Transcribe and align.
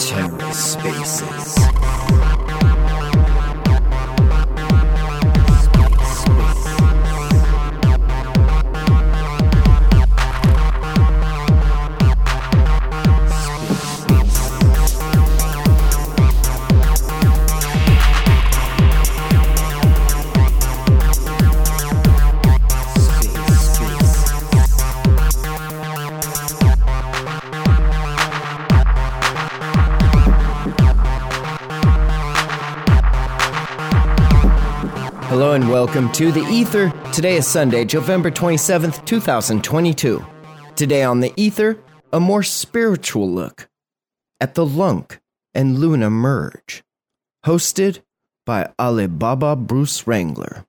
TerraSpaces. 0.00 1.60
And 35.50 35.68
welcome 35.68 36.12
to 36.12 36.30
The 36.30 36.46
Ether. 36.48 36.90
Today 37.12 37.34
is 37.34 37.44
Sunday, 37.44 37.84
November 37.84 38.30
27th, 38.30 39.04
2022. 39.04 40.24
Today 40.76 41.02
on 41.02 41.18
The 41.18 41.32
Ether, 41.36 41.76
a 42.12 42.20
more 42.20 42.44
spiritual 42.44 43.28
look 43.28 43.68
at 44.40 44.54
the 44.54 44.64
Lunc 44.64 45.18
and 45.52 45.80
Luna 45.80 46.08
merge. 46.08 46.84
Hosted 47.44 47.98
by 48.46 48.70
Alibaba 48.78 49.56
Bruce 49.56 50.06
Wrangler. 50.06 50.66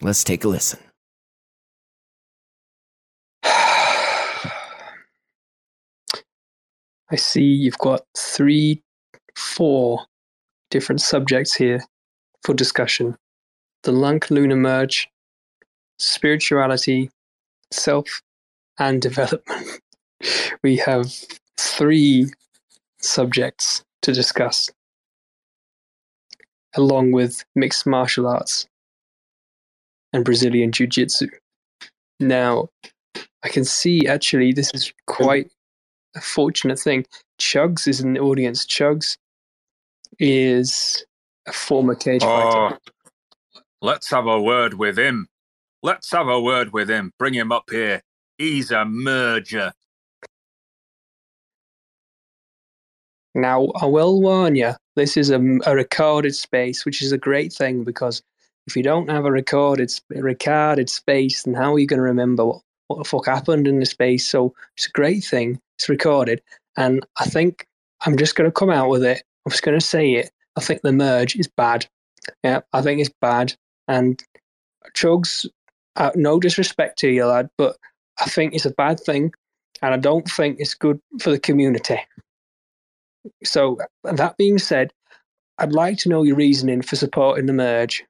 Let's 0.00 0.22
take 0.22 0.44
a 0.44 0.48
listen. 0.48 0.78
I 3.42 4.52
see 7.16 7.42
you've 7.42 7.78
got 7.78 8.02
three, 8.16 8.80
four 9.34 10.06
different 10.70 11.00
subjects 11.00 11.56
here 11.56 11.80
for 12.44 12.54
discussion 12.54 13.16
the 13.82 13.92
Lunc 13.92 14.30
Lunar 14.30 14.56
merge, 14.56 15.08
spirituality, 15.98 17.10
self, 17.70 18.22
and 18.78 19.00
development. 19.00 19.80
we 20.62 20.76
have 20.76 21.12
three 21.56 22.26
subjects 23.00 23.84
to 24.02 24.12
discuss, 24.12 24.70
along 26.74 27.12
with 27.12 27.44
mixed 27.54 27.86
martial 27.86 28.26
arts 28.26 28.66
and 30.12 30.24
Brazilian 30.24 30.72
Jiu 30.72 30.86
Jitsu. 30.86 31.28
Now, 32.20 32.68
I 33.42 33.48
can 33.48 33.64
see 33.64 34.06
actually 34.06 34.52
this 34.52 34.70
is 34.74 34.92
quite 35.06 35.50
a 36.16 36.20
fortunate 36.20 36.78
thing. 36.78 37.06
Chugs 37.40 37.86
is 37.86 38.00
in 38.00 38.14
the 38.14 38.20
audience. 38.20 38.66
Chugs 38.66 39.16
is 40.18 41.04
a 41.46 41.52
former 41.52 41.94
cage 41.94 42.22
Oh, 42.24 42.70
fighter. 42.70 42.78
Let's 43.80 44.10
have 44.10 44.26
a 44.26 44.40
word 44.40 44.74
with 44.74 44.98
him. 44.98 45.28
Let's 45.82 46.10
have 46.12 46.28
a 46.28 46.40
word 46.40 46.72
with 46.72 46.90
him. 46.90 47.12
Bring 47.18 47.34
him 47.34 47.52
up 47.52 47.70
here. 47.70 48.02
He's 48.36 48.70
a 48.70 48.84
merger. 48.84 49.72
Now, 53.34 53.68
I 53.80 53.86
will 53.86 54.20
warn 54.20 54.56
you, 54.56 54.72
this 54.96 55.16
is 55.16 55.30
a, 55.30 55.40
a 55.66 55.76
recorded 55.76 56.34
space, 56.34 56.84
which 56.84 57.02
is 57.02 57.12
a 57.12 57.18
great 57.18 57.52
thing 57.52 57.84
because 57.84 58.22
if 58.66 58.76
you 58.76 58.82
don't 58.82 59.08
have 59.08 59.24
a 59.24 59.32
recorded 59.32 59.92
recorded 60.10 60.90
space, 60.90 61.42
then 61.42 61.54
how 61.54 61.74
are 61.74 61.78
you 61.78 61.86
going 61.86 61.98
to 61.98 62.02
remember 62.02 62.44
what, 62.44 62.62
what 62.88 62.98
the 62.98 63.04
fuck 63.04 63.26
happened 63.26 63.68
in 63.68 63.78
the 63.80 63.86
space? 63.86 64.28
So 64.28 64.54
it's 64.76 64.88
a 64.88 64.90
great 64.90 65.24
thing. 65.24 65.60
It's 65.78 65.88
recorded. 65.88 66.42
And 66.76 67.06
I 67.18 67.26
think 67.26 67.66
I'm 68.04 68.16
just 68.16 68.34
going 68.34 68.48
to 68.48 68.52
come 68.52 68.70
out 68.70 68.88
with 68.88 69.04
it. 69.04 69.22
I'm 69.46 69.50
just 69.50 69.62
going 69.62 69.78
to 69.78 69.84
say 69.84 70.14
it. 70.14 70.30
I 70.56 70.60
think 70.60 70.82
the 70.82 70.92
merge 70.92 71.36
is 71.36 71.48
bad. 71.48 71.86
Yeah, 72.42 72.60
I 72.72 72.82
think 72.82 73.00
it's 73.00 73.14
bad. 73.20 73.54
And 73.88 74.22
Chugs, 74.94 75.46
uh, 75.96 76.10
no 76.14 76.38
disrespect 76.38 76.98
to 77.00 77.08
you, 77.08 77.24
lad, 77.26 77.48
but 77.58 77.76
I 78.20 78.26
think 78.26 78.54
it's 78.54 78.66
a 78.66 78.70
bad 78.70 79.00
thing. 79.00 79.32
And 79.82 79.94
I 79.94 79.96
don't 79.96 80.28
think 80.28 80.56
it's 80.58 80.74
good 80.74 81.00
for 81.20 81.30
the 81.30 81.38
community. 81.38 82.00
So, 83.44 83.78
that 84.04 84.36
being 84.36 84.58
said, 84.58 84.92
I'd 85.58 85.72
like 85.72 85.98
to 85.98 86.08
know 86.08 86.22
your 86.22 86.36
reasoning 86.36 86.82
for 86.82 86.96
supporting 86.96 87.46
the 87.46 87.52
merge. 87.52 88.04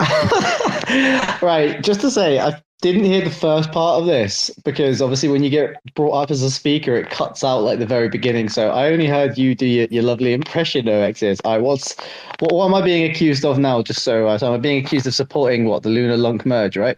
right, 1.42 1.78
just 1.82 2.00
to 2.00 2.10
say, 2.10 2.38
I 2.38 2.60
didn't 2.80 3.04
hear 3.04 3.22
the 3.22 3.30
first 3.30 3.72
part 3.72 4.00
of 4.00 4.06
this 4.06 4.50
because 4.64 5.02
obviously 5.02 5.28
when 5.28 5.42
you 5.42 5.50
get 5.50 5.76
brought 5.94 6.12
up 6.12 6.30
as 6.30 6.42
a 6.42 6.50
speaker, 6.50 6.94
it 6.94 7.10
cuts 7.10 7.42
out 7.42 7.62
like 7.62 7.80
the 7.80 7.86
very 7.86 8.08
beginning. 8.08 8.48
So 8.48 8.70
I 8.70 8.90
only 8.90 9.06
heard 9.06 9.36
you 9.36 9.54
do 9.54 9.66
your, 9.66 9.88
your 9.90 10.04
lovely 10.04 10.32
impression, 10.32 10.88
OXs. 10.88 11.40
I 11.44 11.58
what's 11.58 11.96
what, 12.38 12.52
what 12.52 12.66
am 12.66 12.74
I 12.74 12.82
being 12.82 13.10
accused 13.10 13.44
of 13.44 13.58
now? 13.58 13.82
Just 13.82 14.04
so, 14.04 14.28
uh, 14.28 14.38
so 14.38 14.54
I'm 14.54 14.60
being 14.60 14.84
accused 14.84 15.06
of 15.06 15.14
supporting 15.14 15.64
what 15.64 15.82
the 15.82 15.88
Lunar 15.88 16.16
Lunc 16.16 16.46
merge, 16.46 16.76
right? 16.76 16.96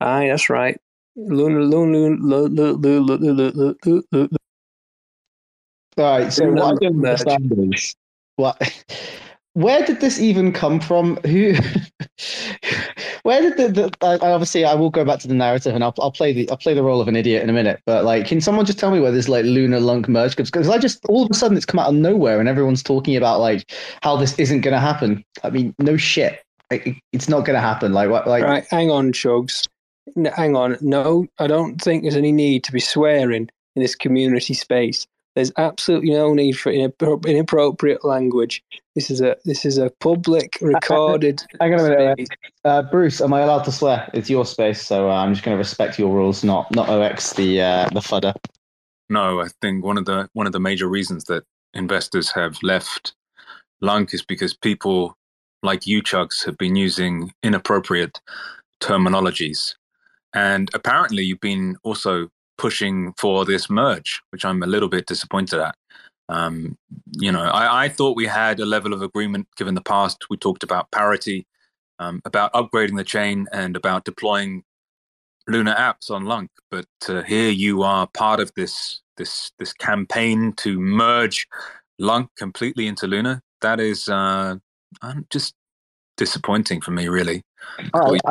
Aye, 0.00 0.28
that's 0.28 0.50
right. 0.50 0.80
Lunar 1.16 1.62
Luna, 1.62 2.16
Luna, 2.16 2.72
Luna, 2.72 2.72
Luna, 2.98 3.32
Luna, 3.32 4.04
Luna. 4.10 4.28
All 5.96 6.18
right. 6.18 6.32
So 6.32 6.44
Lunar 6.46 6.60
what 6.60 6.64
I 6.64 6.86
don't 6.86 7.06
understand 7.06 7.74
is 7.74 7.94
what. 8.36 8.60
Where 9.54 9.84
did 9.86 10.00
this 10.00 10.20
even 10.20 10.52
come 10.52 10.80
from? 10.80 11.16
Who? 11.18 11.54
Where 13.22 13.40
did 13.40 13.56
the, 13.56 13.68
the 13.68 14.06
I, 14.06 14.18
obviously 14.32 14.64
I 14.64 14.74
will 14.74 14.90
go 14.90 15.04
back 15.04 15.20
to 15.20 15.28
the 15.28 15.34
narrative 15.34 15.74
and 15.74 15.82
I'll 15.82 15.94
I'll 15.98 16.10
play 16.12 16.32
the 16.32 16.48
I'll 16.50 16.56
play 16.56 16.74
the 16.74 16.82
role 16.82 17.00
of 17.00 17.08
an 17.08 17.16
idiot 17.16 17.42
in 17.42 17.48
a 17.48 17.52
minute. 17.52 17.80
But 17.86 18.04
like, 18.04 18.26
can 18.26 18.40
someone 18.40 18.66
just 18.66 18.78
tell 18.78 18.90
me 18.90 19.00
where 19.00 19.12
this 19.12 19.28
like 19.28 19.44
lunar 19.44 19.80
lunc 19.80 20.08
merge 20.08 20.36
comes? 20.36 20.50
Because 20.50 20.68
I 20.68 20.78
just 20.78 21.04
all 21.06 21.24
of 21.24 21.30
a 21.30 21.34
sudden 21.34 21.56
it's 21.56 21.66
come 21.66 21.78
out 21.78 21.88
of 21.88 21.94
nowhere 21.94 22.38
and 22.40 22.48
everyone's 22.48 22.82
talking 22.82 23.16
about 23.16 23.40
like 23.40 23.72
how 24.02 24.16
this 24.16 24.38
isn't 24.38 24.60
going 24.60 24.74
to 24.74 24.80
happen. 24.80 25.24
I 25.42 25.50
mean, 25.50 25.74
no 25.78 25.96
shit, 25.96 26.42
it- 26.70 26.96
it's 27.12 27.28
not 27.28 27.44
going 27.46 27.54
to 27.54 27.60
happen. 27.60 27.92
Like 27.92 28.10
what? 28.10 28.26
Like 28.26 28.44
Right, 28.44 28.64
hang 28.70 28.90
on, 28.90 29.12
Chugs. 29.12 29.66
N- 30.16 30.26
hang 30.36 30.54
on. 30.56 30.76
No, 30.80 31.26
I 31.38 31.46
don't 31.46 31.80
think 31.80 32.02
there's 32.02 32.16
any 32.16 32.32
need 32.32 32.64
to 32.64 32.72
be 32.72 32.80
swearing 32.80 33.48
in 33.76 33.82
this 33.82 33.94
community 33.94 34.52
space. 34.54 35.06
There's 35.34 35.52
absolutely 35.56 36.10
no 36.10 36.32
need 36.32 36.52
for 36.52 36.70
inappropriate 36.70 38.04
language. 38.04 38.62
This 38.94 39.10
is 39.10 39.20
a 39.20 39.36
this 39.44 39.64
is 39.64 39.78
a 39.78 39.90
public 40.00 40.58
recorded. 40.60 41.42
hang 41.60 41.74
on 41.74 41.80
a 41.80 41.88
minute. 41.88 42.18
space. 42.18 42.28
Uh, 42.64 42.82
Bruce, 42.82 43.20
am 43.20 43.34
I 43.34 43.40
allowed 43.40 43.64
to 43.64 43.72
swear? 43.72 44.08
It's 44.14 44.30
your 44.30 44.46
space, 44.46 44.80
so 44.80 45.10
uh, 45.10 45.14
I'm 45.14 45.34
just 45.34 45.44
going 45.44 45.54
to 45.54 45.58
respect 45.58 45.98
your 45.98 46.14
rules, 46.14 46.44
not 46.44 46.72
not 46.74 46.88
OX 46.88 47.32
the 47.32 47.60
uh, 47.60 47.88
the 47.90 48.00
fudder. 48.00 48.32
No, 49.10 49.40
I 49.40 49.48
think 49.60 49.84
one 49.84 49.98
of 49.98 50.04
the 50.04 50.28
one 50.34 50.46
of 50.46 50.52
the 50.52 50.60
major 50.60 50.86
reasons 50.86 51.24
that 51.24 51.44
investors 51.74 52.30
have 52.30 52.56
left 52.62 53.14
Lunc 53.80 54.14
is 54.14 54.24
because 54.24 54.54
people 54.54 55.16
like 55.64 55.86
you, 55.86 56.02
Chugs, 56.02 56.44
have 56.44 56.56
been 56.58 56.76
using 56.76 57.32
inappropriate 57.42 58.20
terminologies, 58.80 59.74
and 60.32 60.70
apparently 60.74 61.24
you've 61.24 61.40
been 61.40 61.76
also 61.82 62.28
pushing 62.58 63.12
for 63.18 63.44
this 63.44 63.68
merge, 63.68 64.20
which 64.30 64.44
I'm 64.44 64.62
a 64.62 64.66
little 64.66 64.88
bit 64.88 65.06
disappointed 65.06 65.60
at. 65.60 65.74
Um, 66.28 66.78
you 67.12 67.30
know, 67.30 67.42
I, 67.42 67.84
I 67.84 67.88
thought 67.88 68.16
we 68.16 68.26
had 68.26 68.60
a 68.60 68.64
level 68.64 68.92
of 68.92 69.02
agreement 69.02 69.46
given 69.56 69.74
the 69.74 69.82
past. 69.82 70.24
We 70.30 70.36
talked 70.36 70.62
about 70.62 70.90
parity, 70.90 71.46
um, 71.98 72.22
about 72.24 72.52
upgrading 72.54 72.96
the 72.96 73.04
chain, 73.04 73.46
and 73.52 73.76
about 73.76 74.04
deploying 74.04 74.64
Luna 75.46 75.74
apps 75.74 76.10
on 76.10 76.24
Lunc. 76.24 76.50
But 76.70 76.86
uh, 77.08 77.22
here 77.22 77.50
you 77.50 77.82
are 77.82 78.06
part 78.06 78.40
of 78.40 78.50
this 78.56 79.00
this 79.16 79.52
this 79.58 79.72
campaign 79.74 80.54
to 80.56 80.80
merge 80.80 81.46
Lunc 81.98 82.30
completely 82.36 82.86
into 82.86 83.06
Luna. 83.06 83.42
That 83.60 83.78
is 83.80 84.08
uh, 84.08 84.56
just 85.30 85.54
disappointing 86.16 86.80
for 86.80 86.90
me, 86.90 87.08
really. 87.08 87.42
I- 88.26 88.30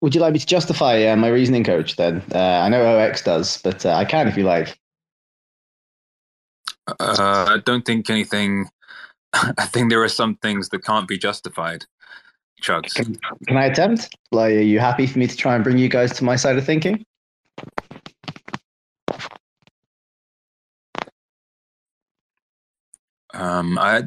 would 0.00 0.14
you 0.14 0.20
like 0.20 0.32
me 0.32 0.38
to 0.38 0.46
justify 0.46 1.04
uh, 1.04 1.16
my 1.16 1.28
reasoning, 1.28 1.64
Coach? 1.64 1.96
Then 1.96 2.22
uh, 2.34 2.38
I 2.38 2.68
know 2.68 2.98
OX 2.98 3.22
does, 3.22 3.60
but 3.62 3.84
uh, 3.86 3.94
I 3.94 4.04
can 4.04 4.28
if 4.28 4.36
you 4.36 4.44
like. 4.44 4.78
Uh, 6.86 7.46
I 7.48 7.58
don't 7.64 7.84
think 7.84 8.08
anything. 8.10 8.66
I 9.32 9.66
think 9.66 9.90
there 9.90 10.02
are 10.02 10.08
some 10.08 10.36
things 10.36 10.68
that 10.70 10.84
can't 10.84 11.08
be 11.08 11.18
justified. 11.18 11.84
Chugs. 12.62 12.94
Can, 12.94 13.18
can 13.46 13.56
I 13.56 13.66
attempt? 13.66 14.14
Like, 14.32 14.54
are 14.54 14.60
you 14.60 14.80
happy 14.80 15.06
for 15.06 15.18
me 15.18 15.26
to 15.26 15.36
try 15.36 15.54
and 15.54 15.64
bring 15.64 15.78
you 15.78 15.88
guys 15.88 16.12
to 16.14 16.24
my 16.24 16.36
side 16.36 16.56
of 16.56 16.64
thinking? 16.64 17.04
Um, 23.34 23.76
I 23.78 24.04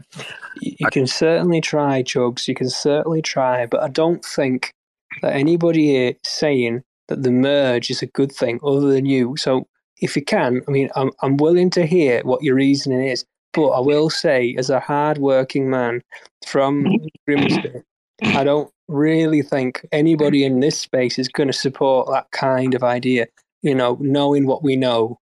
You 0.61 0.75
you 0.79 0.87
can 0.91 1.05
certainly 1.05 1.61
try, 1.61 2.01
Chugs. 2.01 2.47
You 2.47 2.55
can 2.55 2.69
certainly 2.69 3.21
try, 3.21 3.67
but 3.67 3.83
I 3.83 3.87
don't 3.87 4.25
think 4.25 4.73
that 5.21 5.35
anybody 5.35 5.87
here 5.87 6.09
is 6.09 6.31
saying 6.31 6.83
that 7.07 7.23
the 7.23 7.31
merge 7.31 7.89
is 7.89 8.01
a 8.01 8.07
good 8.07 8.31
thing 8.31 8.59
other 8.63 8.91
than 8.91 9.05
you. 9.05 9.35
So 9.37 9.67
if 10.01 10.15
you 10.15 10.23
can, 10.23 10.61
I 10.67 10.71
mean, 10.71 10.89
I'm 10.95 11.11
I'm 11.21 11.37
willing 11.37 11.69
to 11.71 11.85
hear 11.85 12.21
what 12.23 12.43
your 12.43 12.55
reasoning 12.55 13.05
is, 13.05 13.25
but 13.53 13.69
I 13.69 13.79
will 13.79 14.09
say, 14.09 14.55
as 14.57 14.69
a 14.69 14.79
hard-working 14.79 15.69
man 15.69 16.01
from 16.47 16.83
mm-hmm. 16.83 17.05
Grimsby, 17.27 17.81
I 18.23 18.43
don't 18.43 18.71
really 18.87 19.41
think 19.41 19.85
anybody 19.91 20.43
in 20.45 20.59
this 20.59 20.77
space 20.77 21.19
is 21.19 21.27
going 21.27 21.47
to 21.47 21.53
support 21.53 22.07
that 22.11 22.31
kind 22.31 22.73
of 22.73 22.83
idea. 22.83 23.27
You 23.61 23.75
know, 23.75 23.97
knowing 23.99 24.45
what 24.45 24.63
we 24.63 24.75
know 24.75 25.19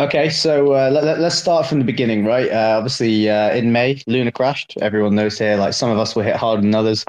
Okay, 0.00 0.28
so 0.28 0.74
uh, 0.74 0.90
let, 0.90 1.18
us 1.18 1.36
start 1.36 1.66
from 1.66 1.80
the 1.80 1.84
beginning, 1.84 2.24
right? 2.24 2.48
Uh, 2.52 2.76
obviously, 2.76 3.28
uh, 3.28 3.50
in 3.50 3.72
May, 3.72 4.00
Luna 4.06 4.30
crashed. 4.30 4.76
Everyone 4.80 5.16
knows 5.16 5.40
here, 5.40 5.56
like 5.56 5.72
some 5.72 5.90
of 5.90 5.98
us 5.98 6.14
were 6.14 6.22
hit 6.22 6.36
harder 6.36 6.62
than 6.62 6.72
others. 6.72 7.04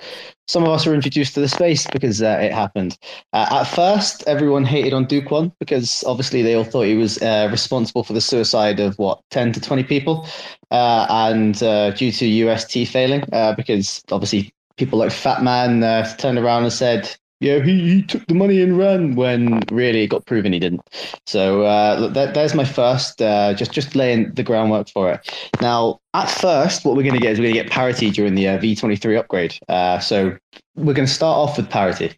Some 0.48 0.64
of 0.64 0.70
us 0.70 0.88
were 0.88 0.96
introduced 0.96 1.36
to 1.36 1.40
the 1.40 1.48
space 1.48 1.86
because 1.86 2.24
uh, 2.24 2.40
it 2.42 2.52
happened. 2.52 2.98
Uh, 3.32 3.46
at 3.52 3.66
first, 3.66 4.24
everyone 4.26 4.66
hated 4.66 4.94
on 4.94 5.06
Kwon 5.06 5.52
because 5.60 6.04
obviously 6.08 6.42
they 6.42 6.56
all 6.56 6.64
thought 6.64 6.88
he 6.88 6.96
was 6.96 7.22
uh, 7.22 7.48
responsible 7.52 8.04
for 8.04 8.14
the 8.14 8.22
suicide 8.22 8.80
of 8.80 8.98
what, 8.98 9.22
10 9.30 9.52
to 9.52 9.62
20 9.62 9.84
people. 9.84 10.28
and 10.72 11.60
due 11.96 12.12
to 12.12 12.26
UST 12.26 12.88
failing, 12.88 13.24
because 13.56 14.04
obviously 14.12 14.52
people 14.78 14.98
like 14.98 15.12
FatMan 15.12 16.18
turned 16.18 16.40
around 16.40 16.64
and 16.64 16.74
said, 16.74 17.16
yeah, 17.40 17.64
he, 17.64 17.80
he 17.90 18.02
took 18.02 18.26
the 18.28 18.34
money 18.34 18.62
and 18.62 18.78
ran 18.78 19.16
when 19.16 19.62
really 19.72 20.04
it 20.04 20.08
got 20.08 20.26
proven 20.26 20.52
he 20.52 20.60
didn't. 20.60 20.82
So 21.26 21.64
uh, 21.64 22.10
that, 22.10 22.34
there's 22.34 22.54
my 22.54 22.66
first, 22.66 23.22
uh, 23.22 23.54
just 23.54 23.72
just 23.72 23.96
laying 23.96 24.34
the 24.34 24.44
groundwork 24.44 24.90
for 24.90 25.12
it. 25.12 25.50
Now, 25.62 26.02
at 26.14 26.30
first, 26.30 26.84
what 26.84 26.98
we're 26.98 27.04
going 27.04 27.16
to 27.16 27.22
get 27.22 27.32
is 27.32 27.40
we're 27.40 27.46
going 27.46 27.56
to 27.56 27.64
get 27.64 27.72
parity 27.72 28.10
during 28.10 28.36
the 28.36 28.48
uh, 28.50 28.58
V23 28.60 29.18
upgrade. 29.18 29.58
Uh, 29.70 30.00
so 30.00 30.36
we're 30.76 30.94
going 30.94 31.08
to 31.08 31.14
start 31.14 31.38
off 31.38 31.56
with 31.56 31.70
parity. 31.70 32.12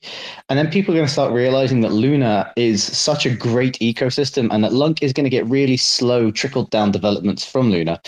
And 0.50 0.58
then 0.58 0.72
people 0.72 0.94
are 0.94 0.98
going 0.98 1.08
to 1.08 1.14
start 1.14 1.34
realizing 1.34 1.82
that 1.82 1.92
Luna 1.92 2.52
is 2.56 2.84
such 2.84 3.26
a 3.26 3.36
great 3.36 3.78
ecosystem 3.80 4.48
and 4.52 4.64
that 4.64 4.74
Lunc 4.74 5.04
is 5.04 5.14
going 5.14 5.26
to 5.26 5.30
get 5.30 5.46
really 5.46 5.78
slow 5.78 6.32
trickled 6.32 6.72
down 6.72 6.92
developments 6.92 7.46
from 7.46 7.70
Luna. 7.70 8.02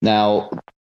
Now, 0.00 0.50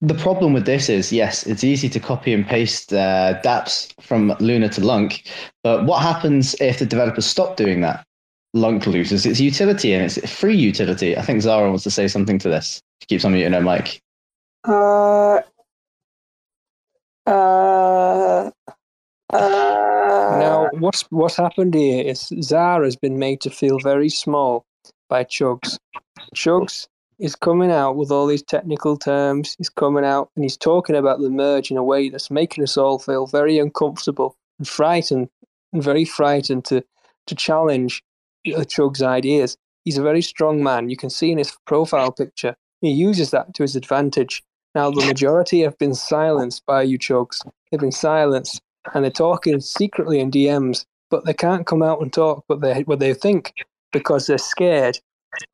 the 0.00 0.14
problem 0.14 0.52
with 0.52 0.66
this 0.66 0.88
is, 0.88 1.12
yes, 1.12 1.46
it's 1.46 1.64
easy 1.64 1.88
to 1.88 2.00
copy 2.00 2.32
and 2.32 2.46
paste 2.46 2.92
uh, 2.92 3.40
dApps 3.42 3.92
from 4.02 4.34
Luna 4.40 4.68
to 4.70 4.84
Lunc, 4.84 5.22
but 5.62 5.86
what 5.86 6.02
happens 6.02 6.54
if 6.60 6.78
the 6.78 6.86
developers 6.86 7.26
stop 7.26 7.56
doing 7.56 7.80
that? 7.80 8.04
Lunc 8.52 8.86
loses 8.86 9.26
its 9.26 9.40
utility 9.40 9.92
and 9.92 10.04
it's 10.04 10.30
free 10.30 10.56
utility. 10.56 11.16
I 11.16 11.22
think 11.22 11.42
Zara 11.42 11.68
wants 11.68 11.84
to 11.84 11.90
say 11.90 12.08
something 12.08 12.38
to 12.38 12.48
this. 12.48 12.80
She 13.02 13.06
keeps 13.06 13.24
on 13.24 13.32
muting 13.32 13.52
her 13.52 13.60
mic. 13.60 14.00
Uh, 14.64 15.40
uh, 17.26 18.50
uh, 19.32 20.38
now, 20.38 20.68
what's 20.78 21.02
what's 21.10 21.36
happened 21.36 21.74
here 21.74 22.04
is 22.04 22.32
Zara 22.40 22.84
has 22.84 22.96
been 22.96 23.18
made 23.18 23.40
to 23.42 23.50
feel 23.50 23.78
very 23.78 24.08
small 24.08 24.64
by 25.08 25.24
Chugs. 25.24 25.78
Chugs 26.34 26.86
he's 27.18 27.36
coming 27.36 27.70
out 27.70 27.96
with 27.96 28.10
all 28.10 28.26
these 28.26 28.42
technical 28.42 28.96
terms. 28.96 29.54
He's 29.58 29.68
coming 29.68 30.04
out 30.04 30.30
and 30.36 30.44
he's 30.44 30.56
talking 30.56 30.96
about 30.96 31.20
the 31.20 31.30
merge 31.30 31.70
in 31.70 31.76
a 31.76 31.84
way 31.84 32.08
that's 32.08 32.30
making 32.30 32.64
us 32.64 32.76
all 32.76 32.98
feel 32.98 33.26
very 33.26 33.58
uncomfortable 33.58 34.36
and 34.58 34.68
frightened, 34.68 35.28
and 35.72 35.82
very 35.82 36.04
frightened 36.04 36.64
to 36.66 36.84
to 37.26 37.34
challenge 37.34 38.02
Chug's 38.68 39.02
ideas. 39.02 39.56
He's 39.84 39.98
a 39.98 40.02
very 40.02 40.22
strong 40.22 40.62
man. 40.62 40.90
You 40.90 40.96
can 40.96 41.10
see 41.10 41.32
in 41.32 41.38
his 41.38 41.56
profile 41.66 42.12
picture. 42.12 42.56
He 42.80 42.90
uses 42.90 43.30
that 43.32 43.54
to 43.54 43.62
his 43.62 43.74
advantage. 43.76 44.42
Now, 44.74 44.90
the 44.90 45.06
majority 45.06 45.60
have 45.62 45.78
been 45.78 45.94
silenced 45.94 46.64
by 46.66 46.82
you, 46.82 46.98
Chugs. 46.98 47.40
They've 47.70 47.80
been 47.80 47.92
silenced, 47.92 48.60
and 48.94 49.02
they're 49.02 49.10
talking 49.10 49.58
secretly 49.60 50.20
in 50.20 50.30
DMs, 50.30 50.84
but 51.10 51.24
they 51.24 51.34
can't 51.34 51.66
come 51.66 51.82
out 51.82 52.00
and 52.00 52.12
talk 52.12 52.44
what 52.46 52.60
they 52.60 52.82
what 52.82 53.00
they 53.00 53.14
think 53.14 53.54
because 53.92 54.26
they're 54.26 54.38
scared 54.38 55.00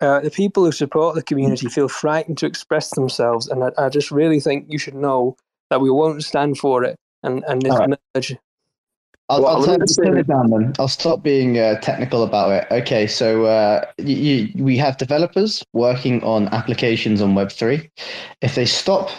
uh, 0.01 0.21
the 0.21 0.31
people 0.31 0.65
who 0.65 0.73
support 0.73 1.15
the 1.15 1.23
community 1.23 1.69
feel 1.69 1.89
frightened 1.89 2.39
to 2.39 2.47
express 2.47 2.91
themselves, 2.91 3.49
and 3.49 3.65
I, 3.65 3.71
I, 3.79 3.89
just 3.89 4.11
really 4.11 4.41
think 4.41 4.67
you 4.69 4.79
should 4.79 4.95
know 4.95 5.37
that 5.71 5.81
we 5.81 5.91
won't 5.91 6.23
stand 6.25 6.59
for 6.59 6.85
it. 6.85 6.97
And 7.23 7.45
and 7.47 7.63
this 7.63 7.77
right. 7.79 7.99
merge. 8.15 8.37
I'll, 9.29 9.43
well, 9.43 9.57
I'll 9.57 9.65
turn, 9.65 9.87
turn, 9.87 10.19
it 10.19 10.27
down 10.27 10.51
then. 10.51 10.75
I'll 10.79 10.89
stop 10.89 11.23
being 11.23 11.59
uh, 11.59 11.81
technical 11.81 12.23
about 12.23 12.51
it. 12.51 12.67
Okay, 12.71 13.07
so 13.07 13.45
uh, 13.47 13.85
you, 13.97 14.17
you, 14.17 14.65
we 14.65 14.77
have 14.77 14.99
developers 14.99 15.65
working 15.73 16.23
on 16.23 16.49
applications 16.49 17.23
on 17.23 17.35
Web 17.35 17.51
three. 17.51 17.91
If 18.43 18.57
they 18.57 18.67
stop 18.67 19.11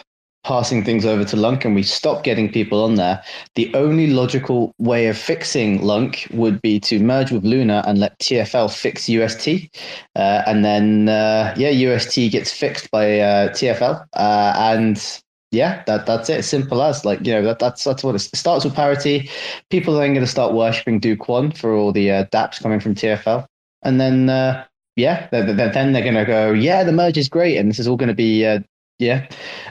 passing 0.44 0.84
things 0.84 1.06
over 1.06 1.24
to 1.24 1.36
Lunc 1.36 1.66
and 1.66 1.74
we 1.74 1.84
stop 1.84 2.24
getting 2.24 2.52
people 2.52 2.84
on 2.84 2.96
there, 2.96 3.24
the 3.56 3.74
only 3.74 4.08
logical 4.08 4.74
way 4.78 5.08
of 5.08 5.18
fixing 5.18 5.82
Lunc 5.82 6.28
would 6.32 6.62
be 6.62 6.80
to 6.82 7.00
merge 7.00 7.32
with 7.32 7.44
Luna 7.44 7.84
and 7.88 8.00
let 8.00 8.20
TFL 8.20 8.74
fix 8.74 9.08
UST. 9.08 9.70
Uh, 10.16 10.44
and 10.46 10.64
then, 10.66 11.10
uh, 11.10 11.54
yeah, 11.58 11.70
UST 11.70 12.32
gets 12.32 12.52
fixed 12.52 12.92
by 12.92 13.20
uh, 13.20 13.50
TFL. 13.50 14.06
Uh, 14.14 14.54
and 14.58 15.22
yeah, 15.54 15.84
that 15.86 16.06
that's 16.06 16.30
it. 16.30 16.44
Simple 16.44 16.82
as 16.82 17.06
like 17.06 17.26
you 17.26 17.32
know 17.32 17.44
that 17.44 17.60
that's 17.60 17.84
that's 17.84 18.04
what 18.04 18.16
it 18.16 18.20
starts 18.20 18.66
with 18.66 18.74
parity. 18.74 19.30
People 19.70 19.96
are 19.96 20.00
then 20.00 20.14
going 20.14 20.26
to 20.26 20.32
start 20.32 20.54
worshiping 20.54 21.00
Do 21.00 21.16
Kwon 21.16 21.56
for 21.56 21.74
all 21.74 21.92
the 21.92 22.12
uh, 22.12 22.26
DApps 22.26 22.62
coming 22.62 22.80
from 22.80 22.96
TFL, 22.96 23.46
and 23.84 24.02
then 24.02 24.30
uh, 24.30 24.66
yeah, 24.96 25.28
then 25.32 25.56
they're 25.56 26.04
going 26.04 26.16
to 26.16 26.26
go 26.26 26.52
yeah, 26.52 26.84
the 26.84 26.92
merge 26.92 27.18
is 27.18 27.30
great, 27.30 27.58
and 27.58 27.70
this 27.70 27.80
is 27.80 27.88
all 27.88 27.98
going 27.98 28.10
to 28.10 28.16
be 28.16 28.46
uh, 28.46 28.60
yeah, 29.00 29.28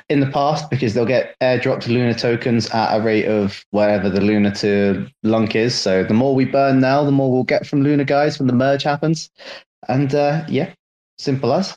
in 0.08 0.20
the 0.20 0.26
past 0.26 0.68
because 0.70 0.94
they'll 0.94 1.06
get 1.06 1.36
airdropped 1.40 1.86
Luna 1.86 2.14
tokens 2.14 2.68
at 2.70 2.96
a 2.96 3.00
rate 3.00 3.26
of 3.26 3.64
whatever 3.70 4.10
the 4.10 4.20
Luna 4.20 4.54
to 4.56 5.06
Lunc 5.22 5.54
is. 5.54 5.74
So 5.74 6.04
the 6.04 6.14
more 6.14 6.34
we 6.34 6.44
burn 6.44 6.80
now, 6.80 7.04
the 7.04 7.12
more 7.12 7.30
we'll 7.30 7.44
get 7.44 7.66
from 7.66 7.82
Luna 7.82 8.04
guys 8.04 8.38
when 8.38 8.48
the 8.48 8.54
merge 8.54 8.82
happens. 8.82 9.30
And 9.88 10.14
uh, 10.14 10.44
yeah, 10.48 10.72
simple 11.18 11.52
as. 11.52 11.76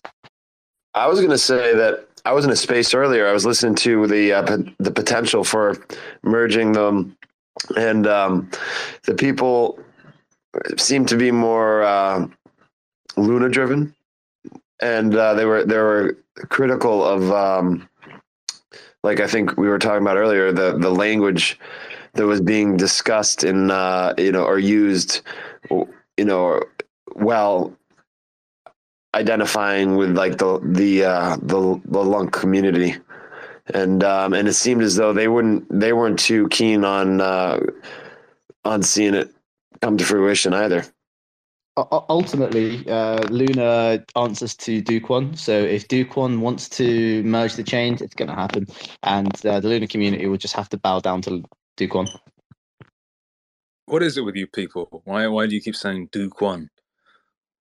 I 0.94 1.08
was 1.08 1.20
to 1.20 1.38
say 1.38 1.76
that 1.76 2.08
I 2.26 2.32
was 2.32 2.46
in 2.46 2.52
a 2.52 2.56
space 2.56 2.94
earlier. 2.94 3.28
I 3.28 3.34
was 3.34 3.46
listening 3.46 3.76
to 3.76 4.08
the 4.08 4.34
uh, 4.34 4.58
the 4.80 4.92
potential 4.92 5.44
for 5.44 5.76
merging 6.24 6.72
them, 6.72 7.16
and 7.78 8.08
um, 8.08 8.50
the 9.04 9.14
people 9.14 9.80
seem 10.78 11.06
to 11.06 11.18
be 11.18 11.32
more 11.32 11.84
uh, 11.84 12.28
Luna 13.18 13.50
driven 13.50 13.94
and 14.82 15.16
uh, 15.16 15.34
they 15.34 15.46
were 15.46 15.64
they 15.64 15.78
were 15.78 16.18
critical 16.50 17.04
of 17.04 17.32
um, 17.32 17.88
like 19.04 19.20
I 19.20 19.28
think 19.28 19.58
we 19.58 19.68
were 19.68 19.80
talking 19.80 20.02
about 20.02 20.18
earlier 20.18 20.52
the 20.52 20.78
the 20.78 20.90
language 20.90 21.60
that 22.14 22.26
was 22.26 22.42
being 22.42 22.78
discussed 22.78 23.44
in 23.44 23.72
uh, 23.72 24.14
you 24.18 24.32
know 24.32 24.44
or 24.44 24.60
used 24.60 25.22
you 25.70 26.26
know 26.26 26.62
well 27.16 27.76
identifying 29.16 29.96
with 29.96 30.16
like 30.18 30.38
the 30.38 30.60
the 30.64 31.06
uh, 31.06 31.38
the, 31.42 31.82
the 31.86 32.04
lunc 32.04 32.34
community. 32.34 32.98
And 33.74 34.04
um, 34.04 34.34
and 34.34 34.48
it 34.48 34.54
seemed 34.54 34.84
as 34.84 34.96
though 34.96 35.12
they 35.14 35.28
wouldn't 35.28 35.66
they 35.72 35.92
weren't 35.92 36.20
too 36.20 36.48
keen 36.50 36.84
on 36.86 37.20
uh, 37.20 37.60
on 38.64 38.84
seeing 38.84 39.16
it 39.16 39.34
come 39.82 39.98
to 39.98 40.06
fruition 40.06 40.54
either 40.54 40.86
ultimately, 41.78 42.90
uh, 42.90 43.22
Luna 43.30 44.04
answers 44.16 44.56
to 44.58 44.82
Kwon. 44.82 45.38
So 45.38 45.52
if 45.52 45.88
Kwon 45.88 46.40
wants 46.40 46.70
to 46.70 47.22
merge 47.24 47.56
the 47.56 47.64
chains, 47.64 48.02
it's 48.02 48.16
going 48.16 48.30
to 48.30 48.36
happen, 48.36 48.66
and 49.04 49.46
uh, 49.46 49.60
the 49.60 49.68
Luna 49.68 49.88
community 49.88 50.28
will 50.28 50.38
just 50.38 50.56
have 50.56 50.70
to 50.70 50.78
bow 50.78 51.00
down 51.00 51.22
to 51.24 51.44
Kwon. 51.78 52.08
What 53.88 54.02
is 54.04 54.18
it 54.18 54.22
with 54.22 54.36
you 54.36 54.48
people? 54.48 55.02
Why 55.06 55.28
why 55.28 55.48
do 55.48 55.56
you 55.56 55.62
keep 55.62 55.76
saying 55.76 56.10
Kwon? 56.30 56.70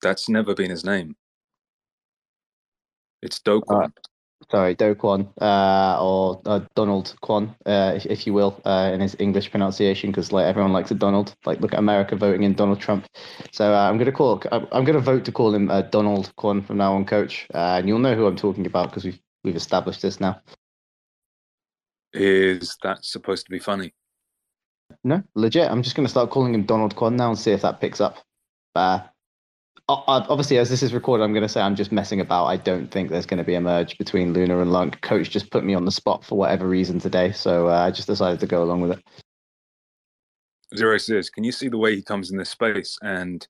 That's 0.00 0.28
never 0.28 0.54
been 0.54 0.70
his 0.70 0.84
name. 0.84 1.16
It's 3.22 3.40
Do 3.40 3.60
Kwon. 3.60 3.86
Uh, 3.86 3.88
sorry, 4.54 4.74
Do 4.76 4.94
Kwon, 4.94 5.26
uh, 5.40 6.00
or 6.00 6.40
uh, 6.46 6.60
Donald 6.76 7.16
Kwon, 7.24 7.56
uh, 7.66 7.94
if, 7.96 8.06
if, 8.06 8.24
you 8.24 8.32
will, 8.32 8.60
uh, 8.64 8.92
in 8.94 9.00
his 9.00 9.16
English 9.18 9.50
pronunciation, 9.50 10.10
because 10.10 10.30
like 10.30 10.46
everyone 10.46 10.72
likes 10.72 10.92
a 10.92 10.94
Donald. 10.94 11.34
Like, 11.44 11.60
look 11.60 11.72
at 11.72 11.80
America 11.80 12.14
voting 12.14 12.44
in 12.44 12.54
Donald 12.54 12.78
Trump. 12.78 13.08
So 13.50 13.74
uh, 13.74 13.88
I'm 13.90 13.98
gonna 13.98 14.12
call. 14.12 14.40
I'm, 14.52 14.68
I'm 14.70 14.84
gonna 14.84 15.00
vote 15.00 15.24
to 15.24 15.32
call 15.32 15.52
him 15.52 15.70
uh, 15.72 15.82
Donald 15.82 16.32
Kwon 16.38 16.64
from 16.64 16.76
now 16.76 16.94
on, 16.94 17.04
Coach, 17.04 17.48
and 17.52 17.88
you'll 17.88 17.98
know 17.98 18.14
who 18.14 18.26
I'm 18.26 18.36
talking 18.36 18.66
about 18.66 18.90
because 18.90 19.04
we've 19.04 19.20
we've 19.42 19.56
established 19.56 20.02
this 20.02 20.20
now. 20.20 20.40
Is 22.12 22.76
that 22.84 23.04
supposed 23.04 23.46
to 23.46 23.50
be 23.50 23.58
funny? 23.58 23.92
No, 25.02 25.20
legit. 25.34 25.68
I'm 25.68 25.82
just 25.82 25.96
gonna 25.96 26.08
start 26.08 26.30
calling 26.30 26.54
him 26.54 26.62
Donald 26.62 26.94
Kwon 26.94 27.16
now 27.16 27.30
and 27.30 27.38
see 27.38 27.50
if 27.50 27.62
that 27.62 27.80
picks 27.80 28.00
up. 28.00 28.18
Uh, 29.88 30.02
obviously, 30.06 30.58
as 30.58 30.70
this 30.70 30.82
is 30.82 30.94
recorded, 30.94 31.24
I'm 31.24 31.32
going 31.34 31.42
to 31.44 31.48
say 31.48 31.60
I'm 31.62 31.76
just 31.76 31.92
messing 31.92 32.20
about. 32.20 32.46
I 32.46 32.56
don't 32.56 32.90
think 32.90 33.10
there's 33.10 33.26
going 33.26 33.38
to 33.38 33.44
be 33.44 33.54
a 33.54 33.62
merge 33.62 33.98
between 33.98 34.32
Luna 34.34 34.60
and 34.60 34.72
Lunc. 34.72 35.00
Coach 35.02 35.30
just 35.30 35.50
put 35.50 35.64
me 35.64 35.74
on 35.74 35.84
the 35.86 35.92
spot 35.92 36.24
for 36.24 36.38
whatever 36.38 36.68
reason 36.68 37.00
today, 37.00 37.32
so 37.32 37.68
uh, 37.68 37.86
I 37.86 37.92
just 37.92 38.08
decided 38.08 38.40
to 38.40 38.48
go 38.48 38.64
along 38.64 38.82
with 38.82 38.92
it. 38.92 39.04
Zero 40.76 40.98
says, 40.98 41.30
can 41.30 41.44
you 41.44 41.52
see 41.52 41.68
the 41.68 41.78
way 41.78 41.96
he 41.96 42.02
comes 42.02 42.30
in 42.30 42.38
this 42.38 42.50
space 42.50 42.98
and 43.02 43.46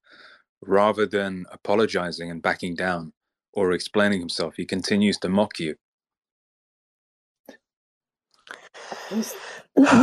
rather 0.63 1.07
than 1.07 1.47
apologizing 1.53 2.31
and 2.31 2.43
backing 2.43 2.75
down 2.77 3.13
or 3.55 3.73
explaining 3.73 4.21
himself, 4.21 4.55
he 4.57 4.67
continues 4.67 5.19
to 5.19 5.31
mock 5.31 5.61
you? 5.61 5.77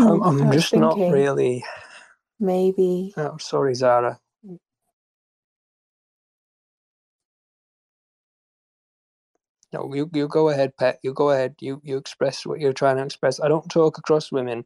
I'm, 0.08 0.24
I'm 0.40 0.52
just 0.52 0.76
not 0.76 1.02
really. 1.08 1.66
Maybe. 2.40 3.14
Oh, 3.18 3.38
sorry, 3.40 3.76
Zara. 3.76 4.21
No, 9.74 9.94
you, 9.94 10.10
you 10.13 10.28
go 10.28 10.50
ahead, 10.50 10.78
Pet. 10.78 11.00
You 11.04 11.13
go 11.13 11.32
ahead. 11.32 11.56
You 11.62 11.82
you 11.84 11.98
express 11.98 12.46
what 12.46 12.60
you're 12.62 12.74
trying 12.74 12.98
to 12.98 13.04
express. 13.06 13.40
I 13.42 13.50
don't 13.50 13.70
talk 13.70 13.98
across 14.00 14.32
women. 14.32 14.58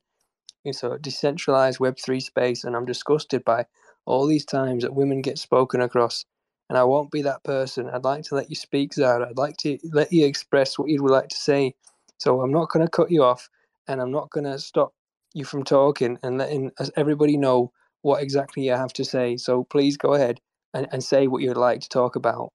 it's 0.63 0.83
a 0.83 0.97
decentralized 0.99 1.79
Web3 1.79 2.21
space, 2.21 2.63
and 2.63 2.75
I'm 2.75 2.85
disgusted 2.85 3.43
by 3.45 3.65
all 4.05 4.27
these 4.27 4.45
times 4.45 4.83
that 4.83 4.93
women 4.95 5.21
get 5.21 5.39
spoken 5.39 5.81
across. 5.81 6.25
And 6.69 6.77
I 6.77 6.83
won't 6.83 7.11
be 7.11 7.21
that 7.23 7.43
person. 7.43 7.89
I'd 7.89 8.03
like 8.03 8.23
to 8.25 8.35
let 8.35 8.49
you 8.49 8.55
speak, 8.55 8.93
Zara. 8.93 9.27
I'd 9.29 9.37
like 9.37 9.57
to 9.57 9.77
let 9.91 10.13
you 10.13 10.25
express 10.25 10.77
what 10.79 10.89
you'd 10.89 11.01
like 11.01 11.29
to 11.29 11.35
say. 11.37 11.75
So 12.19 12.41
I'm 12.41 12.51
not 12.51 12.69
going 12.69 12.85
to 12.85 12.91
cut 12.91 13.11
you 13.11 13.23
off, 13.23 13.49
and 13.87 14.01
I'm 14.01 14.11
not 14.11 14.29
going 14.29 14.45
to 14.45 14.59
stop 14.59 14.93
you 15.33 15.45
from 15.45 15.63
talking 15.63 16.19
and 16.23 16.37
letting 16.37 16.71
everybody 16.95 17.37
know 17.37 17.71
what 18.03 18.21
exactly 18.21 18.65
you 18.65 18.73
have 18.73 18.93
to 18.93 19.05
say. 19.05 19.37
So 19.37 19.63
please 19.65 19.97
go 19.97 20.13
ahead 20.13 20.39
and, 20.73 20.87
and 20.91 21.03
say 21.03 21.27
what 21.27 21.41
you'd 21.41 21.57
like 21.57 21.81
to 21.81 21.89
talk 21.89 22.15
about. 22.15 22.49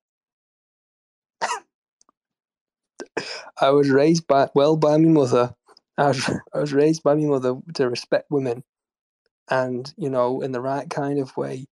I 3.60 3.70
was 3.70 3.90
raised 3.90 4.26
by 4.26 4.48
well 4.54 4.76
by 4.76 4.96
my 4.98 5.08
mother. 5.08 5.54
I 5.98 6.08
was, 6.08 6.30
I 6.54 6.58
was 6.60 6.72
raised 6.72 7.02
by 7.02 7.14
my 7.14 7.26
mother 7.26 7.56
to 7.74 7.90
respect 7.90 8.30
women, 8.30 8.64
and 9.50 9.92
you 9.96 10.10
know, 10.10 10.42
in 10.42 10.52
the 10.52 10.60
right 10.60 10.88
kind 10.90 11.18
of 11.18 11.36
way. 11.36 11.66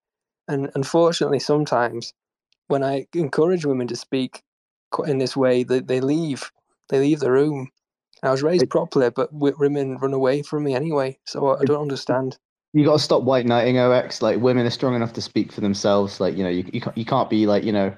And 0.48 0.70
unfortunately, 0.74 1.40
sometimes 1.40 2.12
when 2.68 2.82
I 2.84 3.06
encourage 3.14 3.66
women 3.66 3.86
to 3.88 3.96
speak 3.96 4.42
in 5.06 5.18
this 5.18 5.36
way, 5.36 5.64
they, 5.64 5.80
they 5.80 6.00
leave. 6.00 6.50
They 6.88 7.00
leave 7.00 7.20
the 7.20 7.32
room. 7.32 7.70
I 8.22 8.30
was 8.30 8.42
raised 8.42 8.68
properly, 8.70 9.10
but 9.10 9.32
women 9.32 9.98
run 9.98 10.14
away 10.14 10.42
from 10.42 10.64
me 10.64 10.74
anyway. 10.74 11.18
So 11.26 11.56
I 11.56 11.64
don't 11.64 11.82
understand. 11.82 12.38
You 12.72 12.84
got 12.84 12.94
to 12.94 12.98
stop 12.98 13.22
white 13.22 13.46
knighting 13.46 13.78
OX. 13.78 14.22
Like 14.22 14.40
women 14.40 14.66
are 14.66 14.70
strong 14.70 14.94
enough 14.94 15.12
to 15.14 15.22
speak 15.22 15.52
for 15.52 15.60
themselves. 15.60 16.20
Like 16.20 16.36
you 16.36 16.44
know, 16.44 16.50
you 16.50 16.68
you 16.72 16.80
can't, 16.80 16.96
you 16.98 17.04
can't 17.04 17.30
be 17.30 17.46
like 17.46 17.64
you 17.64 17.72
know, 17.72 17.94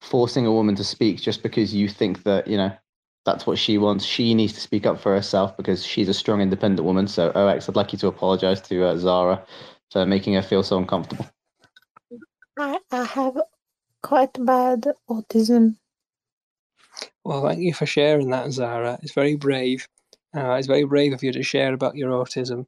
forcing 0.00 0.46
a 0.46 0.52
woman 0.52 0.74
to 0.76 0.84
speak 0.84 1.20
just 1.20 1.42
because 1.42 1.74
you 1.74 1.88
think 1.88 2.22
that 2.24 2.46
you 2.46 2.56
know 2.56 2.70
that's 3.26 3.46
what 3.46 3.58
she 3.58 3.78
wants. 3.78 4.04
She 4.04 4.34
needs 4.34 4.54
to 4.54 4.60
speak 4.60 4.86
up 4.86 5.00
for 5.00 5.14
herself 5.14 5.56
because 5.56 5.84
she's 5.86 6.08
a 6.08 6.14
strong, 6.14 6.40
independent 6.42 6.84
woman. 6.86 7.08
So 7.08 7.30
OX, 7.34 7.68
I'd 7.68 7.76
like 7.76 7.92
you 7.92 7.98
to 8.00 8.08
apologize 8.08 8.60
to 8.62 8.84
uh, 8.86 8.96
Zara 8.98 9.44
for 9.92 10.06
making 10.06 10.34
her 10.34 10.42
feel 10.42 10.62
so 10.64 10.78
uncomfortable. 10.78 11.26
I, 12.58 12.78
I 12.92 13.04
have 13.04 13.38
quite 14.02 14.32
bad 14.44 14.86
autism. 15.10 15.76
Well, 17.24 17.46
thank 17.46 17.60
you 17.60 17.74
for 17.74 17.86
sharing 17.86 18.30
that, 18.30 18.52
Zara. 18.52 18.98
It's 19.02 19.14
very 19.14 19.36
brave. 19.36 19.88
Uh, 20.36 20.54
it's 20.54 20.68
very 20.68 20.84
brave 20.84 21.12
of 21.14 21.22
you 21.22 21.32
to 21.32 21.42
share 21.44 21.74
about 21.74 21.96
your 21.96 22.10
autism. 22.12 22.66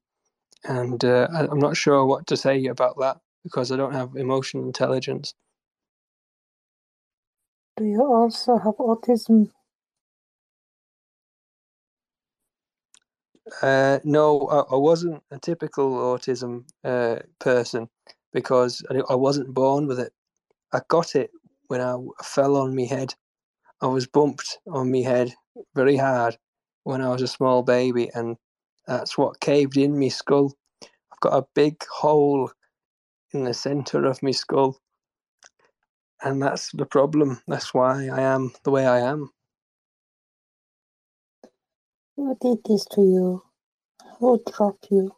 And 0.64 1.04
uh, 1.04 1.28
I- 1.32 1.48
I'm 1.48 1.60
not 1.60 1.76
sure 1.76 2.06
what 2.06 2.26
to 2.28 2.36
say 2.38 2.66
about 2.66 2.98
that 3.00 3.18
because 3.44 3.72
I 3.72 3.76
don't 3.76 3.94
have 3.94 4.16
emotional 4.16 4.64
intelligence. 4.66 5.34
Do 7.76 7.84
you 7.84 8.04
also 8.04 8.58
have 8.58 8.76
autism? 8.76 9.50
Uh, 13.62 13.98
no, 14.04 14.48
I, 14.48 14.74
I 14.74 14.76
wasn't 14.76 15.22
a 15.30 15.38
typical 15.38 15.92
autism 15.92 16.64
uh, 16.84 17.20
person 17.38 17.88
because 18.32 18.82
I, 18.90 19.00
I 19.10 19.14
wasn't 19.14 19.54
born 19.54 19.86
with 19.86 20.00
it. 20.00 20.12
I 20.72 20.80
got 20.88 21.14
it 21.14 21.30
when 21.68 21.80
I 21.80 21.96
fell 22.22 22.56
on 22.56 22.74
my 22.76 22.84
head. 22.84 23.14
I 23.82 23.86
was 23.86 24.06
bumped 24.06 24.58
on 24.68 24.90
my 24.90 25.00
head 25.00 25.34
very 25.74 25.96
hard 25.96 26.38
when 26.84 27.00
I 27.02 27.10
was 27.10 27.22
a 27.22 27.28
small 27.28 27.62
baby, 27.62 28.10
and 28.14 28.36
that's 28.86 29.18
what 29.18 29.40
caved 29.40 29.76
in 29.76 29.98
my 29.98 30.08
skull. 30.08 30.54
I've 31.12 31.20
got 31.20 31.38
a 31.38 31.46
big 31.54 31.76
hole 31.90 32.50
in 33.32 33.44
the 33.44 33.54
center 33.54 34.04
of 34.06 34.22
my 34.22 34.32
skull, 34.32 34.78
and 36.22 36.42
that's 36.42 36.72
the 36.72 36.86
problem. 36.86 37.40
That's 37.48 37.74
why 37.74 38.08
I 38.08 38.22
am 38.22 38.52
the 38.64 38.70
way 38.70 38.86
I 38.86 39.00
am. 39.00 39.30
Who 42.16 42.36
did 42.40 42.58
this 42.66 42.86
to 42.92 43.02
you? 43.02 43.42
Who 44.20 44.42
dropped 44.52 44.88
you? 44.90 45.12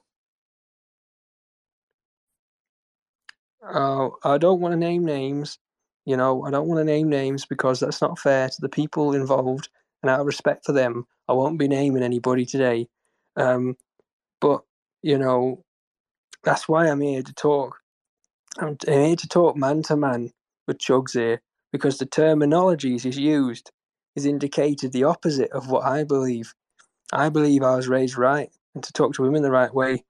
Uh, 3.67 4.11
I 4.25 4.39
don't 4.39 4.61
want 4.61 4.73
to 4.73 4.79
name 4.79 5.05
names. 5.05 5.59
You 6.07 6.17
know, 6.17 6.45
I 6.45 6.51
don't 6.51 6.69
want 6.69 6.81
to 6.81 6.85
name 6.85 7.09
names 7.11 7.47
because 7.47 7.81
that's 7.81 8.03
not 8.03 8.19
fair 8.19 8.49
to 8.49 8.61
the 8.61 8.69
people 8.69 9.15
involved. 9.15 9.69
And 10.03 10.11
out 10.11 10.21
of 10.21 10.27
respect 10.27 10.67
for 10.67 10.73
them, 10.73 11.07
I 11.29 11.35
won't 11.35 11.59
be 11.59 11.69
naming 11.69 12.03
anybody 12.03 12.47
today. 12.47 12.89
Um, 13.37 13.77
but, 14.41 14.63
you 15.03 15.19
know, 15.19 15.65
that's 16.45 16.69
why 16.69 16.89
I'm 16.89 17.01
here 17.01 17.23
to 17.23 17.35
talk. 17.35 17.79
I'm 18.59 18.77
here 18.87 19.17
to 19.17 19.29
talk 19.29 19.57
man 19.57 19.83
to 19.85 19.97
man 19.97 20.33
with 20.69 20.79
Chugs 20.79 21.15
here 21.15 21.43
because 21.73 21.99
the 21.99 22.07
terminologies 22.07 23.03
he's 23.03 23.19
used 23.19 23.71
is 24.17 24.27
indicated 24.27 24.93
the 24.93 25.05
opposite 25.05 25.51
of 25.53 25.71
what 25.71 25.85
I 25.85 26.05
believe. 26.05 26.55
I 27.13 27.29
believe 27.29 27.63
I 27.63 27.77
was 27.77 27.89
raised 27.89 28.19
right 28.19 28.51
and 28.75 28.85
to 28.85 28.93
talk 28.93 29.15
to 29.15 29.23
women 29.23 29.43
the 29.43 29.51
right 29.51 29.73
way. 29.73 30.05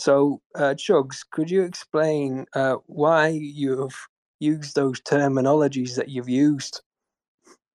So, 0.00 0.40
uh, 0.54 0.74
Chugs, 0.74 1.24
could 1.30 1.50
you 1.50 1.62
explain 1.62 2.46
uh, 2.54 2.76
why 2.86 3.28
you've 3.28 3.96
used 4.38 4.74
those 4.74 5.00
terminologies 5.00 5.96
that 5.96 6.08
you've 6.08 6.28
used? 6.28 6.82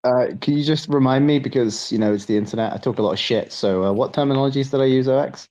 Uh, 0.04 0.28
can 0.42 0.58
you 0.58 0.64
just 0.64 0.88
remind 0.90 1.28
me 1.28 1.40
because 1.40 1.92
you 1.92 1.98
know 1.98 2.14
it's 2.14 2.26
the 2.26 2.38
internet. 2.38 2.74
I 2.74 2.78
talk 2.78 3.00
a 3.00 3.02
lot 3.02 3.14
of 3.14 3.20
shit. 3.20 3.52
So 3.52 3.84
uh, 3.84 3.92
what 3.92 4.14
terminologies 4.14 4.72
did 4.72 4.82
I 4.82 4.86
use, 4.86 5.08
OX? 5.08 5.48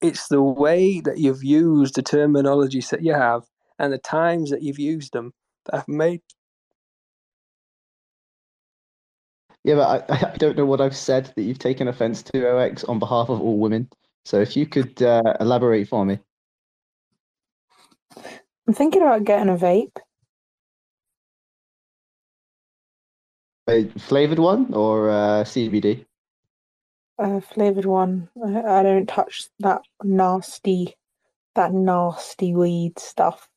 It's 0.00 0.28
the 0.28 0.42
way 0.42 1.00
that 1.00 1.18
you've 1.18 1.44
used 1.44 1.94
the 1.94 2.02
terminologies 2.02 2.90
that 2.90 3.02
you 3.02 3.12
have 3.12 3.42
and 3.78 3.92
the 3.92 3.98
times 3.98 4.50
that 4.50 4.62
you've 4.62 4.78
used 4.78 5.12
them 5.12 5.32
that 5.66 5.76
have 5.76 5.88
made. 5.88 6.22
Yeah, 9.64 9.74
but 9.76 10.10
I, 10.10 10.30
I 10.32 10.36
don't 10.36 10.56
know 10.56 10.66
what 10.66 10.80
I've 10.80 10.96
said 10.96 11.32
that 11.36 11.42
you've 11.42 11.58
taken 11.58 11.88
offense 11.88 12.22
to, 12.22 12.56
OX, 12.56 12.84
on 12.84 12.98
behalf 12.98 13.28
of 13.28 13.40
all 13.40 13.58
women. 13.58 13.88
So 14.24 14.40
if 14.40 14.56
you 14.56 14.66
could 14.66 15.02
uh, 15.02 15.22
elaborate 15.40 15.88
for 15.88 16.04
me. 16.04 16.18
I'm 18.66 18.74
thinking 18.74 19.02
about 19.02 19.24
getting 19.24 19.48
a 19.48 19.56
vape. 19.56 19.96
A 23.68 23.88
flavored 23.98 24.38
one 24.38 24.72
or 24.74 25.10
uh, 25.10 25.44
CBD? 25.44 26.04
A 27.18 27.40
flavored 27.40 27.84
one. 27.84 28.28
I, 28.44 28.82
don't 28.82 29.06
touch 29.06 29.48
that 29.60 29.82
nasty, 30.02 30.96
that 31.54 31.72
nasty 31.72 32.54
weed 32.54 32.98
stuff. 32.98 33.48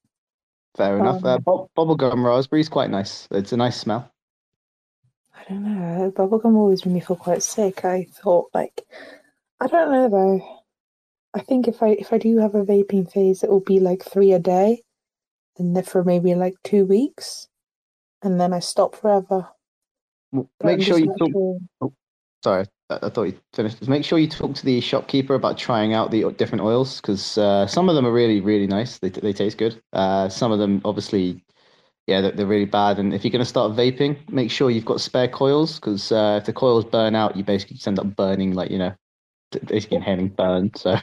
Fair 0.76 0.98
enough. 0.98 1.24
Uh, 1.24 1.36
Um, 1.36 1.42
bu- 1.42 1.68
bubblegum 1.78 2.26
raspberry 2.26 2.62
is 2.62 2.70
quite 2.70 2.90
nice. 2.90 3.28
It's 3.32 3.54
a 3.54 3.58
nice 3.58 3.80
smell. 3.80 4.13
I 5.50 5.54
don't 5.54 5.64
know. 5.64 6.12
Bubblegum 6.16 6.56
always 6.56 6.86
made 6.86 6.94
me 6.94 7.00
feel 7.02 7.16
quite 7.16 7.44
sick. 7.44 7.86
I 7.86 8.08
thought 8.12 8.50
like, 8.54 8.86
I 9.60 9.68
don't 9.68 9.92
know 9.92 10.10
though. 10.10 10.60
I 11.34 11.42
think 11.42 11.68
if 11.68 11.82
I 11.84 11.90
if 11.90 12.14
I 12.14 12.18
do 12.18 12.38
have 12.40 12.56
a 12.56 12.64
vaping 12.64 13.12
phase, 13.12 13.44
it 13.44 13.50
will 13.50 13.60
be 13.62 13.80
like 13.80 14.04
three 14.04 14.34
a 14.34 14.40
day, 14.40 14.84
and 15.58 15.76
then 15.76 15.84
for 15.84 16.04
maybe 16.04 16.36
like 16.36 16.56
two 16.64 16.86
weeks, 16.86 17.48
and 18.22 18.40
then 18.40 18.54
I 18.54 18.60
stop 18.60 18.96
forever. 18.96 19.50
W- 20.32 20.50
But 20.60 20.68
Make 20.78 20.82
sure 20.84 21.00
you 21.00 21.08
talk. 21.18 21.32
sure. 21.32 21.92
Sorry, 22.44 22.66
I, 22.90 23.00
I 23.04 23.10
thought 23.10 23.24
you 23.24 23.40
finished. 23.54 23.88
Make 23.88 24.06
sure 24.06 24.20
you 24.20 24.28
talk 24.28 24.54
to 24.56 24.66
the 24.66 24.80
shopkeeper 24.82 25.36
about 25.36 25.58
trying 25.58 25.94
out 25.94 26.12
the 26.12 26.32
different 26.34 26.64
oils 26.64 27.02
because 27.02 27.38
uh, 27.38 27.68
some 27.68 27.90
of 27.90 27.96
them 27.96 28.06
are 28.06 28.14
really, 28.14 28.42
really 28.42 28.68
nice. 28.68 29.00
They 29.00 29.10
they 29.10 29.34
taste 29.34 29.58
good. 29.58 29.82
Uh, 29.94 30.30
some 30.30 30.52
of 30.52 30.60
them, 30.60 30.82
obviously, 30.86 31.44
yeah, 32.08 32.22
they're, 32.22 32.32
they're 32.32 32.46
really 32.46 32.66
bad. 32.66 33.00
And 33.00 33.14
if 33.14 33.24
you're 33.24 33.32
going 33.32 33.40
to 33.40 33.46
start 33.46 33.74
vaping, 33.74 34.18
make 34.30 34.52
sure 34.52 34.70
you've 34.70 34.86
got 34.86 35.02
spare 35.02 35.28
coils 35.28 35.80
because 35.80 36.12
uh, 36.12 36.40
if 36.42 36.46
the 36.46 36.54
coils 36.54 36.86
burn 36.86 37.16
out, 37.16 37.38
you 37.38 37.44
basically 37.44 37.76
just 37.76 37.88
end 37.88 38.00
up 38.00 38.16
burning, 38.16 38.54
like 38.54 38.72
you 38.72 38.78
know, 38.78 38.94
basically 39.66 39.98
inhaling 39.98 40.30
burn. 40.30 40.72
So 40.76 40.98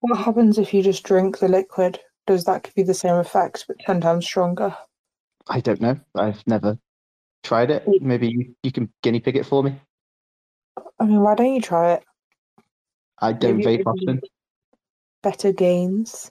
What 0.00 0.18
happens 0.18 0.58
if 0.58 0.72
you 0.72 0.82
just 0.82 1.04
drink 1.04 1.38
the 1.38 1.48
liquid? 1.48 1.98
Does 2.26 2.44
that 2.44 2.62
give 2.62 2.74
you 2.76 2.84
the 2.84 2.94
same 2.94 3.16
effect 3.16 3.64
but 3.68 3.78
ten 3.80 4.00
times 4.00 4.24
stronger? 4.24 4.76
I 5.48 5.60
don't 5.60 5.80
know. 5.80 5.98
I've 6.14 6.46
never 6.46 6.78
tried 7.42 7.70
it. 7.70 7.84
Maybe 8.00 8.28
you, 8.28 8.54
you 8.62 8.72
can 8.72 8.90
guinea 9.02 9.20
pig 9.20 9.36
it 9.36 9.46
for 9.46 9.62
me. 9.62 9.78
I 11.00 11.04
mean, 11.04 11.20
why 11.20 11.34
don't 11.34 11.54
you 11.54 11.60
try 11.60 11.94
it? 11.94 12.04
I 13.20 13.32
don't 13.32 13.58
Maybe 13.58 13.82
vape 13.82 13.86
often. 13.86 14.20
Better 15.22 15.52
gains. 15.52 16.30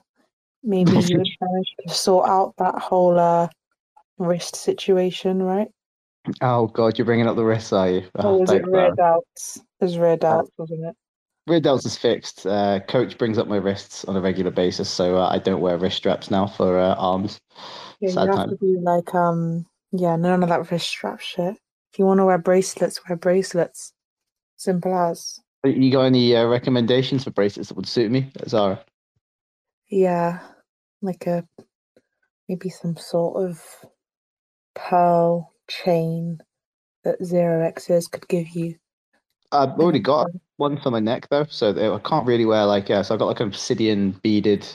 Maybe 0.62 0.90
you 0.92 1.18
would 1.18 1.28
manage 1.40 1.74
to 1.86 1.94
sort 1.94 2.28
out 2.28 2.54
that 2.58 2.78
whole 2.78 3.18
uh, 3.18 3.48
wrist 4.18 4.56
situation, 4.56 5.42
right? 5.42 5.68
Oh 6.42 6.66
God, 6.66 6.98
you're 6.98 7.04
bringing 7.06 7.26
up 7.26 7.36
the 7.36 7.44
wrists, 7.44 7.72
are 7.72 7.88
you? 7.90 7.98
Or 8.16 8.26
Oh, 8.26 8.36
was 8.38 8.50
it 8.52 8.66
worry. 8.66 8.90
doubts? 8.96 9.56
It 9.80 9.84
was 9.84 9.98
rear 9.98 10.16
delts, 10.16 10.50
wasn't 10.58 10.84
it? 10.84 10.96
Rear 11.46 11.60
delts 11.60 11.86
is 11.86 11.96
fixed. 11.96 12.46
Uh, 12.46 12.80
coach 12.80 13.16
brings 13.16 13.38
up 13.38 13.48
my 13.48 13.56
wrists 13.56 14.04
on 14.04 14.16
a 14.16 14.20
regular 14.20 14.50
basis, 14.50 14.90
so 14.90 15.16
uh, 15.16 15.28
I 15.30 15.38
don't 15.38 15.60
wear 15.60 15.78
wrist 15.78 15.96
straps 15.96 16.30
now 16.30 16.46
for 16.46 16.78
uh, 16.78 16.94
arms. 16.94 17.40
Yeah, 18.00 18.10
Sad 18.10 18.24
you 18.24 18.28
have 18.28 18.36
time. 18.36 18.50
to 18.50 18.56
be 18.56 18.76
like, 18.80 19.14
um, 19.14 19.64
yeah, 19.92 20.16
none 20.16 20.42
of 20.42 20.50
that 20.50 20.70
wrist 20.70 20.88
strap 20.88 21.20
shit. 21.20 21.56
If 21.92 21.98
you 21.98 22.04
want 22.04 22.18
to 22.18 22.26
wear 22.26 22.38
bracelets, 22.38 23.00
wear 23.08 23.16
bracelets. 23.16 23.92
Simple 24.56 24.94
as. 24.94 25.38
You 25.64 25.90
got 25.90 26.02
any 26.02 26.36
uh, 26.36 26.44
recommendations 26.46 27.24
for 27.24 27.30
bracelets 27.30 27.70
that 27.70 27.76
would 27.76 27.86
suit 27.88 28.10
me, 28.10 28.30
Zara? 28.46 28.84
Yeah, 29.88 30.40
like 31.00 31.26
a 31.26 31.46
maybe 32.48 32.68
some 32.68 32.96
sort 32.96 33.48
of 33.48 33.64
pearl 34.78 35.52
chain 35.68 36.38
that 37.04 37.22
Zero 37.24 37.66
X's 37.66 38.08
could 38.08 38.26
give 38.28 38.50
you. 38.50 38.76
I've 39.52 39.70
already 39.70 40.00
got 40.00 40.28
one 40.56 40.78
for 40.78 40.90
my 40.90 41.00
neck 41.00 41.28
though, 41.30 41.46
so 41.48 41.94
I 41.94 41.98
can't 42.08 42.26
really 42.26 42.44
wear 42.44 42.64
like 42.66 42.88
yeah. 42.88 43.02
so 43.02 43.14
I've 43.14 43.20
got 43.20 43.26
like 43.26 43.40
an 43.40 43.48
obsidian 43.48 44.12
beaded 44.22 44.66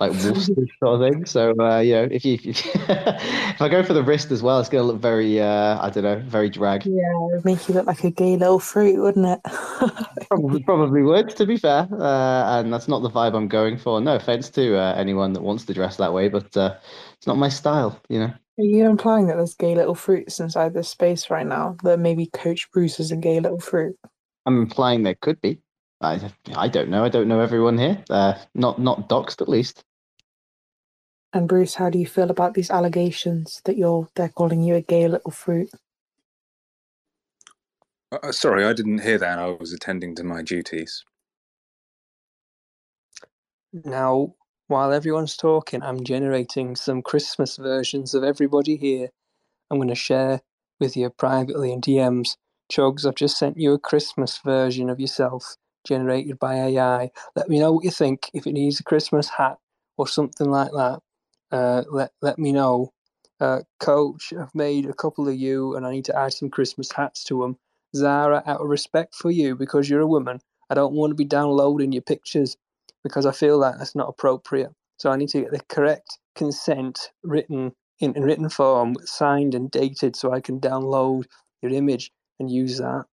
like 0.00 0.12
wolf 0.24 0.42
sort 0.42 0.68
of 0.82 1.00
thing. 1.00 1.26
So 1.26 1.54
uh, 1.60 1.78
you 1.78 1.92
know, 1.92 2.08
if 2.10 2.24
you 2.24 2.38
if, 2.42 2.66
if 2.74 3.62
I 3.62 3.68
go 3.68 3.84
for 3.84 3.92
the 3.92 4.02
wrist 4.02 4.32
as 4.32 4.42
well, 4.42 4.58
it's 4.58 4.68
gonna 4.68 4.84
look 4.84 5.00
very 5.00 5.40
uh, 5.40 5.78
I 5.80 5.90
don't 5.90 6.04
know, 6.04 6.18
very 6.26 6.48
drag. 6.48 6.86
Yeah, 6.86 6.92
it 6.94 7.32
would 7.32 7.44
make 7.44 7.68
you 7.68 7.74
look 7.74 7.86
like 7.86 8.02
a 8.02 8.10
gay 8.10 8.36
little 8.36 8.58
fruit, 8.58 9.00
wouldn't 9.00 9.26
it? 9.26 9.40
Probably 10.28 10.62
probably 10.62 11.02
would, 11.02 11.30
to 11.36 11.44
be 11.46 11.56
fair. 11.56 11.88
Uh, 11.90 12.60
and 12.60 12.72
that's 12.72 12.86
not 12.86 13.02
the 13.02 13.10
vibe 13.10 13.34
I'm 13.34 13.48
going 13.48 13.76
for. 13.76 14.00
No 14.00 14.14
offense 14.14 14.48
to 14.50 14.76
uh, 14.76 14.94
anyone 14.96 15.32
that 15.32 15.42
wants 15.42 15.64
to 15.64 15.74
dress 15.74 15.96
that 15.96 16.12
way, 16.12 16.28
but 16.28 16.56
uh, 16.56 16.76
it's 17.16 17.26
not 17.26 17.36
my 17.36 17.48
style. 17.48 18.00
You 18.08 18.20
know. 18.20 18.32
Are 18.60 18.62
you 18.62 18.90
implying 18.90 19.26
that 19.28 19.38
there's 19.38 19.54
gay 19.54 19.74
little 19.74 19.94
fruits 19.94 20.38
inside 20.38 20.74
this 20.74 20.90
space 20.90 21.30
right 21.30 21.46
now? 21.46 21.78
That 21.82 21.98
maybe 21.98 22.26
Coach 22.26 22.70
Bruce 22.70 23.00
is 23.00 23.10
a 23.10 23.16
gay 23.16 23.40
little 23.40 23.58
fruit? 23.58 23.96
I'm 24.44 24.60
implying 24.60 25.02
there 25.02 25.14
could 25.14 25.40
be. 25.40 25.62
I 26.02 26.30
I 26.54 26.68
don't 26.68 26.90
know. 26.90 27.02
I 27.02 27.08
don't 27.08 27.26
know 27.26 27.40
everyone 27.40 27.78
here. 27.78 28.04
Uh, 28.10 28.34
not 28.54 28.78
not 28.78 29.08
doxed 29.08 29.40
at 29.40 29.48
least. 29.48 29.82
And 31.32 31.48
Bruce, 31.48 31.74
how 31.74 31.88
do 31.88 31.98
you 31.98 32.06
feel 32.06 32.30
about 32.30 32.52
these 32.52 32.70
allegations 32.70 33.62
that 33.64 33.78
you're 33.78 34.06
they're 34.14 34.28
calling 34.28 34.62
you 34.62 34.74
a 34.74 34.82
gay 34.82 35.08
little 35.08 35.30
fruit? 35.30 35.70
Uh, 38.12 38.32
sorry, 38.32 38.66
I 38.66 38.74
didn't 38.74 38.98
hear 38.98 39.16
that. 39.16 39.38
I 39.38 39.46
was 39.46 39.72
attending 39.72 40.14
to 40.16 40.22
my 40.24 40.42
duties. 40.42 41.02
Now, 43.72 44.34
while 44.70 44.92
everyone's 44.92 45.36
talking, 45.36 45.82
I'm 45.82 46.04
generating 46.04 46.76
some 46.76 47.02
Christmas 47.02 47.56
versions 47.56 48.14
of 48.14 48.22
everybody 48.22 48.76
here. 48.76 49.08
I'm 49.70 49.78
going 49.78 49.88
to 49.88 49.96
share 49.96 50.42
with 50.80 50.96
you 50.96 51.10
privately 51.10 51.72
in 51.72 51.80
DMs. 51.80 52.36
Chugs, 52.72 53.06
I've 53.06 53.16
just 53.16 53.38
sent 53.38 53.58
you 53.58 53.74
a 53.74 53.80
Christmas 53.80 54.38
version 54.44 54.88
of 54.88 55.00
yourself 55.00 55.56
generated 55.86 56.38
by 56.38 56.54
AI. 56.54 57.10
Let 57.36 57.48
me 57.48 57.58
know 57.58 57.72
what 57.72 57.84
you 57.84 57.90
think. 57.90 58.30
If 58.34 58.46
it 58.46 58.52
needs 58.52 58.80
a 58.80 58.84
Christmas 58.84 59.28
hat 59.28 59.58
or 59.98 60.08
something 60.08 60.50
like 60.50 60.70
that, 60.72 61.00
uh, 61.52 61.84
let 61.90 62.12
let 62.22 62.38
me 62.38 62.52
know. 62.52 62.92
Uh, 63.40 63.62
Coach, 63.80 64.32
I've 64.38 64.54
made 64.54 64.86
a 64.86 64.94
couple 64.94 65.28
of 65.28 65.34
you, 65.36 65.76
and 65.76 65.86
I 65.86 65.92
need 65.92 66.06
to 66.06 66.18
add 66.18 66.32
some 66.34 66.50
Christmas 66.50 66.92
hats 66.92 67.24
to 67.24 67.42
them. 67.42 67.58
Zara, 67.96 68.42
out 68.46 68.60
of 68.62 68.68
respect 68.68 69.14
for 69.16 69.30
you, 69.32 69.56
because 69.56 69.90
you're 69.90 70.00
a 70.00 70.06
woman, 70.06 70.40
I 70.70 70.74
don't 70.74 70.94
want 70.94 71.10
to 71.12 71.16
be 71.16 71.24
downloading 71.24 71.92
your 71.92 72.02
pictures 72.02 72.56
because 73.02 73.26
I 73.26 73.32
feel 73.32 73.58
like 73.58 73.76
that's 73.78 73.96
not 73.96 74.08
appropriate. 74.08 74.70
So 74.98 75.10
I 75.10 75.16
need 75.16 75.30
to 75.30 75.40
get 75.40 75.50
the 75.50 75.60
correct 75.68 76.18
consent 76.34 77.10
written 77.22 77.72
in, 78.00 78.14
in 78.14 78.22
written 78.22 78.48
form, 78.48 78.96
signed 79.04 79.54
and 79.54 79.70
dated, 79.70 80.16
so 80.16 80.32
I 80.32 80.40
can 80.40 80.60
download 80.60 81.24
your 81.62 81.72
image 81.72 82.10
and 82.38 82.50
use 82.50 82.78
that. 82.78 83.04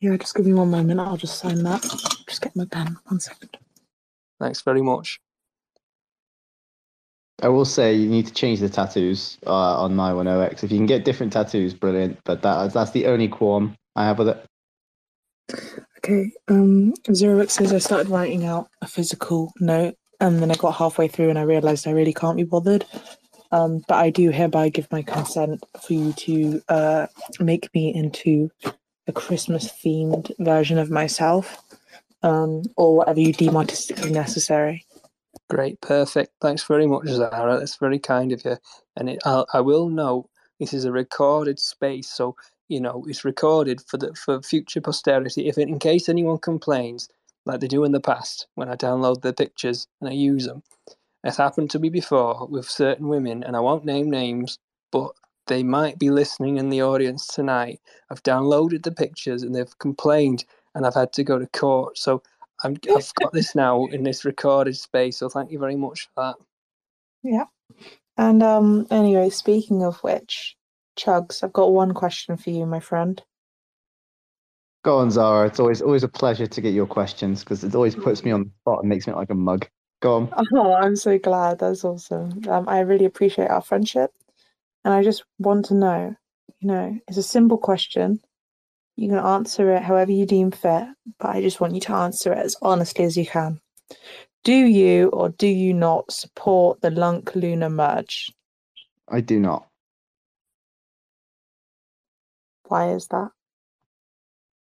Yeah, 0.00 0.16
just 0.16 0.36
give 0.36 0.46
me 0.46 0.52
one 0.52 0.70
moment. 0.70 1.00
I'll 1.00 1.16
just 1.16 1.38
sign 1.38 1.62
that. 1.64 1.82
Just 2.28 2.42
get 2.42 2.54
my 2.54 2.66
pen. 2.66 2.96
One 3.06 3.18
second. 3.18 3.56
Thanks 4.40 4.60
very 4.62 4.82
much. 4.82 5.20
I 7.40 7.48
will 7.48 7.64
say 7.64 7.94
you 7.94 8.08
need 8.08 8.26
to 8.26 8.32
change 8.32 8.60
the 8.60 8.68
tattoos 8.68 9.38
uh, 9.46 9.82
on 9.82 9.94
my 9.94 10.12
one 10.12 10.26
OX. 10.26 10.64
If 10.64 10.72
you 10.72 10.78
can 10.78 10.86
get 10.86 11.04
different 11.04 11.32
tattoos, 11.32 11.74
brilliant. 11.74 12.18
But 12.24 12.42
that 12.42 12.72
that's 12.72 12.90
the 12.90 13.06
only 13.06 13.28
qualm 13.28 13.76
I 13.94 14.04
have 14.06 14.18
with 14.18 14.28
it. 14.28 14.44
Okay. 15.98 16.30
Um, 16.48 16.94
says 17.04 17.72
I 17.72 17.78
started 17.78 18.08
writing 18.08 18.44
out 18.44 18.68
a 18.82 18.86
physical 18.86 19.52
note, 19.60 19.96
and 20.20 20.40
then 20.40 20.50
I 20.50 20.54
got 20.54 20.76
halfway 20.76 21.08
through 21.08 21.30
and 21.30 21.38
I 21.38 21.42
realised 21.42 21.86
I 21.86 21.92
really 21.92 22.14
can't 22.14 22.36
be 22.36 22.44
bothered. 22.44 22.84
Um, 23.50 23.82
but 23.88 23.96
I 23.96 24.10
do 24.10 24.30
hereby 24.30 24.68
give 24.68 24.90
my 24.92 25.02
consent 25.02 25.64
for 25.80 25.92
you 25.92 26.12
to 26.12 26.62
uh, 26.68 27.06
make 27.40 27.72
me 27.74 27.94
into 27.94 28.50
a 29.06 29.12
Christmas 29.12 29.72
themed 29.72 30.30
version 30.38 30.78
of 30.78 30.90
myself, 30.90 31.62
um, 32.22 32.62
or 32.76 32.96
whatever 32.96 33.20
you 33.20 33.32
deem 33.32 33.56
artistically 33.56 34.10
necessary. 34.10 34.84
Great, 35.48 35.80
perfect. 35.80 36.32
Thanks 36.40 36.62
very 36.64 36.86
much, 36.86 37.06
Zara. 37.06 37.58
That's 37.58 37.76
very 37.76 37.98
kind 37.98 38.32
of 38.32 38.44
you. 38.44 38.58
And 38.96 39.08
it, 39.08 39.20
I'll, 39.24 39.46
I 39.54 39.60
will 39.62 39.88
note 39.88 40.28
this 40.60 40.74
is 40.74 40.84
a 40.84 40.92
recorded 40.92 41.58
space, 41.58 42.10
so 42.10 42.36
you 42.68 42.80
know 42.80 43.04
it's 43.08 43.24
recorded 43.24 43.80
for 43.82 43.98
the 43.98 44.14
for 44.14 44.42
future 44.42 44.80
posterity. 44.80 45.48
If 45.48 45.58
in 45.58 45.78
case 45.78 46.08
anyone 46.08 46.38
complains, 46.38 47.08
like 47.46 47.60
they 47.60 47.68
do 47.68 47.84
in 47.84 47.92
the 47.92 48.00
past, 48.00 48.46
when 48.54 48.68
I 48.68 48.76
download 48.76 49.22
the 49.22 49.32
pictures 49.32 49.88
and 50.00 50.10
I 50.10 50.12
use 50.14 50.46
them, 50.46 50.62
it's 51.24 51.36
happened 51.38 51.70
to 51.70 51.78
me 51.78 51.90
before 51.90 52.46
with 52.48 52.68
certain 52.68 53.08
women, 53.08 53.44
and 53.44 53.56
I 53.56 53.60
won't 53.60 53.84
name 53.84 54.10
names, 54.10 54.58
but 54.92 55.12
they 55.48 55.62
might 55.62 55.98
be 55.98 56.10
listening 56.10 56.58
in 56.58 56.70
the 56.70 56.82
audience 56.82 57.26
tonight. 57.26 57.80
I've 58.10 58.22
downloaded 58.22 58.82
the 58.84 58.92
pictures 58.92 59.42
and 59.42 59.54
they've 59.54 59.78
complained, 59.78 60.44
and 60.74 60.86
I've 60.86 60.94
had 60.94 61.12
to 61.14 61.24
go 61.24 61.38
to 61.38 61.46
court. 61.48 61.98
So 61.98 62.22
I'm, 62.64 62.76
I've 62.96 63.14
got 63.14 63.32
this 63.32 63.54
now 63.54 63.86
in 63.86 64.04
this 64.04 64.24
recorded 64.24 64.76
space, 64.76 65.18
so 65.18 65.28
thank 65.28 65.50
you 65.50 65.58
very 65.58 65.76
much 65.76 66.08
for 66.14 66.24
that. 66.24 66.36
Yeah. 67.22 67.44
And 68.18 68.42
um 68.42 68.86
anyway, 68.90 69.30
speaking 69.30 69.84
of 69.84 69.98
which, 70.04 70.57
Chugs, 70.98 71.42
I've 71.42 71.52
got 71.52 71.72
one 71.72 71.94
question 71.94 72.36
for 72.36 72.50
you, 72.50 72.66
my 72.66 72.80
friend. 72.80 73.22
Go 74.84 74.98
on, 74.98 75.10
Zara. 75.10 75.46
It's 75.46 75.60
always 75.60 75.82
always 75.82 76.02
a 76.02 76.08
pleasure 76.08 76.46
to 76.46 76.60
get 76.60 76.74
your 76.74 76.86
questions 76.86 77.44
because 77.44 77.64
it 77.64 77.74
always 77.74 77.94
puts 77.94 78.24
me 78.24 78.30
on 78.30 78.44
the 78.44 78.50
spot 78.60 78.80
and 78.80 78.88
makes 78.88 79.06
me 79.06 79.12
like 79.12 79.30
a 79.30 79.34
mug. 79.34 79.68
Go 80.00 80.16
on. 80.16 80.46
Oh, 80.52 80.72
I'm 80.72 80.96
so 80.96 81.18
glad. 81.18 81.58
That's 81.58 81.84
awesome. 81.84 82.42
Um, 82.48 82.68
I 82.68 82.80
really 82.80 83.04
appreciate 83.04 83.50
our 83.50 83.60
friendship. 83.60 84.12
And 84.84 84.94
I 84.94 85.02
just 85.02 85.24
want 85.38 85.66
to 85.66 85.74
know, 85.74 86.14
you 86.60 86.68
know, 86.68 86.98
it's 87.08 87.18
a 87.18 87.22
simple 87.22 87.58
question. 87.58 88.20
You 88.96 89.08
can 89.08 89.18
answer 89.18 89.74
it 89.74 89.82
however 89.82 90.12
you 90.12 90.26
deem 90.26 90.50
fit, 90.50 90.86
but 91.18 91.28
I 91.28 91.42
just 91.42 91.60
want 91.60 91.74
you 91.74 91.80
to 91.82 91.92
answer 91.92 92.32
it 92.32 92.38
as 92.38 92.56
honestly 92.62 93.04
as 93.04 93.16
you 93.16 93.26
can. 93.26 93.60
Do 94.44 94.54
you 94.54 95.08
or 95.08 95.30
do 95.30 95.46
you 95.46 95.74
not 95.74 96.10
support 96.10 96.80
the 96.80 96.90
Lunc 96.90 97.34
Lunar 97.34 97.70
merge? 97.70 98.32
I 99.08 99.20
do 99.20 99.38
not. 99.38 99.68
Why 102.68 102.92
is 102.92 103.06
that? 103.08 103.30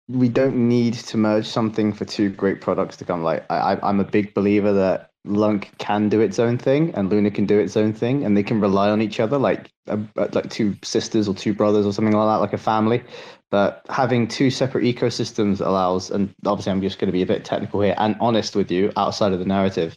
We 0.09 0.29
don't 0.29 0.69
need 0.69 0.95
to 0.95 1.17
merge 1.17 1.47
something 1.47 1.93
for 1.93 2.05
two 2.05 2.31
great 2.31 2.61
products 2.61 2.97
to 2.99 3.05
come. 3.05 3.23
Like 3.23 3.45
I, 3.51 3.79
I'm 3.83 3.99
a 3.99 4.05
big 4.05 4.35
believer 4.35 4.73
that 4.73 5.11
Lunc 5.25 5.73
can 5.79 6.09
do 6.09 6.21
its 6.21 6.39
own 6.39 6.59
thing 6.59 6.95
and 6.95 7.11
Luna 7.11 7.31
can 7.31 7.47
do 7.47 7.59
its 7.59 7.77
own 7.77 7.93
thing, 7.93 8.25
and 8.25 8.37
they 8.37 8.45
can 8.45 8.61
rely 8.61 8.91
on 8.91 9.03
each 9.03 9.19
other, 9.19 9.39
like 9.39 9.71
uh, 9.89 9.99
like 10.33 10.49
two 10.51 10.77
sisters 10.85 11.27
or 11.27 11.35
two 11.35 11.53
brothers 11.53 11.85
or 11.85 11.93
something 11.93 12.15
like 12.15 12.29
that, 12.29 12.41
like 12.41 12.53
a 12.53 12.59
family. 12.59 13.03
But 13.51 13.85
having 13.89 14.29
two 14.29 14.51
separate 14.51 14.85
ecosystems 14.85 15.61
allows, 15.61 16.11
and 16.11 16.33
obviously 16.45 16.73
I'm 16.73 16.83
just 16.83 16.99
going 16.99 17.09
to 17.09 17.13
be 17.13 17.23
a 17.23 17.27
bit 17.27 17.45
technical 17.45 17.81
here 17.81 17.95
and 17.99 18.17
honest 18.21 18.55
with 18.55 18.71
you, 18.71 18.93
outside 18.97 19.33
of 19.33 19.39
the 19.41 19.45
narrative, 19.45 19.97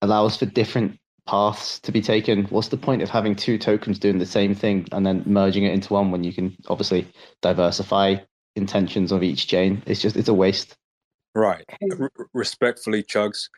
allows 0.00 0.36
for 0.36 0.46
different 0.46 0.98
paths 1.26 1.78
to 1.80 1.92
be 1.92 2.00
taken. 2.00 2.44
What's 2.46 2.68
the 2.68 2.76
point 2.76 3.02
of 3.02 3.10
having 3.10 3.34
two 3.34 3.58
tokens 3.58 3.98
doing 3.98 4.18
the 4.18 4.26
same 4.26 4.54
thing 4.54 4.86
and 4.92 5.06
then 5.06 5.22
merging 5.26 5.64
it 5.64 5.72
into 5.72 5.92
one 5.92 6.10
when 6.10 6.24
you 6.24 6.32
can 6.32 6.56
obviously 6.68 7.06
diversify 7.40 8.16
intentions 8.56 9.12
of 9.12 9.22
each 9.22 9.46
chain? 9.46 9.82
It's 9.86 10.00
just 10.00 10.16
it's 10.16 10.28
a 10.28 10.34
waste. 10.34 10.76
Right. 11.34 11.64
R- 11.98 12.10
respectfully, 12.34 13.02
Chugs, 13.02 13.48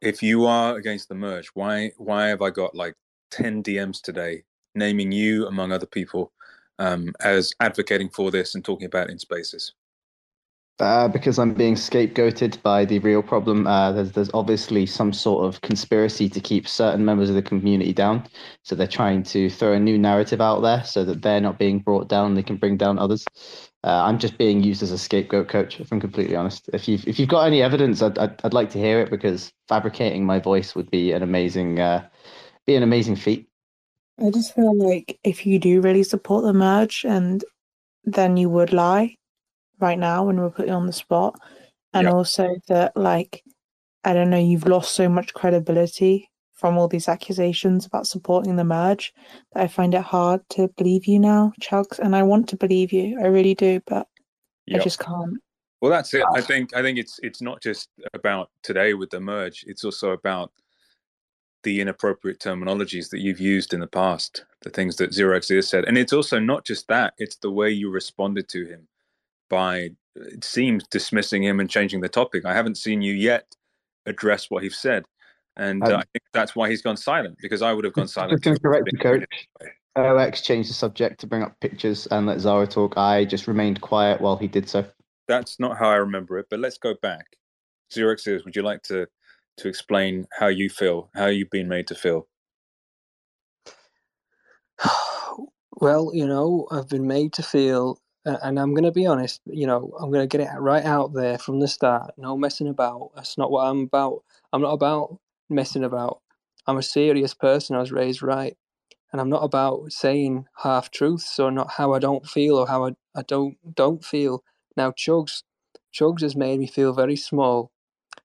if 0.00 0.22
you 0.22 0.46
are 0.46 0.76
against 0.76 1.08
the 1.08 1.14
merge, 1.14 1.48
why 1.54 1.92
why 1.98 2.26
have 2.28 2.42
I 2.42 2.50
got 2.50 2.74
like 2.74 2.94
ten 3.30 3.62
DMs 3.62 4.00
today 4.00 4.44
naming 4.74 5.12
you 5.12 5.46
among 5.46 5.70
other 5.70 5.86
people 5.86 6.32
um, 6.78 7.12
as 7.20 7.52
advocating 7.60 8.08
for 8.08 8.30
this 8.30 8.54
and 8.54 8.64
talking 8.64 8.86
about 8.86 9.08
it 9.08 9.12
in 9.12 9.18
spaces? 9.18 9.74
Uh, 10.78 11.06
because 11.06 11.38
I'm 11.38 11.54
being 11.54 11.74
scapegoated 11.74 12.60
by 12.62 12.84
the 12.84 12.98
real 13.00 13.22
problem. 13.22 13.66
Uh, 13.66 13.92
there's 13.92 14.12
there's 14.12 14.30
obviously 14.34 14.86
some 14.86 15.12
sort 15.12 15.44
of 15.44 15.60
conspiracy 15.60 16.28
to 16.30 16.40
keep 16.40 16.66
certain 16.66 17.04
members 17.04 17.28
of 17.28 17.36
the 17.36 17.42
community 17.42 17.92
down. 17.92 18.26
So 18.64 18.74
they're 18.74 18.88
trying 18.88 19.22
to 19.24 19.50
throw 19.50 19.74
a 19.74 19.78
new 19.78 19.98
narrative 19.98 20.40
out 20.40 20.60
there 20.60 20.82
so 20.82 21.04
that 21.04 21.22
they're 21.22 21.40
not 21.42 21.58
being 21.58 21.78
brought 21.78 22.08
down. 22.08 22.34
They 22.34 22.42
can 22.42 22.56
bring 22.56 22.78
down 22.78 22.98
others. 22.98 23.24
Uh, 23.84 24.02
I'm 24.02 24.18
just 24.18 24.38
being 24.38 24.62
used 24.62 24.82
as 24.82 24.90
a 24.92 24.98
scapegoat, 24.98 25.48
coach. 25.48 25.78
If 25.78 25.92
I'm 25.92 26.00
completely 26.00 26.36
honest, 26.36 26.68
if 26.72 26.88
you've 26.88 27.06
if 27.06 27.18
you've 27.18 27.28
got 27.28 27.46
any 27.46 27.62
evidence, 27.62 28.00
I'd 28.02 28.18
I'd, 28.18 28.40
I'd 28.42 28.54
like 28.54 28.70
to 28.70 28.78
hear 28.78 29.00
it 29.00 29.10
because 29.10 29.52
fabricating 29.68 30.24
my 30.24 30.38
voice 30.38 30.74
would 30.74 30.90
be 30.90 31.12
an 31.12 31.22
amazing 31.22 31.80
uh, 31.80 32.08
be 32.66 32.74
an 32.74 32.82
amazing 32.82 33.16
feat. 33.16 33.46
I 34.18 34.30
just 34.30 34.54
feel 34.54 34.74
like 34.76 35.20
if 35.22 35.46
you 35.46 35.58
do 35.58 35.80
really 35.80 36.02
support 36.02 36.44
the 36.44 36.54
merge, 36.54 37.04
and 37.04 37.44
then 38.04 38.36
you 38.36 38.48
would 38.48 38.72
lie 38.72 39.16
right 39.82 39.98
now 39.98 40.24
when 40.24 40.40
we're 40.40 40.50
put 40.50 40.68
you 40.68 40.72
on 40.72 40.86
the 40.86 40.92
spot, 40.92 41.38
and 41.92 42.04
Yeah. 42.04 42.12
also 42.12 42.56
that 42.68 42.96
like 42.96 43.42
I 44.04 44.14
don't 44.14 44.30
know, 44.30 44.38
you've 44.38 44.66
lost 44.66 44.92
so 44.92 45.08
much 45.08 45.32
credibility 45.32 46.28
from 46.54 46.78
all 46.78 46.88
these 46.88 47.08
accusations 47.08 47.86
about 47.86 48.06
supporting 48.06 48.56
the 48.56 48.64
merge 48.64 49.12
that 49.52 49.62
I 49.62 49.66
find 49.68 49.94
it 49.94 50.02
hard 50.02 50.40
to 50.50 50.68
believe 50.76 51.06
you 51.06 51.18
now, 51.18 51.52
Chugs. 51.60 51.98
And 51.98 52.16
I 52.16 52.22
want 52.22 52.48
to 52.50 52.56
believe 52.56 52.92
you, 52.92 53.18
I 53.20 53.26
really 53.26 53.54
do, 53.54 53.80
but 53.86 54.06
I 54.72 54.78
just 54.78 54.98
can't. 54.98 55.38
Well, 55.80 55.90
that's 55.90 56.14
it. 56.14 56.22
I 56.22 56.38
ah. 56.38 56.40
think 56.40 56.74
I 56.76 56.82
think 56.82 56.98
it's 56.98 57.18
it's 57.22 57.42
not 57.42 57.60
just 57.60 57.88
about 58.14 58.50
today 58.62 58.94
with 58.94 59.10
the 59.10 59.20
merge. 59.20 59.64
It's 59.66 59.84
also 59.84 60.10
about 60.10 60.52
the 61.64 61.80
inappropriate 61.80 62.40
terminologies 62.40 63.10
that 63.10 63.20
you've 63.20 63.40
used 63.40 63.72
in 63.72 63.80
the 63.80 63.86
past, 63.86 64.44
the 64.62 64.70
things 64.70 64.96
that 64.96 65.12
Zero 65.12 65.36
X 65.36 65.48
has 65.48 65.68
said, 65.68 65.84
and 65.84 65.98
it's 65.98 66.12
also 66.12 66.38
not 66.38 66.64
just 66.64 66.88
that. 66.88 67.14
It's 67.18 67.36
the 67.36 67.50
way 67.50 67.70
you 67.70 67.90
responded 67.90 68.48
to 68.50 68.64
him 68.64 68.88
by 69.52 69.90
it 70.16 70.42
seems 70.44 70.82
dismissing 70.88 71.42
him 71.44 71.60
and 71.60 71.68
changing 71.70 72.00
the 72.00 72.08
topic. 72.08 72.44
I 72.44 72.54
haven't 72.54 72.76
seen 72.76 73.02
you 73.02 73.12
yet 73.12 73.44
address 74.06 74.50
what 74.50 74.62
he's 74.62 74.78
said, 74.78 75.04
and 75.56 75.82
uh, 75.84 75.86
Um, 75.86 75.92
I 76.00 76.04
think 76.12 76.24
that's 76.32 76.56
why 76.56 76.68
he's 76.70 76.82
gone 76.82 76.96
silent 76.96 77.36
because 77.40 77.62
I 77.62 77.72
would 77.72 77.84
have 77.84 77.92
gone 77.92 78.04
Just 78.04 78.14
silent. 78.14 78.42
going 78.42 78.56
to 78.56 78.60
too. 78.60 78.68
correct 78.68 78.88
the 78.90 78.98
coach. 78.98 79.24
OX 79.94 80.40
changed 80.40 80.70
the 80.70 80.74
subject 80.74 81.20
to 81.20 81.26
bring 81.26 81.42
up 81.42 81.60
pictures 81.60 82.06
and 82.10 82.26
let 82.26 82.40
Zara 82.40 82.66
talk. 82.66 82.96
I 82.96 83.26
just 83.26 83.46
remained 83.46 83.82
quiet 83.82 84.22
while 84.22 84.38
he 84.38 84.48
did 84.48 84.66
so. 84.68 84.86
That's 85.28 85.60
not 85.60 85.76
how 85.78 85.90
I 85.90 85.96
remember 85.96 86.38
it, 86.38 86.46
but 86.50 86.60
let's 86.60 86.78
go 86.78 86.94
back. 87.02 87.26
Xerox 87.94 88.26
is. 88.26 88.44
Would 88.44 88.56
you 88.56 88.62
like 88.62 88.82
to 88.84 89.06
to 89.58 89.68
explain 89.68 90.26
how 90.32 90.46
you 90.48 90.70
feel, 90.70 91.10
how 91.14 91.26
you've 91.26 91.50
been 91.50 91.68
made 91.68 91.86
to 91.88 91.94
feel? 91.94 92.26
well, 95.80 96.10
you 96.14 96.26
know, 96.26 96.66
I've 96.70 96.88
been 96.88 97.06
made 97.06 97.34
to 97.34 97.42
feel, 97.42 97.98
a- 97.98 98.01
and 98.24 98.58
I'm 98.58 98.74
going 98.74 98.84
to 98.84 98.92
be 98.92 99.06
honest, 99.06 99.40
you 99.46 99.66
know, 99.66 99.92
I'm 99.98 100.10
going 100.10 100.28
to 100.28 100.38
get 100.38 100.46
it 100.46 100.58
right 100.58 100.84
out 100.84 101.12
there 101.12 101.38
from 101.38 101.60
the 101.60 101.68
start. 101.68 102.12
No 102.16 102.36
messing 102.36 102.68
about. 102.68 103.10
That's 103.14 103.36
not 103.36 103.50
what 103.50 103.64
I'm 103.66 103.82
about. 103.84 104.22
I'm 104.52 104.62
not 104.62 104.72
about 104.72 105.18
messing 105.50 105.84
about. 105.84 106.20
I'm 106.66 106.76
a 106.76 106.82
serious 106.82 107.34
person. 107.34 107.76
I 107.76 107.80
was 107.80 107.92
raised 107.92 108.22
right. 108.22 108.56
And 109.12 109.20
I'm 109.20 109.28
not 109.28 109.44
about 109.44 109.92
saying 109.92 110.46
half 110.58 110.90
truths 110.90 111.38
or 111.38 111.50
not 111.50 111.72
how 111.72 111.92
I 111.92 111.98
don't 111.98 112.26
feel 112.26 112.56
or 112.56 112.66
how 112.66 112.86
I, 112.86 112.90
I 113.14 113.22
don't 113.22 113.56
don't 113.74 114.04
feel. 114.04 114.42
Now, 114.76 114.92
Chugs, 114.92 115.42
Chugs 115.92 116.22
has 116.22 116.34
made 116.34 116.60
me 116.60 116.66
feel 116.66 116.94
very 116.94 117.16
small, 117.16 117.72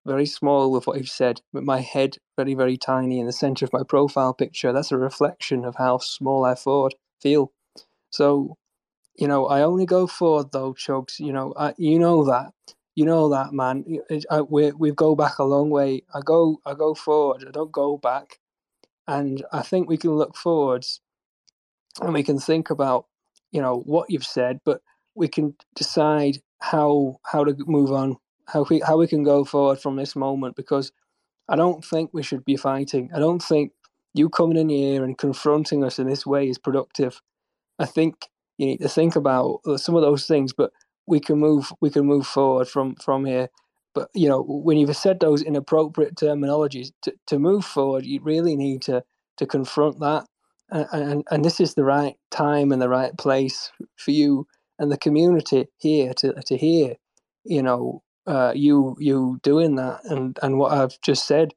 very 0.05 0.25
small 0.25 0.71
with 0.71 0.87
what 0.87 0.97
he 0.97 1.05
said, 1.05 1.41
with 1.51 1.63
my 1.63 1.81
head 1.81 2.17
very, 2.37 2.53
very 2.53 2.77
tiny 2.77 3.19
in 3.19 3.25
the 3.25 3.33
center 3.33 3.65
of 3.65 3.73
my 3.73 3.83
profile 3.83 4.33
picture. 4.33 4.71
That's 4.71 4.91
a 4.93 4.97
reflection 4.97 5.65
of 5.65 5.75
how 5.75 5.97
small 5.97 6.45
I 6.45 6.55
feel. 6.55 7.51
So, 8.09 8.57
you 9.17 9.27
know, 9.27 9.47
I 9.47 9.61
only 9.63 9.85
go 9.85 10.07
forward 10.07 10.51
though, 10.51 10.73
Chugs. 10.73 11.19
You 11.19 11.33
know, 11.33 11.53
I, 11.57 11.73
you 11.77 11.99
know 11.99 12.25
that, 12.25 12.53
you 12.95 13.05
know 13.05 13.29
that, 13.29 13.53
man. 13.53 13.83
We 14.49 14.71
we 14.71 14.91
go 14.91 15.15
back 15.15 15.39
a 15.39 15.43
long 15.43 15.69
way. 15.69 16.03
I 16.13 16.21
go 16.23 16.61
I 16.65 16.73
go 16.73 16.93
forward. 16.93 17.45
I 17.47 17.51
don't 17.51 17.71
go 17.71 17.97
back, 17.97 18.39
and 19.07 19.43
I 19.51 19.61
think 19.63 19.89
we 19.89 19.97
can 19.97 20.11
look 20.11 20.35
forwards, 20.35 21.01
and 22.01 22.13
we 22.13 22.23
can 22.23 22.39
think 22.39 22.69
about, 22.69 23.07
you 23.51 23.61
know, 23.61 23.81
what 23.85 24.09
you've 24.09 24.25
said, 24.25 24.59
but 24.65 24.81
we 25.15 25.27
can 25.27 25.55
decide 25.75 26.39
how 26.59 27.19
how 27.25 27.43
to 27.43 27.55
move 27.65 27.91
on, 27.91 28.17
how 28.47 28.65
we 28.69 28.81
how 28.81 28.97
we 28.97 29.07
can 29.07 29.23
go 29.23 29.43
forward 29.43 29.79
from 29.79 29.95
this 29.95 30.15
moment 30.15 30.55
because 30.55 30.91
I 31.49 31.55
don't 31.55 31.83
think 31.83 32.11
we 32.13 32.23
should 32.23 32.45
be 32.45 32.57
fighting. 32.57 33.09
I 33.15 33.19
don't 33.19 33.41
think 33.41 33.71
you 34.13 34.29
coming 34.29 34.57
in 34.57 34.69
here 34.69 35.03
and 35.03 35.17
confronting 35.17 35.83
us 35.83 35.99
in 35.99 36.07
this 36.07 36.25
way 36.25 36.49
is 36.49 36.57
productive. 36.57 37.21
I 37.79 37.85
think 37.85 38.27
you 38.57 38.67
need 38.67 38.81
to 38.81 38.89
think 38.89 39.17
about 39.17 39.61
uh, 39.67 39.77
some 39.77 39.95
of 39.95 40.03
those 40.03 40.27
things, 40.27 40.53
but 40.53 40.71
we 41.07 41.19
can 41.21 41.39
move 41.39 41.73
we 41.81 41.91
can 41.91 42.05
move 42.05 42.27
forward 42.27 42.69
from 42.69 42.95
from 42.97 43.25
here. 43.25 43.49
But 43.95 44.09
you 44.15 44.29
know, 44.29 44.43
when 44.43 44.77
you've 44.77 44.95
said 44.97 45.19
those 45.19 45.43
inappropriate 45.43 46.15
terminologies, 46.15 46.91
to, 47.03 47.13
to 47.27 47.39
move 47.39 47.65
forward, 47.65 48.05
you 48.05 48.21
really 48.21 48.55
need 48.57 48.83
to 48.83 49.03
to 49.37 49.47
confront 49.47 49.99
that, 50.01 50.25
and, 50.71 50.87
and 50.93 51.25
and 51.31 51.45
this 51.45 51.59
is 51.61 51.75
the 51.75 51.85
right 51.85 52.15
time 52.31 52.71
and 52.71 52.81
the 52.81 52.89
right 52.89 53.17
place 53.17 53.71
for 53.97 54.11
you 54.11 54.47
and 54.79 54.91
the 54.91 54.97
community 54.99 55.67
here 55.79 56.13
to 56.15 56.33
to 56.47 56.57
hear, 56.57 56.95
you 57.45 57.63
know, 57.63 58.03
uh, 58.27 58.53
you 58.55 58.95
you 58.99 59.39
doing 59.43 59.75
that 59.77 60.01
and 60.05 60.37
and 60.43 60.59
what 60.59 60.73
I've 60.73 60.99
just 61.01 61.27
said 61.27 61.51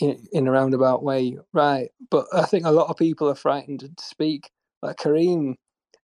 in, 0.00 0.26
in 0.32 0.46
a 0.48 0.50
roundabout 0.52 1.02
way, 1.02 1.38
right? 1.52 1.90
But 2.10 2.26
I 2.32 2.44
think 2.44 2.64
a 2.66 2.72
lot 2.72 2.90
of 2.90 2.96
people 2.96 3.28
are 3.28 3.34
frightened 3.34 3.80
to 3.80 3.90
speak. 4.04 4.50
Like 4.82 4.96
Kareem, 4.96 5.54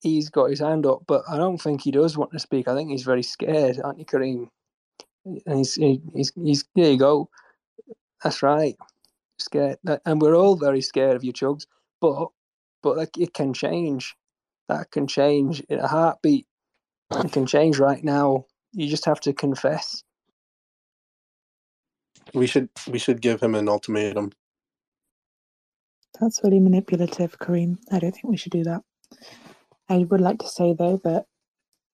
he's 0.03 0.29
got 0.29 0.51
his 0.51 0.61
hand 0.61 0.85
up, 0.85 1.05
but 1.07 1.23
I 1.29 1.37
don't 1.37 1.61
think 1.61 1.81
he 1.81 1.91
does 1.91 2.17
want 2.17 2.33
to 2.33 2.38
speak. 2.38 2.69
I 2.69 2.75
think 2.75 2.91
he's 2.91 3.05
very 3.05 3.23
scared, 3.23 3.81
aren't 3.83 3.99
you, 3.99 4.05
Kareem? 4.05 4.49
And 5.25 5.59
he's 5.59 5.75
he's 5.77 6.33
he's 6.35 6.65
there 6.75 6.91
you 6.91 6.99
go. 6.99 7.31
That's 8.23 8.43
right, 8.43 8.77
scared, 9.38 9.79
and 10.05 10.21
we're 10.21 10.37
all 10.37 10.57
very 10.57 10.81
scared 10.81 11.17
of 11.17 11.25
you, 11.25 11.33
Chugs. 11.33 11.67
But 12.01 12.29
but 12.83 12.97
like 12.97 13.17
it 13.19 13.33
can 13.33 13.55
change. 13.55 14.15
That 14.69 14.91
can 14.91 15.07
change 15.07 15.61
in 15.69 15.79
a 15.79 15.88
heartbeat. 15.88 16.47
It 17.12 17.33
can 17.33 17.47
change 17.47 17.79
right 17.79 18.03
now. 18.03 18.47
You 18.73 18.88
just 18.88 19.05
have 19.05 19.21
to 19.21 19.33
confess. 19.33 20.03
We 22.35 22.47
should 22.47 22.71
we 22.88 22.99
should 22.99 23.21
give 23.21 23.41
him 23.43 23.55
an 23.55 23.69
ultimatum. 23.69 24.33
That's 26.21 26.41
really 26.45 26.61
manipulative, 26.61 27.38
Kareem. 27.38 27.79
I 27.91 27.99
don't 27.99 28.12
think 28.12 28.25
we 28.25 28.37
should 28.37 28.53
do 28.53 28.65
that. 28.65 28.83
I 29.93 30.05
would 30.05 30.23
like 30.23 30.39
to 30.39 30.49
say 30.49 30.73
though 30.73 30.97
that 31.05 31.27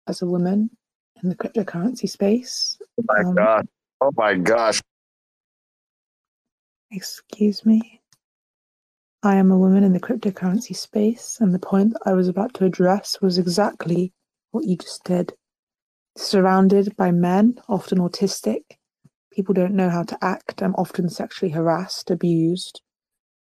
as 0.09 0.21
a 0.21 0.27
woman 0.27 0.71
in 1.23 1.29
the 1.29 1.37
cryptocurrency 1.37 2.09
space, 2.11 2.77
Oh 2.99 3.05
my 3.07 3.21
Um, 3.21 3.35
gosh. 3.37 3.65
Oh 4.01 4.11
my 4.17 4.35
gosh. 4.35 4.81
excuse 6.91 7.65
me, 7.65 8.01
I 9.23 9.37
am 9.37 9.53
a 9.53 9.59
woman 9.59 9.85
in 9.85 9.93
the 9.93 10.01
cryptocurrency 10.01 10.75
space, 10.75 11.39
and 11.41 11.55
the 11.55 11.61
point 11.61 11.93
that 11.93 12.03
I 12.05 12.15
was 12.15 12.27
about 12.27 12.53
to 12.55 12.65
address 12.65 13.21
was 13.23 13.39
exactly 13.39 14.13
what 14.51 14.65
you 14.65 14.77
just 14.77 15.05
did. 15.05 15.33
Surrounded 16.17 16.97
by 16.97 17.13
men, 17.13 17.61
often 17.69 17.99
autistic, 17.99 18.63
people 19.33 19.55
don't 19.55 19.77
know 19.77 19.89
how 19.89 20.03
to 20.03 20.19
act. 20.21 20.63
I'm 20.63 20.75
often 20.75 21.09
sexually 21.09 21.53
harassed, 21.53 22.11
abused, 22.11 22.83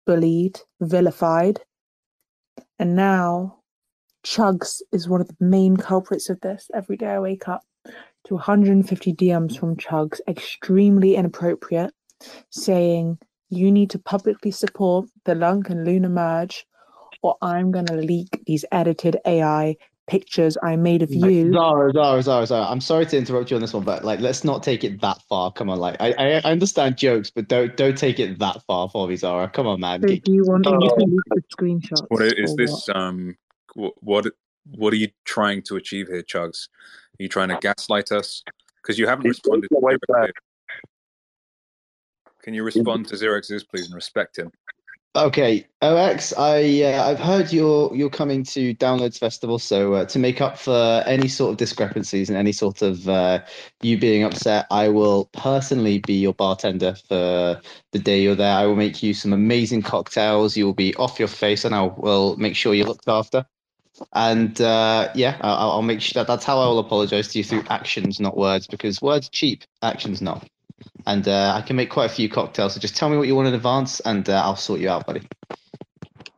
bullied, 0.06 0.60
vilified. 0.82 1.62
And 2.78 2.98
now, 2.98 3.61
Chugs 4.24 4.82
is 4.92 5.10
one 5.10 5.22
of 5.22 5.28
the 5.28 5.36
main 5.40 5.78
culprits 5.78 6.30
of 6.30 6.40
this. 6.42 6.70
Every 6.74 6.98
day 6.98 7.08
I 7.08 7.20
wake 7.20 7.48
up 7.48 7.62
to 8.28 8.36
150 8.36 9.14
DMs 9.14 9.58
from 9.58 9.76
Chugs, 9.78 10.20
extremely 10.28 11.16
inappropriate, 11.16 11.94
saying, 12.50 13.18
You 13.50 13.72
need 13.72 13.90
to 13.92 14.00
publicly 14.00 14.52
support 14.52 15.08
the 15.26 15.36
Lunc 15.36 15.70
and 15.70 15.86
Luna 15.86 16.10
merge, 16.10 16.66
or 17.24 17.36
I'm 17.42 17.72
going 17.72 17.88
to 17.88 17.96
leak 17.96 18.44
these 18.46 18.66
edited 18.72 19.18
AI 19.26 19.78
pictures 20.08 20.58
I 20.62 20.76
made 20.76 21.02
of 21.02 21.14
you. 21.14 21.52
Zara, 21.54 21.92
Zara, 21.94 22.22
Zara, 22.22 22.46
Zara. 22.46 22.66
I'm 22.68 22.82
sorry 22.82 23.06
to 23.08 23.18
interrupt 23.18 23.50
you 23.50 23.56
on 23.56 23.62
this 23.62 23.74
one, 23.74 23.84
but 23.84 24.04
like, 24.04 24.20
let's 24.20 24.44
not 24.44 24.62
take 24.62 24.84
it 24.84 25.02
that 25.02 25.22
far. 25.30 25.52
Come 25.52 25.70
on, 25.70 25.80
like, 25.80 25.98
I, 26.00 26.12
I, 26.14 26.28
I 26.34 26.52
understand 26.52 26.98
jokes, 26.98 27.32
but 27.32 27.48
don't, 27.48 27.76
don't 27.78 27.98
take 27.98 28.20
it 28.20 28.38
that 28.40 28.62
far 28.68 28.90
for 28.90 29.08
me, 29.08 29.16
Zara. 29.16 29.50
Come 29.50 29.68
on, 29.68 29.80
man. 29.80 30.02
So 30.02 30.08
do 30.24 30.32
you 30.34 30.44
want 30.46 30.68
me 30.68 30.90
to 30.90 31.02
Oh. 31.02 31.06
leak 31.06 31.22
the 31.34 31.42
screenshots? 31.56 32.06
What 32.10 32.22
is 32.24 32.34
i- 32.34 32.42
is 32.42 32.52
or 32.52 32.58
this? 32.58 32.90
Um, 32.94 33.30
wh- 33.30 33.51
what 33.76 34.26
what 34.76 34.94
are 34.94 34.98
you 34.98 35.10
trying 35.26 35.62
to 35.64 35.76
achieve 35.76 36.08
here, 36.08 36.24
Chugs? 36.24 36.68
Are 37.20 37.24
you 37.24 37.30
trying 37.30 37.50
to 37.50 37.58
gaslight 37.62 38.12
us? 38.12 38.44
Because 38.82 38.98
you 38.98 39.08
haven't 39.08 39.26
He's 39.26 39.38
responded. 39.38 39.68
To 39.70 39.78
away 39.78 39.98
Xerox 40.10 40.32
Can 42.44 42.54
you 42.54 42.64
respond 42.64 43.08
to 43.08 43.16
Xerox 43.16 43.52
is, 43.52 43.64
please, 43.64 43.86
and 43.86 43.96
respect 43.96 44.38
him? 44.38 44.52
Okay, 45.14 45.68
OX, 45.82 46.32
I 46.38 46.84
uh, 46.84 47.10
I've 47.10 47.20
heard 47.20 47.52
you're 47.52 47.94
you're 47.94 48.10
coming 48.10 48.46
to 48.46 48.74
Downloads 48.76 49.20
Festival, 49.20 49.60
so 49.60 49.96
uh, 49.96 50.06
to 50.06 50.20
make 50.20 50.40
up 50.40 50.58
for 50.58 51.04
any 51.06 51.28
sort 51.28 51.52
of 51.52 51.58
discrepancies 51.58 52.30
and 52.30 52.38
any 52.38 52.54
sort 52.54 52.82
of 52.82 53.10
uh, 53.10 53.42
you 53.82 53.98
being 53.98 54.24
upset, 54.24 54.68
I 54.72 54.88
will 54.88 55.26
personally 55.34 56.00
be 56.00 56.14
your 56.14 56.34
bartender 56.34 56.96
for 56.96 57.60
the 57.92 58.00
day 58.00 58.22
you're 58.22 58.36
there. 58.36 58.56
I 58.56 58.66
will 58.66 58.78
make 58.78 59.04
you 59.04 59.14
some 59.14 59.34
amazing 59.34 59.82
cocktails. 59.82 60.56
You 60.56 60.66
will 60.66 60.74
be 60.74 60.96
off 60.96 61.20
your 61.20 61.28
face, 61.28 61.66
and 61.66 61.76
I 61.76 61.88
will 61.98 62.38
make 62.38 62.56
sure 62.56 62.74
you're 62.74 62.88
looked 62.88 63.10
after. 63.10 63.46
And 64.14 64.60
uh, 64.60 65.12
yeah, 65.16 65.38
I'll, 65.42 65.72
I'll 65.72 65.82
make 65.82 66.02
sure 66.02 66.22
that 66.22 66.28
that's 66.28 66.46
how 66.46 66.60
I 66.60 66.68
will 66.68 66.80
apologize 66.80 67.30
to 67.30 67.38
you 67.38 67.44
through 67.44 67.64
actions, 67.70 68.20
not 68.20 68.38
words, 68.38 68.68
because 68.68 69.02
words 69.02 69.28
are 69.28 69.32
cheap, 69.32 69.64
actions 69.82 70.22
not. 70.22 70.48
And 71.06 71.28
uh, 71.28 71.54
I 71.56 71.62
can 71.62 71.76
make 71.76 71.90
quite 71.90 72.06
a 72.06 72.14
few 72.14 72.30
cocktails. 72.30 72.74
So 72.74 72.80
just 72.80 72.96
tell 72.96 73.10
me 73.10 73.18
what 73.18 73.28
you 73.28 73.36
want 73.36 73.48
in 73.48 73.54
advance, 73.54 74.00
and 74.02 74.28
uh, 74.30 74.42
I'll 74.44 74.56
sort 74.56 74.80
you 74.80 74.90
out, 74.90 75.06
buddy. 75.06 75.22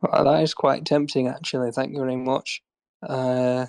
Well, 0.00 0.24
that 0.24 0.42
is 0.42 0.54
quite 0.54 0.84
tempting, 0.84 1.28
actually. 1.28 1.70
Thank 1.72 1.92
you 1.92 1.98
very 1.98 2.16
much. 2.16 2.62
Uh, 3.02 3.66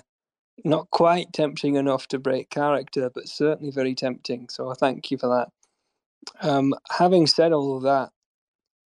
not 0.64 0.90
quite 0.90 1.32
tempting 1.32 1.76
enough 1.76 2.08
to 2.08 2.18
break 2.18 2.50
character, 2.50 3.10
but 3.14 3.28
certainly 3.28 3.70
very 3.70 3.94
tempting. 3.94 4.48
So 4.48 4.72
thank 4.74 5.10
you 5.10 5.18
for 5.18 5.28
that. 5.28 6.46
Um, 6.46 6.74
having 6.90 7.26
said 7.26 7.52
all 7.52 7.76
of 7.76 7.82
that, 7.84 8.10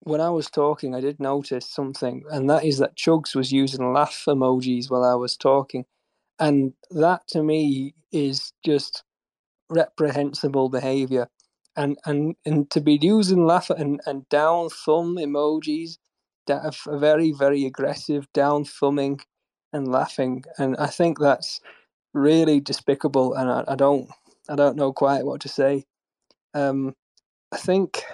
when 0.02 0.20
I 0.20 0.30
was 0.30 0.50
talking, 0.50 0.94
I 0.94 1.00
did 1.00 1.20
notice 1.20 1.66
something, 1.66 2.24
and 2.30 2.50
that 2.50 2.64
is 2.64 2.78
that 2.78 2.96
Chugs 2.96 3.34
was 3.36 3.52
using 3.52 3.92
laugh 3.92 4.24
emojis 4.28 4.90
while 4.90 5.04
I 5.04 5.14
was 5.14 5.36
talking. 5.36 5.86
And 6.40 6.74
that 6.90 7.26
to 7.28 7.42
me 7.42 7.94
is 8.12 8.52
just 8.64 9.04
reprehensible 9.70 10.68
behavior. 10.70 11.28
And, 11.76 11.98
and 12.06 12.36
and 12.46 12.70
to 12.72 12.80
be 12.80 12.98
using 13.02 13.46
laugh 13.46 13.70
and, 13.70 14.00
and 14.06 14.28
down 14.30 14.70
thumb 14.70 15.16
emojis 15.16 15.98
that 16.46 16.64
are 16.64 16.98
very, 16.98 17.32
very 17.32 17.66
aggressive, 17.66 18.26
down 18.34 18.64
thumbing 18.64 19.20
and 19.72 19.88
laughing. 19.88 20.44
And 20.58 20.76
I 20.78 20.88
think 20.88 21.18
that's 21.20 21.52
really 22.14 22.60
despicable 22.60 23.34
and 23.34 23.50
I, 23.50 23.64
I 23.68 23.76
don't 23.76 24.08
I 24.48 24.56
don't 24.56 24.76
know 24.76 24.92
quite 24.92 25.24
what 25.24 25.40
to 25.42 25.48
say. 25.48 25.84
Um 26.54 26.94
I 27.52 27.58
think 27.58 28.04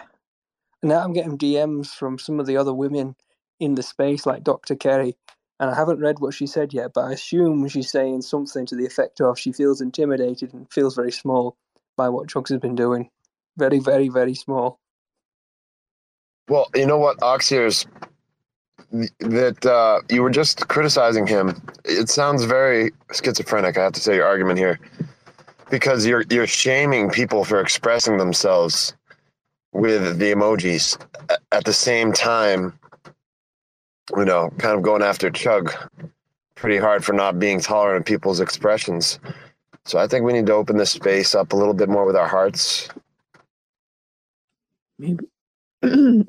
now 0.83 1.01
I'm 1.01 1.13
getting 1.13 1.39
DMs 1.39 1.89
from 1.89 2.19
some 2.19 2.41
of 2.41 2.47
the 2.47 2.57
other 2.57 2.75
women 2.75 3.17
in 3.61 3.75
the 3.75 3.83
space, 3.83 4.27
like 4.27 4.45
Dr. 4.45 4.77
Kerry, 4.77 5.17
and 5.59 5.71
I 5.71 5.75
haven't 5.75 6.01
read 6.01 6.19
what 6.19 6.35
she 6.35 6.47
said 6.47 6.75
yet, 6.75 6.93
but 6.95 7.05
I 7.05 7.13
assume 7.13 7.67
she's 7.69 7.91
saying 7.91 8.23
something 8.23 8.67
to 8.67 8.77
the 8.77 8.87
effect 8.87 9.21
of 9.21 9.39
she 9.39 9.53
feels 9.53 9.81
intimidated 9.81 10.53
and 10.53 10.71
feels 10.71 10.95
very 10.95 11.13
small 11.13 11.57
by 11.97 12.09
what 12.11 12.29
Chugs 12.29 12.51
has 12.51 12.59
been 12.59 12.75
doing. 12.75 13.11
Very, 13.57 13.79
very, 13.79 14.09
very 14.09 14.35
small. 14.35 14.79
Well, 16.49 16.69
you 16.75 16.87
know 16.87 16.99
what, 16.99 17.19
0xEars, 17.19 17.87
that 19.21 19.67
uh, 19.67 20.01
you 20.11 20.23
were 20.23 20.31
just 20.31 20.69
criticizing 20.69 21.27
him. 21.27 21.61
It 21.85 22.09
sounds 22.11 22.45
very 22.45 22.93
schizophrenic. 23.13 23.79
I 23.79 23.85
have 23.85 23.93
to 23.95 24.01
say 24.01 24.17
your 24.17 24.27
argument 24.27 24.59
here, 24.59 24.79
because 25.71 26.07
you're 26.07 26.25
you're 26.31 26.47
shaming 26.47 27.11
people 27.11 27.45
for 27.45 27.61
expressing 27.61 28.19
themselves 28.19 28.95
with 29.77 30.19
the 30.19 30.33
emojis 30.33 30.99
at 31.53 31.65
the 31.65 31.73
same 31.73 32.13
time. 32.13 32.79
You 34.17 34.25
know, 34.25 34.51
kind 34.59 34.77
of 34.77 34.83
going 34.83 35.03
after 35.03 35.31
Chug 35.31 35.75
pretty 36.55 36.79
hard 36.79 37.05
for 37.05 37.13
not 37.13 37.39
being 37.39 37.61
tolerant 37.61 38.01
of 38.01 38.07
people's 38.07 38.41
expressions. 38.41 39.19
So 39.85 39.99
I 39.99 40.09
think 40.09 40.25
we 40.25 40.33
need 40.33 40.47
to 40.47 40.55
open 40.55 40.79
this 40.79 40.91
space 40.91 41.35
up 41.35 41.53
a 41.53 41.57
little 41.57 41.75
bit 41.75 41.89
more 41.89 42.05
with 42.05 42.17
our 42.17 42.29
hearts. 42.29 42.89
Maybe. 44.99 45.27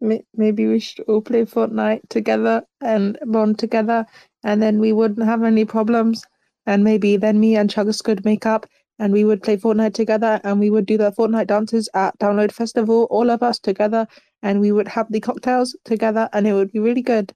Maybe 0.00 0.66
we 0.66 0.78
should 0.78 1.04
all 1.08 1.22
play 1.22 1.44
Fortnite 1.44 2.08
together 2.10 2.62
and 2.82 3.18
bond 3.24 3.58
together, 3.58 4.04
and 4.44 4.62
then 4.62 4.78
we 4.78 4.92
wouldn't 4.92 5.26
have 5.26 5.42
any 5.42 5.64
problems. 5.64 6.24
And 6.66 6.84
maybe 6.84 7.16
then 7.16 7.40
me 7.40 7.56
and 7.56 7.70
Chuggers 7.70 8.02
could 8.02 8.24
make 8.24 8.44
up, 8.44 8.66
and 8.98 9.12
we 9.12 9.24
would 9.24 9.42
play 9.42 9.56
Fortnite 9.56 9.94
together, 9.94 10.40
and 10.44 10.58
we 10.60 10.70
would 10.70 10.86
do 10.86 10.96
the 10.96 11.12
Fortnite 11.12 11.46
dances 11.46 11.88
at 11.94 12.18
Download 12.18 12.52
Festival, 12.52 13.06
all 13.10 13.30
of 13.30 13.42
us 13.42 13.58
together, 13.58 14.06
and 14.42 14.60
we 14.60 14.72
would 14.72 14.88
have 14.88 15.10
the 15.10 15.20
cocktails 15.20 15.76
together, 15.84 16.28
and 16.32 16.46
it 16.46 16.52
would 16.52 16.72
be 16.72 16.78
really 16.78 17.02
good. 17.02 17.32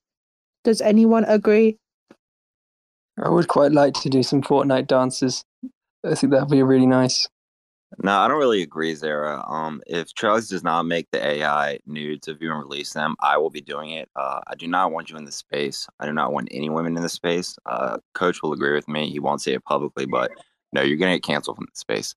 Does 0.64 0.80
anyone 0.80 1.24
agree? 1.24 1.78
I 3.22 3.28
would 3.28 3.48
quite 3.48 3.72
like 3.72 3.94
to 3.94 4.08
do 4.08 4.22
some 4.22 4.42
Fortnite 4.42 4.86
dances. 4.86 5.44
I 6.04 6.14
think 6.14 6.32
that'd 6.32 6.48
be 6.48 6.62
really 6.62 6.86
nice. 6.86 7.28
No, 8.02 8.18
I 8.18 8.28
don't 8.28 8.38
really 8.38 8.62
agree, 8.62 8.94
Zara. 8.94 9.44
Um, 9.48 9.82
if 9.86 10.14
Charles 10.14 10.48
does 10.48 10.62
not 10.62 10.84
make 10.84 11.08
the 11.10 11.24
AI 11.24 11.80
nudes 11.86 12.28
of 12.28 12.40
you 12.40 12.52
and 12.52 12.60
release 12.62 12.92
them, 12.92 13.16
I 13.20 13.36
will 13.36 13.50
be 13.50 13.60
doing 13.60 13.90
it. 13.90 14.08
Uh, 14.14 14.40
I 14.46 14.54
do 14.54 14.68
not 14.68 14.92
want 14.92 15.10
you 15.10 15.16
in 15.16 15.24
the 15.24 15.32
space. 15.32 15.88
I 15.98 16.06
do 16.06 16.12
not 16.12 16.32
want 16.32 16.48
any 16.52 16.70
women 16.70 16.96
in 16.96 17.02
the 17.02 17.08
space. 17.08 17.56
Uh, 17.66 17.98
Coach 18.14 18.42
will 18.42 18.52
agree 18.52 18.72
with 18.72 18.86
me. 18.86 19.10
He 19.10 19.18
won't 19.18 19.42
say 19.42 19.54
it 19.54 19.64
publicly, 19.64 20.06
but 20.06 20.30
no, 20.72 20.82
you're 20.82 20.96
gonna 20.96 21.16
get 21.16 21.22
canceled 21.22 21.56
from 21.56 21.66
the 21.72 21.78
space. 21.78 22.14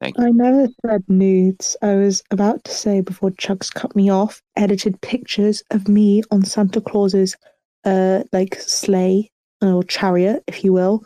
Thank 0.00 0.16
you. 0.18 0.26
I 0.26 0.30
never 0.30 0.68
said 0.86 1.02
nudes. 1.08 1.76
I 1.82 1.96
was 1.96 2.22
about 2.30 2.62
to 2.64 2.70
say 2.70 3.00
before 3.00 3.30
Chugs 3.30 3.72
cut 3.72 3.96
me 3.96 4.10
off, 4.10 4.40
edited 4.56 5.00
pictures 5.00 5.62
of 5.72 5.88
me 5.88 6.22
on 6.30 6.44
Santa 6.44 6.80
Claus's 6.80 7.36
uh 7.84 8.22
like 8.32 8.54
sleigh 8.56 9.30
or 9.60 9.82
chariot, 9.82 10.44
if 10.46 10.62
you 10.62 10.72
will, 10.72 11.02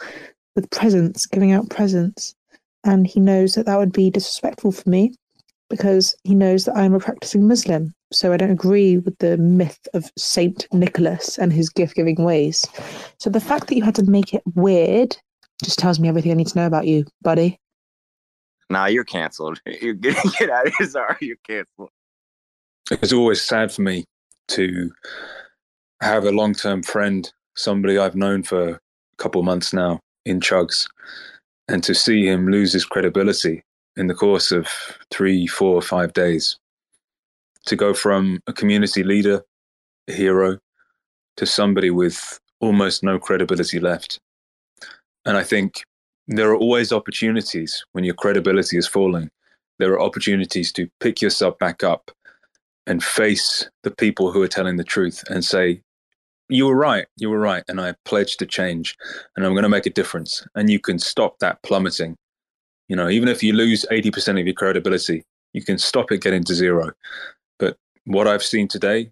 with 0.54 0.70
presents, 0.70 1.26
giving 1.26 1.52
out 1.52 1.70
presents. 1.70 2.34
And 2.84 3.06
he 3.06 3.20
knows 3.20 3.54
that 3.54 3.66
that 3.66 3.78
would 3.78 3.92
be 3.92 4.10
disrespectful 4.10 4.72
for 4.72 4.88
me 4.90 5.14
because 5.70 6.14
he 6.24 6.34
knows 6.34 6.66
that 6.66 6.76
I'm 6.76 6.92
a 6.92 7.00
practicing 7.00 7.48
Muslim. 7.48 7.94
So 8.12 8.32
I 8.32 8.36
don't 8.36 8.50
agree 8.50 8.98
with 8.98 9.16
the 9.18 9.38
myth 9.38 9.78
of 9.94 10.10
Saint 10.18 10.66
Nicholas 10.70 11.38
and 11.38 11.50
his 11.50 11.70
gift 11.70 11.94
giving 11.94 12.22
ways. 12.22 12.66
So 13.18 13.30
the 13.30 13.40
fact 13.40 13.68
that 13.68 13.76
you 13.76 13.82
had 13.82 13.94
to 13.94 14.02
make 14.04 14.34
it 14.34 14.42
weird 14.54 15.16
just 15.62 15.78
tells 15.78 15.98
me 15.98 16.08
everything 16.08 16.32
I 16.32 16.34
need 16.34 16.48
to 16.48 16.58
know 16.58 16.66
about 16.66 16.86
you, 16.86 17.04
buddy. 17.22 17.58
Nah, 18.70 18.86
you're 18.86 19.04
canceled. 19.04 19.60
You're 19.82 19.94
gonna 19.94 20.16
get 20.38 20.48
out 20.48 20.66
of 20.66 20.74
here. 20.78 20.86
Sorry, 20.88 21.16
you're 21.20 21.36
canceled. 21.46 21.90
It's 22.90 23.12
always 23.12 23.42
sad 23.42 23.70
for 23.70 23.82
me 23.82 24.04
to 24.48 24.90
have 26.00 26.24
a 26.24 26.30
long 26.30 26.54
term 26.54 26.82
friend, 26.82 27.30
somebody 27.54 27.98
I've 27.98 28.14
known 28.14 28.42
for 28.42 28.70
a 28.70 28.78
couple 29.18 29.42
months 29.42 29.74
now 29.74 30.00
in 30.24 30.40
Chugs, 30.40 30.88
and 31.68 31.84
to 31.84 31.94
see 31.94 32.26
him 32.26 32.48
lose 32.48 32.72
his 32.72 32.86
credibility 32.86 33.62
in 33.96 34.06
the 34.06 34.14
course 34.14 34.50
of 34.52 34.68
three, 35.10 35.46
four, 35.46 35.82
five 35.82 36.12
days. 36.14 36.56
To 37.66 37.76
go 37.76 37.94
from 37.94 38.40
a 38.46 38.52
community 38.52 39.04
leader, 39.04 39.42
a 40.08 40.12
hero, 40.12 40.58
to 41.36 41.46
somebody 41.46 41.90
with 41.90 42.40
almost 42.60 43.02
no 43.02 43.18
credibility 43.18 43.78
left. 43.78 44.18
And 45.24 45.36
I 45.36 45.44
think 45.44 45.82
there 46.28 46.50
are 46.50 46.56
always 46.56 46.92
opportunities 46.92 47.84
when 47.92 48.04
your 48.04 48.14
credibility 48.14 48.76
is 48.76 48.86
falling. 48.86 49.30
There 49.78 49.92
are 49.92 50.00
opportunities 50.00 50.72
to 50.72 50.88
pick 51.00 51.20
yourself 51.20 51.58
back 51.58 51.82
up 51.82 52.10
and 52.86 53.02
face 53.02 53.68
the 53.82 53.90
people 53.90 54.32
who 54.32 54.42
are 54.42 54.48
telling 54.48 54.76
the 54.76 54.84
truth 54.84 55.22
and 55.28 55.44
say, 55.44 55.82
You 56.48 56.66
were 56.66 56.76
right, 56.76 57.06
you 57.16 57.30
were 57.30 57.38
right, 57.38 57.64
and 57.68 57.80
I 57.80 57.94
pledge 58.04 58.36
to 58.38 58.46
change 58.46 58.96
and 59.36 59.44
I'm 59.44 59.52
going 59.52 59.62
to 59.62 59.68
make 59.68 59.86
a 59.86 59.90
difference. 59.90 60.44
And 60.54 60.70
you 60.70 60.80
can 60.80 60.98
stop 60.98 61.38
that 61.38 61.62
plummeting. 61.62 62.16
You 62.88 62.96
know, 62.96 63.08
even 63.08 63.28
if 63.28 63.42
you 63.42 63.52
lose 63.52 63.86
80% 63.90 64.40
of 64.40 64.46
your 64.46 64.54
credibility, 64.54 65.24
you 65.52 65.62
can 65.62 65.78
stop 65.78 66.10
it 66.12 66.22
getting 66.22 66.44
to 66.44 66.54
zero. 66.54 66.90
But 67.58 67.76
what 68.04 68.26
I've 68.26 68.42
seen 68.42 68.68
today 68.68 69.10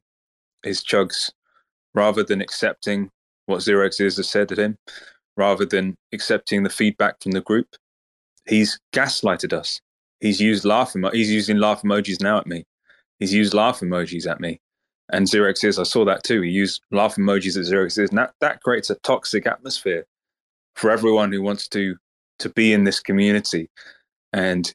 is 0.65 0.83
Chugs, 0.83 1.31
rather 1.95 2.23
than 2.23 2.41
accepting 2.41 3.11
what 3.47 3.63
Zero 3.63 3.87
X 3.87 3.99
has 3.99 4.29
said 4.29 4.49
to 4.49 4.55
him, 4.55 4.77
rather 5.41 5.65
than 5.65 5.97
accepting 6.13 6.63
the 6.63 6.71
feedback 6.71 7.21
from 7.23 7.33
the 7.33 7.41
group, 7.41 7.69
he's 8.47 8.79
gaslighted 8.93 9.53
us. 9.53 9.81
He's 10.21 10.41
used 10.41 10.65
laugh 10.67 10.95
emo- 10.95 11.11
he's 11.11 11.33
using 11.33 11.57
laugh 11.57 11.81
emojis 11.83 12.21
now 12.21 12.39
at 12.39 12.47
me. 12.47 12.65
He's 13.19 13.33
used 13.33 13.55
laugh 13.55 13.81
emojis 13.81 14.31
at 14.31 14.41
me. 14.41 14.61
And 15.13 15.27
Zero 15.27 15.49
X 15.49 15.65
is, 15.65 15.79
I 15.79 15.85
saw 15.85 16.05
that 16.05 16.23
too. 16.23 16.43
He 16.43 16.51
used 16.51 16.83
laugh 16.91 17.17
emojis 17.17 17.57
at 17.59 17.65
Zero 17.65 17.87
X 17.87 17.97
is. 17.97 18.11
And 18.11 18.19
that, 18.19 18.35
that 18.41 18.63
creates 18.63 18.91
a 18.91 18.97
toxic 18.97 19.47
atmosphere 19.47 20.07
for 20.77 20.91
everyone 20.91 21.33
who 21.33 21.43
wants 21.43 21.67
to 21.69 21.97
to 22.39 22.49
be 22.51 22.73
in 22.73 22.85
this 22.85 23.01
community. 23.01 23.69
And 24.33 24.73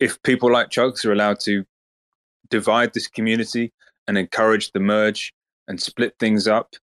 if 0.00 0.20
people 0.22 0.50
like 0.52 0.70
Chugs 0.70 1.04
are 1.04 1.12
allowed 1.12 1.40
to 1.40 1.64
divide 2.50 2.92
this 2.92 3.06
community 3.06 3.72
and 4.06 4.18
encourage 4.18 4.72
the 4.72 4.80
merge 4.80 5.32
and 5.68 5.80
split 5.80 6.14
things 6.18 6.46
up, 6.46 6.74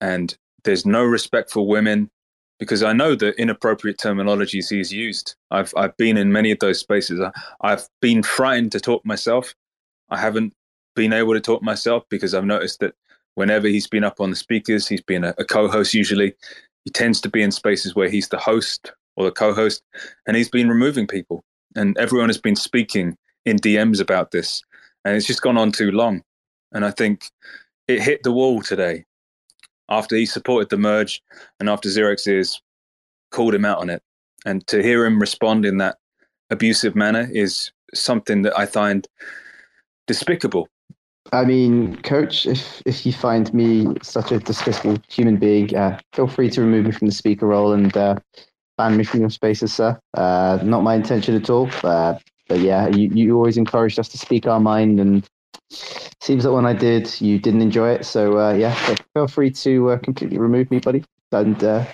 and 0.00 0.36
there's 0.64 0.86
no 0.86 1.02
respect 1.02 1.50
for 1.50 1.66
women, 1.66 2.10
because 2.58 2.82
I 2.82 2.92
know 2.92 3.14
the 3.14 3.38
inappropriate 3.40 3.98
terminologies 3.98 4.70
he's 4.70 4.92
used. 4.92 5.34
I've 5.50 5.72
I've 5.76 5.96
been 5.96 6.16
in 6.16 6.32
many 6.32 6.50
of 6.50 6.58
those 6.60 6.80
spaces. 6.80 7.20
I've 7.60 7.88
been 8.00 8.22
frightened 8.22 8.72
to 8.72 8.80
talk 8.80 9.04
myself. 9.04 9.54
I 10.10 10.18
haven't 10.18 10.52
been 10.94 11.12
able 11.12 11.34
to 11.34 11.40
talk 11.40 11.62
myself 11.62 12.04
because 12.08 12.34
I've 12.34 12.44
noticed 12.44 12.80
that 12.80 12.94
whenever 13.34 13.66
he's 13.66 13.86
been 13.86 14.04
up 14.04 14.20
on 14.20 14.30
the 14.30 14.36
speakers, 14.36 14.86
he's 14.86 15.02
been 15.02 15.24
a, 15.24 15.34
a 15.38 15.44
co-host 15.44 15.94
usually. 15.94 16.34
He 16.84 16.90
tends 16.90 17.20
to 17.22 17.28
be 17.28 17.42
in 17.42 17.50
spaces 17.50 17.94
where 17.94 18.08
he's 18.08 18.28
the 18.28 18.38
host 18.38 18.92
or 19.16 19.24
the 19.24 19.32
co-host, 19.32 19.82
and 20.26 20.36
he's 20.36 20.48
been 20.48 20.68
removing 20.68 21.06
people. 21.06 21.44
And 21.76 21.96
everyone 21.98 22.28
has 22.28 22.38
been 22.38 22.56
speaking 22.56 23.16
in 23.44 23.56
DMs 23.56 24.00
about 24.00 24.30
this, 24.30 24.62
and 25.04 25.16
it's 25.16 25.26
just 25.26 25.42
gone 25.42 25.56
on 25.56 25.72
too 25.72 25.90
long. 25.90 26.22
And 26.72 26.84
I 26.84 26.90
think 26.90 27.30
it 27.88 28.02
hit 28.02 28.22
the 28.22 28.32
wall 28.32 28.62
today 28.62 29.04
after 29.88 30.16
he 30.16 30.26
supported 30.26 30.70
the 30.70 30.76
merge 30.76 31.22
and 31.60 31.68
after 31.68 31.88
Xerox 31.88 32.26
is 32.26 32.60
called 33.30 33.54
him 33.54 33.64
out 33.64 33.78
on 33.78 33.90
it. 33.90 34.02
And 34.46 34.66
to 34.68 34.82
hear 34.82 35.04
him 35.04 35.20
respond 35.20 35.64
in 35.64 35.78
that 35.78 35.96
abusive 36.50 36.94
manner 36.94 37.28
is 37.32 37.72
something 37.94 38.42
that 38.42 38.58
I 38.58 38.66
find 38.66 39.06
despicable. 40.06 40.68
I 41.32 41.44
mean, 41.44 41.96
coach, 42.02 42.46
if 42.46 42.82
if 42.84 43.06
you 43.06 43.12
find 43.12 43.52
me 43.54 43.86
such 44.02 44.30
a 44.30 44.38
despicable 44.38 44.98
human 45.08 45.36
being, 45.36 45.74
uh, 45.74 45.98
feel 46.12 46.28
free 46.28 46.50
to 46.50 46.60
remove 46.60 46.84
me 46.84 46.92
from 46.92 47.08
the 47.08 47.14
speaker 47.14 47.46
role 47.46 47.72
and 47.72 47.96
uh, 47.96 48.16
ban 48.76 48.96
me 48.96 49.04
from 49.04 49.20
your 49.20 49.30
spaces, 49.30 49.72
sir. 49.72 49.98
Uh, 50.12 50.58
not 50.62 50.82
my 50.82 50.94
intention 50.94 51.34
at 51.34 51.48
all. 51.48 51.70
Uh, 51.82 52.18
but 52.48 52.60
yeah, 52.60 52.88
you, 52.88 53.08
you 53.14 53.36
always 53.36 53.56
encouraged 53.56 53.98
us 53.98 54.08
to 54.08 54.18
speak 54.18 54.46
our 54.46 54.60
mind, 54.60 55.00
and 55.00 55.26
seems 56.20 56.44
that 56.44 56.52
when 56.52 56.66
I 56.66 56.72
did, 56.72 57.20
you 57.20 57.38
didn't 57.38 57.62
enjoy 57.62 57.90
it. 57.90 58.04
So 58.04 58.38
uh, 58.38 58.52
yeah, 58.52 58.74
so 58.86 58.94
feel 59.14 59.28
free 59.28 59.50
to 59.50 59.90
uh, 59.90 59.98
completely 59.98 60.38
remove 60.38 60.70
me, 60.70 60.78
buddy. 60.78 61.04
And 61.32 61.62
uh, 61.62 61.84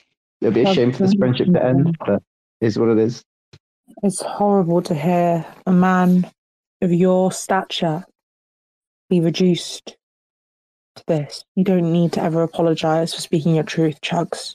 it'll 0.41 0.55
be 0.55 0.63
a 0.63 0.75
shame 0.75 0.93
for 0.93 1.05
this 1.05 1.15
friendship 1.15 1.49
to 1.53 1.65
end, 1.65 1.97
but 1.99 2.23
it 2.61 2.67
is 2.67 2.79
what 2.79 2.91
it 2.91 2.99
is. 2.99 3.25
It's 4.03 4.21
horrible 4.21 4.83
to 4.83 4.95
hear 4.95 5.45
a 5.67 5.73
man 5.73 6.31
of 6.83 6.93
your 6.93 7.33
stature 7.33 8.05
be 9.09 9.21
reduced 9.21 9.97
to 10.97 11.05
this. 11.07 11.45
You 11.57 11.65
don't 11.65 11.93
need 11.93 12.13
to 12.13 12.23
ever 12.23 12.43
apologize 12.43 13.15
for 13.15 13.21
speaking 13.21 13.55
your 13.55 13.65
truth, 13.65 14.01
Chugs. 14.01 14.55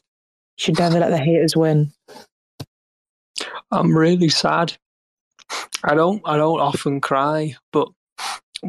You 0.57 0.63
should 0.63 0.79
never 0.79 0.99
let 0.99 1.09
the 1.09 1.17
haters 1.17 1.55
win. 1.55 1.91
I'm 3.71 3.95
really 3.95 4.29
sad. 4.29 4.73
I 5.83 5.93
don't 5.93 6.21
I 6.25 6.37
don't 6.37 6.59
often 6.59 7.01
cry, 7.01 7.55
but 7.71 7.89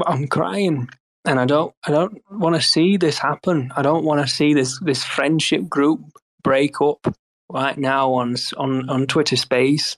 I'm 0.06 0.26
crying 0.28 0.88
and 1.24 1.40
I 1.40 1.44
don't 1.44 1.74
I 1.84 1.90
don't 1.90 2.22
want 2.30 2.54
to 2.54 2.62
see 2.62 2.96
this 2.96 3.18
happen. 3.18 3.72
I 3.76 3.82
don't 3.82 4.04
want 4.04 4.26
to 4.26 4.32
see 4.32 4.54
this 4.54 4.78
this 4.80 5.04
friendship 5.04 5.68
group 5.68 6.00
break 6.42 6.80
up 6.80 7.14
right 7.50 7.76
now 7.76 8.12
on 8.14 8.36
on 8.56 8.88
on 8.88 9.06
Twitter 9.06 9.36
Space. 9.36 9.96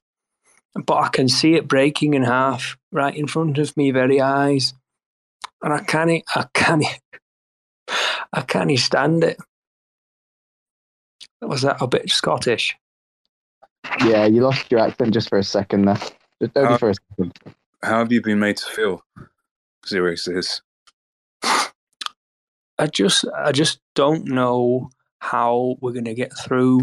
But 0.74 0.96
I 0.96 1.08
can 1.08 1.28
see 1.28 1.54
it 1.54 1.68
breaking 1.68 2.14
in 2.14 2.22
half 2.22 2.76
right 2.92 3.14
in 3.14 3.26
front 3.26 3.58
of 3.58 3.76
me 3.76 3.90
very 3.90 4.20
eyes. 4.20 4.74
And 5.62 5.72
I 5.72 5.80
can't 5.80 6.22
I 6.34 6.46
can't 6.54 6.84
I 8.32 8.42
can't 8.42 8.78
stand 8.78 9.24
it. 9.24 9.38
Was 11.40 11.62
that 11.62 11.80
a 11.80 11.86
bit 11.86 12.10
Scottish? 12.10 12.76
Yeah, 14.04 14.26
you 14.26 14.42
lost 14.42 14.70
your 14.70 14.80
accent 14.80 15.14
just 15.14 15.28
for 15.28 15.38
a 15.38 15.44
second 15.44 15.84
there. 15.84 15.98
Just 16.42 16.56
only 16.56 16.74
Uh, 16.74 16.78
for 16.78 16.90
a 16.90 16.94
second. 16.94 17.38
How 17.82 17.98
have 17.98 18.12
you 18.12 18.20
been 18.20 18.40
made 18.40 18.56
to 18.56 18.66
feel? 18.66 19.04
Zero 19.88 20.14
says. 20.14 20.62
I 21.42 22.86
just 22.92 23.24
I 23.36 23.52
just 23.52 23.80
don't 23.94 24.26
know 24.26 24.90
how 25.20 25.76
we're 25.80 25.92
gonna 25.92 26.14
get 26.14 26.32
through 26.36 26.82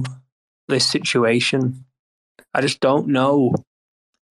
this 0.67 0.89
situation. 0.89 1.85
I 2.53 2.61
just 2.61 2.79
don't 2.79 3.07
know. 3.07 3.53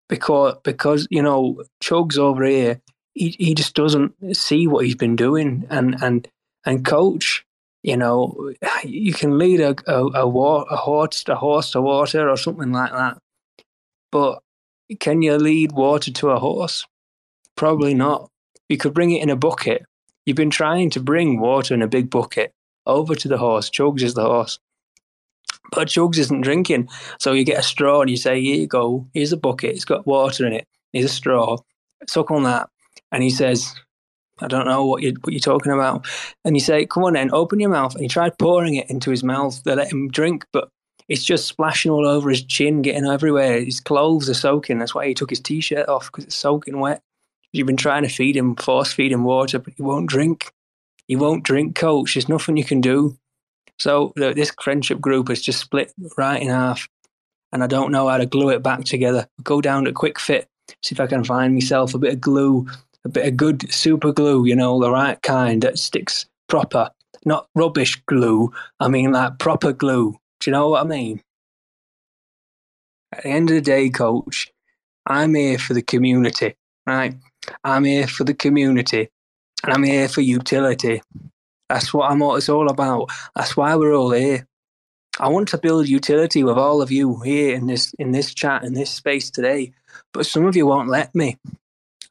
Because 0.10 0.56
because, 0.64 1.08
you 1.10 1.22
know, 1.22 1.64
Chugs 1.82 2.18
over 2.18 2.44
here, 2.44 2.82
he, 3.14 3.36
he 3.40 3.54
just 3.54 3.76
doesn't 3.76 4.36
see 4.36 4.68
what 4.68 4.86
he's 4.86 4.96
been 4.96 5.16
doing 5.16 5.66
and 5.70 5.96
and 6.02 6.28
and 6.66 6.86
coach, 6.86 7.46
you 7.84 7.96
know, 7.96 8.52
you 8.84 9.14
can 9.14 9.38
lead 9.38 9.62
a 9.62 9.76
a, 9.88 10.22
a, 10.24 10.28
wa- 10.28 10.66
a 10.70 10.76
horse 10.76 11.24
a 11.28 11.36
horse 11.36 11.72
to 11.72 11.82
water 11.82 12.30
or 12.30 12.38
something 12.38 12.72
like 12.72 12.92
that. 12.92 13.20
But 14.12 14.42
can 15.00 15.22
you 15.22 15.38
lead 15.38 15.72
water 15.72 16.12
to 16.12 16.30
a 16.32 16.40
horse? 16.40 16.86
Probably 17.56 17.94
not. 17.94 18.30
You 18.72 18.78
could 18.78 18.94
bring 18.94 19.12
it 19.12 19.22
in 19.22 19.30
a 19.30 19.36
bucket. 19.36 19.86
You've 20.26 20.38
been 20.38 20.50
trying 20.50 20.90
to 20.92 21.02
bring 21.02 21.40
water 21.40 21.74
in 21.74 21.82
a 21.82 21.88
big 21.88 22.10
bucket 22.10 22.54
over 22.86 23.16
to 23.16 23.28
the 23.28 23.38
horse. 23.38 23.70
Chugs 23.70 24.02
is 24.02 24.14
the 24.14 24.24
horse. 24.24 24.60
But 25.72 25.90
Chugs 25.90 26.18
isn't 26.18 26.42
drinking. 26.42 26.90
So 27.20 27.34
you 27.34 27.44
get 27.44 27.60
a 27.60 27.64
straw 27.64 28.02
and 28.02 28.10
you 28.10 28.18
say, 28.18 28.42
Here 28.42 28.56
you 28.56 28.68
go. 28.68 29.08
Here's 29.14 29.34
a 29.34 29.38
bucket. 29.38 29.72
It's 29.72 29.86
got 29.86 30.08
water 30.08 30.46
in 30.46 30.54
it. 30.54 30.68
Here's 30.94 31.06
a 31.06 31.10
straw. 31.10 31.58
Suck 32.08 32.32
on 32.32 32.44
that. 32.44 32.70
And 33.12 33.22
he 33.22 33.30
says, 33.30 33.76
I 34.40 34.48
don't 34.48 34.66
know 34.66 34.86
what 34.86 35.04
you're, 35.04 35.14
what 35.22 35.34
you're 35.34 35.40
talking 35.40 35.72
about. 35.72 36.08
And 36.46 36.56
you 36.56 36.62
say, 36.62 36.86
Come 36.86 37.04
on 37.04 37.14
then, 37.14 37.30
open 37.34 37.60
your 37.60 37.70
mouth. 37.70 37.94
And 37.94 38.04
he 38.04 38.08
tried 38.08 38.40
pouring 38.40 38.76
it 38.76 38.90
into 38.90 39.12
his 39.12 39.24
mouth. 39.24 39.62
They 39.64 39.76
let 39.76 39.92
him 39.92 40.10
drink, 40.10 40.46
but 40.54 40.70
it's 41.10 41.24
just 41.24 41.48
splashing 41.48 41.92
all 41.92 42.08
over 42.08 42.30
his 42.30 42.44
chin, 42.44 42.82
getting 42.82 43.06
everywhere. 43.06 43.64
His 43.64 43.82
clothes 43.82 44.30
are 44.30 44.34
soaking. 44.34 44.80
That's 44.80 44.96
why 44.96 45.08
he 45.08 45.14
took 45.14 45.30
his 45.30 45.42
t 45.42 45.60
shirt 45.60 45.90
off 45.90 46.10
because 46.10 46.24
it's 46.24 46.36
soaking 46.36 46.80
wet. 46.80 47.02
You've 47.54 47.68
been 47.68 47.78
trying 47.78 48.04
to 48.04 48.10
feed 48.10 48.38
him, 48.38 48.56
force 48.56 48.94
feed 48.94 49.12
him 49.12 49.24
water, 49.24 49.60
but 49.60 49.74
he 49.76 49.82
won't 49.82 50.10
drink. 50.10 50.52
He 51.08 51.16
won't 51.16 51.44
drink, 51.44 51.76
coach. 51.76 52.14
There's 52.14 52.30
nothing 52.30 52.56
you 52.58 52.64
can 52.64 52.82
do. 52.82 53.18
So 53.80 54.14
this 54.16 54.52
friendship 54.62 55.02
group 55.02 55.30
is 55.30 55.42
just 55.42 55.60
split 55.60 55.92
right 56.18 56.42
in 56.42 56.50
half, 56.50 56.88
and 57.52 57.64
I 57.64 57.68
don't 57.68 57.92
know 57.92 58.08
how 58.08 58.18
to 58.18 58.26
glue 58.26 58.50
it 58.50 58.62
back 58.62 58.84
together. 58.84 59.28
Go 59.44 59.60
down 59.60 59.86
to 59.86 59.92
Kwik 59.92 60.20
Fit, 60.20 60.48
see 60.84 60.94
if 60.94 61.00
I 61.00 61.08
can 61.08 61.24
find 61.24 61.54
myself 61.54 61.94
a 61.94 61.98
bit 61.98 62.14
of 62.14 62.22
glue, 62.22 62.68
a 63.04 63.10
bit 63.10 63.28
of 63.28 63.36
good 63.36 63.74
super 63.74 64.14
glue, 64.14 64.46
you 64.46 64.56
know, 64.56 64.80
the 64.80 64.92
right 64.92 65.20
kind 65.24 65.64
that 65.64 65.80
sticks 65.80 66.28
proper, 66.48 66.92
not 67.26 67.48
rubbish 67.56 68.00
glue. 68.06 68.52
I 68.80 68.88
mean, 68.88 69.12
like 69.12 69.40
proper 69.40 69.74
glue. 69.74 70.12
Do 70.40 70.50
you 70.50 70.52
know 70.52 70.70
what 70.70 70.86
I 70.86 70.88
mean? 70.88 71.22
At 73.12 73.24
the 73.24 73.30
end 73.30 73.50
of 73.50 73.56
the 73.56 73.62
day, 73.62 73.90
coach, 73.90 74.54
I'm 75.08 75.34
here 75.34 75.58
for 75.58 75.74
the 75.74 75.82
community, 75.82 76.56
right? 76.86 77.16
I'm 77.64 77.84
here 77.84 78.08
for 78.08 78.24
the 78.24 78.34
community, 78.34 79.10
and 79.64 79.74
I'm 79.74 79.84
here 79.84 80.08
for 80.08 80.22
utility. 80.22 81.02
That's 81.70 81.94
what 81.94 82.12
I'm 82.12 82.22
all, 82.22 82.36
it's 82.36 82.50
all 82.50 82.70
about. 82.70 83.10
That's 83.36 83.56
why 83.56 83.76
we're 83.76 83.96
all 83.96 84.12
here. 84.12 84.48
I 85.20 85.28
want 85.28 85.50
to 85.50 85.58
build 85.58 85.88
utility 85.88 86.44
with 86.44 86.58
all 86.58 86.82
of 86.82 86.92
you 86.92 87.20
here 87.22 87.56
in 87.56 87.68
this 87.68 87.94
in 88.00 88.12
this 88.12 88.34
chat 88.34 88.64
in 88.64 88.74
this 88.74 88.90
space 88.90 89.30
today, 89.30 89.74
but 90.14 90.26
some 90.26 90.46
of 90.46 90.56
you 90.56 90.66
won't 90.66 90.90
let 90.90 91.14
me. 91.14 91.38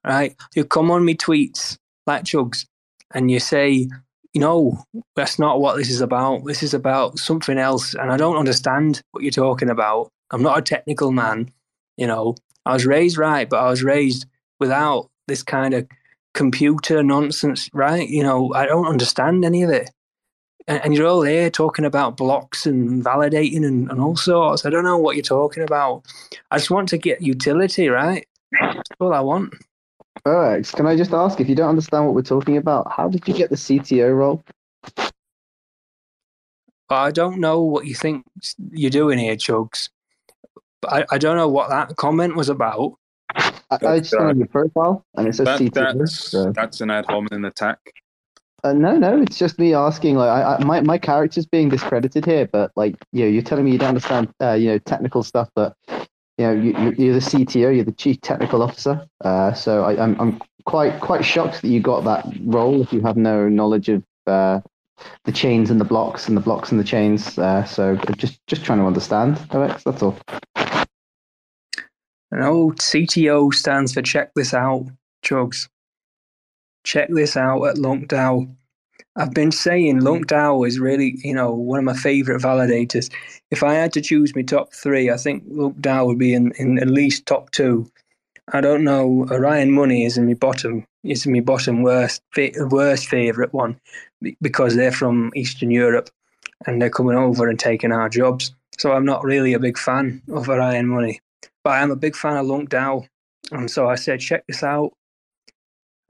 Right? 0.06 0.34
You 0.54 0.64
come 0.64 0.90
on 0.90 1.04
me 1.04 1.14
tweets 1.14 1.78
like 2.06 2.24
Chugs, 2.24 2.66
and 3.12 3.30
you 3.30 3.40
say, 3.40 3.88
you 4.32 4.40
know, 4.40 4.82
that's 5.16 5.38
not 5.38 5.60
what 5.60 5.76
this 5.76 5.90
is 5.90 6.00
about. 6.00 6.44
This 6.44 6.62
is 6.62 6.74
about 6.74 7.18
something 7.18 7.58
else, 7.58 7.94
and 7.94 8.12
I 8.12 8.16
don't 8.16 8.36
understand 8.36 9.02
what 9.10 9.24
you're 9.24 9.30
talking 9.30 9.70
about. 9.70 10.10
I'm 10.30 10.42
not 10.42 10.58
a 10.58 10.62
technical 10.62 11.10
man. 11.10 11.50
You 11.96 12.06
know, 12.06 12.36
I 12.64 12.72
was 12.72 12.86
raised 12.86 13.18
right, 13.18 13.48
but 13.48 13.60
I 13.60 13.68
was 13.68 13.82
raised 13.82 14.26
without 14.58 15.09
this 15.30 15.42
kind 15.42 15.72
of 15.72 15.86
computer 16.34 17.02
nonsense, 17.02 17.70
right? 17.72 18.08
You 18.08 18.22
know, 18.22 18.52
I 18.54 18.66
don't 18.66 18.86
understand 18.86 19.44
any 19.44 19.62
of 19.62 19.70
it. 19.70 19.90
And, 20.68 20.84
and 20.84 20.94
you're 20.94 21.06
all 21.06 21.22
here 21.22 21.50
talking 21.50 21.84
about 21.84 22.16
blocks 22.16 22.66
and 22.66 23.04
validating 23.04 23.66
and, 23.66 23.90
and 23.90 24.00
all 24.00 24.16
sorts. 24.16 24.66
I 24.66 24.70
don't 24.70 24.84
know 24.84 24.98
what 24.98 25.16
you're 25.16 25.22
talking 25.22 25.62
about. 25.62 26.04
I 26.50 26.58
just 26.58 26.70
want 26.70 26.88
to 26.90 26.98
get 26.98 27.22
utility, 27.22 27.88
right? 27.88 28.26
That's 28.60 28.90
all 29.00 29.14
I 29.14 29.20
want. 29.20 29.54
Alex, 30.26 30.72
can 30.72 30.86
I 30.86 30.96
just 30.96 31.12
ask 31.12 31.40
if 31.40 31.48
you 31.48 31.54
don't 31.54 31.70
understand 31.70 32.04
what 32.04 32.14
we're 32.14 32.22
talking 32.22 32.58
about? 32.58 32.92
How 32.92 33.08
did 33.08 33.26
you 33.26 33.34
get 33.34 33.48
the 33.48 33.56
CTO 33.56 34.14
role? 34.14 34.44
I 36.90 37.10
don't 37.12 37.38
know 37.38 37.62
what 37.62 37.86
you 37.86 37.94
think 37.94 38.26
you're 38.72 38.90
doing 38.90 39.18
here, 39.18 39.36
Chugs. 39.36 39.88
I, 40.86 41.04
I 41.10 41.18
don't 41.18 41.36
know 41.36 41.48
what 41.48 41.70
that 41.70 41.96
comment 41.96 42.36
was 42.36 42.48
about. 42.48 42.94
I, 43.70 43.78
I 43.86 43.98
just 44.00 44.14
on 44.14 44.38
your 44.38 44.48
profile 44.48 45.04
and 45.16 45.28
it 45.28 45.34
says 45.34 45.46
That, 45.46 45.60
CTO. 45.60 45.98
that's, 45.98 46.30
so- 46.30 46.52
that's 46.52 46.80
an 46.80 46.90
ad 46.90 47.06
hominem 47.06 47.44
attack. 47.44 47.78
Uh, 48.62 48.74
no, 48.74 48.94
no, 48.96 49.22
it's 49.22 49.38
just 49.38 49.58
me 49.58 49.72
asking. 49.72 50.16
Like, 50.16 50.28
I, 50.28 50.56
I, 50.56 50.64
my 50.64 50.82
my 50.82 50.98
character's 50.98 51.46
being 51.46 51.70
discredited 51.70 52.26
here, 52.26 52.46
but 52.46 52.70
like, 52.76 52.94
you 53.10 53.24
know, 53.24 53.30
you're 53.30 53.40
telling 53.42 53.64
me 53.64 53.70
you 53.72 53.78
don't 53.78 53.88
understand, 53.88 54.28
uh, 54.42 54.52
you 54.52 54.68
know, 54.68 54.78
technical 54.78 55.22
stuff, 55.22 55.48
but 55.54 55.74
you 55.88 56.46
know, 56.46 56.52
you, 56.52 56.76
you- 56.78 56.94
you're 56.98 57.14
the 57.14 57.20
CTO, 57.20 57.74
you're 57.74 57.84
the 57.84 57.92
chief 57.92 58.20
technical 58.20 58.62
officer. 58.62 59.06
Uh, 59.24 59.54
so 59.54 59.84
I, 59.84 60.02
I'm 60.02 60.20
I'm 60.20 60.40
quite 60.66 61.00
quite 61.00 61.24
shocked 61.24 61.62
that 61.62 61.68
you 61.68 61.80
got 61.80 62.04
that 62.04 62.26
role 62.44 62.82
if 62.82 62.92
you 62.92 63.00
have 63.00 63.16
no 63.16 63.48
knowledge 63.48 63.88
of 63.88 64.04
uh, 64.26 64.60
the 65.24 65.32
chains 65.32 65.70
and 65.70 65.80
the 65.80 65.84
blocks 65.86 66.28
and 66.28 66.36
the 66.36 66.42
blocks 66.42 66.70
and 66.70 66.78
the 66.78 66.84
chains. 66.84 67.38
Uh, 67.38 67.64
so 67.64 67.96
just 68.18 68.40
just 68.46 68.62
trying 68.62 68.78
to 68.80 68.84
understand, 68.84 69.40
Alex. 69.52 69.84
That's 69.84 70.02
all. 70.02 70.18
No, 72.32 72.70
CTO 72.76 73.52
stands 73.52 73.92
for 73.92 74.02
check 74.02 74.32
this 74.34 74.54
out, 74.54 74.86
Chugs. 75.24 75.68
Check 76.84 77.08
this 77.10 77.36
out 77.36 77.64
at 77.64 77.76
LuncDAO. 77.76 78.54
I've 79.16 79.34
been 79.34 79.50
saying 79.50 80.00
LuncDAO 80.00 80.66
is 80.66 80.78
really, 80.78 81.16
you 81.24 81.34
know, 81.34 81.52
one 81.52 81.80
of 81.80 81.84
my 81.84 81.94
favorite 81.94 82.40
validators. 82.40 83.10
If 83.50 83.64
I 83.64 83.74
had 83.74 83.92
to 83.94 84.00
choose 84.00 84.34
my 84.36 84.42
top 84.42 84.72
three, 84.72 85.10
I 85.10 85.16
think 85.16 85.46
LuncDAO 85.48 86.06
would 86.06 86.18
be 86.18 86.32
in, 86.32 86.52
in 86.52 86.78
at 86.78 86.88
least 86.88 87.26
top 87.26 87.50
two. 87.50 87.90
I 88.52 88.60
don't 88.60 88.84
know. 88.84 89.26
Orion 89.30 89.72
Money 89.72 90.04
is 90.04 90.16
in 90.16 90.26
my 90.26 90.34
bottom. 90.34 90.84
Is 91.02 91.26
in 91.26 91.32
my 91.32 91.40
bottom 91.40 91.82
worst 91.82 92.22
worst 92.70 93.08
favorite 93.08 93.52
one 93.54 93.80
because 94.42 94.76
they're 94.76 94.92
from 94.92 95.32
Eastern 95.34 95.70
Europe 95.70 96.10
and 96.66 96.80
they're 96.80 96.90
coming 96.90 97.16
over 97.16 97.48
and 97.48 97.58
taking 97.58 97.90
our 97.90 98.08
jobs. 98.08 98.54
So 98.78 98.92
I'm 98.92 99.06
not 99.06 99.24
really 99.24 99.54
a 99.54 99.58
big 99.58 99.78
fan 99.78 100.22
of 100.30 100.48
Orion 100.48 100.86
Money 100.86 101.20
but 101.64 101.70
I'm 101.70 101.90
a 101.90 101.96
big 101.96 102.16
fan 102.16 102.36
of 102.36 102.46
Lunc 102.46 102.70
DAO. 102.70 103.06
And 103.52 103.70
so 103.70 103.88
I 103.88 103.94
said, 103.94 104.20
check 104.20 104.44
this 104.46 104.62
out. 104.62 104.92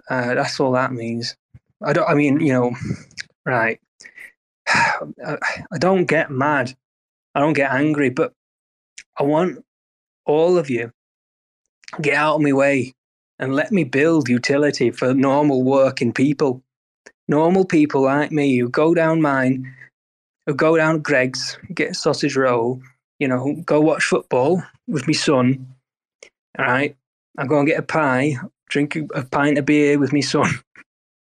Uh, 0.09 0.35
that's 0.35 0.59
all 0.61 0.73
that 0.73 0.93
means. 0.93 1.37
I 1.83 1.93
don't, 1.93 2.09
I 2.09 2.15
mean, 2.15 2.41
you 2.41 2.53
know, 2.53 2.73
right. 3.47 3.81
I, 4.69 5.39
I 5.73 5.79
don't 5.79 6.05
get 6.07 6.31
mad. 6.31 6.75
I 7.35 7.41
don't 7.41 7.53
get 7.53 7.71
angry, 7.71 8.11
but 8.11 8.33
I 9.19 9.23
want 9.23 9.65
all 10.27 10.59
of 10.59 10.69
you 10.69 10.93
get 12.01 12.15
out 12.15 12.37
of 12.37 12.41
my 12.43 12.53
way 12.53 12.95
and 13.39 13.55
let 13.55 13.73
me 13.73 13.85
build 13.85 14.29
utility 14.29 14.91
for 14.91 15.15
normal 15.15 15.63
working 15.63 16.13
people. 16.13 16.63
Normal 17.29 17.65
people 17.65 18.03
like 18.03 18.33
me 18.33 18.59
who 18.59 18.69
go 18.69 18.95
down 18.95 19.23
mine, 19.23 19.73
who 20.47 20.55
go 20.55 20.77
down 20.77 21.01
Greggs, 21.01 21.57
get 21.75 21.93
a 21.93 21.95
sausage 21.95 22.37
roll, 22.37 22.83
you 23.21 23.29
know, 23.29 23.55
go 23.65 23.81
watch 23.81 24.03
football 24.03 24.63
with 24.89 25.07
my 25.07 25.13
son. 25.13 25.69
All 26.59 26.65
right. 26.65 26.97
I 27.39 27.47
go 27.47 27.59
and 27.59 27.69
get 27.69 27.79
a 27.79 27.83
pie, 27.83 28.37
drink 28.69 28.97
a 29.15 29.23
pint 29.25 29.59
of 29.59 29.67
beer 29.67 29.99
with 29.99 30.13
my 30.13 30.21
son. 30.21 30.51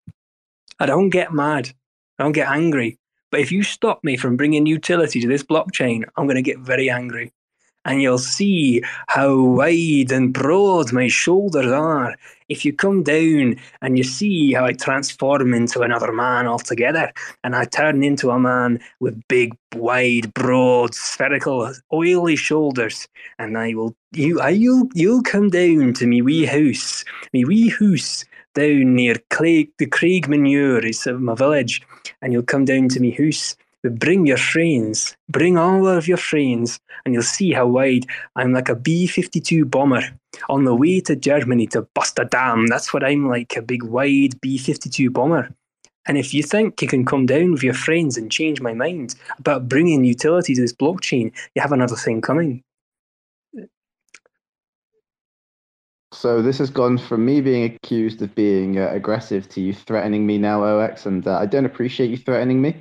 I 0.79 0.87
don't 0.87 1.09
get 1.09 1.31
mad. 1.31 1.69
I 2.17 2.23
don't 2.23 2.31
get 2.31 2.49
angry. 2.49 2.97
But 3.29 3.41
if 3.41 3.51
you 3.51 3.61
stop 3.61 4.03
me 4.03 4.17
from 4.17 4.35
bringing 4.35 4.65
utility 4.65 5.21
to 5.21 5.27
this 5.27 5.43
blockchain, 5.43 6.03
I'm 6.17 6.25
going 6.25 6.37
to 6.37 6.41
get 6.41 6.59
very 6.59 6.89
angry. 6.89 7.31
And 7.85 8.01
you'll 8.01 8.19
see 8.19 8.83
how 9.07 9.39
wide 9.39 10.11
and 10.11 10.33
broad 10.33 10.91
my 10.91 11.07
shoulders 11.07 11.71
are. 11.71 12.15
If 12.51 12.65
you 12.65 12.73
come 12.73 13.01
down 13.01 13.55
and 13.81 13.97
you 13.97 14.03
see 14.03 14.51
how 14.51 14.65
I 14.65 14.73
transform 14.73 15.53
into 15.53 15.83
another 15.83 16.11
man 16.11 16.47
altogether, 16.47 17.13
and 17.45 17.55
I 17.55 17.63
turn 17.63 18.03
into 18.03 18.29
a 18.29 18.37
man 18.37 18.81
with 18.99 19.25
big, 19.29 19.55
wide, 19.73 20.33
broad, 20.33 20.93
spherical, 20.93 21.73
oily 21.93 22.35
shoulders, 22.35 23.07
and 23.39 23.57
I 23.57 23.73
will 23.73 23.95
you 24.11 24.41
I 24.41 24.49
you'll 24.49 24.89
you'll 24.93 25.23
come 25.23 25.49
down 25.49 25.93
to 25.93 26.05
me 26.05 26.21
wee 26.21 26.45
house, 26.45 27.05
me 27.31 27.45
wee 27.45 27.69
house 27.69 28.25
down 28.53 28.95
near 28.95 29.15
the 29.15 29.87
Craig 29.89 30.27
Manure 30.27 30.85
is 30.85 31.07
my 31.07 31.35
village, 31.35 31.81
and 32.21 32.33
you'll 32.33 32.43
come 32.43 32.65
down 32.65 32.89
to 32.89 32.99
me 32.99 33.11
house. 33.11 33.55
Bring 33.83 34.27
your 34.27 34.37
friends, 34.37 35.15
bring 35.27 35.57
all 35.57 35.87
of 35.87 36.07
your 36.07 36.17
friends, 36.17 36.79
and 37.03 37.13
you'll 37.13 37.23
see 37.23 37.51
how 37.51 37.65
wide 37.65 38.05
I'm 38.35 38.53
like 38.53 38.69
a 38.69 38.75
B 38.75 39.07
fifty 39.07 39.39
two 39.39 39.65
bomber 39.65 40.03
on 40.49 40.65
the 40.65 40.75
way 40.75 41.01
to 41.01 41.15
Germany 41.15 41.65
to 41.67 41.87
bust 41.95 42.19
a 42.19 42.25
dam. 42.25 42.67
That's 42.67 42.93
what 42.93 43.03
I'm 43.03 43.27
like, 43.27 43.55
a 43.57 43.61
big 43.61 43.83
wide 43.83 44.39
B 44.39 44.59
fifty 44.59 44.89
two 44.89 45.09
bomber. 45.09 45.49
And 46.07 46.17
if 46.17 46.33
you 46.33 46.43
think 46.43 46.81
you 46.81 46.87
can 46.87 47.05
come 47.05 47.25
down 47.25 47.51
with 47.51 47.63
your 47.63 47.73
friends 47.73 48.17
and 48.17 48.31
change 48.31 48.61
my 48.61 48.73
mind 48.73 49.15
about 49.39 49.67
bringing 49.67 50.03
utility 50.03 50.53
to 50.55 50.61
this 50.61 50.73
blockchain, 50.73 51.31
you 51.55 51.61
have 51.61 51.71
another 51.71 51.95
thing 51.95 52.21
coming. 52.21 52.63
So 56.13 56.41
this 56.41 56.57
has 56.57 56.69
gone 56.69 56.97
from 56.97 57.25
me 57.25 57.39
being 57.39 57.63
accused 57.63 58.21
of 58.21 58.35
being 58.35 58.77
uh, 58.77 58.89
aggressive 58.91 59.47
to 59.49 59.61
you 59.61 59.73
threatening 59.73 60.27
me 60.27 60.37
now, 60.37 60.63
OX, 60.63 61.05
and 61.05 61.25
uh, 61.25 61.37
I 61.37 61.45
don't 61.45 61.65
appreciate 61.65 62.09
you 62.09 62.17
threatening 62.17 62.61
me. 62.61 62.75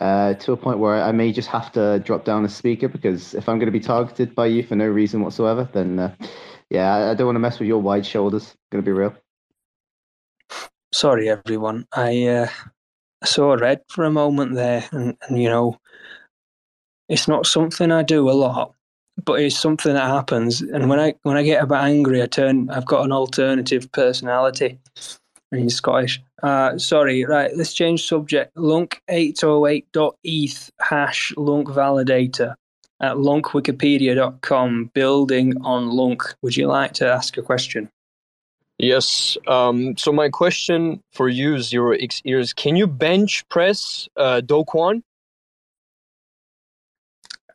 Uh, 0.00 0.34
to 0.34 0.52
a 0.52 0.56
point 0.56 0.80
where 0.80 1.00
I 1.00 1.12
may 1.12 1.32
just 1.32 1.48
have 1.48 1.70
to 1.72 2.00
drop 2.00 2.24
down 2.24 2.44
a 2.44 2.48
speaker 2.48 2.88
because 2.88 3.32
if 3.32 3.48
I'm 3.48 3.58
going 3.58 3.72
to 3.72 3.78
be 3.78 3.78
targeted 3.78 4.34
by 4.34 4.46
you 4.46 4.64
for 4.64 4.74
no 4.74 4.88
reason 4.88 5.20
whatsoever, 5.20 5.68
then 5.72 6.00
uh, 6.00 6.14
yeah, 6.68 7.10
I, 7.10 7.14
don't 7.14 7.28
want 7.28 7.36
to 7.36 7.40
mess 7.40 7.60
with 7.60 7.68
your 7.68 7.80
wide 7.80 8.04
shoulders. 8.04 8.56
going 8.72 8.82
to 8.82 8.88
be 8.88 8.92
real. 8.92 9.14
Sorry, 10.92 11.28
everyone. 11.28 11.86
I 11.92 12.26
uh, 12.26 12.48
saw 13.24 13.54
red 13.54 13.82
for 13.88 14.04
a 14.04 14.10
moment 14.10 14.54
there, 14.54 14.84
and, 14.90 15.16
and 15.28 15.40
you 15.40 15.48
know, 15.48 15.78
it's 17.08 17.28
not 17.28 17.46
something 17.46 17.92
I 17.92 18.02
do 18.02 18.28
a 18.28 18.32
lot, 18.32 18.74
but 19.24 19.40
it's 19.40 19.58
something 19.58 19.94
that 19.94 20.08
happens. 20.08 20.60
And 20.60 20.88
when 20.88 20.98
I 20.98 21.14
when 21.22 21.36
I 21.36 21.42
get 21.42 21.62
a 21.62 21.66
bit 21.66 21.78
angry, 21.78 22.22
I 22.22 22.26
turn. 22.26 22.70
I've 22.70 22.86
got 22.86 23.04
an 23.04 23.12
alternative 23.12 23.90
personality. 23.92 24.78
In 25.54 25.70
Scottish. 25.70 26.20
Uh, 26.42 26.76
sorry, 26.78 27.24
right. 27.24 27.56
Let's 27.56 27.72
change 27.72 28.06
subject. 28.06 28.54
Lunc808.eth 28.56 30.70
hash 30.80 31.32
Lunc 31.36 31.68
validator 31.68 32.54
at 33.00 33.16
lunkwikipedia.com. 33.16 34.90
Building 34.94 35.54
on 35.62 35.90
Lunc. 35.90 36.22
Would 36.42 36.56
you 36.56 36.66
like 36.66 36.94
to 36.94 37.06
ask 37.06 37.36
a 37.36 37.42
question? 37.42 37.88
Yes. 38.78 39.38
Um, 39.46 39.96
so 39.96 40.12
my 40.12 40.28
question 40.28 41.00
for 41.12 41.28
you, 41.28 41.54
0xEars, 41.54 42.52
can 42.54 42.76
you 42.76 42.88
bench 42.88 43.48
press 43.48 44.08
uh, 44.16 44.40
Do 44.40 44.64
Kwon? 44.64 45.02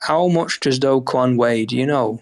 How 0.02 0.30
much 0.30 0.62
does 0.62 0.80
Do 0.80 1.02
Kwon 1.02 1.36
weigh? 1.36 1.66
Do 1.66 1.76
you 1.76 1.86
know? 1.86 2.22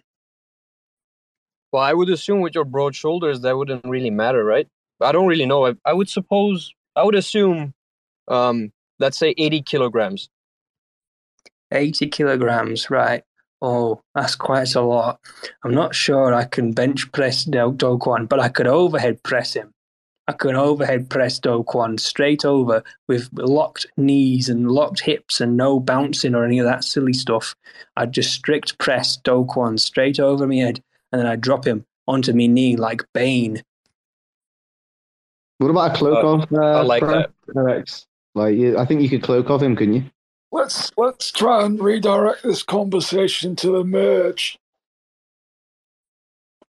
Well, 1.72 1.84
I 1.84 1.94
would 1.94 2.10
assume 2.10 2.42
with 2.42 2.56
your 2.56 2.66
broad 2.66 2.96
shoulders 2.96 3.42
that 3.42 3.56
wouldn't 3.56 3.86
really 3.86 4.10
matter, 4.10 4.44
right? 4.44 4.68
I 5.02 5.12
don't 5.12 5.28
really 5.28 5.46
know. 5.46 5.68
I, 5.68 5.74
I 5.86 5.94
would 5.94 6.10
suppose, 6.10 6.74
I 6.96 7.04
would 7.04 7.16
assume, 7.16 7.74
um, 8.28 8.72
let's 9.00 9.18
say 9.18 9.34
80 9.38 9.62
kilograms. 9.64 10.30
80 11.72 12.08
kilograms, 12.08 12.90
right. 12.90 13.24
Oh, 13.62 14.02
that's 14.14 14.36
quite 14.36 14.76
a 14.76 14.82
lot. 14.82 15.20
I'm 15.64 15.74
not 15.74 15.96
sure 15.96 16.34
I 16.34 16.46
can 16.46 16.74
bench 16.74 17.12
press 17.12 17.44
Do 17.44 17.76
Kwon, 17.80 18.30
but 18.30 18.40
I 18.40 18.50
could 18.50 18.68
overhead 18.68 19.24
press 19.24 19.54
him. 19.54 19.74
I 20.28 20.34
could 20.34 20.56
overhead 20.56 21.10
press 21.10 21.40
Do 21.40 21.64
Kwon 21.64 22.00
straight 22.00 22.46
over 22.46 22.84
with 23.08 23.30
locked 23.34 23.88
knees 23.96 24.50
and 24.50 24.70
locked 24.70 25.00
hips 25.00 25.42
and 25.42 25.56
no 25.56 25.80
bouncing 25.80 26.36
or 26.36 26.46
any 26.46 26.60
of 26.60 26.66
that 26.66 26.84
silly 26.84 27.14
stuff. 27.14 27.56
I'd 27.96 28.12
just 28.12 28.34
strict 28.34 28.78
press 28.78 29.18
Do 29.18 29.46
Kwon 29.46 29.80
straight 29.80 30.20
over 30.20 30.46
my 30.46 30.56
head 30.56 30.84
and 31.12 31.20
then 31.20 31.28
I'd 31.28 31.42
drop 31.42 31.66
him 31.66 31.86
onto 32.08 32.34
my 32.34 32.46
knee 32.46 32.76
like 32.76 33.04
Bane. 33.14 33.64
What 35.60 35.70
about 35.72 35.96
a 35.96 35.98
cloak 35.98 36.24
Uh, 36.24 36.28
of? 36.28 36.54
Uh, 36.54 36.62
I 36.62 36.82
like 36.82 37.02
Pro- 37.04 37.26
that. 37.54 37.80
OX? 37.80 38.06
Like, 38.36 38.58
I 38.58 38.86
think 38.86 39.02
you 39.02 39.10
could 39.10 39.24
cloak 39.24 39.50
of 39.50 39.64
him, 39.64 39.76
couldn't 39.76 39.96
you? 39.96 40.04
Let's 40.52 40.92
let's 40.98 41.32
try 41.32 41.66
and 41.66 41.80
redirect 41.80 42.44
this 42.44 42.64
conversation 42.64 43.56
to 43.58 43.72
the 43.72 43.84
merge. 43.84 44.58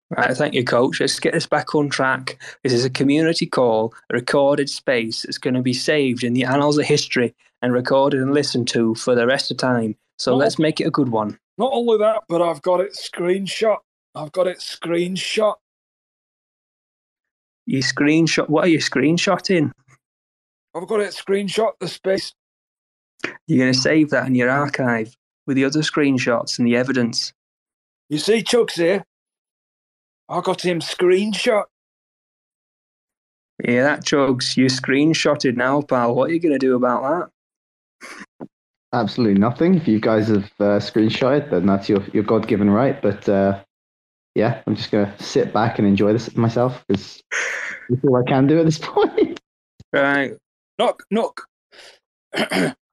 Right, 0.09 0.35
thank 0.35 0.53
you, 0.53 0.63
coach. 0.63 1.01
Let's 1.01 1.19
get 1.19 1.33
this 1.33 1.45
back 1.45 1.75
on 1.75 1.89
track. 1.89 2.41
This 2.63 2.71
is 2.71 2.85
a 2.85 2.89
community 2.89 3.45
call, 3.45 3.93
a 4.09 4.15
recorded 4.15 4.69
space. 4.69 5.25
It's 5.25 5.37
going 5.37 5.53
to 5.55 5.61
be 5.61 5.73
saved 5.73 6.23
in 6.23 6.33
the 6.33 6.45
annals 6.45 6.77
of 6.77 6.85
history 6.85 7.35
and 7.61 7.73
recorded 7.73 8.21
and 8.21 8.33
listened 8.33 8.69
to 8.69 8.95
for 8.95 9.15
the 9.15 9.27
rest 9.27 9.51
of 9.51 9.57
time. 9.57 9.95
So 10.17 10.35
let's 10.35 10.57
make 10.57 10.79
it 10.79 10.87
a 10.87 10.91
good 10.91 11.09
one. 11.09 11.37
Not 11.57 11.71
only 11.73 11.97
that, 11.97 12.23
but 12.29 12.41
I've 12.41 12.61
got 12.61 12.79
it 12.79 12.93
screenshot. 12.93 13.77
I've 14.15 14.31
got 14.31 14.47
it 14.47 14.59
screenshot. 14.59 15.55
You 17.67 17.83
screenshot. 17.83 18.49
What 18.49 18.65
are 18.65 18.69
you 18.69 18.79
screenshotting? 18.79 19.71
I've 20.73 20.87
got 20.87 21.01
it 21.01 21.13
screenshot 21.13 21.73
the 21.79 21.87
space. 21.87 22.33
You're 23.45 23.59
going 23.59 23.73
to 23.73 23.79
save 23.79 24.09
that 24.11 24.25
in 24.25 24.35
your 24.35 24.49
archive 24.49 25.15
with 25.45 25.57
the 25.57 25.65
other 25.65 25.81
screenshots 25.81 26.57
and 26.57 26.67
the 26.67 26.77
evidence. 26.77 27.33
You 28.09 28.19
see 28.19 28.41
Chugs 28.41 28.73
here? 28.73 29.03
I 30.29 30.41
got 30.41 30.63
him 30.63 30.79
screenshot. 30.79 31.63
Yeah, 33.63 33.83
that 33.83 34.05
chugs. 34.05 34.55
You 34.55 34.65
screenshotted 34.65 35.55
now, 35.55 35.81
pal. 35.81 36.15
What 36.15 36.29
are 36.29 36.33
you 36.33 36.39
going 36.39 36.53
to 36.53 36.59
do 36.59 36.75
about 36.75 37.31
that? 37.99 38.47
Absolutely 38.93 39.39
nothing. 39.39 39.75
If 39.75 39.87
you 39.87 39.99
guys 39.99 40.27
have 40.27 40.45
uh, 40.59 40.79
screenshotted, 40.79 41.49
then 41.49 41.65
that's 41.65 41.89
your, 41.89 42.03
your 42.13 42.23
God 42.23 42.47
given 42.47 42.69
right. 42.69 43.01
But 43.01 43.27
uh, 43.27 43.63
yeah, 44.37 44.61
I'm 44.67 44.75
just 44.75 44.91
going 44.91 45.11
to 45.11 45.23
sit 45.23 45.51
back 45.51 45.79
and 45.79 45.87
enjoy 45.87 46.13
this 46.13 46.35
myself 46.37 46.85
because 46.87 47.23
that's 47.89 48.05
all 48.05 48.17
I 48.17 48.29
can 48.29 48.45
do 48.45 48.59
at 48.59 48.65
this 48.65 48.77
point. 48.81 49.39
Right. 49.91 50.33
Knock, 50.77 51.01
knock. 51.09 51.41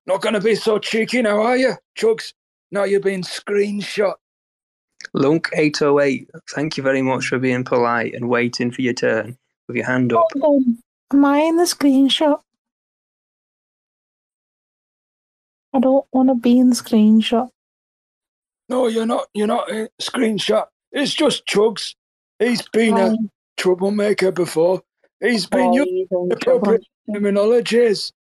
Not 0.06 0.22
going 0.22 0.32
to 0.32 0.40
be 0.40 0.54
so 0.54 0.78
cheeky 0.78 1.20
now, 1.20 1.42
are 1.42 1.58
you, 1.58 1.74
Chugs? 1.98 2.32
Now 2.72 2.84
you're 2.84 2.98
being 2.98 3.20
screenshot. 3.20 4.14
Lunc808, 5.14 6.28
thank 6.54 6.78
you 6.78 6.82
very 6.82 7.02
much 7.02 7.26
for 7.26 7.38
being 7.38 7.62
polite 7.62 8.14
and 8.14 8.30
waiting 8.30 8.70
for 8.70 8.80
your 8.80 8.94
turn 8.94 9.36
with 9.68 9.76
your 9.76 9.84
hand 9.84 10.14
up. 10.14 10.24
Oh, 10.42 10.64
am 11.12 11.24
I 11.26 11.40
in 11.40 11.58
the 11.58 11.64
screenshot? 11.64 12.40
I 15.74 15.80
don't 15.80 16.06
want 16.10 16.30
to 16.30 16.36
be 16.36 16.58
in 16.58 16.70
the 16.70 16.76
screenshot. 16.76 17.50
No, 18.70 18.86
you're 18.86 19.04
not. 19.04 19.26
You're 19.34 19.46
not 19.46 19.70
a 19.70 19.90
screenshot. 20.00 20.68
It's 20.94 21.12
just 21.12 21.44
Chugs. 21.46 21.94
He's 22.38 22.66
been 22.68 22.96
a 22.96 23.06
Um, 23.08 23.30
troublemaker 23.56 24.30
before. 24.32 24.82
He's 25.20 25.46
been 25.46 25.70
oh, 25.70 25.74
using 25.74 25.96
you 25.96 26.06
don't 26.10 26.32
appropriate 26.32 26.84
trouble- 27.10 27.20
terminologies. 27.30 28.12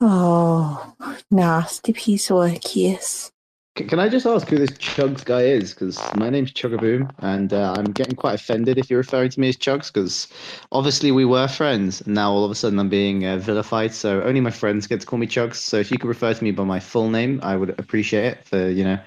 Oh, 0.00 0.94
nasty 1.30 1.92
piece 1.92 2.30
of 2.30 2.36
work, 2.38 2.74
yes. 2.74 3.30
C- 3.78 3.84
Can 3.84 4.00
I 4.00 4.08
just 4.08 4.26
ask 4.26 4.48
who 4.48 4.58
this 4.58 4.70
Chugs 4.70 5.24
guy 5.24 5.42
is? 5.42 5.72
Because 5.74 6.00
my 6.16 6.30
name's 6.30 6.52
Chugaboom, 6.52 7.10
and 7.18 7.52
uh, 7.52 7.74
I'm 7.76 7.92
getting 7.92 8.16
quite 8.16 8.34
offended 8.34 8.78
if 8.78 8.90
you're 8.90 8.98
referring 8.98 9.28
to 9.30 9.38
me 9.40 9.48
as 9.50 9.56
Chugs, 9.56 9.92
because 9.92 10.26
obviously 10.72 11.12
we 11.12 11.24
were 11.24 11.46
friends, 11.46 12.00
and 12.00 12.14
now 12.14 12.32
all 12.32 12.44
of 12.44 12.50
a 12.50 12.54
sudden 12.56 12.78
I'm 12.80 12.88
being 12.88 13.24
uh, 13.26 13.36
vilified. 13.36 13.94
So 13.94 14.22
only 14.22 14.40
my 14.40 14.50
friends 14.50 14.86
get 14.88 15.00
to 15.00 15.06
call 15.06 15.18
me 15.20 15.26
Chugs. 15.28 15.56
So 15.56 15.76
if 15.76 15.90
you 15.92 15.98
could 15.98 16.08
refer 16.08 16.34
to 16.34 16.42
me 16.44 16.50
by 16.50 16.64
my 16.64 16.80
full 16.80 17.08
name, 17.10 17.38
I 17.42 17.56
would 17.56 17.78
appreciate 17.78 18.24
it. 18.24 18.44
For 18.46 18.68
you 18.70 18.84
know, 18.84 18.98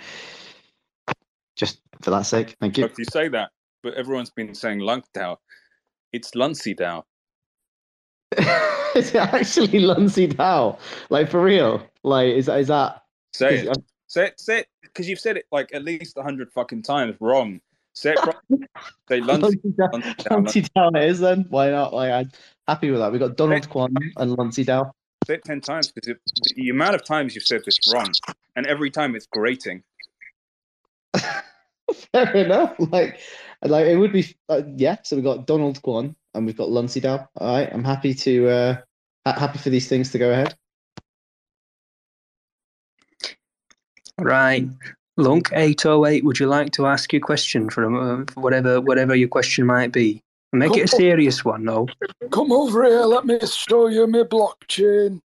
just 1.58 1.80
for 2.04 2.12
that 2.12 2.26
sake, 2.26 2.56
thank 2.60 2.78
you. 2.78 2.84
Look, 2.84 2.98
you 2.98 3.06
say 3.06 3.28
that, 3.30 3.52
but 3.82 3.94
everyone's 3.96 4.30
been 4.30 4.54
saying 4.54 4.80
LuncDAO. 4.80 5.38
It's 6.12 6.32
Lunsey 6.32 6.76
Dow. 6.76 7.06
is 8.38 8.46
it 8.96 9.16
actually 9.16 9.80
Lunsey 9.80 10.36
Dow? 10.36 10.78
Like 11.10 11.30
for 11.30 11.42
real? 11.42 11.86
Like 12.04 12.28
is 12.34 12.48
is 12.50 12.68
that? 12.68 13.04
Say 13.34 13.56
is- 13.60 13.64
it. 13.68 13.78
Say 14.08 14.26
it. 14.28 14.40
Say 14.40 14.60
it. 14.60 14.68
Because 14.84 15.10
you've 15.10 15.20
said 15.20 15.38
it 15.38 15.46
like 15.52 15.74
at 15.74 15.84
least 15.84 16.18
a 16.18 16.22
hundred 16.24 16.52
fucking 16.52 16.84
times 16.84 17.16
wrong. 17.20 17.60
Say 17.94 18.14
it 18.14 18.20
wrong. 18.26 18.68
Say 19.10 19.22
Lunsey. 19.22 19.56
Lunsey 19.56 19.76
Dow, 19.76 19.90
Lunsey 20.38 20.70
Dow. 20.76 20.90
It 20.90 21.10
is 21.10 21.20
then. 21.20 21.46
Why 21.50 21.70
not? 21.72 21.94
Like 21.94 22.12
I'm 22.12 22.32
happy 22.68 22.92
with 22.92 23.00
that. 23.00 23.12
We 23.12 23.18
got 23.20 23.38
Donald 23.38 23.68
Kwan 23.70 23.94
and 24.18 24.38
Lunsey 24.38 24.66
Dow. 24.66 24.92
Say 25.26 25.36
it 25.36 25.44
ten 25.46 25.62
times 25.62 25.92
because 25.92 26.16
the 26.56 26.70
amount 26.70 26.96
of 26.96 27.04
times 27.06 27.34
you've 27.34 27.46
said 27.46 27.62
this 27.66 27.80
wrong, 27.92 28.12
and 28.56 28.68
every 28.68 28.92
time 28.92 29.16
it's 29.16 29.26
grating. 29.26 29.82
Fair 32.14 32.36
enough. 32.36 32.76
Like, 32.80 33.20
like 33.64 33.86
it 33.88 33.98
would 33.98 34.14
be. 34.14 34.36
Uh, 34.50 34.62
yeah. 34.76 34.98
So 35.04 35.16
we 35.16 35.24
have 35.24 35.38
got 35.38 35.48
Donald 35.48 35.82
Kwan 35.82 36.16
and 36.34 36.46
we've 36.46 36.58
got 36.58 36.70
Lunsey 36.70 37.02
Dow. 37.02 37.28
All 37.38 37.56
right. 37.56 37.70
I'm 37.72 37.84
happy 37.84 38.14
to. 38.14 38.50
Uh, 38.50 38.78
happy 39.26 39.58
for 39.58 39.70
these 39.70 39.88
things 39.88 40.12
to 40.12 40.20
go 40.20 40.32
ahead. 40.32 40.56
Right. 44.20 44.68
Lunc808, 45.20 46.24
would 46.24 46.40
you 46.40 46.48
like 46.48 46.72
to 46.72 46.88
ask 46.88 47.14
your 47.14 47.22
question 47.22 47.70
for, 47.70 47.86
uh, 47.86 48.26
for 48.32 48.42
whatever 48.42 48.82
whatever 48.82 49.16
your 49.16 49.28
question 49.28 49.66
might 49.66 49.92
be? 49.92 50.22
Make 50.52 50.78
it 50.78 50.84
a 50.84 50.88
serious 50.88 51.44
one, 51.44 51.66
though. 51.66 51.88
Come 52.32 52.52
over 52.52 52.84
here. 52.84 53.02
Let 53.02 53.26
me 53.26 53.40
show 53.40 53.88
you 53.88 54.06
my 54.06 54.20
blockchain. 54.20 55.20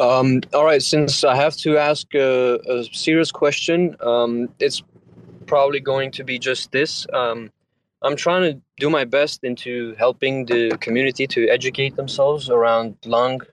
Um, 0.00 0.40
all 0.52 0.64
right, 0.64 0.82
since 0.82 1.22
I 1.22 1.36
have 1.36 1.56
to 1.58 1.78
ask 1.78 2.12
a, 2.14 2.58
a 2.68 2.84
serious 2.92 3.30
question, 3.30 3.96
um, 4.00 4.48
it's 4.58 4.82
probably 5.46 5.80
going 5.80 6.10
to 6.12 6.24
be 6.24 6.38
just 6.38 6.72
this. 6.72 7.06
Um, 7.12 7.50
I'm 8.02 8.16
trying 8.16 8.52
to 8.52 8.60
do 8.78 8.90
my 8.90 9.04
best 9.04 9.44
into 9.44 9.94
helping 9.98 10.46
the 10.46 10.76
community 10.80 11.26
to 11.28 11.48
educate 11.48 11.96
themselves 11.96 12.50
around 12.50 12.96
Lunc, 13.04 13.44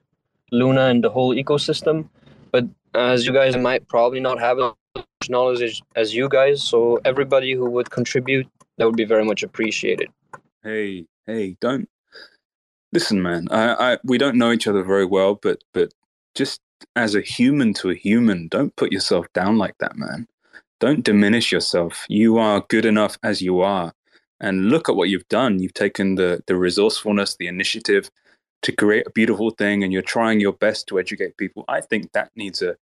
Luna, 0.50 0.86
and 0.86 1.02
the 1.02 1.10
whole 1.10 1.34
ecosystem. 1.34 2.08
But 2.50 2.66
as 2.94 3.26
you 3.26 3.32
guys 3.32 3.56
might 3.56 3.88
probably 3.88 4.20
not 4.20 4.38
have 4.40 4.58
as 4.58 4.72
much 4.94 5.30
knowledge 5.30 5.62
as, 5.62 5.80
as 5.96 6.14
you 6.14 6.28
guys, 6.28 6.62
so 6.62 7.00
everybody 7.04 7.52
who 7.52 7.70
would 7.70 7.90
contribute, 7.90 8.46
that 8.76 8.84
would 8.84 8.96
be 8.96 9.04
very 9.06 9.24
much 9.24 9.42
appreciated. 9.42 10.08
Hey, 10.62 11.06
hey, 11.26 11.56
don't 11.60 11.88
listen, 12.92 13.22
man, 13.22 13.48
I, 13.50 13.94
I, 13.94 13.98
we 14.04 14.18
don't 14.18 14.36
know 14.36 14.52
each 14.52 14.66
other 14.66 14.82
very 14.82 15.06
well, 15.06 15.34
but 15.34 15.64
but 15.72 15.92
just 16.34 16.60
as 16.96 17.14
a 17.14 17.20
human 17.20 17.72
to 17.74 17.90
a 17.90 17.94
human, 17.94 18.48
don't 18.48 18.74
put 18.76 18.92
yourself 18.92 19.26
down 19.32 19.58
like 19.58 19.76
that, 19.78 19.96
man. 19.96 20.26
Don't 20.82 21.04
diminish 21.04 21.52
yourself. 21.52 22.04
You 22.08 22.38
are 22.38 22.66
good 22.68 22.84
enough 22.84 23.16
as 23.22 23.40
you 23.40 23.60
are. 23.60 23.92
And 24.40 24.68
look 24.68 24.88
at 24.88 24.96
what 24.96 25.08
you've 25.08 25.28
done. 25.28 25.60
You've 25.60 25.74
taken 25.74 26.16
the 26.16 26.42
the 26.48 26.56
resourcefulness, 26.56 27.36
the 27.36 27.46
initiative 27.46 28.10
to 28.62 28.72
create 28.72 29.06
a 29.06 29.10
beautiful 29.10 29.50
thing, 29.50 29.84
and 29.84 29.92
you're 29.92 30.02
trying 30.02 30.40
your 30.40 30.54
best 30.54 30.88
to 30.88 30.98
educate 30.98 31.36
people. 31.36 31.64
I 31.68 31.82
think 31.82 32.10
that 32.12 32.32
needs 32.34 32.62
a 32.62 32.74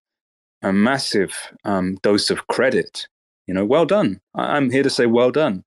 a 0.62 0.72
massive 0.72 1.34
um, 1.64 1.98
dose 2.02 2.30
of 2.30 2.46
credit. 2.46 3.06
You 3.46 3.52
know, 3.52 3.66
well 3.66 3.84
done. 3.84 4.18
I'm 4.34 4.70
here 4.70 4.82
to 4.82 4.88
say 4.88 5.04
well 5.04 5.30
done. 5.30 5.62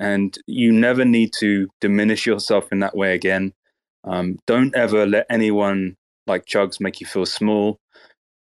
And 0.00 0.36
you 0.48 0.72
never 0.72 1.04
need 1.04 1.32
to 1.38 1.68
diminish 1.80 2.26
yourself 2.26 2.72
in 2.72 2.80
that 2.80 2.96
way 2.96 3.14
again. 3.14 3.52
Um, 4.02 4.40
don't 4.48 4.74
ever 4.74 5.06
let 5.06 5.26
anyone 5.30 5.96
like 6.26 6.44
Chugs 6.46 6.80
make 6.80 7.00
you 7.00 7.06
feel 7.06 7.26
small. 7.26 7.78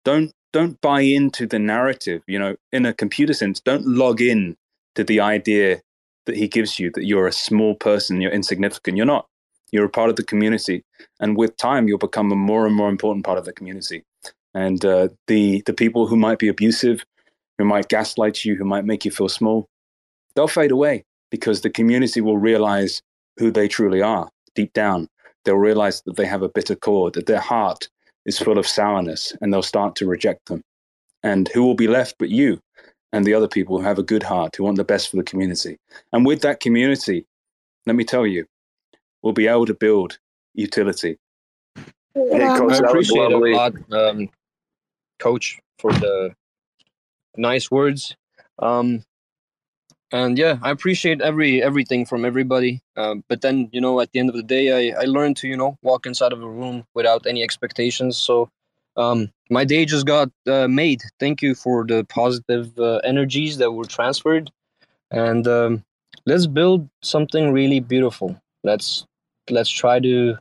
Don't 0.06 0.32
don't 0.56 0.80
buy 0.80 1.02
into 1.02 1.46
the 1.46 1.60
narrative. 1.60 2.22
You 2.28 2.40
know, 2.40 2.56
in 2.72 2.86
a 2.86 2.94
computer 2.94 3.34
sense, 3.34 3.60
don't 3.60 3.86
log 3.86 4.22
in 4.22 4.56
to 4.96 5.04
the 5.04 5.20
idea 5.20 5.82
that 6.28 6.38
he 6.38 6.48
gives 6.48 6.80
you 6.80 6.90
that 6.92 7.06
you're 7.06 7.28
a 7.28 7.34
small 7.34 7.76
person, 7.76 8.22
you're 8.22 8.32
insignificant. 8.32 8.96
You're 8.96 9.06
not. 9.06 9.28
You're 9.74 9.84
a 9.84 9.90
part 9.90 10.10
of 10.10 10.16
the 10.16 10.24
community, 10.24 10.86
and 11.20 11.36
with 11.36 11.58
time, 11.58 11.90
you'll 11.90 11.98
become 11.98 12.32
a 12.32 12.38
more 12.38 12.66
and 12.66 12.74
more 12.74 12.88
important 12.90 13.26
part 13.26 13.38
of 13.38 13.44
the 13.44 13.52
community. 13.52 14.06
And 14.54 14.86
uh, 14.86 15.10
the 15.28 15.62
the 15.66 15.74
people 15.74 16.08
who 16.08 16.16
might 16.16 16.40
be 16.40 16.48
abusive, 16.48 17.04
who 17.58 17.66
might 17.66 17.90
gaslight 17.90 18.46
you, 18.46 18.56
who 18.56 18.64
might 18.64 18.86
make 18.86 19.04
you 19.04 19.12
feel 19.12 19.28
small, 19.28 19.68
they'll 20.36 20.48
fade 20.48 20.72
away 20.72 21.04
because 21.32 21.62
the 21.62 21.70
community 21.70 22.22
will 22.22 22.38
realize 22.38 23.02
who 23.38 23.52
they 23.52 23.68
truly 23.68 24.02
are 24.02 24.30
deep 24.56 24.72
down 24.72 25.10
they'll 25.46 25.56
realize 25.56 26.02
that 26.02 26.18
they 26.18 26.26
have 26.26 26.42
a 26.42 26.50
bitter 26.50 26.76
core, 26.76 27.12
that 27.12 27.28
their 27.28 27.40
heart 27.40 27.88
is 28.26 28.40
full 28.40 28.58
of 28.58 28.68
sourness, 28.68 29.34
and 29.42 29.54
they'll 29.54 29.62
start 29.62 29.96
to 29.96 30.08
reject 30.08 30.48
them. 30.48 30.62
And 31.24 31.48
who 31.50 31.64
will 31.64 31.76
be 31.76 31.88
left 31.88 32.16
but 32.20 32.30
you 32.30 32.60
and 33.12 33.26
the 33.26 33.34
other 33.34 33.48
people 33.48 33.78
who 33.78 33.84
have 33.84 34.00
a 34.00 34.04
good 34.04 34.24
heart, 34.24 34.56
who 34.56 34.64
want 34.64 34.78
the 34.78 34.84
best 34.84 35.10
for 35.10 35.18
the 35.18 35.24
community? 35.24 35.78
And 36.14 36.26
with 36.26 36.42
that 36.42 36.60
community, 36.60 37.26
let 37.86 37.96
me 37.96 38.04
tell 38.04 38.26
you, 38.26 38.46
we'll 39.22 39.34
be 39.34 39.48
able 39.48 39.66
to 39.66 39.74
build 39.74 40.20
utility. 40.54 41.18
Hey, 42.14 42.40
Coach, 42.58 42.82
I 42.82 42.88
appreciate 42.88 43.32
a 43.32 43.38
lot, 43.38 43.74
um, 43.92 44.30
Coach, 45.20 45.60
for 45.80 45.92
the 45.94 46.34
nice 47.36 47.70
words. 47.70 48.16
Um, 48.60 49.04
and 50.12 50.38
yeah 50.38 50.58
i 50.62 50.70
appreciate 50.70 51.22
every 51.22 51.62
everything 51.64 52.06
from 52.06 52.26
everybody. 52.26 52.82
Uh, 52.96 53.16
but 53.28 53.42
then 53.42 53.70
you 53.72 53.82
know 53.82 54.00
at 54.00 54.12
the 54.12 54.20
end 54.20 54.30
of 54.30 54.36
the 54.36 54.44
day 54.44 54.92
I, 54.92 55.02
I 55.02 55.06
learned 55.06 55.38
to 55.38 55.48
you 55.48 55.58
know 55.58 55.78
walk 55.82 56.06
inside 56.06 56.34
of 56.34 56.42
a 56.42 56.50
room 56.50 56.86
without 56.94 57.26
any 57.26 57.44
expectations. 57.44 58.18
So 58.18 58.50
um, 58.98 59.32
my 59.50 59.66
day 59.66 59.86
just 59.86 60.06
got 60.06 60.30
uh, 60.48 60.68
made. 60.68 61.02
Thank 61.20 61.42
you 61.42 61.56
for 61.56 61.86
the 61.86 62.04
positive 62.06 62.78
uh, 62.80 62.98
energies 62.98 63.58
that 63.58 63.72
were 63.72 63.86
transferred. 63.86 64.52
And 65.12 65.48
um, 65.48 65.84
let's 66.26 66.48
build 66.48 66.90
something 67.02 67.52
really 67.52 67.80
beautiful. 67.80 68.40
Let's 68.64 69.06
let's 69.50 69.70
try 69.70 70.00
to 70.00 70.38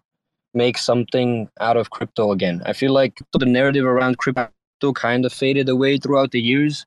make 0.54 0.78
something 0.78 1.48
out 1.60 1.76
of 1.76 1.90
crypto 1.90 2.30
again. 2.30 2.62
I 2.64 2.72
feel 2.72 2.92
like 2.92 3.20
the 3.32 3.46
narrative 3.46 3.84
around 3.84 4.18
crypto 4.18 4.48
kind 4.94 5.24
of 5.24 5.32
faded 5.32 5.68
away 5.68 5.98
throughout 5.98 6.30
the 6.30 6.40
years. 6.40 6.86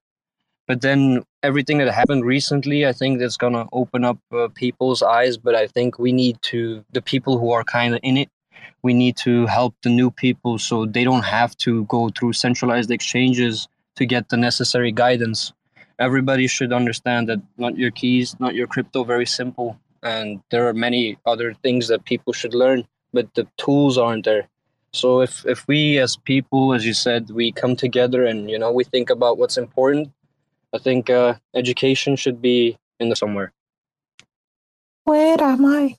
But 0.67 0.81
then 0.81 1.23
everything 1.43 1.77
that 1.77 1.91
happened 1.93 2.25
recently 2.25 2.85
i 2.85 2.91
think 2.91 3.19
that's 3.19 3.37
to 3.37 3.67
open 3.71 4.03
up 4.03 4.17
uh, 4.31 4.47
people's 4.55 5.03
eyes 5.03 5.37
but 5.37 5.55
i 5.55 5.67
think 5.67 5.99
we 5.99 6.11
need 6.11 6.37
to 6.41 6.83
the 6.91 7.01
people 7.01 7.37
who 7.37 7.51
are 7.51 7.63
kind 7.63 7.93
of 7.93 7.99
in 8.03 8.17
it 8.17 8.29
we 8.83 8.93
need 8.93 9.17
to 9.17 9.45
help 9.47 9.75
the 9.83 9.89
new 9.89 10.11
people 10.11 10.57
so 10.57 10.85
they 10.85 11.03
don't 11.03 11.25
have 11.25 11.55
to 11.57 11.85
go 11.85 12.09
through 12.09 12.33
centralized 12.33 12.91
exchanges 12.91 13.67
to 13.95 14.05
get 14.05 14.29
the 14.29 14.37
necessary 14.37 14.91
guidance. 14.91 15.53
Everybody 15.99 16.47
should 16.47 16.71
understand 16.71 17.27
that 17.29 17.41
not 17.57 17.77
your 17.77 17.91
keys 17.91 18.35
not 18.39 18.55
your 18.55 18.67
crypto 18.67 19.03
very 19.03 19.25
simple 19.25 19.79
and 20.03 20.41
there 20.51 20.67
are 20.67 20.73
many 20.73 21.17
other 21.25 21.53
things 21.63 21.87
that 21.87 22.05
people 22.05 22.33
should 22.33 22.53
learn 22.53 22.87
but 23.13 23.33
the 23.33 23.47
tools 23.57 23.97
aren't 23.97 24.25
there. 24.25 24.47
So 24.93 25.21
if 25.21 25.45
if 25.45 25.67
we 25.67 25.97
as 25.97 26.15
people 26.15 26.73
as 26.73 26.85
you 26.85 26.93
said 26.93 27.31
we 27.31 27.51
come 27.51 27.75
together 27.75 28.25
and 28.25 28.49
you 28.49 28.59
know 28.59 28.71
we 28.71 28.83
think 28.83 29.09
about 29.09 29.37
what's 29.37 29.57
important 29.57 30.11
I 30.73 30.79
think 30.79 31.09
uh, 31.09 31.35
education 31.55 32.15
should 32.15 32.41
be 32.41 32.77
in 32.99 33.09
the 33.09 33.15
somewhere. 33.15 33.53
Where 35.05 35.41
am 35.41 35.65
I? 35.65 35.95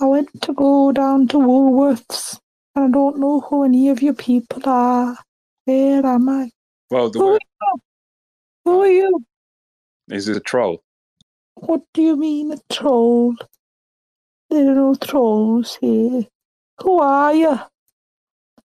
I 0.00 0.06
went 0.06 0.42
to 0.42 0.52
go 0.52 0.92
down 0.92 1.28
to 1.28 1.36
Woolworths, 1.36 2.40
and 2.74 2.86
I 2.86 2.88
don't 2.90 3.18
know 3.18 3.40
who 3.40 3.64
any 3.64 3.88
of 3.90 4.02
your 4.02 4.14
people 4.14 4.62
are. 4.64 5.16
Where 5.64 6.04
am 6.04 6.28
I? 6.28 6.50
Well, 6.90 7.10
the 7.10 7.18
who, 7.18 7.28
are 7.28 7.34
you? 7.34 7.80
who 8.64 8.82
are 8.82 8.86
you? 8.88 9.24
Is 10.08 10.28
it 10.28 10.36
a 10.36 10.40
troll? 10.40 10.82
What 11.54 11.82
do 11.94 12.02
you 12.02 12.16
mean 12.16 12.52
a 12.52 12.58
troll? 12.72 13.36
There 14.48 14.72
are 14.72 14.74
no 14.74 14.94
trolls 14.94 15.76
here. 15.80 16.26
Who 16.82 16.98
are 16.98 17.34
you? 17.34 17.60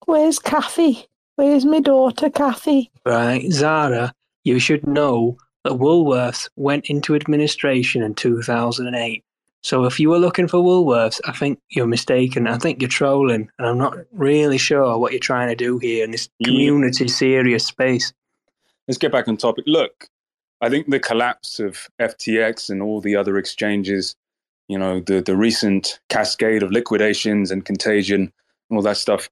Where's 0.06 0.40
Kathy? 0.40 1.08
Where's 1.36 1.66
my 1.66 1.80
daughter, 1.80 2.30
Kathy? 2.30 2.92
Right, 3.06 3.52
Zara, 3.52 4.14
you 4.44 4.60
should 4.60 4.86
know 4.86 5.38
that 5.64 5.74
Woolworths 5.74 6.50
went 6.56 6.90
into 6.90 7.16
administration 7.16 8.04
in 8.04 8.16
2008. 8.16 9.24
So 9.62 9.86
if 9.86 9.98
you 9.98 10.10
were 10.10 10.20
looking 10.20 10.50
for 10.50 10.62
Woolworths, 10.62 11.22
I 11.26 11.32
think 11.32 11.60
you're 11.70 11.88
mistaken. 11.88 12.48
I 12.48 12.58
think 12.58 12.82
you're 12.82 12.90
trolling, 12.90 13.50
and 13.58 13.68
I'm 13.68 13.78
not 13.78 13.98
really 14.12 14.58
sure 14.58 14.98
what 14.98 15.14
you're 15.14 15.20
trying 15.20 15.48
to 15.48 15.56
do 15.56 15.80
here 15.80 16.04
in 16.04 16.12
this 16.12 16.28
community 16.44 17.08
serious 17.08 17.66
space. 17.66 18.12
Let's 18.90 18.98
get 18.98 19.14
back 19.14 19.30
on 19.30 19.38
topic. 19.38 19.64
Look, 19.66 20.10
I 20.60 20.70
think 20.70 20.90
the 20.90 21.00
collapse 21.00 21.60
of 21.60 21.88
FTX 22.02 22.70
and 22.70 22.82
all 22.82 23.00
the 23.00 23.16
other 23.16 23.38
exchanges, 23.38 24.18
you 24.68 24.78
know, 24.78 25.00
the 25.00 25.22
the 25.22 25.38
recent 25.38 26.00
cascade 26.10 26.62
of 26.62 26.72
liquidations 26.72 27.50
and 27.50 27.64
contagion 27.64 28.34
and 28.70 28.78
all 28.78 28.84
that 28.84 28.98
stuff, 28.98 29.30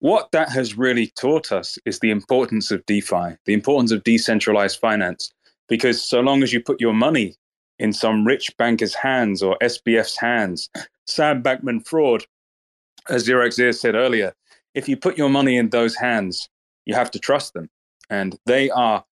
what 0.00 0.30
that 0.32 0.48
has 0.50 0.76
really 0.76 1.12
taught 1.18 1.52
us 1.52 1.78
is 1.84 1.98
the 1.98 2.10
importance 2.10 2.70
of 2.70 2.84
DeFi, 2.86 3.36
the 3.44 3.52
importance 3.52 3.92
of 3.92 4.02
decentralized 4.02 4.80
finance. 4.80 5.30
Because 5.68 6.02
so 6.02 6.20
long 6.20 6.42
as 6.42 6.52
you 6.52 6.60
put 6.60 6.80
your 6.80 6.94
money 6.94 7.36
in 7.78 7.92
some 7.92 8.26
rich 8.26 8.50
banker's 8.56 8.94
hands 8.94 9.42
or 9.42 9.56
SBF's 9.62 10.16
hands, 10.18 10.68
Sam 11.06 11.42
Bankman 11.42 11.86
Fraud, 11.86 12.24
as 13.08 13.28
Xerox 13.28 13.74
said 13.74 13.94
earlier, 13.94 14.32
if 14.74 14.88
you 14.88 14.96
put 14.96 15.18
your 15.18 15.28
money 15.28 15.56
in 15.56 15.70
those 15.70 15.94
hands, 15.94 16.48
you 16.86 16.94
have 16.94 17.10
to 17.12 17.18
trust 17.18 17.54
them. 17.54 17.68
And 18.08 18.38
they 18.46 18.70
are 18.70 19.04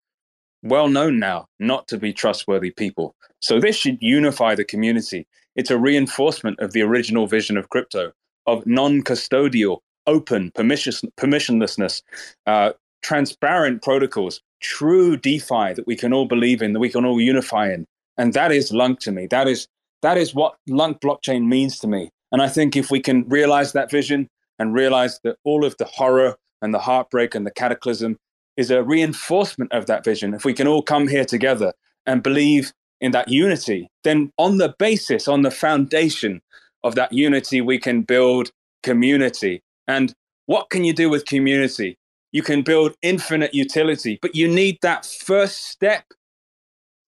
well 0.62 0.88
known 0.88 1.18
now 1.18 1.46
not 1.60 1.86
to 1.88 1.98
be 1.98 2.12
trustworthy 2.12 2.70
people. 2.70 3.14
So 3.40 3.60
this 3.60 3.76
should 3.76 3.98
unify 4.00 4.54
the 4.54 4.64
community. 4.64 5.26
It's 5.54 5.70
a 5.70 5.78
reinforcement 5.78 6.58
of 6.60 6.72
the 6.72 6.82
original 6.82 7.26
vision 7.26 7.56
of 7.56 7.68
crypto, 7.68 8.12
of 8.46 8.66
non 8.66 9.02
custodial, 9.02 9.78
open, 10.08 10.50
permissionlessness, 10.52 12.02
uh, 12.46 12.72
transparent 13.02 13.82
protocols, 13.82 14.40
true 14.60 15.16
DeFi 15.16 15.74
that 15.74 15.86
we 15.86 15.94
can 15.94 16.12
all 16.12 16.26
believe 16.26 16.62
in, 16.62 16.72
that 16.72 16.80
we 16.80 16.88
can 16.88 17.04
all 17.04 17.20
unify 17.20 17.72
in. 17.72 17.86
And 18.16 18.32
that 18.32 18.50
is 18.50 18.72
Lunc 18.72 18.98
to 19.00 19.12
me. 19.12 19.26
That 19.28 19.46
is 19.46 19.68
that 20.02 20.16
is 20.16 20.34
what 20.34 20.56
Lunc 20.68 21.00
blockchain 21.00 21.46
means 21.46 21.78
to 21.80 21.88
me. 21.88 22.10
And 22.32 22.42
I 22.42 22.48
think 22.48 22.76
if 22.76 22.90
we 22.90 23.00
can 23.00 23.28
realize 23.28 23.72
that 23.72 23.90
vision 23.90 24.28
and 24.58 24.74
realize 24.74 25.20
that 25.24 25.36
all 25.44 25.64
of 25.64 25.76
the 25.78 25.84
horror 25.84 26.36
and 26.62 26.74
the 26.74 26.78
heartbreak 26.78 27.34
and 27.34 27.46
the 27.46 27.50
cataclysm 27.50 28.16
is 28.56 28.70
a 28.70 28.82
reinforcement 28.82 29.72
of 29.72 29.86
that 29.86 30.04
vision, 30.04 30.34
if 30.34 30.44
we 30.44 30.52
can 30.52 30.66
all 30.66 30.82
come 30.82 31.08
here 31.08 31.24
together 31.24 31.72
and 32.06 32.22
believe 32.22 32.72
in 33.00 33.12
that 33.12 33.28
unity, 33.28 33.88
then 34.02 34.32
on 34.38 34.58
the 34.58 34.74
basis, 34.78 35.28
on 35.28 35.42
the 35.42 35.50
foundation 35.50 36.40
of 36.84 36.94
that 36.96 37.12
unity, 37.12 37.60
we 37.60 37.78
can 37.78 38.02
build 38.02 38.50
community 38.82 39.62
and 39.88 40.14
what 40.46 40.70
can 40.70 40.84
you 40.84 40.92
do 40.92 41.10
with 41.10 41.24
community? 41.24 41.98
You 42.30 42.42
can 42.42 42.62
build 42.62 42.94
infinite 43.02 43.54
utility, 43.54 44.18
but 44.20 44.34
you 44.34 44.46
need 44.46 44.78
that 44.82 45.06
first 45.06 45.64
step 45.64 46.04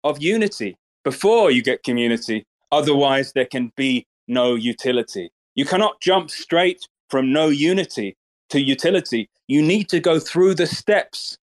of 0.04 0.22
unity 0.22 0.76
before 1.04 1.50
you 1.50 1.62
get 1.62 1.82
community. 1.82 2.46
Otherwise, 2.70 3.32
there 3.32 3.44
can 3.44 3.72
be 3.76 4.06
no 4.28 4.54
utility. 4.54 5.30
You 5.56 5.64
cannot 5.64 6.00
jump 6.00 6.30
straight 6.30 6.86
from 7.10 7.32
no 7.32 7.48
unity 7.48 8.16
to 8.50 8.60
utility. 8.60 9.28
You 9.48 9.62
need 9.62 9.88
to 9.88 9.98
go 9.98 10.20
through 10.20 10.54
the 10.54 10.66
steps 10.66 11.36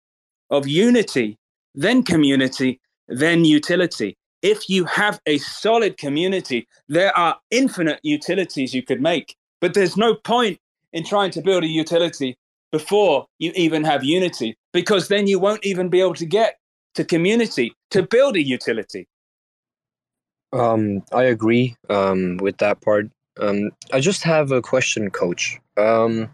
of 0.51 0.69
unity, 0.69 1.37
then 1.75 2.03
community, 2.05 2.81
then 3.09 3.45
utility. 3.45 4.17
If 4.43 4.69
you 4.69 4.85
have 4.85 5.19
a 5.27 5.39
solid 5.39 5.97
community, 5.97 6.69
there 6.89 7.17
are 7.17 7.39
infinite 7.51 7.99
utilities 8.03 8.75
you 8.75 8.83
could 8.83 9.01
make, 9.01 9.35
but 9.61 9.75
there's 9.75 9.97
no 9.97 10.15
point 10.15 10.59
in 10.95 11.05
trying 11.05 11.31
to 11.33 11.43
build 11.43 11.65
a 11.65 11.69
utility 11.69 12.39
before 12.73 13.27
you 13.39 13.53
even 13.55 13.85
have 13.85 14.03
unity, 14.03 14.57
because 14.73 15.09
then 15.09 15.27
you 15.27 15.39
won't 15.39 15.65
even 15.65 15.91
be 15.91 16.01
able 16.01 16.15
to 16.15 16.27
get 16.27 16.57
to 16.95 17.05
community 17.05 17.75
to 17.91 18.03
build 18.03 18.37
a 18.37 18.43
utility. 18.43 19.07
Um, 20.55 21.03
I 21.13 21.25
agree 21.25 21.77
um, 21.91 22.39
with 22.39 22.57
that 22.59 22.81
part. 22.81 23.11
Um, 23.39 23.73
I 23.93 24.01
just 24.01 24.23
have 24.23 24.53
a 24.53 24.63
question, 24.63 25.11
Coach. 25.11 25.61
Um, 25.77 26.31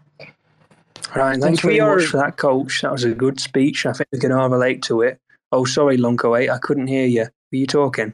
Right, 1.15 1.33
Since 1.33 1.43
thanks 1.43 1.63
we 1.63 1.79
very 1.79 1.95
much 1.97 2.05
for 2.05 2.17
that, 2.17 2.37
coach. 2.37 2.81
That 2.81 2.91
was 2.91 3.03
a 3.03 3.13
good 3.13 3.39
speech. 3.39 3.85
I 3.85 3.91
think 3.91 4.07
we 4.13 4.19
can 4.19 4.31
all 4.31 4.49
relate 4.49 4.81
to 4.83 5.01
it. 5.01 5.19
Oh, 5.51 5.65
sorry, 5.65 5.97
Lunko 5.97 6.39
8, 6.39 6.49
I 6.49 6.57
couldn't 6.59 6.87
hear 6.87 7.05
you. 7.05 7.23
Were 7.23 7.57
you 7.57 7.67
talking? 7.67 8.13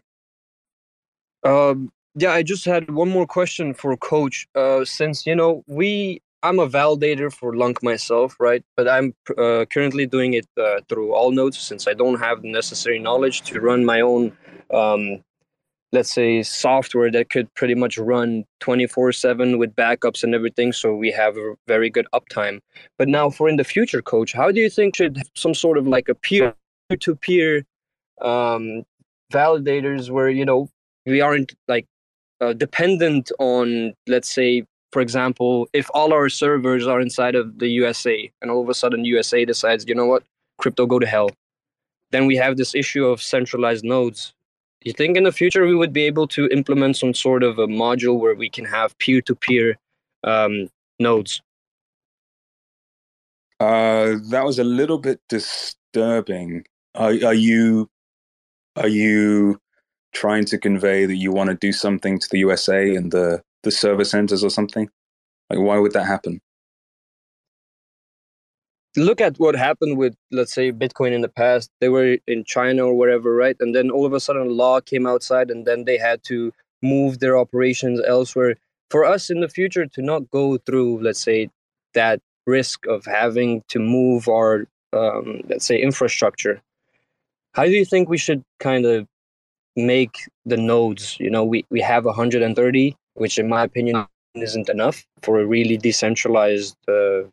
Um, 1.43 1.91
yeah, 2.15 2.31
I 2.31 2.41
just 2.41 2.65
had 2.65 2.89
one 2.89 3.09
more 3.09 3.27
question 3.27 3.75
for 3.75 3.95
Coach. 3.97 4.47
Uh, 4.55 4.83
since 4.83 5.27
you 5.27 5.35
know 5.35 5.63
we, 5.67 6.21
I'm 6.43 6.59
a 6.59 6.67
validator 6.67 7.33
for 7.33 7.55
Lunc 7.55 7.81
myself, 7.81 8.35
right? 8.39 8.63
But 8.75 8.87
I'm 8.87 9.13
uh, 9.37 9.65
currently 9.69 10.05
doing 10.05 10.33
it 10.33 10.45
uh, 10.57 10.81
through 10.87 11.09
Allnodes 11.09 11.55
since 11.55 11.87
I 11.87 11.93
don't 11.93 12.19
have 12.19 12.41
the 12.41 12.51
necessary 12.51 12.99
knowledge 12.99 13.41
to 13.43 13.59
run 13.59 13.85
my 13.85 14.01
own, 14.01 14.37
um, 14.71 15.23
let's 15.91 16.13
say, 16.13 16.43
software 16.43 17.09
that 17.11 17.31
could 17.31 17.51
pretty 17.55 17.73
much 17.73 17.97
run 17.97 18.45
24/7 18.59 19.57
with 19.57 19.75
backups 19.75 20.23
and 20.23 20.35
everything. 20.35 20.73
So 20.73 20.95
we 20.95 21.11
have 21.11 21.37
a 21.37 21.55
very 21.67 21.89
good 21.89 22.07
uptime. 22.13 22.59
But 22.97 23.07
now, 23.07 23.31
for 23.31 23.49
in 23.49 23.57
the 23.57 23.63
future, 23.63 24.01
Coach, 24.01 24.33
how 24.33 24.51
do 24.51 24.59
you 24.59 24.69
think 24.69 24.95
should 24.95 25.23
some 25.35 25.55
sort 25.55 25.77
of 25.77 25.87
like 25.87 26.07
a 26.07 26.15
peer-to-peer 26.15 27.65
um, 28.21 28.83
validators 29.33 30.09
where 30.11 30.29
you 30.29 30.45
know 30.45 30.69
we 31.05 31.19
aren't 31.19 31.53
like 31.67 31.87
uh, 32.41 32.53
dependent 32.53 33.31
on 33.39 33.93
let's 34.07 34.29
say 34.29 34.63
for 34.97 35.01
example 35.01 35.69
if 35.73 35.87
all 35.93 36.11
our 36.11 36.27
servers 36.27 36.87
are 36.87 36.99
inside 36.99 37.35
of 37.35 37.59
the 37.59 37.67
usa 37.67 38.31
and 38.41 38.49
all 38.49 38.63
of 38.63 38.67
a 38.67 38.73
sudden 38.73 39.05
usa 39.05 39.45
decides 39.45 39.85
you 39.87 39.93
know 39.93 40.07
what? 40.07 40.23
Crypto 40.57 40.87
go 40.87 40.97
to 40.97 41.05
hell. 41.05 41.29
Then 42.09 42.25
we 42.25 42.35
have 42.37 42.57
this 42.57 42.73
issue 42.73 43.05
of 43.05 43.21
centralized 43.21 43.85
nodes. 43.85 44.33
You 44.81 44.93
think 44.93 45.15
in 45.15 45.23
the 45.23 45.31
future 45.31 45.67
we 45.67 45.75
would 45.75 45.93
be 45.93 46.05
able 46.05 46.27
to 46.29 46.47
implement 46.47 46.97
some 46.97 47.13
sort 47.13 47.43
of 47.43 47.59
a 47.59 47.67
module 47.67 48.19
where 48.19 48.33
we 48.33 48.49
can 48.49 48.65
have 48.65 48.97
peer-to-peer 48.97 49.77
um, 50.23 50.67
nodes? 50.99 51.43
Uh, 53.59 54.15
that 54.31 54.45
was 54.45 54.57
a 54.57 54.63
little 54.63 54.97
bit 54.97 55.19
disturbing. 55.29 56.65
Are, 56.95 57.13
are 57.23 57.35
you 57.35 57.87
are 58.75 58.87
you 58.87 59.61
trying 60.11 60.45
to 60.45 60.57
convey 60.57 61.05
that 61.05 61.17
you 61.17 61.31
want 61.31 61.51
to 61.51 61.55
do 61.67 61.71
something 61.71 62.17
to 62.17 62.27
the 62.31 62.39
USA 62.39 62.95
and 62.95 63.11
the 63.11 63.43
the 63.67 63.71
server 63.71 64.05
centers 64.05 64.43
or 64.43 64.49
something? 64.49 64.89
Like, 65.49 65.59
why 65.59 65.77
would 65.77 65.93
that 65.93 66.05
happen? 66.05 66.41
look 68.97 69.21
at 69.21 69.37
what 69.37 69.55
happened 69.55 69.97
with 69.97 70.15
let's 70.31 70.53
say 70.53 70.71
bitcoin 70.71 71.11
in 71.11 71.21
the 71.21 71.29
past 71.29 71.69
they 71.79 71.89
were 71.89 72.17
in 72.25 72.43
china 72.43 72.85
or 72.85 72.95
wherever 72.95 73.35
right 73.35 73.55
and 73.59 73.75
then 73.75 73.91
all 73.91 74.05
of 74.05 74.13
a 74.13 74.19
sudden 74.19 74.49
law 74.49 74.81
came 74.81 75.05
outside 75.05 75.51
and 75.51 75.65
then 75.65 75.85
they 75.85 75.97
had 75.97 76.23
to 76.23 76.51
move 76.81 77.19
their 77.19 77.37
operations 77.37 78.01
elsewhere 78.07 78.55
for 78.89 79.05
us 79.05 79.29
in 79.29 79.39
the 79.39 79.49
future 79.49 79.85
to 79.85 80.01
not 80.01 80.29
go 80.31 80.57
through 80.57 81.01
let's 81.01 81.21
say 81.21 81.49
that 81.93 82.19
risk 82.47 82.85
of 82.87 83.05
having 83.05 83.63
to 83.67 83.79
move 83.79 84.27
our 84.27 84.65
um, 84.93 85.41
let's 85.47 85.65
say 85.65 85.79
infrastructure 85.79 86.61
how 87.53 87.65
do 87.65 87.71
you 87.71 87.85
think 87.85 88.09
we 88.09 88.17
should 88.17 88.43
kind 88.59 88.85
of 88.85 89.07
make 89.77 90.17
the 90.45 90.57
nodes 90.57 91.17
you 91.19 91.29
know 91.29 91.43
we, 91.43 91.63
we 91.69 91.79
have 91.79 92.03
130 92.05 92.95
which 93.13 93.37
in 93.37 93.47
my 93.47 93.63
opinion 93.63 94.05
isn't 94.35 94.69
enough 94.69 95.05
for 95.21 95.39
a 95.39 95.45
really 95.45 95.77
decentralized 95.77 96.75
uh, 96.87 97.23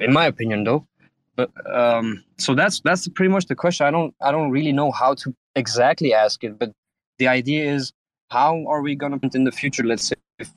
in 0.00 0.12
my 0.12 0.26
opinion 0.26 0.64
though. 0.64 0.86
But 1.36 1.50
um 1.72 2.24
so 2.38 2.54
that's 2.54 2.80
that's 2.80 3.08
pretty 3.08 3.32
much 3.32 3.46
the 3.46 3.54
question. 3.54 3.86
I 3.86 3.90
don't 3.90 4.14
i 4.20 4.30
don't 4.30 4.50
really 4.50 4.72
know 4.72 4.90
how 4.90 5.14
to 5.14 5.34
exactly 5.54 6.14
ask 6.14 6.42
it 6.44 6.58
but 6.58 6.72
the 7.18 7.28
idea 7.28 7.70
is 7.70 7.92
how 8.30 8.64
are 8.66 8.80
we 8.80 8.94
going 8.94 9.18
to 9.18 9.30
in 9.36 9.44
the 9.44 9.52
future? 9.52 9.84
Let's 9.84 10.08
say 10.08 10.16
if 10.38 10.50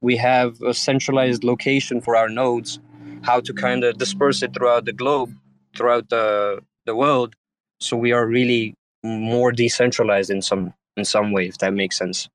we 0.00 0.16
have 0.16 0.60
a 0.62 0.72
centralized 0.72 1.44
location 1.44 2.00
for 2.00 2.16
our 2.16 2.28
nodes 2.28 2.78
how 3.22 3.40
to 3.40 3.52
kind 3.52 3.84
of 3.84 3.98
disperse 3.98 4.42
it 4.42 4.54
throughout 4.54 4.84
the 4.86 4.92
globe 4.92 5.30
throughout 5.76 6.08
the 6.08 6.60
the 6.86 6.94
world. 6.94 7.34
So 7.80 7.96
we 7.96 8.12
are 8.12 8.26
really 8.26 8.74
more 9.02 9.52
decentralized 9.52 10.30
in 10.30 10.42
some 10.42 10.72
in 10.96 11.04
some 11.04 11.32
way 11.32 11.46
if 11.46 11.58
that 11.58 11.74
makes 11.74 11.96
sense 11.98 12.28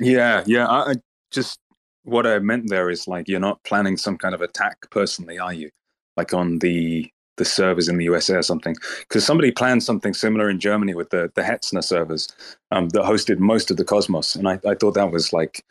Yeah, 0.00 0.42
yeah. 0.46 0.66
I, 0.66 0.92
I 0.92 0.94
just 1.30 1.58
what 2.04 2.26
I 2.26 2.38
meant 2.38 2.70
there 2.70 2.90
is 2.90 3.08
like 3.08 3.28
you're 3.28 3.40
not 3.40 3.62
planning 3.64 3.96
some 3.96 4.16
kind 4.16 4.34
of 4.34 4.42
attack 4.42 4.90
personally, 4.90 5.38
are 5.38 5.52
you? 5.52 5.70
Like 6.16 6.32
on 6.34 6.58
the 6.60 7.10
the 7.36 7.44
servers 7.44 7.88
in 7.88 7.98
the 7.98 8.04
USA 8.04 8.36
or 8.36 8.42
something? 8.42 8.76
Because 9.00 9.24
somebody 9.24 9.50
planned 9.52 9.82
something 9.82 10.14
similar 10.14 10.50
in 10.50 10.60
Germany 10.60 10.94
with 10.94 11.10
the 11.10 11.30
the 11.34 11.42
Hetzner 11.42 11.84
servers 11.84 12.28
um, 12.70 12.88
that 12.90 13.02
hosted 13.02 13.38
most 13.38 13.70
of 13.70 13.76
the 13.76 13.84
Cosmos, 13.84 14.34
and 14.36 14.48
I, 14.48 14.60
I 14.66 14.74
thought 14.74 14.94
that 14.94 15.12
was 15.12 15.32
like. 15.32 15.64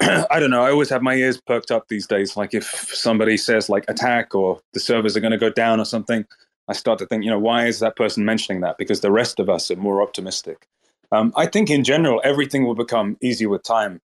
I 0.02 0.40
don't 0.40 0.50
know. 0.50 0.64
I 0.64 0.70
always 0.70 0.88
have 0.90 1.02
my 1.02 1.14
ears 1.14 1.40
perked 1.40 1.70
up 1.70 1.88
these 1.88 2.06
days. 2.06 2.36
Like 2.36 2.54
if 2.54 2.64
somebody 2.64 3.36
says 3.36 3.68
like 3.68 3.84
attack 3.88 4.34
or 4.34 4.60
the 4.72 4.80
servers 4.80 5.16
are 5.16 5.20
going 5.20 5.32
to 5.32 5.38
go 5.38 5.50
down 5.50 5.78
or 5.80 5.84
something, 5.84 6.24
I 6.70 6.72
start 6.72 7.00
to 7.00 7.06
think, 7.06 7.24
you 7.24 7.30
know, 7.30 7.38
why 7.38 7.66
is 7.66 7.80
that 7.80 7.96
person 7.96 8.24
mentioning 8.24 8.60
that? 8.60 8.78
Because 8.78 9.00
the 9.00 9.10
rest 9.10 9.40
of 9.40 9.50
us 9.50 9.72
are 9.72 9.76
more 9.76 10.00
optimistic. 10.00 10.68
Um, 11.10 11.32
I 11.36 11.46
think 11.46 11.68
in 11.68 11.82
general, 11.82 12.20
everything 12.22 12.64
will 12.64 12.76
become 12.76 13.16
easier 13.20 13.48
with 13.48 13.64
time. 13.64 14.00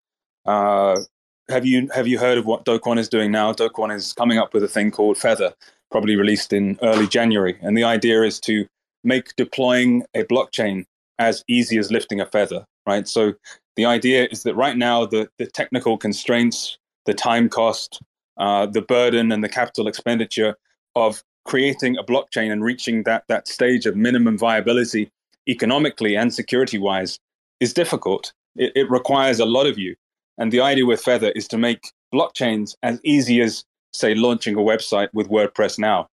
Uh, 0.45 1.01
have 1.49 1.65
you 1.65 1.89
have 1.95 2.07
you 2.07 2.19
heard 2.19 2.37
of 2.37 2.45
what 2.45 2.67
Do 2.67 2.79
Kwon 2.79 2.99
is 2.99 3.09
doing 3.09 3.33
now? 3.33 3.55
Do 3.55 3.71
Kwon 3.71 3.95
is 3.95 4.13
coming 4.13 4.37
up 4.37 4.53
with 4.53 4.63
a 4.63 4.69
thing 4.69 4.91
called 4.91 5.17
Feather, 5.17 5.55
probably 5.91 6.17
released 6.17 6.53
in 6.53 6.79
early 6.83 7.07
January, 7.07 7.59
and 7.63 7.79
the 7.79 7.85
idea 7.85 8.23
is 8.23 8.39
to 8.41 8.67
make 9.05 9.35
deploying 9.37 10.05
a 10.15 10.25
blockchain 10.25 10.85
as 11.19 11.43
easy 11.49 11.79
as 11.79 11.91
lifting 11.91 12.21
a 12.21 12.27
feather. 12.27 12.67
Right. 12.87 13.09
So 13.09 13.35
the 13.77 13.87
idea 13.87 14.29
is 14.31 14.43
that 14.43 14.55
right 14.55 14.77
now 14.77 15.07
the 15.07 15.31
the 15.39 15.47
technical 15.47 15.97
constraints, 15.97 16.79
the 17.07 17.15
time 17.15 17.49
cost, 17.49 18.01
uh, 18.37 18.67
the 18.67 18.83
burden, 18.83 19.33
and 19.33 19.43
the 19.43 19.49
capital 19.49 19.89
expenditure 19.89 20.57
of 20.95 21.25
creating 21.51 21.99
a 21.99 22.05
blockchain 22.05 22.53
and 22.53 22.63
reaching 22.63 23.03
that 23.03 23.25
that 23.27 23.49
stage 23.49 23.85
of 23.85 23.97
minimum 23.97 24.39
viability 24.39 25.11
economically 25.49 26.17
and 26.17 26.33
security 26.33 26.79
wise 26.79 27.19
is 27.59 27.75
difficult. 27.75 28.33
It, 28.55 28.71
it, 28.77 28.89
requires 28.89 29.41
a 29.41 29.45
lot 29.45 29.67
of 29.67 29.77
you. 29.77 29.97
And 30.39 30.53
the 30.53 30.61
idea 30.61 30.87
with 30.87 31.01
Feather 31.01 31.33
is 31.35 31.49
to 31.49 31.59
make 31.59 31.91
blockchains 32.15 32.77
as 32.85 33.01
easy 33.03 33.41
as, 33.41 33.65
say, 33.93 34.15
launching 34.15 34.55
a 34.55 34.61
website 34.61 35.09
with 35.13 35.29
WordPress 35.29 35.77
now. 35.77 36.07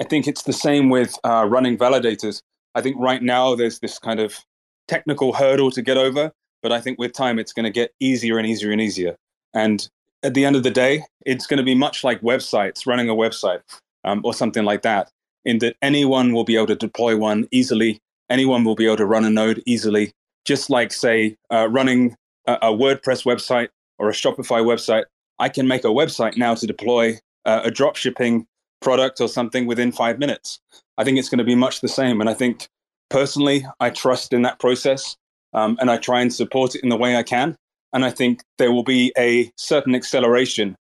I 0.00 0.04
think 0.04 0.26
it's 0.26 0.44
the 0.44 0.54
same 0.54 0.88
with 0.88 1.14
uh, 1.22 1.44
running 1.46 1.76
validators. 1.76 2.40
I 2.74 2.80
think 2.80 2.96
right 2.98 3.22
now 3.22 3.54
there's 3.54 3.80
this 3.80 3.98
kind 3.98 4.20
of 4.20 4.38
technical 4.86 5.34
hurdle 5.34 5.70
to 5.72 5.82
get 5.82 5.98
over, 5.98 6.32
but 6.62 6.72
I 6.72 6.80
think 6.80 6.98
with 6.98 7.12
time 7.12 7.38
it's 7.38 7.52
going 7.52 7.64
to 7.64 7.78
get 7.80 7.92
easier 8.00 8.38
and 8.38 8.46
easier 8.46 8.72
and 8.72 8.80
easier. 8.80 9.16
And 9.52 9.86
at 10.22 10.32
the 10.32 10.46
end 10.46 10.56
of 10.56 10.62
the 10.62 10.70
day, 10.70 11.04
it's 11.26 11.46
going 11.46 11.58
to 11.58 11.70
be 11.72 11.74
much 11.74 12.04
like 12.04 12.22
websites, 12.22 12.86
running 12.86 13.10
a 13.10 13.14
website 13.14 13.60
um, 14.04 14.20
or 14.24 14.34
something 14.34 14.64
like 14.64 14.82
that, 14.82 15.10
in 15.44 15.58
that 15.58 15.76
anyone 15.82 16.32
will 16.32 16.44
be 16.44 16.56
able 16.56 16.66
to 16.66 16.76
deploy 16.76 17.16
one 17.16 17.46
easily 17.50 18.00
anyone 18.30 18.64
will 18.64 18.74
be 18.74 18.86
able 18.86 18.96
to 18.96 19.06
run 19.06 19.24
a 19.24 19.30
node 19.30 19.62
easily, 19.66 20.12
just 20.44 20.70
like, 20.70 20.92
say, 20.92 21.36
uh, 21.50 21.68
running 21.70 22.16
a, 22.46 22.54
a, 22.62 22.72
WordPress 22.72 23.24
website 23.24 23.68
or 23.98 24.08
a 24.08 24.12
Shopify 24.12 24.62
website. 24.62 25.04
I 25.38 25.48
can 25.48 25.66
make 25.66 25.84
a 25.84 25.88
website 25.88 26.36
now 26.36 26.54
to 26.54 26.66
deploy 26.66 27.18
uh, 27.44 27.62
a 27.64 27.70
drop 27.70 27.96
shipping 27.96 28.46
product 28.80 29.20
or 29.20 29.28
something 29.28 29.66
within 29.66 29.92
five 29.92 30.18
minutes. 30.18 30.60
I 30.98 31.04
think 31.04 31.18
it's 31.18 31.28
going 31.28 31.38
to 31.38 31.44
be 31.44 31.54
much 31.54 31.80
the 31.80 31.88
same. 31.88 32.20
And 32.20 32.28
I 32.28 32.34
think 32.34 32.68
personally, 33.08 33.66
I 33.80 33.90
trust 33.90 34.32
in 34.32 34.42
that 34.42 34.58
process 34.58 35.16
um, 35.52 35.78
and 35.80 35.90
I 35.90 35.96
try 35.96 36.20
and 36.20 36.32
support 36.32 36.74
it 36.74 36.82
in 36.82 36.88
the 36.88 36.96
way 36.96 37.16
I 37.16 37.22
can. 37.22 37.56
And 37.92 38.04
I 38.04 38.10
think 38.10 38.42
there 38.58 38.72
will 38.72 38.82
be 38.82 39.12
a 39.16 39.50
certain 39.56 39.94
acceleration 39.94 40.76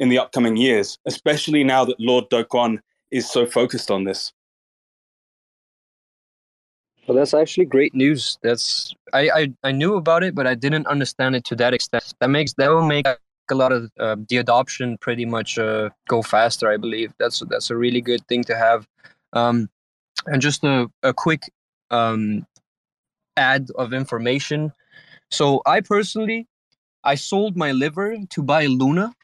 in 0.00 0.08
the 0.08 0.18
upcoming 0.18 0.56
years, 0.56 0.98
especially 1.06 1.62
now 1.62 1.84
that 1.84 2.00
Lord 2.00 2.24
Do 2.30 2.42
Kwon 2.42 2.78
is 3.10 3.30
so 3.30 3.46
focused 3.46 3.90
on 3.90 4.04
this. 4.04 4.32
Well, 7.06 7.16
that's 7.16 7.34
actually 7.34 7.66
great 7.66 7.94
news. 7.94 8.38
That's 8.42 8.94
I, 9.12 9.30
I 9.30 9.52
I 9.64 9.72
knew 9.72 9.96
about 9.96 10.22
it, 10.22 10.34
but 10.34 10.46
I 10.46 10.54
didn't 10.54 10.86
understand 10.86 11.34
it 11.36 11.44
to 11.46 11.56
that 11.56 11.74
extent. 11.74 12.14
That 12.20 12.28
makes 12.28 12.52
that 12.54 12.70
will 12.70 12.86
make 12.86 13.06
a 13.06 13.54
lot 13.54 13.72
of 13.72 13.90
uh, 13.98 14.16
the 14.28 14.36
adoption 14.36 14.96
pretty 14.98 15.24
much 15.24 15.58
uh, 15.58 15.90
go 16.08 16.22
faster. 16.22 16.70
I 16.70 16.76
believe 16.76 17.12
that's 17.18 17.42
that's 17.48 17.70
a 17.70 17.76
really 17.76 18.00
good 18.00 18.26
thing 18.28 18.44
to 18.44 18.56
have. 18.56 18.86
Um, 19.32 19.68
and 20.26 20.40
just 20.40 20.64
a 20.64 20.88
a 21.02 21.12
quick 21.12 21.42
um, 21.90 22.46
ad 23.36 23.68
of 23.76 23.92
information. 23.92 24.72
So 25.30 25.62
I 25.66 25.80
personally, 25.80 26.46
I 27.02 27.16
sold 27.16 27.56
my 27.56 27.72
liver 27.72 28.16
to 28.30 28.42
buy 28.42 28.66
Luna. 28.66 29.14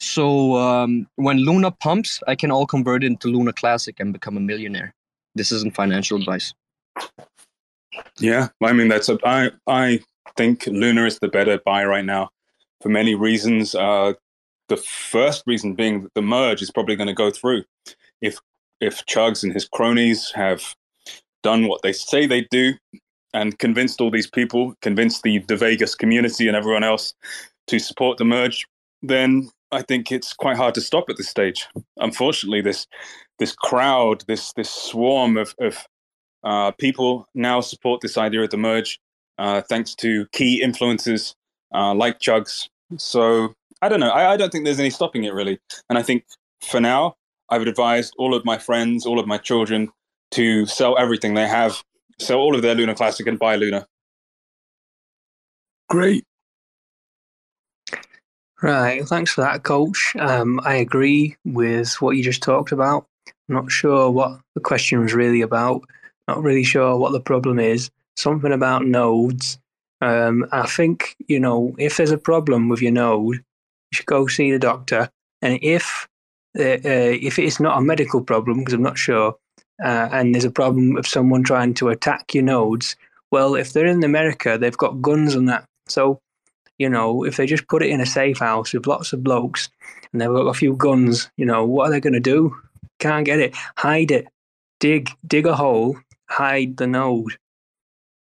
So 0.00 0.56
um, 0.56 1.08
when 1.16 1.38
Luna 1.38 1.70
pumps, 1.70 2.22
I 2.26 2.34
can 2.34 2.50
all 2.50 2.66
convert 2.66 3.02
into 3.02 3.28
Luna 3.28 3.52
Classic 3.52 3.98
and 3.98 4.12
become 4.12 4.36
a 4.36 4.40
millionaire. 4.40 4.94
This 5.34 5.52
isn't 5.52 5.74
financial 5.74 6.18
advice. 6.18 6.54
Yeah, 8.18 8.48
I 8.62 8.72
mean 8.72 8.88
that's 8.88 9.08
a, 9.08 9.18
I 9.24 9.50
I 9.66 10.00
think 10.36 10.66
Luna 10.66 11.04
is 11.04 11.18
the 11.18 11.28
better 11.28 11.58
buy 11.64 11.84
right 11.84 12.04
now 12.04 12.30
for 12.80 12.88
many 12.88 13.14
reasons. 13.14 13.74
Uh, 13.74 14.12
the 14.68 14.76
first 14.76 15.42
reason 15.46 15.74
being 15.74 16.02
that 16.02 16.14
the 16.14 16.22
merge 16.22 16.62
is 16.62 16.70
probably 16.70 16.96
going 16.96 17.08
to 17.08 17.14
go 17.14 17.30
through. 17.30 17.64
If 18.20 18.38
if 18.80 19.04
Chugs 19.06 19.42
and 19.42 19.52
his 19.52 19.66
cronies 19.66 20.30
have 20.34 20.62
done 21.42 21.66
what 21.66 21.82
they 21.82 21.92
say 21.92 22.26
they 22.26 22.46
do, 22.50 22.74
and 23.34 23.58
convinced 23.58 24.00
all 24.00 24.10
these 24.10 24.30
people, 24.30 24.74
convinced 24.82 25.22
the, 25.22 25.38
the 25.48 25.56
Vegas 25.56 25.94
community 25.94 26.48
and 26.48 26.56
everyone 26.56 26.84
else 26.84 27.14
to 27.66 27.78
support 27.78 28.18
the 28.18 28.24
merge, 28.24 28.66
then 29.02 29.50
I 29.70 29.82
think 29.82 30.10
it's 30.10 30.32
quite 30.32 30.56
hard 30.56 30.74
to 30.74 30.80
stop 30.80 31.10
at 31.10 31.16
this 31.16 31.28
stage. 31.28 31.66
Unfortunately, 31.98 32.60
this 32.60 32.86
this 33.38 33.54
crowd, 33.54 34.24
this 34.26 34.52
this 34.54 34.70
swarm 34.70 35.36
of, 35.36 35.54
of 35.60 35.76
uh, 36.44 36.70
people 36.72 37.26
now 37.34 37.60
support 37.60 38.00
this 38.00 38.16
idea 38.16 38.42
of 38.42 38.50
the 38.50 38.56
merge, 38.56 38.98
uh, 39.38 39.60
thanks 39.68 39.94
to 39.96 40.26
key 40.32 40.62
influences 40.62 41.34
uh, 41.74 41.94
like 41.94 42.18
Chugs. 42.18 42.68
So 42.96 43.54
I 43.82 43.88
don't 43.88 44.00
know. 44.00 44.10
I, 44.10 44.32
I 44.32 44.36
don't 44.36 44.50
think 44.50 44.64
there's 44.64 44.80
any 44.80 44.90
stopping 44.90 45.24
it 45.24 45.34
really. 45.34 45.58
And 45.88 45.98
I 45.98 46.02
think 46.02 46.24
for 46.62 46.80
now, 46.80 47.16
I 47.50 47.58
would 47.58 47.68
advise 47.68 48.10
all 48.18 48.34
of 48.34 48.44
my 48.44 48.58
friends, 48.58 49.06
all 49.06 49.18
of 49.18 49.26
my 49.26 49.38
children, 49.38 49.90
to 50.32 50.66
sell 50.66 50.98
everything 50.98 51.34
they 51.34 51.46
have, 51.46 51.82
sell 52.18 52.38
all 52.38 52.54
of 52.54 52.62
their 52.62 52.74
Luna 52.74 52.94
Classic, 52.94 53.26
and 53.26 53.38
buy 53.38 53.56
Luna. 53.56 53.86
Great. 55.88 56.24
Right, 58.60 59.06
thanks 59.06 59.32
for 59.32 59.42
that, 59.42 59.62
Coach. 59.62 60.14
Um, 60.18 60.60
I 60.64 60.74
agree 60.74 61.36
with 61.44 61.92
what 62.02 62.16
you 62.16 62.24
just 62.24 62.42
talked 62.42 62.72
about. 62.72 63.06
I'm 63.48 63.54
not 63.54 63.70
sure 63.70 64.10
what 64.10 64.40
the 64.54 64.60
question 64.60 65.00
was 65.00 65.14
really 65.14 65.42
about. 65.42 65.82
Not 66.26 66.42
really 66.42 66.64
sure 66.64 66.96
what 66.96 67.12
the 67.12 67.20
problem 67.20 67.60
is. 67.60 67.90
Something 68.16 68.52
about 68.52 68.84
nodes. 68.84 69.58
Um, 70.00 70.44
I 70.50 70.66
think 70.66 71.16
you 71.28 71.38
know 71.38 71.74
if 71.78 71.96
there's 71.96 72.10
a 72.10 72.18
problem 72.18 72.68
with 72.68 72.82
your 72.82 72.92
node, 72.92 73.36
you 73.36 73.42
should 73.92 74.06
go 74.06 74.26
see 74.26 74.50
the 74.50 74.58
doctor. 74.58 75.08
And 75.40 75.60
if 75.62 76.08
uh, 76.58 76.62
uh, 76.62 77.14
if 77.22 77.38
it's 77.38 77.60
not 77.60 77.78
a 77.78 77.82
medical 77.82 78.22
problem, 78.22 78.58
because 78.58 78.74
I'm 78.74 78.82
not 78.82 78.98
sure, 78.98 79.36
uh, 79.82 80.08
and 80.10 80.34
there's 80.34 80.44
a 80.44 80.50
problem 80.50 80.96
of 80.96 81.06
someone 81.06 81.44
trying 81.44 81.74
to 81.74 81.90
attack 81.90 82.34
your 82.34 82.44
nodes, 82.44 82.96
well, 83.30 83.54
if 83.54 83.72
they're 83.72 83.86
in 83.86 84.02
America, 84.02 84.58
they've 84.58 84.76
got 84.76 85.00
guns 85.00 85.36
and 85.36 85.48
that. 85.48 85.64
So 85.86 86.20
you 86.78 86.88
know, 86.88 87.24
if 87.24 87.36
they 87.36 87.46
just 87.46 87.68
put 87.68 87.82
it 87.82 87.90
in 87.90 88.00
a 88.00 88.06
safe 88.06 88.38
house 88.38 88.72
with 88.72 88.86
lots 88.86 89.12
of 89.12 89.24
blokes 89.24 89.68
and 90.12 90.20
they've 90.20 90.28
got 90.28 90.46
a 90.46 90.54
few 90.54 90.76
guns, 90.76 91.30
you 91.36 91.44
know, 91.44 91.64
what 91.64 91.88
are 91.88 91.90
they 91.90 92.00
going 92.00 92.12
to 92.12 92.20
do? 92.20 92.56
Can't 92.98 93.26
get 93.26 93.40
it. 93.40 93.54
Hide 93.76 94.10
it. 94.10 94.28
Dig, 94.80 95.10
dig 95.26 95.46
a 95.46 95.54
hole. 95.54 95.98
Hide 96.28 96.76
the 96.76 96.86
node. 96.86 97.36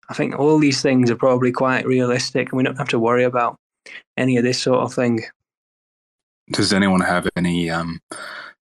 I 0.09 0.13
think 0.13 0.37
all 0.37 0.59
these 0.59 0.81
things 0.81 1.09
are 1.09 1.15
probably 1.15 1.51
quite 1.51 1.85
realistic, 1.85 2.49
and 2.49 2.57
we 2.57 2.63
don't 2.63 2.77
have 2.77 2.89
to 2.89 2.99
worry 2.99 3.23
about 3.23 3.57
any 4.17 4.37
of 4.37 4.43
this 4.43 4.61
sort 4.61 4.79
of 4.79 4.93
thing. 4.93 5.21
Does 6.51 6.71
anyone 6.71 7.01
have 7.01 7.27
any 7.35 7.71
um, 7.71 7.99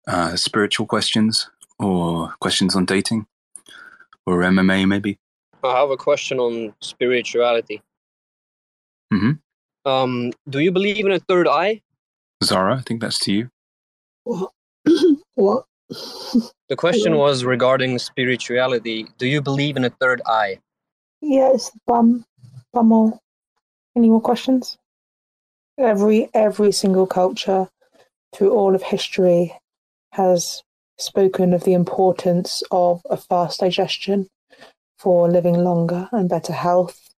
uh, 0.05 0.35
spiritual 0.35 0.85
questions 0.85 1.49
or 1.79 2.33
questions 2.41 2.75
on 2.75 2.85
dating 2.85 3.25
or 4.25 4.39
MMA, 4.39 4.85
maybe? 4.85 5.17
I 5.63 5.79
have 5.79 5.89
a 5.89 5.97
question 5.97 6.39
on 6.39 6.73
spirituality. 6.81 7.81
hmm 9.11 9.31
Um, 9.85 10.31
do 10.49 10.59
you 10.59 10.71
believe 10.71 11.05
in 11.05 11.11
a 11.11 11.19
third 11.19 11.47
eye? 11.47 11.81
Zara, 12.43 12.77
I 12.77 12.81
think 12.81 13.01
that's 13.01 13.19
to 13.19 13.31
you. 13.31 13.49
What? 14.23 14.51
what? 15.35 15.65
The 15.89 16.75
question 16.75 17.17
was 17.17 17.43
regarding 17.43 17.97
spirituality. 17.97 19.07
Do 19.17 19.27
you 19.27 19.41
believe 19.41 19.75
in 19.75 19.85
a 19.85 19.89
third 19.89 20.21
eye? 20.25 20.59
Yes, 21.21 21.53
it's 21.55 21.71
the 21.71 21.79
bum. 21.87 22.25
Bumhole. 22.75 23.17
Any 23.95 24.09
more 24.09 24.21
questions? 24.21 24.77
Every 25.77 26.29
every 26.33 26.71
single 26.71 27.07
culture 27.07 27.69
through 28.35 28.51
all 28.51 28.75
of 28.75 28.83
history 28.83 29.55
has 30.11 30.61
spoken 30.97 31.53
of 31.53 31.63
the 31.63 31.73
importance 31.73 32.61
of 32.71 33.01
a 33.09 33.17
fast 33.17 33.61
digestion 33.61 34.27
for 34.97 35.29
living 35.29 35.55
longer 35.55 36.09
and 36.11 36.29
better 36.29 36.53
health. 36.53 37.08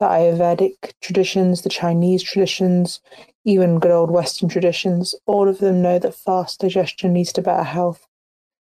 The 0.00 0.06
Ayurvedic 0.06 0.92
traditions, 1.00 1.62
the 1.62 1.68
Chinese 1.68 2.22
traditions, 2.22 3.00
even 3.44 3.78
good 3.78 3.90
old 3.90 4.10
Western 4.10 4.48
traditions, 4.48 5.14
all 5.26 5.48
of 5.48 5.58
them 5.58 5.82
know 5.82 5.98
that 5.98 6.14
fast 6.14 6.60
digestion 6.60 7.14
leads 7.14 7.32
to 7.34 7.42
better 7.42 7.62
health 7.62 8.06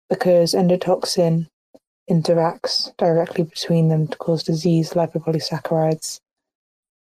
because 0.09 0.55
endotoxin 0.55 1.49
interacts 2.11 2.97
directly 2.97 3.45
between 3.45 3.89
them 3.89 4.07
to 4.09 4.16
cause 4.16 4.43
disease, 4.43 4.91
lipopolysaccharides. 4.91 6.20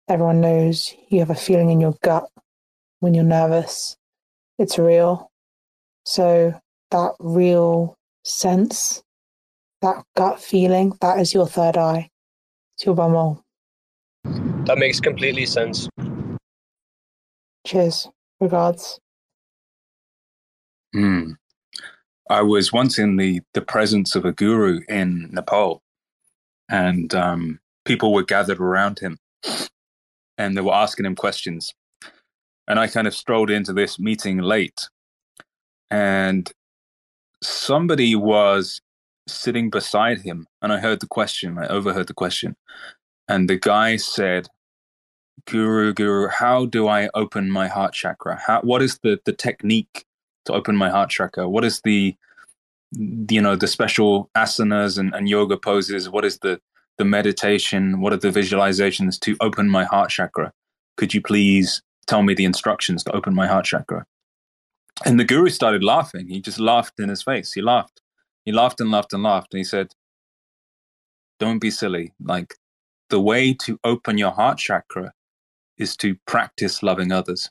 Everyone 0.10 0.42
knows 0.42 0.94
you 1.10 1.20
have 1.20 1.30
a 1.30 1.36
feeling 1.36 1.70
in 1.70 1.80
your 1.80 1.96
gut 2.02 2.28
when 3.00 3.14
you're 3.14 3.24
nervous. 3.24 3.98
It's 4.58 4.80
real. 4.80 5.30
So 6.06 6.60
that 6.92 7.12
real 7.20 7.98
sense, 8.24 9.04
that 9.82 10.04
gut 10.16 10.42
feeling, 10.42 10.94
that 11.02 11.20
is 11.20 11.34
your 11.34 11.48
third 11.48 11.78
eye. 11.78 12.10
It's 12.76 12.86
your 12.86 12.96
bumhole. 12.96 13.44
That 14.66 14.78
makes 14.78 15.00
completely 15.00 15.46
sense. 15.46 15.88
Cheers. 17.66 18.10
Regards. 18.40 19.00
Hmm. 20.94 21.32
I 22.30 22.42
was 22.42 22.74
once 22.74 23.00
in 23.00 23.16
the, 23.16 23.42
the 23.54 23.62
presence 23.62 24.16
of 24.16 24.26
a 24.26 24.34
guru 24.34 24.82
in 24.90 25.30
Nepal, 25.32 25.82
and 26.70 27.14
um, 27.16 27.60
people 27.86 28.14
were 28.14 28.24
gathered 28.24 28.60
around 28.60 29.00
him 29.00 29.18
and 30.38 30.56
they 30.56 30.62
were 30.62 30.74
asking 30.74 31.06
him 31.06 31.16
questions. 31.16 31.74
And 32.68 32.80
I 32.80 32.88
kind 32.88 33.08
of 33.08 33.16
strolled 33.16 33.50
into 33.50 33.74
this 33.74 33.98
meeting 33.98 34.40
late, 34.40 34.90
and 35.90 36.52
somebody 37.42 38.16
was 38.16 38.82
sitting 39.28 39.70
beside 39.70 40.20
him, 40.20 40.48
and 40.62 40.74
I 40.74 40.80
heard 40.80 41.00
the 41.00 41.08
question, 41.08 41.58
I 41.58 41.68
overheard 41.68 42.08
the 42.08 42.14
question. 42.14 42.56
And 43.28 43.50
the 43.50 43.58
guy 43.58 43.98
said, 43.98 44.48
Guru, 45.46 45.94
Guru, 45.94 46.28
how 46.28 46.66
do 46.66 46.88
I 46.88 47.10
open 47.14 47.52
my 47.52 47.68
heart 47.68 47.94
chakra? 47.94 48.40
How, 48.46 48.62
what 48.62 48.82
is 48.82 49.00
the, 49.04 49.20
the 49.26 49.34
technique 49.34 50.06
to 50.46 50.54
open 50.54 50.76
my 50.76 50.90
heart 50.90 51.10
chakra? 51.10 51.48
What 51.48 51.64
is 51.64 51.82
the, 51.82 52.16
you 52.92 53.42
know, 53.42 53.56
the 53.56 53.68
special 53.68 54.30
asanas 54.36 54.98
and, 54.98 55.14
and 55.14 55.30
yoga 55.30 55.58
poses? 55.58 56.10
What 56.10 56.26
is 56.26 56.40
the, 56.40 56.60
the 56.98 57.06
meditation? 57.06 58.02
What 58.02 58.14
are 58.14 58.18
the 58.18 58.30
visualizations 58.30 59.20
to 59.22 59.38
open 59.40 59.70
my 59.70 59.86
heart 59.86 60.10
chakra? 60.10 60.52
Could 60.96 61.14
you 61.14 61.22
please 61.22 61.82
tell 62.08 62.24
me 62.24 62.34
the 62.34 62.46
instructions 62.46 63.04
to 63.04 63.12
open 63.16 63.36
my 63.36 63.48
heart 63.48 63.66
chakra? 63.66 64.06
And 65.06 65.20
the 65.20 65.26
guru 65.26 65.50
started 65.50 65.84
laughing. 65.84 66.28
He 66.28 66.42
just 66.42 66.60
laughed 66.60 67.00
in 67.00 67.10
his 67.10 67.22
face. 67.22 67.54
He 67.54 67.62
laughed. 67.62 68.02
He 68.46 68.52
laughed 68.52 68.82
and 68.82 68.90
laughed 68.90 69.14
and 69.14 69.24
laughed. 69.24 69.54
And 69.54 69.60
he 69.60 69.64
said, 69.64 69.94
Don't 71.40 71.60
be 71.60 71.70
silly. 71.70 72.14
Like, 72.20 72.56
the 73.10 73.20
way 73.20 73.54
to 73.54 73.80
open 73.84 74.18
your 74.18 74.32
heart 74.32 74.58
chakra 74.58 75.14
is 75.78 75.96
to 75.98 76.16
practice 76.26 76.84
loving 76.84 77.12
others. 77.12 77.50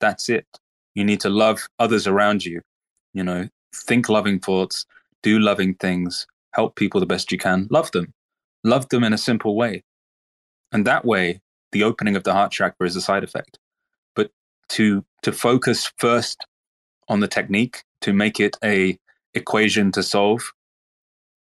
That's 0.00 0.28
it. 0.28 0.46
You 0.94 1.04
need 1.04 1.20
to 1.20 1.30
love 1.30 1.68
others 1.78 2.06
around 2.06 2.44
you. 2.44 2.60
You 3.14 3.22
know, 3.22 3.48
think 3.74 4.08
loving 4.08 4.40
thoughts, 4.40 4.86
do 5.22 5.38
loving 5.38 5.74
things, 5.74 6.26
help 6.54 6.76
people 6.76 7.00
the 7.00 7.06
best 7.06 7.30
you 7.30 7.38
can, 7.38 7.68
love 7.70 7.90
them, 7.92 8.12
love 8.64 8.88
them 8.88 9.04
in 9.04 9.12
a 9.12 9.18
simple 9.18 9.54
way. 9.54 9.84
And 10.72 10.86
that 10.86 11.04
way, 11.04 11.40
the 11.72 11.84
opening 11.84 12.16
of 12.16 12.24
the 12.24 12.32
heart 12.32 12.52
chakra 12.52 12.86
is 12.86 12.96
a 12.96 13.00
side 13.00 13.24
effect. 13.24 13.58
But 14.14 14.30
to 14.70 15.04
to 15.22 15.32
focus 15.32 15.92
first 15.98 16.44
on 17.08 17.20
the 17.20 17.28
technique, 17.28 17.84
to 18.00 18.12
make 18.12 18.40
it 18.40 18.56
a 18.64 18.98
equation 19.34 19.92
to 19.92 20.02
solve, 20.02 20.52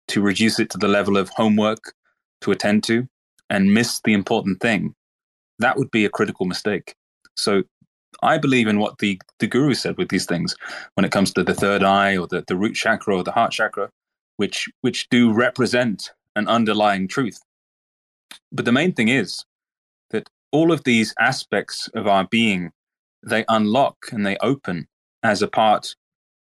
to 0.08 0.22
reduce 0.22 0.58
it 0.58 0.70
to 0.70 0.78
the 0.78 0.88
level 0.88 1.16
of 1.16 1.28
homework 1.30 1.94
to 2.42 2.52
attend 2.52 2.84
to, 2.84 3.08
and 3.54 3.72
miss 3.72 4.00
the 4.04 4.12
important 4.12 4.60
thing, 4.60 4.94
that 5.60 5.76
would 5.78 5.90
be 5.92 6.04
a 6.04 6.10
critical 6.10 6.44
mistake. 6.44 6.94
So 7.36 7.62
I 8.22 8.36
believe 8.36 8.66
in 8.66 8.80
what 8.80 8.98
the, 8.98 9.20
the 9.38 9.46
guru 9.46 9.74
said 9.74 9.96
with 9.96 10.08
these 10.08 10.26
things 10.26 10.56
when 10.94 11.04
it 11.04 11.12
comes 11.12 11.32
to 11.32 11.44
the 11.44 11.54
third 11.54 11.84
eye 11.84 12.16
or 12.16 12.26
the, 12.26 12.42
the 12.48 12.56
root 12.56 12.74
chakra 12.74 13.16
or 13.16 13.22
the 13.22 13.32
heart 13.32 13.52
chakra, 13.52 13.90
which 14.38 14.68
which 14.80 15.08
do 15.08 15.32
represent 15.32 16.10
an 16.34 16.48
underlying 16.48 17.06
truth. 17.06 17.38
But 18.50 18.64
the 18.64 18.72
main 18.72 18.92
thing 18.92 19.08
is 19.08 19.44
that 20.10 20.28
all 20.50 20.72
of 20.72 20.82
these 20.82 21.14
aspects 21.20 21.88
of 21.94 22.08
our 22.08 22.26
being, 22.26 22.72
they 23.22 23.44
unlock 23.48 23.96
and 24.10 24.26
they 24.26 24.36
open 24.38 24.88
as 25.22 25.42
a 25.42 25.48
part 25.48 25.94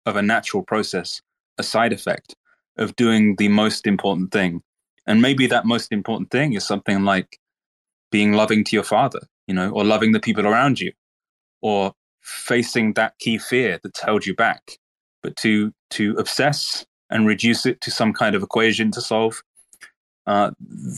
of 0.06 0.14
a 0.14 0.22
natural 0.22 0.62
process, 0.62 1.20
a 1.58 1.64
side 1.64 1.92
effect 1.92 2.36
of 2.78 2.94
doing 2.94 3.34
the 3.36 3.48
most 3.48 3.86
important 3.86 4.30
thing. 4.30 4.62
And 5.06 5.20
maybe 5.20 5.46
that 5.48 5.66
most 5.66 5.92
important 5.92 6.30
thing 6.30 6.52
is 6.52 6.66
something 6.66 7.04
like 7.04 7.38
being 8.10 8.32
loving 8.32 8.64
to 8.64 8.76
your 8.76 8.84
father, 8.84 9.20
you 9.46 9.54
know, 9.54 9.70
or 9.70 9.84
loving 9.84 10.12
the 10.12 10.20
people 10.20 10.46
around 10.46 10.80
you, 10.80 10.92
or 11.60 11.92
facing 12.20 12.92
that 12.92 13.18
key 13.18 13.38
fear 13.38 13.80
that's 13.82 14.00
held 14.00 14.26
you 14.26 14.34
back. 14.34 14.78
But 15.22 15.36
to 15.36 15.72
to 15.90 16.14
obsess 16.18 16.86
and 17.10 17.26
reduce 17.26 17.66
it 17.66 17.80
to 17.82 17.90
some 17.90 18.12
kind 18.12 18.34
of 18.34 18.42
equation 18.42 18.90
to 18.92 19.00
solve, 19.00 19.42
uh, 20.26 20.52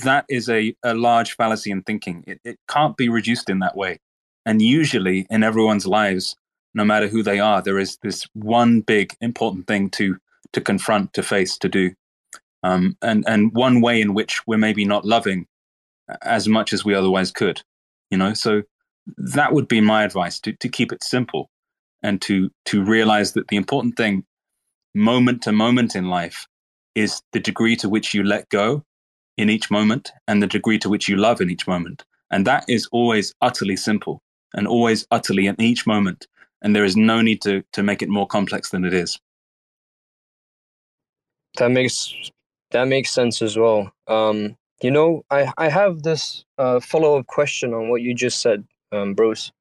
that 0.04 0.24
is 0.28 0.48
a, 0.48 0.74
a 0.82 0.94
large 0.94 1.34
fallacy 1.36 1.70
in 1.70 1.82
thinking. 1.82 2.24
It, 2.26 2.40
it 2.44 2.58
can't 2.68 2.96
be 2.96 3.08
reduced 3.08 3.50
in 3.50 3.58
that 3.60 3.76
way. 3.76 3.98
And 4.46 4.60
usually 4.60 5.26
in 5.30 5.42
everyone's 5.42 5.86
lives, 5.86 6.36
no 6.74 6.84
matter 6.84 7.08
who 7.08 7.22
they 7.22 7.40
are, 7.40 7.62
there 7.62 7.78
is 7.78 7.96
this 8.02 8.26
one 8.34 8.80
big 8.80 9.16
important 9.20 9.66
thing 9.66 9.90
to 9.90 10.18
to 10.52 10.60
confront, 10.60 11.12
to 11.14 11.22
face, 11.22 11.58
to 11.58 11.68
do. 11.68 11.92
Um, 12.64 12.96
and 13.02 13.24
and 13.28 13.52
one 13.52 13.80
way 13.80 14.00
in 14.00 14.14
which 14.14 14.40
we're 14.46 14.56
maybe 14.58 14.84
not 14.84 15.04
loving 15.04 15.46
as 16.22 16.48
much 16.48 16.72
as 16.72 16.84
we 16.84 16.94
otherwise 16.94 17.30
could. 17.30 17.62
You 18.10 18.18
know, 18.18 18.34
so 18.34 18.62
that 19.18 19.52
would 19.52 19.68
be 19.68 19.80
my 19.80 20.02
advice 20.02 20.40
to 20.40 20.52
to 20.54 20.68
keep 20.68 20.90
it 20.90 21.04
simple 21.04 21.50
and 22.02 22.20
to 22.22 22.50
to 22.66 22.82
realize 22.82 23.34
that 23.34 23.48
the 23.48 23.56
important 23.56 23.96
thing 23.96 24.24
moment 24.94 25.42
to 25.42 25.52
moment 25.52 25.94
in 25.94 26.08
life 26.08 26.46
is 26.94 27.20
the 27.32 27.40
degree 27.40 27.76
to 27.76 27.88
which 27.88 28.14
you 28.14 28.22
let 28.22 28.48
go 28.48 28.82
in 29.36 29.50
each 29.50 29.70
moment 29.70 30.12
and 30.26 30.42
the 30.42 30.46
degree 30.46 30.78
to 30.78 30.88
which 30.88 31.08
you 31.08 31.16
love 31.16 31.40
in 31.40 31.50
each 31.50 31.66
moment. 31.66 32.04
And 32.30 32.46
that 32.46 32.64
is 32.68 32.88
always 32.92 33.34
utterly 33.40 33.76
simple 33.76 34.22
and 34.54 34.66
always 34.66 35.06
utterly 35.10 35.46
in 35.46 35.60
each 35.60 35.86
moment. 35.86 36.26
And 36.62 36.74
there 36.74 36.84
is 36.84 36.96
no 36.96 37.20
need 37.20 37.42
to, 37.42 37.62
to 37.72 37.82
make 37.82 38.00
it 38.00 38.08
more 38.08 38.26
complex 38.26 38.70
than 38.70 38.84
it 38.84 38.94
is. 38.94 39.18
That 41.58 41.70
makes 41.70 42.12
that 42.74 42.88
makes 42.88 43.12
sense 43.12 43.40
as 43.40 43.56
well. 43.56 43.92
Um, 44.08 44.56
you 44.82 44.90
know, 44.90 45.24
I, 45.30 45.52
I 45.56 45.68
have 45.68 46.02
this 46.02 46.44
uh, 46.58 46.80
follow 46.80 47.18
up 47.18 47.26
question 47.28 47.72
on 47.72 47.88
what 47.88 48.02
you 48.02 48.14
just 48.14 48.42
said, 48.42 48.64
um, 48.90 49.14
Bruce. 49.14 49.52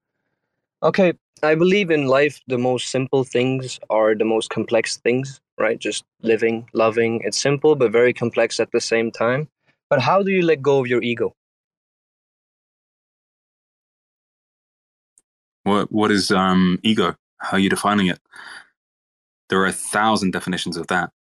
Okay, 0.82 1.14
I 1.44 1.54
believe 1.54 1.92
in 1.92 2.08
life, 2.08 2.42
the 2.48 2.58
most 2.58 2.90
simple 2.90 3.24
things 3.24 3.80
are 3.92 4.16
the 4.16 4.26
most 4.26 4.50
complex 4.50 4.98
things, 4.98 5.40
right? 5.60 5.78
Just 5.78 6.04
living, 6.24 6.68
loving. 6.74 7.22
It's 7.24 7.38
simple, 7.38 7.76
but 7.76 7.92
very 7.92 8.14
complex 8.14 8.60
at 8.60 8.72
the 8.72 8.82
same 8.82 9.12
time. 9.12 9.48
But 9.92 10.02
how 10.02 10.24
do 10.24 10.32
you 10.32 10.42
let 10.42 10.64
go 10.64 10.80
of 10.80 10.88
your 10.88 11.04
ego? 11.04 11.36
What 15.64 15.92
what 15.92 16.12
is 16.12 16.32
um, 16.32 16.80
ego? 16.82 17.16
How 17.38 17.58
are 17.58 17.60
you 17.60 17.70
defining 17.70 18.08
it? 18.08 18.20
There 19.50 19.62
are 19.62 19.68
a 19.68 19.72
thousand 19.72 20.32
definitions 20.32 20.78
of 20.78 20.88
that. 20.88 21.12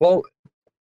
Well, 0.00 0.22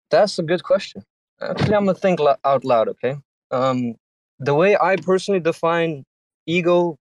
that's 0.09 0.39
a 0.39 0.43
good 0.43 0.63
question. 0.63 1.03
Actually, 1.41 1.75
I'm 1.75 1.85
gonna 1.85 1.95
think 1.95 2.19
out 2.45 2.65
loud. 2.65 2.87
Okay. 2.89 3.17
Um, 3.51 3.95
the 4.39 4.55
way 4.55 4.77
I 4.79 4.95
personally 4.97 5.39
define 5.39 6.05
ego 6.45 6.97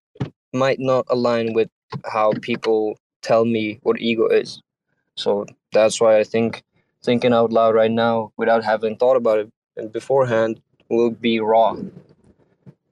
might 0.53 0.79
not 0.81 1.07
align 1.11 1.53
with 1.53 1.69
how 2.05 2.33
people 2.43 2.99
tell 3.23 3.45
me 3.45 3.79
what 3.83 4.01
ego 4.01 4.27
is. 4.29 4.61
So 5.17 5.47
that's 5.73 6.01
why 6.01 6.19
I 6.19 6.25
think 6.25 6.63
thinking 7.03 7.33
out 7.33 7.53
loud 7.53 7.75
right 7.75 7.91
now 7.91 8.33
without 8.37 8.65
having 8.65 8.97
thought 8.97 9.17
about 9.17 9.41
it 9.77 9.93
beforehand 9.93 10.61
will 10.89 11.11
be 11.11 11.41
wrong. 11.41 11.91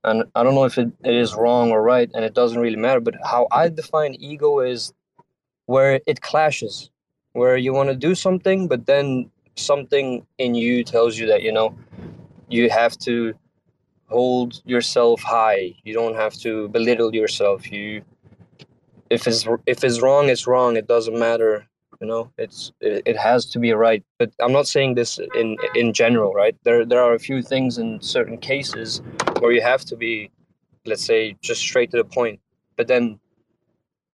And 0.05 0.25
I 0.35 0.43
don't 0.43 0.55
know 0.55 0.65
if 0.65 0.77
it, 0.79 0.93
it 1.05 1.15
is 1.15 1.35
wrong 1.35 1.71
or 1.71 1.83
right, 1.83 2.11
and 2.15 2.25
it 2.25 2.35
doesn't 2.35 2.61
really 2.61 2.77
matter. 2.77 3.01
But 3.01 3.15
how 3.25 3.49
I 3.51 3.69
define 3.71 4.15
ego 4.15 4.61
is 4.61 4.93
where 5.67 6.01
it 6.07 6.21
clashes, 6.21 6.91
where 7.35 7.57
you 7.57 7.73
want 7.73 7.91
to 7.91 7.95
do 7.95 8.15
something, 8.15 8.67
but 8.67 8.87
then 8.87 9.31
something 9.57 10.27
in 10.39 10.55
you 10.55 10.83
tells 10.83 11.19
you 11.19 11.27
that, 11.27 11.43
you 11.43 11.53
know, 11.53 11.77
you 12.49 12.71
have 12.71 12.97
to 12.99 13.35
hold 14.09 14.63
yourself 14.65 15.21
high. 15.23 15.75
You 15.85 15.93
don't 15.95 16.15
have 16.15 16.35
to 16.39 16.69
belittle 16.69 17.15
yourself. 17.15 17.71
You 17.71 18.03
if 19.11 19.27
it's 19.27 19.47
if 19.67 19.85
it's 19.85 20.01
wrong, 20.01 20.29
it's 20.29 20.47
wrong. 20.47 20.77
It 20.77 20.87
doesn't 20.87 21.19
matter. 21.19 21.67
You 22.01 22.07
know, 22.07 22.31
it's 22.39 22.73
it, 22.81 23.03
it 23.07 23.17
has 23.17 23.47
to 23.47 23.59
be 23.59 23.73
right. 23.73 24.03
But 24.19 24.31
I'm 24.41 24.53
not 24.53 24.67
saying 24.67 24.95
this 24.95 25.19
in 25.35 25.57
in 25.75 25.93
general, 25.93 26.33
right? 26.33 26.57
There 26.65 26.85
there 26.85 27.03
are 27.03 27.15
a 27.15 27.19
few 27.19 27.43
things 27.43 27.79
in 27.79 28.01
certain 28.01 28.39
cases 28.39 29.03
where 29.41 29.53
you 29.53 29.63
have 29.63 29.85
to 29.87 29.97
be, 29.97 30.31
let's 30.87 31.05
say, 31.05 31.37
just 31.41 31.61
straight 31.61 31.91
to 31.93 31.97
the 31.97 32.05
point. 32.05 32.41
But 32.77 32.89
then, 32.89 33.19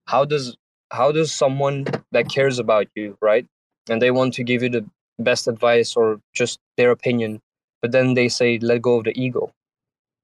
how 0.06 0.24
does 0.24 0.56
how 0.90 1.12
does 1.12 1.32
someone 1.32 1.86
that 2.12 2.28
cares 2.28 2.58
about 2.58 2.86
you, 2.94 3.16
right, 3.20 3.46
and 3.88 4.00
they 4.00 4.10
want 4.10 4.34
to 4.34 4.44
give 4.44 4.62
you 4.62 4.68
the 4.68 4.84
best 5.18 5.48
advice 5.48 5.96
or 5.96 6.20
just 6.32 6.58
their 6.76 6.90
opinion, 6.90 7.40
but 7.82 7.92
then 7.92 8.14
they 8.14 8.28
say 8.28 8.58
let 8.58 8.82
go 8.82 8.98
of 8.98 9.04
the 9.04 9.20
ego. 9.20 9.52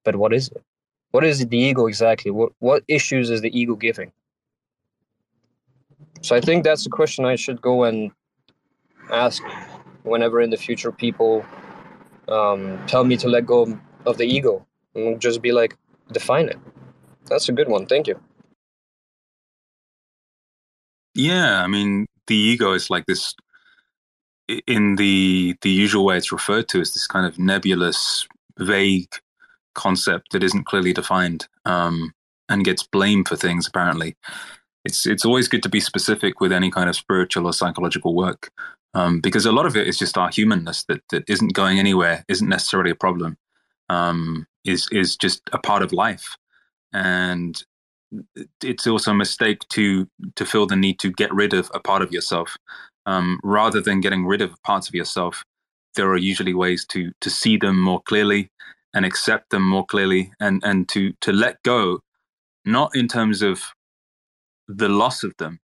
But 0.05 0.17
what 0.17 0.33
is 0.33 0.49
it? 0.49 0.62
What 1.11 1.25
is 1.25 1.47
the 1.47 1.57
ego 1.57 1.87
exactly? 1.87 2.31
What 2.31 2.53
what 2.59 2.83
issues 2.89 3.31
is 3.31 3.41
the 3.41 3.59
ego 3.59 3.75
giving? 3.75 4.12
So 6.23 6.35
I 6.35 6.41
think 6.41 6.64
that's 6.64 6.87
a 6.87 6.91
question 6.91 7.25
I 7.25 7.37
should 7.37 7.61
go 7.61 7.85
and 7.85 8.11
ask 9.12 9.43
whenever 10.03 10.41
in 10.41 10.51
the 10.51 10.57
future 10.57 10.91
people 10.93 11.45
um, 12.29 12.79
tell 12.87 13.05
me 13.05 13.17
to 13.19 13.29
let 13.29 13.47
go 13.47 13.79
of 14.07 14.17
the 14.19 14.25
ego 14.25 14.67
and 14.95 15.21
just 15.21 15.43
be 15.43 15.53
like, 15.53 15.77
define 16.12 16.49
it. 16.49 16.59
That's 17.27 17.49
a 17.49 17.53
good 17.53 17.69
one. 17.69 17.87
Thank 17.87 18.07
you. 18.07 18.19
Yeah, 21.17 21.62
I 21.62 21.67
mean, 21.67 22.07
the 22.27 22.37
ego 22.37 22.73
is 22.73 22.91
like 22.91 23.07
this 23.07 23.35
in 24.67 24.97
the 24.97 25.57
the 25.62 25.71
usual 25.71 26.05
way 26.05 26.19
it's 26.19 26.31
referred 26.31 26.69
to 26.69 26.81
as 26.81 26.93
this 26.93 27.07
kind 27.07 27.27
of 27.27 27.39
nebulous, 27.39 28.29
vague 28.59 29.09
concept 29.75 30.33
that 30.33 30.43
isn't 30.43 30.64
clearly 30.67 30.93
defined 30.93 31.49
um, 31.64 32.12
and 32.49 32.64
gets 32.64 32.83
blamed 32.83 33.29
for 33.29 33.37
things 33.37 33.67
apparently. 33.67 34.14
It's 34.85 35.07
it's 35.07 35.25
always 35.25 35.49
good 35.49 35.62
to 35.62 35.69
be 35.71 35.81
specific 35.81 36.41
with 36.41 36.53
any 36.53 36.71
kind 36.71 36.89
of 36.89 36.97
spiritual 36.97 37.47
or 37.47 37.53
psychological 37.55 38.14
work 38.14 38.51
um, 38.95 39.21
because 39.21 39.47
a 39.47 39.53
lot 39.53 39.67
of 39.67 39.77
it 39.77 39.89
is 39.89 39.99
just 39.99 40.19
our 40.19 40.31
humanness 40.31 40.85
that 40.85 41.03
that 41.11 41.25
isn't 41.29 41.55
going 41.55 41.79
anywhere, 41.79 42.25
isn't 42.29 42.49
necessarily 42.49 42.91
a 42.91 42.95
problem, 42.95 43.39
um, 43.89 44.47
is 44.64 44.89
is 44.93 45.17
just 45.17 45.43
a 45.53 45.59
part 45.59 45.83
of 45.83 45.93
life, 45.93 46.37
and 46.93 47.62
it's 48.62 48.86
also 48.86 49.11
a 49.11 49.14
mistake 49.14 49.61
to 49.70 50.09
to 50.36 50.44
feel 50.44 50.66
the 50.66 50.76
need 50.76 50.98
to 51.00 51.11
get 51.11 51.32
rid 51.34 51.52
of 51.52 51.70
a 51.74 51.80
part 51.80 52.02
of 52.02 52.12
yourself 52.12 52.57
um, 53.07 53.38
rather 53.42 53.80
than 53.80 54.00
getting 54.00 54.26
rid 54.26 54.42
of 54.42 54.61
parts 54.62 54.88
of 54.88 54.94
yourself. 54.94 55.42
There 55.94 56.09
are 56.11 56.16
usually 56.16 56.54
ways 56.54 56.84
to 56.86 57.11
to 57.20 57.30
see 57.30 57.57
them 57.57 57.80
more 57.80 58.02
clearly 58.02 58.50
and 58.94 59.04
accept 59.04 59.50
them 59.50 59.62
more 59.62 59.86
clearly, 59.86 60.32
and 60.40 60.62
and 60.64 60.88
to 60.90 61.12
to 61.22 61.32
let 61.32 61.62
go, 61.62 62.00
not 62.64 62.94
in 62.94 63.09
terms 63.09 63.42
of 63.42 63.62
the 64.68 64.88
loss 64.88 65.22
of 65.22 65.34
them, 65.38 65.61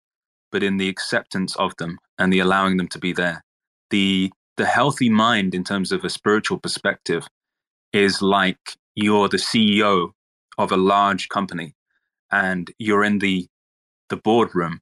but 0.51 0.63
in 0.63 0.77
the 0.77 0.89
acceptance 0.89 1.55
of 1.57 1.75
them 1.77 1.97
and 2.17 2.33
the 2.33 2.39
allowing 2.39 2.77
them 2.77 2.87
to 2.89 2.99
be 2.99 3.13
there. 3.13 3.43
The 3.89 4.31
the 4.57 4.65
healthy 4.65 5.09
mind 5.09 5.53
in 5.55 5.63
terms 5.63 5.91
of 5.91 6.03
a 6.03 6.09
spiritual 6.09 6.59
perspective 6.59 7.27
is 7.93 8.21
like 8.21 8.77
you're 8.95 9.29
the 9.29 9.37
CEO 9.37 10.11
of 10.57 10.71
a 10.71 10.77
large 10.77 11.29
company 11.29 11.73
and 12.31 12.71
you're 12.79 13.03
in 13.03 13.19
the 13.19 13.47
the 14.09 14.17
boardroom. 14.17 14.81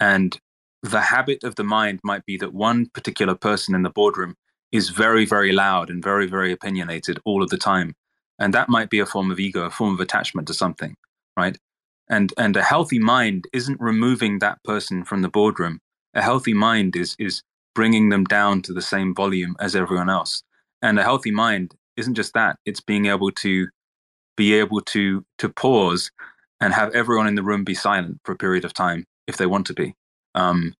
And 0.00 0.38
the 0.82 1.00
habit 1.00 1.44
of 1.44 1.56
the 1.56 1.64
mind 1.64 2.00
might 2.04 2.26
be 2.26 2.36
that 2.38 2.54
one 2.54 2.86
particular 2.94 3.34
person 3.34 3.74
in 3.74 3.82
the 3.82 3.90
boardroom 3.90 4.36
is 4.72 4.90
very 4.90 5.26
very 5.26 5.52
loud 5.52 5.90
and 5.90 6.02
very 6.02 6.26
very 6.26 6.52
opinionated 6.52 7.20
all 7.24 7.42
of 7.42 7.50
the 7.50 7.58
time. 7.58 7.94
And 8.38 8.54
that 8.54 8.68
might 8.68 8.90
be 8.90 9.00
a 9.00 9.06
form 9.06 9.30
of 9.30 9.40
ego 9.40 9.64
a 9.64 9.70
form 9.70 9.94
of 9.94 10.00
attachment 10.00 10.48
to 10.48 10.54
something 10.54 10.96
right? 11.36 11.58
And 12.10 12.32
and 12.38 12.56
a 12.56 12.62
healthy 12.62 12.98
mind 12.98 13.46
isn't 13.52 13.80
removing 13.80 14.40
that 14.40 14.62
person 14.64 15.04
from 15.04 15.22
the 15.22 15.30
boardroom. 15.30 15.80
A 16.14 16.22
healthy 16.22 16.54
mind 16.54 16.96
is 16.96 17.16
is 17.18 17.42
bringing 17.74 18.10
them 18.10 18.24
down 18.24 18.62
to 18.62 18.72
the 18.72 18.82
same 18.82 19.14
volume 19.14 19.56
as 19.60 19.76
everyone 19.76 20.10
else. 20.10 20.42
And 20.82 20.98
a 20.98 21.02
healthy 21.02 21.32
mind 21.32 21.74
isn't 21.96 22.14
just 22.14 22.34
that. 22.34 22.58
It's 22.66 22.80
being 22.80 23.06
able 23.06 23.32
to 23.32 23.68
be 24.36 24.54
able 24.54 24.82
to 24.82 25.24
to 25.38 25.48
pause 25.48 26.10
and 26.60 26.72
have 26.72 26.94
everyone 26.94 27.26
in 27.26 27.34
the 27.34 27.42
room 27.42 27.64
be 27.64 27.74
silent 27.74 28.20
for 28.24 28.32
a 28.32 28.36
period 28.36 28.64
of 28.64 28.72
time 28.72 29.06
if 29.26 29.36
they 29.36 29.46
want 29.46 29.66
to 29.66 29.74
be 29.74 29.94
um, 30.34 30.74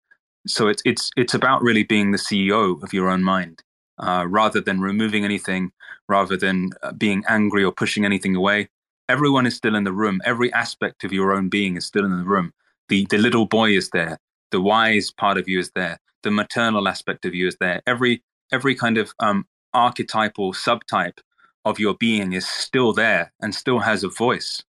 so 0.46 0.68
it's 0.68 0.82
it's 0.84 1.10
it's 1.16 1.34
about 1.34 1.62
really 1.62 1.84
being 1.84 2.10
the 2.10 2.18
ceo 2.18 2.82
of 2.82 2.92
your 2.92 3.08
own 3.08 3.22
mind 3.22 3.62
uh, 3.98 4.26
rather 4.28 4.60
than 4.60 4.80
removing 4.80 5.24
anything 5.24 5.70
rather 6.08 6.36
than 6.36 6.70
uh, 6.82 6.92
being 6.92 7.24
angry 7.28 7.64
or 7.64 7.72
pushing 7.72 8.04
anything 8.04 8.34
away 8.36 8.68
everyone 9.08 9.46
is 9.46 9.54
still 9.54 9.74
in 9.74 9.84
the 9.84 9.92
room. 9.92 10.20
Every 10.24 10.52
aspect 10.52 11.04
of 11.04 11.12
your 11.12 11.32
own 11.32 11.48
being 11.48 11.76
is 11.76 11.86
still 11.86 12.04
in 12.04 12.16
the 12.16 12.24
room. 12.24 12.52
The 12.88 13.06
the 13.10 13.18
little 13.18 13.46
boy 13.46 13.76
is 13.76 13.90
there. 13.90 14.18
The 14.50 14.60
wise 14.60 15.10
part 15.10 15.38
of 15.38 15.48
you 15.48 15.58
is 15.58 15.70
there. 15.74 15.98
The 16.22 16.30
maternal 16.30 16.88
aspect 16.88 17.24
of 17.24 17.34
you 17.34 17.46
is 17.46 17.56
there. 17.60 17.82
Every 17.86 18.22
every 18.52 18.74
kind 18.74 18.98
of 18.98 19.12
um, 19.20 19.46
archetypal 19.72 20.52
subtype 20.52 21.18
of 21.64 21.78
your 21.78 21.94
being 21.94 22.32
is 22.32 22.46
still 22.46 22.92
there 22.92 23.32
and 23.40 23.54
still 23.54 23.80
has 23.80 24.04
a 24.04 24.08
voice, 24.08 24.62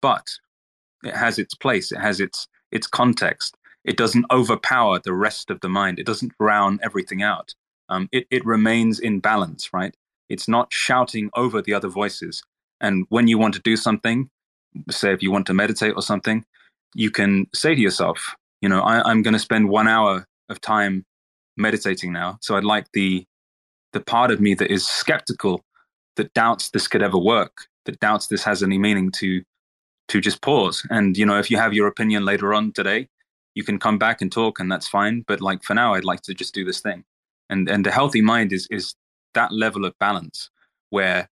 but 0.00 0.38
it 1.04 1.14
has 1.14 1.38
its 1.38 1.54
place. 1.54 1.92
It 1.92 1.98
has 2.00 2.20
its 2.20 2.46
its 2.70 2.86
context. 2.86 3.56
It 3.84 3.96
doesn't 3.96 4.26
overpower 4.30 4.98
the 4.98 5.14
rest 5.14 5.50
of 5.50 5.60
the 5.60 5.68
mind. 5.68 5.98
It 5.98 6.06
doesn't 6.06 6.36
drown 6.38 6.80
everything 6.82 7.22
out. 7.22 7.54
Um, 7.88 8.08
it 8.12 8.26
it 8.30 8.44
remains 8.44 8.98
in 8.98 9.20
balance, 9.20 9.72
right? 9.72 9.94
It's 10.28 10.48
not 10.48 10.72
shouting 10.72 11.30
over 11.34 11.62
the 11.62 11.74
other 11.74 11.88
voices. 11.88 12.42
And 12.80 13.06
when 13.08 13.28
you 13.28 13.38
want 13.38 13.54
to 13.54 13.60
do 13.60 13.76
something, 13.76 14.28
say 14.90 15.12
if 15.12 15.22
you 15.22 15.30
want 15.30 15.46
to 15.46 15.54
meditate 15.54 15.94
or 15.96 16.02
something, 16.02 16.44
you 16.94 17.10
can 17.10 17.46
say 17.54 17.74
to 17.74 17.80
yourself, 17.80 18.34
you 18.60 18.68
know, 18.68 18.80
I, 18.80 19.10
am 19.10 19.22
going 19.22 19.34
to 19.34 19.38
spend 19.40 19.68
one 19.68 19.88
hour 19.88 20.26
of 20.48 20.60
time 20.60 21.04
meditating 21.56 22.12
now. 22.12 22.38
So 22.40 22.56
I'd 22.56 22.64
like 22.64 22.86
the 22.92 23.24
the 23.92 24.00
part 24.00 24.30
of 24.30 24.40
me 24.40 24.54
that 24.54 24.70
is 24.70 24.86
skeptical, 24.86 25.64
that 26.16 26.34
doubts 26.34 26.70
this 26.70 26.88
could 26.88 27.02
ever 27.02 27.16
work, 27.16 27.66
that 27.86 28.00
doubts 28.00 28.26
this 28.26 28.44
has 28.44 28.62
any 28.62 28.78
meaning 28.78 29.10
to 29.12 29.42
to 30.08 30.20
just 30.20 30.40
pause. 30.40 30.86
And 30.90 31.16
you 31.16 31.26
know, 31.26 31.38
if 31.38 31.50
you 31.50 31.56
have 31.56 31.74
your 31.74 31.86
opinion 31.86 32.24
later 32.24 32.54
on 32.54 32.72
today, 32.72 33.08
you 33.54 33.64
can 33.64 33.78
come 33.78 33.98
back 33.98 34.20
and 34.20 34.30
talk, 34.30 34.60
and 34.60 34.70
that's 34.70 34.88
fine. 34.88 35.24
But 35.26 35.40
like 35.40 35.62
for 35.62 35.74
now, 35.74 35.94
I'd 35.94 36.04
like 36.04 36.22
to 36.22 36.34
just 36.34 36.54
do 36.54 36.64
this 36.64 36.80
thing. 36.80 37.04
And 37.50 37.68
and 37.68 37.86
a 37.86 37.90
healthy 37.90 38.22
mind 38.22 38.52
is 38.52 38.66
is 38.70 38.94
that 39.34 39.52
level 39.52 39.84
of 39.84 39.98
balance 39.98 40.50
where 40.90 41.28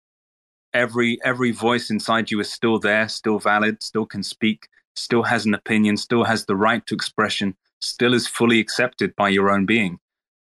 every 0.74 1.20
every 1.24 1.52
voice 1.52 1.90
inside 1.90 2.32
you 2.32 2.40
is 2.40 2.52
still 2.52 2.80
there, 2.80 3.08
still 3.10 3.40
valid, 3.40 3.82
still 3.82 4.06
can 4.06 4.24
speak, 4.24 4.68
still 4.96 5.24
has 5.24 5.46
an 5.46 5.54
opinion, 5.54 5.98
still 5.98 6.24
has 6.24 6.46
the 6.46 6.56
right 6.56 6.86
to 6.88 6.96
expression, 6.96 7.56
still 7.82 8.14
is 8.14 8.28
fully 8.28 8.60
accepted 8.60 9.16
by 9.16 9.30
your 9.30 9.50
own 9.50 9.66
being, 9.66 10.00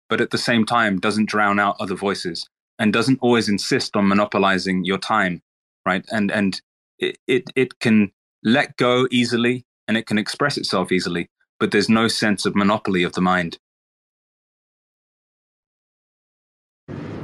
but 0.08 0.20
at 0.20 0.30
the 0.30 0.38
same 0.38 0.64
time 0.64 0.98
doesn't 0.98 1.28
drown 1.28 1.58
out 1.58 1.76
other 1.80 1.94
voices 1.94 2.48
and 2.78 2.92
doesn't 2.92 3.18
always 3.20 3.48
insist 3.48 3.96
on 3.96 4.08
monopolizing 4.08 4.84
your 4.84 4.98
time, 4.98 5.42
right? 5.86 6.04
And 6.10 6.30
and 6.30 6.60
it 6.98 7.18
it, 7.26 7.44
it 7.56 7.80
can 7.80 8.12
let 8.42 8.76
go 8.76 9.06
easily 9.10 9.64
and 9.86 9.96
it 9.96 10.06
can 10.06 10.18
express 10.18 10.56
itself 10.56 10.92
easily, 10.92 11.28
but 11.58 11.70
there's 11.70 11.88
no 11.88 12.08
sense 12.08 12.46
of 12.46 12.54
monopoly 12.54 13.02
of 13.02 13.12
the 13.14 13.20
mind. 13.20 13.58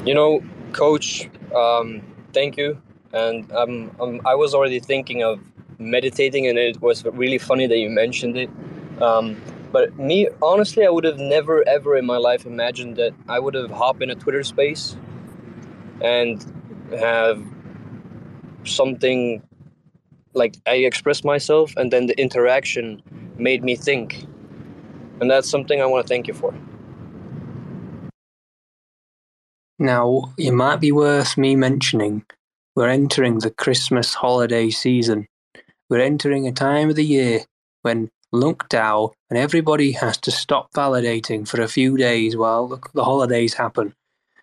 You 0.05 0.15
know, 0.15 0.43
coach, 0.73 1.29
um, 1.55 2.03
thank 2.33 2.57
you. 2.57 2.81
And 3.13 3.51
um, 3.53 3.91
um, 4.01 4.21
I 4.27 4.35
was 4.35 4.55
already 4.55 4.81
thinking 4.81 5.23
of 5.23 5.41
meditating, 5.79 6.47
and 6.47 6.59
it 6.59 6.83
was 6.83 7.05
really 7.05 7.39
funny 7.39 7.67
that 7.67 7.79
you 7.79 7.89
mentioned 7.89 8.37
it. 8.37 8.51
Um, 9.01 9.41
but 9.73 9.97
me, 9.99 10.29
honestly, 10.43 10.85
I 10.87 10.91
would 10.91 11.05
have 11.05 11.19
never, 11.19 11.67
ever 11.69 11.97
in 11.97 12.07
my 12.07 12.17
life 12.17 12.45
imagined 12.47 12.97
that 12.97 13.15
I 13.29 13.39
would 13.39 13.55
have 13.55 13.71
hopped 13.71 14.03
in 14.03 14.11
a 14.11 14.15
Twitter 14.15 14.43
space 14.43 14.97
and 16.01 16.45
have 16.99 17.43
something 18.65 19.43
like 20.35 20.57
I 20.67 20.77
expressed 20.77 21.25
myself, 21.25 21.73
and 21.77 21.93
then 21.93 22.07
the 22.07 22.21
interaction 22.21 23.03
made 23.39 23.65
me 23.65 23.77
think. 23.77 24.27
And 25.21 25.31
that's 25.31 25.49
something 25.49 25.81
I 25.81 25.87
want 25.87 26.07
to 26.07 26.09
thank 26.09 26.27
you 26.27 26.35
for. 26.35 26.55
Now, 29.79 30.33
it 30.39 30.53
might 30.53 30.81
be 30.81 30.93
worth 30.93 31.37
me 31.37 31.57
mentioning 31.57 32.25
we're 32.77 32.89
entering 32.89 33.39
the 33.39 33.51
Christmas 33.51 34.15
holiday 34.15 34.69
season. 34.71 35.29
We're 35.89 36.01
entering 36.01 36.49
a 36.49 36.53
time 36.53 36.91
of 36.91 36.97
the 36.97 37.05
year 37.05 37.45
when 37.83 38.11
DAO 38.33 39.13
and 39.31 39.39
everybody 39.39 39.93
has 39.93 40.17
to 40.19 40.33
stop 40.33 40.73
validating 40.73 41.47
for 41.47 41.61
a 41.61 41.69
few 41.69 41.97
days 41.97 42.37
while 42.37 42.81
the 42.93 43.05
holidays 43.05 43.55
happen. 43.55 43.95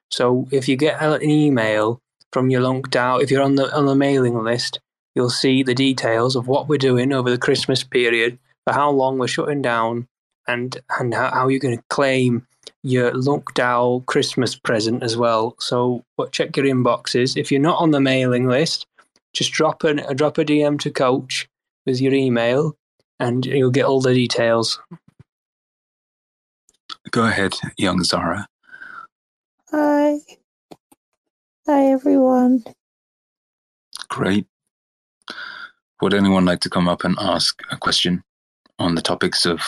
So 0.10 0.48
if 0.52 0.70
you 0.70 0.78
get 0.78 1.02
an 1.02 1.22
email 1.22 2.00
from 2.32 2.50
your 2.50 2.62
DAO, 2.62 3.22
if 3.22 3.32
you're 3.32 3.44
on 3.44 3.56
the 3.56 3.74
on 3.76 3.86
the 3.86 3.96
mailing 3.96 4.42
list, 4.42 4.80
you'll 5.16 5.30
see 5.30 5.64
the 5.64 5.76
details 5.76 6.36
of 6.36 6.48
what 6.48 6.68
we're 6.68 6.78
doing 6.78 7.14
over 7.14 7.30
the 7.30 7.38
Christmas 7.38 7.84
period, 7.84 8.38
for 8.66 8.74
how 8.74 8.92
long 8.92 9.18
we're 9.18 9.28
shutting 9.28 9.62
down, 9.62 10.08
and 10.48 10.78
and 11.00 11.14
how, 11.14 11.32
how 11.32 11.48
you're 11.48 11.60
going 11.60 11.78
to 11.78 11.84
claim 11.90 12.46
your 12.84 13.14
Lunc 13.14 13.54
DAO 13.54 14.06
Christmas 14.06 14.56
present 14.56 15.04
as 15.04 15.16
well. 15.16 15.56
So 15.60 16.04
check 16.32 16.58
your 16.58 16.66
inboxes. 16.66 17.38
If 17.38 17.52
you're 17.52 17.62
not 17.62 17.80
on 17.80 17.92
the 17.92 18.02
mailing 18.02 18.48
list, 18.48 18.88
just 19.34 19.52
drop 19.52 19.84
a 19.84 20.14
drop 20.14 20.38
a 20.38 20.46
DM 20.46 20.80
to 20.80 20.92
Coach 20.92 21.48
with 21.86 22.02
your 22.02 22.14
email, 22.14 22.76
and 23.20 23.46
you'll 23.46 23.72
get 23.72 23.86
all 23.86 24.02
the 24.02 24.14
details. 24.14 24.80
Go 27.12 27.26
ahead, 27.26 27.54
young 27.78 28.04
Zara. 28.04 28.48
Hi. 29.72 30.20
Hi, 31.68 31.86
everyone. 31.86 32.64
Great. 34.10 34.46
Would 36.02 36.16
anyone 36.16 36.46
like 36.46 36.62
to 36.62 36.70
come 36.70 36.88
up 36.88 37.04
and 37.04 37.16
ask 37.20 37.62
a 37.72 37.78
question 37.78 38.24
on 38.80 38.96
the 38.96 39.04
topics 39.04 39.46
of 39.46 39.62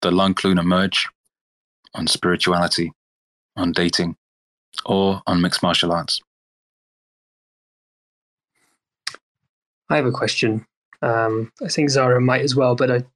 the 0.00 0.10
Lunc 0.10 0.42
Luna 0.42 0.64
merge 0.64 1.06
on 1.94 2.08
spirituality, 2.08 2.90
on 3.56 3.70
dating, 3.70 4.16
or 4.84 5.22
on 5.28 5.40
mixed 5.40 5.62
martial 5.62 5.92
arts? 5.92 6.20
I 9.88 9.96
have 9.96 10.06
a 10.06 10.10
question. 10.10 10.66
Um, 11.02 11.52
I 11.62 11.68
think 11.68 11.90
Zara 11.90 12.20
might 12.20 12.42
as 12.42 12.56
well, 12.56 12.74
but 12.74 12.90
I'm 12.90 13.06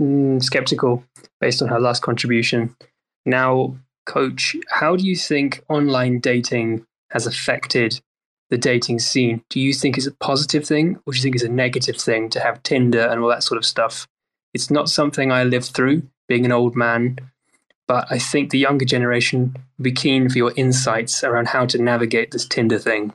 mm, 0.00 0.42
skeptical 0.42 1.02
based 1.40 1.60
on 1.60 1.68
her 1.68 1.80
last 1.80 2.02
contribution. 2.02 2.76
Now, 3.26 3.76
Coach, 4.06 4.54
how 4.68 4.94
do 4.94 5.04
you 5.04 5.16
think 5.16 5.64
online 5.68 6.20
dating 6.20 6.86
has 7.10 7.26
affected 7.26 8.00
the 8.50 8.58
dating 8.58 8.98
scene? 8.98 9.42
Do 9.50 9.60
you 9.60 9.72
think 9.72 9.96
it's 9.96 10.06
a 10.06 10.14
positive 10.14 10.66
thing, 10.66 10.96
or 11.06 11.12
do 11.12 11.18
you 11.18 11.22
think 11.22 11.34
it's 11.34 11.44
a 11.44 11.48
negative 11.48 11.96
thing 11.96 12.30
to 12.30 12.40
have 12.40 12.62
Tinder 12.62 13.02
and 13.02 13.20
all 13.20 13.28
that 13.28 13.42
sort 13.42 13.58
of 13.58 13.64
stuff? 13.64 14.06
It's 14.54 14.70
not 14.70 14.88
something 14.88 15.30
I 15.30 15.44
lived 15.44 15.74
through, 15.74 16.02
being 16.28 16.44
an 16.44 16.52
old 16.52 16.74
man 16.74 17.18
but 17.88 18.06
I 18.10 18.18
think 18.18 18.50
the 18.50 18.58
younger 18.58 18.84
generation 18.84 19.56
would 19.78 19.82
be 19.82 19.92
keen 19.92 20.28
for 20.28 20.38
your 20.38 20.52
insights 20.56 21.24
around 21.24 21.48
how 21.48 21.66
to 21.66 21.82
navigate 21.82 22.30
this 22.30 22.46
Tinder 22.46 22.78
thing. 22.78 23.14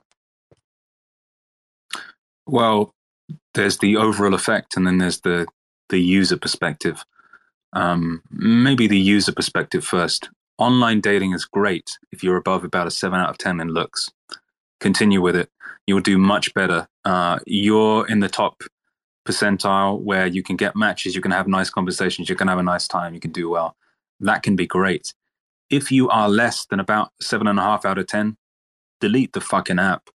Well, 2.48 2.94
there's 3.54 3.78
the 3.78 3.96
overall 3.96 4.34
effect, 4.34 4.76
and 4.76 4.86
then 4.86 4.98
there's 4.98 5.22
the 5.22 5.46
the 5.90 6.00
user 6.00 6.38
perspective. 6.38 7.06
Um, 7.72 8.24
maybe 8.32 8.88
the 8.88 9.00
user 9.00 9.32
perspective 9.32 9.86
first. 9.86 10.30
Online 10.58 11.02
dating 11.02 11.34
is 11.34 11.46
great 11.46 11.98
if 12.12 12.24
you're 12.24 12.38
above 12.38 12.64
about 12.64 12.88
a 12.88 12.92
seven 12.92 13.20
out 13.20 13.30
of 13.30 13.38
ten 13.38 13.60
in 13.60 13.70
looks. 13.70 14.10
Continue 14.84 15.22
with 15.22 15.36
it. 15.36 15.50
You'll 15.88 16.02
do 16.02 16.18
much 16.20 16.54
better. 16.54 16.88
Uh, 17.04 17.40
you're 17.48 18.08
in 18.08 18.20
the 18.20 18.30
top 18.30 18.62
percentile 19.28 20.00
where 20.00 20.28
you 20.28 20.44
can 20.44 20.58
get 20.58 20.76
matches, 20.76 21.16
you 21.16 21.22
can 21.22 21.32
have 21.32 21.48
nice 21.48 21.70
conversations, 21.70 22.30
you 22.30 22.36
can 22.36 22.48
have 22.50 22.60
a 22.60 22.64
nice 22.64 22.88
time, 22.88 23.14
you 23.16 23.20
can 23.20 23.32
do 23.32 23.50
well 23.50 23.76
that 24.24 24.44
can 24.44 24.56
be 24.56 24.68
great. 24.68 25.14
If 25.70 25.92
you 25.92 26.10
are 26.10 26.30
less 26.30 26.66
than 26.66 26.80
about 26.80 27.12
seven 27.22 27.48
and 27.48 27.60
a 27.60 27.62
half 27.62 27.86
out 27.86 27.98
of 27.98 28.08
10, 28.08 28.38
delete 29.02 29.34
the 29.34 29.42
fucking 29.42 29.80
app. 29.80 30.10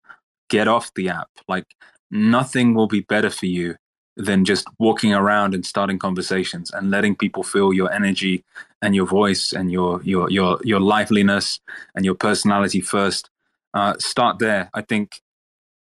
Get 0.48 0.68
off 0.68 0.92
the 0.94 1.08
app. 1.08 1.28
Like 1.48 1.66
nothing 2.10 2.74
will 2.74 2.86
be 2.86 3.00
better 3.00 3.30
for 3.30 3.46
you 3.46 3.76
than 4.16 4.44
just 4.44 4.66
walking 4.78 5.12
around 5.12 5.54
and 5.54 5.66
starting 5.66 5.98
conversations 5.98 6.70
and 6.70 6.90
letting 6.90 7.16
people 7.16 7.42
feel 7.42 7.72
your 7.72 7.92
energy 7.92 8.44
and 8.80 8.94
your 8.94 9.06
voice 9.06 9.52
and 9.52 9.70
your 9.70 10.02
your 10.04 10.30
your 10.30 10.58
your 10.62 10.80
liveliness 10.80 11.60
and 11.94 12.04
your 12.04 12.14
personality 12.14 12.80
first. 12.80 13.28
Uh, 13.77 13.95
start 13.99 14.39
there. 14.39 14.70
I 14.74 14.83
think 14.83 15.20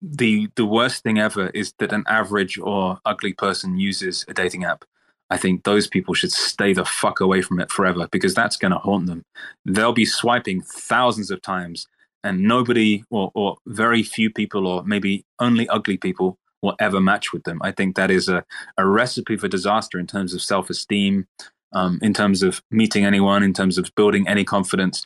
the 0.02 0.48
the 0.56 0.66
worst 0.66 1.02
thing 1.02 1.18
ever 1.18 1.48
is 1.50 1.72
that 1.78 1.92
an 1.92 2.04
average 2.06 2.58
or 2.58 2.98
ugly 3.04 3.32
person 3.32 3.78
uses 3.78 4.24
a 4.28 4.34
dating 4.34 4.64
app 4.64 4.84
I 5.30 5.36
think 5.36 5.64
those 5.64 5.86
people 5.86 6.14
should 6.14 6.32
stay 6.32 6.72
the 6.72 6.84
fuck 6.84 7.20
away 7.20 7.42
from 7.42 7.60
it 7.60 7.70
forever 7.70 8.08
because 8.10 8.34
that's 8.34 8.56
going 8.56 8.72
to 8.72 8.78
haunt 8.78 9.06
them. 9.06 9.24
They'll 9.64 9.92
be 9.92 10.04
swiping 10.04 10.62
thousands 10.62 11.30
of 11.30 11.42
times, 11.42 11.88
and 12.22 12.42
nobody 12.42 13.04
or, 13.10 13.30
or 13.34 13.56
very 13.66 14.02
few 14.02 14.30
people, 14.30 14.66
or 14.66 14.84
maybe 14.84 15.24
only 15.40 15.68
ugly 15.68 15.96
people, 15.96 16.38
will 16.62 16.76
ever 16.78 17.00
match 17.00 17.32
with 17.32 17.44
them. 17.44 17.60
I 17.62 17.72
think 17.72 17.96
that 17.96 18.10
is 18.10 18.28
a, 18.28 18.44
a 18.78 18.86
recipe 18.86 19.36
for 19.36 19.48
disaster 19.48 19.98
in 19.98 20.06
terms 20.06 20.32
of 20.32 20.42
self 20.42 20.70
esteem, 20.70 21.26
um, 21.72 21.98
in 22.02 22.14
terms 22.14 22.42
of 22.42 22.62
meeting 22.70 23.04
anyone, 23.04 23.42
in 23.42 23.52
terms 23.52 23.78
of 23.78 23.92
building 23.96 24.28
any 24.28 24.44
confidence. 24.44 25.04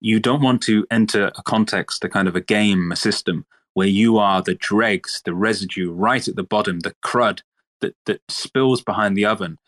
You 0.00 0.20
don't 0.20 0.42
want 0.42 0.62
to 0.62 0.86
enter 0.90 1.30
a 1.36 1.42
context, 1.42 2.04
a 2.04 2.08
kind 2.08 2.28
of 2.28 2.36
a 2.36 2.40
game, 2.40 2.92
a 2.92 2.96
system 2.96 3.44
where 3.74 3.86
you 3.86 4.18
are 4.18 4.42
the 4.42 4.54
dregs, 4.54 5.22
the 5.24 5.34
residue 5.34 5.92
right 5.92 6.26
at 6.26 6.36
the 6.36 6.42
bottom, 6.42 6.80
the 6.80 6.94
crud 7.04 7.40
that 7.80 7.94
that 8.06 8.20
spills 8.28 8.82
behind 8.82 9.16
the 9.16 9.24
oven. 9.24 9.58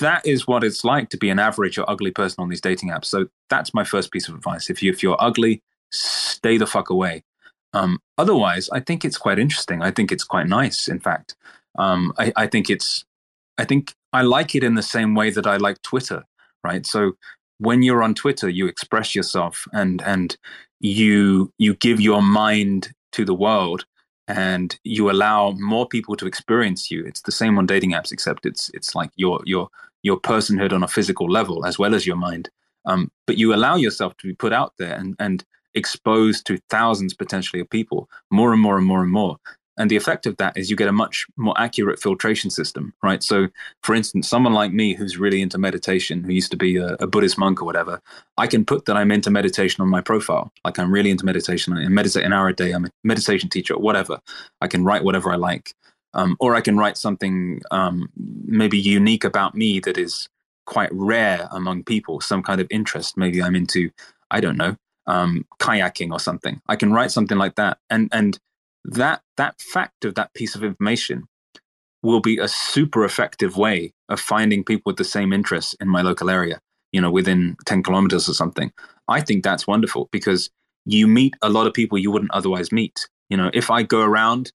That 0.00 0.26
is 0.26 0.46
what 0.46 0.64
it's 0.64 0.84
like 0.84 1.08
to 1.10 1.16
be 1.16 1.30
an 1.30 1.38
average 1.38 1.78
or 1.78 1.88
ugly 1.88 2.10
person 2.10 2.42
on 2.42 2.48
these 2.48 2.60
dating 2.60 2.90
apps. 2.90 3.06
So 3.06 3.28
that's 3.48 3.74
my 3.74 3.84
first 3.84 4.10
piece 4.10 4.28
of 4.28 4.34
advice. 4.34 4.70
If 4.70 4.82
you 4.82 4.90
if 4.90 5.02
you're 5.02 5.16
ugly 5.20 5.62
stay 5.90 6.56
the 6.56 6.66
fuck 6.66 6.90
away. 6.90 7.22
Um, 7.72 8.00
otherwise 8.18 8.68
i 8.70 8.80
think 8.80 9.04
it's 9.04 9.18
quite 9.18 9.38
interesting. 9.38 9.82
I 9.82 9.90
think 9.90 10.12
it's 10.12 10.24
quite 10.24 10.46
nice 10.46 10.88
in 10.88 11.00
fact. 11.00 11.36
Um, 11.76 12.12
I, 12.18 12.32
I 12.36 12.46
think 12.46 12.70
it's 12.70 13.04
i 13.58 13.64
think 13.64 13.94
i 14.12 14.22
like 14.22 14.54
it 14.54 14.64
in 14.64 14.74
the 14.74 14.82
same 14.82 15.14
way 15.14 15.30
that 15.30 15.46
i 15.46 15.56
like 15.56 15.80
twitter 15.82 16.24
right? 16.64 16.84
So 16.84 17.12
when 17.58 17.82
you're 17.82 18.02
on 18.02 18.14
twitter 18.14 18.48
you 18.48 18.66
express 18.66 19.14
yourself 19.14 19.66
and 19.72 20.02
and 20.02 20.36
you 20.80 21.52
you 21.58 21.74
give 21.74 22.00
your 22.00 22.22
mind 22.22 22.92
to 23.12 23.24
the 23.24 23.34
world 23.34 23.86
and 24.28 24.78
you 24.84 25.10
allow 25.10 25.52
more 25.52 25.86
people 25.86 26.16
to 26.16 26.26
experience 26.26 26.90
you. 26.90 27.04
It's 27.04 27.22
the 27.22 27.32
same 27.32 27.58
on 27.58 27.66
dating 27.66 27.92
apps, 27.92 28.12
except 28.12 28.46
it's 28.46 28.70
it's 28.74 28.94
like 28.94 29.10
your 29.16 29.40
your 29.44 29.68
your 30.02 30.20
personhood 30.20 30.72
on 30.72 30.82
a 30.82 30.88
physical 30.88 31.30
level 31.30 31.64
as 31.66 31.78
well 31.78 31.94
as 31.94 32.06
your 32.06 32.16
mind. 32.16 32.50
Um, 32.86 33.10
but 33.26 33.38
you 33.38 33.54
allow 33.54 33.76
yourself 33.76 34.16
to 34.18 34.26
be 34.26 34.34
put 34.34 34.52
out 34.52 34.74
there 34.78 34.94
and 34.94 35.14
and 35.18 35.44
exposed 35.74 36.46
to 36.46 36.60
thousands 36.70 37.14
potentially 37.14 37.60
of 37.60 37.68
people, 37.68 38.08
more 38.30 38.52
and 38.52 38.62
more 38.62 38.78
and 38.78 38.86
more 38.86 39.02
and 39.02 39.10
more. 39.10 39.38
And 39.76 39.90
the 39.90 39.96
effect 39.96 40.26
of 40.26 40.36
that 40.36 40.56
is 40.56 40.70
you 40.70 40.76
get 40.76 40.88
a 40.88 40.92
much 40.92 41.26
more 41.36 41.54
accurate 41.58 42.00
filtration 42.00 42.50
system, 42.50 42.94
right? 43.02 43.22
So, 43.22 43.48
for 43.82 43.94
instance, 43.94 44.28
someone 44.28 44.52
like 44.52 44.72
me 44.72 44.94
who's 44.94 45.18
really 45.18 45.42
into 45.42 45.58
meditation, 45.58 46.22
who 46.22 46.32
used 46.32 46.52
to 46.52 46.56
be 46.56 46.76
a, 46.76 46.96
a, 47.00 47.06
Buddhist 47.06 47.38
monk 47.38 47.60
or 47.60 47.64
whatever, 47.64 48.00
I 48.36 48.46
can 48.46 48.64
put 48.64 48.84
that 48.84 48.96
I'm 48.96 49.10
into 49.10 49.30
meditation 49.30 49.82
on 49.82 49.88
my 49.88 50.00
profile. 50.00 50.52
Like 50.64 50.78
I'm 50.78 50.92
really 50.92 51.10
into 51.10 51.24
meditation. 51.24 51.76
I 51.76 51.88
meditate 51.88 52.24
an 52.24 52.32
hour 52.32 52.48
a 52.48 52.54
day. 52.54 52.72
I'm 52.72 52.84
a 52.84 52.90
meditation 53.02 53.48
teacher, 53.48 53.76
whatever. 53.76 54.20
I 54.60 54.68
can 54.68 54.84
write 54.84 55.04
whatever 55.04 55.32
I 55.32 55.36
like. 55.36 55.74
Um, 56.14 56.36
or 56.38 56.54
I 56.54 56.60
can 56.60 56.78
write 56.78 56.96
something 56.96 57.60
um, 57.72 58.08
maybe 58.16 58.78
unique 58.78 59.24
about 59.24 59.56
me 59.56 59.80
that 59.80 59.98
is 59.98 60.28
quite 60.64 60.90
rare 60.92 61.48
among 61.50 61.82
people, 61.82 62.20
some 62.20 62.42
kind 62.42 62.60
of 62.60 62.68
interest. 62.70 63.16
Maybe 63.16 63.42
I'm 63.42 63.56
into, 63.56 63.90
I 64.30 64.40
don't 64.40 64.56
know, 64.56 64.76
um, 65.06 65.44
kayaking 65.58 66.12
or 66.12 66.20
something. 66.20 66.60
I 66.68 66.76
can 66.76 66.92
write 66.92 67.10
something 67.10 67.38
like 67.38 67.56
that, 67.56 67.78
and 67.90 68.08
and 68.12 68.38
that 68.84 69.22
that 69.36 69.60
fact 69.60 70.04
of 70.04 70.14
that 70.14 70.34
piece 70.34 70.54
of 70.54 70.62
information 70.64 71.24
will 72.02 72.20
be 72.20 72.38
a 72.38 72.48
super 72.48 73.04
effective 73.04 73.56
way 73.56 73.94
of 74.08 74.20
finding 74.20 74.62
people 74.62 74.90
with 74.90 74.98
the 74.98 75.04
same 75.04 75.32
interests 75.32 75.74
in 75.80 75.88
my 75.88 76.02
local 76.02 76.28
area. 76.28 76.60
You 76.92 77.00
know, 77.00 77.10
within 77.10 77.56
ten 77.64 77.82
kilometers 77.82 78.28
or 78.28 78.34
something. 78.34 78.72
I 79.08 79.20
think 79.20 79.42
that's 79.42 79.66
wonderful 79.66 80.08
because 80.12 80.50
you 80.86 81.08
meet 81.08 81.34
a 81.42 81.48
lot 81.48 81.66
of 81.66 81.74
people 81.74 81.98
you 81.98 82.10
wouldn't 82.10 82.30
otherwise 82.32 82.70
meet. 82.70 83.08
You 83.30 83.36
know, 83.36 83.50
if 83.52 83.70
I 83.70 83.82
go 83.82 84.02
around 84.02 84.52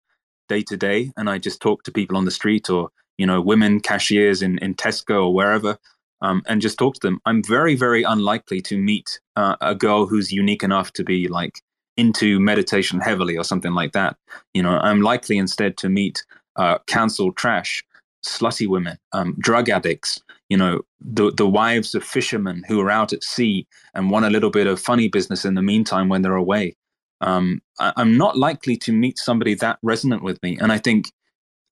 day 0.47 0.61
to 0.63 0.77
day 0.77 1.11
and 1.17 1.29
I 1.29 1.37
just 1.37 1.61
talk 1.61 1.83
to 1.83 1.91
people 1.91 2.17
on 2.17 2.25
the 2.25 2.31
street 2.31 2.69
or 2.69 2.89
you 3.17 3.25
know 3.25 3.41
women 3.41 3.79
cashiers 3.81 4.41
in 4.41 4.57
in 4.59 4.75
Tesco 4.75 5.25
or 5.25 5.33
wherever 5.33 5.77
um, 6.21 6.41
and 6.47 6.61
just 6.61 6.77
talk 6.77 6.95
to 6.95 6.99
them, 7.01 7.19
I'm 7.25 7.43
very, 7.43 7.75
very 7.75 8.03
unlikely 8.03 8.61
to 8.61 8.77
meet 8.77 9.19
uh, 9.35 9.55
a 9.61 9.75
girl 9.75 10.05
who's 10.05 10.31
unique 10.31 10.63
enough 10.63 10.91
to 10.93 11.03
be 11.03 11.27
like 11.27 11.61
into 11.99 12.39
meditation 12.39 12.99
heavily 12.99 13.37
or 13.37 13.43
something 13.43 13.73
like 13.73 13.91
that. 13.91 14.15
You 14.53 14.63
know, 14.63 14.79
I'm 14.79 15.01
likely 15.01 15.37
instead 15.37 15.77
to 15.77 15.89
meet 15.89 16.23
uh, 16.55 16.77
council 16.87 17.31
trash, 17.33 17.83
slutty 18.25 18.67
women, 18.67 18.97
um, 19.11 19.35
drug 19.39 19.69
addicts, 19.69 20.21
you 20.49 20.57
know, 20.57 20.81
the, 21.01 21.31
the 21.31 21.47
wives 21.47 21.93
of 21.93 22.03
fishermen 22.03 22.63
who 22.67 22.79
are 22.81 22.89
out 22.89 23.13
at 23.13 23.23
sea 23.23 23.67
and 23.93 24.09
want 24.09 24.25
a 24.25 24.29
little 24.29 24.49
bit 24.49 24.67
of 24.67 24.79
funny 24.79 25.07
business 25.07 25.45
in 25.45 25.55
the 25.55 25.61
meantime 25.61 26.09
when 26.09 26.21
they're 26.21 26.35
away. 26.35 26.75
Um, 27.21 27.61
I, 27.79 27.91
I'm 27.97 28.17
not 28.17 28.37
likely 28.37 28.77
to 28.77 28.93
meet 28.93 29.19
somebody 29.19 29.53
that 29.55 29.77
resonant 29.83 30.23
with 30.23 30.41
me. 30.41 30.57
And 30.59 30.71
I 30.71 30.77
think 30.77 31.11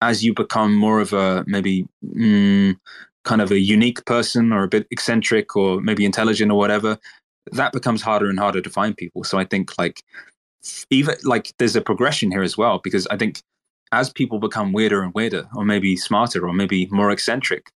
as 0.01 0.23
you 0.23 0.33
become 0.33 0.75
more 0.75 0.99
of 0.99 1.13
a 1.13 1.43
maybe 1.47 1.87
mm, 2.05 2.75
kind 3.23 3.41
of 3.41 3.51
a 3.51 3.59
unique 3.59 4.05
person 4.05 4.53
or 4.53 4.63
a 4.63 4.67
bit 4.67 4.87
eccentric 4.91 5.55
or 5.55 5.81
maybe 5.81 6.05
intelligent 6.05 6.51
or 6.51 6.57
whatever, 6.57 6.97
that 7.53 7.73
becomes 7.73 8.01
harder 8.01 8.29
and 8.29 8.39
harder 8.39 8.61
to 8.61 8.69
find 8.69 8.95
people. 8.95 9.23
So 9.23 9.37
I 9.37 9.45
think 9.45 9.77
like 9.77 10.03
even 10.89 11.15
like 11.23 11.53
there's 11.57 11.75
a 11.75 11.81
progression 11.81 12.31
here 12.31 12.43
as 12.43 12.57
well 12.57 12.79
because 12.83 13.07
I 13.07 13.17
think 13.17 13.41
as 13.91 14.09
people 14.11 14.39
become 14.39 14.73
weirder 14.73 15.01
and 15.01 15.13
weirder 15.13 15.47
or 15.55 15.63
maybe 15.63 15.95
smarter 15.95 16.47
or 16.47 16.53
maybe 16.53 16.87
more 16.87 17.11
eccentric, 17.11 17.71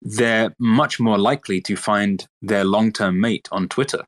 they're 0.00 0.52
much 0.58 0.98
more 0.98 1.18
likely 1.18 1.60
to 1.60 1.76
find 1.76 2.26
their 2.40 2.64
long-term 2.64 3.20
mate 3.20 3.48
on 3.52 3.68
Twitter. 3.68 4.04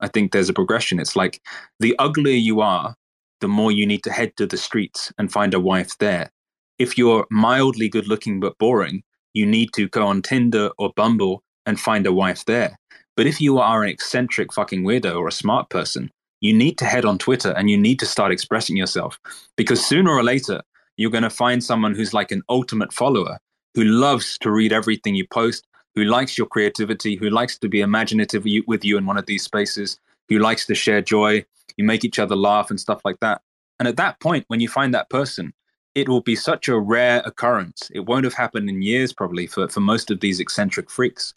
I 0.00 0.08
think 0.08 0.32
there's 0.32 0.48
a 0.48 0.54
progression. 0.54 0.98
It's 0.98 1.16
like 1.16 1.42
the 1.80 1.94
uglier 1.98 2.36
you 2.36 2.60
are, 2.60 2.94
the 3.40 3.48
more 3.48 3.70
you 3.70 3.86
need 3.86 4.02
to 4.04 4.12
head 4.12 4.36
to 4.36 4.46
the 4.46 4.56
streets 4.56 5.12
and 5.18 5.30
find 5.30 5.52
a 5.52 5.60
wife 5.60 5.98
there. 5.98 6.30
If 6.78 6.96
you're 6.96 7.26
mildly 7.30 7.88
good 7.88 8.08
looking 8.08 8.40
but 8.40 8.56
boring, 8.58 9.02
you 9.34 9.44
need 9.44 9.72
to 9.74 9.88
go 9.88 10.06
on 10.06 10.22
Tinder 10.22 10.70
or 10.78 10.92
Bumble 10.96 11.42
and 11.66 11.78
find 11.78 12.06
a 12.06 12.12
wife 12.12 12.44
there. 12.46 12.78
But 13.18 13.26
if 13.26 13.40
you 13.40 13.58
are 13.58 13.82
an 13.82 13.88
eccentric 13.88 14.52
fucking 14.52 14.84
weirdo 14.84 15.16
or 15.16 15.26
a 15.26 15.32
smart 15.32 15.70
person, 15.70 16.12
you 16.40 16.54
need 16.54 16.78
to 16.78 16.84
head 16.84 17.04
on 17.04 17.18
Twitter 17.18 17.50
and 17.50 17.68
you 17.68 17.76
need 17.76 17.98
to 17.98 18.06
start 18.06 18.30
expressing 18.30 18.76
yourself 18.76 19.18
because 19.56 19.84
sooner 19.84 20.12
or 20.12 20.22
later, 20.22 20.62
you're 20.96 21.10
going 21.10 21.24
to 21.24 21.28
find 21.28 21.64
someone 21.64 21.96
who's 21.96 22.14
like 22.14 22.30
an 22.30 22.42
ultimate 22.48 22.92
follower 22.92 23.38
who 23.74 23.82
loves 23.82 24.38
to 24.38 24.52
read 24.52 24.72
everything 24.72 25.16
you 25.16 25.26
post, 25.26 25.66
who 25.96 26.04
likes 26.04 26.38
your 26.38 26.46
creativity, 26.46 27.16
who 27.16 27.28
likes 27.28 27.58
to 27.58 27.68
be 27.68 27.80
imaginative 27.80 28.44
with 28.68 28.84
you 28.84 28.96
in 28.96 29.04
one 29.04 29.18
of 29.18 29.26
these 29.26 29.42
spaces, 29.42 29.98
who 30.28 30.38
likes 30.38 30.64
to 30.66 30.76
share 30.76 31.02
joy. 31.02 31.44
You 31.76 31.82
make 31.82 32.04
each 32.04 32.20
other 32.20 32.36
laugh 32.36 32.70
and 32.70 32.78
stuff 32.78 33.00
like 33.04 33.18
that. 33.18 33.42
And 33.80 33.88
at 33.88 33.96
that 33.96 34.20
point, 34.20 34.44
when 34.46 34.60
you 34.60 34.68
find 34.68 34.94
that 34.94 35.10
person, 35.10 35.52
it 35.96 36.08
will 36.08 36.20
be 36.20 36.36
such 36.36 36.68
a 36.68 36.78
rare 36.78 37.20
occurrence. 37.24 37.90
It 37.92 38.06
won't 38.06 38.22
have 38.26 38.34
happened 38.34 38.70
in 38.70 38.80
years, 38.80 39.12
probably, 39.12 39.48
for, 39.48 39.68
for 39.68 39.80
most 39.80 40.12
of 40.12 40.20
these 40.20 40.38
eccentric 40.38 40.88
freaks. 40.88 41.34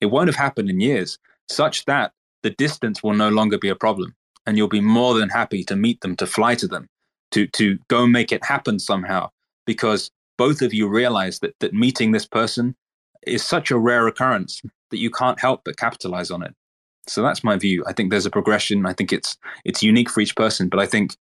It 0.00 0.06
won't 0.06 0.28
have 0.28 0.36
happened 0.36 0.70
in 0.70 0.80
years, 0.80 1.18
such 1.48 1.84
that 1.86 2.12
the 2.42 2.50
distance 2.50 3.02
will 3.02 3.14
no 3.14 3.28
longer 3.28 3.58
be 3.58 3.68
a 3.68 3.74
problem. 3.74 4.14
And 4.46 4.56
you'll 4.56 4.68
be 4.68 4.80
more 4.80 5.14
than 5.14 5.28
happy 5.28 5.64
to 5.64 5.76
meet 5.76 6.00
them, 6.00 6.16
to 6.16 6.26
fly 6.26 6.54
to 6.54 6.66
them, 6.66 6.88
to, 7.32 7.46
to 7.48 7.78
go 7.88 8.06
make 8.06 8.32
it 8.32 8.44
happen 8.44 8.78
somehow, 8.78 9.28
because 9.66 10.10
both 10.38 10.62
of 10.62 10.72
you 10.72 10.88
realize 10.88 11.40
that, 11.40 11.54
that 11.60 11.74
meeting 11.74 12.12
this 12.12 12.26
person 12.26 12.74
is 13.26 13.42
such 13.44 13.70
a 13.70 13.78
rare 13.78 14.06
occurrence 14.06 14.62
that 14.90 14.98
you 14.98 15.10
can't 15.10 15.40
help 15.40 15.62
but 15.64 15.76
capitalize 15.76 16.30
on 16.30 16.42
it. 16.42 16.54
So 17.06 17.22
that's 17.22 17.44
my 17.44 17.56
view. 17.56 17.84
I 17.86 17.92
think 17.92 18.10
there's 18.10 18.26
a 18.26 18.30
progression. 18.30 18.86
I 18.86 18.92
think 18.92 19.12
it's 19.12 19.36
it's 19.64 19.82
unique 19.82 20.10
for 20.10 20.20
each 20.20 20.36
person, 20.36 20.68
but 20.68 20.80
I 20.80 20.86
think 20.86 21.16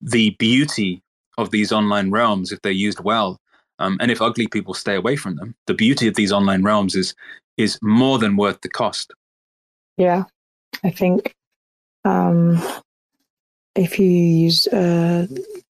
the 0.00 0.30
beauty 0.38 1.02
of 1.38 1.50
these 1.50 1.72
online 1.72 2.10
realms, 2.10 2.52
if 2.52 2.60
they're 2.62 2.72
used 2.72 3.00
well, 3.00 3.38
um, 3.78 3.96
and 4.00 4.10
if 4.10 4.22
ugly 4.22 4.46
people 4.48 4.74
stay 4.74 4.94
away 4.94 5.16
from 5.16 5.36
them, 5.36 5.54
the 5.66 5.74
beauty 5.74 6.06
of 6.08 6.14
these 6.14 6.32
online 6.32 6.62
realms 6.62 6.94
is 6.94 7.14
is 7.56 7.78
more 7.82 8.18
than 8.18 8.36
worth 8.36 8.60
the 8.60 8.68
cost. 8.68 9.12
Yeah, 9.96 10.24
I 10.84 10.90
think 10.90 11.34
um, 12.04 12.62
if 13.74 13.98
you 13.98 14.06
use 14.06 14.66
uh, 14.68 15.26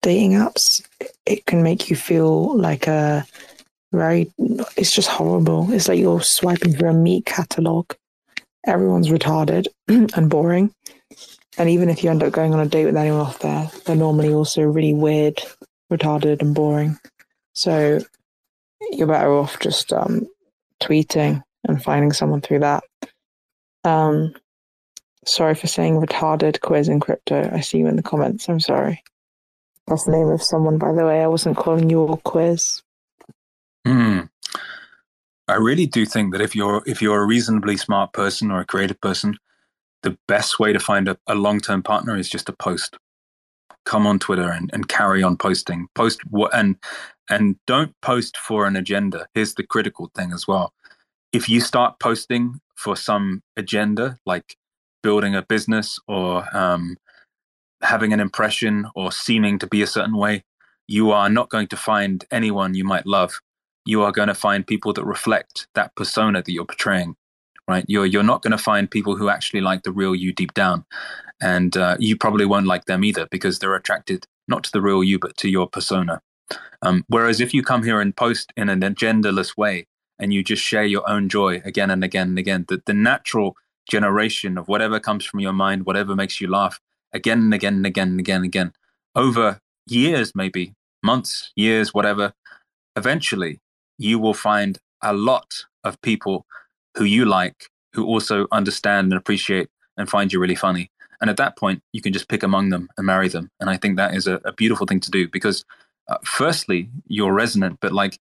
dating 0.01 0.31
apps, 0.33 0.85
it 1.25 1.45
can 1.45 1.63
make 1.63 1.89
you 1.89 1.95
feel 1.95 2.55
like 2.57 2.87
a 2.87 3.25
very. 3.91 4.31
It's 4.77 4.91
just 4.91 5.09
horrible. 5.09 5.71
It's 5.71 5.87
like 5.87 5.99
you're 5.99 6.21
swiping 6.21 6.73
through 6.73 6.89
a 6.89 6.93
meat 6.93 7.25
catalog. 7.25 7.91
Everyone's 8.65 9.09
retarded 9.09 9.67
and 9.87 10.29
boring. 10.29 10.73
And 11.57 11.69
even 11.69 11.89
if 11.89 12.03
you 12.03 12.09
end 12.09 12.23
up 12.23 12.31
going 12.31 12.53
on 12.53 12.59
a 12.59 12.65
date 12.65 12.85
with 12.85 12.95
anyone 12.95 13.19
off 13.19 13.39
there, 13.39 13.69
they're 13.85 13.95
normally 13.95 14.33
also 14.33 14.61
really 14.61 14.93
weird, 14.93 15.41
retarded, 15.91 16.41
and 16.41 16.55
boring. 16.55 16.97
So 17.53 17.99
you're 18.91 19.07
better 19.07 19.33
off 19.33 19.59
just 19.59 19.93
um, 19.93 20.27
tweeting 20.81 21.43
and 21.67 21.83
finding 21.83 22.11
someone 22.11 22.41
through 22.41 22.59
that. 22.59 22.83
Um, 23.83 24.33
sorry 25.25 25.55
for 25.55 25.67
saying 25.67 25.95
retarded 25.95 26.61
quiz 26.61 26.87
in 26.87 26.99
crypto. 26.99 27.49
I 27.51 27.61
see 27.61 27.79
you 27.79 27.87
in 27.87 27.95
the 27.95 28.03
comments. 28.03 28.49
I'm 28.49 28.59
sorry. 28.59 29.03
That's 29.87 30.05
the 30.05 30.11
name 30.11 30.27
of 30.27 30.41
someone, 30.41 30.77
by 30.77 30.93
the 30.93 31.05
way. 31.05 31.21
I 31.21 31.27
wasn't 31.27 31.57
calling 31.57 31.89
you 31.89 32.03
a 32.07 32.17
quiz. 32.17 32.81
Hmm. 33.85 34.21
I 35.47 35.55
really 35.55 35.85
do 35.85 36.05
think 36.05 36.31
that 36.31 36.41
if 36.41 36.55
you're 36.55 36.81
if 36.85 37.01
you're 37.01 37.21
a 37.21 37.25
reasonably 37.25 37.75
smart 37.75 38.13
person 38.13 38.51
or 38.51 38.61
a 38.61 38.65
creative 38.65 39.01
person, 39.01 39.37
the 40.03 40.17
best 40.27 40.59
way 40.59 40.71
to 40.71 40.79
find 40.79 41.07
a, 41.07 41.17
a 41.27 41.35
long 41.35 41.59
term 41.59 41.83
partner 41.83 42.15
is 42.15 42.29
just 42.29 42.45
to 42.45 42.53
post. 42.53 42.97
Come 43.83 44.05
on 44.05 44.19
Twitter 44.19 44.49
and, 44.49 44.69
and 44.73 44.87
carry 44.87 45.23
on 45.23 45.35
posting. 45.37 45.87
Post 45.95 46.21
what 46.29 46.55
and 46.55 46.77
and 47.31 47.55
don't 47.65 47.93
post 48.01 48.37
for 48.37 48.65
an 48.65 48.75
agenda. 48.75 49.27
Here's 49.33 49.55
the 49.55 49.63
critical 49.63 50.11
thing 50.15 50.31
as 50.33 50.47
well. 50.47 50.73
If 51.33 51.47
you 51.49 51.61
start 51.61 51.99
posting 51.99 52.59
for 52.75 52.95
some 52.95 53.41
agenda, 53.57 54.17
like 54.25 54.57
building 55.01 55.35
a 55.35 55.41
business 55.41 55.99
or 56.07 56.45
um, 56.55 56.97
having 57.81 58.13
an 58.13 58.19
impression 58.19 58.87
or 58.95 59.11
seeming 59.11 59.57
to 59.59 59.67
be 59.67 59.81
a 59.81 59.87
certain 59.87 60.17
way, 60.17 60.43
you 60.87 61.11
are 61.11 61.29
not 61.29 61.49
going 61.49 61.67
to 61.67 61.77
find 61.77 62.25
anyone 62.31 62.73
you 62.75 62.83
might 62.83 63.05
love. 63.05 63.39
You 63.85 64.03
are 64.03 64.11
going 64.11 64.27
to 64.27 64.35
find 64.35 64.67
people 64.67 64.93
that 64.93 65.05
reflect 65.05 65.67
that 65.73 65.95
persona 65.95 66.43
that 66.43 66.51
you're 66.51 66.65
portraying 66.65 67.15
right? 67.71 67.85
You're 67.87 68.05
you're 68.05 68.23
not 68.23 68.41
going 68.41 68.51
to 68.51 68.57
find 68.57 68.89
people 68.89 69.15
who 69.15 69.29
actually 69.29 69.61
like 69.61 69.83
the 69.83 69.91
real 69.91 70.15
you 70.15 70.33
deep 70.33 70.53
down, 70.53 70.85
and 71.41 71.75
uh, 71.77 71.95
you 71.99 72.17
probably 72.17 72.45
won't 72.45 72.67
like 72.67 72.85
them 72.85 73.03
either 73.03 73.27
because 73.31 73.59
they're 73.59 73.75
attracted 73.75 74.25
not 74.47 74.63
to 74.65 74.71
the 74.71 74.81
real 74.81 75.03
you 75.03 75.19
but 75.19 75.37
to 75.37 75.49
your 75.49 75.67
persona. 75.67 76.21
Um, 76.81 77.03
whereas 77.07 77.39
if 77.39 77.53
you 77.53 77.63
come 77.63 77.83
here 77.83 78.01
and 78.01 78.15
post 78.15 78.51
in 78.57 78.69
an 78.69 78.81
agendaless 78.81 79.57
way 79.57 79.87
and 80.19 80.33
you 80.33 80.43
just 80.43 80.63
share 80.63 80.85
your 80.85 81.07
own 81.09 81.29
joy 81.29 81.61
again 81.65 81.91
and 81.91 82.03
again 82.03 82.29
and 82.29 82.39
again, 82.39 82.65
the, 82.67 82.81
the 82.85 82.93
natural 82.93 83.55
generation 83.89 84.57
of 84.57 84.67
whatever 84.67 84.99
comes 84.99 85.25
from 85.25 85.39
your 85.39 85.53
mind, 85.53 85.85
whatever 85.85 86.15
makes 86.15 86.39
you 86.39 86.49
laugh, 86.49 86.79
again 87.13 87.39
and 87.39 87.53
again 87.53 87.75
and 87.75 87.85
again 87.85 88.09
and 88.09 88.19
again 88.19 88.37
and 88.37 88.45
again, 88.45 88.73
over 89.15 89.59
years, 89.87 90.33
maybe 90.35 90.73
months, 91.03 91.51
years, 91.55 91.93
whatever, 91.93 92.33
eventually 92.95 93.59
you 93.97 94.19
will 94.19 94.33
find 94.33 94.79
a 95.01 95.13
lot 95.13 95.65
of 95.83 96.01
people 96.01 96.45
who 96.97 97.03
you 97.03 97.25
like, 97.25 97.67
who 97.93 98.05
also 98.05 98.47
understand 98.51 99.11
and 99.11 99.19
appreciate 99.19 99.69
and 99.97 100.09
find 100.09 100.31
you 100.31 100.39
really 100.39 100.55
funny. 100.55 100.89
And 101.19 101.29
at 101.29 101.37
that 101.37 101.57
point, 101.57 101.83
you 101.93 102.01
can 102.01 102.13
just 102.13 102.27
pick 102.27 102.43
among 102.43 102.69
them 102.69 102.89
and 102.97 103.05
marry 103.05 103.27
them. 103.27 103.49
And 103.59 103.69
I 103.69 103.77
think 103.77 103.97
that 103.97 104.15
is 104.15 104.27
a, 104.27 104.35
a 104.43 104.53
beautiful 104.53 104.87
thing 104.87 104.99
to 105.01 105.11
do 105.11 105.27
because, 105.27 105.65
uh, 106.07 106.17
firstly, 106.23 106.89
you're 107.07 107.33
resonant, 107.33 107.79
but 107.81 107.91
like 107.91 108.19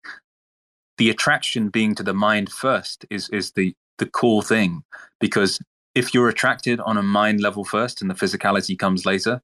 the 0.98 1.10
attraction 1.10 1.70
being 1.70 1.96
to 1.96 2.04
the 2.04 2.14
mind 2.14 2.52
first 2.52 3.06
is 3.10 3.30
is 3.30 3.52
the 3.54 3.74
the 3.98 4.06
core 4.06 4.44
thing 4.44 4.84
because 5.20 5.60
if 5.96 6.14
you're 6.14 6.30
attracted 6.30 6.80
on 6.82 6.98
a 6.98 7.04
mind 7.04 7.42
level 7.42 7.66
first 7.66 8.02
and 8.02 8.10
the 8.10 8.16
physicality 8.16 8.78
comes 8.78 9.06
later, 9.06 9.42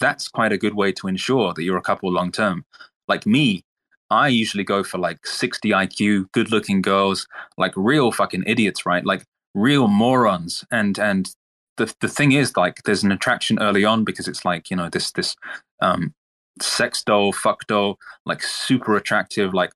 that's 0.00 0.28
quite 0.28 0.52
a 0.52 0.58
good 0.58 0.74
way 0.74 0.92
to 0.92 1.06
ensure 1.06 1.52
that 1.52 1.62
you're 1.62 1.76
a 1.76 1.82
couple 1.82 2.10
long 2.10 2.32
term. 2.32 2.64
Like 3.08 3.26
me, 3.26 3.64
I 4.10 4.28
usually 4.28 4.64
go 4.64 4.82
for 4.82 4.98
like 4.98 5.26
60 5.26 5.70
IQ, 5.70 6.32
good 6.32 6.50
looking 6.50 6.82
girls, 6.82 7.26
like 7.56 7.72
real 7.76 8.10
fucking 8.10 8.44
idiots, 8.46 8.84
right? 8.84 9.04
Like 9.04 9.24
real 9.54 9.88
morons. 9.88 10.64
And, 10.70 10.98
and 10.98 11.30
the, 11.76 11.94
the 12.00 12.08
thing 12.08 12.32
is 12.32 12.56
like, 12.56 12.82
there's 12.84 13.04
an 13.04 13.12
attraction 13.12 13.58
early 13.60 13.84
on 13.84 14.04
because 14.04 14.28
it's 14.28 14.44
like, 14.44 14.70
you 14.70 14.76
know, 14.76 14.88
this, 14.88 15.12
this, 15.12 15.36
um, 15.80 16.14
sex 16.60 17.02
doll, 17.02 17.32
fuck 17.32 17.66
doll, 17.66 17.98
like 18.26 18.42
super 18.42 18.96
attractive, 18.96 19.54
like 19.54 19.72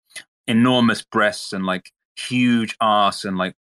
enormous 0.47 1.03
breasts 1.03 1.53
and 1.53 1.65
like 1.65 1.93
huge 2.17 2.77
ass 2.81 3.25
and 3.25 3.37
like 3.37 3.55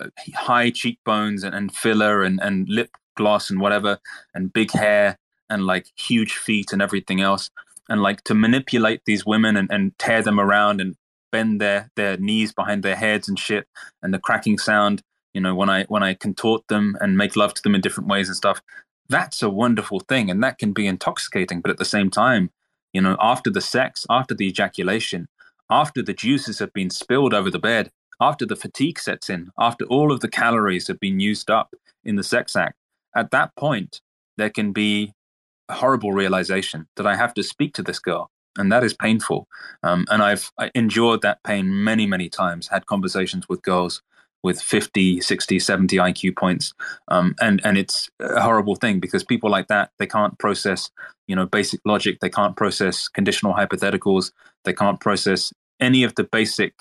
uh, 0.00 0.08
high 0.34 0.70
cheekbones 0.70 1.44
and, 1.44 1.54
and 1.54 1.74
filler 1.74 2.22
and, 2.22 2.40
and 2.42 2.68
lip 2.68 2.90
gloss 3.16 3.50
and 3.50 3.60
whatever, 3.60 3.98
and 4.34 4.52
big 4.52 4.70
hair 4.70 5.18
and 5.48 5.66
like 5.66 5.86
huge 5.96 6.34
feet 6.34 6.72
and 6.72 6.80
everything 6.80 7.20
else, 7.20 7.50
and 7.88 8.02
like 8.02 8.22
to 8.24 8.34
manipulate 8.34 9.02
these 9.04 9.26
women 9.26 9.56
and, 9.56 9.70
and 9.70 9.98
tear 9.98 10.22
them 10.22 10.38
around 10.38 10.80
and 10.80 10.96
bend 11.32 11.60
their 11.60 11.90
their 11.96 12.16
knees 12.16 12.52
behind 12.52 12.82
their 12.82 12.96
heads 12.96 13.28
and 13.28 13.38
shit, 13.38 13.66
and 14.02 14.14
the 14.14 14.18
cracking 14.18 14.58
sound. 14.58 15.02
You 15.34 15.40
know, 15.40 15.54
when 15.54 15.70
I 15.70 15.84
when 15.84 16.02
I 16.02 16.14
contort 16.14 16.66
them 16.68 16.96
and 17.00 17.16
make 17.16 17.36
love 17.36 17.54
to 17.54 17.62
them 17.62 17.74
in 17.74 17.80
different 17.80 18.08
ways 18.08 18.28
and 18.28 18.36
stuff, 18.36 18.62
that's 19.08 19.42
a 19.42 19.50
wonderful 19.50 20.00
thing, 20.00 20.30
and 20.30 20.42
that 20.42 20.58
can 20.58 20.72
be 20.72 20.86
intoxicating. 20.86 21.60
But 21.60 21.70
at 21.70 21.78
the 21.78 21.84
same 21.84 22.10
time, 22.10 22.50
you 22.92 23.00
know, 23.00 23.16
after 23.20 23.50
the 23.50 23.60
sex, 23.60 24.06
after 24.10 24.34
the 24.34 24.46
ejaculation, 24.46 25.28
after 25.70 26.02
the 26.02 26.12
juices 26.14 26.58
have 26.58 26.72
been 26.72 26.90
spilled 26.90 27.32
over 27.32 27.50
the 27.50 27.58
bed, 27.58 27.90
after 28.20 28.44
the 28.44 28.56
fatigue 28.56 28.98
sets 28.98 29.30
in, 29.30 29.50
after 29.58 29.84
all 29.86 30.12
of 30.12 30.20
the 30.20 30.28
calories 30.28 30.88
have 30.88 31.00
been 31.00 31.20
used 31.20 31.50
up 31.50 31.74
in 32.04 32.16
the 32.16 32.22
sex 32.22 32.56
act, 32.56 32.76
at 33.14 33.30
that 33.30 33.54
point, 33.56 34.00
there 34.36 34.50
can 34.50 34.72
be 34.72 35.14
a 35.68 35.74
horrible 35.74 36.12
realization 36.12 36.86
that 36.96 37.06
I 37.06 37.16
have 37.16 37.34
to 37.34 37.42
speak 37.42 37.74
to 37.74 37.82
this 37.82 37.98
girl. 37.98 38.30
And 38.58 38.70
that 38.72 38.82
is 38.82 38.94
painful. 38.94 39.46
Um, 39.82 40.06
and 40.10 40.22
I've 40.22 40.50
endured 40.74 41.22
that 41.22 41.42
pain 41.44 41.84
many, 41.84 42.04
many 42.04 42.28
times, 42.28 42.68
had 42.68 42.86
conversations 42.86 43.48
with 43.48 43.62
girls 43.62 44.02
with 44.42 44.60
50, 44.60 45.20
60, 45.20 45.58
70 45.58 45.96
IQ 45.96 46.36
points. 46.36 46.72
Um, 47.08 47.34
and, 47.40 47.60
and 47.64 47.76
it's 47.76 48.08
a 48.20 48.40
horrible 48.40 48.74
thing 48.74 49.00
because 49.00 49.22
people 49.24 49.50
like 49.50 49.68
that, 49.68 49.90
they 49.98 50.06
can't 50.06 50.38
process, 50.38 50.90
you 51.26 51.36
know, 51.36 51.46
basic 51.46 51.80
logic. 51.84 52.20
They 52.20 52.30
can't 52.30 52.56
process 52.56 53.08
conditional 53.08 53.54
hypotheticals. 53.54 54.32
They 54.64 54.72
can't 54.72 55.00
process 55.00 55.52
any 55.78 56.04
of 56.04 56.14
the 56.14 56.24
basic 56.24 56.74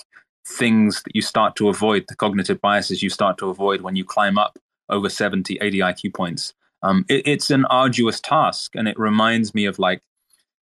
things 0.48 1.04
that 1.04 1.16
you 1.16 1.22
start 1.22 1.56
to 1.58 1.70
avoid, 1.70 2.06
the 2.08 2.16
cognitive 2.16 2.62
biases 2.62 3.04
you 3.04 3.10
start 3.10 3.38
to 3.38 3.50
avoid 3.50 3.82
when 3.82 3.96
you 3.96 4.06
climb 4.06 4.38
up 4.38 4.58
over 4.90 5.10
70, 5.10 5.58
80 5.62 5.80
IQ 5.80 6.14
points. 6.16 6.54
Um, 6.82 7.06
it, 7.10 7.28
it's 7.28 7.50
an 7.50 7.66
arduous 7.66 8.20
task. 8.20 8.76
And 8.76 8.88
it 8.88 8.98
reminds 8.98 9.54
me 9.54 9.66
of 9.66 9.80
like 9.80 10.02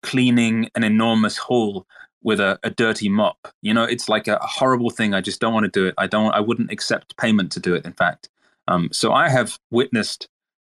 cleaning 0.03 0.69
an 0.75 0.83
enormous 0.83 1.37
hall 1.37 1.87
with 2.23 2.39
a, 2.39 2.59
a 2.63 2.69
dirty 2.69 3.09
mop. 3.09 3.37
You 3.61 3.73
know, 3.73 3.83
it's 3.83 4.09
like 4.09 4.27
a, 4.27 4.39
horrible 4.41 4.89
thing. 4.89 5.13
I 5.13 5.21
just 5.21 5.39
don't 5.39 5.53
want 5.53 5.65
to 5.65 5.71
do 5.71 5.85
it. 5.85 5.93
I 5.97 6.07
don't, 6.07 6.33
I 6.33 6.39
wouldn't 6.39 6.71
accept 6.71 7.17
payment 7.17 7.51
to 7.53 7.59
do 7.59 7.75
it, 7.75 7.85
in 7.85 7.93
fact. 7.93 8.29
Um, 8.67 8.89
so 8.91 9.13
I 9.13 9.29
have 9.29 9.57
witnessed 9.71 10.27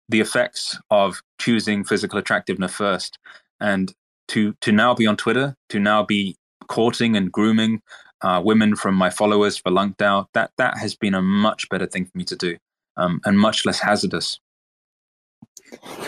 the 0.09 0.21
effects 0.21 0.79
of 0.91 1.23
choosing 1.39 1.85
physical 1.85 2.19
attractiveness 2.19 2.73
first. 2.73 3.19
And 3.61 3.93
to, 4.29 4.55
to 4.61 4.73
now 4.73 4.95
be 4.95 5.07
on 5.07 5.17
Twitter, 5.17 5.57
to 5.71 5.79
now 5.79 6.03
be 6.03 6.37
courting 6.69 7.17
and 7.17 7.31
grooming 7.31 7.83
uh, 8.23 8.41
women 8.43 8.75
from 8.75 8.95
my 8.95 9.11
followers 9.11 9.57
for 9.57 9.71
Lunc 9.71 9.97
DAO, 9.99 10.27
that 10.33 10.51
that 10.57 10.79
has 10.79 10.95
been 10.95 11.15
a 11.15 11.23
much 11.23 11.69
better 11.69 11.87
thing 11.87 12.07
for 12.07 12.17
me 12.17 12.25
to 12.25 12.37
do, 12.37 12.57
um, 12.97 13.21
and 13.25 13.39
much 13.39 13.67
less 13.67 13.79
hazardous. 13.79 14.41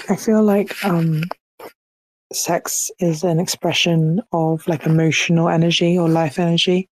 I 0.08 0.16
feel 0.16 0.42
like 0.42 0.82
um, 0.84 1.24
sex 2.36 2.90
is 2.98 3.24
an 3.24 3.40
expression 3.40 4.22
of 4.32 4.66
like 4.68 4.86
emotional 4.86 5.48
energy 5.48 5.98
or 5.98 6.08
life 6.08 6.38
energy, 6.38 6.88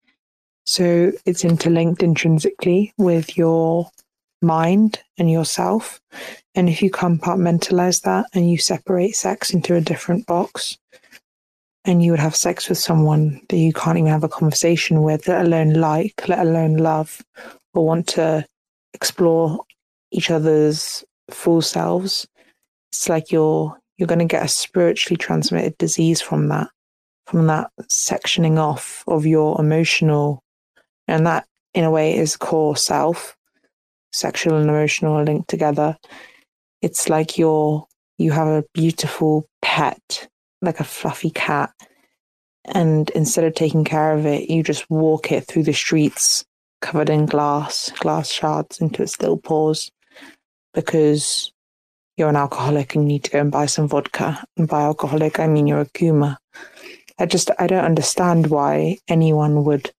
so 0.65 1.13
it's 1.27 1.45
interlinked 1.45 2.03
intrinsically 2.03 2.93
with 2.97 3.37
your 3.37 3.91
mind 4.41 5.01
and 5.19 5.31
yourself. 5.31 6.01
And 6.55 6.69
if 6.69 6.83
you 6.83 6.91
compartmentalize 6.91 8.03
that 8.03 8.27
and 8.33 8.51
you 8.51 8.59
separate 8.59 9.17
sex 9.17 9.53
into 9.53 9.75
a 9.75 9.81
different 9.81 10.27
box, 10.27 10.79
and 11.85 12.03
you 12.03 12.13
would 12.13 12.21
have 12.21 12.37
sex 12.37 12.69
with 12.69 12.79
someone 12.79 13.41
that 13.49 13.57
you 13.57 13.73
can't 13.73 13.99
even 13.99 14.11
have 14.11 14.25
a 14.25 14.29
conversation 14.29 15.03
with, 15.03 15.27
let 15.27 15.45
alone 15.45 15.73
like, 15.75 16.29
let 16.29 16.39
alone 16.39 16.77
love, 16.77 17.21
or 17.75 17.85
want 17.85 18.07
to 18.07 18.47
explore 18.95 19.59
each 20.13 20.31
other's 20.31 21.05
full 21.31 21.63
selves, 21.63 22.27
it's 22.93 23.09
like 23.09 23.33
you're 23.33 23.77
you're 24.03 24.09
going 24.09 24.19
to 24.19 24.25
get 24.25 24.45
a 24.45 24.49
spiritually 24.49 25.17
transmitted 25.17 25.79
disease 25.79 26.21
from 26.21 26.49
that, 26.49 26.67
from 27.29 27.47
that 27.47 27.71
sectioning 27.83 28.59
off 28.59 29.05
of 29.07 29.25
your 29.25 29.61
emotional, 29.61 30.43
and 31.07 31.25
that 31.25 31.47
in 31.73 31.85
a 31.85 31.91
way 31.91 32.17
is 32.17 32.37
core 32.37 32.77
self, 32.77 33.37
sexual 34.11 34.57
and 34.57 34.69
emotional 34.69 35.23
linked 35.23 35.49
together. 35.49 35.97
It's 36.81 37.09
like 37.09 37.39
you're 37.39 37.87
you 38.19 38.33
have 38.33 38.49
a 38.49 38.65
beautiful 38.75 39.47
pet 39.63 40.27
like 40.63 40.81
a 40.81 40.85
fluffy 40.85 41.31
cat. 41.31 41.71
And 42.65 43.09
instead 43.11 43.45
of 43.45 43.55
taking 43.55 43.85
care 43.85 44.17
of 44.17 44.27
it, 44.27 44.51
you 44.51 44.65
just 44.65 44.91
walk 44.91 45.31
it 45.31 45.47
through 45.47 45.63
the 45.63 45.73
streets 45.73 46.45
covered 46.81 47.09
in 47.09 47.27
glass, 47.27 47.93
glass 48.01 48.29
shards 48.29 48.81
into 48.81 49.01
its 49.01 49.21
little 49.21 49.39
paws 49.39 49.93
because 50.75 51.52
you're 52.23 52.29
an 52.29 52.37
alcoholic 52.37 52.95
and 52.95 53.03
you 53.03 53.09
need 53.09 53.25
to 53.25 53.33
go 53.33 53.41
and 53.41 53.51
buy 53.51 53.67
some 53.67 53.89
vodka. 53.89 54.45
And 54.57 54.69
by 54.69 54.83
alcoholic, 54.83 55.41
I 55.41 55.49
mean 55.49 55.67
you're 55.67 55.81
a 55.81 55.87
kuma. 55.87 56.39
I 57.19 57.27
just, 57.27 57.51
I 57.59 57.67
don't 57.67 57.85
understand 57.85 58.47
why 58.47 58.99
anyone 59.09 59.65
would 59.65 59.91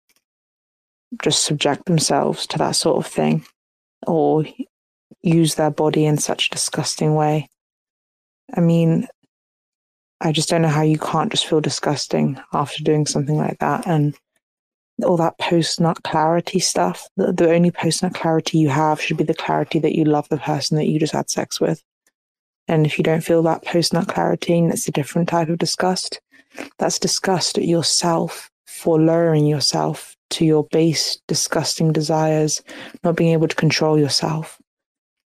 just 1.22 1.44
subject 1.44 1.84
themselves 1.84 2.48
to 2.48 2.58
that 2.60 2.78
sort 2.78 3.06
of 3.06 3.12
thing 3.12 3.46
or 4.08 4.46
use 5.22 5.56
their 5.56 5.70
body 5.70 6.06
in 6.06 6.18
such 6.18 6.48
a 6.48 6.52
disgusting 6.52 7.14
way. 7.16 7.50
I 8.56 8.62
mean, 8.62 9.10
I 10.22 10.32
just 10.32 10.48
don't 10.48 10.62
know 10.62 10.70
how 10.70 10.82
you 10.82 10.98
can't 10.98 11.30
just 11.30 11.46
feel 11.46 11.60
disgusting 11.60 12.40
after 12.54 12.86
doing 12.86 13.06
something 13.06 13.36
like 13.36 13.60
that. 13.60 13.86
And 13.86 14.16
all 15.04 15.18
that 15.18 15.38
post 15.40 15.82
nut 15.82 16.02
clarity 16.04 16.62
stuff, 16.62 17.06
the, 17.18 17.34
the 17.34 17.54
only 17.54 17.72
post 17.72 18.02
nut 18.02 18.14
clarity 18.14 18.60
you 18.60 18.70
have 18.70 19.02
should 19.02 19.18
be 19.18 19.26
the 19.26 19.34
clarity 19.34 19.80
that 19.80 19.96
you 19.96 20.06
love 20.06 20.30
the 20.30 20.38
person 20.38 20.78
that 20.78 20.88
you 20.88 21.02
just 21.02 21.12
had 21.12 21.30
sex 21.30 21.60
with. 21.60 21.84
And 22.68 22.86
if 22.86 22.98
you 22.98 23.04
don't 23.04 23.24
feel 23.24 23.44
that 23.44 23.66
post 23.66 23.94
nut 23.94 24.08
clarity, 24.08 24.58
it's 24.60 24.88
a 24.88 24.92
different 24.92 25.30
type 25.30 25.50
of 25.50 25.58
disgust, 25.58 26.22
that's 26.78 27.00
disgust 27.00 27.58
at 27.58 27.66
yourself 27.66 28.50
for 28.68 29.00
lowering 29.00 29.46
yourself 29.46 30.16
to 30.32 30.46
your 30.46 30.64
base 30.66 31.20
disgusting 31.28 31.92
desires, 31.92 32.62
not 33.04 33.16
being 33.16 33.34
able 33.34 33.48
to 33.48 33.56
control 33.56 34.00
yourself, 34.00 34.60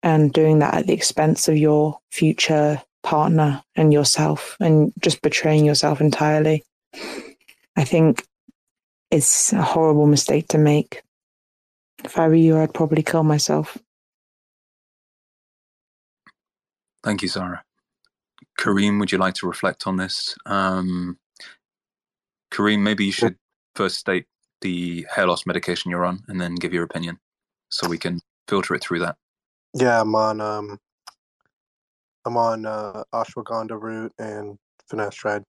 and 0.02 0.32
doing 0.32 0.58
that 0.60 0.74
at 0.74 0.86
the 0.86 0.92
expense 0.92 1.48
of 1.48 1.56
your 1.56 1.98
future 2.10 2.80
partner 3.02 3.62
and 3.76 3.92
yourself 3.92 4.56
and 4.58 4.92
just 5.00 5.22
betraying 5.22 5.64
yourself 5.64 6.00
entirely. 6.00 6.64
I 7.76 7.84
think 7.84 8.24
it's 9.10 9.52
a 9.52 9.62
horrible 9.62 10.06
mistake 10.06 10.48
to 10.48 10.58
make. 10.58 11.02
If 12.04 12.18
I 12.18 12.28
were 12.28 12.34
you, 12.34 12.58
I'd 12.58 12.74
probably 12.74 13.02
kill 13.02 13.22
myself. 13.22 13.78
Thank 17.06 17.22
you, 17.22 17.28
Zara. 17.28 17.62
Kareem, 18.58 18.98
would 18.98 19.12
you 19.12 19.18
like 19.18 19.34
to 19.34 19.46
reflect 19.46 19.86
on 19.86 19.96
this? 19.96 20.34
Um, 20.44 21.18
Kareem, 22.52 22.80
maybe 22.80 23.04
you 23.04 23.12
should 23.12 23.36
first 23.76 23.96
state 23.96 24.26
the 24.60 25.06
hair 25.14 25.28
loss 25.28 25.46
medication 25.46 25.88
you're 25.88 26.04
on 26.04 26.24
and 26.26 26.40
then 26.40 26.56
give 26.56 26.74
your 26.74 26.82
opinion 26.82 27.20
so 27.68 27.88
we 27.88 27.96
can 27.96 28.18
filter 28.48 28.74
it 28.74 28.82
through 28.82 28.98
that. 28.98 29.14
Yeah, 29.72 30.00
I'm 30.00 30.16
on 30.16 30.40
um, 30.40 30.80
I'm 32.24 32.36
on 32.36 32.66
uh, 32.66 33.04
ashwagandha 33.14 33.80
root 33.80 34.12
and 34.18 34.58
finasteride. 34.90 35.44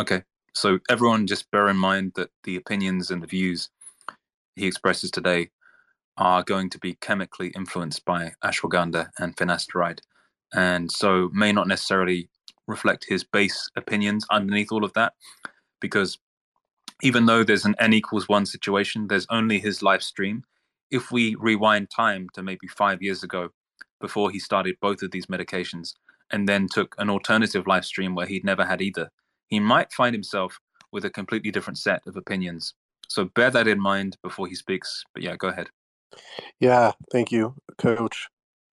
Okay, 0.00 0.24
so 0.54 0.80
everyone 0.90 1.28
just 1.28 1.48
bear 1.52 1.68
in 1.68 1.76
mind 1.76 2.14
that 2.16 2.30
the 2.42 2.56
opinions 2.56 3.12
and 3.12 3.22
the 3.22 3.28
views 3.28 3.70
he 4.56 4.66
expresses 4.66 5.12
today 5.12 5.50
are 6.18 6.42
going 6.42 6.70
to 6.70 6.78
be 6.78 6.94
chemically 7.00 7.48
influenced 7.48 8.04
by 8.04 8.32
ashwagandha 8.44 9.10
and 9.18 9.36
finasteride, 9.36 10.00
and 10.54 10.90
so 10.90 11.30
may 11.32 11.52
not 11.52 11.68
necessarily 11.68 12.28
reflect 12.66 13.06
his 13.08 13.22
base 13.24 13.70
opinions 13.76 14.26
underneath 14.30 14.72
all 14.72 14.84
of 14.84 14.92
that, 14.94 15.12
because 15.80 16.18
even 17.02 17.26
though 17.26 17.44
there's 17.44 17.64
an 17.64 17.76
n 17.78 17.92
equals 17.92 18.28
one 18.28 18.46
situation, 18.46 19.06
there's 19.06 19.26
only 19.30 19.58
his 19.58 19.82
live 19.82 20.02
stream. 20.02 20.42
If 20.90 21.10
we 21.10 21.34
rewind 21.38 21.90
time 21.90 22.28
to 22.34 22.42
maybe 22.42 22.66
five 22.68 23.02
years 23.02 23.22
ago, 23.22 23.50
before 24.00 24.30
he 24.30 24.38
started 24.38 24.76
both 24.80 25.02
of 25.02 25.10
these 25.10 25.26
medications 25.26 25.94
and 26.30 26.48
then 26.48 26.68
took 26.68 26.94
an 26.98 27.10
alternative 27.10 27.66
live 27.66 27.84
stream 27.84 28.14
where 28.14 28.26
he'd 28.26 28.44
never 28.44 28.64
had 28.64 28.80
either, 28.82 29.10
he 29.48 29.60
might 29.60 29.92
find 29.92 30.14
himself 30.14 30.58
with 30.92 31.04
a 31.04 31.10
completely 31.10 31.50
different 31.50 31.78
set 31.78 32.02
of 32.06 32.16
opinions. 32.16 32.74
So 33.08 33.26
bear 33.34 33.50
that 33.50 33.68
in 33.68 33.80
mind 33.80 34.16
before 34.22 34.46
he 34.46 34.54
speaks. 34.54 35.04
But 35.14 35.22
yeah, 35.22 35.36
go 35.36 35.48
ahead. 35.48 35.68
Yeah, 36.60 36.92
thank 37.12 37.32
you, 37.32 37.54
Coach. 37.78 38.28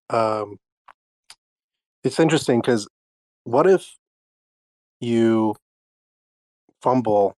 Um, 0.09 0.57
it's 2.03 2.19
interesting 2.19 2.61
because 2.61 2.87
what 3.43 3.67
if 3.67 3.95
you 4.99 5.55
fumble 6.81 7.35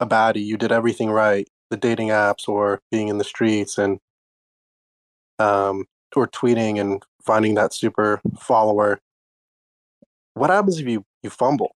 a 0.00 0.06
baddie, 0.06 0.44
you 0.44 0.56
did 0.56 0.72
everything 0.72 1.10
right, 1.10 1.48
the 1.70 1.76
dating 1.76 2.08
apps 2.08 2.48
or 2.48 2.80
being 2.90 3.08
in 3.08 3.18
the 3.18 3.24
streets, 3.24 3.78
and 3.78 3.98
um, 5.38 5.84
or 6.16 6.26
tweeting 6.26 6.80
and 6.80 7.02
finding 7.24 7.54
that 7.54 7.74
super 7.74 8.20
follower, 8.40 8.98
what 10.34 10.50
happens 10.50 10.78
if 10.78 10.86
you, 10.86 11.04
you 11.22 11.30
fumble? 11.30 11.74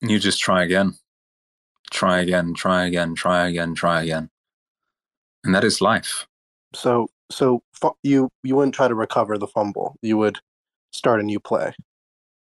You 0.00 0.18
just 0.18 0.40
try 0.40 0.62
again. 0.64 0.94
Try 1.98 2.20
again, 2.20 2.54
try 2.54 2.86
again, 2.86 3.16
try 3.16 3.48
again, 3.48 3.74
try 3.74 4.02
again. 4.02 4.30
And 5.42 5.52
that 5.52 5.64
is 5.64 5.80
life. 5.80 6.26
So 6.72 7.08
so 7.30 7.62
you 8.04 8.30
you 8.44 8.54
wouldn't 8.54 8.74
try 8.74 8.86
to 8.86 8.94
recover 8.94 9.36
the 9.36 9.48
fumble. 9.48 9.96
You 10.00 10.16
would 10.18 10.38
start 10.92 11.20
a 11.20 11.24
new 11.24 11.40
play. 11.40 11.74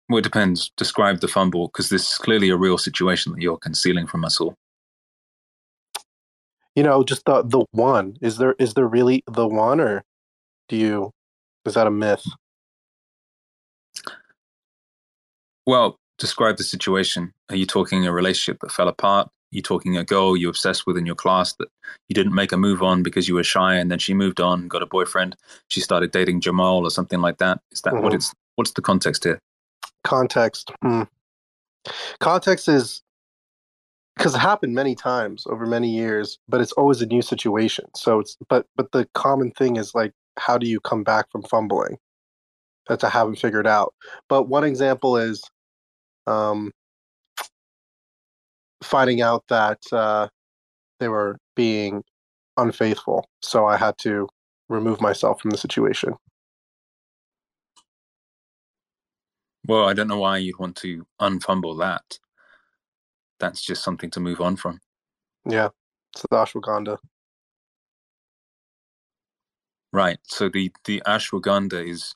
Well, 0.10 0.20
it 0.20 0.24
depends. 0.24 0.72
Describe 0.78 1.22
the 1.22 1.28
fumble 1.28 1.68
because 1.68 1.90
this 1.90 2.12
is 2.12 2.18
clearly 2.18 2.50
a 2.50 2.58
real 2.58 2.78
situation 2.78 3.32
that 3.32 3.42
you're 3.42 3.58
concealing 3.58 4.06
from 4.06 4.24
us 4.24 4.40
all. 4.40 4.54
You 6.76 6.84
know, 6.84 7.04
just 7.04 7.26
the 7.26 7.42
the 7.42 7.66
one. 7.72 8.18
Is 8.22 8.38
there 8.38 8.56
is 8.60 8.76
there 8.76 8.88
really 8.88 9.24
the 9.26 9.48
one 9.48 9.80
or 9.80 10.04
do 10.70 10.76
you 10.78 11.12
is 11.66 11.74
that 11.74 11.88
a 11.88 11.92
myth? 11.92 12.26
Well, 15.66 15.98
describe 16.22 16.58
the 16.58 16.64
situation. 16.64 17.34
Are 17.50 17.56
you 17.56 17.66
talking 17.66 18.06
a 18.06 18.14
relationship 18.14 18.62
that 18.62 18.72
fell 18.72 18.88
apart? 18.88 19.28
Are 19.28 19.32
you 19.50 19.62
talking 19.62 19.98
a 19.98 20.04
girl 20.06 20.38
you 20.38 20.48
obsessed 20.48 20.86
with 20.86 20.96
in 20.96 21.06
your 21.06 21.16
class 21.16 21.54
that 21.54 21.68
you 22.08 22.14
didn't 22.14 22.36
make 22.36 22.52
a 22.52 22.58
move 22.58 22.82
on 22.82 23.04
because 23.04 23.28
you 23.28 23.36
were 23.36 23.44
shy 23.44 23.76
and 23.76 23.92
then 23.92 24.00
she 24.00 24.14
moved 24.14 24.40
on, 24.40 24.68
got 24.68 24.84
a 24.84 24.86
boyfriend, 24.86 25.36
she 25.70 25.82
started 25.82 26.12
dating 26.12 26.40
Jamal 26.40 26.86
or 26.86 26.92
something 26.92 27.20
like 27.20 27.40
that? 27.40 27.60
Is 27.72 27.82
that 27.82 27.96
what 27.96 28.14
Mhm. 28.14 28.16
it's 28.16 28.32
what's 28.56 28.72
the 28.72 28.82
context 28.82 29.24
here? 29.24 29.40
Context. 30.04 30.72
Hmm. 30.84 31.04
Context 32.20 32.70
is 32.70 33.02
because 34.16 34.36
it 34.36 34.40
happened 34.40 34.76
many 34.76 34.94
times 34.94 35.48
over 35.48 35.66
many 35.66 35.90
years, 35.90 36.38
but 36.48 36.62
it's 36.62 36.74
always 36.74 37.02
a 37.02 37.08
new 37.08 37.24
situation. 37.24 37.86
So 37.96 38.20
it's 38.20 38.38
but 38.48 38.68
but 38.76 38.92
the 38.92 39.08
common 39.16 39.52
thing 39.52 39.78
is 39.78 39.96
like 39.96 40.14
how 40.38 40.58
do 40.60 40.68
you 40.68 40.80
come 40.80 41.04
back 41.04 41.32
from 41.32 41.42
fumbling? 41.44 41.98
That's 42.88 43.04
I 43.04 43.10
haven't 43.10 43.40
figured 43.40 43.68
out. 43.68 43.94
But 44.30 44.44
one 44.44 44.64
example 44.64 45.18
is 45.18 45.44
um, 46.28 46.72
finding 48.84 49.22
out 49.22 49.44
that 49.50 49.80
uh, 49.92 50.28
they 51.00 51.08
were 51.08 51.38
being 51.56 52.04
unfaithful. 52.58 53.28
So 53.42 53.66
I 53.66 53.78
had 53.78 53.98
to 54.00 54.28
remove 54.70 55.02
myself 55.02 55.42
from 55.42 55.52
the 55.52 55.58
situation. 55.58 56.16
Well, 59.68 59.88
I 59.88 59.94
don't 59.94 60.08
know 60.08 60.20
why 60.20 60.38
you'd 60.38 60.60
want 60.60 60.76
to 60.78 61.06
unfumble 61.20 61.80
that. 61.80 62.20
That's 63.40 63.62
just 63.62 63.84
something 63.84 64.10
to 64.12 64.20
move 64.20 64.42
on 64.42 64.56
from. 64.56 64.80
Yeah, 65.46 65.70
it's 66.14 66.26
the 66.30 66.38
ashwagandha. 66.38 66.98
Right. 69.94 70.20
So 70.24 70.50
the 70.50 70.72
the 70.86 71.02
ashwagandha 71.06 71.88
is 71.88 72.14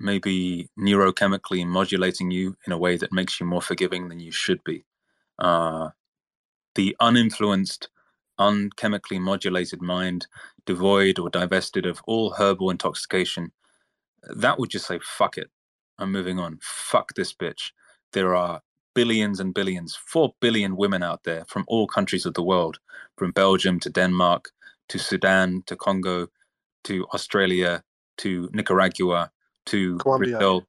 maybe 0.00 0.68
neurochemically 0.78 1.66
modulating 1.66 2.30
you 2.30 2.56
in 2.66 2.72
a 2.72 2.78
way 2.78 2.96
that 2.96 3.12
makes 3.12 3.38
you 3.38 3.46
more 3.46 3.62
forgiving 3.62 4.08
than 4.08 4.18
you 4.18 4.32
should 4.32 4.62
be. 4.64 4.84
Uh, 5.38 5.90
the 6.74 6.96
uninfluenced, 7.00 7.88
unchemically 8.38 9.20
modulated 9.20 9.82
mind, 9.82 10.26
devoid 10.66 11.18
or 11.18 11.28
divested 11.28 11.86
of 11.86 12.00
all 12.06 12.30
herbal 12.30 12.70
intoxication, 12.70 13.52
that 14.36 14.58
would 14.58 14.70
just 14.70 14.86
say, 14.86 14.98
fuck 15.02 15.36
it. 15.36 15.50
I'm 15.98 16.10
moving 16.12 16.38
on. 16.38 16.58
Fuck 16.62 17.14
this 17.14 17.34
bitch. 17.34 17.72
There 18.12 18.34
are 18.34 18.62
billions 18.94 19.38
and 19.38 19.54
billions, 19.54 19.94
four 19.94 20.34
billion 20.40 20.76
women 20.76 21.02
out 21.02 21.24
there 21.24 21.44
from 21.46 21.64
all 21.68 21.86
countries 21.86 22.26
of 22.26 22.34
the 22.34 22.42
world, 22.42 22.78
from 23.16 23.32
Belgium 23.32 23.78
to 23.80 23.90
Denmark 23.90 24.50
to 24.88 24.98
Sudan 24.98 25.62
to 25.66 25.76
Congo 25.76 26.28
to 26.84 27.06
Australia 27.14 27.82
to 28.18 28.48
Nicaragua 28.52 29.30
to 29.70 29.96
Colombia. 29.98 30.38
Brazil. 30.38 30.66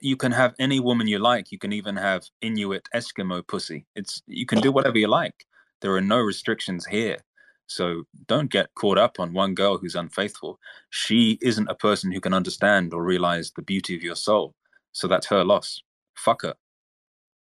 You 0.00 0.16
can 0.16 0.32
have 0.32 0.54
any 0.58 0.80
woman 0.80 1.06
you 1.06 1.18
like. 1.18 1.52
You 1.52 1.58
can 1.58 1.72
even 1.72 1.96
have 1.96 2.24
Inuit 2.40 2.88
Eskimo 2.94 3.46
pussy. 3.46 3.84
It's 3.94 4.22
you 4.26 4.46
can 4.46 4.60
do 4.60 4.72
whatever 4.72 4.96
you 4.96 5.08
like. 5.08 5.46
There 5.80 5.94
are 5.94 6.00
no 6.00 6.18
restrictions 6.20 6.86
here. 6.86 7.18
So 7.66 8.04
don't 8.26 8.50
get 8.50 8.74
caught 8.74 8.98
up 8.98 9.20
on 9.20 9.32
one 9.32 9.54
girl 9.54 9.78
who's 9.78 9.96
unfaithful. 9.96 10.58
She 10.90 11.38
isn't 11.42 11.68
a 11.68 11.74
person 11.74 12.12
who 12.12 12.20
can 12.20 12.34
understand 12.34 12.94
or 12.94 13.02
realize 13.02 13.52
the 13.54 13.62
beauty 13.62 13.94
of 13.96 14.02
your 14.02 14.16
soul. 14.16 14.54
So 14.92 15.08
that's 15.08 15.26
her 15.26 15.44
loss. 15.44 15.82
Fuck 16.14 16.42
her. 16.42 16.54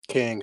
King. 0.08 0.42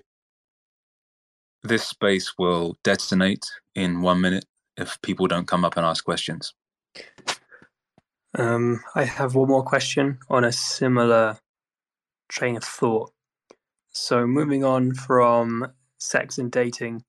This 1.63 1.83
space 1.83 2.33
will 2.37 2.77
detonate 2.83 3.45
in 3.75 4.01
one 4.01 4.21
minute 4.21 4.45
if 4.77 5.01
people 5.01 5.27
don't 5.27 5.47
come 5.47 5.65
up 5.65 5.77
and 5.77 5.85
ask 5.85 6.03
questions. 6.03 6.53
Um, 8.37 8.81
I 8.93 9.03
have 9.03 9.33
one 9.33 9.49
more 9.49 9.63
question 9.63 10.19
on 10.29 10.43
a 10.43 10.51
similar 10.51 11.39
train 12.29 12.55
of 12.55 12.63
thought. 12.63 13.11
So, 13.93 14.27
moving 14.27 14.63
on 14.63 14.93
from 14.93 15.73
sex 15.97 16.37
and 16.37 16.51
dating, 16.51 17.03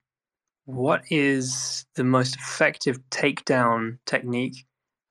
what 0.65 1.03
is 1.11 1.85
the 1.97 2.05
most 2.05 2.37
effective 2.37 2.99
takedown 3.11 3.99
technique 4.07 4.65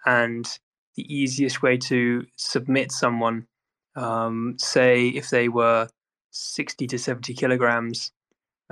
and 0.07 0.47
the 0.95 1.03
easiest 1.13 1.61
way 1.61 1.77
to 1.77 2.25
submit 2.35 2.91
someone? 2.91 3.45
Um, 3.95 4.55
say, 4.57 5.09
if 5.09 5.29
they 5.29 5.49
were 5.49 5.87
60 6.31 6.87
to 6.87 6.97
70 6.97 7.35
kilograms 7.35 8.11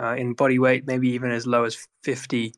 uh, 0.02 0.16
in 0.16 0.34
body 0.34 0.58
weight, 0.58 0.88
maybe 0.88 1.10
even 1.10 1.30
as 1.30 1.46
low 1.46 1.64
as 1.64 1.78
50 2.04 2.56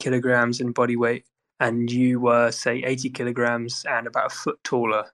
kilograms 0.00 0.60
in 0.60 0.72
body 0.72 0.96
weight, 0.96 1.24
and 1.60 1.90
you 1.90 2.20
were, 2.20 2.50
say, 2.50 2.82
80 2.84 3.10
kilograms 3.10 3.84
and 3.88 4.06
about 4.06 4.26
a 4.26 4.34
foot 4.34 4.62
taller. 4.64 5.04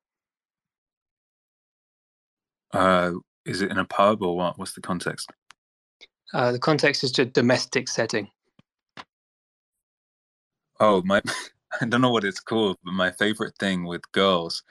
Uh, 2.72 3.12
is 3.44 3.62
it 3.62 3.70
in 3.70 3.78
a 3.78 3.84
pub 3.84 4.22
or 4.22 4.36
what? 4.36 4.58
What's 4.58 4.74
the 4.74 4.80
context? 4.80 5.30
Uh, 6.32 6.52
the 6.52 6.58
context 6.58 7.04
is 7.04 7.12
to 7.12 7.24
domestic 7.24 7.88
setting. 7.88 8.28
Oh, 10.80 11.02
my, 11.04 11.22
I 11.80 11.86
don't 11.86 12.00
know 12.00 12.10
what 12.10 12.24
it's 12.24 12.40
called, 12.40 12.76
but 12.84 12.92
my 12.92 13.10
favorite 13.10 13.56
thing 13.58 13.84
with 13.84 14.10
girls, 14.12 14.62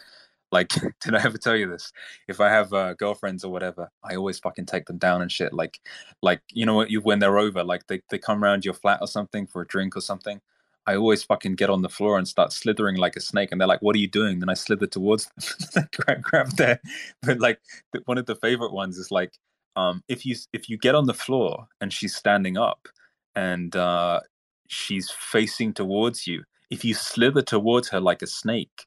like, 0.52 0.70
did 1.02 1.16
I 1.16 1.24
ever 1.24 1.38
tell 1.38 1.56
you 1.56 1.70
this? 1.70 1.91
If 2.28 2.40
I 2.41 2.50
have 2.50 2.74
uh, 2.74 2.94
girlfriends 2.94 3.44
or 3.44 3.52
whatever, 3.52 3.90
I 4.04 4.16
always 4.16 4.40
fucking 4.40 4.66
take 4.66 4.86
them 4.86 4.98
down 4.98 5.22
and 5.22 5.32
shit. 5.32 5.54
Like, 5.54 5.80
like 6.22 6.41
you 6.52 6.66
know 6.66 6.76
what? 6.76 6.91
You 6.91 7.02
when 7.02 7.20
they're 7.20 7.40
over, 7.40 7.64
like 7.64 7.88
they 7.88 8.02
they 8.10 8.20
come 8.20 8.44
around 8.44 8.64
your 8.64 8.74
flat 8.74 9.00
or 9.02 9.08
something 9.08 9.48
for 9.48 9.62
a 9.62 9.68
drink 9.68 9.98
or 9.98 10.02
something. 10.02 10.41
I 10.85 10.95
always 10.95 11.23
fucking 11.23 11.55
get 11.55 11.69
on 11.69 11.81
the 11.81 11.89
floor 11.89 12.18
and 12.18 12.27
start 12.27 12.51
slithering 12.51 12.97
like 12.97 13.15
a 13.15 13.22
snake, 13.22 13.51
and 13.51 13.60
they're 13.60 13.68
like, 13.68 13.81
"What 13.81 13.95
are 13.95 13.99
you 13.99 14.07
doing?" 14.07 14.39
Then 14.39 14.49
I 14.49 14.53
slither 14.53 14.88
towards 14.88 15.30
them, 15.73 15.88
grab, 15.95 16.22
grab. 16.22 16.80
But 17.22 17.39
like 17.39 17.60
one 18.05 18.18
of 18.18 18.26
the 18.26 18.35
favorite 18.35 18.73
ones 18.73 18.97
is 18.97 19.11
like, 19.11 19.34
um, 19.76 20.03
if 20.07 20.26
you 20.26 20.35
if 20.51 20.69
you 20.69 20.77
get 20.77 20.95
on 20.95 21.05
the 21.05 21.14
floor 21.14 21.68
and 21.80 21.93
she's 21.93 22.15
standing 22.15 22.57
up, 22.57 22.88
and 23.35 23.76
uh, 23.76 24.19
she's 24.68 25.10
facing 25.10 25.73
towards 25.73 26.27
you, 26.27 26.43
if 26.69 26.84
you 26.84 26.93
slither 26.93 27.41
towards 27.41 27.89
her 27.89 27.99
like 27.99 28.22
a 28.22 28.27
snake, 28.27 28.85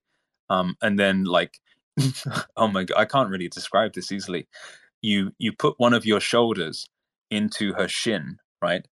um, 0.50 0.76
and 0.82 0.98
then 0.98 1.24
like, 1.24 1.58
oh 2.56 2.68
my 2.68 2.84
god, 2.84 2.98
I 2.98 3.04
can't 3.06 3.30
really 3.30 3.48
describe 3.48 3.94
this 3.94 4.12
easily. 4.12 4.46
You 5.02 5.32
you 5.38 5.52
put 5.52 5.78
one 5.78 5.94
of 5.94 6.04
your 6.04 6.20
shoulders 6.20 6.88
into 7.30 7.72
her 7.74 7.88
shin, 7.88 8.38
right, 8.60 8.86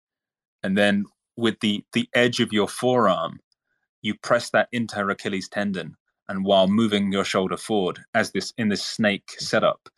and 0.62 0.76
then 0.78 1.04
with 1.36 1.58
the 1.60 1.84
the 1.92 2.08
edge 2.14 2.40
of 2.40 2.52
your 2.52 2.68
forearm, 2.68 3.40
you 4.02 4.14
press 4.14 4.50
that 4.50 4.68
into 4.72 4.96
her 4.96 5.10
Achilles 5.10 5.48
tendon, 5.48 5.96
and 6.28 6.44
while 6.44 6.68
moving 6.68 7.12
your 7.12 7.24
shoulder 7.24 7.56
forward, 7.56 8.00
as 8.14 8.32
this 8.32 8.52
in 8.58 8.68
this 8.68 8.84
snake 8.84 9.30
setup, 9.38 9.88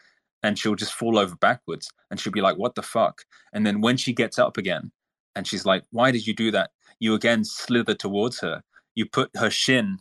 and 0.43 0.59
she'll 0.59 0.75
just 0.75 0.95
fall 0.95 1.19
over 1.19 1.37
backwards, 1.37 1.91
and 2.11 2.21
she'll 2.21 2.33
be 2.33 2.41
like, 2.41 2.57
"What 2.57 2.75
the 2.75 2.83
fuck?" 2.83 3.23
And 3.53 3.67
then 3.67 3.81
when 3.81 3.97
she 3.97 4.13
gets 4.13 4.39
up 4.39 4.57
again, 4.57 4.93
and 5.35 5.47
she's 5.47 5.67
like, 5.67 5.85
"Why 5.91 6.11
did 6.11 6.27
you 6.27 6.35
do 6.35 6.51
that?" 6.53 6.71
You 6.99 7.15
again 7.15 7.45
slither 7.45 7.95
towards 7.95 8.41
her. 8.41 8.63
You 8.95 9.07
put 9.07 9.31
her 9.37 9.51
shin 9.51 9.99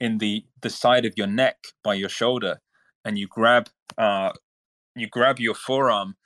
in 0.00 0.18
the 0.18 0.44
the 0.62 0.70
side 0.70 1.04
of 1.04 1.14
your 1.16 1.28
neck 1.28 1.56
by 1.84 1.94
your 1.94 2.08
shoulder, 2.08 2.60
and 3.04 3.18
you 3.18 3.28
grab 3.28 3.68
uh, 3.98 4.32
you 4.96 5.08
grab 5.08 5.38
your 5.38 5.54
forearm, 5.54 6.16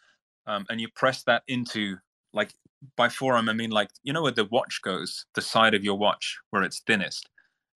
um, 0.46 0.66
and 0.70 0.80
you 0.80 0.88
press 0.94 1.22
that 1.24 1.42
into 1.48 1.96
like 2.32 2.52
by 2.96 3.08
forearm 3.08 3.48
I 3.48 3.52
mean 3.52 3.70
like 3.70 3.90
you 4.02 4.12
know 4.12 4.22
where 4.22 4.32
the 4.32 4.44
watch 4.46 4.80
goes, 4.82 5.26
the 5.34 5.42
side 5.42 5.74
of 5.74 5.84
your 5.84 5.96
watch 5.98 6.38
where 6.50 6.62
it's 6.62 6.80
thinnest. 6.80 7.28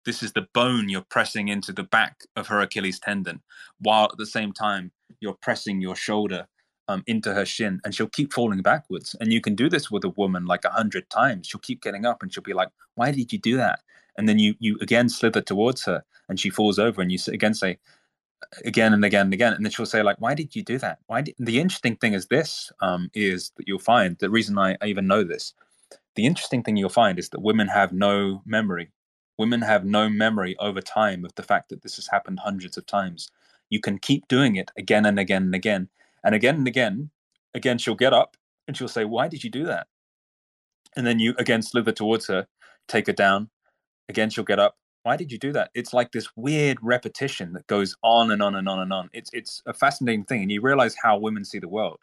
This 0.04 0.22
is 0.22 0.32
the 0.32 0.46
bone 0.54 0.88
you're 0.88 1.04
pressing 1.10 1.48
into 1.48 1.72
the 1.72 1.82
back 1.82 2.20
of 2.36 2.46
her 2.46 2.60
Achilles 2.60 3.00
tendon, 3.00 3.42
while 3.80 4.04
at 4.04 4.18
the 4.18 4.26
same 4.26 4.52
time 4.52 4.92
you're 5.20 5.36
pressing 5.42 5.80
your 5.80 5.96
shoulder 5.96 6.46
um, 6.88 7.02
into 7.06 7.34
her 7.34 7.44
shin, 7.44 7.80
and 7.84 7.94
she'll 7.94 8.08
keep 8.08 8.32
falling 8.32 8.62
backwards. 8.62 9.16
And 9.20 9.32
you 9.32 9.40
can 9.40 9.56
do 9.56 9.68
this 9.68 9.90
with 9.90 10.04
a 10.04 10.10
woman 10.10 10.46
like 10.46 10.64
a 10.64 10.70
hundred 10.70 11.10
times. 11.10 11.48
She'll 11.48 11.60
keep 11.60 11.82
getting 11.82 12.06
up, 12.06 12.22
and 12.22 12.32
she'll 12.32 12.42
be 12.42 12.52
like, 12.52 12.68
"Why 12.94 13.10
did 13.10 13.32
you 13.32 13.38
do 13.38 13.56
that?" 13.56 13.80
And 14.16 14.28
then 14.28 14.38
you 14.38 14.54
you 14.60 14.78
again 14.80 15.08
slither 15.08 15.42
towards 15.42 15.84
her, 15.84 16.04
and 16.28 16.38
she 16.38 16.50
falls 16.50 16.78
over, 16.78 17.02
and 17.02 17.10
you 17.10 17.18
again 17.28 17.54
say, 17.54 17.78
again 18.64 18.92
and 18.92 19.04
again 19.04 19.26
and 19.26 19.34
again 19.34 19.52
and 19.52 19.64
then 19.64 19.70
she'll 19.70 19.86
say 19.86 20.02
like 20.02 20.16
why 20.18 20.34
did 20.34 20.54
you 20.54 20.62
do 20.62 20.78
that 20.78 20.98
why 21.06 21.20
did 21.20 21.34
the 21.38 21.58
interesting 21.60 21.96
thing 21.96 22.12
is 22.12 22.26
this 22.26 22.70
um 22.80 23.10
is 23.14 23.50
that 23.56 23.66
you'll 23.66 23.78
find 23.78 24.16
the 24.18 24.30
reason 24.30 24.58
I, 24.58 24.76
I 24.80 24.86
even 24.86 25.06
know 25.06 25.24
this 25.24 25.54
the 26.14 26.26
interesting 26.26 26.62
thing 26.62 26.76
you'll 26.76 26.88
find 26.88 27.18
is 27.18 27.30
that 27.30 27.42
women 27.42 27.68
have 27.68 27.92
no 27.92 28.42
memory 28.44 28.90
women 29.38 29.62
have 29.62 29.84
no 29.84 30.08
memory 30.08 30.56
over 30.58 30.80
time 30.80 31.24
of 31.24 31.34
the 31.34 31.42
fact 31.42 31.70
that 31.70 31.82
this 31.82 31.96
has 31.96 32.08
happened 32.08 32.40
hundreds 32.40 32.76
of 32.76 32.86
times 32.86 33.30
you 33.70 33.80
can 33.80 33.98
keep 33.98 34.28
doing 34.28 34.56
it 34.56 34.70
again 34.76 35.06
and 35.06 35.18
again 35.18 35.42
and 35.44 35.54
again 35.54 35.88
and 36.22 36.34
again 36.34 36.56
and 36.56 36.68
again 36.68 37.10
again 37.54 37.78
she'll 37.78 37.94
get 37.94 38.12
up 38.12 38.36
and 38.68 38.76
she'll 38.76 38.88
say 38.88 39.04
why 39.04 39.28
did 39.28 39.42
you 39.42 39.50
do 39.50 39.64
that 39.64 39.86
and 40.96 41.06
then 41.06 41.18
you 41.18 41.34
again 41.38 41.62
slither 41.62 41.92
towards 41.92 42.26
her, 42.26 42.48
take 42.88 43.06
her 43.06 43.12
down. 43.12 43.50
Again, 44.08 44.30
she'll 44.30 44.44
get 44.44 44.58
up. 44.58 44.76
Why 45.06 45.16
did 45.16 45.30
you 45.30 45.38
do 45.38 45.52
that? 45.52 45.70
It's 45.72 45.94
like 45.94 46.10
this 46.10 46.30
weird 46.34 46.78
repetition 46.82 47.52
that 47.52 47.68
goes 47.68 47.94
on 48.02 48.32
and 48.32 48.42
on 48.42 48.56
and 48.56 48.68
on 48.68 48.80
and 48.80 48.92
on. 48.92 49.08
It's 49.12 49.30
it's 49.32 49.62
a 49.64 49.72
fascinating 49.72 50.24
thing, 50.24 50.42
and 50.42 50.50
you 50.50 50.60
realize 50.60 50.96
how 51.00 51.16
women 51.16 51.44
see 51.44 51.60
the 51.60 51.68
world. 51.68 52.00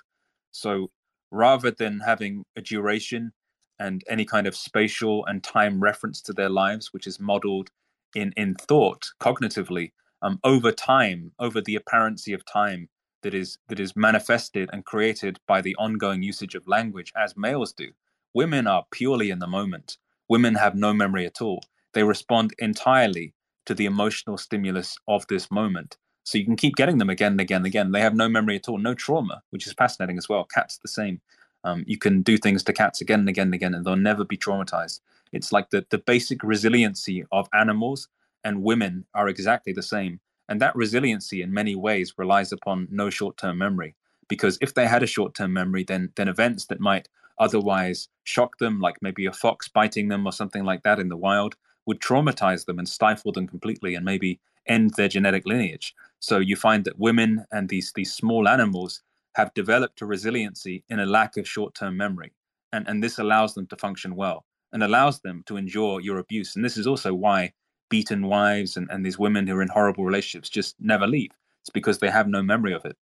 So 0.51 0.89
rather 1.29 1.69
than 1.69 1.99
having 1.99 2.45
a 2.55 2.61
duration 2.61 3.33
and 3.77 4.05
any 4.07 4.23
kind 4.23 4.47
of 4.47 4.55
spatial 4.55 5.25
and 5.25 5.43
time 5.43 5.83
reference 5.83 6.21
to 6.21 6.31
their 6.31 6.47
lives, 6.47 6.93
which 6.93 7.05
is 7.05 7.19
modeled 7.19 7.71
in 8.15 8.31
in 8.37 8.55
thought 8.55 9.11
cognitively 9.19 9.91
um, 10.21 10.39
over 10.45 10.71
time, 10.71 11.33
over 11.39 11.59
the 11.59 11.75
apparency 11.75 12.31
of 12.31 12.45
time 12.45 12.87
that 13.21 13.33
is 13.33 13.57
that 13.67 13.81
is 13.81 13.97
manifested 13.97 14.69
and 14.71 14.85
created 14.85 15.41
by 15.45 15.59
the 15.59 15.75
ongoing 15.75 16.23
usage 16.23 16.55
of 16.55 16.69
language 16.69 17.11
as 17.17 17.35
males 17.35 17.73
do. 17.73 17.91
Women 18.33 18.65
are 18.65 18.85
purely 18.91 19.29
in 19.29 19.39
the 19.39 19.53
moment. 19.59 19.97
Women 20.29 20.55
have 20.55 20.73
no 20.73 20.93
memory 20.93 21.25
at 21.25 21.41
all. 21.41 21.63
They 21.93 22.03
respond 22.03 22.53
entirely 22.59 23.33
to 23.65 23.73
the 23.73 23.85
emotional 23.85 24.37
stimulus 24.37 24.97
of 25.07 25.25
this 25.27 25.49
moment. 25.51 25.97
So 26.23 26.37
you 26.37 26.45
can 26.45 26.55
keep 26.55 26.75
getting 26.75 26.97
them 26.97 27.09
again 27.09 27.33
and 27.33 27.41
again 27.41 27.57
and 27.57 27.65
again. 27.65 27.91
They 27.91 28.01
have 28.01 28.15
no 28.15 28.29
memory 28.29 28.55
at 28.55 28.69
all, 28.69 28.77
no 28.77 28.93
trauma, 28.93 29.43
which 29.49 29.67
is 29.67 29.73
fascinating 29.73 30.17
as 30.17 30.29
well. 30.29 30.45
Cats 30.45 30.77
the 30.77 30.87
same. 30.87 31.21
Um, 31.63 31.83
you 31.87 31.97
can 31.97 32.21
do 32.21 32.37
things 32.37 32.63
to 32.63 32.73
cats 32.73 33.01
again 33.01 33.21
and 33.21 33.29
again 33.29 33.47
and 33.47 33.53
again, 33.53 33.73
and 33.73 33.85
they'll 33.85 33.95
never 33.95 34.25
be 34.25 34.37
traumatized. 34.37 34.99
It's 35.31 35.51
like 35.51 35.69
the, 35.69 35.85
the 35.89 35.97
basic 35.97 36.43
resiliency 36.43 37.25
of 37.31 37.49
animals 37.53 38.07
and 38.43 38.63
women 38.63 39.05
are 39.13 39.27
exactly 39.27 39.73
the 39.73 39.81
same. 39.81 40.19
And 40.49 40.61
that 40.61 40.75
resiliency, 40.75 41.41
in 41.41 41.53
many 41.53 41.75
ways, 41.75 42.13
relies 42.17 42.51
upon 42.51 42.87
no 42.91 43.09
short 43.09 43.37
term 43.37 43.57
memory. 43.57 43.95
Because 44.27 44.57
if 44.61 44.73
they 44.73 44.87
had 44.87 45.03
a 45.03 45.07
short 45.07 45.33
term 45.35 45.53
memory, 45.53 45.83
then, 45.83 46.11
then 46.15 46.27
events 46.27 46.65
that 46.65 46.79
might 46.79 47.07
otherwise 47.39 48.09
shock 48.23 48.57
them, 48.59 48.79
like 48.79 49.01
maybe 49.01 49.25
a 49.25 49.31
fox 49.31 49.67
biting 49.67 50.09
them 50.09 50.25
or 50.25 50.31
something 50.31 50.63
like 50.63 50.83
that 50.83 50.99
in 50.99 51.09
the 51.09 51.17
wild, 51.17 51.55
would 51.85 51.99
traumatize 51.99 52.65
them 52.65 52.79
and 52.79 52.87
stifle 52.87 53.31
them 53.31 53.47
completely 53.47 53.95
and 53.95 54.05
maybe 54.05 54.39
end 54.67 54.91
their 54.91 55.07
genetic 55.07 55.45
lineage. 55.45 55.93
So 56.19 56.39
you 56.39 56.55
find 56.55 56.85
that 56.85 56.99
women 56.99 57.45
and 57.51 57.69
these, 57.69 57.91
these 57.95 58.13
small 58.13 58.47
animals 58.47 59.01
have 59.35 59.53
developed 59.53 60.01
a 60.01 60.05
resiliency 60.05 60.83
in 60.89 60.99
a 60.99 61.05
lack 61.05 61.37
of 61.37 61.47
short 61.47 61.75
term 61.75 61.97
memory. 61.97 62.31
And, 62.71 62.87
and 62.87 63.03
this 63.03 63.19
allows 63.19 63.53
them 63.53 63.67
to 63.67 63.75
function 63.75 64.15
well 64.15 64.45
and 64.71 64.83
allows 64.83 65.19
them 65.19 65.43
to 65.47 65.57
endure 65.57 65.99
your 65.99 66.17
abuse. 66.17 66.55
And 66.55 66.63
this 66.63 66.77
is 66.77 66.87
also 66.87 67.13
why 67.13 67.53
beaten 67.89 68.27
wives 68.27 68.77
and, 68.77 68.89
and 68.89 69.05
these 69.05 69.19
women 69.19 69.45
who 69.45 69.57
are 69.57 69.61
in 69.61 69.67
horrible 69.67 70.05
relationships 70.05 70.49
just 70.49 70.75
never 70.79 71.05
leave. 71.05 71.31
It's 71.61 71.69
because 71.69 71.99
they 71.99 72.09
have 72.09 72.27
no 72.27 72.41
memory 72.41 72.73
of 72.73 72.85
it. 72.85 72.97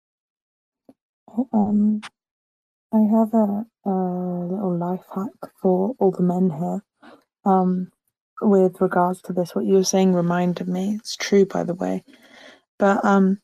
Um, 1.54 2.02
I 2.94 3.00
have 3.00 3.34
a, 3.34 3.66
a 3.86 3.92
little 3.92 4.78
life 4.78 5.06
hack 5.14 5.52
for 5.62 5.94
all 6.00 6.12
the 6.12 6.24
men 6.24 6.50
here. 6.50 6.84
Um, 7.46 7.92
with 8.42 8.82
regards 8.82 9.22
to 9.24 9.34
this, 9.34 9.56
what 9.56 9.66
you 9.66 9.74
were 9.74 9.84
saying 9.84 10.14
reminded 10.14 10.68
me. 10.68 10.96
It's 10.96 11.16
true, 11.16 11.46
by 11.46 11.64
the 11.64 11.74
way. 11.74 12.04
But 12.78 13.04
um, 13.04 13.40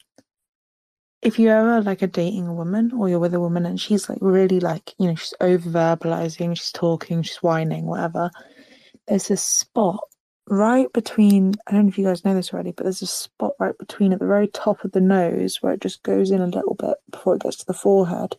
if 1.21 1.39
you 1.39 1.49
ever 1.49 1.81
like 1.81 2.03
are 2.03 2.07
dating 2.07 2.47
a 2.47 2.53
woman 2.53 2.91
or 2.93 3.09
you're 3.09 3.19
with 3.19 3.33
a 3.33 3.39
woman 3.39 3.65
and 3.65 3.81
she's 3.81 4.07
like 4.07 4.19
really 4.21 4.59
like 4.59 4.93
you 4.99 5.07
know 5.07 5.15
she's 5.15 5.33
over 5.41 5.69
verbalizing, 5.69 6.55
she's 6.57 6.71
talking, 6.71 7.21
she's 7.23 7.37
whining, 7.37 7.85
whatever. 7.85 8.29
There's 9.07 9.29
a 9.31 9.37
spot 9.37 9.99
right 10.47 10.91
between. 10.93 11.55
I 11.67 11.71
don't 11.71 11.83
know 11.83 11.89
if 11.89 11.97
you 11.97 12.05
guys 12.05 12.23
know 12.23 12.35
this 12.35 12.53
already, 12.53 12.71
but 12.71 12.83
there's 12.83 13.01
a 13.01 13.07
spot 13.07 13.53
right 13.59 13.77
between 13.77 14.13
at 14.13 14.19
the 14.19 14.27
very 14.27 14.47
top 14.47 14.83
of 14.83 14.91
the 14.91 15.01
nose 15.01 15.57
where 15.61 15.73
it 15.73 15.81
just 15.81 16.03
goes 16.03 16.31
in 16.31 16.41
a 16.41 16.47
little 16.47 16.75
bit 16.75 16.95
before 17.11 17.35
it 17.35 17.41
gets 17.41 17.57
to 17.57 17.65
the 17.65 17.73
forehead. 17.73 18.35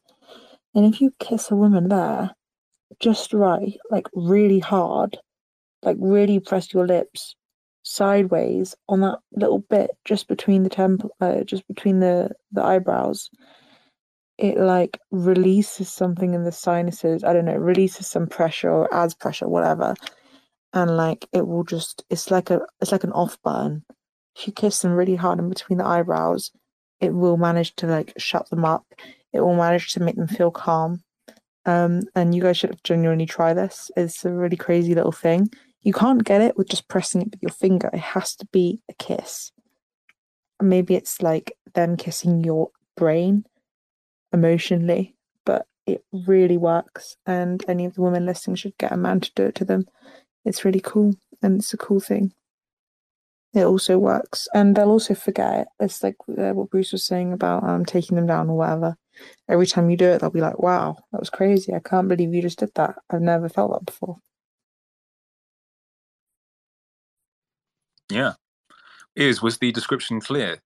And 0.74 0.84
if 0.86 1.00
you 1.00 1.12
kiss 1.18 1.50
a 1.50 1.56
woman 1.56 1.88
there, 1.88 2.30
just 3.00 3.32
right, 3.32 3.76
like 3.90 4.06
really 4.14 4.58
hard, 4.58 5.18
like 5.86 5.96
really 6.00 6.40
press 6.40 6.74
your 6.74 6.86
lips 6.86 7.36
sideways 7.86 8.74
on 8.88 9.00
that 9.00 9.20
little 9.32 9.60
bit 9.60 9.92
just 10.04 10.26
between 10.26 10.64
the 10.64 10.68
temple, 10.68 11.10
uh, 11.20 11.44
just 11.44 11.66
between 11.68 12.00
the 12.00 12.30
the 12.52 12.62
eyebrows, 12.62 13.30
it 14.36 14.58
like 14.58 14.98
releases 15.12 15.90
something 15.90 16.34
in 16.34 16.42
the 16.42 16.52
sinuses. 16.52 17.22
I 17.22 17.32
don't 17.32 17.44
know, 17.44 17.54
releases 17.54 18.08
some 18.08 18.26
pressure 18.26 18.70
or 18.70 18.92
adds 18.92 19.14
pressure, 19.14 19.48
whatever, 19.48 19.94
and 20.72 20.96
like 20.96 21.26
it 21.32 21.46
will 21.46 21.64
just. 21.64 22.04
It's 22.10 22.30
like 22.30 22.50
a 22.50 22.60
it's 22.80 22.92
like 22.92 23.04
an 23.04 23.12
off 23.12 23.38
burn. 23.42 23.84
If 24.34 24.48
you 24.48 24.52
kiss 24.52 24.80
them 24.80 24.92
really 24.92 25.16
hard 25.16 25.38
in 25.38 25.48
between 25.48 25.78
the 25.78 25.86
eyebrows, 25.86 26.50
it 27.00 27.14
will 27.14 27.36
manage 27.36 27.74
to 27.76 27.86
like 27.86 28.12
shut 28.18 28.50
them 28.50 28.64
up. 28.64 28.84
It 29.32 29.40
will 29.40 29.56
manage 29.56 29.92
to 29.92 30.02
make 30.02 30.16
them 30.16 30.28
feel 30.28 30.50
calm. 30.50 31.02
Um, 31.64 32.02
and 32.14 32.34
you 32.34 32.42
guys 32.42 32.58
should 32.58 32.78
genuinely 32.84 33.26
try 33.26 33.54
this. 33.54 33.90
It's 33.96 34.24
a 34.24 34.32
really 34.32 34.56
crazy 34.56 34.94
little 34.94 35.12
thing 35.12 35.50
you 35.82 35.93
can't 35.93 36.24
get 36.24 36.40
it 36.40 36.57
with 36.57 36.69
just 36.69 36.89
pressing 36.89 37.23
it 37.23 37.31
with 37.31 37.43
your 37.43 37.51
finger. 37.51 37.90
It 37.93 38.01
has 38.01 38.35
to 38.36 38.47
be 38.53 38.82
a 38.89 38.94
kiss. 38.94 39.53
And 40.59 40.69
Maybe 40.69 40.94
it's 40.94 41.23
like 41.23 41.53
them 41.74 41.97
kissing 41.97 42.43
your 42.43 42.70
brain 42.97 43.44
emotionally, 44.32 45.15
but 45.44 45.66
it 45.86 46.05
really 46.12 46.57
works. 46.59 47.16
And 47.27 47.65
any 47.69 47.85
of 47.85 47.94
the 47.94 48.03
women 48.03 48.27
listening 48.27 48.57
should 48.57 48.77
get 48.78 48.93
a 48.93 48.97
man 48.97 49.20
to 49.20 49.31
do 49.35 49.44
it 49.44 49.55
to 49.57 49.65
them. 49.65 49.86
It's 50.44 50.65
really 50.65 50.81
cool 50.81 51.15
and 51.43 51.61
it's 51.61 51.73
a 51.73 51.77
cool 51.77 52.01
thing. 52.01 52.32
It 53.55 53.65
also 53.65 53.98
works, 53.98 54.48
and 54.53 54.77
they'll 54.77 54.90
also 54.90 55.15
forget 55.15 55.61
it. 55.61 55.69
It's 55.81 56.03
like 56.03 56.16
uh, 56.28 56.53
what 56.53 56.69
Bruce 56.69 56.93
was 56.93 57.07
saying 57.07 57.32
about 57.32 57.65
um 57.65 57.86
taking 57.86 58.16
them 58.16 58.27
down 58.27 58.51
or 58.51 58.59
whatever. 58.59 58.97
Every 59.48 59.66
time 59.66 59.89
you 59.89 59.97
do 59.97 60.05
it, 60.11 60.20
they'll 60.20 60.31
be 60.31 60.43
like, 60.43 60.59
"Wow, 60.59 60.98
that 61.11 61.20
was 61.20 61.31
crazy! 61.31 61.73
I 61.73 61.78
can't 61.78 62.07
believe 62.07 62.35
you 62.35 62.43
just 62.43 62.59
did 62.59 62.73
that. 62.74 62.97
I've 63.09 63.23
never 63.23 63.48
felt 63.48 63.73
that 63.73 63.86
before." 63.86 64.19
Yeah. 68.10 68.34
Is 69.14 69.42
was 69.42 69.58
the 69.58 69.72
description 69.72 70.20
clear? 70.20 70.58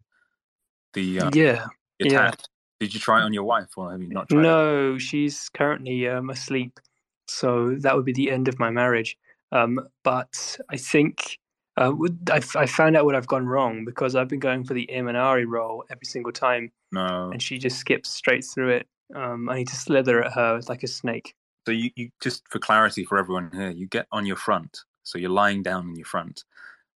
The 0.94 1.20
uh, 1.20 1.30
yeah, 1.32 1.66
yeah. 1.98 2.32
Did 2.80 2.94
you 2.94 3.00
try 3.00 3.20
it 3.20 3.24
on 3.24 3.32
your 3.32 3.44
wife, 3.44 3.68
or 3.76 3.92
have 3.92 4.02
you 4.02 4.08
not 4.08 4.28
tried? 4.28 4.42
No, 4.42 4.94
it? 4.94 5.00
she's 5.00 5.48
currently 5.50 6.08
um, 6.08 6.30
asleep, 6.30 6.80
so 7.28 7.76
that 7.80 7.94
would 7.94 8.04
be 8.04 8.12
the 8.12 8.30
end 8.30 8.48
of 8.48 8.58
my 8.58 8.70
marriage. 8.70 9.16
Um, 9.52 9.80
but 10.02 10.58
I 10.68 10.76
think 10.76 11.38
uh, 11.76 11.92
I, 12.30 12.40
I 12.56 12.66
found 12.66 12.96
out 12.96 13.04
what 13.04 13.14
I've 13.14 13.26
gone 13.26 13.46
wrong 13.46 13.84
because 13.84 14.16
I've 14.16 14.28
been 14.28 14.40
going 14.40 14.64
for 14.64 14.74
the 14.74 14.88
Imanari 14.92 15.44
roll 15.46 15.84
every 15.90 16.06
single 16.06 16.32
time. 16.32 16.72
No, 16.90 17.30
and 17.30 17.42
she 17.42 17.58
just 17.58 17.78
skips 17.78 18.10
straight 18.10 18.44
through 18.44 18.70
it. 18.70 18.88
Um, 19.14 19.48
I 19.48 19.56
need 19.56 19.68
to 19.68 19.76
slither 19.76 20.24
at 20.24 20.32
her 20.32 20.60
like 20.68 20.82
a 20.82 20.88
snake. 20.88 21.34
So 21.66 21.72
you, 21.72 21.90
you 21.94 22.10
just 22.20 22.42
for 22.48 22.58
clarity 22.58 23.04
for 23.04 23.18
everyone 23.18 23.50
here, 23.52 23.70
you 23.70 23.86
get 23.86 24.06
on 24.10 24.26
your 24.26 24.36
front. 24.36 24.80
So 25.02 25.18
you're 25.18 25.30
lying 25.30 25.62
down 25.62 25.88
on 25.88 25.96
your 25.96 26.06
front, 26.06 26.44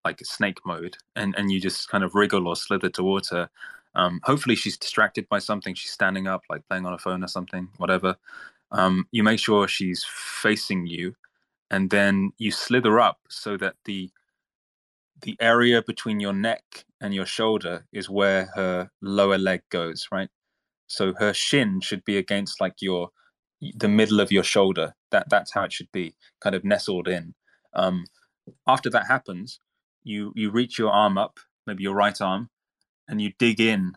like 0.05 0.21
snake 0.25 0.59
mode 0.65 0.97
and 1.17 1.35
and 1.37 1.51
you 1.51 1.61
just 1.61 1.89
kind 1.89 2.05
of 2.05 2.15
wriggle 2.15 2.49
or 2.49 2.57
slither 2.57 2.89
towards 2.89 3.31
her. 3.31 3.49
Um, 3.95 4.21
hopefully 4.25 4.57
she's 4.57 4.79
distracted 4.79 5.29
by 5.29 5.39
something 5.39 5.75
she's 5.75 5.93
standing 5.93 6.27
up 6.27 6.43
like 6.49 6.67
playing 6.69 6.87
on 6.87 6.95
a 6.95 6.99
phone 6.99 7.23
or 7.23 7.29
something 7.29 7.69
whatever. 7.77 8.17
Um, 8.71 9.07
you 9.13 9.23
make 9.23 9.39
sure 9.39 9.69
she's 9.69 10.05
facing 10.09 10.87
you 10.87 11.15
and 11.71 11.91
then 11.91 12.33
you 12.39 12.51
slither 12.51 13.01
up 13.01 13.19
so 13.29 13.57
that 13.59 13.77
the 13.85 14.11
the 15.21 15.37
area 15.41 15.83
between 15.83 16.19
your 16.21 16.33
neck 16.33 16.85
and 17.01 17.15
your 17.15 17.27
shoulder 17.27 17.87
is 17.93 18.11
where 18.11 18.49
her 18.55 18.91
lower 19.03 19.39
leg 19.39 19.63
goes 19.71 20.09
right? 20.11 20.29
So 20.87 21.15
her 21.19 21.33
shin 21.33 21.81
should 21.81 22.05
be 22.05 22.19
against 22.19 22.61
like 22.61 22.75
your 22.81 23.11
the 23.77 23.89
middle 23.89 24.21
of 24.21 24.33
your 24.33 24.43
shoulder. 24.43 24.95
That 25.11 25.29
that's 25.31 25.53
how 25.53 25.65
it 25.65 25.73
should 25.73 25.93
be 25.93 26.15
kind 26.41 26.55
of 26.57 26.65
nestled 26.65 27.09
in. 27.09 27.35
Um, 27.75 28.07
after 28.67 28.91
that 28.91 29.07
happens 29.07 29.61
you 30.05 30.33
you 30.35 30.51
reach 30.51 30.79
your 30.79 30.91
arm 30.91 31.19
up, 31.19 31.39
maybe 31.67 31.83
your 31.83 31.95
right 31.95 32.21
arm, 32.21 32.51
and 33.09 33.21
you 33.21 33.33
dig 33.39 33.61
in 33.61 33.95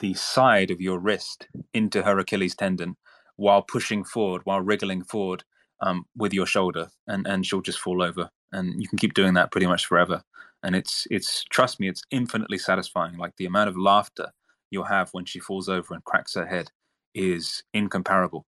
the 0.00 0.14
side 0.14 0.70
of 0.70 0.80
your 0.80 0.98
wrist 0.98 1.48
into 1.74 2.02
her 2.02 2.18
Achilles 2.18 2.54
tendon 2.54 2.96
while 3.36 3.62
pushing 3.62 4.04
forward, 4.04 4.42
while 4.44 4.60
wriggling 4.60 5.02
forward 5.04 5.44
um, 5.80 6.04
with 6.16 6.32
your 6.34 6.46
shoulder, 6.46 6.90
and 7.06 7.26
and 7.26 7.46
she'll 7.46 7.62
just 7.62 7.80
fall 7.80 8.02
over. 8.02 8.30
And 8.52 8.82
you 8.82 8.88
can 8.88 8.98
keep 8.98 9.14
doing 9.14 9.34
that 9.34 9.52
pretty 9.52 9.66
much 9.66 9.86
forever. 9.86 10.22
And 10.62 10.76
it's 10.76 11.06
it's 11.10 11.44
trust 11.44 11.80
me, 11.80 11.88
it's 11.88 12.02
infinitely 12.10 12.58
satisfying. 12.58 13.16
Like 13.16 13.36
the 13.36 13.46
amount 13.46 13.68
of 13.68 13.78
laughter 13.78 14.32
you'll 14.70 14.84
have 14.84 15.10
when 15.12 15.24
she 15.24 15.40
falls 15.40 15.68
over 15.68 15.94
and 15.94 16.04
cracks 16.04 16.34
her 16.34 16.46
head 16.46 16.70
is 17.14 17.62
incomparable. 17.72 18.46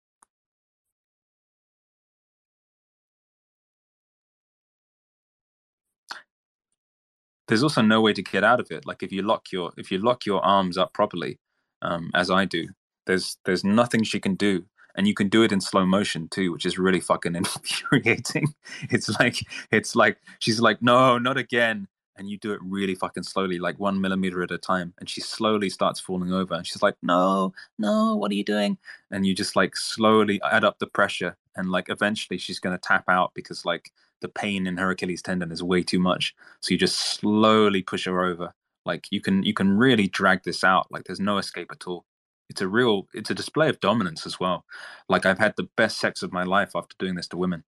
There's 7.48 7.62
also 7.62 7.82
no 7.82 8.00
way 8.00 8.12
to 8.12 8.22
get 8.22 8.44
out 8.44 8.60
of 8.60 8.70
it. 8.70 8.86
Like 8.86 9.02
if 9.02 9.12
you 9.12 9.22
lock 9.22 9.52
your 9.52 9.72
if 9.76 9.90
you 9.90 9.98
lock 9.98 10.26
your 10.26 10.44
arms 10.44 10.78
up 10.78 10.92
properly, 10.94 11.38
um, 11.82 12.10
as 12.14 12.30
I 12.30 12.44
do, 12.44 12.68
there's 13.06 13.38
there's 13.44 13.64
nothing 13.64 14.04
she 14.04 14.20
can 14.20 14.34
do, 14.36 14.64
and 14.94 15.06
you 15.06 15.14
can 15.14 15.28
do 15.28 15.42
it 15.42 15.52
in 15.52 15.60
slow 15.60 15.84
motion 15.86 16.28
too, 16.28 16.52
which 16.52 16.66
is 16.66 16.78
really 16.78 17.00
fucking 17.00 17.34
infuriating. 17.42 18.54
It's 18.90 19.08
like 19.20 19.36
it's 19.70 19.94
like 19.96 20.18
she's 20.38 20.60
like, 20.60 20.82
no, 20.82 21.18
not 21.18 21.36
again. 21.36 21.88
and 22.16 22.28
you 22.28 22.36
do 22.38 22.52
it 22.52 22.60
really 22.62 22.94
fucking 22.94 23.22
slowly, 23.24 23.58
like 23.58 23.78
one 23.80 24.00
millimeter 24.00 24.42
at 24.42 24.50
a 24.50 24.58
time, 24.58 24.92
and 24.98 25.08
she 25.08 25.20
slowly 25.20 25.70
starts 25.70 25.98
falling 26.00 26.32
over, 26.32 26.54
and 26.54 26.66
she's 26.66 26.82
like, 26.82 26.96
"No, 27.02 27.54
no, 27.78 28.16
what 28.16 28.30
are 28.30 28.34
you 28.34 28.44
doing?" 28.44 28.78
And 29.10 29.26
you 29.26 29.34
just 29.34 29.56
like 29.56 29.76
slowly 29.76 30.40
add 30.44 30.62
up 30.64 30.78
the 30.78 30.86
pressure, 30.86 31.36
and 31.56 31.70
like 31.70 31.88
eventually 31.88 32.38
she's 32.38 32.58
gonna 32.60 32.78
tap 32.78 33.04
out 33.08 33.32
because 33.34 33.64
like 33.64 33.90
the 34.22 34.28
pain 34.30 34.66
in 34.68 34.78
her 34.78 34.92
Achilles 34.92 35.22
tendon 35.22 35.52
is 35.52 35.62
way 35.62 35.84
too 35.84 36.00
much. 36.00 36.34
So 36.62 36.72
you 36.72 36.78
just 36.78 36.98
slowly 36.98 37.82
push 37.82 38.06
her 38.06 38.24
over. 38.24 38.54
Like 38.86 39.06
you 39.12 39.22
can 39.22 39.44
you 39.44 39.54
can 39.54 39.78
really 39.78 40.08
drag 40.08 40.44
this 40.44 40.64
out. 40.64 40.88
Like 40.92 41.04
there's 41.04 41.20
no 41.20 41.38
escape 41.38 41.72
at 41.72 41.86
all. 41.88 42.06
It's 42.50 42.62
a 42.62 42.68
real 42.68 43.08
it's 43.14 43.30
a 43.30 43.36
display 43.36 43.70
of 43.70 43.80
dominance 43.80 44.26
as 44.26 44.40
well. 44.40 44.66
Like 45.10 45.26
I've 45.26 45.40
had 45.40 45.54
the 45.58 45.68
best 45.76 45.98
sex 46.00 46.22
of 46.22 46.32
my 46.32 46.44
life 46.44 46.72
after 46.76 46.96
doing 46.98 47.16
this 47.16 47.28
to 47.30 47.38
women. 47.38 47.64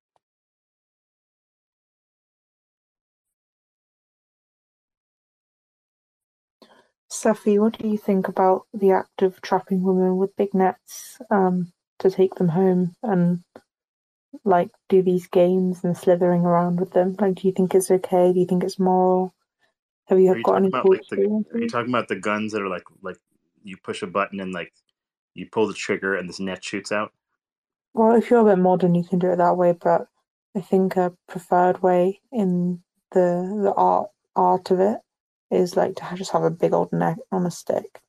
Cephii, 7.10 7.60
what 7.60 7.78
do 7.78 7.88
you 7.88 7.98
think 7.98 8.28
about 8.28 8.66
the 8.74 8.92
act 8.92 9.22
of 9.22 9.40
trapping 9.42 9.82
women 9.82 10.16
with 10.18 10.36
big 10.36 10.54
nets 10.54 11.18
um, 11.30 11.72
to 12.00 12.10
take 12.10 12.36
them 12.36 12.48
home 12.50 12.96
and 13.04 13.44
like 14.44 14.70
do 14.88 15.02
these 15.02 15.26
games 15.26 15.84
and 15.84 15.96
slithering 15.96 16.42
around 16.42 16.80
with 16.80 16.92
them? 16.92 17.16
Like, 17.18 17.36
do 17.36 17.48
you 17.48 17.54
think 17.54 17.74
it's 17.74 17.90
okay? 17.90 18.32
Do 18.32 18.40
you 18.40 18.46
think 18.46 18.64
it's 18.64 18.78
moral? 18.78 19.34
Have 20.06 20.20
you, 20.20 20.32
Are 20.32 20.36
you 20.36 20.42
got 20.42 20.52
talking 20.52 20.64
any 20.64 20.68
about 20.68 20.88
like 20.90 21.08
the? 21.10 21.44
Are 21.54 21.58
you 21.58 21.68
talking 21.68 21.90
about 21.90 22.08
the 22.08 22.16
guns 22.16 22.52
that 22.52 22.62
are 22.62 22.68
like 22.68 22.84
like 23.02 23.16
you 23.62 23.76
push 23.76 24.02
a 24.02 24.06
button 24.06 24.40
and 24.40 24.52
like 24.52 24.72
you 25.34 25.46
pull 25.50 25.66
the 25.66 25.74
trigger 25.74 26.14
and 26.16 26.28
this 26.28 26.40
net 26.40 26.62
shoots 26.62 26.92
out? 26.92 27.12
Well, 27.94 28.16
if 28.16 28.28
you're 28.28 28.40
a 28.40 28.44
bit 28.44 28.60
modern, 28.60 28.94
you 28.94 29.04
can 29.04 29.18
do 29.18 29.30
it 29.30 29.36
that 29.36 29.56
way, 29.56 29.72
but 29.72 30.08
I 30.56 30.60
think 30.60 30.96
a 30.96 31.12
preferred 31.28 31.82
way 31.82 32.20
in 32.32 32.82
the 33.12 33.60
the 33.62 33.72
art 33.76 34.10
art 34.36 34.70
of 34.70 34.80
it 34.80 34.98
is 35.50 35.76
like 35.76 35.96
to 35.96 36.04
just 36.16 36.32
have 36.32 36.42
a 36.42 36.50
big 36.50 36.72
old 36.72 36.92
net 36.92 37.18
on 37.30 37.46
a 37.46 37.50
stick 37.50 38.00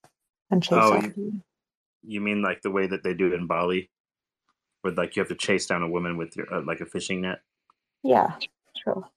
and 0.50 0.64
chase 0.64 0.74
Oh, 0.74 1.02
you. 1.02 1.42
you 2.04 2.22
mean 2.22 2.42
like 2.42 2.62
the 2.62 2.72
way 2.72 2.88
that 2.88 3.04
they 3.04 3.14
do 3.14 3.28
it 3.28 3.34
in 3.34 3.48
Bali, 3.48 3.90
where 4.86 4.94
like 4.94 5.16
you 5.16 5.22
have 5.22 5.30
to 5.30 5.36
chase 5.36 5.66
down 5.66 5.82
a 5.82 5.90
woman 5.90 6.16
with 6.16 6.38
your 6.38 6.54
uh, 6.54 6.62
like 6.64 6.80
a 6.80 6.86
fishing 6.86 7.22
net? 7.22 7.40
Yeah, 8.04 8.36
sure. 8.84 9.10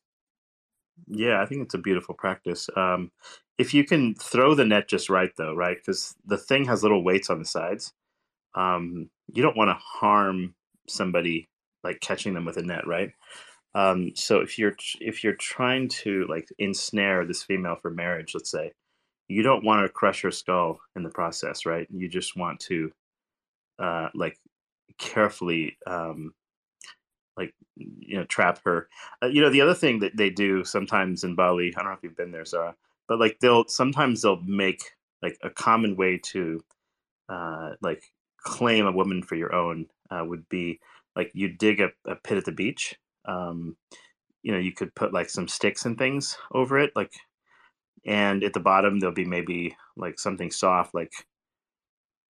Yeah, 1.07 1.43
I 1.43 1.47
think 1.47 1.63
it's 1.63 1.75
a 1.75 1.79
beautiful 1.79 2.15
practice. 2.15 2.69
Um, 2.75 3.13
if 3.59 3.75
you 3.75 3.85
can 3.85 4.15
throw 4.15 4.55
the 4.55 4.65
net 4.65 4.89
just 4.89 5.11
right, 5.11 5.31
though, 5.37 5.55
right? 5.55 5.77
Because 5.77 6.15
the 6.25 6.39
thing 6.39 6.65
has 6.65 6.83
little 6.83 7.05
weights 7.05 7.29
on 7.29 7.39
the 7.39 7.45
sides. 7.45 7.93
Um, 8.55 9.11
you 9.33 9.43
don't 9.43 9.57
want 9.57 9.69
to 9.69 9.75
harm 9.75 10.55
somebody 10.89 11.51
like 11.85 12.01
catching 12.01 12.33
them 12.33 12.47
with 12.47 12.57
a 12.57 12.63
net, 12.63 12.87
right? 12.87 13.11
Um, 13.75 14.13
so 14.15 14.39
if 14.39 14.59
you're 14.59 14.75
if 15.01 15.23
you're 15.23 15.35
trying 15.35 15.89
to 15.89 16.27
like 16.31 16.49
ensnare 16.59 17.27
this 17.27 17.43
female 17.43 17.77
for 17.77 17.91
marriage, 17.91 18.33
let's 18.35 18.51
say, 18.51 18.73
you 19.29 19.43
don't 19.43 19.65
want 19.65 19.85
to 19.85 19.93
crush 19.93 20.23
her 20.23 20.31
skull 20.31 20.81
in 20.97 21.03
the 21.03 21.11
process, 21.11 21.67
right? 21.67 21.87
You 21.91 22.09
just 22.09 22.37
want 22.37 22.59
to 22.61 22.91
uh, 23.79 24.09
like 24.15 24.39
carefully 24.97 25.77
um, 25.87 26.33
like 27.37 27.55
you 27.77 28.17
know 28.17 28.25
trap 28.25 28.61
her. 28.65 28.89
Uh, 29.23 29.27
you 29.27 29.41
know 29.41 29.51
the 29.51 29.61
other 29.61 29.75
thing 29.75 30.01
that 30.01 30.17
they 30.17 30.31
do 30.31 30.65
sometimes 30.65 31.25
in 31.25 31.35
bali 31.35 31.69
i 31.69 31.81
don't 31.81 31.87
know 31.87 31.93
if 31.93 32.03
you've 32.03 32.17
been 32.17 32.33
there 32.33 32.45
Zara, 32.45 32.75
but 33.07 33.19
like 33.19 33.39
they'll 33.41 33.67
sometimes 33.69 34.23
they'll 34.23 34.43
make 34.43 34.83
like 35.23 35.39
a 35.43 35.51
common 35.51 35.97
way 35.97 36.19
to 36.19 36.63
uh 37.29 37.73
like 37.83 38.03
claim 38.43 38.87
a 38.87 38.93
woman 38.93 39.23
for 39.23 39.35
your 39.35 39.55
own 39.55 39.87
uh, 40.11 40.25
would 40.25 40.49
be 40.49 40.81
like 41.17 41.31
you 41.35 41.49
dig 41.49 41.81
a, 41.81 41.91
a 42.07 42.15
pit 42.17 42.39
at 42.39 42.45
the 42.45 42.53
beach 42.53 42.95
um 43.27 43.77
you 44.43 44.53
know 44.53 44.59
you 44.59 44.73
could 44.73 44.95
put 44.95 45.13
like 45.13 45.29
some 45.29 45.49
sticks 45.49 45.85
and 45.85 45.99
things 45.99 46.37
over 46.53 46.79
it 46.79 46.93
like 46.97 47.13
and 48.07 48.45
at 48.45 48.53
the 48.53 48.61
bottom 48.61 48.99
there'll 48.99 49.15
be 49.15 49.25
maybe 49.25 49.77
like 49.97 50.19
something 50.19 50.51
soft 50.51 50.95
like 50.95 51.13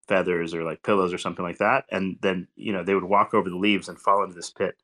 feathers 0.09 0.55
or 0.55 0.65
like 0.65 0.83
pillows 0.83 1.13
or 1.13 1.19
something 1.19 1.45
like 1.45 1.59
that 1.59 1.85
and 1.91 2.17
then 2.23 2.49
you 2.57 2.73
know 2.73 2.83
they 2.83 2.95
would 2.95 3.05
walk 3.05 3.35
over 3.35 3.49
the 3.51 3.57
leaves 3.57 3.89
and 3.89 3.99
fall 3.99 4.23
into 4.23 4.35
this 4.35 4.51
pit. 4.51 4.77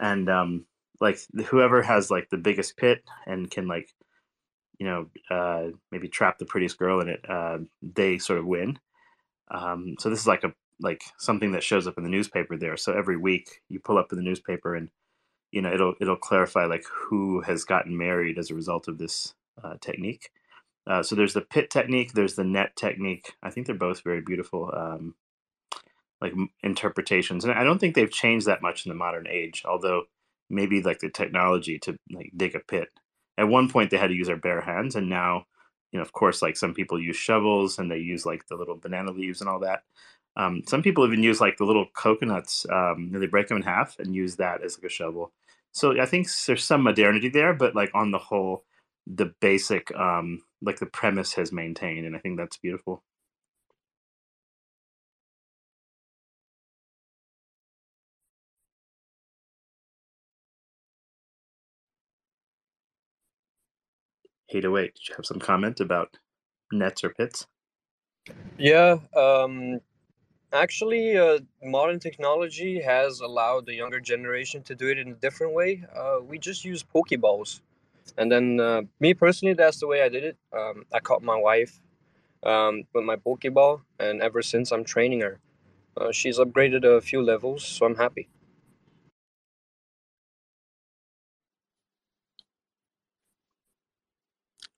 And 0.00 0.28
um 0.28 0.66
like 1.00 1.18
whoever 1.46 1.82
has 1.82 2.10
like 2.10 2.30
the 2.30 2.38
biggest 2.38 2.76
pit 2.76 3.04
and 3.26 3.50
can 3.50 3.68
like 3.68 3.90
you 4.78 4.86
know 4.86 5.06
uh 5.30 5.68
maybe 5.92 6.08
trap 6.08 6.38
the 6.38 6.46
prettiest 6.46 6.78
girl 6.78 7.00
in 7.00 7.08
it 7.08 7.20
uh 7.28 7.58
they 7.82 8.18
sort 8.18 8.38
of 8.38 8.46
win. 8.46 8.78
Um 9.50 9.96
so 9.98 10.10
this 10.10 10.20
is 10.20 10.26
like 10.26 10.44
a 10.44 10.54
like 10.80 11.02
something 11.18 11.52
that 11.52 11.62
shows 11.62 11.86
up 11.86 11.98
in 11.98 12.04
the 12.04 12.10
newspaper 12.10 12.56
there. 12.56 12.76
So 12.76 12.92
every 12.92 13.16
week 13.16 13.62
you 13.68 13.78
pull 13.80 13.98
up 13.98 14.12
in 14.12 14.18
the 14.18 14.24
newspaper 14.24 14.74
and 14.74 14.88
you 15.52 15.62
know 15.62 15.72
it'll 15.72 15.94
it'll 16.00 16.16
clarify 16.16 16.64
like 16.64 16.84
who 16.92 17.40
has 17.42 17.64
gotten 17.64 17.96
married 17.96 18.38
as 18.38 18.50
a 18.50 18.54
result 18.54 18.88
of 18.88 18.98
this 18.98 19.34
uh, 19.62 19.74
technique 19.80 20.30
uh, 20.86 21.02
so 21.02 21.14
there's 21.14 21.34
the 21.34 21.40
pit 21.40 21.70
technique 21.70 22.12
there's 22.12 22.34
the 22.34 22.44
net 22.44 22.76
technique. 22.76 23.32
I 23.42 23.50
think 23.50 23.66
they're 23.66 23.76
both 23.76 24.02
very 24.02 24.20
beautiful 24.20 24.70
um 24.76 25.14
like 26.20 26.32
interpretations 26.62 27.44
and 27.44 27.52
i 27.52 27.64
don't 27.64 27.78
think 27.78 27.94
they've 27.94 28.10
changed 28.10 28.46
that 28.46 28.62
much 28.62 28.86
in 28.86 28.88
the 28.88 28.94
modern 28.94 29.26
age 29.26 29.62
although 29.68 30.04
maybe 30.50 30.82
like 30.82 31.00
the 31.00 31.10
technology 31.10 31.78
to 31.78 31.96
like 32.12 32.30
dig 32.36 32.54
a 32.54 32.60
pit. 32.60 32.88
At 33.36 33.48
one 33.48 33.68
point 33.68 33.90
they 33.90 33.96
had 33.96 34.08
to 34.08 34.14
use 34.14 34.28
their 34.28 34.36
bare 34.36 34.60
hands 34.60 34.96
and 34.96 35.08
now 35.08 35.46
you 35.92 35.98
know 35.98 36.02
of 36.02 36.12
course 36.12 36.42
like 36.42 36.56
some 36.56 36.74
people 36.74 37.00
use 37.00 37.16
shovels 37.16 37.78
and 37.78 37.90
they 37.90 37.98
use 37.98 38.26
like 38.26 38.46
the 38.46 38.56
little 38.56 38.76
banana 38.76 39.10
leaves 39.10 39.40
and 39.40 39.50
all 39.50 39.60
that. 39.60 39.82
Um, 40.36 40.62
some 40.66 40.82
people 40.82 41.06
even 41.06 41.22
use 41.22 41.40
like 41.40 41.56
the 41.58 41.64
little 41.64 41.86
coconuts 41.94 42.66
um, 42.72 43.10
they 43.12 43.26
break 43.26 43.48
them 43.48 43.58
in 43.58 43.62
half 43.62 43.96
and 43.98 44.14
use 44.14 44.36
that 44.36 44.64
as 44.64 44.76
like 44.78 44.90
a 44.90 44.94
shovel. 44.94 45.32
So 45.72 46.00
i 46.00 46.06
think 46.06 46.28
there's 46.46 46.64
some 46.64 46.82
modernity 46.82 47.28
there 47.28 47.54
but 47.54 47.74
like 47.74 47.90
on 47.94 48.10
the 48.10 48.18
whole 48.18 48.64
the 49.06 49.34
basic 49.40 49.94
um 49.96 50.42
like 50.64 50.80
the 50.80 50.86
premise 50.86 51.34
has 51.34 51.52
maintained 51.52 52.06
and 52.06 52.16
i 52.16 52.20
think 52.20 52.38
that's 52.38 52.58
beautiful 52.58 53.04
Hey, 64.48 64.60
to 64.62 64.70
wait. 64.70 64.94
Did 64.94 65.08
you 65.10 65.16
have 65.16 65.26
some 65.26 65.40
comment 65.40 65.80
about 65.80 66.18
nets 66.72 67.04
or 67.04 67.10
pits? 67.10 67.46
Yeah, 68.58 68.98
um, 69.16 69.80
actually, 70.52 71.16
uh, 71.18 71.40
modern 71.62 72.00
technology 72.00 72.80
has 72.82 73.20
allowed 73.20 73.66
the 73.66 73.74
younger 73.74 74.00
generation 74.00 74.62
to 74.64 74.74
do 74.76 74.88
it 74.88 74.98
in 74.98 75.08
a 75.10 75.14
different 75.14 75.54
way. 75.54 75.84
Uh, 75.96 76.18
we 76.22 76.38
just 76.38 76.64
use 76.64 76.84
Pokeballs. 76.84 77.60
And 78.18 78.30
then, 78.30 78.60
uh, 78.60 78.82
me 79.00 79.14
personally, 79.14 79.54
that's 79.54 79.80
the 79.80 79.86
way 79.86 80.02
I 80.02 80.08
did 80.08 80.24
it. 80.24 80.38
Um, 80.52 80.84
I 80.92 81.00
caught 81.00 81.22
my 81.22 81.36
wife 81.36 81.80
um, 82.44 82.84
with 82.94 83.04
my 83.04 83.16
Pokeball, 83.16 83.82
and 83.98 84.22
ever 84.22 84.42
since 84.42 84.70
I'm 84.72 84.84
training 84.84 85.20
her. 85.20 85.40
Uh, 85.96 86.12
she's 86.12 86.38
upgraded 86.38 86.84
a 86.84 87.00
few 87.00 87.22
levels, 87.22 87.64
so 87.64 87.86
I'm 87.86 87.96
happy. 87.96 88.28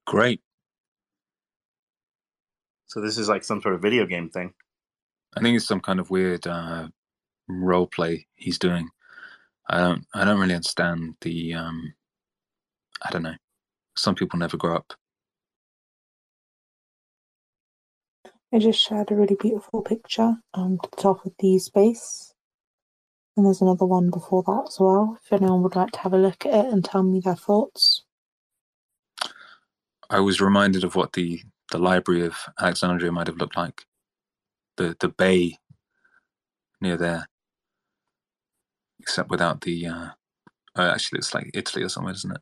Great. 0.07 0.41
So 2.87 3.01
this 3.01 3.19
is 3.19 3.29
like 3.29 3.45
some 3.45 3.61
sort 3.61 3.75
of 3.75 3.83
video 3.83 4.07
game 4.07 4.31
thing. 4.31 4.55
I 5.37 5.41
think 5.41 5.57
it's 5.57 5.67
some 5.67 5.81
kind 5.81 6.01
of 6.01 6.11
weird 6.11 6.47
uh, 6.47 6.89
role 7.49 7.87
play 7.89 8.27
he's 8.35 8.59
doing. 8.59 8.89
I 9.69 9.79
don't. 9.81 10.07
I 10.15 10.25
don't 10.25 10.41
really 10.41 10.55
understand 10.55 11.17
the. 11.21 11.55
Um, 11.55 11.95
I 13.03 13.11
don't 13.11 13.23
know. 13.23 13.37
Some 13.97 14.15
people 14.15 14.39
never 14.39 14.57
grow 14.57 14.77
up. 14.77 14.95
I 18.53 18.59
just 18.59 18.81
shared 18.81 19.11
a 19.11 19.17
really 19.17 19.37
beautiful 19.39 19.83
picture 19.83 20.37
um, 20.55 20.79
to 20.83 20.91
the 20.91 21.03
top 21.03 21.27
of 21.27 21.33
the 21.39 21.59
space. 21.59 22.33
And 23.37 23.45
there's 23.45 23.61
another 23.61 23.87
one 23.87 24.11
before 24.11 24.43
that 24.47 24.65
as 24.69 24.79
well. 24.81 25.19
If 25.23 25.33
anyone 25.33 25.63
would 25.63 25.77
like 25.77 25.93
to 25.93 26.01
have 26.01 26.15
a 26.15 26.19
look 26.19 26.47
at 26.47 26.55
it 26.67 26.73
and 26.73 26.85
tell 26.85 27.03
me 27.03 27.21
their 27.21 27.37
thoughts. 27.37 28.05
I 30.09 30.21
was 30.21 30.41
reminded 30.41 30.85
of 30.85 30.95
what 30.97 31.13
the 31.15 31.43
the 31.73 31.79
library 31.79 32.25
of 32.25 32.37
Alexandria 32.61 33.13
might 33.13 33.27
have 33.27 33.37
looked 33.39 33.57
like. 33.57 33.85
The 34.77 34.97
the 35.01 35.09
bay 35.09 35.59
near 36.81 36.97
there, 36.97 37.27
except 39.01 39.31
without 39.31 39.63
the. 39.63 39.87
Uh, 39.87 40.09
oh, 40.77 40.91
actually, 40.91 41.19
it's 41.19 41.35
like 41.35 41.51
Italy 41.55 41.85
or 41.85 41.89
somewhere, 41.89 42.15
isn't 42.15 42.33
it? 42.33 42.41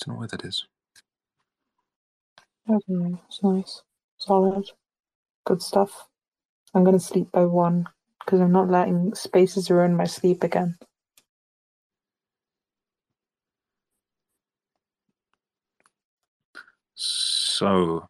Don't 0.00 0.14
know 0.14 0.18
where 0.18 0.28
that 0.28 0.44
is. 0.44 0.66
I 2.68 2.72
don't 2.72 2.88
know, 2.88 3.20
it's 3.28 3.42
nice. 3.42 3.82
Solid. 4.18 4.70
Good 5.46 5.62
stuff. 5.62 6.08
I'm 6.74 6.84
going 6.84 6.98
to 6.98 7.04
sleep 7.04 7.32
by 7.32 7.44
one 7.44 7.86
because 8.24 8.40
I'm 8.40 8.52
not 8.52 8.70
letting 8.70 9.14
spaces 9.14 9.70
ruin 9.70 9.96
my 9.96 10.04
sleep 10.04 10.44
again. 10.44 10.76
So, 16.94 18.06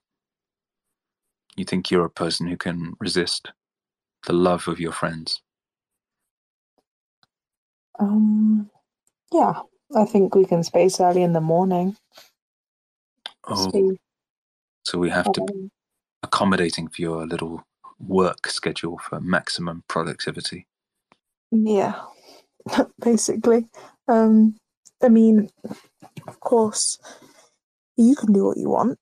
you 1.57 1.65
think 1.65 1.91
you're 1.91 2.05
a 2.05 2.11
person 2.11 2.47
who 2.47 2.57
can 2.57 2.95
resist 3.01 3.51
the 4.27 4.33
love 4.33 4.69
of 4.69 4.81
your 4.81 4.93
friends? 4.93 5.41
Um, 7.99 8.71
yeah, 9.33 9.61
I 9.97 10.05
think 10.05 10.35
we 10.35 10.45
can 10.45 10.63
space 10.63 11.01
early 11.01 11.23
in 11.23 11.33
the 11.33 11.41
morning. 11.41 11.97
Oh, 13.49 13.71
so 14.85 14.99
we 14.99 15.11
have 15.11 15.31
to 15.33 15.41
be 15.43 15.53
um, 15.55 15.71
accommodating 16.23 16.89
for 16.89 17.03
your 17.03 17.27
little 17.27 17.65
work 17.99 18.47
schedule 18.49 18.99
for 18.99 19.21
maximum 19.21 19.85
productivity. 19.89 20.67
yeah, 21.51 22.03
basically. 23.01 23.69
Um, 24.09 24.57
I 25.03 25.09
mean, 25.09 25.51
of 26.29 26.41
course, 26.41 26.99
you 27.97 28.17
can 28.17 28.33
do 28.33 28.47
what 28.47 28.59
you 28.59 28.71
want, 28.71 28.99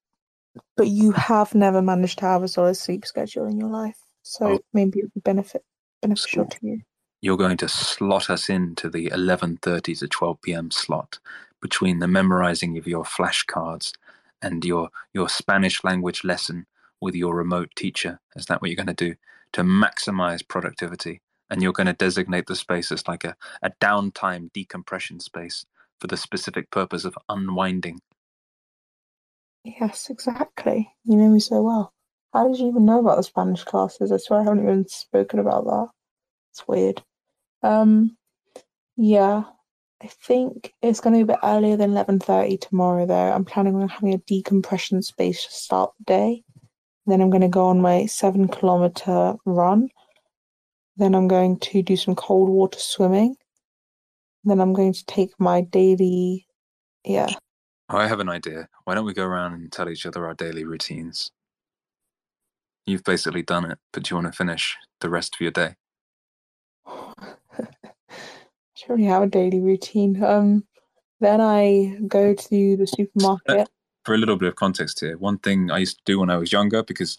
but 0.77 0.89
you 0.89 1.13
have 1.13 1.55
never 1.55 1.83
managed 1.83 2.19
to 2.21 2.27
have 2.27 2.43
a 2.43 2.49
solid 2.49 2.77
sleep 2.77 3.07
schedule 3.07 3.47
in 3.47 3.59
your 3.59 3.71
life, 3.71 3.99
so 4.23 4.47
Oh. 4.55 4.61
maybe 4.73 5.01
it 5.01 5.05
would 5.05 5.15
be 5.15 5.21
benefit 5.21 5.63
beneficial 6.03 6.45
So 6.45 6.51
to 6.51 6.59
you. 6.63 6.81
You're 7.21 7.37
going 7.37 7.57
to 7.59 7.69
slot 7.69 8.31
us 8.31 8.49
into 8.49 8.89
the 8.89 9.07
11:30 9.11 9.99
to 10.01 10.09
12 10.09 10.43
p.m. 10.43 10.71
slot 10.71 11.19
between 11.61 11.99
the 11.99 12.09
memorizing 12.09 12.79
of 12.79 12.87
your 12.87 13.05
flashcards 13.05 13.93
and 14.41 14.65
your 14.65 14.91
your 15.13 15.29
Spanish 15.29 15.83
language 15.83 16.25
lesson 16.25 16.67
with 17.01 17.15
your 17.15 17.35
remote 17.35 17.71
teacher. 17.77 18.21
Is 18.37 18.47
that 18.47 18.61
what 18.63 18.71
you're 18.71 18.77
going 18.77 18.95
to 18.95 18.95
do 18.95 19.17
to 19.53 19.63
maximize 19.63 20.47
productivity? 20.47 21.21
And 21.51 21.63
you're 21.63 21.73
going 21.73 21.87
to 21.87 21.95
designate 21.95 22.47
the 22.47 22.55
space 22.55 22.93
as 22.93 23.09
like 23.09 23.25
a, 23.25 23.35
a 23.63 23.71
downtime 23.81 24.53
decompression 24.53 25.19
space 25.19 25.65
for 25.99 26.07
the 26.07 26.17
specific 26.17 26.71
purpose 26.71 27.05
of 27.05 27.17
unwinding. 27.29 28.01
Yes, 29.65 30.11
exactly. 30.11 30.93
You 31.05 31.17
know 31.17 31.29
me 31.29 31.41
so 31.41 31.63
well. 31.63 31.93
How 32.33 32.49
did 32.49 32.59
you 32.59 32.69
even 32.69 32.85
know 32.85 33.01
about 33.01 33.17
the 33.17 33.23
Spanish 33.23 33.65
classes? 33.65 34.13
I 34.13 34.19
swear 34.19 34.41
I 34.41 34.45
haven't 34.45 34.63
even 34.63 34.87
spoken 34.89 35.39
about 35.39 35.65
that. 35.65 35.89
It's 36.53 36.69
weird. 36.69 37.03
Um, 37.63 38.17
yeah, 38.97 39.45
I 40.03 40.07
think 40.07 40.75
it's 40.83 41.01
going 41.01 41.15
to 41.15 41.25
be 41.25 41.33
a 41.33 41.37
bit 41.37 41.43
earlier 41.43 41.77
than 41.77 41.93
11:30 41.93 42.61
tomorrow 42.61 43.07
though. 43.07 43.33
I'm 43.33 43.45
planning 43.45 43.75
on 43.77 43.89
having 43.89 44.15
a 44.15 44.19
decompression 44.19 45.03
space 45.03 45.45
to 45.45 45.53
start 45.53 45.93
the 45.99 46.05
day. 46.05 46.45
Then 47.07 47.21
I'm 47.21 47.31
going 47.31 47.43
to 47.43 47.49
go 47.49 47.67
on 47.67 47.81
my 47.81 48.07
seven 48.07 48.49
kilometer 48.49 49.35
run. 49.45 49.89
Then 50.97 51.15
I'm 51.15 51.29
going 51.29 51.59
to 51.61 51.83
do 51.83 51.97
some 51.97 52.15
cold 52.15 52.49
water 52.49 52.79
swimming. 52.79 53.37
Then 54.45 54.61
I'm 54.61 54.73
going 54.73 54.93
to 54.93 55.07
take 55.07 55.33
my 55.39 55.63
daily, 55.63 56.47
yeah, 57.05 57.29
I 57.89 58.07
have 58.07 58.21
an 58.21 58.29
idea. 58.29 58.69
Why 58.85 58.95
don't 58.95 59.07
we 59.07 59.15
go 59.15 59.25
around 59.25 59.55
and 59.55 59.73
tell 59.73 59.89
each 59.89 60.05
other 60.05 60.27
our 60.27 60.35
daily 60.35 60.65
routines? 60.65 61.31
You've 62.85 63.05
basically 63.05 63.43
done 63.43 63.71
it, 63.71 63.79
but 63.93 64.03
do 64.03 64.11
you 64.11 64.17
want 64.17 64.33
to 64.33 64.37
finish 64.37 64.77
the 65.01 65.09
rest 65.09 65.35
of 65.35 65.41
your 65.41 65.51
day? 65.51 65.75
Already 68.89 69.05
have 69.05 69.23
a 69.23 69.27
daily 69.27 69.61
routine. 69.61 70.23
Um, 70.23 70.65
then 71.21 71.41
I 71.41 71.97
go 72.07 72.35
to 72.35 72.77
the 72.77 72.87
supermarket. 72.87 73.69
for 74.05 74.15
a 74.15 74.19
little 74.19 74.37
bit 74.37 74.49
of 74.49 74.57
context 74.57 75.01
here, 75.01 75.19
one 75.19 75.39
thing 75.39 75.71
I 75.71 75.79
used 75.79 75.99
to 75.99 76.03
do 76.05 76.21
when 76.21 76.31
I 76.31 76.37
was 76.37 76.53
younger, 76.53 76.83
because 76.83 77.19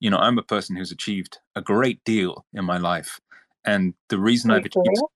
you 0.00 0.10
know 0.10 0.18
I'm 0.18 0.38
a 0.38 0.42
person 0.42 0.76
who's 0.76 0.92
achieved 0.92 1.38
a 1.54 1.62
great 1.62 2.02
deal 2.04 2.44
in 2.54 2.64
my 2.64 2.78
life, 2.78 3.20
and 3.64 3.94
the 4.08 4.18
reason 4.18 4.50
I've 4.50 4.64
achieved 4.64 4.86
real? 4.88 5.10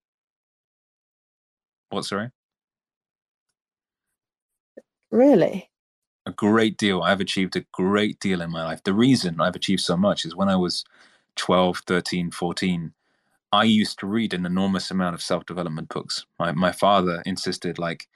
what 1.91 2.05
sorry 2.05 2.31
Really? 5.11 5.71
a 6.27 6.33
great 6.33 6.77
deal 6.77 7.03
i've 7.03 7.21
achieved 7.21 7.57
a 7.57 7.65
great 7.73 8.21
deal 8.21 8.41
in 8.43 8.51
my 8.51 8.63
life 8.65 8.83
the 8.85 8.93
reason 8.95 9.41
i've 9.41 9.57
achieved 9.57 9.81
so 9.83 9.97
much 9.97 10.25
is 10.25 10.37
when 10.37 10.49
i 10.49 10.57
was 10.57 10.85
12 11.37 11.79
13 11.87 12.31
14 12.31 12.93
i 13.53 13.65
used 13.65 13.99
to 13.99 14.07
read 14.07 14.35
an 14.35 14.47
enormous 14.47 14.91
amount 14.91 15.15
of 15.15 15.23
self-development 15.23 15.89
books. 15.89 16.27
My, 16.39 16.53
my 16.53 16.73
father 16.73 17.23
insisted 17.27 17.79
like 17.79 18.09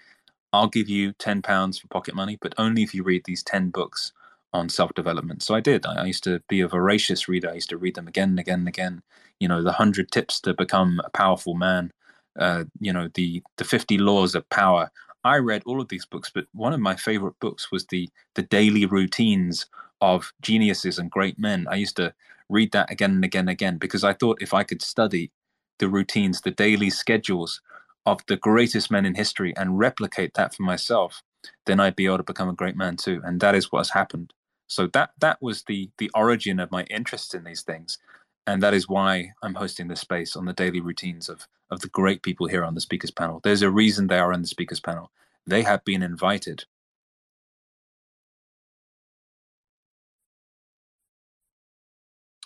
i'll 0.53 0.69
give 0.69 0.89
you 0.89 1.13
10 1.15 1.43
pounds 1.43 1.79
for 1.79 1.89
pocket 1.89 2.15
money 2.15 2.39
but 2.41 2.55
only 2.59 2.83
if 2.83 2.95
you 2.95 3.03
read 3.03 3.25
these 3.25 3.43
10 3.43 3.71
books 3.71 4.13
on 4.53 4.69
self-development. 4.69 5.43
So 5.43 5.55
i 5.57 5.61
did. 5.61 5.85
I, 5.85 6.03
I 6.03 6.05
used 6.07 6.23
to 6.25 6.41
be 6.49 6.61
a 6.61 6.69
voracious 6.69 7.29
reader. 7.29 7.51
I 7.51 7.55
used 7.55 7.71
to 7.71 7.77
read 7.77 7.97
them 7.97 8.07
again 8.07 8.31
and 8.31 8.39
again 8.39 8.61
and 8.61 8.69
again. 8.69 9.03
You 9.41 9.49
know 9.49 9.63
the 9.63 9.71
100 9.71 10.13
tips 10.13 10.41
to 10.43 10.55
become 10.55 11.01
a 11.05 11.11
powerful 11.11 11.55
man 11.55 11.91
uh, 12.39 12.65
you 12.81 12.93
know 12.93 13.09
the 13.15 13.43
the 13.57 13.65
50 13.65 13.99
laws 13.99 14.35
of 14.35 14.49
power. 14.51 14.91
I 15.25 15.37
read 15.39 15.63
all 15.65 15.81
of 15.81 15.89
these 15.89 16.05
books, 16.05 16.31
but 16.35 16.47
one 16.53 16.75
of 16.75 16.81
my 16.81 16.97
favorite 16.97 17.39
books 17.41 17.71
was 17.71 17.87
the 17.87 18.09
the 18.35 18.43
daily 18.43 18.87
routines 18.87 19.67
of 20.01 20.33
geniuses 20.43 20.99
and 20.99 21.11
great 21.11 21.39
men. 21.39 21.67
I 21.71 21.77
used 21.77 21.97
to 21.97 22.13
read 22.49 22.73
that 22.73 22.91
again 22.91 23.13
and 23.13 23.25
again 23.25 23.43
and 23.43 23.51
again 23.51 23.79
because 23.79 24.05
I 24.05 24.13
thought 24.13 24.43
if 24.43 24.55
I 24.55 24.63
could 24.65 24.83
study 24.83 25.31
the 25.79 25.89
routines, 25.89 26.41
the 26.41 26.51
daily 26.51 26.91
schedules 26.91 27.61
of 28.07 28.21
the 28.27 28.37
greatest 28.37 28.91
men 28.91 29.07
in 29.07 29.15
history 29.15 29.55
and 29.57 29.79
replicate 29.79 30.35
that 30.35 30.55
for 30.55 30.63
myself, 30.63 31.23
then 31.67 31.81
I'd 31.81 31.97
be 31.97 32.07
able 32.07 32.19
to 32.19 32.23
become 32.23 32.49
a 32.49 32.55
great 32.55 32.77
man 32.77 32.97
too. 32.97 33.21
And 33.25 33.41
that 33.41 33.55
is 33.55 33.73
what 33.73 33.81
has 33.81 33.91
happened. 33.91 34.33
So 34.67 34.87
that 34.89 35.11
that 35.21 35.41
was 35.43 35.65
the 35.65 35.91
the 35.99 36.11
origin 36.15 36.61
of 36.61 36.71
my 36.71 36.85
interest 36.85 37.35
in 37.35 37.45
these 37.45 37.63
things. 37.63 37.99
And 38.47 38.63
that 38.63 38.75
is 38.75 38.89
why 38.89 39.33
I'm 39.43 39.55
hosting 39.55 39.89
this 39.89 40.01
space 40.01 40.37
on 40.37 40.45
the 40.45 40.53
daily 40.53 40.81
routines 40.81 41.29
of 41.29 41.47
of 41.71 41.81
the 41.81 41.89
great 41.89 42.23
people 42.23 42.47
here 42.47 42.65
on 42.65 42.75
the 42.75 42.81
speakers 42.81 43.11
panel. 43.11 43.41
There's 43.43 43.63
a 43.63 43.71
reason 43.71 44.07
they 44.07 44.19
are 44.19 44.33
in 44.33 44.43
the 44.43 44.49
speakers 44.49 44.81
panel. 44.81 45.11
They 45.47 45.63
have 45.63 45.85
been 45.85 46.03
invited. 46.03 46.65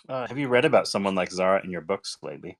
Uh, 0.09 0.27
have 0.27 0.39
you 0.39 0.49
read 0.49 0.65
about 0.65 0.87
someone 0.89 1.15
like 1.15 1.31
Zara 1.31 1.63
in 1.63 1.71
your 1.71 1.81
books 1.81 2.17
lately? 2.23 2.57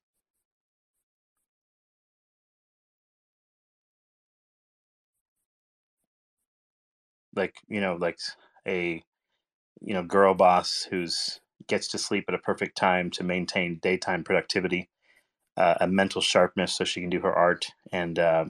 Like 7.36 7.56
you 7.68 7.82
know, 7.82 7.96
like 7.96 8.20
a 8.68 9.04
you 9.82 9.94
know 9.94 10.04
girl 10.04 10.34
boss 10.36 10.88
who's 10.90 11.40
gets 11.68 11.88
to 11.90 11.98
sleep 11.98 12.26
at 12.30 12.36
a 12.36 12.40
perfect 12.40 12.78
time 12.78 13.12
to 13.12 13.24
maintain 13.24 13.80
daytime 13.82 14.24
productivity, 14.24 14.90
uh, 15.58 15.76
a 15.82 15.88
mental 15.88 16.22
sharpness 16.22 16.74
so 16.74 16.84
she 16.86 17.02
can 17.02 17.10
do 17.10 17.22
her 17.22 17.34
art, 17.34 17.72
and 17.92 18.20
uh, 18.20 18.46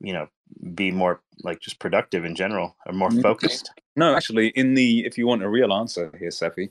you 0.00 0.12
know 0.12 0.28
be 0.74 0.90
more 0.90 1.20
like 1.44 1.60
just 1.60 1.78
productive 1.80 2.24
in 2.24 2.34
general 2.34 2.76
or 2.86 2.92
more 2.92 3.10
Mm. 3.10 3.22
focused. 3.22 3.70
No, 3.96 4.14
actually, 4.14 4.48
in 4.48 4.74
the 4.74 5.04
if 5.06 5.18
you 5.18 5.26
want 5.26 5.42
a 5.42 5.48
real 5.48 5.72
answer 5.72 6.12
here, 6.18 6.30
Cephii, 6.30 6.70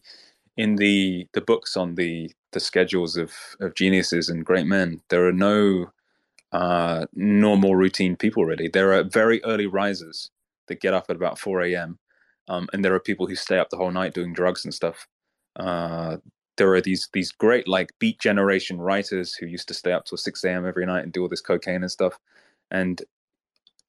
in 0.57 0.75
the 0.77 1.27
the 1.33 1.41
books 1.41 1.75
on 1.77 1.95
the 1.95 2.31
the 2.51 2.59
schedules 2.59 3.17
of 3.17 3.33
of 3.59 3.75
geniuses 3.75 4.29
and 4.29 4.45
great 4.45 4.65
men, 4.67 5.01
there 5.09 5.27
are 5.27 5.33
no 5.33 5.91
uh, 6.51 7.05
normal 7.13 7.75
routine 7.75 8.15
people. 8.15 8.45
Really, 8.45 8.67
there 8.69 8.93
are 8.93 9.03
very 9.03 9.43
early 9.43 9.67
risers 9.67 10.31
that 10.67 10.81
get 10.81 10.93
up 10.93 11.05
at 11.09 11.15
about 11.15 11.39
four 11.39 11.61
a.m. 11.61 11.99
Um, 12.47 12.67
and 12.73 12.85
there 12.85 12.93
are 12.93 12.99
people 12.99 13.27
who 13.27 13.35
stay 13.35 13.59
up 13.59 13.69
the 13.69 13.77
whole 13.77 13.91
night 13.91 14.13
doing 14.13 14.33
drugs 14.33 14.65
and 14.65 14.73
stuff. 14.73 15.07
Uh, 15.55 16.17
there 16.57 16.73
are 16.73 16.81
these 16.81 17.09
these 17.13 17.31
great 17.31 17.67
like 17.67 17.91
beat 17.99 18.19
generation 18.19 18.79
writers 18.79 19.35
who 19.35 19.45
used 19.47 19.67
to 19.67 19.73
stay 19.73 19.91
up 19.91 20.05
till 20.05 20.17
six 20.17 20.43
a.m. 20.43 20.65
every 20.65 20.85
night 20.85 21.03
and 21.03 21.13
do 21.13 21.21
all 21.23 21.29
this 21.29 21.41
cocaine 21.41 21.83
and 21.83 21.91
stuff. 21.91 22.19
And 22.71 23.01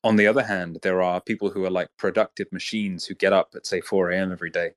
on 0.04 0.16
the 0.16 0.26
other 0.26 0.44
hand, 0.44 0.78
there 0.82 1.02
are 1.02 1.20
people 1.20 1.50
who 1.50 1.64
are 1.64 1.70
like 1.70 1.88
productive 1.98 2.52
machines 2.52 3.04
who 3.06 3.14
get 3.14 3.32
up 3.32 3.50
at 3.56 3.66
say 3.66 3.80
4 3.80 4.10
a.m. 4.12 4.32
every 4.32 4.50
day 4.50 4.72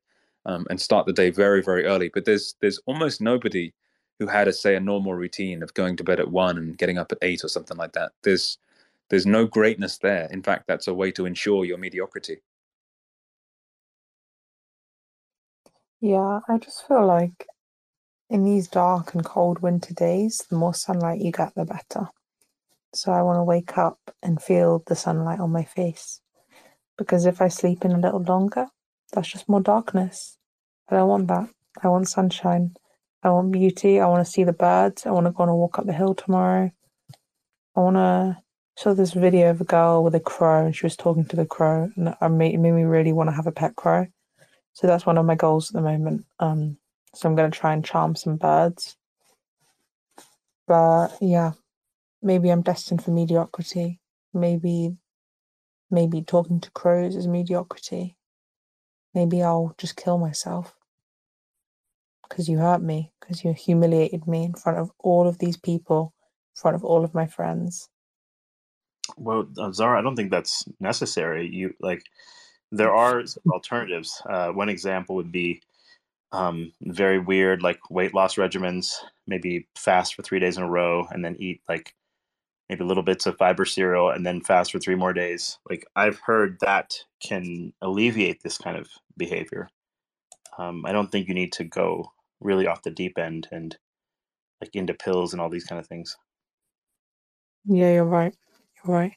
um, 0.50 0.66
and 0.70 0.82
start 0.82 1.06
the 1.06 1.14
day 1.14 1.30
very, 1.30 1.62
very 1.62 1.86
early. 1.86 2.10
But 2.14 2.26
there's 2.26 2.56
there's 2.60 2.80
almost 2.88 3.22
nobody 3.22 3.72
who 4.18 4.28
had 4.28 4.48
a 4.48 4.54
say 4.54 4.76
a 4.76 4.80
normal 4.80 5.14
routine 5.14 5.62
of 5.62 5.74
going 5.76 5.96
to 5.98 6.04
bed 6.04 6.20
at 6.20 6.32
one 6.32 6.58
and 6.58 6.78
getting 6.78 6.98
up 6.98 7.12
at 7.12 7.20
eight 7.22 7.44
or 7.44 7.50
something 7.50 7.78
like 7.78 7.94
that. 7.94 8.12
There's 8.24 8.58
there's 9.10 9.28
no 9.28 9.46
greatness 9.46 10.00
there. 10.00 10.28
In 10.32 10.42
fact, 10.42 10.66
that's 10.68 10.88
a 10.88 10.94
way 10.94 11.12
to 11.12 11.26
ensure 11.26 11.66
your 11.66 11.78
mediocrity. 11.78 12.40
Yeah, 16.02 16.40
I 16.48 16.58
just 16.58 16.88
feel 16.88 17.06
like 17.06 17.46
in 18.30 18.44
these 18.44 18.68
dark 18.68 19.14
and 19.14 19.24
cold 19.24 19.62
winter 19.62 19.94
days, 19.94 20.46
the 20.50 20.56
more 20.56 20.74
sunlight 20.74 21.22
you 21.22 21.32
get, 21.32 21.54
the 21.56 21.66
better. 21.66 22.08
So 22.96 23.12
I 23.12 23.22
want 23.22 23.38
to 23.38 23.44
wake 23.44 23.78
up 23.78 24.00
and 24.24 24.42
feel 24.42 24.84
the 24.88 24.96
sunlight 24.96 25.40
on 25.40 25.52
my 25.52 25.64
face. 25.64 26.22
Because 26.98 27.26
if 27.28 27.42
I 27.42 27.50
sleep 27.50 27.86
in 27.86 27.92
a 27.92 28.00
little 28.00 28.24
longer, 28.24 28.68
that's 29.14 29.28
just 29.28 29.48
more 29.50 29.62
darkness. 29.62 30.39
I 30.90 30.96
don't 30.96 31.08
want 31.08 31.28
that. 31.28 31.50
I 31.84 31.88
want 31.88 32.08
sunshine. 32.08 32.76
I 33.22 33.30
want 33.30 33.52
beauty. 33.52 34.00
I 34.00 34.08
want 34.08 34.26
to 34.26 34.32
see 34.32 34.44
the 34.44 34.54
birds. 34.54 35.06
I 35.06 35.12
want 35.12 35.28
to 35.28 35.32
go 35.32 35.44
on 35.44 35.50
a 35.50 35.56
walk 35.56 35.78
up 35.78 35.86
the 35.86 35.94
hill 35.94 36.16
tomorrow. 36.16 36.72
I 37.76 37.80
want 37.80 37.96
to. 37.96 38.38
Saw 38.78 38.94
this 38.94 39.12
video 39.12 39.50
of 39.50 39.60
a 39.60 39.66
girl 39.66 40.06
with 40.06 40.16
a 40.16 40.22
crow, 40.22 40.68
and 40.68 40.74
she 40.74 40.86
was 40.86 40.96
talking 40.96 41.26
to 41.26 41.36
the 41.36 41.46
crow, 41.46 41.92
and 41.98 42.16
it 42.22 42.30
made, 42.30 42.58
me 42.58 42.70
really 42.70 43.12
want 43.12 43.30
to 43.30 43.36
have 43.36 43.46
a 43.46 43.52
pet 43.52 43.76
crow. 43.76 44.08
So 44.72 44.88
that's 44.88 45.06
one 45.06 45.18
of 45.18 45.26
my 45.26 45.36
goals 45.36 45.70
at 45.70 45.74
the 45.74 45.82
moment. 45.82 46.24
Um, 46.40 46.78
so 47.14 47.28
I'm 47.28 47.36
going 47.36 47.52
to 47.52 47.60
try 47.60 47.74
and 47.74 47.84
charm 47.84 48.16
some 48.16 48.38
birds. 48.38 48.96
But 50.66 51.10
yeah, 51.20 51.52
maybe 52.22 52.50
I'm 52.52 52.62
destined 52.62 53.04
for 53.04 53.12
mediocrity. 53.12 54.00
Maybe, 54.34 54.96
maybe 55.92 56.22
talking 56.22 56.62
to 56.62 56.72
crows 56.72 57.18
is 57.18 57.28
mediocrity. 57.28 58.16
Maybe 59.14 59.44
I'll 59.44 59.76
just 59.78 59.98
kill 59.98 60.18
myself 60.18 60.74
because 62.30 62.48
you 62.48 62.60
hurt 62.60 62.82
me, 62.82 63.12
because 63.20 63.44
you 63.44 63.54
humiliated 63.54 64.28
me 64.28 64.44
in 64.46 64.54
front 64.54 64.78
of 64.78 64.92
all 65.00 65.28
of 65.28 65.40
these 65.40 65.58
people, 65.58 66.14
in 66.56 66.62
front 66.62 66.76
of 66.76 66.84
all 66.84 67.04
of 67.04 67.14
my 67.14 67.26
friends. 67.26 67.90
Well, 69.18 69.48
uh, 69.58 69.72
Zara, 69.72 70.00
I 70.00 70.02
don't 70.02 70.16
think 70.16 70.32
that's 70.32 70.66
necessary. 70.80 71.48
You 71.48 71.74
like 71.80 72.04
there 72.72 72.94
are 72.94 73.26
some 73.26 73.44
alternatives. 73.52 74.22
Uh, 74.30 74.50
one 74.50 74.70
example 74.70 75.16
would 75.16 75.32
be 75.32 75.62
um, 76.32 76.72
very 76.82 77.18
weird, 77.18 77.64
like 77.64 77.90
weight 77.90 78.14
loss 78.14 78.36
regimens. 78.36 78.94
Maybe 79.26 79.68
fast 79.76 80.16
for 80.16 80.22
three 80.22 80.40
days 80.40 80.58
in 80.58 80.64
a 80.64 80.70
row, 80.70 81.08
and 81.12 81.26
then 81.26 81.36
eat 81.40 81.62
like 81.68 81.96
maybe 82.70 82.84
little 82.84 83.04
bits 83.04 83.26
of 83.26 83.38
fiber 83.38 83.66
cereal, 83.66 84.12
and 84.12 84.26
then 84.26 84.42
fast 84.42 84.72
for 84.72 84.80
three 84.80 84.96
more 84.96 85.14
days. 85.14 85.58
Like 85.70 85.86
I've 85.96 86.20
heard 86.20 86.60
that 86.62 86.94
can 87.20 87.74
alleviate 87.82 88.44
this 88.44 88.58
kind 88.58 88.78
of 88.78 88.88
behavior. 89.18 89.70
Um, 90.58 90.86
I 90.86 90.92
don't 90.92 91.12
think 91.12 91.28
you 91.28 91.34
need 91.34 91.54
to 91.54 91.64
go 91.64 92.12
really 92.42 92.68
off 92.68 92.84
the 92.84 92.92
deep 92.92 93.18
end 93.18 93.48
and 93.52 93.78
like 94.62 94.76
into 94.76 94.94
pills 94.94 95.34
and 95.34 95.42
all 95.42 95.50
these 95.50 95.66
kind 95.66 95.80
of 95.80 95.88
things. 95.88 96.16
Yeah, 97.66 97.94
you're 97.94 98.06
right. 98.06 98.34
You're 98.76 98.96
right. 98.96 99.14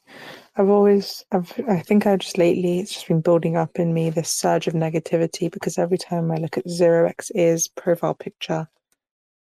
I've 0.57 0.69
always, 0.69 1.25
I've, 1.33 1.53
I 1.69 1.81
think 1.81 2.07
I 2.07 2.17
just 2.17 2.37
lately, 2.37 2.81
it's 2.81 2.93
just 2.93 3.09
been 3.09 3.21
building 3.21 3.57
up 3.57 3.79
in 3.79 3.95
me 3.95 4.11
this 4.11 4.31
surge 4.31 4.67
of 4.67 4.75
negativity 4.75 5.51
because 5.51 5.79
every 5.79 5.99
time 5.99 6.31
I 6.31 6.37
look 6.37 6.59
at 6.59 6.67
0xEars' 6.67 7.69
profile 7.75 8.15
picture, 8.15 8.69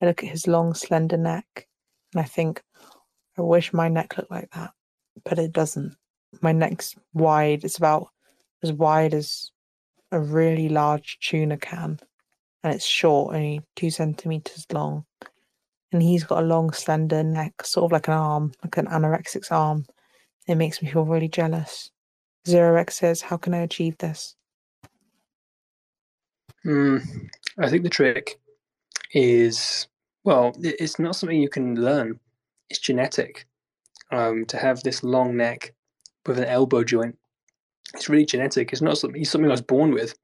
I 0.00 0.06
look 0.06 0.22
at 0.22 0.30
his 0.30 0.46
long, 0.46 0.74
slender 0.74 1.16
neck, 1.16 1.66
and 2.12 2.20
I 2.20 2.24
think, 2.24 2.62
I 3.38 3.42
wish 3.42 3.72
my 3.72 3.88
neck 3.88 4.16
looked 4.16 4.30
like 4.30 4.50
that, 4.52 4.70
but 5.24 5.38
it 5.38 5.52
doesn't. 5.52 5.96
My 6.40 6.52
neck's 6.52 6.94
wide. 7.12 7.64
It's 7.64 7.78
about 7.78 8.08
as 8.62 8.72
wide 8.72 9.14
as 9.14 9.50
a 10.12 10.20
really 10.20 10.68
large 10.68 11.18
tuna 11.20 11.56
can, 11.56 12.00
and 12.66 12.74
it's 12.74 12.84
short, 12.84 13.32
only 13.32 13.60
two 13.76 13.90
centimeters 13.90 14.66
long. 14.72 15.04
And 15.92 16.02
he's 16.02 16.24
got 16.24 16.42
a 16.42 16.46
long, 16.46 16.72
slender 16.72 17.22
neck, 17.22 17.62
sort 17.62 17.84
of 17.84 17.92
like 17.92 18.08
an 18.08 18.14
arm, 18.14 18.52
like 18.64 18.76
an 18.76 18.86
anorexic's 18.86 19.52
arm. 19.52 19.86
It 20.48 20.56
makes 20.56 20.82
me 20.82 20.90
feel 20.90 21.04
really 21.04 21.28
jealous. 21.28 21.92
0xEars, 22.44 23.22
How 23.22 23.36
can 23.36 23.54
I 23.54 23.58
achieve 23.58 23.96
this? 23.98 24.34
Hmm. 26.64 26.96
I 27.56 27.70
think 27.70 27.84
the 27.84 27.88
trick 27.88 28.40
is 29.12 29.86
well, 30.24 30.52
it's 30.58 30.98
not 30.98 31.14
something 31.14 31.40
you 31.40 31.48
can 31.48 31.80
learn. 31.80 32.18
It's 32.68 32.80
genetic. 32.80 33.46
Um, 34.10 34.44
to 34.46 34.56
have 34.56 34.82
this 34.82 35.04
long 35.04 35.36
neck 35.36 35.72
with 36.26 36.38
an 36.38 36.46
elbow 36.46 36.82
joint, 36.82 37.16
it's 37.94 38.08
really 38.08 38.26
genetic. 38.26 38.72
It's 38.72 38.82
not 38.82 38.98
something. 38.98 39.20
It's 39.20 39.30
something 39.30 39.48
I 39.48 39.52
was 39.52 39.62
born 39.62 39.92
with. 39.92 40.16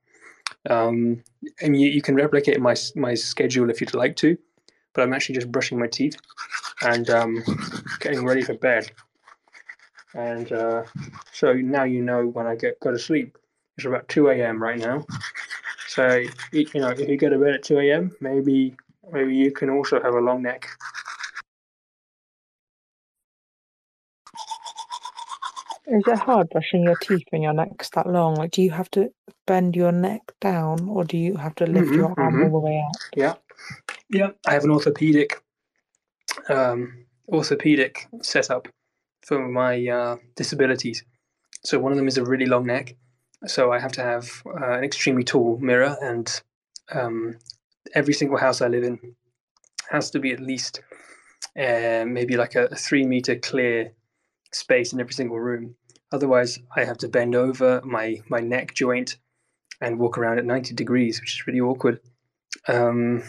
Um, 0.68 1.22
and 1.60 1.80
you, 1.80 1.88
you 1.90 2.02
can 2.02 2.14
replicate 2.14 2.60
my 2.60 2.74
my 2.94 3.14
schedule 3.14 3.70
if 3.70 3.80
you'd 3.80 3.94
like 3.94 4.16
to, 4.16 4.36
but 4.92 5.02
I'm 5.02 5.12
actually 5.12 5.34
just 5.34 5.50
brushing 5.50 5.78
my 5.78 5.88
teeth 5.88 6.16
and 6.82 7.08
um, 7.10 7.42
getting 8.00 8.24
ready 8.24 8.42
for 8.42 8.54
bed. 8.54 8.90
And 10.14 10.52
uh, 10.52 10.84
so 11.32 11.52
now 11.54 11.84
you 11.84 12.02
know 12.02 12.26
when 12.26 12.46
I 12.46 12.54
get 12.54 12.78
go 12.80 12.90
to 12.92 12.98
sleep. 12.98 13.36
It's 13.78 13.86
about 13.86 14.06
two 14.08 14.28
a.m. 14.28 14.62
right 14.62 14.78
now. 14.78 15.06
So 15.88 16.22
you 16.52 16.66
know, 16.74 16.90
if 16.90 17.08
you 17.08 17.16
go 17.16 17.30
to 17.30 17.38
bed 17.38 17.54
at 17.54 17.62
two 17.62 17.78
a.m., 17.78 18.14
maybe 18.20 18.76
maybe 19.10 19.34
you 19.34 19.50
can 19.50 19.70
also 19.70 20.00
have 20.02 20.14
a 20.14 20.20
long 20.20 20.42
neck. 20.42 20.68
Is 25.92 26.04
it 26.08 26.18
hard 26.18 26.50
brushing 26.50 26.84
your 26.84 26.96
teeth 26.96 27.26
when 27.30 27.42
your 27.42 27.54
neck's 27.54 27.90
that 27.92 28.08
long? 28.08 28.36
Like, 28.36 28.52
do 28.52 28.62
you 28.62 28.72
have 28.72 28.90
to 28.92 29.10
bend 29.46 29.76
your 29.76 29.92
neck 29.92 30.22
down, 30.42 30.88
or 30.90 31.04
do 31.04 31.18
you 31.18 31.36
have 31.36 31.56
to 31.56 31.66
lift 31.66 31.96
Mhm, 31.96 31.98
your 31.98 32.14
arm 32.18 32.36
mhm. 32.36 32.42
all 32.42 32.52
the 32.52 32.60
way 32.60 32.82
out? 32.84 33.00
Yeah, 33.16 33.34
yeah. 34.10 34.30
I 34.46 34.54
have 34.54 34.64
an 34.64 34.70
orthopedic 34.72 35.42
um, 36.50 37.06
orthopedic 37.28 38.08
setup 38.22 38.68
for 39.26 39.48
my 39.48 39.86
uh, 39.88 40.16
disabilities. 40.36 41.04
So 41.64 41.78
one 41.78 41.92
of 41.92 41.98
them 41.98 42.08
is 42.08 42.18
a 42.18 42.24
really 42.24 42.46
long 42.46 42.66
neck. 42.66 42.96
So 43.46 43.72
I 43.72 43.80
have 43.80 43.92
to 43.92 44.02
have 44.02 44.42
uh, 44.46 44.78
an 44.78 44.84
extremely 44.84 45.24
tall 45.24 45.58
mirror, 45.60 45.96
and 46.02 46.42
um, 46.92 47.38
every 47.94 48.14
single 48.14 48.38
house 48.38 48.62
I 48.62 48.68
live 48.68 48.84
in 48.84 48.98
has 49.90 50.10
to 50.12 50.20
be 50.20 50.32
at 50.32 50.40
least 50.40 50.82
uh, 51.58 52.04
maybe 52.06 52.36
like 52.36 52.56
a, 52.56 52.66
a 52.66 52.76
three 52.76 53.06
meter 53.06 53.36
clear 53.36 53.92
space 54.52 54.92
in 54.92 55.00
every 55.00 55.14
single 55.14 55.40
room. 55.40 55.76
Otherwise, 56.12 56.58
I 56.76 56.84
have 56.84 56.98
to 56.98 57.08
bend 57.08 57.34
over 57.34 57.80
my 57.84 58.22
my 58.28 58.40
neck 58.40 58.74
joint 58.74 59.16
and 59.80 59.98
walk 59.98 60.18
around 60.18 60.38
at 60.38 60.44
ninety 60.44 60.74
degrees, 60.74 61.20
which 61.20 61.34
is 61.34 61.46
really 61.46 61.60
awkward. 61.60 62.00
Um, 62.68 63.22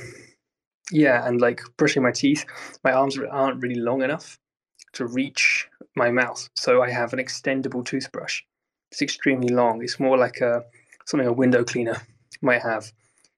yeah, 0.92 1.26
and 1.26 1.40
like 1.40 1.62
brushing 1.78 2.04
my 2.04 2.12
teeth, 2.12 2.46
my 2.84 2.92
arms 2.92 3.18
aren't 3.18 3.62
really 3.62 3.80
long 3.80 4.02
enough 4.02 4.38
to 4.94 5.08
reach 5.08 5.68
my 5.96 6.12
mouth, 6.12 6.50
so 6.56 6.84
I 6.84 6.90
have 6.92 7.14
an 7.14 7.20
extendable 7.20 7.86
toothbrush. 7.86 8.42
It's 8.92 9.02
extremely 9.02 9.50
long. 9.50 9.82
It's 9.82 10.00
more 10.00 10.18
like 10.18 10.42
a 10.42 10.64
something 11.06 11.28
a 11.28 11.34
window 11.34 11.64
cleaner 11.64 12.02
might 12.42 12.62
have, 12.62 12.92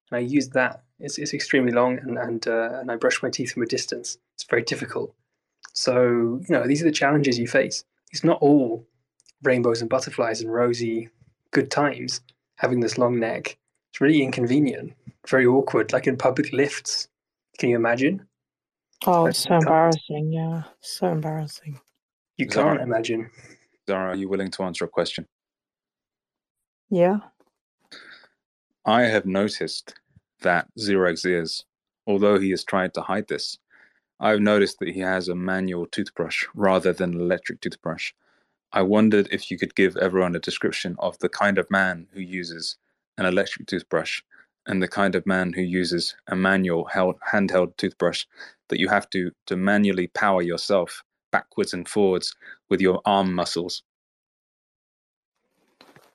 and 0.10 0.18
I 0.18 0.20
use 0.20 0.50
that. 0.50 0.84
It's, 1.00 1.18
it's 1.18 1.34
extremely 1.34 1.72
long, 1.72 2.00
and 2.00 2.18
and 2.18 2.48
uh, 2.48 2.80
and 2.80 2.92
I 2.92 2.96
brush 2.96 3.22
my 3.22 3.30
teeth 3.30 3.54
from 3.54 3.64
a 3.64 3.68
distance. 3.68 4.18
It's 4.34 4.46
very 4.50 4.64
difficult. 4.64 5.14
So 5.74 6.42
you 6.48 6.50
know 6.50 6.66
these 6.66 6.82
are 6.82 6.86
the 6.86 6.92
challenges 6.92 7.38
you 7.38 7.48
face. 7.48 7.84
It's 8.12 8.24
not 8.24 8.42
all 8.42 8.88
rainbows 9.46 9.82
and 9.82 9.90
butterflies 9.90 10.42
and 10.42 10.52
rosy 10.52 11.10
good 11.52 11.72
times. 11.72 12.22
Having 12.58 12.80
this 12.80 12.98
long 12.98 13.20
neck, 13.20 13.58
it's 13.92 14.02
really 14.02 14.24
inconvenient, 14.24 14.94
very 15.28 15.46
awkward, 15.46 15.92
like 15.94 16.08
in 16.08 16.18
public 16.18 16.52
lifts. 16.54 17.08
Can 17.58 17.70
you 17.70 17.76
imagine? 17.76 18.26
Oh, 19.06 19.26
it's 19.26 19.40
so 19.40 19.50
can't. 19.50 19.64
embarrassing. 19.64 20.32
Yeah, 20.32 20.64
so 20.82 21.08
embarrassing. 21.08 21.80
You 22.38 22.50
Zara. 22.50 22.78
can't 22.78 22.82
imagine. 22.82 23.30
Zara, 23.88 24.12
are 24.12 24.16
you 24.16 24.30
willing 24.30 24.52
to 24.52 24.64
answer 24.64 24.86
a 24.86 24.90
question? 24.90 25.28
Yeah. 26.90 27.18
I 28.86 29.04
have 29.04 29.26
noticed 29.26 29.96
that 30.42 30.68
0xEars, 30.80 31.64
although 32.08 32.40
he 32.40 32.52
has 32.52 32.64
tried 32.64 32.94
to 32.94 33.02
hide 33.02 33.28
this, 33.28 33.58
I've 34.20 34.42
noticed 34.42 34.80
that 34.80 34.90
he 34.90 35.00
has 35.02 35.28
a 35.28 35.36
manual 35.36 35.88
toothbrush 35.88 36.46
rather 36.56 36.94
than 36.94 37.14
an 37.14 37.20
electric 37.20 37.62
toothbrush. 37.62 38.14
I 38.76 38.82
wondered 38.82 39.30
if 39.32 39.50
you 39.50 39.58
could 39.58 39.74
give 39.74 39.96
everyone 39.96 40.36
a 40.36 40.40
description 40.40 40.98
of 41.00 41.18
the 41.20 41.30
kind 41.30 41.58
of 41.58 41.72
man 41.72 42.08
who 42.12 42.20
uses 42.20 42.76
an 43.18 43.26
electric 43.26 43.68
toothbrush 43.68 44.22
and 44.68 44.84
the 44.84 44.88
kind 44.90 45.16
of 45.16 45.26
man 45.26 45.54
who 45.54 45.62
uses 45.62 46.14
a 46.28 46.36
manual 46.36 46.84
held, 46.84 47.16
handheld 47.32 47.78
toothbrush 47.78 48.26
that 48.68 48.80
you 48.80 48.90
have 48.90 49.10
to, 49.12 49.32
to 49.46 49.56
manually 49.56 50.08
power 50.08 50.42
yourself 50.42 51.04
backwards 51.32 51.74
and 51.74 51.88
forwards 51.88 52.36
with 52.70 52.82
your 52.82 53.02
arm 53.06 53.34
muscles. 53.34 53.82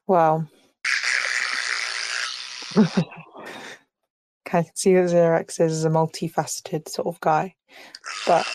Well, 0.07 0.47
I 2.77 2.93
can 4.45 4.67
see 4.75 4.93
that 4.95 5.09
Xerox 5.09 5.61
is 5.61 5.87
a 5.87 5.89
multifaceted 5.89 6.91
sort 6.91 7.07
of 7.07 7.19
guy, 7.21 7.55
but 8.27 8.47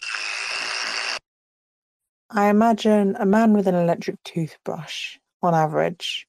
I 2.29 2.49
imagine 2.49 3.15
a 3.19 3.25
man 3.25 3.53
with 3.53 3.67
an 3.67 3.75
electric 3.75 4.21
toothbrush, 4.23 5.17
on 5.43 5.53
average, 5.53 6.27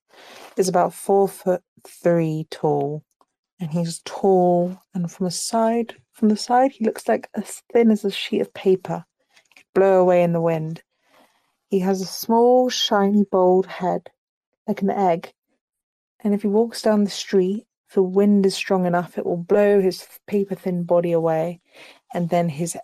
is 0.56 0.68
about 0.68 0.92
four 0.92 1.26
foot 1.26 1.62
three 1.86 2.46
tall, 2.50 3.02
and 3.58 3.70
he's 3.70 4.02
tall. 4.04 4.78
And 4.94 5.10
from 5.10 5.24
the 5.24 5.30
side, 5.30 5.96
from 6.12 6.28
the 6.28 6.36
side, 6.36 6.72
he 6.72 6.84
looks 6.84 7.08
like 7.08 7.30
as 7.34 7.62
thin 7.72 7.90
as 7.90 8.04
a 8.04 8.10
sheet 8.10 8.42
of 8.42 8.52
paper, 8.52 9.06
could 9.56 9.64
blow 9.74 10.00
away 10.00 10.22
in 10.22 10.32
the 10.32 10.40
wind. 10.40 10.82
He 11.70 11.80
has 11.80 12.02
a 12.02 12.06
small, 12.06 12.68
shiny, 12.68 13.24
bald 13.24 13.66
head, 13.66 14.10
like 14.68 14.82
an 14.82 14.90
egg, 14.90 15.32
and 16.20 16.34
if 16.34 16.42
he 16.42 16.48
walks 16.48 16.82
down 16.82 17.04
the 17.04 17.10
street, 17.10 17.66
if 17.88 17.94
the 17.94 18.02
wind 18.02 18.44
is 18.44 18.54
strong 18.54 18.84
enough, 18.84 19.16
it 19.16 19.24
will 19.24 19.36
blow 19.36 19.80
his 19.80 20.06
paper 20.26 20.54
thin 20.54 20.82
body 20.82 21.12
away, 21.12 21.60
and 22.12 22.28
then 22.28 22.50
his 22.50 22.76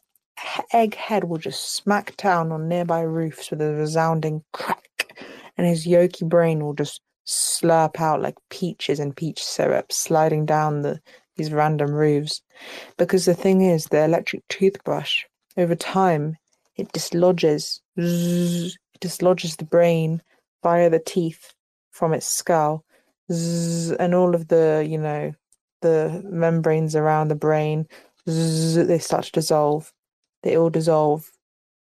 egg 0.73 0.95
head 0.95 1.25
will 1.25 1.39
just 1.39 1.75
smack 1.75 2.17
down 2.17 2.53
on 2.53 2.69
nearby 2.69 3.01
roofs 3.01 3.51
with 3.51 3.61
a 3.61 3.73
resounding 3.75 4.43
crack, 4.53 5.17
and 5.57 5.67
his 5.67 5.87
yolky 5.87 6.29
brain 6.29 6.65
will 6.65 6.75
just 6.75 7.01
slurp 7.27 8.01
out 8.01 8.21
like 8.21 8.35
peaches 8.51 8.99
and 8.99 9.17
peach 9.17 9.43
syrup 9.43 9.93
sliding 9.93 10.45
down 10.45 10.83
the 10.83 11.01
these 11.37 11.53
random 11.53 11.93
roofs. 11.93 12.43
Because 12.99 13.25
the 13.25 13.35
thing 13.35 13.63
is, 13.63 13.87
the 13.87 14.05
electric 14.05 14.47
toothbrush, 14.49 15.25
over 15.57 15.75
time, 15.75 16.37
it 16.77 16.93
dislodges, 16.93 17.81
zzz, 18.01 18.75
it 18.95 19.01
dislodges 19.01 19.57
the 19.57 19.65
brain 19.65 20.23
via 20.63 20.91
the 20.91 20.99
teeth 20.99 21.55
from 21.91 22.13
its 22.13 22.27
skull 22.27 22.85
zzz, 23.31 23.93
and 23.93 24.15
all 24.15 24.35
of 24.35 24.49
the 24.49 24.87
you 24.89 24.99
know 24.99 25.33
the 25.81 26.23
membranes 26.31 26.95
around 26.95 27.29
the 27.29 27.35
brain 27.35 27.87
zzz, 28.29 28.87
they 28.87 28.99
start 28.99 29.25
to 29.25 29.33
dissolve 29.33 29.93
they 30.43 30.57
all 30.57 30.71
dissolve 30.71 31.31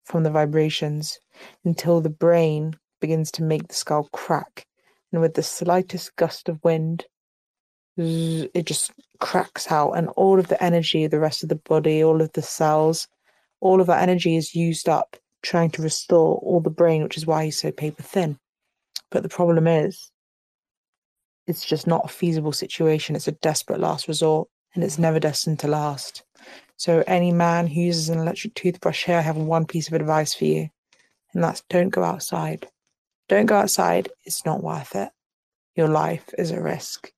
from 0.06 0.24
the 0.24 0.32
vibrations 0.32 1.20
until 1.64 2.02
the 2.02 2.10
brain 2.10 2.76
begins 3.00 3.32
to 3.32 3.44
make 3.44 3.68
the 3.68 3.76
skull 3.76 4.10
crack 4.12 4.66
and 5.12 5.22
with 5.22 5.34
the 5.34 5.44
slightest 5.44 6.16
gust 6.16 6.50
of 6.50 6.64
wind 6.64 7.06
it 7.98 8.66
just 8.66 8.92
cracks 9.20 9.70
out 9.72 9.92
and 9.92 10.08
all 10.10 10.40
of 10.40 10.48
the 10.48 10.64
energy 10.64 11.04
of 11.04 11.12
the 11.12 11.20
rest 11.20 11.44
of 11.44 11.50
the 11.50 11.56
body 11.56 12.04
all 12.04 12.22
of 12.22 12.32
the 12.34 12.42
cells 12.42 13.08
all 13.62 13.82
of 13.82 13.88
that 13.88 14.02
energy 14.02 14.36
is 14.38 14.56
used 14.56 14.88
up 14.88 15.18
trying 15.42 15.72
to 15.72 15.82
restore 15.82 16.36
all 16.38 16.60
the 16.60 16.70
brain, 16.70 17.04
which 17.04 17.18
is 17.18 17.26
why 17.26 17.46
he's 17.46 17.60
so 17.60 17.72
paper 17.72 18.04
thin. 18.04 18.38
But 19.12 19.24
the 19.24 19.30
problem 19.30 19.68
is, 19.68 20.12
it's 21.48 21.66
just 21.66 21.88
not 21.88 22.06
a 22.06 22.10
feasible 22.10 22.52
situation. 22.52 23.16
It's 23.16 23.28
a 23.28 23.34
desperate 23.34 23.80
last 23.80 24.08
resort, 24.08 24.48
and 24.76 24.84
it's 24.84 25.00
never 25.00 25.20
destined 25.20 25.60
to 25.60 25.68
last. 25.68 26.24
So, 26.80 27.04
any 27.08 27.34
man 27.34 27.68
who 27.68 27.82
uses 27.82 28.08
an 28.08 28.20
electric 28.20 28.54
toothbrush 28.54 29.04
here, 29.04 29.18
I 29.18 29.22
have 29.22 29.36
one 29.36 29.66
piece 29.66 29.90
of 29.90 29.94
advice 29.94 30.34
for 30.34 30.46
you, 30.46 30.70
and 31.34 31.44
that's 31.44 31.62
don't 31.70 31.90
go 31.90 32.06
outside. 32.06 32.70
Don't 33.28 33.48
go 33.48 33.58
outside. 33.58 34.08
It's 34.24 34.46
not 34.46 34.64
worth 34.64 34.96
it. 34.96 35.10
Your 35.76 35.90
life 35.90 36.30
is 36.38 36.52
a 36.52 36.62
risk. 36.62 37.12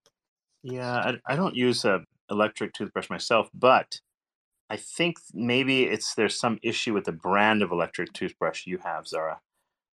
Yeah, 0.63 0.91
I, 0.91 1.13
I 1.27 1.35
don't 1.35 1.55
use 1.55 1.85
a 1.85 2.03
electric 2.31 2.73
toothbrush 2.73 3.11
myself, 3.11 3.49
but 3.53 4.01
I 4.71 4.77
think 4.77 5.17
maybe 5.31 5.83
it's 5.83 6.15
there's 6.15 6.39
some 6.39 6.57
issue 6.63 6.95
with 6.95 7.05
the 7.05 7.11
brand 7.11 7.61
of 7.61 7.71
electric 7.71 8.13
toothbrush 8.13 8.65
you 8.65 8.79
have, 8.79 9.07
Zara. 9.07 9.41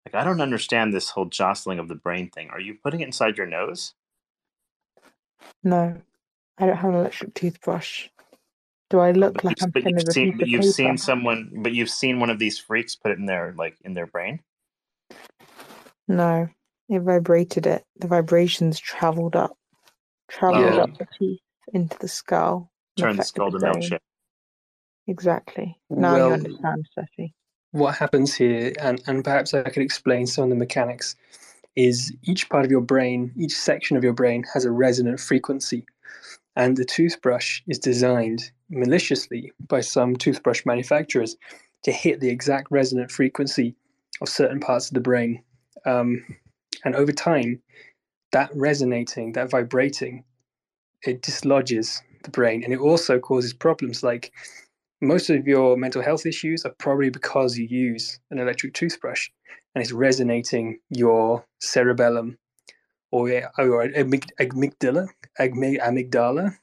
Like 0.07 0.15
I 0.15 0.23
don't 0.23 0.41
understand 0.41 0.95
this 0.95 1.11
whole 1.11 1.25
jostling 1.25 1.81
of 1.81 1.89
the 1.89 1.97
brain 1.97 2.31
thing. 2.31 2.51
Are 2.51 2.61
you 2.61 2.77
putting 2.85 3.01
it 3.01 3.07
inside 3.07 3.37
your 3.37 3.49
nose? 3.49 3.95
No, 5.65 5.97
I 6.57 6.67
don't 6.67 6.77
have 6.77 6.91
an 6.91 7.01
electric 7.01 7.35
toothbrush. 7.35 8.11
Do 8.91 9.01
I 9.01 9.13
look 9.13 9.43
like 9.45 9.57
you've, 9.61 9.65
I'm 9.65 9.73
but 9.73 9.83
thin 9.83 9.99
you've 9.99 10.09
a 10.09 10.13
seen 10.13 10.27
piece 10.33 10.39
but 10.39 10.47
of 10.47 10.49
you've 10.49 10.61
paper? 10.63 10.73
seen 10.73 10.99
someone 10.99 11.51
but 11.57 11.73
you've 11.73 11.91
seen 11.91 12.21
one 12.21 12.31
of 12.31 12.39
these 12.39 12.59
freaks 12.59 12.95
put 12.95 13.11
it 13.13 13.19
in 13.19 13.27
their 13.27 13.55
like 13.57 13.77
in 13.85 13.95
their 13.95 14.07
brain. 14.07 14.41
No, 16.09 16.49
it 16.89 17.01
vibrated 17.01 17.67
it. 17.67 17.85
The 17.99 18.07
vibrations 18.07 18.79
traveled 18.79 19.35
up, 19.35 19.57
traveled 20.29 20.79
Oh, 20.79 20.79
up 20.79 20.99
the 20.99 21.07
teeth 21.19 21.41
into 21.73 21.99
the 21.99 22.09
skull 22.09 22.71
and 22.97 23.03
turn 23.03 23.17
the 23.17 23.23
affected 23.23 23.29
skull 23.29 23.51
to 23.51 23.59
brain. 23.59 23.75
milkshake. 23.75 23.99
Exactly. 25.09 25.77
Now 25.91 26.17
you 26.17 26.23
Well, 26.23 26.33
understand, 26.35 26.87
Cephii. 26.95 27.35
what 27.73 27.97
happens 27.97 28.35
here, 28.35 28.73
and, 28.81 29.03
and 29.07 29.25
perhaps 29.25 29.53
I 29.55 29.63
could 29.65 29.83
explain 29.83 30.27
some 30.27 30.45
of 30.45 30.51
the 30.51 30.57
mechanics, 30.57 31.17
is 31.75 32.13
each 32.23 32.49
part 32.49 32.65
of 32.65 32.71
your 32.71 32.81
brain, 32.81 33.33
each 33.37 33.55
section 33.55 33.97
of 33.97 34.05
your 34.05 34.13
brain 34.15 34.45
has 34.55 34.65
a 34.65 34.71
resonant 34.71 35.21
frequency. 35.21 35.85
And 36.57 36.77
the 36.77 36.85
toothbrush 36.85 37.61
is 37.67 37.79
designed 37.79 38.51
maliciously 38.71 39.53
by 39.69 39.81
some 39.81 40.17
toothbrush 40.17 40.65
manufacturers 40.67 41.37
to 41.85 41.93
hit 41.93 42.21
the 42.21 42.29
exact 42.29 42.69
resonant 42.71 43.11
frequency 43.11 43.75
of 44.21 44.29
certain 44.29 44.61
parts 44.61 44.89
of 44.89 44.95
the 44.95 45.01
brain. 45.01 45.43
Um, 45.85 46.25
and 46.85 46.95
over 46.95 47.13
time, 47.13 47.63
that 48.33 48.51
resonating, 48.55 49.33
that 49.33 49.51
vibrating, 49.51 50.25
it 51.05 51.23
dislodges 51.23 52.03
the 52.25 52.31
brain 52.31 52.65
and 52.65 52.73
it 52.73 52.81
also 52.81 53.19
causes 53.19 53.53
problems 53.53 54.03
like 54.03 54.33
most 55.01 55.31
of 55.31 55.47
your 55.47 55.77
mental 55.77 56.03
health 56.03 56.27
issues 56.27 56.65
are 56.65 56.75
probably 56.79 57.11
because 57.11 57.57
you 57.57 57.67
use 57.67 58.19
an 58.31 58.39
electric 58.39 58.73
toothbrush 58.75 59.29
and 59.75 59.83
it's 59.83 59.93
resonating 59.93 60.79
your 60.91 61.45
cerebellum 61.61 62.39
or 63.13 63.29
your 63.29 63.51
amygdala, 63.59 65.09
amygdala, 65.39 66.57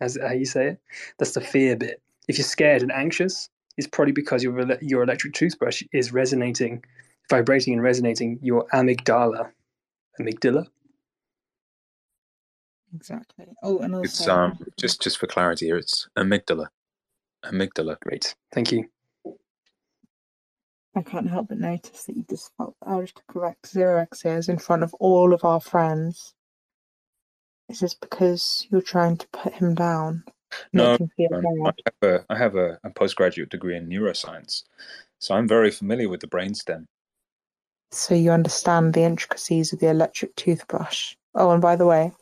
as 0.00 0.18
how 0.20 0.32
you 0.32 0.44
say 0.46 0.68
it. 0.68 0.80
That's 1.18 1.32
the 1.32 1.40
fear 1.40 1.76
bit. 1.76 2.00
If 2.28 2.38
you're 2.38 2.44
scared 2.44 2.82
and 2.82 2.92
anxious, 2.92 3.48
it's 3.76 3.86
probably 3.86 4.12
because 4.12 4.42
your 4.42 4.60
your 4.82 5.02
electric 5.02 5.34
toothbrush 5.34 5.82
is 5.92 6.12
resonating, 6.12 6.84
vibrating 7.30 7.72
and 7.74 7.82
resonating 7.82 8.38
your 8.42 8.66
amygdala, 8.72 9.50
amygdala. 10.20 10.66
Exactly. 12.94 13.46
Oh, 13.62 13.78
and 13.78 13.94
It's 14.04 14.20
also, 14.20 14.34
um 14.34 14.58
just 14.78 15.02
just 15.02 15.18
for 15.18 15.26
clarity 15.26 15.66
here, 15.66 15.76
it's 15.76 16.08
amygdala. 16.16 16.68
Amygdala. 17.44 17.98
Great, 18.00 18.34
thank 18.52 18.72
you. 18.72 18.88
I 20.96 21.02
can't 21.02 21.30
help 21.30 21.48
but 21.48 21.58
notice 21.58 22.04
that 22.04 22.16
you 22.16 22.24
just 22.28 22.50
felt 22.56 22.74
the 22.80 22.90
urge 22.90 23.14
to 23.14 23.22
correct 23.28 23.72
0xEars 23.72 24.48
in 24.48 24.58
front 24.58 24.82
of 24.82 24.92
all 24.94 25.32
of 25.32 25.44
our 25.44 25.60
friends. 25.60 26.34
Is 27.68 27.80
this 27.80 27.94
because 27.94 28.66
you're 28.70 28.80
trying 28.80 29.16
to 29.18 29.28
put 29.28 29.52
him 29.52 29.74
down, 29.74 30.24
No, 30.72 30.96
him 30.96 31.10
um, 31.32 31.66
I 31.66 31.72
have 31.84 32.10
a 32.10 32.24
I 32.30 32.38
have 32.38 32.56
a, 32.56 32.78
a 32.82 32.90
postgraduate 32.90 33.50
degree 33.50 33.76
in 33.76 33.88
neuroscience, 33.88 34.62
so 35.18 35.34
I'm 35.34 35.46
very 35.46 35.70
familiar 35.70 36.08
with 36.08 36.20
the 36.20 36.28
brainstem. 36.28 36.86
So 37.90 38.14
you 38.14 38.30
understand 38.30 38.94
the 38.94 39.02
intricacies 39.02 39.72
of 39.72 39.80
the 39.80 39.88
electric 39.88 40.34
toothbrush. 40.36 41.14
Oh, 41.34 41.50
and 41.50 41.62
by 41.62 41.76
the 41.76 41.86
way, 41.86 42.12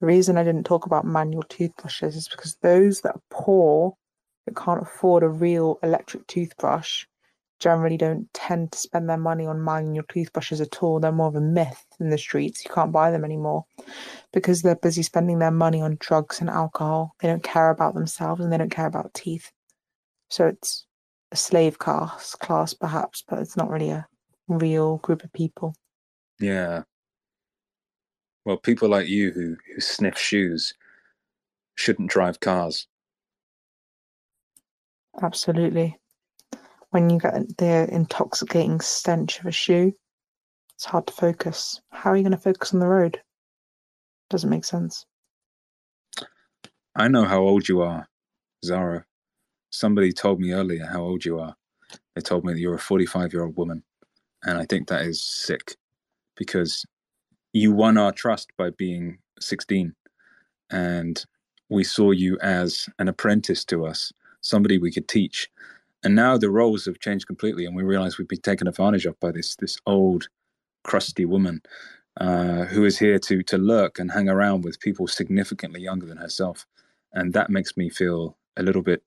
the 0.00 0.06
reason 0.06 0.36
I 0.36 0.44
didn't 0.44 0.64
talk 0.64 0.86
about 0.86 1.06
manual 1.06 1.42
toothbrushes 1.42 2.16
is 2.16 2.28
because 2.28 2.56
those 2.56 3.00
that 3.02 3.16
are 3.16 3.22
poor, 3.30 3.94
that 4.46 4.56
can't 4.56 4.82
afford 4.82 5.22
a 5.22 5.28
real 5.28 5.78
electric 5.82 6.26
toothbrush, 6.26 7.06
generally 7.58 7.96
don't 7.96 8.32
tend 8.34 8.72
to 8.72 8.78
spend 8.78 9.08
their 9.08 9.16
money 9.16 9.46
on 9.46 9.64
manual 9.64 10.04
toothbrushes 10.08 10.60
at 10.60 10.82
all. 10.82 11.00
They're 11.00 11.12
more 11.12 11.28
of 11.28 11.36
a 11.36 11.40
myth 11.40 11.84
in 12.00 12.10
the 12.10 12.18
streets. 12.18 12.64
You 12.64 12.70
can't 12.72 12.92
buy 12.92 13.10
them 13.10 13.24
anymore 13.24 13.64
because 14.32 14.62
they're 14.62 14.76
busy 14.76 15.02
spending 15.02 15.38
their 15.38 15.50
money 15.50 15.80
on 15.80 15.96
drugs 15.98 16.40
and 16.40 16.50
alcohol. 16.50 17.14
They 17.20 17.28
don't 17.28 17.42
care 17.42 17.70
about 17.70 17.94
themselves 17.94 18.40
and 18.42 18.52
they 18.52 18.58
don't 18.58 18.70
care 18.70 18.86
about 18.86 19.14
teeth. 19.14 19.50
So 20.28 20.46
it's 20.46 20.86
a 21.32 21.36
slave 21.36 21.78
class, 21.78 22.34
class 22.34 22.74
perhaps, 22.74 23.24
but 23.26 23.38
it's 23.38 23.56
not 23.56 23.70
really 23.70 23.90
a 23.90 24.06
real 24.48 24.98
group 24.98 25.24
of 25.24 25.32
people. 25.32 25.74
Yeah. 26.38 26.82
Well, 28.44 28.58
people 28.58 28.88
like 28.88 29.08
you 29.08 29.32
who 29.32 29.56
who 29.74 29.80
sniff 29.80 30.18
shoes 30.18 30.74
shouldn't 31.74 32.10
drive 32.10 32.40
cars. 32.40 32.86
Absolutely. 35.22 35.98
When 36.90 37.10
you 37.10 37.18
get 37.18 37.58
the 37.58 37.88
intoxicating 37.90 38.80
stench 38.80 39.40
of 39.40 39.46
a 39.46 39.52
shoe, 39.52 39.92
it's 40.74 40.84
hard 40.84 41.06
to 41.06 41.12
focus. 41.12 41.80
How 41.90 42.10
are 42.10 42.16
you 42.16 42.22
going 42.22 42.32
to 42.32 42.38
focus 42.38 42.72
on 42.72 42.80
the 42.80 42.86
road? 42.86 43.20
Doesn't 44.30 44.50
make 44.50 44.64
sense. 44.64 45.06
I 46.94 47.08
know 47.08 47.24
how 47.24 47.40
old 47.40 47.68
you 47.68 47.82
are, 47.82 48.08
Zara. 48.64 49.04
Somebody 49.70 50.12
told 50.12 50.40
me 50.40 50.52
earlier 50.52 50.86
how 50.86 51.02
old 51.02 51.24
you 51.24 51.38
are. 51.38 51.54
They 52.14 52.22
told 52.22 52.44
me 52.44 52.52
that 52.52 52.60
you're 52.60 52.74
a 52.74 52.78
45 52.78 53.32
year 53.32 53.44
old 53.44 53.56
woman. 53.56 53.82
And 54.44 54.58
I 54.58 54.64
think 54.64 54.88
that 54.88 55.02
is 55.02 55.22
sick 55.22 55.76
because 56.36 56.84
you 57.52 57.72
won 57.72 57.98
our 57.98 58.12
trust 58.12 58.50
by 58.56 58.70
being 58.70 59.18
16. 59.40 59.94
And 60.70 61.24
we 61.68 61.84
saw 61.84 62.10
you 62.10 62.38
as 62.40 62.88
an 62.98 63.08
apprentice 63.08 63.64
to 63.66 63.86
us, 63.86 64.12
somebody 64.40 64.78
we 64.78 64.92
could 64.92 65.08
teach. 65.08 65.48
And 66.06 66.14
now 66.14 66.38
the 66.38 66.50
roles 66.52 66.84
have 66.84 67.00
changed 67.00 67.26
completely, 67.26 67.66
and 67.66 67.74
we 67.74 67.82
realize 67.82 68.16
we've 68.16 68.28
been 68.28 68.40
taken 68.40 68.68
advantage 68.68 69.06
of 69.06 69.18
by 69.18 69.32
this 69.32 69.56
this 69.56 69.80
old, 69.86 70.28
crusty 70.84 71.24
woman 71.24 71.62
uh, 72.20 72.66
who 72.66 72.84
is 72.84 73.00
here 73.00 73.18
to 73.18 73.42
to 73.42 73.58
lurk 73.58 73.98
and 73.98 74.12
hang 74.12 74.28
around 74.28 74.62
with 74.62 74.78
people 74.78 75.08
significantly 75.08 75.80
younger 75.80 76.06
than 76.06 76.18
herself, 76.18 76.64
and 77.12 77.32
that 77.32 77.50
makes 77.50 77.76
me 77.76 77.90
feel 77.90 78.38
a 78.56 78.62
little 78.62 78.82
bit 78.82 79.02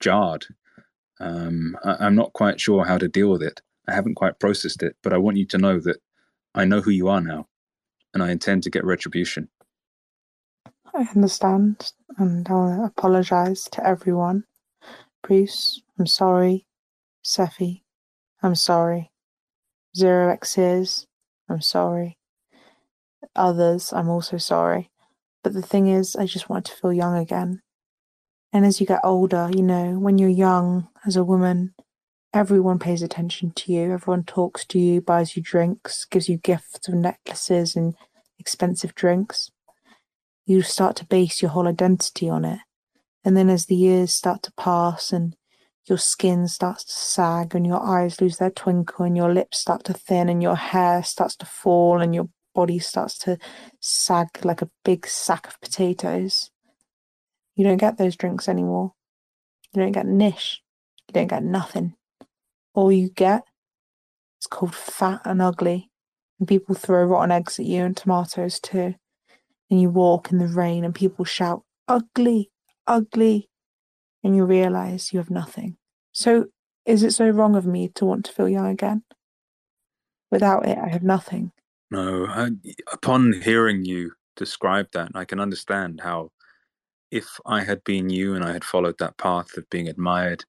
jarred. 0.00 0.46
Um, 1.20 1.78
I, 1.84 2.06
I'm 2.06 2.16
not 2.16 2.32
quite 2.32 2.60
sure 2.60 2.86
how 2.86 2.98
to 2.98 3.08
deal 3.08 3.30
with 3.30 3.44
it. 3.44 3.62
I 3.88 3.94
haven't 3.94 4.16
quite 4.16 4.40
processed 4.40 4.82
it, 4.82 4.96
but 5.04 5.12
I 5.12 5.18
want 5.18 5.36
you 5.36 5.46
to 5.46 5.58
know 5.58 5.78
that 5.78 5.98
I 6.56 6.64
know 6.64 6.80
who 6.80 6.90
you 6.90 7.06
are 7.08 7.20
now, 7.20 7.46
and 8.12 8.20
I 8.24 8.32
intend 8.32 8.64
to 8.64 8.70
get 8.70 8.84
retribution. 8.84 9.48
I 10.94 11.06
understand, 11.14 11.92
and 12.18 12.48
I'll 12.48 12.84
apologize 12.86 13.68
to 13.72 13.86
everyone. 13.86 14.44
Bruce, 15.26 15.82
I'm 15.98 16.06
sorry. 16.06 16.66
Cephii, 17.24 17.82
I'm 18.44 18.54
sorry. 18.54 19.10
0xEars, 19.96 21.06
I'm 21.48 21.60
sorry. 21.60 22.16
Others, 23.34 23.92
I'm 23.92 24.08
also 24.08 24.36
sorry. 24.36 24.90
But 25.42 25.52
the 25.52 25.62
thing 25.62 25.88
is, 25.88 26.14
I 26.14 26.26
just 26.26 26.48
want 26.48 26.66
to 26.66 26.74
feel 26.74 26.92
young 26.92 27.16
again. 27.16 27.60
And 28.52 28.64
as 28.64 28.80
you 28.80 28.86
get 28.86 29.00
older, 29.02 29.50
you 29.52 29.62
know, 29.64 29.98
when 29.98 30.16
you're 30.18 30.28
young 30.28 30.88
as 31.04 31.16
a 31.16 31.24
woman, 31.24 31.74
everyone 32.32 32.78
pays 32.78 33.02
attention 33.02 33.50
to 33.56 33.72
you. 33.72 33.92
Everyone 33.92 34.22
talks 34.22 34.64
to 34.66 34.78
you, 34.78 35.00
buys 35.00 35.36
you 35.36 35.42
drinks, 35.42 36.04
gives 36.04 36.28
you 36.28 36.36
gifts 36.36 36.86
of 36.86 36.94
necklaces 36.94 37.74
and 37.74 37.94
expensive 38.38 38.94
drinks. 38.94 39.50
You 40.44 40.62
start 40.62 40.94
to 40.96 41.04
base 41.04 41.42
your 41.42 41.50
whole 41.50 41.66
identity 41.66 42.28
on 42.28 42.44
it. 42.44 42.60
And 43.26 43.36
then 43.36 43.50
as 43.50 43.66
the 43.66 43.74
years 43.74 44.12
start 44.12 44.44
to 44.44 44.52
pass 44.52 45.12
and 45.12 45.34
your 45.84 45.98
skin 45.98 46.46
starts 46.46 46.84
to 46.84 46.92
sag 46.92 47.56
and 47.56 47.66
your 47.66 47.84
eyes 47.84 48.20
lose 48.20 48.36
their 48.36 48.52
twinkle 48.52 49.04
and 49.04 49.16
your 49.16 49.34
lips 49.34 49.58
start 49.58 49.82
to 49.86 49.92
thin 49.92 50.28
and 50.28 50.40
your 50.40 50.54
hair 50.54 51.02
starts 51.02 51.34
to 51.38 51.46
fall 51.46 52.00
and 52.00 52.14
your 52.14 52.28
body 52.54 52.78
starts 52.78 53.18
to 53.18 53.36
sag 53.80 54.28
like 54.44 54.62
a 54.62 54.70
big 54.84 55.08
sack 55.08 55.48
of 55.48 55.60
potatoes. 55.60 56.52
You 57.56 57.64
don't 57.64 57.78
get 57.78 57.98
those 57.98 58.14
drinks 58.14 58.48
anymore. 58.48 58.92
You 59.72 59.82
don't 59.82 59.90
get 59.90 60.06
niche. 60.06 60.62
You 61.08 61.14
don't 61.14 61.26
get 61.26 61.42
nothing. 61.42 61.94
All 62.74 62.92
you 62.92 63.10
get 63.10 63.42
is 64.40 64.46
called 64.46 64.74
fat 64.74 65.22
and 65.24 65.42
ugly. 65.42 65.90
And 66.38 66.46
people 66.46 66.76
throw 66.76 67.02
rotten 67.02 67.32
eggs 67.32 67.58
at 67.58 67.66
you 67.66 67.82
and 67.82 67.96
tomatoes 67.96 68.60
too. 68.60 68.94
And 69.68 69.80
you 69.80 69.90
walk 69.90 70.30
in 70.30 70.38
the 70.38 70.46
rain 70.46 70.84
and 70.84 70.94
people 70.94 71.24
shout, 71.24 71.64
ugly, 71.88 72.50
ugly. 72.86 73.50
And 74.24 74.36
you 74.36 74.44
realize 74.44 75.12
you 75.12 75.20
have 75.20 75.30
nothing. 75.30 75.76
So 76.12 76.46
Is 76.86 77.02
it 77.04 77.12
so 77.12 77.28
wrong 77.30 77.56
of 77.56 77.66
me 77.66 77.88
to 77.96 78.04
want 78.04 78.24
to 78.26 78.32
feel 78.32 78.48
young 78.48 78.66
again? 78.66 79.02
Without 80.30 80.66
it, 80.66 80.78
I 80.78 80.88
have 80.88 81.02
nothing. 81.04 81.52
No, 81.90 82.26
I, 82.26 82.50
upon 82.92 83.34
hearing 83.42 83.84
you 83.84 84.12
describe 84.36 84.88
that, 84.92 85.12
I 85.14 85.24
can 85.24 85.40
understand 85.40 86.00
how, 86.02 86.32
if 87.10 87.40
I 87.46 87.64
had 87.64 87.84
been 87.84 88.10
you 88.10 88.34
and 88.34 88.44
I 88.44 88.52
had 88.52 88.64
followed 88.64 88.98
that 88.98 89.18
path 89.18 89.56
of 89.56 89.70
being 89.70 89.88
admired 89.88 90.44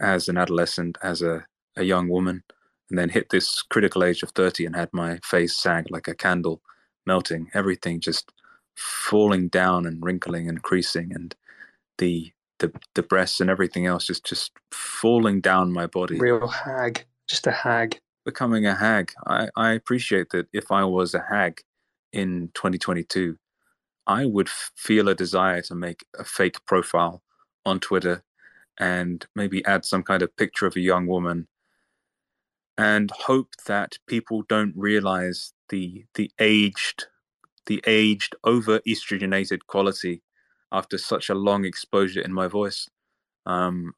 as 0.00 0.28
an 0.28 0.38
adolescent, 0.38 0.98
as 1.02 1.22
a, 1.22 1.46
a 1.76 1.84
young 1.84 2.08
woman, 2.08 2.44
and 2.90 2.98
then 2.98 3.10
hit 3.10 3.30
this 3.30 3.62
critical 3.62 4.04
age 4.04 4.22
of 4.22 4.30
30 4.32 4.66
and 4.66 4.76
had 4.76 4.90
my 4.92 5.18
face 5.24 5.56
sag 5.56 5.86
like 5.90 6.08
a 6.08 6.14
candle, 6.16 6.62
melting, 7.06 7.50
everything 7.54 8.00
just 8.00 8.32
falling 8.76 9.48
down 9.48 9.86
and 9.86 10.04
wrinkling 10.04 10.48
and 10.48 10.62
creasing, 10.62 11.12
and 11.14 11.34
the 11.98 12.32
the 12.58 12.72
the 12.94 13.02
breasts 13.02 13.40
and 13.40 13.50
everything 13.50 13.86
else 13.86 14.06
just 14.06 14.24
just 14.24 14.52
falling 14.70 15.40
down 15.40 15.72
my 15.72 15.86
body. 15.86 16.18
Real 16.18 16.48
hag, 16.48 17.04
just 17.28 17.46
a 17.46 17.52
hag. 17.52 17.98
Becoming 18.24 18.66
a 18.66 18.74
hag. 18.74 19.12
I, 19.26 19.48
I 19.56 19.72
appreciate 19.72 20.30
that 20.30 20.48
if 20.52 20.72
I 20.72 20.84
was 20.84 21.14
a 21.14 21.24
hag 21.30 21.60
in 22.12 22.50
2022, 22.54 23.36
I 24.06 24.26
would 24.26 24.48
feel 24.48 25.08
a 25.08 25.14
desire 25.14 25.62
to 25.62 25.74
make 25.74 26.04
a 26.18 26.24
fake 26.24 26.56
profile 26.66 27.22
on 27.64 27.78
Twitter 27.78 28.24
and 28.78 29.24
maybe 29.34 29.64
add 29.64 29.84
some 29.84 30.02
kind 30.02 30.22
of 30.22 30.36
picture 30.36 30.66
of 30.66 30.76
a 30.76 30.80
young 30.80 31.06
woman 31.06 31.46
and 32.78 33.10
hope 33.10 33.50
that 33.66 33.98
people 34.06 34.42
don't 34.42 34.74
realize 34.76 35.52
the 35.70 36.04
the 36.14 36.30
aged 36.38 37.06
the 37.66 37.82
aged 37.86 38.36
over 38.44 38.80
estrogenated 38.80 39.60
quality 39.66 40.22
after 40.72 40.98
such 40.98 41.28
a 41.30 41.34
long 41.34 41.64
exposure 41.64 42.20
in 42.20 42.32
my 42.32 42.46
voice 42.46 42.88
um, 43.46 43.92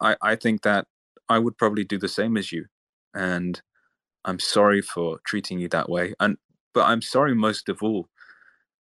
I, 0.00 0.16
I 0.22 0.36
think 0.36 0.62
that 0.62 0.86
i 1.28 1.38
would 1.38 1.56
probably 1.56 1.84
do 1.84 1.98
the 1.98 2.08
same 2.08 2.36
as 2.36 2.52
you 2.52 2.66
and 3.14 3.60
i'm 4.24 4.38
sorry 4.38 4.82
for 4.82 5.18
treating 5.26 5.58
you 5.58 5.68
that 5.68 5.88
way 5.88 6.14
and 6.20 6.36
but 6.72 6.84
i'm 6.84 7.02
sorry 7.02 7.34
most 7.34 7.68
of 7.68 7.82
all 7.82 8.08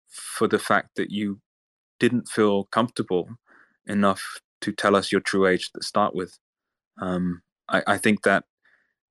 for 0.09 0.47
the 0.47 0.59
fact 0.59 0.89
that 0.95 1.11
you 1.11 1.39
didn't 1.99 2.27
feel 2.27 2.65
comfortable 2.65 3.29
enough 3.87 4.39
to 4.61 4.71
tell 4.71 4.95
us 4.95 5.11
your 5.11 5.21
true 5.21 5.47
age 5.47 5.71
to 5.71 5.83
start 5.83 6.15
with 6.15 6.37
um, 7.01 7.41
I, 7.69 7.83
I 7.87 7.97
think 7.97 8.23
that 8.23 8.45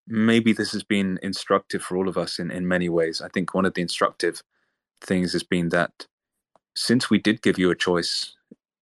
maybe 0.07 0.53
this 0.53 0.73
has 0.73 0.83
been 0.83 1.19
instructive 1.23 1.83
for 1.83 1.97
all 1.97 2.09
of 2.09 2.19
us 2.19 2.39
in, 2.39 2.51
in 2.51 2.67
many 2.67 2.89
ways. 2.89 3.21
I 3.23 3.29
think 3.29 3.55
one 3.55 3.65
of 3.65 3.75
the 3.75 3.83
instructive 3.83 4.43
things 5.01 5.33
has 5.33 5.43
been 5.43 5.69
that 5.71 6.07
since 6.75 7.11
we 7.11 7.19
did 7.19 7.43
give 7.43 7.59
you 7.59 7.71
a 7.71 7.77
choice, 7.77 8.35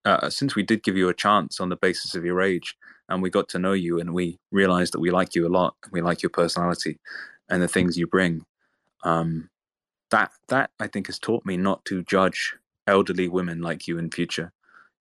uh, 0.04 0.30
since 0.30 0.54
we 0.54 0.62
did 0.62 0.82
give 0.82 0.96
you 0.96 1.08
a 1.08 1.14
chance 1.14 1.60
on 1.60 1.68
the 1.68 1.76
basis 1.76 2.14
of 2.14 2.24
your 2.24 2.40
age, 2.40 2.76
and 3.08 3.22
we 3.22 3.30
got 3.30 3.48
to 3.50 3.58
know 3.58 3.72
you, 3.72 4.00
and 4.00 4.14
we 4.14 4.38
realized 4.50 4.92
that 4.94 5.00
we 5.00 5.10
like 5.10 5.34
you 5.34 5.46
a 5.46 5.48
lot, 5.48 5.74
we 5.90 6.00
like 6.00 6.22
your 6.22 6.30
personality 6.30 6.98
and 7.48 7.62
the 7.62 7.68
things 7.68 7.98
you 7.98 8.06
bring. 8.06 8.44
Um, 9.02 9.50
that 10.10 10.32
that 10.48 10.70
I 10.80 10.86
think 10.86 11.06
has 11.06 11.18
taught 11.18 11.44
me 11.46 11.56
not 11.56 11.84
to 11.86 12.02
judge 12.02 12.54
elderly 12.86 13.28
women 13.28 13.62
like 13.62 13.86
you 13.86 13.98
in 13.98 14.10
future. 14.10 14.52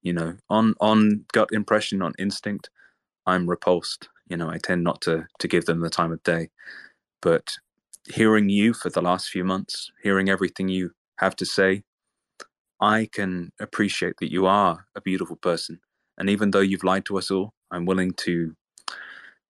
You 0.02 0.14
know, 0.14 0.38
on 0.49 0.76
on 0.80 1.26
gut 1.34 1.49
impression, 1.52 2.02
on 2.02 2.14
instinct, 2.18 2.70
I'm 3.26 3.49
repulsed 3.49 4.07
you 4.30 4.38
know, 4.38 4.49
I 4.49 4.57
tend 4.60 4.84
not 4.84 5.02
to 5.02 5.28
to 5.40 5.48
give 5.48 5.66
them 5.66 5.82
the 5.82 5.90
time 5.90 6.11
of 6.11 6.24
day. 6.24 6.49
But 7.22 7.57
hearing 8.07 8.49
you 8.49 8.74
for 8.74 8.90
the 8.90 9.02
last 9.02 9.30
few 9.30 9.44
months, 9.44 9.91
hearing 10.02 10.30
everything 10.30 10.70
you 10.70 10.91
have 11.18 11.36
to 11.38 11.45
say, 11.45 11.84
I 12.81 13.10
can 13.11 13.51
appreciate 13.60 14.15
that 14.19 14.31
you 14.31 14.45
are 14.45 14.85
a 14.95 15.01
beautiful 15.01 15.35
person. 15.35 15.80
And 16.18 16.30
even 16.30 16.51
though 16.51 16.60
you've 16.60 16.84
lied 16.84 17.06
to 17.06 17.18
us 17.18 17.31
all, 17.31 17.53
I'm 17.72 17.85
willing 17.85 18.14
to 18.26 18.56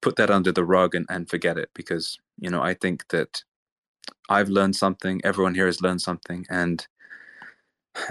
put 0.01 0.15
that 0.15 0.31
under 0.31 0.51
the 0.51 0.63
rug 0.63 0.95
and, 0.95 1.05
and 1.09 1.29
forget 1.29 1.57
it 1.57 1.69
because, 1.73 2.17
you 2.39 2.49
know, 2.49 2.61
I 2.61 2.73
think 2.73 3.07
that 3.09 3.43
I've 4.29 4.49
learned 4.49 4.75
something, 4.75 5.21
everyone 5.23 5.55
here 5.55 5.65
has 5.65 5.81
learned 5.81 6.01
something. 6.01 6.45
And 6.49 6.85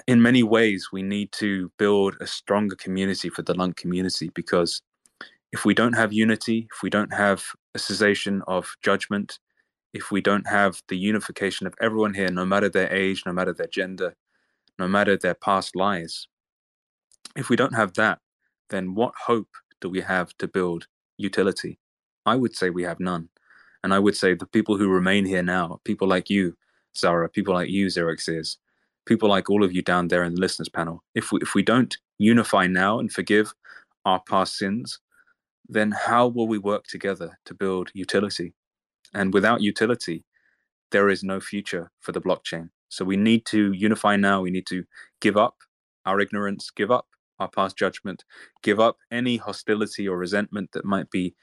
in 0.07 0.21
many 0.23 0.43
ways, 0.43 0.89
we 0.93 1.03
need 1.03 1.33
to 1.33 1.71
build 1.79 2.17
a 2.21 2.27
stronger 2.27 2.77
community 2.77 3.29
for 3.29 3.43
the 3.43 3.55
Lunc 3.55 3.77
community 3.77 4.31
because 4.35 4.83
if 5.53 5.65
we 5.65 5.75
don't 5.75 5.95
have 5.95 6.13
unity, 6.13 6.69
if 6.75 6.83
we 6.83 6.91
don't 6.91 7.13
have 7.13 7.45
a 7.75 7.79
cessation 7.79 8.43
of 8.47 8.77
judgment, 8.83 9.39
if 9.95 10.11
we 10.11 10.21
don't 10.21 10.47
have 10.47 10.83
the 10.89 10.99
unification 10.99 11.67
of 11.67 11.75
everyone 11.81 12.15
here, 12.15 12.29
no 12.29 12.45
matter 12.45 12.69
their 12.69 12.93
age, 12.93 13.23
no 13.25 13.33
matter 13.33 13.55
their 13.55 13.69
gender, 13.69 14.15
no 14.79 14.89
matter 14.89 15.17
their 15.17 15.35
past 15.35 15.75
lies. 15.77 16.27
if 17.37 17.49
we 17.51 17.57
don't 17.57 17.75
have 17.75 17.95
that, 17.95 18.19
then 18.71 18.95
what 18.95 19.13
hope 19.27 19.49
do 19.81 19.89
we 19.89 20.01
have 20.01 20.37
to 20.39 20.49
build 20.49 20.87
utility? 21.19 21.79
I 22.27 22.37
would 22.37 22.57
say 22.57 22.71
we 22.71 22.83
have 22.85 23.01
none. 23.01 23.29
And 23.83 23.95
I 23.95 23.99
would 23.99 24.17
say 24.17 24.35
the 24.35 24.47
people 24.47 24.77
who 24.77 24.89
remain 24.89 25.25
here 25.25 25.43
now, 25.43 25.81
people 25.85 26.09
like 26.09 26.29
you, 26.31 26.57
Zara, 26.97 27.29
people 27.29 27.55
like 27.55 27.71
you, 27.71 27.91
Xerxes, 27.91 28.59
people 29.07 29.29
like 29.29 29.49
all 29.49 29.63
of 29.65 29.73
you 29.73 29.83
down 29.83 30.09
there 30.09 30.25
in 30.25 30.35
the 30.35 30.41
listeners 30.41 30.69
panel, 30.69 31.05
if 31.15 31.33
we, 31.33 31.39
if 31.41 31.55
we 31.55 31.63
don't 31.63 31.97
unify 32.19 32.67
now 32.67 32.99
and 32.99 33.13
forgive 33.13 33.55
our 34.05 34.21
past 34.29 34.57
sins, 34.57 34.99
then 35.69 35.93
how 35.93 36.27
will 36.27 36.49
we 36.49 36.59
work 36.59 36.85
together 36.87 37.39
to 37.45 37.55
build 37.55 37.91
utility? 37.95 38.55
And 39.15 39.33
without 39.33 39.61
utility, 39.61 40.25
there 40.91 41.09
is 41.09 41.23
no 41.23 41.41
future 41.41 41.91
for 42.01 42.13
the 42.13 42.21
blockchain. 42.21 42.71
So 42.89 43.05
we 43.05 43.17
need 43.17 43.47
to 43.47 43.73
unify 43.73 44.17
now. 44.17 44.43
We 44.43 44.51
need 44.51 44.67
to 44.69 44.85
give 45.21 45.37
up 45.37 45.57
our 46.07 46.21
ignorance, 46.21 46.71
give 46.71 46.91
up 46.91 47.07
our 47.41 47.49
past 47.49 47.77
judgment, 47.79 48.25
give 48.63 48.81
up 48.81 48.99
any 49.13 49.39
hostility 49.39 50.09
or 50.09 50.19
resentment 50.19 50.73
that 50.73 50.85
might 50.85 51.11
be 51.11 51.35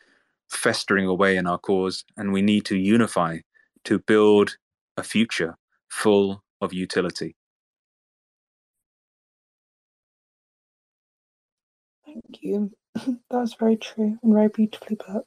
festering 0.49 1.07
away 1.07 1.37
in 1.37 1.47
our 1.47 1.59
cause. 1.59 2.05
And 2.17 2.33
we 2.33 2.41
need 2.43 2.65
to 2.65 2.77
unify 2.77 3.39
to 3.85 3.99
build 3.99 4.57
a 4.97 5.03
future 5.03 5.57
full 5.89 6.43
of 6.61 6.73
utility. 6.73 7.35
Thank 12.05 12.41
you. 12.43 12.71
That's 13.31 13.55
very 13.55 13.77
true 13.77 14.19
and 14.23 14.33
very 14.33 14.49
beautifully 14.49 14.97
put. 14.97 15.25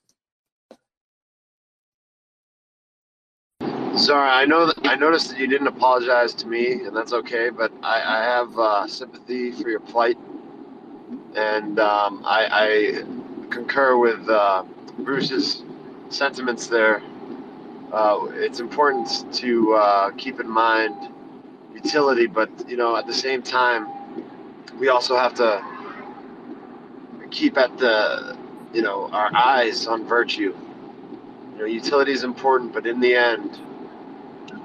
Sorry, 3.98 4.30
I 4.30 4.44
know 4.44 4.66
that 4.66 4.86
I 4.86 4.94
noticed 4.94 5.30
that 5.30 5.40
you 5.40 5.48
didn't 5.48 5.66
apologize 5.66 6.32
to 6.34 6.46
me, 6.46 6.84
and 6.84 6.96
that's 6.96 7.12
okay. 7.12 7.50
But 7.50 7.72
I, 7.82 8.00
I 8.00 8.22
have 8.22 8.56
uh, 8.56 8.86
sympathy 8.86 9.50
for 9.50 9.68
your 9.68 9.80
plight, 9.80 10.16
and 11.34 11.80
um, 11.80 12.22
I, 12.24 12.48
I, 12.48 13.02
concur 13.50 13.96
with 13.96 14.28
uh, 14.28 14.62
Bruce's 15.00 15.64
sentiments 16.10 16.68
there. 16.68 17.02
Uh, 17.92 18.26
it's 18.34 18.60
important 18.60 19.34
to 19.34 19.74
uh, 19.74 20.10
keep 20.12 20.38
in 20.38 20.48
mind 20.48 20.94
utility, 21.74 22.28
but 22.28 22.50
you 22.68 22.76
know, 22.76 22.96
at 22.96 23.06
the 23.08 23.14
same 23.14 23.42
time, 23.42 23.88
we 24.78 24.90
also 24.90 25.16
have 25.16 25.34
to 25.34 25.60
keep 27.32 27.58
at 27.58 27.76
the 27.78 28.38
you 28.72 28.82
know 28.82 29.10
our 29.10 29.34
eyes 29.34 29.88
on 29.88 30.06
virtue. 30.06 30.54
You 31.54 31.58
know, 31.58 31.64
utility 31.64 32.12
is 32.12 32.22
important, 32.22 32.72
but 32.72 32.86
in 32.86 33.00
the 33.00 33.16
end, 33.16 33.58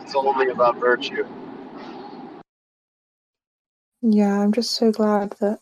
it's 0.03 0.15
only 0.15 0.49
about 0.49 0.80
virtue. 0.80 1.25
Yeah, 4.01 4.39
I'm 4.39 4.51
just 4.51 4.71
so 4.71 4.91
glad 4.91 5.35
that 5.39 5.59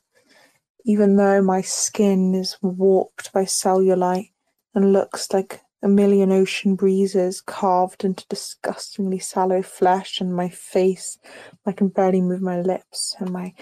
even 0.86 1.16
though 1.16 1.42
my 1.44 1.62
skin 1.62 2.34
is 2.34 2.58
warped 2.62 3.32
by 3.32 3.44
cellulite 3.44 4.32
and 4.74 4.94
looks 4.94 5.32
like 5.32 5.62
a 5.84 5.88
million 5.88 6.32
ocean 6.32 6.76
breezes 6.76 7.42
carved 7.42 8.04
into 8.04 8.26
disgustingly 8.30 9.20
sallow 9.20 9.62
flesh, 9.62 10.20
and 10.20 10.36
my 10.36 10.50
face, 10.50 11.18
I 11.66 11.72
can 11.72 11.90
barely 11.90 12.22
move 12.22 12.42
my 12.42 12.62
lips, 12.62 13.16
and 13.20 13.32
my 13.32 13.54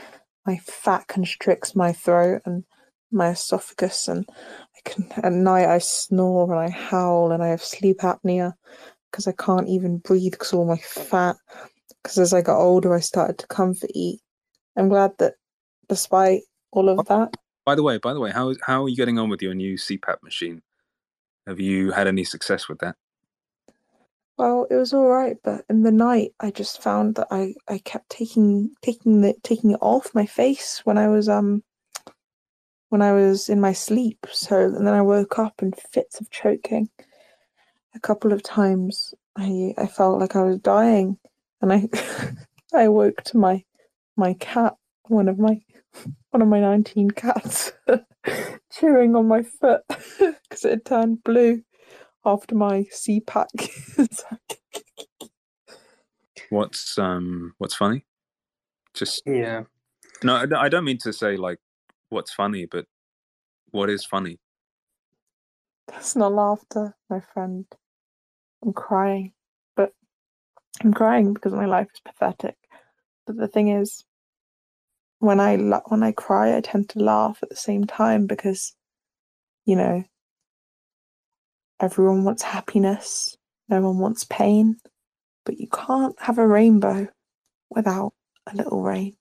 my 0.46 0.58
fat 0.58 1.08
constricts 1.08 1.76
my 1.76 1.92
throat, 1.92 2.42
and 2.46 2.64
my 3.12 3.30
esophagus 3.30 4.08
and 4.08 4.26
I 4.30 4.90
can 4.90 5.12
at 5.24 5.34
night 5.34 5.68
I 5.68 5.80
snore 5.80 6.52
and 6.52 6.60
I 6.60 6.70
howl 6.70 7.32
and 7.32 7.42
I 7.42 7.48
have 7.48 7.64
sleep 7.64 8.00
apnea 8.00 8.54
because 9.12 9.28
I 9.28 9.34
can't 9.34 9.68
even 9.68 9.98
breathe 9.98 10.32
because 10.34 10.54
all 10.54 10.66
my 10.66 10.78
fat 10.78 11.36
because 12.04 12.18
as 12.18 12.34
I 12.34 12.42
got 12.42 12.60
older 12.60 12.94
I 12.96 13.00
started 13.00 13.38
to 13.40 13.48
comfort 13.48 13.92
eat. 13.94 14.22
I'm 14.78 14.90
glad 14.90 15.12
that 15.20 15.34
despite 15.88 16.42
all 16.72 16.90
of 16.90 17.06
that. 17.08 17.36
By 17.66 17.76
the 17.76 17.84
way, 17.84 17.98
by 17.98 18.14
the 18.14 18.20
way, 18.20 18.32
how 18.32 18.54
how 18.62 18.84
are 18.84 18.90
you 18.90 18.96
getting 18.96 19.20
on 19.20 19.30
with 19.30 19.42
your 19.42 19.54
new 19.54 19.76
CPAP 19.76 20.24
machine? 20.24 20.62
Have 21.48 21.60
you 21.60 21.92
had 21.92 22.08
any 22.08 22.24
success 22.24 22.68
with 22.68 22.80
that? 22.80 22.96
Well, 24.38 24.68
it 24.70 24.76
was 24.76 24.94
all 24.94 25.08
right, 25.08 25.36
but 25.44 25.66
in 25.70 25.84
the 25.84 25.92
night 25.92 26.32
I 26.40 26.52
just 26.52 26.82
found 26.82 27.16
that 27.16 27.28
I, 27.30 27.56
I 27.68 27.80
kept 27.80 28.10
taking 28.10 28.72
taking 28.82 29.22
the 29.22 29.36
taking 29.44 29.72
it 29.72 29.80
off 29.82 30.16
my 30.16 30.26
face 30.26 30.80
when 30.86 30.98
I 30.98 31.10
was 31.10 31.28
um 31.28 31.62
when 32.88 33.02
I 33.02 33.12
was 33.12 33.50
in 33.50 33.60
my 33.60 33.74
sleep. 33.74 34.26
So 34.32 34.58
and 34.64 34.88
then 34.88 34.94
I 34.94 35.02
woke 35.02 35.38
up 35.40 35.62
in 35.62 35.74
fits 35.74 36.22
of 36.22 36.30
choking. 36.30 36.90
A 38.00 38.08
couple 38.08 38.32
of 38.34 38.44
times 38.44 39.14
I 39.38 39.74
I 39.78 39.88
felt 39.88 40.22
like 40.22 40.36
I 40.38 40.44
was 40.44 40.60
dying, 40.60 41.18
and 41.62 41.74
I 41.74 41.90
I 42.74 42.88
woke 42.88 43.24
to 43.26 43.38
my 43.38 43.66
my 44.16 44.36
cat, 44.36 44.76
one 45.10 45.28
of 45.28 45.38
my 45.38 45.60
one 46.32 46.42
of 46.42 46.48
my 46.48 46.62
nineteen 46.62 47.12
cats, 47.12 47.74
chewing 48.72 49.18
on 49.18 49.28
my 49.28 49.44
foot 49.44 49.82
because 49.90 50.64
it 50.66 50.70
had 50.72 50.86
turned 50.86 51.24
blue 51.26 51.62
after 52.26 52.56
my 52.56 52.86
CPAP. 52.94 53.48
What's 56.50 56.98
um 56.98 57.54
what's 57.58 57.76
funny? 57.76 58.06
Just 58.94 59.24
Yeah. 59.26 59.64
no, 60.24 60.36
I 60.38 60.46
don't- 60.46 60.60
I 60.66 60.70
don't 60.70 60.86
mean 60.86 61.00
to 61.00 61.12
say 61.14 61.38
like 61.38 61.60
what's 62.10 62.32
funny, 62.34 62.66
but 62.66 62.86
what 63.72 63.90
is 63.90 64.06
funny? 64.06 64.40
That's 65.88 66.16
not 66.16 66.34
laughter, 66.34 66.96
my 67.10 67.20
friend. 67.20 67.66
I'm 68.64 68.74
crying, 68.74 69.34
but 69.76 69.94
I'm 70.84 70.94
crying 70.94 71.34
because 71.34 71.54
my 71.54 71.66
life 71.66 71.88
is 71.94 72.02
pathetic. 72.02 72.56
But 73.26 73.38
the 73.38 73.48
thing 73.48 73.70
is, 73.70 74.04
when 75.20 75.40
I 75.40 75.58
when 75.58 76.04
I 76.04 76.12
cry, 76.12 76.56
I 76.56 76.62
tend 76.62 76.90
to 76.90 77.00
laugh 77.00 77.40
at 77.44 77.50
the 77.50 77.56
same 77.56 77.86
time 77.86 78.26
because, 78.26 78.74
you 79.66 79.76
know, 79.76 80.04
everyone 81.80 82.24
wants 82.24 82.44
happiness, 82.44 83.38
no 83.68 83.82
one 83.82 84.00
wants 84.00 84.24
pain, 84.24 84.78
but 85.46 85.60
you 85.60 85.68
can't 85.68 86.16
have 86.20 86.38
a 86.38 86.48
rainbow 86.48 87.08
without 87.70 88.14
a 88.48 88.56
little 88.56 88.82
rain. 88.82 89.16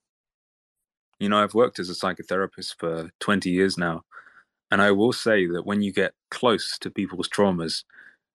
You 1.19 1.29
know, 1.29 1.43
I've 1.43 1.53
worked 1.53 1.79
as 1.79 1.89
a 1.89 1.93
psychotherapist 1.93 2.75
for 2.77 3.11
20 3.19 3.49
years 3.49 3.77
now, 3.77 4.03
and 4.71 4.81
I 4.81 4.91
will 4.91 5.13
say 5.13 5.45
that 5.47 5.65
when 5.65 5.81
you 5.81 5.91
get 5.91 6.13
close 6.31 6.77
to 6.79 6.89
people's 6.89 7.27
traumas, 7.27 7.83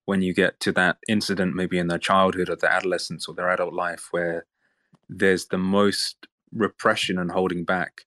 when 0.05 0.23
you 0.23 0.35
get 0.35 0.61
to 0.61 0.73
that 0.73 0.99
incident, 1.09 1.55
maybe 1.55 1.79
in 1.79 1.89
their 1.89 1.99
childhood 1.99 2.49
or 2.51 2.57
their 2.57 2.71
adolescence 2.71 3.27
or 3.27 3.35
their 3.35 3.49
adult 3.49 3.73
life, 3.73 4.09
where 4.11 4.47
there's 5.09 5.47
the 5.47 5.59
most 5.59 6.27
repression 6.53 7.19
and 7.19 7.33
holding 7.33 7.65
back, 7.65 8.03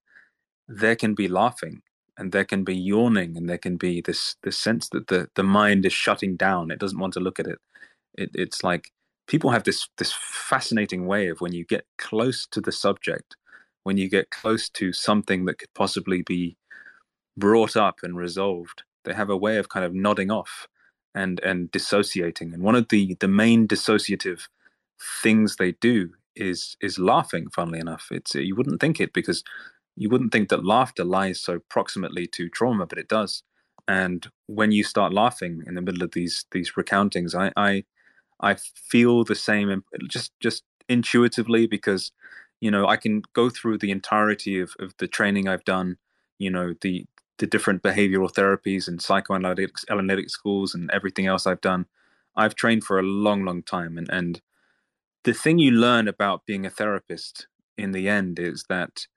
there 0.68 0.96
can 0.96 1.14
be 1.14 1.28
laughing 1.28 1.82
and 2.18 2.32
there 2.32 2.46
can 2.46 2.64
be 2.64 2.76
yawning 2.76 3.38
and 3.38 3.50
there 3.50 3.58
can 3.58 3.78
be 3.78 4.02
this 4.02 4.36
this 4.44 4.58
sense 4.58 4.90
that 4.90 5.08
the 5.08 5.30
the 5.36 5.44
mind 5.44 5.86
is 5.86 5.94
shutting 5.94 6.36
down. 6.36 6.72
It 6.72 6.80
doesn't 6.80 7.00
want 7.00 7.14
to 7.14 7.20
look 7.20 7.40
at 7.40 7.48
it. 7.48 7.60
it 8.16 8.32
it's 8.34 8.64
like 8.64 8.92
people 9.28 9.52
have 9.52 9.64
this 9.64 9.90
this 9.98 10.14
fascinating 10.14 11.08
way 11.08 11.28
of 11.28 11.42
when 11.42 11.54
you 11.54 11.66
get 11.66 11.86
close 11.98 12.48
to 12.48 12.62
the 12.62 12.72
subject, 12.72 13.36
when 13.84 13.98
you 13.98 14.10
get 14.10 14.30
close 14.30 14.70
to 14.70 14.94
something 14.94 15.46
that 15.46 15.60
could 15.60 15.74
possibly 15.74 16.22
be 16.22 16.58
brought 17.38 17.76
up 17.78 17.98
and 18.04 18.18
resolved, 18.18 18.84
they 19.06 19.14
have 19.14 19.30
a 19.30 19.38
way 19.38 19.58
of 19.58 19.70
kind 19.70 19.86
of 19.86 19.94
nodding 19.94 20.32
off 20.32 20.68
and 21.16 21.40
and 21.42 21.72
dissociating. 21.72 22.54
And 22.54 22.64
one 22.64 22.76
of 22.76 22.90
the 22.90 23.16
the 23.20 23.28
main 23.28 23.68
dissociative 23.68 24.48
things 25.24 25.56
they 25.58 25.74
do 25.74 26.12
is 26.36 26.78
is 26.82 27.00
laughing. 27.00 27.50
Funnily 27.56 27.80
enough, 27.80 28.08
it's 28.12 28.36
you 28.36 28.56
wouldn't 28.56 28.82
think 28.82 29.00
it 29.00 29.14
because 29.14 29.44
you 29.96 30.10
wouldn't 30.10 30.32
think 30.32 30.50
that 30.50 30.66
laughter 30.66 31.04
lies 31.04 31.42
so 31.42 31.60
proximately 31.70 32.28
to 32.28 32.50
trauma, 32.50 32.86
but 32.86 33.00
it 33.00 33.10
does. 33.10 33.44
And 33.88 34.28
when 34.48 34.72
you 34.72 34.84
start 34.84 35.14
laughing 35.14 35.64
in 35.68 35.76
the 35.76 35.82
middle 35.82 36.04
of 36.04 36.12
these 36.14 36.46
these 36.52 36.74
recountings, 36.74 37.36
I 37.36 37.52
I, 37.58 37.86
I 38.42 38.56
feel 38.56 39.24
the 39.24 39.36
same 39.36 39.84
just 40.10 40.34
just 40.42 40.64
intuitively 40.90 41.68
because 41.68 42.12
you 42.62 42.72
know 42.72 42.88
I 42.88 42.98
can 42.98 43.24
go 43.34 43.50
through 43.50 43.80
the 43.80 43.92
entirety 43.92 44.60
of, 44.60 44.72
of 44.80 44.94
the 45.00 45.08
training 45.08 45.48
I've 45.48 45.66
done, 45.66 45.98
you 46.40 46.52
know 46.52 46.74
the 46.82 47.06
the 47.40 47.48
different 47.48 47.84
behavioral 47.84 48.32
therapies 48.32 48.88
and 48.88 49.02
psychoanalytic 49.02 49.76
analytic 49.90 50.30
schools 50.30 50.74
and 50.74 50.90
everything 50.92 51.28
else 51.28 51.46
I've 51.46 51.62
done. 51.62 51.86
I've 52.36 52.56
trained 52.56 52.84
for 52.84 53.00
a 53.00 53.04
long, 53.04 53.44
long 53.46 53.64
time, 53.64 53.98
and 53.98 54.10
and 54.10 54.42
the 55.24 55.34
thing 55.34 55.60
you 55.60 55.72
learn 55.72 56.08
about 56.08 56.46
being 56.46 56.66
a 56.66 56.70
therapist 56.70 57.48
in 57.78 57.92
the 57.92 58.08
end 58.08 58.40
is 58.40 58.66
that 58.70 59.08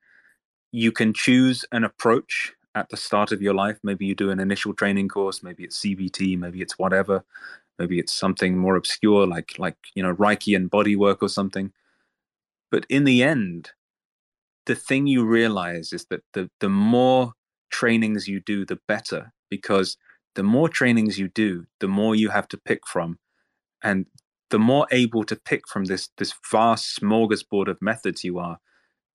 you 0.72 0.92
can 0.92 1.12
choose 1.12 1.64
an 1.72 1.84
approach 1.84 2.55
at 2.74 2.88
the 2.88 2.97
start 2.97 3.32
of 3.32 3.42
your 3.42 3.55
life. 3.55 3.78
Maybe 3.82 4.06
you 4.06 4.14
do 4.14 4.30
an 4.30 4.40
initial 4.40 4.74
training 4.74 5.09
course, 5.09 5.42
maybe 5.42 5.64
it's 5.64 5.80
CBT, 5.80 6.38
maybe 6.38 6.62
it's 6.62 6.78
whatever, 6.78 7.24
maybe 7.78 7.98
it's 7.98 8.12
something 8.12 8.56
more 8.56 8.76
obscure 8.76 9.26
like 9.26 9.59
like 9.59 9.76
you 9.94 10.02
know 10.02 10.14
Reiki 10.14 10.55
and 10.56 10.70
body 10.70 10.97
work 10.97 11.22
or 11.22 11.28
something. 11.28 11.72
But 12.70 12.86
in 12.88 13.05
the 13.05 13.22
end, 13.22 13.70
the 14.66 14.74
thing 14.76 15.06
you 15.06 15.24
realize 15.24 15.92
is 15.92 16.06
that 16.06 16.22
the 16.32 16.51
the 16.60 16.68
more 16.68 17.34
trainings 17.70 18.28
you 18.28 18.40
do, 18.40 18.64
the 18.64 18.78
better, 18.86 19.32
because 19.48 19.97
the 20.34 20.42
more 20.42 20.68
trainings 20.68 21.18
you 21.18 21.28
do, 21.28 21.66
the 21.80 21.88
more 21.88 22.14
you 22.14 22.28
have 22.30 22.48
to 22.48 22.59
pick 22.59 22.86
from, 22.86 23.18
and 23.82 24.06
the 24.51 24.59
more 24.59 24.86
able 24.90 25.24
to 25.24 25.36
pick 25.36 25.68
from 25.68 25.84
this 25.84 26.09
this 26.18 26.34
vast 26.51 27.01
smorgasbord 27.01 27.68
of 27.68 27.80
methods 27.80 28.24
you 28.24 28.38
are, 28.38 28.59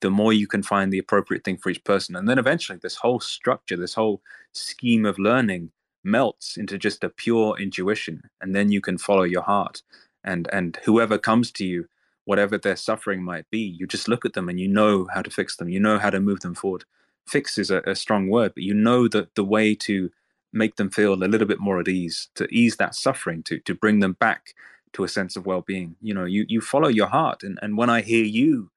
the 0.02 0.10
more 0.10 0.34
you 0.34 0.48
can 0.48 0.64
find 0.64 0.92
the 0.92 1.00
appropriate 1.00 1.44
thing 1.44 1.58
for 1.58 1.70
each 1.70 1.84
person. 1.84 2.16
And 2.16 2.28
then 2.28 2.40
eventually, 2.40 2.80
this 2.82 2.96
whole 2.96 3.20
structure, 3.20 3.78
this 3.78 3.96
whole 3.96 4.22
scheme 4.54 5.06
of 5.06 5.20
learning 5.20 5.72
melts 6.04 6.56
into 6.56 6.78
just 6.78 7.04
a 7.04 7.10
pure 7.10 7.58
intuition. 7.60 8.30
And 8.40 8.56
then 8.56 8.72
you 8.72 8.80
can 8.80 8.98
follow 8.98 9.24
your 9.24 9.42
heart. 9.42 9.82
And, 10.24 10.48
and 10.54 10.78
whoever 10.86 11.18
comes 11.18 11.52
to 11.54 11.66
you, 11.66 11.88
whatever 12.26 12.58
their 12.58 12.76
suffering 12.76 13.24
might 13.24 13.50
be, 13.50 13.60
you 13.60 13.88
just 13.88 14.08
look 14.08 14.26
at 14.26 14.34
them 14.34 14.48
and 14.48 14.60
you 14.60 14.68
know 14.68 15.08
how 15.14 15.22
to 15.22 15.30
fix 15.30 15.58
them. 15.58 15.70
You 15.70 15.80
know 15.80 16.00
how 16.00 16.10
to 16.12 16.20
move 16.20 16.42
them 16.42 16.56
forward. 16.56 16.86
Fix 17.28 17.58
is 17.58 17.72
a, 17.72 17.80
a 17.82 17.96
strong 17.96 18.30
word, 18.30 18.54
but 18.56 18.64
you 18.64 18.74
know 18.74 19.08
that 19.10 19.36
the 19.36 19.46
way 19.46 19.76
to 19.76 20.12
make 20.54 20.78
them 20.78 20.90
feel 20.92 21.14
a 21.14 21.26
little 21.26 21.48
bit 21.48 21.60
more 21.60 21.80
at 21.80 21.88
ease, 21.88 22.30
to 22.36 22.48
ease 22.52 22.78
that 22.78 22.96
suffering, 22.96 23.44
to, 23.44 23.60
to 23.60 23.76
bring 23.76 24.00
them 24.02 24.14
back 24.14 24.54
to 24.94 25.04
a 25.04 25.10
sense 25.10 25.36
of 25.36 25.46
well-being. 25.46 25.96
You 26.02 26.14
know, 26.14 26.26
you, 26.26 26.46
you 26.48 26.62
follow 26.62 26.90
your 26.90 27.08
heart. 27.08 27.44
And, 27.44 27.60
and 27.62 27.78
when 27.78 27.90
I 27.90 28.02
hear 28.02 28.24
you 28.26 28.70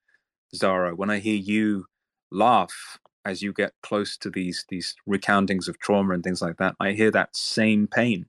Zara, 0.55 0.95
when 0.95 1.11
I 1.11 1.19
hear 1.19 1.37
you 1.37 1.87
laugh 2.31 2.99
as 3.25 3.43
you 3.43 3.53
get 3.53 3.75
close 3.83 4.16
to 4.19 4.31
these 4.31 4.65
these 4.69 4.95
recountings 5.09 5.69
of 5.69 5.79
trauma 5.79 6.15
and 6.15 6.25
things 6.25 6.43
like 6.43 6.57
that, 6.59 6.77
I 6.81 6.93
hear 6.93 7.11
that 7.12 7.37
same 7.37 7.87
pain, 7.89 8.27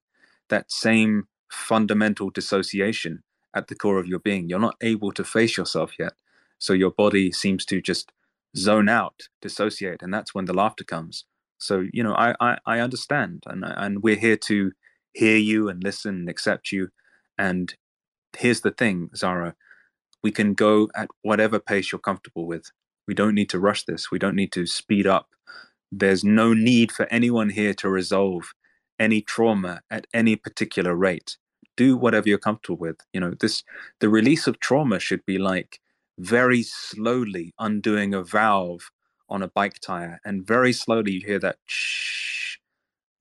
that 0.50 0.72
same 0.72 1.28
fundamental 1.50 2.30
dissociation 2.30 3.24
at 3.56 3.68
the 3.68 3.76
core 3.76 4.00
of 4.00 4.08
your 4.08 4.20
being. 4.20 4.50
You're 4.50 4.60
not 4.60 4.78
able 4.82 5.12
to 5.14 5.24
face 5.24 5.58
yourself 5.58 5.94
yet, 6.00 6.14
so 6.60 6.74
your 6.74 6.92
body 6.92 7.32
seems 7.32 7.66
to 7.66 7.82
just 7.82 8.12
zone 8.58 8.90
out, 8.90 9.24
dissociate, 9.42 10.02
and 10.02 10.14
that's 10.14 10.36
when 10.36 10.46
the 10.46 10.54
laughter 10.54 10.84
comes. 10.84 11.26
So 11.60 11.86
you 11.94 12.04
know, 12.04 12.16
I 12.16 12.36
I, 12.40 12.58
I 12.66 12.80
understand, 12.80 13.44
and 13.48 13.64
and 13.66 14.04
we're 14.04 14.16
here 14.16 14.38
to 14.38 14.72
hear 15.14 15.38
you 15.38 15.70
and 15.70 15.84
listen 15.84 16.16
and 16.16 16.30
accept 16.30 16.72
you. 16.72 16.90
And 17.38 17.74
here's 18.38 18.62
the 18.62 18.72
thing, 18.72 19.10
Zara 19.16 19.56
we 20.24 20.32
can 20.32 20.54
go 20.54 20.90
at 20.96 21.10
whatever 21.22 21.60
pace 21.60 21.92
you're 21.92 22.00
comfortable 22.00 22.46
with. 22.46 22.72
We 23.08 23.14
don't 23.14 23.36
need 23.36 23.50
to 23.52 23.60
rush 23.60 23.86
this. 23.86 24.12
We 24.12 24.20
don't 24.20 24.36
need 24.36 24.52
to 24.54 24.66
speed 24.66 25.08
up. 25.08 25.30
There's 25.92 26.24
no 26.24 26.54
need 26.54 26.92
for 26.92 27.08
anyone 27.12 27.50
here 27.50 27.74
to 27.76 27.90
resolve 27.90 28.54
any 29.00 29.22
trauma 29.22 29.82
at 29.90 30.08
any 30.14 30.36
particular 30.36 30.96
rate. 30.96 31.38
Do 31.78 31.98
whatever 31.98 32.30
you're 32.30 32.38
comfortable 32.38 32.78
with. 32.78 32.98
You 33.14 33.22
know, 33.22 33.34
this 33.40 33.64
the 34.00 34.10
release 34.10 34.46
of 34.48 34.60
trauma 34.60 35.00
should 35.00 35.26
be 35.26 35.38
like 35.38 35.80
very 36.20 36.64
slowly 36.64 37.54
undoing 37.58 38.14
a 38.14 38.22
valve 38.22 38.92
on 39.30 39.42
a 39.42 39.48
bike 39.48 39.80
tire, 39.80 40.20
and 40.26 40.46
very 40.46 40.74
slowly 40.74 41.14
you 41.14 41.22
hear 41.26 41.40
that 41.40 41.58
shh. 41.66 42.58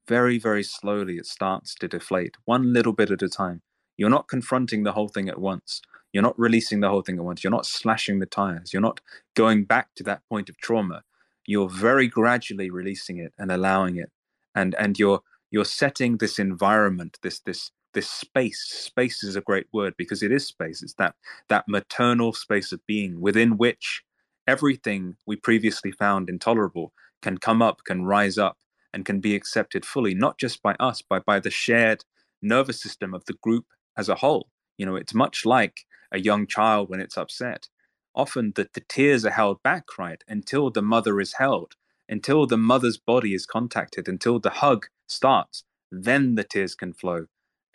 Very, 0.08 0.38
very 0.38 0.62
slowly 0.64 1.16
it 1.18 1.26
starts 1.26 1.74
to 1.76 1.88
deflate, 1.88 2.36
one 2.44 2.72
little 2.72 2.94
bit 2.94 3.10
at 3.10 3.22
a 3.22 3.28
time. 3.28 3.62
You're 3.96 4.10
not 4.10 4.26
confronting 4.28 4.82
the 4.82 4.92
whole 4.92 5.08
thing 5.08 5.28
at 5.28 5.38
once. 5.40 5.82
You're 6.12 6.22
not 6.22 6.38
releasing 6.38 6.80
the 6.80 6.88
whole 6.88 7.02
thing 7.02 7.18
at 7.18 7.24
once. 7.24 7.44
You're 7.44 7.50
not 7.50 7.66
slashing 7.66 8.18
the 8.18 8.26
tires. 8.26 8.72
You're 8.72 8.82
not 8.82 9.00
going 9.36 9.64
back 9.64 9.88
to 9.96 10.04
that 10.04 10.22
point 10.28 10.48
of 10.48 10.56
trauma. 10.58 11.02
You're 11.46 11.68
very 11.68 12.08
gradually 12.08 12.70
releasing 12.70 13.18
it 13.18 13.32
and 13.38 13.52
allowing 13.52 13.96
it. 13.96 14.10
And 14.54 14.74
and 14.76 14.98
you're 14.98 15.20
you're 15.50 15.64
setting 15.64 16.16
this 16.16 16.38
environment, 16.38 17.18
this 17.22 17.40
this 17.40 17.70
this 17.98 18.08
space. 18.08 18.60
Space 18.60 19.24
is 19.24 19.34
a 19.34 19.40
great 19.40 19.66
word 19.72 19.92
because 19.98 20.22
it 20.22 20.30
is 20.30 20.46
space. 20.46 20.84
It's 20.84 20.94
that 20.94 21.16
that 21.48 21.66
maternal 21.66 22.32
space 22.32 22.70
of 22.70 22.86
being 22.86 23.20
within 23.20 23.56
which 23.56 24.04
everything 24.46 25.16
we 25.26 25.34
previously 25.34 25.90
found 25.90 26.30
intolerable 26.30 26.92
can 27.22 27.38
come 27.38 27.60
up, 27.60 27.82
can 27.84 28.04
rise 28.04 28.38
up, 28.38 28.56
and 28.92 29.04
can 29.04 29.18
be 29.18 29.34
accepted 29.34 29.84
fully, 29.84 30.14
not 30.14 30.38
just 30.38 30.62
by 30.62 30.76
us, 30.78 31.02
but 31.02 31.26
by 31.26 31.40
the 31.40 31.50
shared 31.50 32.04
nervous 32.40 32.80
system 32.80 33.14
of 33.14 33.24
the 33.24 33.38
group 33.42 33.66
as 33.96 34.08
a 34.08 34.14
whole. 34.14 34.48
You 34.76 34.86
know, 34.86 34.94
it's 34.94 35.12
much 35.12 35.44
like 35.44 35.80
a 36.12 36.20
young 36.20 36.46
child 36.46 36.88
when 36.88 37.00
it's 37.00 37.18
upset. 37.18 37.66
Often 38.14 38.52
the, 38.54 38.68
the 38.74 38.84
tears 38.88 39.24
are 39.26 39.38
held 39.42 39.60
back, 39.64 39.98
right, 39.98 40.22
until 40.28 40.70
the 40.70 40.82
mother 40.82 41.20
is 41.20 41.32
held, 41.32 41.74
until 42.08 42.46
the 42.46 42.56
mother's 42.56 42.96
body 42.96 43.34
is 43.34 43.44
contacted, 43.44 44.06
until 44.06 44.38
the 44.38 44.50
hug 44.50 44.86
starts. 45.08 45.64
Then 45.90 46.36
the 46.36 46.44
tears 46.44 46.76
can 46.76 46.92
flow. 46.92 47.26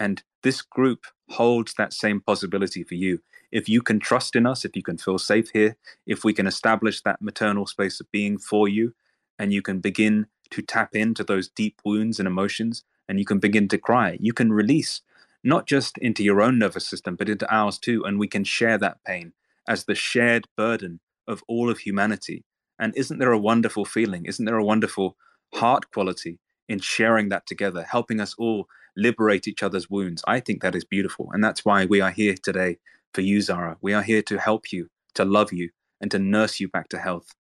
And 0.03 0.21
this 0.41 0.61
group 0.61 1.05
holds 1.29 1.75
that 1.75 1.93
same 1.93 2.19
possibility 2.19 2.83
for 2.83 2.95
you. 2.95 3.21
If 3.53 3.69
you 3.69 3.81
can 3.81 4.01
trust 4.01 4.35
in 4.35 4.45
us, 4.45 4.65
if 4.65 4.75
you 4.75 4.83
can 4.83 4.97
feel 4.97 5.17
safe 5.17 5.51
here, 5.51 5.77
if 6.05 6.25
we 6.25 6.33
can 6.33 6.45
establish 6.45 6.99
that 7.01 7.21
maternal 7.21 7.65
space 7.67 8.01
of 8.01 8.11
being 8.11 8.37
for 8.37 8.67
you, 8.67 8.93
and 9.39 9.53
you 9.53 9.61
can 9.61 9.79
begin 9.79 10.27
to 10.49 10.61
tap 10.61 10.93
into 10.93 11.23
those 11.23 11.47
deep 11.47 11.79
wounds 11.85 12.19
and 12.19 12.27
emotions, 12.27 12.83
and 13.07 13.17
you 13.17 13.23
can 13.23 13.39
begin 13.39 13.69
to 13.69 13.77
cry, 13.77 14.17
you 14.19 14.33
can 14.33 14.51
release 14.51 14.99
not 15.41 15.67
just 15.67 15.97
into 15.99 16.21
your 16.21 16.41
own 16.41 16.59
nervous 16.59 16.85
system, 16.85 17.15
but 17.15 17.29
into 17.29 17.49
ours 17.49 17.77
too. 17.79 18.03
And 18.03 18.19
we 18.19 18.27
can 18.27 18.43
share 18.43 18.77
that 18.79 19.01
pain 19.05 19.31
as 19.69 19.85
the 19.85 19.95
shared 19.95 20.49
burden 20.57 20.99
of 21.29 21.43
all 21.47 21.69
of 21.69 21.79
humanity. 21.79 22.43
And 22.77 22.93
isn't 22.97 23.19
there 23.19 23.31
a 23.31 23.39
wonderful 23.39 23.85
feeling? 23.85 24.25
Isn't 24.25 24.43
there 24.43 24.57
a 24.57 24.65
wonderful 24.65 25.15
heart 25.53 25.91
quality 25.93 26.39
in 26.67 26.79
sharing 26.79 27.29
that 27.29 27.45
together, 27.45 27.85
helping 27.89 28.19
us 28.19 28.35
all 28.37 28.67
liberate 28.95 29.47
each 29.47 29.63
other's 29.63 29.89
wounds. 29.89 30.23
I 30.27 30.39
think 30.39 30.61
that 30.61 30.75
is 30.75 30.85
beautiful. 30.85 31.29
And 31.31 31.43
that's 31.43 31.65
why 31.65 31.85
we 31.85 32.01
are 32.01 32.11
here 32.11 32.35
today 32.41 32.77
for 33.13 33.21
you, 33.21 33.41
Zara. 33.41 33.77
We 33.81 33.93
are 33.93 34.03
here 34.03 34.21
to 34.23 34.37
help 34.37 34.71
you, 34.71 34.89
to 35.15 35.25
love 35.25 35.53
you, 35.53 35.69
and 36.01 36.11
to 36.11 36.19
nurse 36.19 36.59
you 36.59 36.67
back 36.67 36.89
to 36.89 36.99
health. 36.99 37.33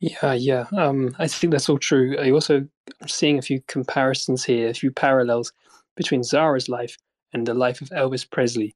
Yeah, 0.00 0.32
yeah. 0.32 0.66
Um, 0.76 1.14
I 1.18 1.28
think 1.28 1.52
that's 1.52 1.68
all 1.68 1.78
true. 1.78 2.16
I 2.18 2.30
also 2.30 2.66
am 3.02 3.08
seeing 3.08 3.38
a 3.38 3.42
few 3.42 3.60
comparisons 3.68 4.44
here, 4.44 4.68
a 4.70 4.74
few 4.74 4.90
parallels 4.90 5.52
between 5.96 6.22
Zara's 6.22 6.68
life 6.68 6.96
and 7.32 7.46
the 7.46 7.54
life 7.54 7.82
of 7.82 7.90
Elvis 7.90 8.28
Presley. 8.28 8.74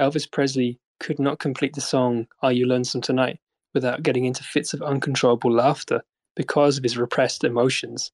Elvis 0.00 0.30
Presley 0.30 0.80
could 0.98 1.20
not 1.20 1.38
complete 1.38 1.74
the 1.74 1.80
song 1.80 2.26
Are 2.42 2.52
You 2.52 2.66
Lonesome 2.66 3.00
Tonight 3.00 3.38
without 3.72 4.02
getting 4.02 4.24
into 4.24 4.42
fits 4.42 4.74
of 4.74 4.82
uncontrollable 4.82 5.52
laughter 5.52 6.02
because 6.34 6.76
of 6.76 6.82
his 6.82 6.98
repressed 6.98 7.44
emotions. 7.44 8.10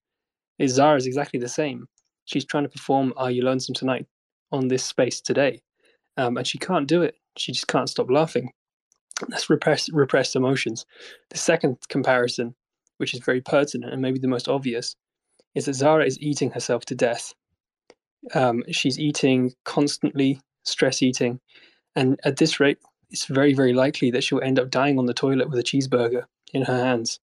Zara 0.66 0.96
is 0.96 1.06
exactly 1.06 1.40
the 1.40 1.48
same. 1.48 1.86
She's 2.24 2.44
trying 2.44 2.64
to 2.64 2.70
perform 2.70 3.12
Are 3.16 3.30
You 3.30 3.42
Lonesome 3.42 3.74
Tonight 3.74 4.06
on 4.52 4.68
this 4.68 4.84
space 4.84 5.20
today, 5.20 5.60
um, 6.16 6.36
and 6.36 6.46
she 6.46 6.58
can't 6.58 6.88
do 6.88 7.02
it. 7.02 7.16
She 7.36 7.52
just 7.52 7.66
can't 7.66 7.88
stop 7.88 8.10
laughing. 8.10 8.50
That's 9.28 9.50
repressed 9.50 9.90
repressed 9.92 10.36
emotions. 10.36 10.86
The 11.30 11.38
second 11.38 11.78
comparison, 11.88 12.54
which 12.98 13.14
is 13.14 13.20
very 13.20 13.40
pertinent 13.40 13.92
and 13.92 14.02
maybe 14.02 14.18
the 14.18 14.28
most 14.28 14.48
obvious, 14.48 14.96
is 15.54 15.66
that 15.66 15.74
Zara 15.74 16.04
is 16.04 16.20
eating 16.20 16.50
herself 16.50 16.84
to 16.86 16.94
death. 16.94 17.34
Um, 18.34 18.62
she's 18.70 18.98
eating 18.98 19.52
constantly, 19.64 20.40
stress 20.64 21.02
eating, 21.02 21.40
and 21.94 22.18
at 22.24 22.36
this 22.36 22.58
rate, 22.58 22.78
it's 23.10 23.26
very 23.26 23.54
very 23.54 23.72
likely 23.72 24.10
that 24.12 24.24
she'll 24.24 24.40
end 24.42 24.58
up 24.58 24.70
dying 24.70 24.98
on 24.98 25.06
the 25.06 25.14
toilet 25.14 25.50
with 25.50 25.58
a 25.58 25.62
cheeseburger 25.62 26.24
in 26.52 26.62
her 26.62 26.78
hands. 26.78 27.20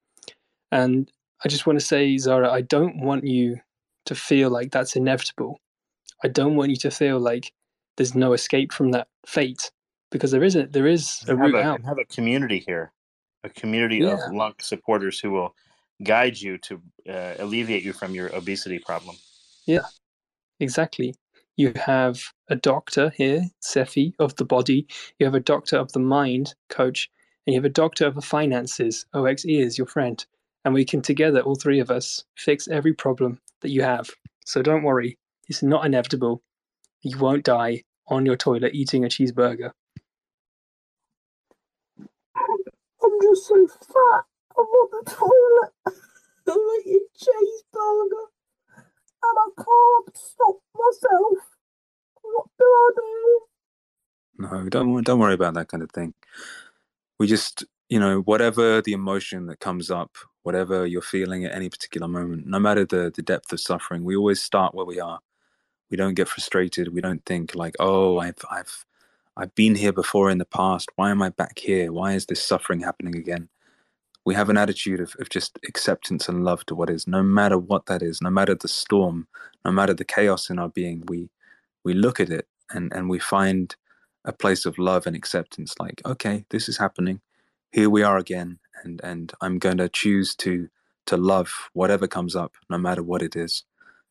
And 0.72 1.10
I 1.44 1.48
just 1.48 1.66
want 1.66 1.78
to 1.78 1.84
say, 1.84 2.16
Zara, 2.18 2.50
I 2.50 2.62
don't 2.62 3.00
want 3.00 3.24
you 3.24 3.58
to 4.06 4.14
feel 4.14 4.50
like 4.50 4.70
that's 4.70 4.96
inevitable. 4.96 5.60
I 6.24 6.28
don't 6.28 6.56
want 6.56 6.70
you 6.70 6.76
to 6.76 6.90
feel 6.90 7.18
like 7.18 7.52
there's 7.96 8.14
no 8.14 8.32
escape 8.32 8.72
from 8.72 8.92
that 8.92 9.08
fate 9.26 9.70
because 10.10 10.30
there 10.30 10.44
isn't. 10.44 10.72
There 10.72 10.86
is 10.86 11.24
a 11.28 11.36
route 11.36 11.54
a, 11.54 11.62
out. 11.62 11.82
have 11.84 11.98
a 11.98 12.04
community 12.04 12.62
here, 12.66 12.92
a 13.44 13.50
community 13.50 13.98
Yeah. 13.98 14.14
of 14.14 14.34
Lunc 14.34 14.62
supporters 14.62 15.20
who 15.20 15.30
will 15.30 15.54
guide 16.02 16.40
you 16.40 16.58
to 16.58 16.80
uh, 17.08 17.34
alleviate 17.38 17.82
you 17.82 17.92
from 17.92 18.14
your 18.14 18.34
obesity 18.34 18.78
problem. 18.78 19.16
Yeah, 19.66 19.86
exactly. 20.60 21.14
You 21.56 21.72
have 21.76 22.20
a 22.48 22.56
doctor 22.56 23.10
here, 23.16 23.44
Cephii, 23.60 24.14
of 24.18 24.36
the 24.36 24.44
body. 24.44 24.86
You 25.18 25.26
have 25.26 25.34
a 25.34 25.40
doctor 25.40 25.78
of 25.78 25.92
the 25.92 26.00
mind, 26.00 26.54
coach, 26.68 27.10
and 27.46 27.54
you 27.54 27.60
have 27.60 27.64
a 27.64 27.70
doctor 27.70 28.06
of 28.06 28.14
the 28.14 28.20
finances, 28.22 29.06
OXE 29.14 29.44
is 29.46 29.78
your 29.78 29.86
friend. 29.86 30.24
And 30.66 30.74
we 30.74 30.84
can 30.84 31.00
together, 31.00 31.42
all 31.42 31.54
three 31.54 31.78
of 31.78 31.92
us, 31.92 32.24
fix 32.36 32.66
every 32.66 32.92
problem 32.92 33.40
that 33.60 33.70
you 33.70 33.82
have. 33.82 34.10
So 34.44 34.62
don't 34.62 34.82
worry, 34.82 35.16
it's 35.48 35.62
not 35.62 35.86
inevitable. 35.86 36.42
You 37.02 37.16
won't 37.18 37.44
die 37.44 37.84
on 38.08 38.26
your 38.26 38.34
toilet 38.34 38.74
eating 38.74 39.04
a 39.04 39.08
cheeseburger. 39.08 39.70
I'm 42.36 43.20
just 43.22 43.46
so 43.46 43.68
fat. 43.68 44.24
I'm 44.58 44.64
on 44.64 44.88
the 44.90 45.08
toilet. 45.08 45.72
I'm 46.48 46.58
eating 46.84 47.06
cheeseburger. 47.16 48.26
And 49.22 49.38
I 49.38 49.48
can't 49.56 50.16
stop 50.16 50.56
myself. 50.74 51.38
What 52.22 52.46
do 52.58 52.64
I 52.64 52.90
do? 52.96 53.40
No, 54.38 54.68
don't 54.68 55.04
don't 55.04 55.20
worry 55.20 55.34
about 55.34 55.54
that 55.54 55.68
kind 55.68 55.84
of 55.84 55.92
thing. 55.92 56.14
We 57.20 57.28
just, 57.28 57.64
you 57.88 58.00
know, 58.00 58.18
whatever 58.22 58.82
the 58.82 58.94
emotion 58.94 59.46
that 59.46 59.60
comes 59.60 59.92
up, 59.92 60.16
whatever 60.46 60.86
you're 60.86 61.02
feeling 61.02 61.44
at 61.44 61.52
any 61.52 61.68
particular 61.68 62.08
moment, 62.08 62.46
no 62.46 62.60
matter 62.60 62.84
the 62.86 63.12
the 63.14 63.22
depth 63.22 63.52
of 63.52 63.60
suffering, 63.60 64.04
we 64.04 64.16
always 64.16 64.42
start 64.42 64.74
where 64.74 64.86
we 64.86 65.00
are. 65.00 65.20
We 65.90 65.96
don't 65.98 66.14
get 66.14 66.28
frustrated. 66.28 66.94
We 66.94 67.02
don't 67.02 67.24
think 67.26 67.54
like, 67.56 67.76
oh, 67.80 68.18
I've 68.18 68.42
I've 68.50 68.86
I've 69.36 69.54
been 69.56 69.76
here 69.76 69.92
before 69.92 70.30
in 70.30 70.38
the 70.38 70.46
past. 70.46 70.90
Why 70.96 71.10
am 71.10 71.22
I 71.22 71.30
back 71.30 71.58
here? 71.58 71.92
Why 71.92 72.14
is 72.14 72.26
this 72.26 72.44
suffering 72.44 72.80
happening 72.80 73.16
again? 73.16 73.48
We 74.24 74.34
have 74.36 74.50
an 74.50 74.58
attitude 74.58 75.00
of, 75.00 75.16
of 75.20 75.30
just 75.30 75.58
acceptance 75.68 76.28
and 76.28 76.44
love 76.44 76.66
to 76.66 76.76
what 76.76 76.90
is, 76.90 77.06
no 77.08 77.22
matter 77.22 77.58
what 77.58 77.86
that 77.86 78.02
is, 78.02 78.22
no 78.22 78.30
matter 78.30 78.54
the 78.56 78.68
storm, 78.68 79.28
no 79.64 79.72
matter 79.72 79.94
the 79.94 80.04
chaos 80.04 80.50
in 80.50 80.58
our 80.60 80.70
being, 80.70 81.04
we 81.08 81.30
we 81.84 81.94
look 81.94 82.20
at 82.20 82.30
it 82.30 82.48
and, 82.72 82.92
and 82.92 83.08
we 83.10 83.18
find 83.18 83.76
a 84.24 84.32
place 84.32 84.66
of 84.66 84.78
love 84.78 85.06
and 85.06 85.16
acceptance 85.16 85.74
like 85.80 86.02
okay 86.04 86.44
this 86.50 86.68
is 86.68 86.78
happening 86.78 87.20
here 87.72 87.88
we 87.88 88.02
are 88.02 88.18
again 88.18 88.58
and 88.84 89.00
and 89.04 89.32
i'm 89.40 89.58
going 89.58 89.78
to 89.78 89.88
choose 89.88 90.34
to 90.34 90.68
to 91.06 91.16
love 91.16 91.70
whatever 91.72 92.06
comes 92.08 92.36
up 92.36 92.54
no 92.68 92.78
matter 92.78 93.02
what 93.02 93.22
it 93.22 93.36
is. 93.36 93.64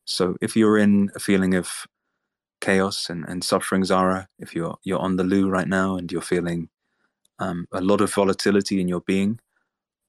So 0.06 0.36
if 0.40 0.56
you're 0.56 0.78
in 0.78 1.10
a 1.14 1.20
feeling 1.20 1.54
of 1.54 1.86
chaos 2.60 3.10
and, 3.10 3.24
and 3.28 3.44
suffering 3.44 3.84
zara 3.84 4.28
if 4.38 4.54
you're 4.54 4.76
you're 4.82 4.98
on 4.98 5.16
the 5.16 5.24
loo 5.24 5.48
right 5.48 5.68
now 5.68 5.96
and 5.96 6.10
you're 6.10 6.22
feeling 6.22 6.70
um, 7.38 7.66
a 7.72 7.82
lot 7.82 8.00
of 8.00 8.12
volatility 8.12 8.80
in 8.80 8.88
your 8.88 9.02
being 9.02 9.38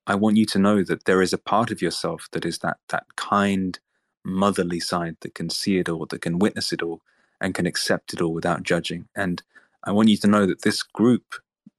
i 0.08 0.16
want 0.16 0.38
you 0.38 0.46
to 0.46 0.58
know 0.58 0.82
that 0.84 1.04
there 1.06 1.22
is 1.22 1.34
a 1.34 1.38
part 1.38 1.72
of 1.72 1.82
yourself 1.82 2.28
that 2.32 2.46
is 2.46 2.60
that 2.60 2.78
that 2.90 3.06
kind 3.18 3.80
motherly 4.24 4.80
side 4.80 5.18
that 5.22 5.36
can 5.36 5.50
see 5.50 5.78
it 5.78 5.90
all 5.90 6.06
that 6.06 6.22
can 6.22 6.40
witness 6.40 6.72
it 6.72 6.82
all 6.82 7.02
and 7.42 7.56
can 7.56 7.66
accept 7.66 8.14
it 8.14 8.22
all 8.22 8.34
without 8.34 8.64
judging. 8.64 9.08
And 9.16 9.42
I 9.84 9.92
want 9.92 10.10
you 10.10 10.18
to 10.18 10.28
know 10.28 10.46
that 10.46 10.64
this 10.64 10.84
group, 10.84 11.36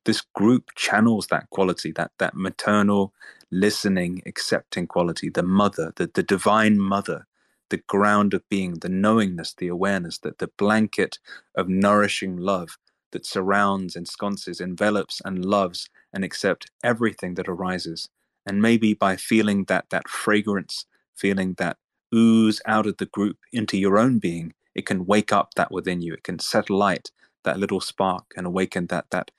this 0.08 0.22
group 0.34 0.70
channels 0.76 1.28
that 1.28 1.50
quality, 1.50 1.92
that 1.92 2.12
that 2.18 2.34
maternal, 2.36 3.14
listening, 3.52 4.22
accepting 4.26 4.88
quality, 4.88 5.30
the 5.30 5.44
mother, 5.44 5.94
the, 5.98 6.10
the 6.14 6.24
divine 6.24 6.80
mother, 6.80 7.28
the 7.70 7.82
ground 7.88 8.34
of 8.34 8.48
being, 8.50 8.76
the 8.80 8.90
knowingness, 8.90 9.54
the 9.54 9.68
awareness, 9.68 10.18
that 10.20 10.40
the 10.40 10.50
blanket 10.58 11.20
of 11.56 11.68
nourishing 11.70 12.38
love 12.38 12.78
that 13.12 13.26
surrounds, 13.26 13.96
ensconces, 13.96 14.60
envelops, 14.60 15.22
and 15.24 15.46
loves 15.46 15.90
and 16.14 16.24
accept 16.24 16.70
everything 16.84 17.36
that 17.36 17.48
arises. 17.48 18.10
And 18.46 18.62
maybe 18.62 18.94
by 18.94 19.16
feeling 19.16 19.66
that 19.66 19.86
that 19.90 20.08
fragrance, 20.08 20.86
feeling 21.16 21.54
that 21.58 21.78
ooze 22.14 22.62
out 22.66 22.86
of 22.88 22.98
the 22.98 23.06
group 23.06 23.38
into 23.52 23.78
your 23.78 23.98
own 23.98 24.20
being, 24.20 24.54
it 24.74 24.86
can 24.86 25.06
wake 25.06 25.32
up 25.32 25.54
that 25.56 25.72
within 25.72 26.02
you. 26.02 26.14
It 26.14 26.24
can 26.24 26.40
set 26.40 26.70
light 26.70 27.12
that 27.44 27.60
little 27.60 27.80
spark 27.80 28.32
and 28.36 28.46
awaken 28.46 28.88
that 28.88 29.06
that 29.12 29.32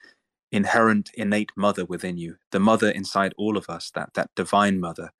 inherent 0.52 1.10
innate 1.14 1.52
mother 1.56 1.84
within 1.86 2.16
you 2.18 2.36
the 2.52 2.60
mother 2.60 2.90
inside 2.90 3.34
all 3.38 3.56
of 3.56 3.68
us 3.70 3.90
that 3.94 4.10
that 4.14 4.30
divine 4.36 4.80
mother 4.80 5.10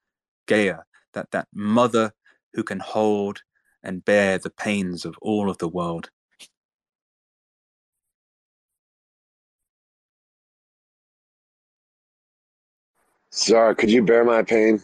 gaia 0.47 0.78
that 1.15 1.31
that 1.32 1.48
mother 1.55 2.12
who 2.55 2.62
can 2.62 2.81
hold 2.81 3.43
and 3.82 4.05
bear 4.05 4.39
the 4.39 4.51
pains 4.51 5.05
of 5.05 5.16
all 5.23 5.51
of 5.51 5.59
the 5.59 5.69
world 5.69 6.11
Zara, 13.35 13.74
could 13.77 13.90
you 13.90 14.02
bear 14.05 14.24
my 14.24 14.43
pain? 14.43 14.82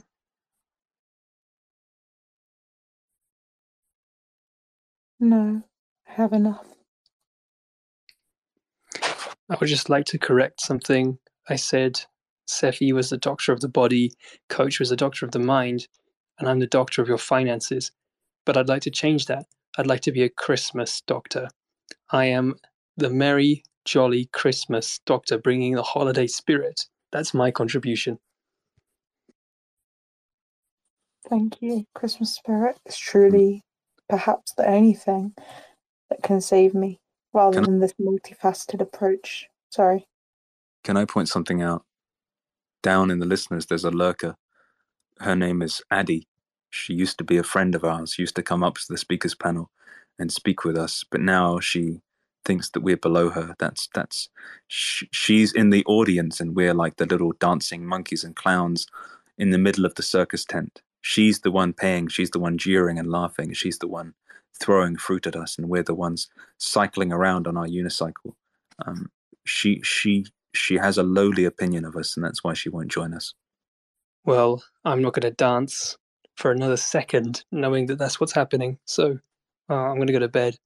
No, 5.21 5.63
I 6.09 6.13
have 6.13 6.33
enough. 6.33 6.76
I 9.49 9.57
would 9.61 9.69
just 9.69 9.91
like 9.91 10.07
to 10.07 10.19
correct 10.19 10.61
something. 10.61 11.19
I 11.49 11.57
said 11.57 12.01
Cephii 12.49 12.93
was 12.93 13.11
the 13.11 13.17
doctor 13.17 13.53
of 13.53 13.61
the 13.61 13.69
body, 13.69 14.13
Coach 14.49 14.81
was 14.81 14.91
the 14.91 14.97
doctor 14.97 15.25
of 15.25 15.33
the 15.33 15.39
mind, 15.39 15.89
and 16.39 16.49
I'm 16.49 16.59
the 16.59 16.67
doctor 16.67 17.01
of 17.03 17.09
your 17.09 17.19
finances. 17.19 17.93
But 18.45 18.57
I'd 18.57 18.69
like 18.69 18.83
to 18.83 18.91
change 18.91 19.27
that. 19.27 19.47
I'd 19.79 19.87
like 19.87 20.01
to 20.03 20.13
be 20.13 20.23
a 20.23 20.29
Christmas 20.29 21.03
doctor. 21.07 21.49
I 22.11 22.27
am 22.27 22.55
the 22.97 23.11
merry, 23.11 23.65
jolly 23.85 24.29
Christmas 24.33 25.01
doctor 25.07 25.39
bringing 25.39 25.75
the 25.75 25.83
holiday 25.83 26.27
spirit. 26.27 26.87
That's 27.13 27.35
my 27.35 27.51
contribution. 27.51 28.19
Thank 31.29 31.61
you. 31.61 31.85
Christmas 31.95 32.35
spirit 32.35 32.79
is 32.87 32.97
truly 32.97 33.63
perhaps 34.09 34.53
the 34.55 34.69
only 34.69 34.95
thing 34.95 35.35
that 36.11 36.23
can 36.23 36.41
save 36.41 36.75
me 36.75 37.01
rather 37.37 37.63
Can 37.63 37.65
than 37.65 37.81
this 37.81 37.95
multifaceted 38.01 38.81
approach. 38.83 39.49
Sorry. 39.71 40.07
can 40.85 40.97
i 40.99 41.05
point 41.05 41.29
something 41.29 41.63
out? 41.63 41.85
Down 42.83 43.11
in 43.13 43.21
the 43.21 43.27
listeners 43.27 43.67
there's 43.67 43.85
a 43.85 43.91
lurker. 43.93 44.37
Her 45.21 45.37
name 45.37 45.63
is 45.63 45.83
addi. 45.93 46.27
She 46.71 46.95
used 46.95 47.19
to 47.19 47.25
be 47.25 47.39
a 47.39 47.45
friend 47.45 47.75
of 47.77 47.85
ours 47.85 48.19
used 48.19 48.37
to 48.37 48.43
come 48.43 48.65
up 48.65 48.77
to 48.77 48.87
the 48.89 48.99
speakers 48.99 49.35
panel 49.37 49.71
and 50.19 50.33
speak 50.33 50.65
with 50.65 50.77
us 50.79 51.05
but 51.11 51.21
now 51.21 51.61
she 51.61 52.01
thinks 52.45 52.71
that 52.71 52.81
we're 52.83 52.97
below 52.97 53.31
her. 53.31 53.57
That's 53.59 53.89
that's 53.95 54.31
sh- 54.69 55.05
she's 55.13 55.53
in 55.53 55.71
the 55.71 55.85
audience 55.87 56.41
and 56.41 56.57
we're 56.57 56.75
like 56.75 56.97
the 56.97 57.07
little 57.07 57.33
dancing 57.33 57.87
monkeys 57.87 58.25
and 58.25 58.37
clowns 58.37 58.87
in 59.39 59.51
the 59.51 59.59
middle 59.59 59.85
of 59.87 59.95
the 59.97 60.03
circus 60.03 60.45
tent. 60.45 60.83
She's 61.03 61.41
the 61.41 61.53
one 61.53 61.75
paying 61.75 62.09
she's 62.09 62.31
the 62.31 62.41
one 62.41 62.59
jeering 62.59 62.99
and 62.99 63.11
laughing 63.11 63.53
she's 63.55 63.79
the 63.79 63.89
one 63.89 64.15
throwing 64.61 64.97
fruit 64.97 65.27
at 65.27 65.37
us 65.37 65.59
and 65.59 65.69
we're 65.69 65.83
the 65.83 65.95
ones 65.95 66.29
cycling 66.59 67.13
around 67.13 67.47
on 67.47 67.57
our 67.57 67.67
unicycle 67.67 68.35
um, 68.87 69.11
she 69.45 69.81
she 69.83 70.27
she 70.55 70.77
has 70.77 70.99
a 70.99 71.03
lowly 71.05 71.45
opinion 71.45 71.85
of 71.85 71.97
us 71.97 72.17
and 72.17 72.25
that's 72.25 72.45
why 72.45 72.55
she 72.55 72.69
won't 72.69 72.91
join 72.91 73.15
us 73.15 73.35
Well, 74.25 74.63
I'm 74.85 75.03
not 75.03 75.15
going 75.15 75.23
to 75.25 75.33
dance 75.33 75.99
for 76.37 76.53
another 76.53 76.79
second, 76.79 77.45
knowing 77.53 77.87
that 77.89 77.99
that's 77.99 78.21
what's 78.21 78.35
happening. 78.35 78.79
So 78.87 79.19
uh, 79.71 79.75
I'm 79.75 79.97
going 79.97 80.09
to 80.09 80.15
go 80.15 80.21
to 80.21 80.29
bed, 80.29 80.57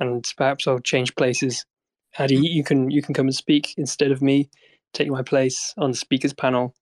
and 0.00 0.24
perhaps 0.36 0.66
I'll 0.68 0.80
change 0.80 1.14
places. 1.16 1.66
Addi, 2.18 2.38
you 2.42 2.64
can 2.64 2.90
you 2.90 3.02
can 3.02 3.14
come 3.14 3.26
and 3.26 3.36
speak 3.36 3.74
instead 3.78 4.12
of 4.12 4.22
me. 4.22 4.50
Take 4.94 5.08
my 5.08 5.22
place 5.22 5.74
on 5.78 5.92
the 5.92 5.96
speakers 5.96 6.34
panel, 6.34 6.74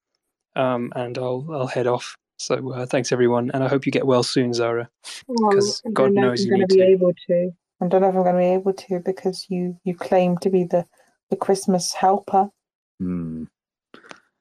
um, 0.57 0.93
and 0.97 1.19
I'll 1.19 1.47
I'll 1.53 1.66
head 1.69 1.87
off. 1.87 2.16
So 2.45 2.73
uh, 2.73 2.85
thanks 2.85 3.11
everyone, 3.11 3.51
and 3.55 3.65
I 3.65 3.69
hope 3.69 3.87
you 3.87 3.93
get 3.93 4.07
well 4.07 4.23
soon, 4.23 4.53
Zara, 4.53 4.91
because 5.27 5.83
I 5.87 5.91
God 5.93 6.12
knows 6.12 6.45
you 6.45 6.53
I'm 6.53 6.61
need 6.61 6.69
going 6.69 6.69
to 6.69 6.75
be 6.75 6.81
to. 6.83 6.87
able 6.89 7.12
to. 7.29 7.51
I 7.81 7.89
don't 7.89 8.03
know 8.03 8.09
if 8.11 8.15
I'm 8.16 8.23
going 8.23 8.35
to 8.35 8.39
be 8.39 8.47
able 8.47 8.73
to 8.75 9.01
because 9.01 9.47
you 9.49 9.79
you 9.85 9.97
claim 9.97 10.37
to 10.39 10.51
be 10.51 10.65
the 10.65 10.87
the 11.31 11.37
Christmas 11.37 11.95
helper, 11.95 12.51
Hmm. 13.01 13.45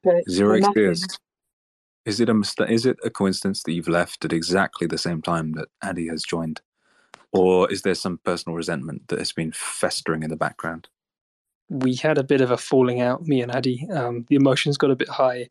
but 0.02 0.22
Zero 0.28 0.52
you're 0.52 0.60
nothing. 0.60 0.74
Tears. 0.74 1.18
Is 2.04 2.20
it 2.20 2.28
a 2.28 2.34
mista- 2.34 2.70
is 2.70 2.84
it 2.84 2.98
a 3.02 3.08
coincidence 3.08 3.62
that 3.62 3.72
you've 3.72 3.88
left 3.88 4.22
at 4.26 4.34
exactly 4.34 4.86
the 4.86 4.98
same 4.98 5.22
time 5.22 5.52
that 5.52 5.68
Addi 5.82 6.10
has 6.10 6.22
joined, 6.22 6.60
or 7.32 7.72
is 7.72 7.82
there 7.82 7.94
some 7.94 8.20
personal 8.22 8.54
resentment 8.54 9.08
that 9.08 9.18
has 9.18 9.32
been 9.32 9.52
festering 9.52 10.22
in 10.22 10.30
the 10.30 10.36
background? 10.36 10.88
we 11.70 11.94
had 11.94 12.18
a 12.18 12.24
bit 12.24 12.42
of 12.42 12.50
a 12.50 12.58
falling 12.58 13.00
out, 13.00 13.22
me 13.22 13.40
and 13.40 13.50
Addi. 13.50 13.90
Um, 13.90 14.26
the 14.28 14.36
emotions 14.36 14.76
got 14.76 14.90
a 14.90 14.96
bit 14.96 15.08
high, 15.08 15.48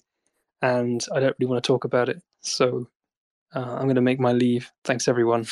and 0.62 1.04
I 1.12 1.20
don't 1.20 1.36
really 1.40 1.50
want 1.50 1.64
to 1.64 1.68
talk 1.68 1.86
about 1.86 2.08
it. 2.08 2.22
So 2.44 2.88
uh, 3.56 3.60
I'm 3.60 3.84
going 3.84 3.96
to 3.96 4.02
make 4.02 4.20
my 4.20 4.34
leave. 4.34 4.72
Thanks, 4.84 5.08
everyone. 5.08 5.48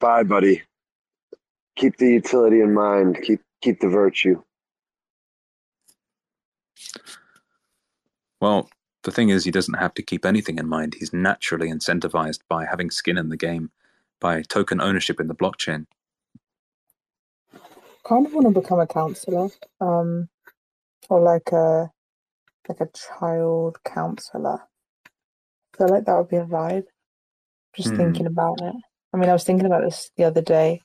Bye, 0.00 0.22
buddy. 0.22 0.62
Keep 1.76 1.98
the 1.98 2.08
utility 2.08 2.60
in 2.60 2.74
mind. 2.74 3.18
Keep 3.22 3.40
keep 3.62 3.80
the 3.80 3.88
virtue. 3.88 4.42
Well, 8.40 8.68
the 9.02 9.10
thing 9.10 9.30
is, 9.30 9.44
he 9.44 9.50
doesn't 9.50 9.74
have 9.74 9.94
to 9.94 10.02
keep 10.02 10.24
anything 10.24 10.58
in 10.58 10.68
mind. 10.68 10.94
He's 10.98 11.12
naturally 11.12 11.70
incentivized 11.70 12.40
by 12.48 12.66
having 12.66 12.90
skin 12.90 13.18
in 13.18 13.28
the 13.28 13.36
game, 13.36 13.70
by 14.20 14.42
token 14.42 14.80
ownership 14.80 15.20
in 15.20 15.28
the 15.28 15.34
blockchain. 15.34 15.86
kind 18.04 18.26
of 18.26 18.32
want 18.32 18.46
to 18.46 18.60
become 18.60 18.80
a 18.80 18.86
counselor, 18.86 19.48
um, 19.80 20.28
or 21.08 21.20
like 21.20 21.52
a 21.52 21.90
like 22.68 22.80
a 22.80 22.88
child 23.18 23.78
counselor. 23.84 24.60
I 25.74 25.78
feel 25.78 25.88
like 25.88 26.06
that 26.06 26.16
would 26.18 26.28
be 26.28 26.36
a 26.36 26.44
vibe. 26.44 26.84
Just 27.76 27.94
Hmm. 27.94 27.96
thinking 27.96 28.26
about 28.26 28.58
it. 28.62 28.74
I 29.14 29.18
mean, 29.18 29.30
I 29.30 29.34
was 29.34 29.44
thinking 29.44 29.66
about 29.66 29.82
this 29.84 30.10
the 30.16 30.24
other 30.24 30.42
day, 30.42 30.82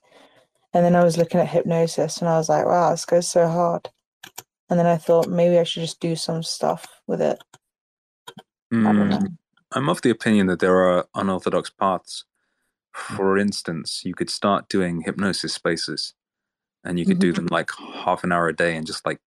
and 0.73 0.85
then 0.85 0.95
I 0.95 1.03
was 1.03 1.17
looking 1.17 1.39
at 1.41 1.49
hypnosis, 1.49 2.17
and 2.19 2.29
I 2.29 2.37
was 2.37 2.49
like, 2.49 2.65
"Wow, 2.65 2.91
this 2.91 3.05
goes 3.05 3.27
so 3.29 3.47
hard." 3.47 3.89
And 4.69 4.79
then 4.79 4.87
I 4.87 4.97
thought 4.97 5.29
maybe 5.29 5.59
I 5.59 5.63
should 5.65 5.81
just 5.83 5.99
do 6.01 6.15
some 6.15 6.43
stuff 6.43 6.87
with 7.07 7.21
it. 7.21 7.39
I 8.83 8.93
don't 8.93 9.09
know. 9.09 9.19
Mm, 9.19 9.37
I'm 9.73 9.89
of 9.89 10.01
the 10.01 10.09
opinion 10.11 10.47
that 10.47 10.59
there 10.59 10.77
are 10.81 11.07
unorthodox 11.15 11.69
paths. 11.71 12.25
For 12.93 13.37
instance, 13.37 14.03
you 14.05 14.13
could 14.15 14.29
start 14.29 14.69
doing 14.69 15.01
hypnosis 15.01 15.53
spaces 15.53 16.13
and 16.83 16.99
you 16.99 17.05
could 17.07 17.19
do 17.19 17.33
Mhm. 17.33 17.35
them 17.35 17.47
like 17.51 17.71
half 18.05 18.23
an 18.23 18.31
hour 18.33 18.47
a 18.49 18.55
day 18.55 18.75
and 18.77 18.87
just 18.87 19.05
like 19.05 19.19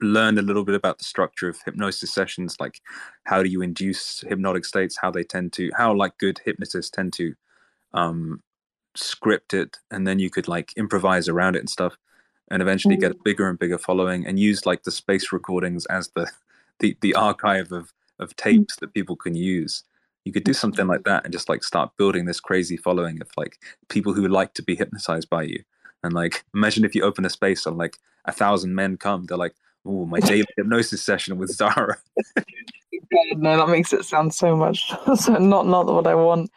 learn 0.00 0.38
a 0.38 0.42
little 0.42 0.64
bit 0.64 0.74
about 0.74 0.98
the 0.98 1.04
structure 1.04 1.48
of 1.48 1.58
hypnosis 1.64 2.12
sessions 2.12 2.56
like 2.60 2.80
how 3.24 3.42
do 3.42 3.48
you 3.48 3.62
induce 3.62 4.20
hypnotic 4.28 4.64
states 4.64 4.98
how 5.00 5.10
they 5.10 5.24
tend 5.24 5.52
to 5.52 5.70
how 5.76 5.92
like 5.92 6.16
good 6.18 6.40
hypnotists 6.44 6.90
tend 6.90 7.12
to 7.12 7.34
um 7.94 8.42
script 8.94 9.54
it 9.54 9.78
and 9.90 10.06
then 10.06 10.18
you 10.18 10.30
could 10.30 10.48
like 10.48 10.72
improvise 10.76 11.28
around 11.28 11.56
it 11.56 11.60
and 11.60 11.70
stuff 11.70 11.96
and 12.50 12.62
eventually 12.62 12.96
get 12.96 13.12
a 13.12 13.16
bigger 13.24 13.48
and 13.48 13.58
bigger 13.58 13.78
following 13.78 14.26
and 14.26 14.38
use 14.38 14.66
like 14.66 14.82
the 14.82 14.90
space 14.90 15.32
recordings 15.32 15.86
as 15.86 16.08
the 16.14 16.30
the, 16.80 16.96
the 17.00 17.14
archive 17.14 17.72
of 17.72 17.92
of 18.18 18.34
tapes 18.36 18.76
that 18.76 18.94
people 18.94 19.16
can 19.16 19.34
use. 19.34 19.84
You 20.24 20.32
could 20.32 20.44
do 20.44 20.52
something 20.52 20.86
like 20.86 21.04
that 21.04 21.24
and 21.24 21.32
just 21.32 21.48
like 21.48 21.62
start 21.62 21.96
building 21.96 22.26
this 22.26 22.40
crazy 22.40 22.76
following 22.76 23.20
of 23.20 23.30
like 23.36 23.58
people 23.88 24.12
who 24.12 24.26
like 24.28 24.54
to 24.54 24.62
be 24.62 24.74
hypnotized 24.76 25.30
by 25.30 25.44
you 25.44 25.62
and 26.02 26.12
like 26.12 26.44
imagine 26.54 26.84
if 26.84 26.94
you 26.94 27.02
open 27.02 27.24
a 27.24 27.30
space 27.30 27.64
and 27.64 27.78
like 27.78 27.96
a 28.26 28.32
thousand 28.32 28.74
men 28.74 28.96
come 28.96 29.24
they're 29.24 29.38
like 29.38 29.54
oh 29.86 30.06
my 30.06 30.20
daily 30.20 30.44
hypnosis 30.56 31.02
session 31.02 31.38
with 31.38 31.50
zara 31.50 31.96
God, 33.12 33.38
no, 33.38 33.56
that 33.56 33.68
makes 33.68 33.92
it 33.92 34.04
sound 34.04 34.34
so 34.34 34.56
much 34.56 34.92
so 35.16 35.34
not 35.34 35.66
not 35.66 35.86
what 35.86 36.06
I 36.06 36.14
want. 36.14 36.50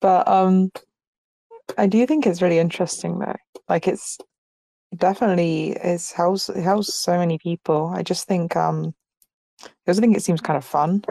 But 0.00 0.28
um 0.28 0.70
I 1.78 1.86
do 1.86 2.06
think 2.06 2.26
it's 2.26 2.42
really 2.42 2.58
interesting 2.58 3.18
though. 3.18 3.36
Like 3.68 3.88
it's 3.88 4.18
definitely 4.96 5.70
it's 5.72 6.12
helps 6.12 6.48
it 6.48 6.62
helps 6.62 6.94
so 6.94 7.18
many 7.18 7.38
people. 7.38 7.92
I 7.94 8.02
just 8.02 8.26
think 8.26 8.56
um 8.56 8.94
I 9.64 9.68
also 9.88 10.00
think 10.00 10.16
it 10.16 10.22
seems 10.22 10.40
kind 10.40 10.56
of 10.56 10.64
fun. 10.64 11.02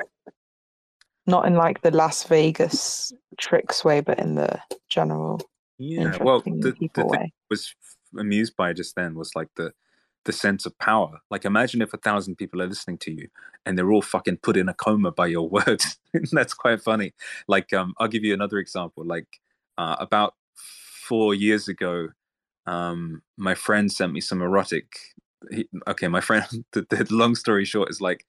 Not 1.28 1.48
in 1.48 1.56
like 1.56 1.82
the 1.82 1.92
Las 1.92 2.24
Vegas 2.26 3.12
tricks 3.40 3.84
way, 3.84 4.02
but 4.02 4.20
in 4.20 4.36
the 4.36 4.60
general 4.88 5.42
Yeah, 5.80 6.16
well, 6.22 6.42
the, 6.42 6.76
the 6.80 6.88
thing 6.94 7.08
way. 7.08 7.18
I 7.18 7.32
was 7.50 7.74
amused 8.18 8.56
by 8.56 8.74
just 8.74 8.96
then 8.96 9.16
was 9.16 9.32
like 9.36 9.50
the 9.56 9.74
the 10.26 10.34
sense 10.34 10.66
of 10.66 10.78
power. 10.80 11.20
Like, 11.32 11.46
imagine 11.46 11.82
if 11.82 11.94
a 11.94 11.98
thousand 11.98 12.36
people 12.36 12.62
are 12.62 12.68
listening 12.68 12.98
to 13.00 13.12
you 13.12 13.28
and 13.66 13.78
they're 13.78 13.92
all 13.92 14.02
fucking 14.02 14.38
put 14.38 14.58
in 14.58 14.70
a 14.70 14.74
coma 14.74 15.12
by 15.12 15.28
your 15.28 15.48
words. 15.58 15.98
That's 16.32 16.54
quite 16.54 16.82
funny. 16.82 17.14
Like, 17.48 17.74
um, 17.74 17.94
I'll 18.00 18.08
give 18.08 18.24
you 18.24 18.34
another 18.34 18.58
example. 18.58 19.06
Like, 19.06 19.28
uh, 19.78 19.96
about 20.00 20.36
four 20.56 21.34
years 21.34 21.68
ago, 21.68 22.10
um, 22.66 23.22
my 23.38 23.54
friend 23.56 23.92
sent 23.92 24.14
me 24.14 24.22
some 24.22 24.42
erotic. 24.42 24.88
He, 25.52 25.68
okay, 25.88 26.08
my 26.08 26.22
friend. 26.22 26.46
The, 26.72 26.86
the 26.90 27.08
long 27.12 27.36
story 27.36 27.66
short 27.66 27.90
is 27.90 28.02
like 28.02 28.26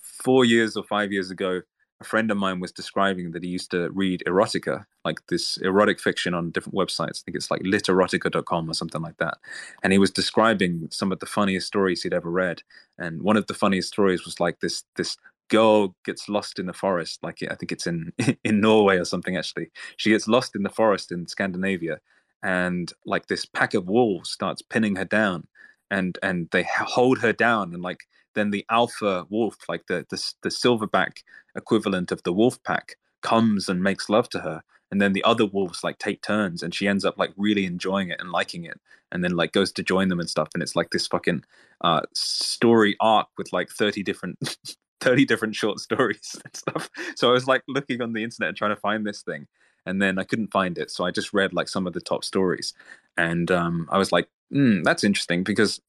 four 0.00 0.44
years 0.44 0.76
or 0.76 0.84
five 0.84 1.12
years 1.12 1.30
ago, 1.30 1.62
a 2.02 2.04
friend 2.04 2.32
of 2.32 2.36
mine 2.36 2.58
was 2.58 2.72
describing 2.72 3.30
that 3.30 3.44
he 3.44 3.48
used 3.48 3.70
to 3.70 3.88
read 3.90 4.24
erotica, 4.26 4.84
like 5.04 5.24
this 5.28 5.56
erotic 5.58 6.00
fiction 6.00 6.34
on 6.34 6.50
different 6.50 6.74
websites. 6.74 7.20
I 7.20 7.22
think 7.24 7.36
it's 7.36 7.50
like 7.50 7.62
literotica.com 7.62 8.68
or 8.68 8.74
something 8.74 9.00
like 9.00 9.18
that. 9.18 9.38
And 9.84 9.92
he 9.92 10.00
was 10.00 10.10
describing 10.10 10.88
some 10.90 11.12
of 11.12 11.20
the 11.20 11.26
funniest 11.26 11.68
stories 11.68 12.02
he'd 12.02 12.12
ever 12.12 12.28
read. 12.28 12.62
And 12.98 13.22
one 13.22 13.36
of 13.36 13.46
the 13.46 13.54
funniest 13.54 13.88
stories 13.88 14.24
was 14.24 14.40
like 14.40 14.58
this 14.58 14.82
this 14.96 15.16
girl 15.48 15.94
gets 16.04 16.28
lost 16.28 16.58
in 16.58 16.66
the 16.66 16.72
forest. 16.72 17.22
Like 17.22 17.38
I 17.48 17.54
think 17.54 17.70
it's 17.70 17.86
in 17.86 18.12
in 18.44 18.60
Norway 18.60 18.96
or 18.98 19.04
something. 19.04 19.36
Actually, 19.36 19.70
she 19.96 20.10
gets 20.10 20.26
lost 20.26 20.56
in 20.56 20.64
the 20.64 20.76
forest 20.80 21.12
in 21.12 21.28
Scandinavia, 21.28 22.00
and 22.42 22.92
like 23.06 23.28
this 23.28 23.46
pack 23.46 23.74
of 23.74 23.88
wolves 23.88 24.30
starts 24.30 24.60
pinning 24.60 24.96
her 24.96 25.04
down, 25.04 25.46
and 25.88 26.18
and 26.20 26.48
they 26.50 26.64
hold 26.64 27.18
her 27.20 27.32
down, 27.32 27.72
and 27.72 27.82
like 27.82 28.00
then 28.34 28.50
the 28.50 28.64
alpha 28.70 29.26
wolf, 29.30 29.56
like 29.68 29.86
the 29.86 30.06
the, 30.08 30.32
the 30.42 30.48
silverback 30.48 31.22
equivalent 31.56 32.12
of 32.12 32.22
the 32.22 32.32
wolf 32.32 32.62
pack, 32.62 32.96
comes 33.22 33.68
and 33.68 33.82
makes 33.82 34.08
love 34.08 34.28
to 34.30 34.40
her, 34.40 34.62
and 34.90 35.00
then 35.00 35.12
the 35.12 35.24
other 35.24 35.46
wolves 35.46 35.82
like 35.84 35.98
take 35.98 36.22
turns, 36.22 36.62
and 36.62 36.74
she 36.74 36.88
ends 36.88 37.04
up 37.04 37.18
like 37.18 37.32
really 37.36 37.64
enjoying 37.64 38.10
it 38.10 38.20
and 38.20 38.30
liking 38.30 38.64
it, 38.64 38.80
and 39.10 39.24
then 39.24 39.32
like 39.32 39.52
goes 39.52 39.72
to 39.72 39.82
join 39.82 40.08
them 40.08 40.20
and 40.20 40.30
stuff, 40.30 40.48
and 40.54 40.62
it's 40.62 40.76
like 40.76 40.90
this 40.90 41.06
fucking 41.06 41.44
uh, 41.82 42.02
story 42.14 42.96
arc 43.00 43.28
with 43.38 43.52
like 43.52 43.70
thirty 43.70 44.02
different. 44.02 44.56
30 45.02 45.24
different 45.24 45.56
short 45.56 45.80
stories 45.80 46.36
and 46.44 46.56
stuff. 46.56 46.88
So 47.16 47.28
I 47.28 47.32
was 47.32 47.48
like 47.48 47.62
looking 47.66 48.00
on 48.00 48.12
the 48.12 48.22
internet 48.22 48.50
and 48.50 48.56
trying 48.56 48.70
to 48.70 48.80
find 48.80 49.04
this 49.04 49.22
thing. 49.22 49.48
And 49.84 50.00
then 50.00 50.16
I 50.16 50.22
couldn't 50.22 50.52
find 50.52 50.78
it. 50.78 50.92
So 50.92 51.04
I 51.04 51.10
just 51.10 51.32
read 51.32 51.52
like 51.52 51.68
some 51.68 51.88
of 51.88 51.92
the 51.92 52.00
top 52.00 52.24
stories. 52.24 52.72
And 53.16 53.50
um, 53.50 53.88
I 53.90 53.98
was 53.98 54.12
like, 54.12 54.28
mm, 54.54 54.84
that's 54.84 55.02
interesting 55.02 55.42
because 55.42 55.80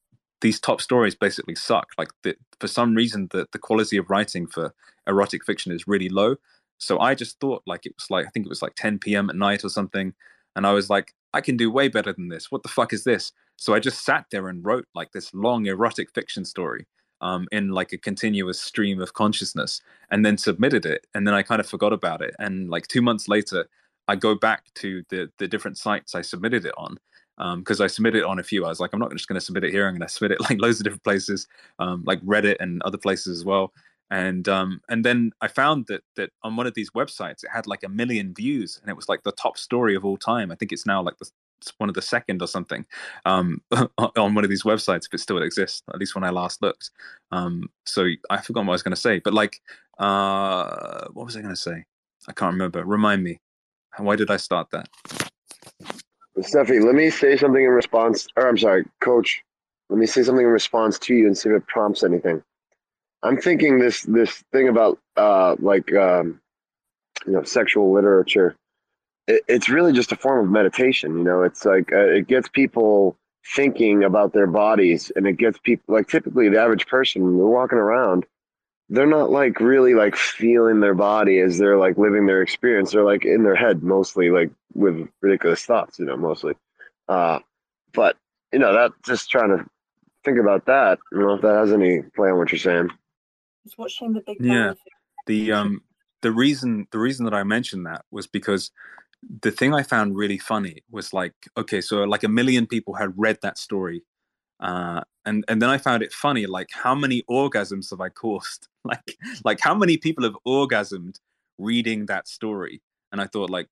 these 0.43 0.59
top 0.59 0.81
stories 0.81 1.15
basically 1.15 1.55
suck. 1.55 1.87
Like 1.97 2.09
the, 2.21 2.35
for 2.59 2.67
some 2.67 2.93
reason, 2.93 3.29
the, 3.31 3.47
the 3.51 3.57
quality 3.57 3.97
of 3.97 4.09
writing 4.09 4.45
for 4.45 4.75
erotic 5.07 5.45
fiction 5.45 5.71
is 5.71 5.87
really 5.87 6.09
low. 6.09 6.35
So 6.77 6.99
I 6.99 7.15
just 7.15 7.39
thought 7.39 7.63
like 7.65 7.85
it 7.85 7.93
was 7.97 8.11
like 8.11 8.27
I 8.27 8.29
think 8.29 8.45
it 8.45 8.49
was 8.49 8.61
like 8.61 8.75
10 8.75 8.99
p.m. 8.99 9.29
at 9.29 9.37
night 9.37 9.63
or 9.63 9.69
something, 9.69 10.13
and 10.55 10.67
I 10.67 10.73
was 10.73 10.89
like, 10.89 11.13
I 11.33 11.39
can 11.39 11.55
do 11.55 11.71
way 11.71 11.87
better 11.87 12.13
than 12.13 12.27
this. 12.27 12.51
What 12.51 12.61
the 12.61 12.69
fuck 12.69 12.91
is 12.91 13.05
this? 13.05 13.31
So 13.55 13.73
I 13.73 13.79
just 13.79 14.03
sat 14.03 14.25
there 14.31 14.49
and 14.49 14.65
wrote 14.65 14.85
like 14.93 15.13
this 15.13 15.33
long 15.33 15.65
erotic 15.65 16.11
fiction 16.13 16.43
story 16.43 16.87
um, 17.21 17.47
in 17.51 17.69
like 17.69 17.93
a 17.93 17.97
continuous 17.97 18.59
stream 18.59 19.01
of 19.01 19.13
consciousness, 19.13 19.81
and 20.11 20.25
then 20.25 20.37
submitted 20.37 20.85
it, 20.85 21.07
and 21.15 21.25
then 21.25 21.33
I 21.33 21.41
kind 21.41 21.61
of 21.61 21.67
forgot 21.67 21.93
about 21.93 22.21
it. 22.21 22.35
And 22.37 22.69
like 22.69 22.87
two 22.87 23.01
months 23.01 23.29
later, 23.29 23.67
I 24.09 24.17
go 24.17 24.35
back 24.35 24.65
to 24.75 25.03
the 25.09 25.31
the 25.37 25.47
different 25.47 25.77
sites 25.77 26.13
I 26.13 26.21
submitted 26.21 26.65
it 26.65 26.73
on, 26.77 26.97
because 27.37 27.81
I 27.81 27.87
submitted 27.87 28.19
it 28.19 28.25
on 28.25 28.39
a 28.39 28.43
few. 28.43 28.65
I 28.65 28.69
was 28.69 28.79
like, 28.79 28.93
I'm 28.93 28.99
not 28.99 29.11
just 29.11 29.27
going 29.27 29.39
to 29.39 29.45
submit 29.45 29.63
it 29.63 29.71
here. 29.71 29.87
I'm 29.87 29.93
going 29.93 30.07
to 30.07 30.13
submit 30.13 30.31
it 30.31 30.41
like 30.49 30.59
loads 30.59 30.79
of 30.79 30.83
different 30.83 31.03
places, 31.03 31.47
um, 31.79 32.03
like 32.05 32.21
Reddit 32.21 32.57
and 32.59 32.81
other 32.83 32.97
places 32.97 33.37
as 33.37 33.45
well. 33.45 33.73
And 34.09 34.47
um, 34.47 34.81
and 34.89 35.03
then 35.03 35.31
I 35.41 35.47
found 35.47 35.87
that 35.87 36.03
that 36.15 36.29
on 36.43 36.55
one 36.55 36.67
of 36.67 36.75
these 36.75 36.91
websites, 36.91 37.43
it 37.43 37.49
had 37.51 37.65
like 37.65 37.83
a 37.83 37.89
million 37.89 38.33
views, 38.33 38.79
and 38.81 38.89
it 38.89 38.95
was 38.95 39.09
like 39.09 39.23
the 39.23 39.31
top 39.31 39.57
story 39.57 39.95
of 39.95 40.05
all 40.05 40.17
time. 40.17 40.51
I 40.51 40.55
think 40.55 40.71
it's 40.71 40.85
now 40.85 41.01
like 41.01 41.17
the 41.17 41.29
one 41.77 41.89
of 41.89 41.95
the 41.95 42.01
second 42.01 42.41
or 42.41 42.47
something 42.47 42.85
um, 43.25 43.61
on 43.97 44.35
one 44.35 44.43
of 44.43 44.49
these 44.49 44.63
websites 44.63 45.07
if 45.07 45.13
it 45.13 45.19
still 45.19 45.41
exists. 45.41 45.81
At 45.91 45.99
least 45.99 46.15
when 46.15 46.23
I 46.23 46.29
last 46.29 46.61
looked. 46.61 46.91
Um, 47.31 47.69
so 47.85 48.07
I 48.29 48.41
forgot 48.41 48.65
what 48.65 48.71
I 48.71 48.75
was 48.75 48.83
going 48.83 48.95
to 48.95 49.01
say, 49.01 49.19
but 49.19 49.33
like, 49.33 49.61
uh, 49.97 51.07
what 51.13 51.25
was 51.25 51.37
I 51.37 51.41
going 51.41 51.55
to 51.55 51.59
say? 51.59 51.85
I 52.27 52.33
can't 52.33 52.53
remember. 52.53 52.83
Remind 52.83 53.23
me. 53.23 53.39
Why 53.97 54.15
did 54.15 54.31
I 54.31 54.37
start 54.37 54.69
that? 54.71 54.89
Steffi, 56.39 56.83
let 56.83 56.95
me 56.95 57.09
say 57.09 57.37
something 57.37 57.63
in 57.63 57.69
response. 57.69 58.27
Or 58.35 58.47
I'm 58.47 58.57
sorry, 58.57 58.85
Coach. 59.01 59.43
Let 59.89 59.99
me 59.99 60.05
say 60.05 60.23
something 60.23 60.45
in 60.45 60.51
response 60.51 60.97
to 60.99 61.13
you 61.13 61.27
and 61.27 61.37
see 61.37 61.49
if 61.49 61.55
it 61.55 61.67
prompts 61.67 62.03
anything. 62.03 62.41
I'm 63.21 63.37
thinking 63.39 63.79
this 63.79 64.03
this 64.03 64.43
thing 64.51 64.67
about 64.67 64.99
uh, 65.15 65.55
like 65.59 65.93
um, 65.93 66.41
you 67.25 67.33
know 67.33 67.43
sexual 67.43 67.93
literature 67.93 68.55
it, 69.27 69.43
it's 69.47 69.69
really 69.69 69.93
just 69.93 70.11
a 70.11 70.15
form 70.15 70.45
of 70.45 70.51
meditation 70.51 71.17
you 71.17 71.23
know 71.23 71.43
it's 71.43 71.65
like 71.65 71.91
uh, 71.93 72.07
it 72.07 72.27
gets 72.27 72.47
people 72.49 73.17
thinking 73.55 74.03
about 74.03 74.33
their 74.33 74.47
bodies 74.47 75.11
and 75.15 75.27
it 75.27 75.33
gets 75.33 75.57
people 75.59 75.93
like 75.93 76.07
typically 76.07 76.49
the 76.49 76.59
average 76.59 76.87
person 76.87 77.37
they're 77.37 77.45
walking 77.45 77.77
around 77.77 78.25
they're 78.89 79.05
not 79.05 79.31
like 79.31 79.59
really 79.59 79.93
like 79.93 80.15
feeling 80.15 80.79
their 80.79 80.93
body 80.93 81.39
as 81.39 81.57
they're 81.57 81.77
like 81.77 81.97
living 81.97 82.25
their 82.25 82.41
experience 82.41 82.91
they're 82.91 83.03
like 83.03 83.25
in 83.25 83.43
their 83.43 83.55
head 83.55 83.83
mostly 83.83 84.29
like 84.29 84.49
with 84.73 85.07
ridiculous 85.21 85.65
thoughts 85.65 85.99
you 85.99 86.05
know 86.05 86.17
mostly 86.17 86.53
uh 87.09 87.39
but 87.93 88.17
you 88.51 88.59
know 88.59 88.73
that 88.73 88.91
just 89.05 89.29
trying 89.29 89.49
to 89.49 89.65
think 90.23 90.39
about 90.39 90.65
that 90.65 90.99
you 91.11 91.19
know 91.19 91.33
if 91.33 91.41
that 91.41 91.55
has 91.55 91.71
any 91.71 92.01
play 92.15 92.29
on 92.29 92.37
what 92.37 92.51
you're 92.51 92.59
saying 92.59 92.89
Just 93.63 93.77
watching 93.77 94.13
the 94.13 94.21
Big 94.21 94.39
Bang. 94.39 94.51
Yeah. 94.51 94.73
The 95.27 95.51
um 95.51 95.81
the 96.21 96.31
reason 96.31 96.87
the 96.91 96.99
reason 96.99 97.25
that 97.25 97.33
I 97.33 97.43
mentioned 97.43 97.85
that 97.85 98.05
was 98.11 98.27
because 98.27 98.71
the 99.41 99.51
thing 99.51 99.73
I 99.73 99.83
found 99.83 100.15
really 100.15 100.37
funny 100.37 100.83
was 100.91 101.13
like 101.13 101.33
okay, 101.57 101.81
so 101.81 102.03
like 102.03 102.23
a 102.23 102.29
million 102.29 102.67
people 102.67 102.93
had 102.93 103.13
read 103.17 103.37
that 103.41 103.57
story. 103.57 104.03
Uh 104.59 105.01
and 105.25 105.45
and 105.47 105.61
then 105.61 105.69
I 105.69 105.77
found 105.77 106.03
it 106.03 106.11
funny 106.11 106.45
like 106.45 106.69
how 106.71 106.95
many 106.95 107.23
orgasms 107.29 107.89
have 107.91 108.01
I 108.01 108.09
caused? 108.09 108.67
Like 108.85 109.17
like 109.45 109.59
how 109.61 109.73
many 109.73 109.95
people 109.95 110.25
have 110.25 110.35
orgasmed 110.45 111.19
reading 111.57 112.07
that 112.07 112.27
story? 112.27 112.81
And 113.13 113.21
I 113.21 113.27
thought 113.27 113.49
like 113.49 113.69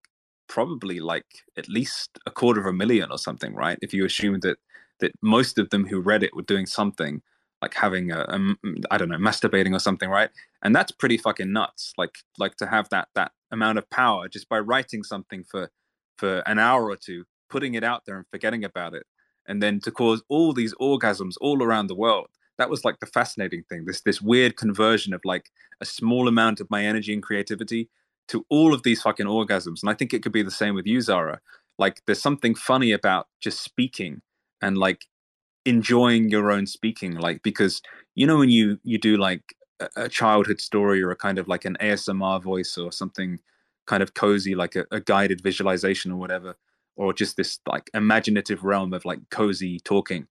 probably 0.51 0.99
like 0.99 1.45
at 1.57 1.69
least 1.69 2.19
a 2.25 2.31
quarter 2.31 2.59
of 2.59 2.65
a 2.65 2.73
million 2.73 3.09
or 3.09 3.17
something, 3.17 3.55
right? 3.55 3.79
If 3.81 3.93
you 3.93 4.05
assume 4.05 4.41
that 4.41 4.57
that 4.99 5.13
most 5.21 5.57
of 5.57 5.69
them 5.69 5.87
who 5.87 6.01
read 6.01 6.23
it 6.23 6.35
were 6.35 6.41
doing 6.53 6.65
something 6.65 7.21
like 7.61 7.73
having 7.73 8.11
a, 8.11 8.19
a 8.19 8.55
I 8.91 8.97
don't 8.97 9.07
know 9.07 9.17
masturbating 9.17 9.73
or 9.73 9.79
something, 9.79 10.09
right? 10.09 10.29
And 10.61 10.75
that's 10.75 10.91
pretty 10.91 11.17
fucking 11.17 11.53
nuts. 11.53 11.93
Like 11.97 12.15
like 12.37 12.57
to 12.57 12.67
have 12.67 12.89
that 12.89 13.07
that 13.15 13.31
amount 13.49 13.77
of 13.77 13.89
power 13.89 14.27
just 14.27 14.49
by 14.49 14.59
writing 14.59 15.03
something 15.03 15.45
for 15.45 15.71
for 16.17 16.39
an 16.39 16.59
hour 16.59 16.89
or 16.89 16.97
two, 16.97 17.23
putting 17.49 17.73
it 17.75 17.83
out 17.83 18.05
there 18.05 18.17
and 18.17 18.25
forgetting 18.29 18.65
about 18.65 18.93
it, 18.93 19.05
and 19.47 19.63
then 19.63 19.79
to 19.79 19.91
cause 19.91 20.21
all 20.27 20.51
these 20.51 20.75
orgasms 20.75 21.35
all 21.39 21.63
around 21.63 21.87
the 21.87 22.01
world. 22.05 22.27
That 22.57 22.69
was 22.69 22.83
like 22.83 22.99
the 22.99 23.05
fascinating 23.05 23.63
thing. 23.69 23.85
This 23.85 24.01
this 24.01 24.21
weird 24.21 24.57
conversion 24.57 25.13
of 25.13 25.21
like 25.23 25.49
a 25.79 25.85
small 25.85 26.27
amount 26.27 26.59
of 26.59 26.69
my 26.69 26.83
energy 26.85 27.13
and 27.13 27.23
creativity 27.23 27.89
to 28.27 28.45
all 28.49 28.73
of 28.73 28.83
these 28.83 29.01
fucking 29.01 29.25
orgasms. 29.25 29.81
And 29.81 29.89
I 29.89 29.93
think 29.93 30.13
it 30.13 30.23
could 30.23 30.31
be 30.31 30.43
the 30.43 30.51
same 30.51 30.75
with 30.75 30.85
you, 30.85 31.01
Zara. 31.01 31.39
Like 31.77 32.01
there's 32.05 32.21
something 32.21 32.55
funny 32.55 32.91
about 32.91 33.27
just 33.41 33.61
speaking 33.61 34.21
and 34.61 34.77
like 34.77 35.05
enjoying 35.65 36.29
your 36.29 36.51
own 36.51 36.65
speaking 36.65 37.13
like 37.15 37.41
because 37.43 37.81
you 38.15 38.25
know 38.25 38.37
when 38.37 38.49
you 38.49 38.79
you 38.83 38.97
do 38.97 39.17
like 39.17 39.55
a, 39.95 40.09
childhood 40.09 40.59
story 40.59 41.01
or 41.01 41.11
a 41.11 41.15
kind 41.15 41.37
of 41.37 41.47
like 41.47 41.65
an 41.65 41.77
asmr 41.81 42.41
voice 42.41 42.77
or 42.77 42.91
something 42.91 43.39
kind 43.85 44.01
of 44.01 44.13
cozy 44.13 44.55
like 44.55 44.75
a, 44.75 44.85
a 44.91 44.99
guided 44.99 45.41
visualization 45.41 46.11
or 46.11 46.17
whatever 46.17 46.55
or 46.95 47.13
just 47.13 47.37
this 47.37 47.59
like 47.67 47.89
imaginative 47.93 48.63
realm 48.63 48.93
of 48.93 49.05
like 49.05 49.19
cozy 49.29 49.79
talking 49.79 50.27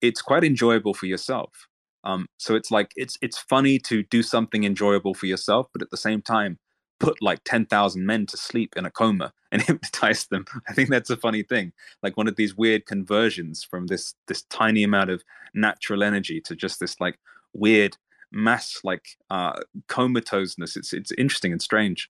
it's 0.00 0.22
quite 0.22 0.44
enjoyable 0.44 0.94
for 0.94 1.06
yourself 1.06 1.68
um 2.04 2.26
so 2.38 2.54
it's 2.54 2.70
like 2.70 2.92
it's 2.96 3.18
it's 3.20 3.38
funny 3.38 3.78
to 3.78 4.02
do 4.04 4.22
something 4.22 4.64
enjoyable 4.64 5.12
for 5.12 5.26
yourself 5.26 5.66
but 5.72 5.82
at 5.82 5.90
the 5.90 5.96
same 5.96 6.22
time 6.22 6.58
put 7.00 7.20
like 7.20 7.40
10,000 7.44 8.06
men 8.06 8.26
to 8.26 8.36
sleep 8.36 8.76
in 8.76 8.86
a 8.86 8.90
coma 8.90 9.32
and 9.50 9.62
hypnotize 9.66 10.26
them. 10.26 10.44
I 10.68 10.72
think 10.72 10.90
that's 10.90 11.10
a 11.10 11.16
funny 11.16 11.42
thing. 11.42 11.72
Like 12.02 12.16
one 12.16 12.28
of 12.28 12.36
these 12.36 12.56
weird 12.56 12.86
conversions 12.86 13.64
from 13.64 13.88
this 13.88 14.14
this 14.28 14.42
tiny 14.42 14.84
amount 14.84 15.10
of 15.10 15.24
natural 15.54 16.04
energy 16.04 16.40
to 16.42 16.54
just 16.54 16.78
this 16.78 17.00
like 17.00 17.18
weird 17.52 17.96
mass 18.30 18.80
like 18.84 19.16
uh 19.30 19.58
comatoseness. 19.88 20.76
It's 20.76 20.92
it's 20.92 21.12
interesting 21.18 21.52
and 21.52 21.60
strange. 21.60 22.08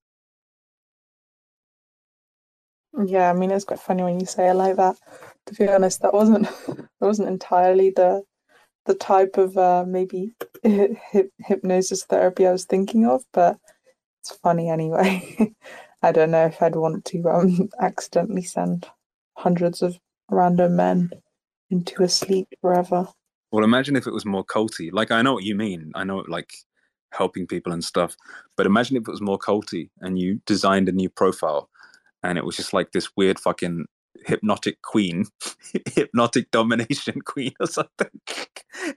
Yeah, 3.06 3.30
I 3.30 3.32
mean 3.32 3.50
it's 3.50 3.64
quite 3.64 3.80
funny 3.80 4.02
when 4.02 4.20
you 4.20 4.26
say 4.26 4.50
it 4.50 4.54
like 4.54 4.76
that. 4.76 4.96
To 5.46 5.54
be 5.54 5.68
honest, 5.68 6.02
that 6.02 6.12
wasn't 6.12 6.44
that 6.66 6.88
wasn't 7.00 7.28
entirely 7.28 7.90
the 7.90 8.22
the 8.86 8.94
type 8.94 9.36
of 9.36 9.56
uh, 9.56 9.84
maybe 9.86 10.32
hyp- 10.64 11.30
hypnosis 11.38 12.04
therapy 12.04 12.46
I 12.46 12.52
was 12.52 12.64
thinking 12.64 13.06
of, 13.06 13.22
but 13.32 13.56
it's 14.20 14.36
funny 14.36 14.68
anyway. 14.70 15.54
I 16.02 16.12
don't 16.12 16.30
know 16.30 16.46
if 16.46 16.62
I'd 16.62 16.76
want 16.76 17.04
to 17.06 17.28
um 17.28 17.68
accidentally 17.80 18.42
send 18.42 18.86
hundreds 19.36 19.82
of 19.82 19.98
random 20.30 20.76
men 20.76 21.10
into 21.70 22.02
a 22.02 22.08
sleep 22.08 22.48
forever. 22.60 23.08
Well, 23.52 23.64
imagine 23.64 23.96
if 23.96 24.06
it 24.06 24.12
was 24.12 24.24
more 24.24 24.44
culty. 24.44 24.90
Like 24.92 25.10
I 25.10 25.22
know 25.22 25.34
what 25.34 25.44
you 25.44 25.54
mean. 25.54 25.92
I 25.94 26.04
know 26.04 26.24
like 26.28 26.52
helping 27.12 27.46
people 27.46 27.72
and 27.72 27.84
stuff. 27.84 28.16
But 28.56 28.66
imagine 28.66 28.96
if 28.96 29.02
it 29.02 29.10
was 29.10 29.20
more 29.20 29.38
culty 29.38 29.90
and 30.00 30.18
you 30.18 30.40
designed 30.46 30.88
a 30.88 30.92
new 30.92 31.08
profile 31.08 31.68
and 32.22 32.38
it 32.38 32.44
was 32.44 32.56
just 32.56 32.72
like 32.72 32.92
this 32.92 33.10
weird 33.16 33.40
fucking 33.40 33.86
hypnotic 34.26 34.82
queen, 34.82 35.26
hypnotic 35.86 36.50
domination 36.50 37.20
queen 37.22 37.52
or 37.60 37.66
something. 37.66 38.10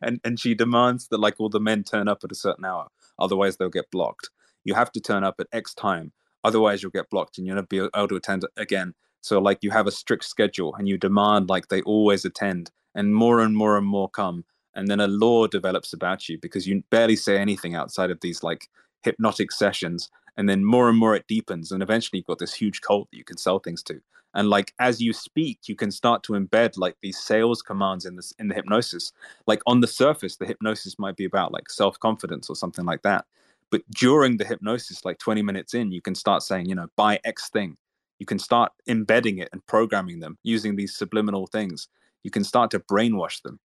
and 0.02 0.20
and 0.24 0.40
she 0.40 0.54
demands 0.54 1.08
that 1.10 1.20
like 1.20 1.36
all 1.40 1.50
the 1.50 1.60
men 1.60 1.84
turn 1.84 2.08
up 2.08 2.24
at 2.24 2.32
a 2.32 2.36
certain 2.36 2.66
hour, 2.66 2.88
otherwise 3.20 3.58
they'll 3.58 3.70
get 3.70 3.92
blocked. 3.92 4.30
You 4.64 4.74
have 4.74 4.92
to 4.94 5.02
turn 5.02 5.24
up 5.24 5.36
at 5.40 5.48
X 5.52 5.74
time, 5.74 6.12
otherwise 6.44 6.82
you'll 6.82 6.92
get 6.92 7.10
blocked 7.10 7.38
and 7.38 7.48
you'll 7.48 7.56
never 7.56 7.68
be 7.68 7.80
able 7.80 8.08
to 8.08 8.16
attend 8.16 8.46
again. 8.58 8.94
So 9.22 9.40
like 9.40 9.60
you 9.62 9.72
have 9.72 9.88
a 9.88 9.92
strict 9.92 10.26
schedule 10.26 10.76
and 10.76 10.88
you 10.88 10.98
demand 10.98 11.50
like 11.50 11.70
they 11.70 11.82
always 11.84 12.26
attend 12.26 12.72
and 12.94 13.16
more 13.16 13.40
and 13.40 13.56
more 13.56 13.78
and 13.78 13.88
more 13.88 14.10
come. 14.10 14.44
And 14.76 14.88
then 14.88 15.00
a 15.00 15.08
law 15.08 15.48
develops 15.48 15.94
about 15.94 16.28
you 16.28 16.38
because 16.38 16.68
you 16.68 16.84
barely 16.90 17.16
say 17.16 17.38
anything 17.38 17.74
outside 17.74 18.12
of 18.12 18.20
these 18.22 18.44
like 18.44 18.68
hypnotic 19.02 19.52
sessions. 19.52 20.10
And 20.36 20.50
then 20.50 20.66
more 20.66 20.90
and 20.90 20.98
more 20.98 21.16
it 21.16 21.28
deepens 21.28 21.72
and 21.72 21.82
eventually 21.82 22.20
you've 22.20 22.28
got 22.28 22.40
this 22.40 22.54
huge 22.54 22.82
cult 22.82 23.10
that 23.12 23.18
you 23.18 23.24
can 23.24 23.38
sell 23.38 23.60
things 23.60 23.84
to. 23.84 24.02
And 24.34 24.50
like 24.50 24.74
as 24.80 25.00
you 25.00 25.14
speak 25.14 25.60
you 25.68 25.76
can 25.76 25.92
start 25.92 26.24
to 26.24 26.34
embed 26.34 26.74
like 26.76 26.98
these 27.02 27.20
sales 27.20 27.62
commands 27.62 28.06
in 28.06 28.16
this 28.18 28.34
in 28.40 28.50
the 28.50 28.56
hypnosis. 28.56 29.14
Like 29.48 29.62
on 29.68 29.80
the 29.80 29.88
surface 29.88 30.36
the 30.36 30.48
hypnosis 30.48 31.00
might 31.00 31.16
be 31.16 31.26
about 31.26 31.54
like 31.54 31.70
self-confidence 31.70 32.50
or 32.50 32.56
something 32.58 32.84
like 32.84 33.04
that 33.04 33.26
but 33.74 33.82
during 33.90 34.38
the 34.38 34.46
hypnosis 34.46 35.04
like 35.04 35.18
20 35.18 35.42
minutes 35.42 35.74
in 35.74 35.92
you 35.92 36.00
can 36.00 36.14
start 36.14 36.44
saying 36.44 36.68
you 36.68 36.76
know 36.76 36.86
buy 36.96 37.20
x 37.24 37.50
thing 37.50 37.76
you 38.20 38.26
can 38.26 38.38
start 38.38 38.72
embedding 38.88 39.40
it 39.40 39.50
and 39.52 39.66
programming 39.66 40.20
them 40.20 40.38
using 40.44 40.76
these 40.76 40.96
subliminal 40.96 41.48
things 41.48 41.88
you 42.24 42.30
can 42.30 42.44
start 42.44 42.70
to 42.70 42.80
brainwash 42.80 43.42
them 43.42 43.60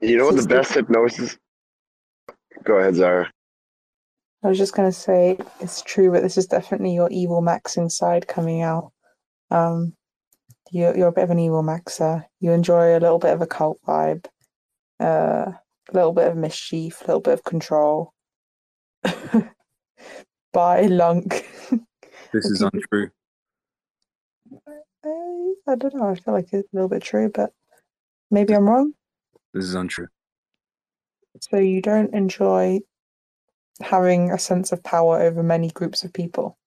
You 0.00 0.18
know 0.18 0.26
what 0.26 0.36
the 0.36 0.46
best 0.46 0.74
hypnosis? 0.74 1.38
Go 2.64 2.76
ahead, 2.76 2.96
Zara. 2.96 3.30
I 4.42 4.48
was 4.48 4.58
just 4.58 4.74
gonna 4.74 4.92
say 4.92 5.38
it's 5.60 5.82
true, 5.82 6.10
but 6.10 6.22
this 6.22 6.36
is 6.36 6.46
definitely 6.46 6.94
your 6.94 7.08
evil 7.10 7.40
Max 7.40 7.78
inside 7.78 8.28
coming 8.28 8.60
out. 8.60 8.92
Um, 9.50 9.94
you're 10.70 10.96
you're 10.96 11.08
a 11.08 11.12
bit 11.12 11.24
of 11.24 11.30
an 11.30 11.38
evil 11.38 11.62
maxer. 11.62 12.24
You 12.40 12.52
enjoy 12.52 12.92
a 12.92 13.00
little 13.04 13.18
bit 13.18 13.32
of 13.32 13.42
a 13.42 13.46
cult 13.46 13.78
vibe, 13.86 14.26
uh, 15.00 15.52
a 15.52 15.92
little 15.92 16.12
bit 16.12 16.28
of 16.28 16.36
mischief, 16.36 17.00
a 17.00 17.06
little 17.06 17.20
bit 17.20 17.34
of 17.34 17.44
control. 17.44 18.12
Bye, 20.52 20.82
lunc. 20.86 21.46
this 22.32 22.50
is 22.50 22.62
untrue 22.72 23.10
I, 25.04 25.52
I 25.68 25.74
don't 25.76 25.94
know. 25.94 26.08
I 26.10 26.14
feel 26.14 26.34
like 26.34 26.52
it's 26.52 26.68
a 26.72 26.76
little 26.76 26.88
bit 26.88 27.02
true, 27.02 27.30
but 27.32 27.52
maybe 28.30 28.54
I'm 28.54 28.68
wrong. 28.68 28.92
this 29.54 29.64
is 29.64 29.74
untrue 29.74 30.08
So 31.40 31.56
you 31.58 31.80
don't 31.80 32.14
enjoy 32.14 32.80
having 33.80 34.30
a 34.30 34.38
sense 34.38 34.72
of 34.72 34.82
power 34.82 35.20
over 35.20 35.42
many 35.42 35.70
groups 35.70 36.04
of 36.04 36.12
people. 36.12 36.58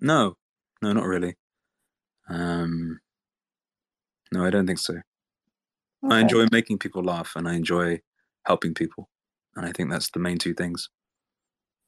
no 0.00 0.34
no 0.82 0.92
not 0.92 1.04
really 1.06 1.36
um 2.28 2.98
no 4.32 4.44
i 4.44 4.50
don't 4.50 4.66
think 4.66 4.78
so 4.78 4.94
i 6.10 6.18
enjoy 6.20 6.46
making 6.50 6.78
people 6.78 7.02
laugh 7.02 7.32
and 7.36 7.46
i 7.48 7.54
enjoy 7.54 8.00
helping 8.44 8.74
people 8.74 9.08
and 9.56 9.66
i 9.66 9.72
think 9.72 9.90
that's 9.90 10.10
the 10.10 10.18
main 10.18 10.38
two 10.38 10.54
things. 10.54 10.88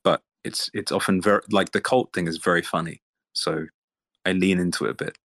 But 0.04 0.22
it's 0.44 0.70
it's 0.74 0.92
often 0.92 1.20
very 1.20 1.42
like 1.50 1.72
the 1.72 1.80
cult 1.80 2.12
thing 2.12 2.28
is 2.28 2.38
very 2.38 2.62
funny. 2.62 3.02
So 3.32 3.66
i 4.24 4.32
lean 4.32 4.58
into 4.58 4.86
it 4.86 4.90
a 4.90 4.94
bit. 4.94 5.18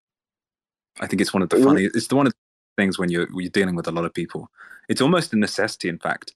I 0.99 1.07
think 1.07 1.21
it's 1.21 1.33
one 1.33 1.43
of 1.43 1.49
the 1.49 1.57
funny 1.63 1.85
it's 1.93 2.07
the 2.07 2.15
one 2.15 2.27
of 2.27 2.33
the 2.33 2.81
things 2.81 2.99
when 2.99 3.09
you're 3.09 3.27
when 3.27 3.43
you're 3.43 3.49
dealing 3.49 3.75
with 3.75 3.87
a 3.87 3.91
lot 3.91 4.05
of 4.05 4.13
people. 4.13 4.49
It's 4.89 5.01
almost 5.01 5.33
a 5.33 5.37
necessity 5.37 5.89
in 5.89 5.99
fact. 5.99 6.33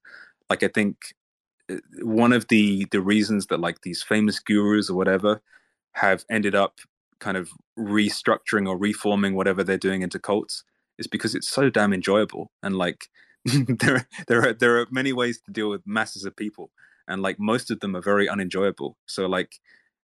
Like 0.49 0.63
i 0.63 0.67
think 0.67 0.97
uh, 1.71 1.77
one 2.01 2.33
of 2.33 2.47
the 2.49 2.85
the 2.91 3.01
reasons 3.01 3.47
that 3.47 3.59
like 3.59 3.81
these 3.81 4.03
famous 4.03 4.39
gurus 4.39 4.89
or 4.89 4.95
whatever 4.95 5.41
have 5.93 6.25
ended 6.29 6.55
up 6.55 6.79
kind 7.19 7.37
of 7.37 7.49
restructuring 7.77 8.67
or 8.67 8.77
reforming 8.77 9.33
whatever 9.35 9.63
they're 9.63 9.77
doing 9.77 10.01
into 10.01 10.19
cults 10.19 10.63
is 10.97 11.07
because 11.07 11.35
it's 11.35 11.49
so 11.49 11.69
damn 11.69 11.93
enjoyable. 11.93 12.51
And 12.63 12.77
like 12.77 13.07
there 13.79 14.07
there 14.27 14.47
are 14.49 14.53
there 14.53 14.79
are 14.79 14.87
many 14.91 15.13
ways 15.13 15.39
to 15.41 15.51
deal 15.51 15.69
with 15.69 15.85
masses 15.85 16.25
of 16.25 16.35
people 16.35 16.71
and 17.07 17.21
like 17.21 17.39
most 17.39 17.69
of 17.69 17.79
them 17.79 17.95
are 17.95 18.01
very 18.01 18.27
unenjoyable. 18.27 18.97
So 19.05 19.27
like 19.27 19.55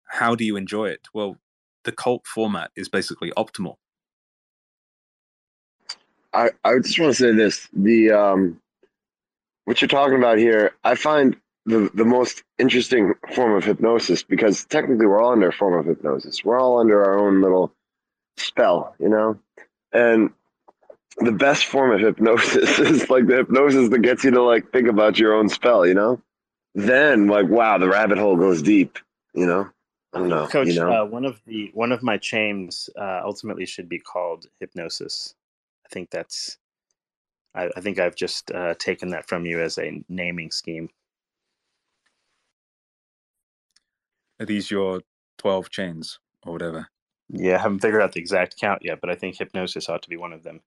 how 0.09 0.35
do 0.35 0.43
you 0.43 0.55
enjoy 0.55 0.89
it? 0.89 1.07
Well 1.13 1.37
the 1.83 1.91
cult 1.91 2.27
format 2.27 2.71
is 2.75 2.89
basically 2.89 3.31
optimal. 3.31 3.75
I, 6.33 6.51
I 6.63 6.79
just 6.79 6.99
want 6.99 7.15
to 7.15 7.19
say 7.19 7.31
this: 7.33 7.67
the 7.73 8.11
um, 8.11 8.61
what 9.65 9.81
you're 9.81 9.87
talking 9.87 10.17
about 10.17 10.37
here, 10.37 10.71
I 10.83 10.95
find 10.95 11.35
the 11.65 11.89
the 11.93 12.05
most 12.05 12.43
interesting 12.57 13.13
form 13.33 13.53
of 13.53 13.63
hypnosis 13.63 14.23
because 14.23 14.65
technically 14.65 15.05
we're 15.05 15.21
all 15.21 15.31
under 15.31 15.49
a 15.49 15.53
form 15.53 15.79
of 15.79 15.85
hypnosis. 15.85 16.43
We're 16.43 16.59
all 16.59 16.79
under 16.79 17.03
our 17.03 17.19
own 17.19 17.41
little 17.41 17.73
spell, 18.37 18.95
you 18.99 19.09
know, 19.09 19.39
and 19.91 20.29
the 21.19 21.31
best 21.31 21.65
form 21.65 21.91
of 21.91 21.99
hypnosis 21.99 22.79
is 22.79 23.09
like 23.09 23.27
the 23.27 23.37
hypnosis 23.37 23.89
that 23.89 23.99
gets 23.99 24.23
you 24.23 24.31
to 24.31 24.41
like 24.41 24.71
think 24.71 24.87
about 24.87 25.19
your 25.19 25.33
own 25.33 25.49
spell, 25.49 25.85
you 25.85 25.93
know. 25.93 26.21
Then 26.75 27.27
like 27.27 27.47
wow, 27.47 27.77
the 27.77 27.89
rabbit 27.89 28.17
hole 28.17 28.35
goes 28.35 28.61
deep, 28.61 28.97
you 29.33 29.45
know. 29.45 29.69
I 30.13 30.19
don't 30.19 30.29
know, 30.29 30.47
Coach, 30.47 30.69
you 30.69 30.75
know. 30.75 31.03
uh, 31.03 31.05
one 31.05 31.25
of 31.25 31.41
the 31.45 31.71
one 31.73 31.91
of 31.91 32.01
my 32.01 32.17
chains 32.17 32.89
uh, 32.99 33.21
ultimately 33.23 33.65
should 33.65 33.89
be 33.89 33.99
called 33.99 34.47
hypnosis. 34.59 35.35
I 35.85 35.89
think 35.93 36.09
that's. 36.09 36.57
I, 37.55 37.69
I 37.75 37.81
think 37.81 37.99
I've 37.99 38.15
just 38.15 38.51
uh, 38.51 38.75
taken 38.79 39.09
that 39.09 39.27
from 39.27 39.45
you 39.45 39.59
as 39.61 39.77
a 39.77 40.03
naming 40.07 40.51
scheme. 40.51 40.89
Are 44.39 44.45
these 44.45 44.71
your 44.71 45.01
twelve 45.37 45.69
chains 45.69 46.19
or 46.43 46.53
whatever? 46.53 46.87
Yeah, 47.29 47.55
I 47.55 47.59
haven't 47.59 47.79
figured 47.79 48.01
out 48.01 48.13
the 48.13 48.19
exact 48.19 48.57
count 48.59 48.81
yet, 48.83 48.99
but 49.01 49.09
I 49.09 49.15
think 49.15 49.37
hypnosis 49.37 49.89
ought 49.89 50.01
to 50.03 50.09
be 50.09 50.17
one 50.17 50.33
of 50.33 50.43
them. 50.43 50.61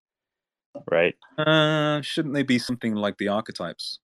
Right? 0.91 1.15
Uh, 1.39 2.01
shouldn't 2.03 2.35
they 2.35 2.43
be 2.43 2.59
something 2.59 2.95
like 2.95 3.19
the 3.19 3.29
archetypes? 3.29 3.99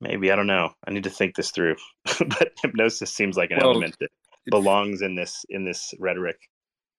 Maybe 0.00 0.30
I 0.30 0.36
don't 0.36 0.46
know. 0.46 0.70
I 0.86 0.90
need 0.90 1.04
to 1.04 1.10
think 1.10 1.34
this 1.34 1.50
through. 1.50 1.76
but 2.18 2.52
hypnosis 2.62 3.12
seems 3.12 3.36
like 3.36 3.50
an 3.50 3.58
Well, 3.58 3.70
element 3.70 3.96
that 4.00 4.10
belongs 4.50 5.02
in 5.02 5.14
this 5.14 5.44
in 5.48 5.64
this 5.64 5.94
rhetoric. 5.98 6.38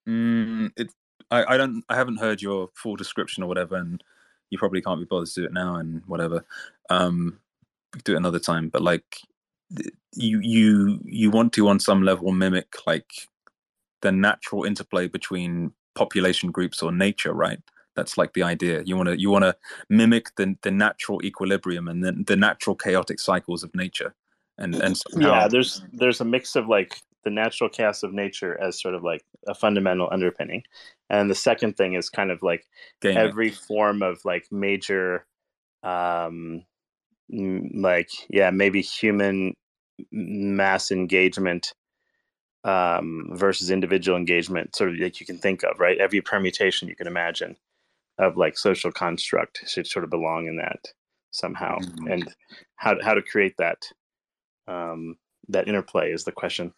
Mm, 0.08 0.72
it. 0.78 0.92
I, 1.32 1.56
I 1.56 1.58
don't. 1.58 1.84
I 1.90 1.96
haven't 1.96 2.20
heard 2.20 2.42
your 2.42 2.70
full 2.76 2.96
description 2.96 3.44
or 3.44 3.48
whatever, 3.48 3.76
and 3.76 4.04
you 4.50 4.58
probably 4.58 4.82
can't 4.82 5.00
be 5.00 5.06
bothered 5.06 5.28
to 5.30 5.42
do 5.42 5.46
it 5.46 5.54
now 5.54 5.76
and 5.76 6.04
whatever. 6.06 6.46
Um, 6.90 7.40
do 8.04 8.14
it 8.14 8.18
another 8.18 8.40
time. 8.40 8.70
But 8.70 8.82
like, 8.82 9.18
you 10.14 10.40
you 10.40 11.00
you 11.04 11.32
want 11.32 11.54
to 11.54 11.68
on 11.68 11.80
some 11.80 12.04
level 12.04 12.32
mimic 12.32 12.76
like 12.86 13.28
the 14.02 14.12
natural 14.12 14.64
interplay 14.64 15.08
between 15.08 15.72
population 15.96 16.52
groups 16.52 16.84
or 16.84 16.92
nature, 16.92 17.34
right? 17.34 17.60
That's 17.96 18.18
like 18.18 18.34
the 18.34 18.44
idea. 18.44 18.84
You 18.86 18.98
want 18.98 19.08
to 19.08 19.20
you 19.20 19.30
want 19.30 19.44
to 19.44 19.56
mimic 19.90 20.36
the 20.36 20.56
the 20.62 20.72
natural 20.72 21.24
equilibrium 21.24 21.88
and 21.88 22.04
then 22.04 22.26
the 22.28 22.36
natural 22.36 22.76
chaotic 22.76 23.20
cycles 23.20 23.64
of 23.64 23.74
nature, 23.74 24.16
and 24.58 24.76
and 24.76 24.98
somehow 24.98 25.32
Yeah, 25.32 25.48
there's 25.48 25.82
there's 25.94 26.22
a 26.22 26.26
mix 26.26 26.56
of 26.56 26.68
like 26.68 27.02
the 27.24 27.30
natural 27.30 27.70
chaos 27.70 28.04
of 28.04 28.14
nature 28.14 28.60
as 28.62 28.80
sort 28.80 28.96
of 28.96 29.04
like 29.04 29.24
a 29.48 29.56
fundamental 29.56 30.10
underpinning, 30.12 30.64
and 31.10 31.30
the 31.30 31.36
second 31.36 31.78
thing 31.78 31.94
is 31.94 32.10
kind 32.10 32.32
of 32.32 32.44
like 32.44 32.66
Gaming. 33.02 33.18
every 33.18 33.52
form 33.52 34.04
of 34.04 34.24
like 34.26 34.46
major, 34.52 35.26
um, 35.82 36.64
like 37.30 38.10
yeah, 38.30 38.52
maybe 38.52 38.82
human 38.82 39.56
mass 40.12 40.92
engagement 40.92 41.74
um, 42.66 43.30
versus 43.32 43.72
individual 43.72 44.18
engagement, 44.18 44.76
sort 44.76 44.90
of 44.90 44.98
like 44.98 45.22
you 45.22 45.26
can 45.26 45.38
think 45.38 45.64
of, 45.64 45.80
right? 45.80 45.98
Every 45.98 46.20
permutation 46.20 46.90
you 46.90 46.96
can 46.96 47.08
imagine 47.08 47.56
of 48.20 48.38
like 48.38 48.58
social 48.58 48.92
construct 48.92 49.62
should 49.68 49.88
sort 49.88 50.06
of 50.06 50.12
belong 50.12 50.48
in 50.48 50.58
that 50.58 50.86
somehow, 51.32 51.78
Mhm. 51.80 52.14
and 52.14 52.36
how 52.78 52.96
how 53.04 53.14
to 53.16 53.22
create 53.24 53.56
that 53.60 53.80
um, 54.68 55.18
that 55.50 55.68
interplay 55.68 56.12
is 56.12 56.24
the 56.26 56.32
question. 56.32 56.74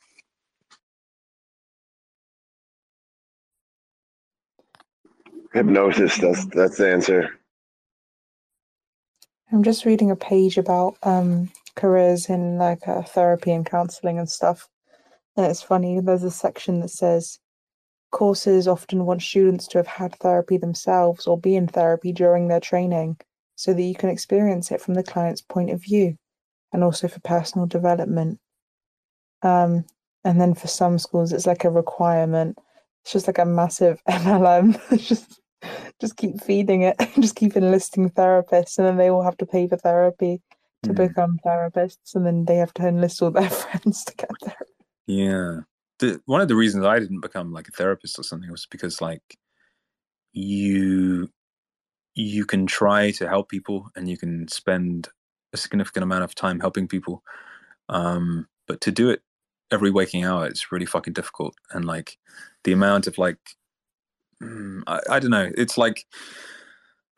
Hypnosis. 5.54 6.18
That's 6.20 6.46
that's 6.48 6.78
the 6.78 6.92
answer. 6.92 7.40
I'm 9.52 9.64
just 9.64 9.86
reading 9.86 10.12
a 10.12 10.16
page 10.18 10.58
about 10.58 10.98
um, 11.04 11.52
careers 11.76 12.30
in 12.30 12.58
like 12.58 12.88
uh, 12.88 13.04
therapy 13.04 13.52
and 13.52 13.66
counseling 13.66 14.20
and 14.20 14.30
stuff. 14.30 14.70
And 15.38 15.46
it's 15.48 15.64
funny, 15.64 16.00
there's 16.02 16.24
a 16.24 16.32
section 16.32 16.82
that 16.82 16.90
says 16.90 17.40
courses 18.12 18.68
often 18.68 19.06
want 19.06 19.22
students 19.22 19.68
to 19.68 19.78
have 19.78 19.88
had 19.88 20.16
therapy 20.16 20.58
themselves 20.58 21.28
or 21.28 21.38
be 21.38 21.56
in 21.56 21.68
therapy 21.68 22.12
during 22.12 22.48
their 22.48 22.60
training 22.60 23.18
so 23.56 23.74
that 23.74 23.82
you 23.82 23.96
can 23.96 24.10
experience 24.10 24.72
it 24.72 24.82
from 24.82 24.94
the 24.94 25.04
client's 25.04 25.42
point 25.42 25.70
of 25.70 25.82
view 25.82 26.18
and 26.74 26.84
also 26.84 27.08
for 27.08 27.20
personal 27.22 27.68
development. 27.68 28.40
Um, 29.42 29.86
and 30.24 30.40
then 30.40 30.54
for 30.54 30.68
some 30.68 31.00
schools, 31.00 31.32
it's 31.32 31.48
like 31.48 31.64
a 31.64 31.70
requirement. 31.70 32.58
It's 33.04 33.14
just 33.14 33.28
like 33.28 33.38
a 33.38 33.46
massive 33.46 34.02
MLM. 34.10 34.80
Just 35.00 35.40
just 36.00 36.18
keep 36.18 36.40
feeding 36.42 36.84
it, 36.84 36.96
just 37.20 37.36
keep 37.36 37.58
enlisting 37.58 38.12
therapists, 38.12 38.78
and 38.78 38.86
then 38.86 38.98
they 38.98 39.10
all 39.10 39.24
have 39.24 39.38
to 39.38 39.46
pay 39.46 39.68
for 39.68 39.78
therapy 39.78 40.40
to 40.84 40.92
Mm. 40.92 41.08
become 41.08 41.40
therapists, 41.44 42.14
and 42.14 42.26
then 42.26 42.46
they 42.46 42.58
have 42.58 42.74
to 42.76 42.88
enlist 42.88 43.22
all 43.24 43.32
their 43.32 43.50
friends 43.50 44.04
to 44.06 44.16
get 44.16 44.30
therapy. 44.40 44.72
Yeah. 45.08 45.62
The, 46.00 46.22
one 46.26 46.42
of 46.42 46.48
the 46.48 46.56
reasons 46.56 46.86
I 46.86 47.00
didn't 47.00 47.22
become 47.22 47.52
like 47.52 47.68
a 47.68 47.72
therapist 47.72 48.20
or 48.20 48.24
something 48.24 48.52
was 48.52 48.68
because 48.68 49.02
like 49.02 49.38
you 50.34 51.30
you 52.16 52.46
can 52.46 52.66
try 52.66 53.12
to 53.12 53.28
help 53.28 53.50
people 53.50 53.90
and 53.96 54.10
you 54.10 54.18
can 54.18 54.48
spend 54.48 55.08
a 55.54 55.58
significant 55.58 56.04
amount 56.04 56.24
of 56.24 56.36
time 56.36 56.60
helping 56.60 56.88
people. 56.88 57.24
Um, 57.90 58.48
but 58.68 58.82
to 58.82 58.92
do 58.92 59.10
it 59.10 59.22
every 59.72 59.92
waking 59.92 60.24
hour 60.24 60.46
it's 60.48 60.72
really 60.72 60.86
fucking 60.86 61.14
difficult. 61.14 61.56
And 61.72 61.86
like 61.86 62.18
the 62.64 62.74
amount 62.74 63.08
of 63.08 63.18
like 63.18 63.40
mm, 64.42 64.82
I, 64.88 65.00
I 65.10 65.20
don't 65.20 65.32
know, 65.32 65.52
it's 65.58 65.78
like 65.78 66.06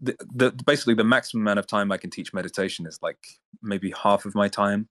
the, 0.00 0.16
the 0.34 0.52
basically 0.64 0.94
the 0.94 1.04
maximum 1.04 1.42
amount 1.42 1.58
of 1.58 1.66
time 1.66 1.92
I 1.92 1.96
can 1.98 2.10
teach 2.10 2.32
meditation 2.32 2.86
is 2.86 2.98
like 3.02 3.18
maybe 3.62 3.92
half 4.02 4.24
of 4.24 4.34
my 4.34 4.48
time. 4.48 4.88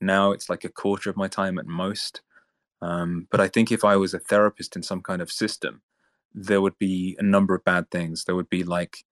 Now 0.00 0.32
it's 0.32 0.48
like 0.48 0.64
a 0.64 0.68
quarter 0.70 1.10
of 1.10 1.16
my 1.16 1.28
time 1.28 1.58
at 1.58 1.66
most. 1.66 2.22
Um, 2.82 3.26
but 3.30 3.40
I 3.40 3.48
think 3.48 3.70
if 3.70 3.84
I 3.84 3.96
was 3.96 4.14
a 4.14 4.18
therapist 4.18 4.76
in 4.76 4.82
some 4.82 5.02
kind 5.02 5.20
of 5.20 5.30
system, 5.30 5.82
there 6.32 6.60
would 6.60 6.78
be 6.78 7.16
a 7.18 7.22
number 7.22 7.54
of 7.54 7.64
bad 7.64 7.90
things. 7.90 8.24
There 8.24 8.36
would 8.36 8.48
be 8.48 8.62
like 8.62 9.04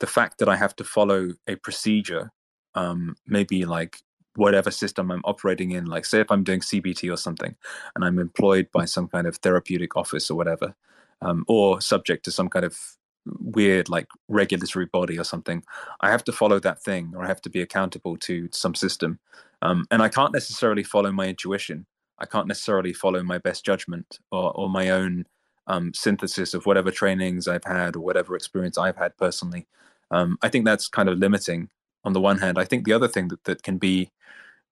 the 0.00 0.06
fact 0.06 0.38
that 0.38 0.48
I 0.48 0.56
have 0.56 0.74
to 0.76 0.84
follow 0.84 1.34
a 1.46 1.56
procedure, 1.56 2.32
um, 2.74 3.16
maybe 3.26 3.64
like 3.64 3.98
whatever 4.36 4.70
system 4.70 5.10
I'm 5.10 5.22
operating 5.24 5.72
in. 5.72 5.84
Like, 5.86 6.04
say, 6.04 6.20
if 6.20 6.30
I'm 6.30 6.44
doing 6.44 6.60
CBT 6.60 7.12
or 7.12 7.16
something, 7.16 7.54
and 7.94 8.04
I'm 8.04 8.18
employed 8.18 8.68
by 8.72 8.86
some 8.86 9.08
kind 9.08 9.26
of 9.26 9.36
therapeutic 9.36 9.96
office 9.96 10.30
or 10.30 10.36
whatever, 10.36 10.74
um, 11.20 11.44
or 11.48 11.80
subject 11.80 12.24
to 12.24 12.30
some 12.30 12.48
kind 12.48 12.64
of 12.64 12.78
weird 13.26 13.88
like 13.88 14.06
regulatory 14.28 14.86
body 14.86 15.18
or 15.18 15.24
something, 15.24 15.62
I 16.00 16.10
have 16.10 16.24
to 16.24 16.32
follow 16.32 16.58
that 16.60 16.82
thing, 16.82 17.12
or 17.14 17.24
I 17.24 17.28
have 17.28 17.42
to 17.42 17.50
be 17.50 17.60
accountable 17.60 18.16
to 18.18 18.48
some 18.52 18.74
system, 18.74 19.18
um, 19.62 19.86
and 19.90 20.02
I 20.02 20.08
can't 20.08 20.32
necessarily 20.32 20.82
follow 20.82 21.12
my 21.12 21.28
intuition. 21.28 21.86
I 22.18 22.26
can't 22.26 22.46
necessarily 22.46 22.92
follow 22.92 23.22
my 23.22 23.38
best 23.38 23.64
judgment 23.64 24.18
or, 24.30 24.52
or 24.56 24.68
my 24.68 24.90
own 24.90 25.26
um, 25.66 25.92
synthesis 25.94 26.54
of 26.54 26.66
whatever 26.66 26.90
trainings 26.90 27.48
I've 27.48 27.64
had 27.64 27.96
or 27.96 28.00
whatever 28.00 28.36
experience 28.36 28.78
I've 28.78 28.96
had 28.96 29.16
personally. 29.16 29.66
Um, 30.10 30.36
I 30.42 30.48
think 30.48 30.64
that's 30.64 30.88
kind 30.88 31.08
of 31.08 31.18
limiting 31.18 31.70
on 32.04 32.12
the 32.12 32.20
one 32.20 32.38
hand. 32.38 32.58
I 32.58 32.64
think 32.64 32.84
the 32.84 32.92
other 32.92 33.08
thing 33.08 33.28
that, 33.28 33.44
that 33.44 33.62
can 33.62 33.78
be 33.78 34.10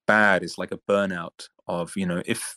bad 0.06 0.43
is 0.43 0.59
like 0.59 0.72
a 0.72 0.78
burnout 0.89 1.48
of, 1.66 1.93
you 1.97 2.06
know, 2.06 2.22
if 2.27 2.56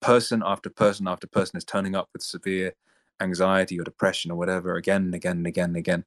person 0.00 0.42
after 0.44 0.70
person 0.70 1.08
after 1.08 1.26
person 1.26 1.56
is 1.56 1.64
turning 1.64 1.94
up 1.94 2.08
with 2.12 2.22
severe 2.22 2.74
anxiety 3.20 3.78
or 3.78 3.84
depression 3.84 4.30
or 4.30 4.38
whatever 4.38 4.76
again 4.76 5.02
and 5.02 5.14
again 5.14 5.38
and 5.38 5.46
again 5.46 5.70
and 5.70 5.76
again, 5.76 6.04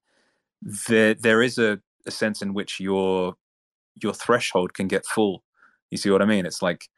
there 0.62 1.14
there 1.14 1.42
is 1.42 1.58
a, 1.58 1.80
a 2.06 2.12
sense 2.12 2.42
in 2.42 2.54
which 2.54 2.80
your 2.80 3.36
your 4.02 4.14
threshold 4.14 4.74
can 4.74 4.88
get 4.88 5.06
full. 5.06 5.44
You 5.90 5.98
see 5.98 6.10
what 6.10 6.22
I 6.22 6.26
mean? 6.26 6.46
It's 6.46 6.62
like 6.62 6.90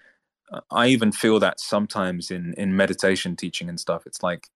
uh, 0.52 0.61
I 0.72 0.88
even 0.88 1.11
feel 1.11 1.40
that 1.40 1.60
sometimes 1.60 2.31
in 2.31 2.53
in 2.57 2.76
meditation 2.76 3.35
teaching 3.35 3.69
and 3.69 3.80
stuff. 3.80 4.06
It's 4.06 4.23
like 4.23 4.49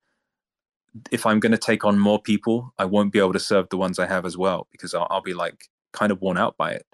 if 1.12 1.26
I'm 1.26 1.40
going 1.40 1.52
to 1.52 1.58
take 1.58 1.86
on 1.86 2.00
more 2.00 2.22
people, 2.22 2.74
I 2.80 2.86
won't 2.86 3.14
be 3.14 3.20
able 3.20 3.34
to 3.34 3.40
serve 3.40 3.70
the 3.70 3.78
ones 3.78 4.00
I 4.00 4.08
have 4.08 4.26
as 4.26 4.38
well 4.38 4.68
because 4.72 4.94
I'll, 4.94 5.08
I'll 5.10 5.22
be 5.22 5.34
like 5.34 5.70
kind 5.94 6.12
of 6.12 6.22
worn 6.22 6.38
out 6.38 6.58
by 6.58 6.72
it. 6.72 6.86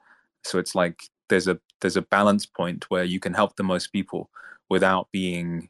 So 0.44 0.60
it's 0.60 0.76
like 0.76 1.04
there's 1.30 1.48
a 1.48 1.60
there's 1.82 1.98
a 1.98 2.02
balance 2.02 2.46
point 2.46 2.90
where 2.90 3.04
you 3.04 3.20
can 3.20 3.34
help 3.34 3.56
the 3.56 3.64
most 3.64 3.88
people 3.92 4.30
without 4.70 5.10
being 5.12 5.70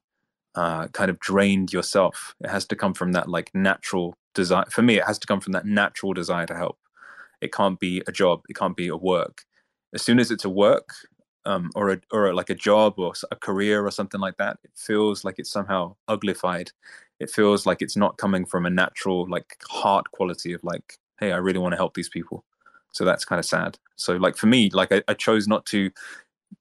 uh, 0.56 0.88
kind 0.90 1.10
of 1.10 1.20
drained 1.20 1.74
yourself. 1.74 2.36
It 2.44 2.50
has 2.50 2.66
to 2.68 2.76
come 2.76 2.94
from 2.94 3.14
that 3.14 3.30
like 3.30 3.52
natural 3.54 4.16
desire. 4.34 4.66
For 4.70 4.82
me, 4.82 4.98
it 4.98 5.06
has 5.06 5.20
to 5.20 5.28
come 5.28 5.40
from 5.40 5.54
that 5.54 5.66
natural 5.66 6.14
desire 6.14 6.46
to 6.46 6.56
help. 6.56 6.78
It 7.42 7.52
can't 7.52 7.80
be 7.80 8.02
a 8.08 8.12
job. 8.12 8.42
It 8.50 8.56
can't 8.56 8.78
be 8.78 8.88
a 8.88 8.98
work. 8.98 9.44
As 9.94 10.02
soon 10.02 10.20
as 10.20 10.32
it's 10.32 10.46
a 10.46 10.50
work, 10.50 10.90
um, 11.46 11.72
or 11.76 11.92
a, 11.92 12.02
or 12.12 12.28
a, 12.28 12.34
like 12.34 12.50
a 12.50 12.56
job 12.56 12.94
or 12.98 13.14
a 13.32 13.36
career 13.36 13.86
or 13.86 13.92
something 13.92 14.22
like 14.22 14.38
that, 14.38 14.58
it 14.64 14.72
feels 14.76 15.24
like 15.24 15.36
it's 15.38 15.52
somehow 15.52 15.96
uglified. 16.10 16.72
It 17.20 17.30
feels 17.30 17.66
like 17.66 17.82
it's 17.82 17.98
not 17.98 18.18
coming 18.18 18.46
from 18.46 18.66
a 18.66 18.70
natural 18.70 19.30
like 19.30 19.58
heart 19.70 20.12
quality 20.12 20.54
of 20.54 20.64
like, 20.64 20.98
hey, 21.20 21.32
I 21.32 21.38
really 21.38 21.60
want 21.60 21.74
to 21.74 21.78
help 21.78 21.94
these 21.94 22.10
people. 22.10 22.44
So 22.92 23.06
that's 23.06 23.26
kind 23.26 23.40
of 23.40 23.46
sad. 23.46 23.78
So 23.96 24.16
like 24.18 24.38
for 24.38 24.48
me, 24.48 24.70
like 24.70 24.92
I, 24.92 25.04
I 25.08 25.14
chose 25.14 25.48
not 25.48 25.66
to 25.68 25.92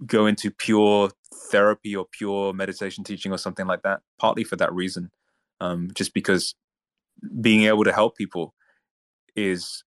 go 0.07 0.27
into 0.27 0.51
pure 0.51 1.11
therapy 1.51 1.97
or 1.97 2.07
pure 2.11 2.53
meditation 2.53 3.05
teaching 3.05 3.33
or 3.33 3.39
something 3.39 3.67
like 3.67 3.83
that, 3.83 4.01
partly 4.21 4.45
for 4.45 4.57
that 4.57 4.73
reason, 4.75 5.11
um, 5.61 5.91
just 5.95 6.15
because 6.15 6.55
being 7.41 7.65
able 7.65 7.85
to 7.85 7.93
help 7.93 8.17
people 8.17 8.55
is 9.37 9.85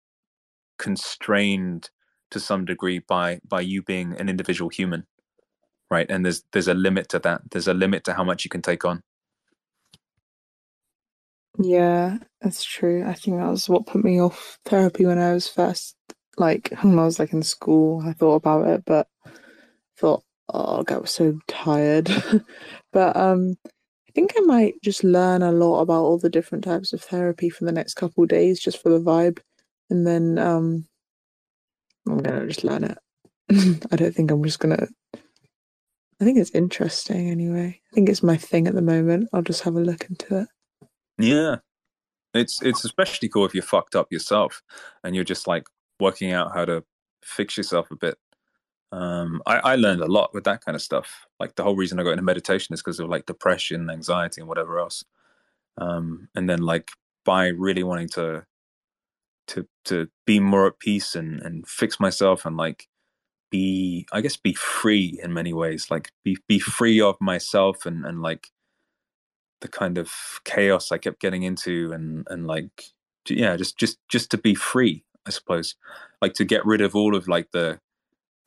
constrained 0.79 1.91
to 2.31 2.41
some 2.41 2.65
degree 2.65 2.99
by 2.99 3.41
by 3.49 3.61
you 3.61 3.83
being 3.83 4.15
an 4.19 4.29
individual 4.29 4.69
human 4.71 5.07
right 5.91 6.11
and 6.11 6.25
there's 6.25 6.45
there's 6.53 6.69
a 6.69 6.75
limit 6.75 7.09
to 7.09 7.19
that 7.19 7.43
there's 7.53 7.69
a 7.69 7.75
limit 7.75 8.05
to 8.05 8.15
how 8.15 8.25
much 8.25 8.45
you 8.45 8.51
can 8.51 8.63
take 8.63 8.85
on 8.85 9.03
Yeah, 11.61 12.19
that's 12.43 12.65
true. 12.65 13.05
I 13.07 13.15
think 13.15 13.39
that 13.39 13.51
was 13.51 13.69
what 13.69 13.87
put 13.87 14.05
me 14.05 14.21
off 14.21 14.59
therapy 14.67 15.07
when 15.07 15.19
I 15.19 15.35
was 15.35 15.49
first, 15.49 15.97
like, 16.39 16.73
when 16.83 16.99
I 16.99 17.05
was 17.05 17.19
like 17.21 17.33
in 17.33 17.43
school. 17.45 18.03
I 18.07 18.13
thought 18.15 18.37
about 18.37 18.69
it, 18.69 18.85
but 18.87 19.09
thought, 19.99 20.25
oh, 20.55 20.85
I 20.89 20.97
was 20.99 21.11
so 21.11 21.39
tired. 21.49 22.11
But 22.93 23.17
um, 23.17 23.57
I 23.65 24.13
think 24.17 24.33
I 24.37 24.41
might 24.41 24.75
just 24.83 25.05
learn 25.05 25.43
a 25.43 25.53
lot 25.53 25.81
about 25.81 26.03
all 26.03 26.19
the 26.19 26.29
different 26.29 26.65
types 26.65 26.93
of 26.93 27.01
therapy 27.01 27.49
for 27.49 27.65
the 27.65 27.71
next 27.71 27.95
couple 27.95 28.27
days, 28.27 28.59
just 28.59 28.83
for 28.83 28.89
the 28.89 28.99
vibe, 28.99 29.39
and 29.91 30.05
then 30.05 30.39
um, 30.39 30.89
I'm 32.09 32.19
gonna 32.19 32.49
just 32.49 32.65
learn 32.65 32.83
it. 32.83 32.99
I 33.93 33.95
don't 33.95 34.13
think 34.13 34.33
I'm 34.33 34.43
just 34.43 34.59
gonna. 34.59 34.89
I 35.15 36.25
think 36.25 36.39
it's 36.39 36.51
interesting 36.51 37.31
anyway. 37.31 37.81
I 37.93 37.95
think 37.95 38.09
it's 38.09 38.25
my 38.25 38.37
thing 38.37 38.67
at 38.67 38.75
the 38.75 38.83
moment. 38.83 39.29
I'll 39.33 39.43
just 39.43 39.63
have 39.63 39.77
a 39.77 39.81
look 39.81 40.05
into 40.11 40.41
it. 40.41 40.49
yeah 41.25 41.59
it's 42.35 42.63
it's 42.63 42.85
especially 42.85 43.29
cool 43.29 43.45
if 43.45 43.55
you're 43.55 43.63
fucked 43.63 43.97
up 43.97 44.11
yourself 44.11 44.63
and 45.03 45.15
you're 45.15 45.25
just 45.25 45.47
like 45.47 45.65
working 45.99 46.33
out 46.33 46.55
how 46.55 46.65
to 46.65 46.85
fix 47.23 47.57
yourself 47.57 47.91
a 47.91 47.97
bit 47.97 48.17
um 48.93 49.41
i 49.47 49.59
i 49.59 49.77
learned 49.77 50.03
a 50.03 50.07
lot 50.07 50.35
with 50.35 50.45
that 50.45 50.65
kind 50.65 50.75
of 50.75 50.83
stuff. 50.83 51.27
Like 51.39 51.55
the 51.55 51.63
whole 51.63 51.77
reason 51.77 51.99
i 52.01 52.03
got 52.03 52.13
into 52.13 52.23
meditation 52.23 52.75
is 52.75 52.81
because 52.81 53.01
of 53.01 53.09
like 53.09 53.27
depression 53.27 53.91
anxiety 53.91 54.41
and 54.41 54.49
whatever 54.49 54.79
else. 54.79 55.05
Um 55.79 56.29
and 56.35 56.49
then 56.49 56.61
like 56.61 56.91
by 57.25 57.49
really 57.49 57.83
wanting 57.83 58.09
to 58.11 58.45
to 59.49 59.67
to 59.85 60.09
be 60.27 60.41
more 60.41 60.67
at 60.67 60.79
peace 60.79 61.15
and 61.15 61.41
and 61.43 61.67
fix 61.67 62.01
myself 62.01 62.45
and 62.47 62.57
like 62.57 62.89
be 63.51 64.07
i 64.13 64.21
guess 64.21 64.37
be 64.37 64.55
free 64.55 65.19
in 65.23 65.33
many 65.33 65.53
ways 65.53 65.91
like 65.91 66.13
be 66.25 66.39
be 66.47 66.61
free 66.61 67.01
of 67.01 67.17
myself 67.21 67.85
and 67.85 68.05
and 68.05 68.23
like 68.23 68.49
the 69.61 69.67
kind 69.67 69.99
of 69.99 70.13
chaos 70.45 70.93
i 70.93 70.99
kept 70.99 71.21
getting 71.21 71.43
into 71.43 71.91
and 71.93 72.27
and 72.31 72.47
like 72.47 72.85
yeah 73.29 73.57
just 73.57 73.77
just 73.77 73.99
just 74.09 74.31
to 74.31 74.39
be 74.39 74.55
free 74.55 75.05
i 75.27 75.31
suppose. 75.31 75.77
Like 76.21 76.35
to 76.35 76.45
get 76.45 76.67
rid 76.67 76.81
of 76.81 76.95
all 76.95 77.15
of 77.15 77.29
like 77.29 77.53
the 77.53 77.81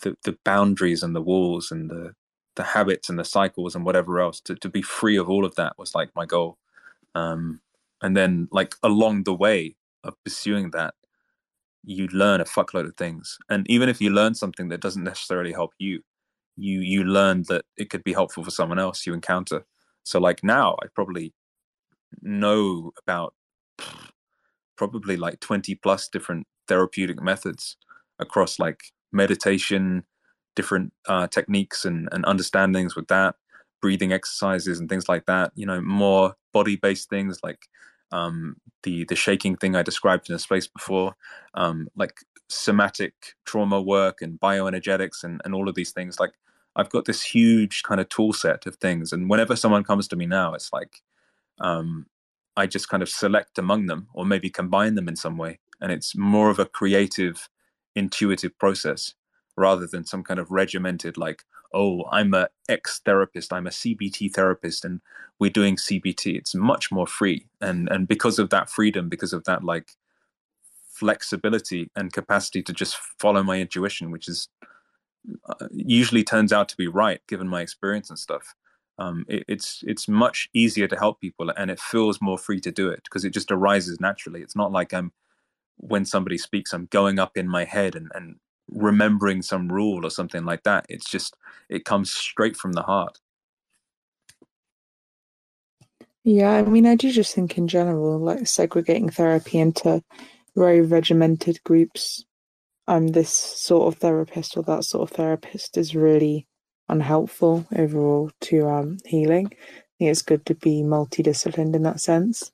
the, 0.03 0.17
the 0.23 0.37
boundaries 0.45 1.03
and 1.03 1.15
the 1.15 1.21
walls 1.21 1.71
and 1.71 1.89
the 1.89 2.15
the 2.55 2.63
habits 2.63 3.09
and 3.09 3.17
the 3.17 3.25
cycles 3.25 3.75
and 3.75 3.83
whatever 3.83 4.19
else 4.19 4.39
to, 4.39 4.53
to 4.55 4.69
be 4.69 4.83
free 4.83 5.17
of 5.17 5.27
all 5.27 5.43
of 5.43 5.55
that 5.55 5.73
was 5.79 5.95
like 5.95 6.11
my 6.15 6.25
goal. 6.25 6.57
Um 7.15 7.61
and 8.01 8.15
then 8.15 8.47
like 8.51 8.75
along 8.83 9.23
the 9.23 9.33
way 9.33 9.75
of 10.03 10.13
pursuing 10.23 10.71
that 10.71 10.93
you 11.83 12.07
learn 12.07 12.41
a 12.41 12.45
fuckload 12.45 12.85
of 12.85 12.95
things. 12.95 13.37
And 13.49 13.69
even 13.69 13.89
if 13.89 13.99
you 14.01 14.11
learn 14.11 14.35
something 14.35 14.69
that 14.69 14.81
doesn't 14.81 15.03
necessarily 15.03 15.51
help 15.53 15.73
you 15.79 16.01
you 16.57 16.81
you 16.81 17.03
learn 17.03 17.43
that 17.49 17.65
it 17.77 17.89
could 17.89 18.03
be 18.03 18.13
helpful 18.13 18.43
for 18.43 18.51
someone 18.51 18.79
else 18.79 19.07
you 19.07 19.13
encounter. 19.13 19.65
So 20.03 20.19
like 20.19 20.43
now 20.43 20.77
i 20.83 20.87
probably 20.93 21.33
know 22.21 22.91
about 23.01 23.33
probably 24.75 25.17
like 25.17 25.39
20 25.39 25.75
plus 25.75 26.07
different 26.07 26.47
therapeutic 26.67 27.21
methods 27.21 27.77
across 28.19 28.59
like 28.59 28.83
meditation 29.13 30.03
different 30.55 30.93
uh, 31.07 31.27
techniques 31.27 31.85
and, 31.85 32.07
and 32.11 32.25
understandings 32.25 32.95
with 32.95 33.07
that 33.07 33.35
breathing 33.81 34.13
exercises 34.13 34.79
and 34.79 34.89
things 34.89 35.09
like 35.09 35.25
that 35.25 35.51
you 35.55 35.65
know 35.65 35.81
more 35.81 36.35
body 36.53 36.75
based 36.75 37.09
things 37.09 37.39
like 37.43 37.67
um, 38.11 38.57
the 38.83 39.05
the 39.05 39.15
shaking 39.15 39.55
thing 39.57 39.75
i 39.75 39.83
described 39.83 40.29
in 40.29 40.35
a 40.35 40.39
space 40.39 40.67
before 40.67 41.15
um, 41.55 41.87
like 41.95 42.13
somatic 42.49 43.13
trauma 43.45 43.81
work 43.81 44.21
and 44.21 44.39
bioenergetics 44.39 45.23
and, 45.23 45.41
and 45.45 45.55
all 45.55 45.67
of 45.69 45.75
these 45.75 45.91
things 45.91 46.19
like 46.19 46.33
i've 46.75 46.89
got 46.89 47.05
this 47.05 47.23
huge 47.23 47.83
kind 47.83 47.99
of 47.99 48.09
tool 48.09 48.33
set 48.33 48.65
of 48.67 48.75
things 48.77 49.11
and 49.13 49.29
whenever 49.29 49.55
someone 49.55 49.83
comes 49.83 50.07
to 50.07 50.15
me 50.15 50.25
now 50.25 50.53
it's 50.53 50.71
like 50.73 51.01
um, 51.59 52.07
I 52.55 52.67
just 52.67 52.89
kind 52.89 53.01
of 53.03 53.09
select 53.09 53.57
among 53.57 53.87
them 53.87 54.07
or 54.13 54.25
maybe 54.25 54.49
combine 54.49 54.95
them 54.95 55.07
in 55.07 55.15
some 55.15 55.37
way. 55.37 55.59
And 55.81 55.91
it's 55.91 56.15
more 56.15 56.49
of 56.49 56.59
a 56.59 56.65
creative, 56.65 57.49
intuitive 57.95 58.57
process 58.57 59.13
rather 59.55 59.85
than 59.85 60.05
some 60.05 60.23
kind 60.23 60.39
of 60.39 60.51
regimented, 60.51 61.17
like, 61.17 61.43
oh, 61.73 62.05
I'm 62.11 62.33
a 62.33 62.49
ex 62.69 63.01
therapist, 63.05 63.53
I'm 63.53 63.67
a 63.67 63.71
CBT 63.71 64.33
therapist, 64.33 64.85
and 64.85 65.01
we're 65.39 65.49
doing 65.49 65.75
CBT. 65.75 66.35
It's 66.37 66.55
much 66.55 66.91
more 66.91 67.07
free. 67.07 67.47
And 67.61 67.89
and 67.89 68.07
because 68.07 68.39
of 68.39 68.49
that 68.51 68.69
freedom, 68.69 69.09
because 69.09 69.33
of 69.33 69.43
that 69.45 69.63
like 69.63 69.91
flexibility 70.91 71.89
and 71.95 72.13
capacity 72.13 72.61
to 72.63 72.73
just 72.73 72.97
follow 73.19 73.43
my 73.43 73.59
intuition, 73.59 74.11
which 74.11 74.27
is 74.27 74.47
uh, 75.47 75.67
usually 75.71 76.23
turns 76.23 76.51
out 76.51 76.67
to 76.69 76.77
be 76.77 76.87
right 76.87 77.21
given 77.27 77.47
my 77.47 77.61
experience 77.61 78.09
and 78.09 78.19
stuff 78.19 78.55
um, 78.99 79.25
it, 79.27 79.43
it's 79.47 79.83
it's 79.87 80.07
much 80.07 80.49
easier 80.53 80.87
to 80.87 80.97
help 80.97 81.19
people 81.21 81.51
and 81.55 81.71
it 81.71 81.79
feels 81.79 82.21
more 82.21 82.37
free 82.37 82.59
to 82.59 82.71
do 82.71 82.89
it 82.89 83.01
because 83.05 83.25
it 83.25 83.31
just 83.31 83.51
arises 83.51 83.99
naturally 83.99 84.41
it's 84.41 84.55
not 84.55 84.71
like 84.71 84.93
i'm 84.93 85.11
when 85.87 86.05
somebody 86.05 86.37
speaks 86.37 86.73
i'm 86.73 86.87
going 86.91 87.19
up 87.19 87.37
in 87.37 87.47
my 87.47 87.63
head 87.65 87.95
and, 87.95 88.11
and 88.15 88.35
remembering 88.69 89.41
some 89.41 89.71
rule 89.71 90.05
or 90.05 90.09
something 90.09 90.45
like 90.45 90.63
that 90.63 90.85
it's 90.89 91.09
just 91.09 91.35
it 91.69 91.85
comes 91.85 92.11
straight 92.11 92.55
from 92.57 92.73
the 92.73 92.83
heart 92.83 93.19
Yeah, 96.23 96.51
I 96.51 96.61
mean, 96.63 96.85
I 96.85 96.95
do 96.95 97.11
just 97.11 97.35
think 97.35 97.57
in 97.57 97.67
general, 97.67 98.17
like 98.19 98.47
segregating 98.47 99.09
therapy 99.09 99.59
into 99.59 100.03
very 100.55 100.81
regimented 100.81 101.63
groups. 101.63 102.23
I'm 102.87 103.07
this 103.07 103.29
sort 103.29 103.93
of 103.93 103.99
therapist 103.99 104.57
or 104.57 104.63
that 104.63 104.85
sort 104.85 105.09
of 105.09 105.15
therapist 105.17 105.77
is 105.77 105.95
really 105.95 106.47
unhelpful 106.89 107.65
overall 107.75 108.31
to 108.41 108.69
um, 108.69 108.97
healing. 109.05 109.47
I 109.47 109.57
think 109.99 110.11
it's 110.11 110.21
good 110.21 110.45
to 110.47 110.55
be 110.55 110.81
multidisciplined 110.81 111.75
in 111.75 111.83
that 111.83 111.99
sense. 112.01 112.51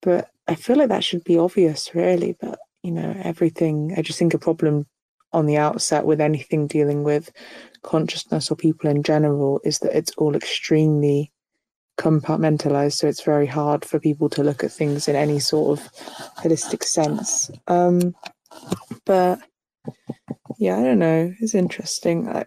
But 0.00 0.30
I 0.48 0.54
feel 0.54 0.76
like 0.76 0.88
that 0.88 1.04
should 1.04 1.24
be 1.24 1.38
obvious, 1.38 1.94
really. 1.94 2.36
But, 2.40 2.58
you 2.82 2.90
know, 2.90 3.14
everything, 3.22 3.94
I 3.96 4.02
just 4.02 4.18
think 4.18 4.34
a 4.34 4.38
problem 4.38 4.86
on 5.32 5.46
the 5.46 5.56
outset 5.56 6.04
with 6.04 6.20
anything 6.20 6.66
dealing 6.66 7.04
with 7.04 7.30
consciousness 7.82 8.50
or 8.50 8.56
people 8.56 8.90
in 8.90 9.02
general 9.02 9.60
is 9.64 9.78
that 9.78 9.96
it's 9.96 10.12
all 10.18 10.36
extremely 10.36 11.32
compartmentalized. 11.98 12.94
So 12.94 13.06
it's 13.06 13.22
very 13.22 13.46
hard 13.46 13.84
for 13.84 13.98
people 13.98 14.28
to 14.30 14.42
look 14.42 14.64
at 14.64 14.72
things 14.72 15.08
in 15.08 15.16
any 15.16 15.38
sort 15.38 15.78
of 15.78 15.92
holistic 16.38 16.82
sense. 16.82 17.50
Um, 17.66 18.14
but 19.06 19.38
yeah, 20.58 20.76
I 20.78 20.82
don't 20.82 20.98
know. 20.98 21.32
It's 21.40 21.54
interesting. 21.54 22.28
I, 22.28 22.44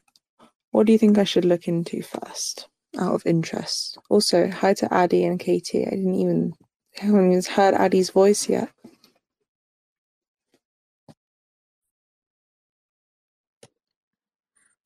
what 0.72 0.86
do 0.86 0.92
you 0.92 1.00
think 1.00 1.18
I 1.18 1.24
should 1.24 1.46
look 1.46 1.68
into 1.68 2.02
first, 2.02 2.68
out 3.00 3.16
of 3.16 3.26
interest? 3.26 3.98
Also, 4.10 4.50
hi 4.50 4.74
to 4.76 4.88
Addi 4.90 5.26
and 5.26 5.40
Katie. 5.40 5.88
I 5.88 5.92
didn't 5.92 6.16
even 6.16 6.54
I 7.02 7.06
haven't 7.06 7.32
even 7.32 7.44
heard 7.44 7.74
Addi's 7.76 8.10
voice 8.10 8.50
yet. 8.50 8.70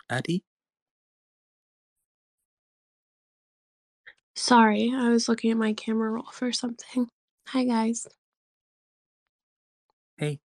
Addy? 0.10 0.44
Sorry, 4.36 4.92
I 4.96 5.10
was 5.10 5.30
looking 5.30 5.52
at 5.52 5.58
my 5.58 5.74
camera 5.74 6.10
roll 6.12 6.24
for 6.32 6.52
something. 6.52 7.08
Hi, 7.48 7.64
guys. 7.66 8.08
Hey. 10.18 10.40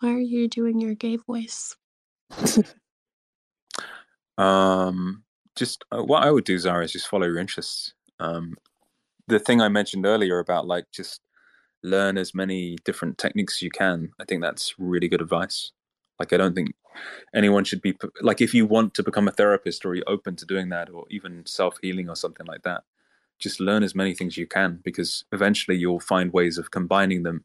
Why 0.00 0.10
are 0.10 0.18
you 0.18 0.48
doing 0.48 0.80
your 0.80 0.94
gay 0.94 1.16
voice? 1.16 1.76
Um, 4.38 5.24
just 5.56 5.84
uh, 5.92 6.02
what 6.02 6.22
I 6.22 6.30
would 6.30 6.44
do, 6.44 6.58
Zara, 6.58 6.84
is 6.84 6.92
just 6.92 7.08
follow 7.08 7.26
your 7.26 7.38
interests. 7.38 7.94
Um, 8.18 8.54
the 9.28 9.38
thing 9.38 9.60
I 9.60 9.68
mentioned 9.68 10.06
earlier 10.06 10.38
about 10.38 10.66
like 10.66 10.86
just 10.92 11.20
learn 11.82 12.16
as 12.16 12.34
many 12.34 12.76
different 12.84 13.18
techniques 13.18 13.62
you 13.62 13.70
can. 13.70 14.10
I 14.20 14.24
think 14.24 14.42
that's 14.42 14.74
really 14.78 15.08
good 15.08 15.20
advice. 15.20 15.72
Like, 16.18 16.32
I 16.32 16.36
don't 16.36 16.54
think 16.54 16.74
anyone 17.34 17.64
should 17.64 17.82
be 17.82 17.96
like 18.20 18.40
if 18.40 18.54
you 18.54 18.66
want 18.66 18.94
to 18.94 19.02
become 19.02 19.26
a 19.26 19.32
therapist 19.32 19.84
or 19.84 19.94
you're 19.94 20.08
open 20.08 20.36
to 20.36 20.46
doing 20.46 20.68
that 20.68 20.90
or 20.90 21.04
even 21.10 21.44
self 21.46 21.78
healing 21.82 22.08
or 22.08 22.16
something 22.16 22.46
like 22.46 22.62
that. 22.62 22.84
Just 23.38 23.60
learn 23.60 23.82
as 23.82 23.94
many 23.94 24.14
things 24.14 24.36
you 24.36 24.46
can 24.46 24.80
because 24.84 25.24
eventually 25.32 25.76
you'll 25.76 26.00
find 26.00 26.32
ways 26.32 26.58
of 26.58 26.70
combining 26.70 27.24
them 27.24 27.44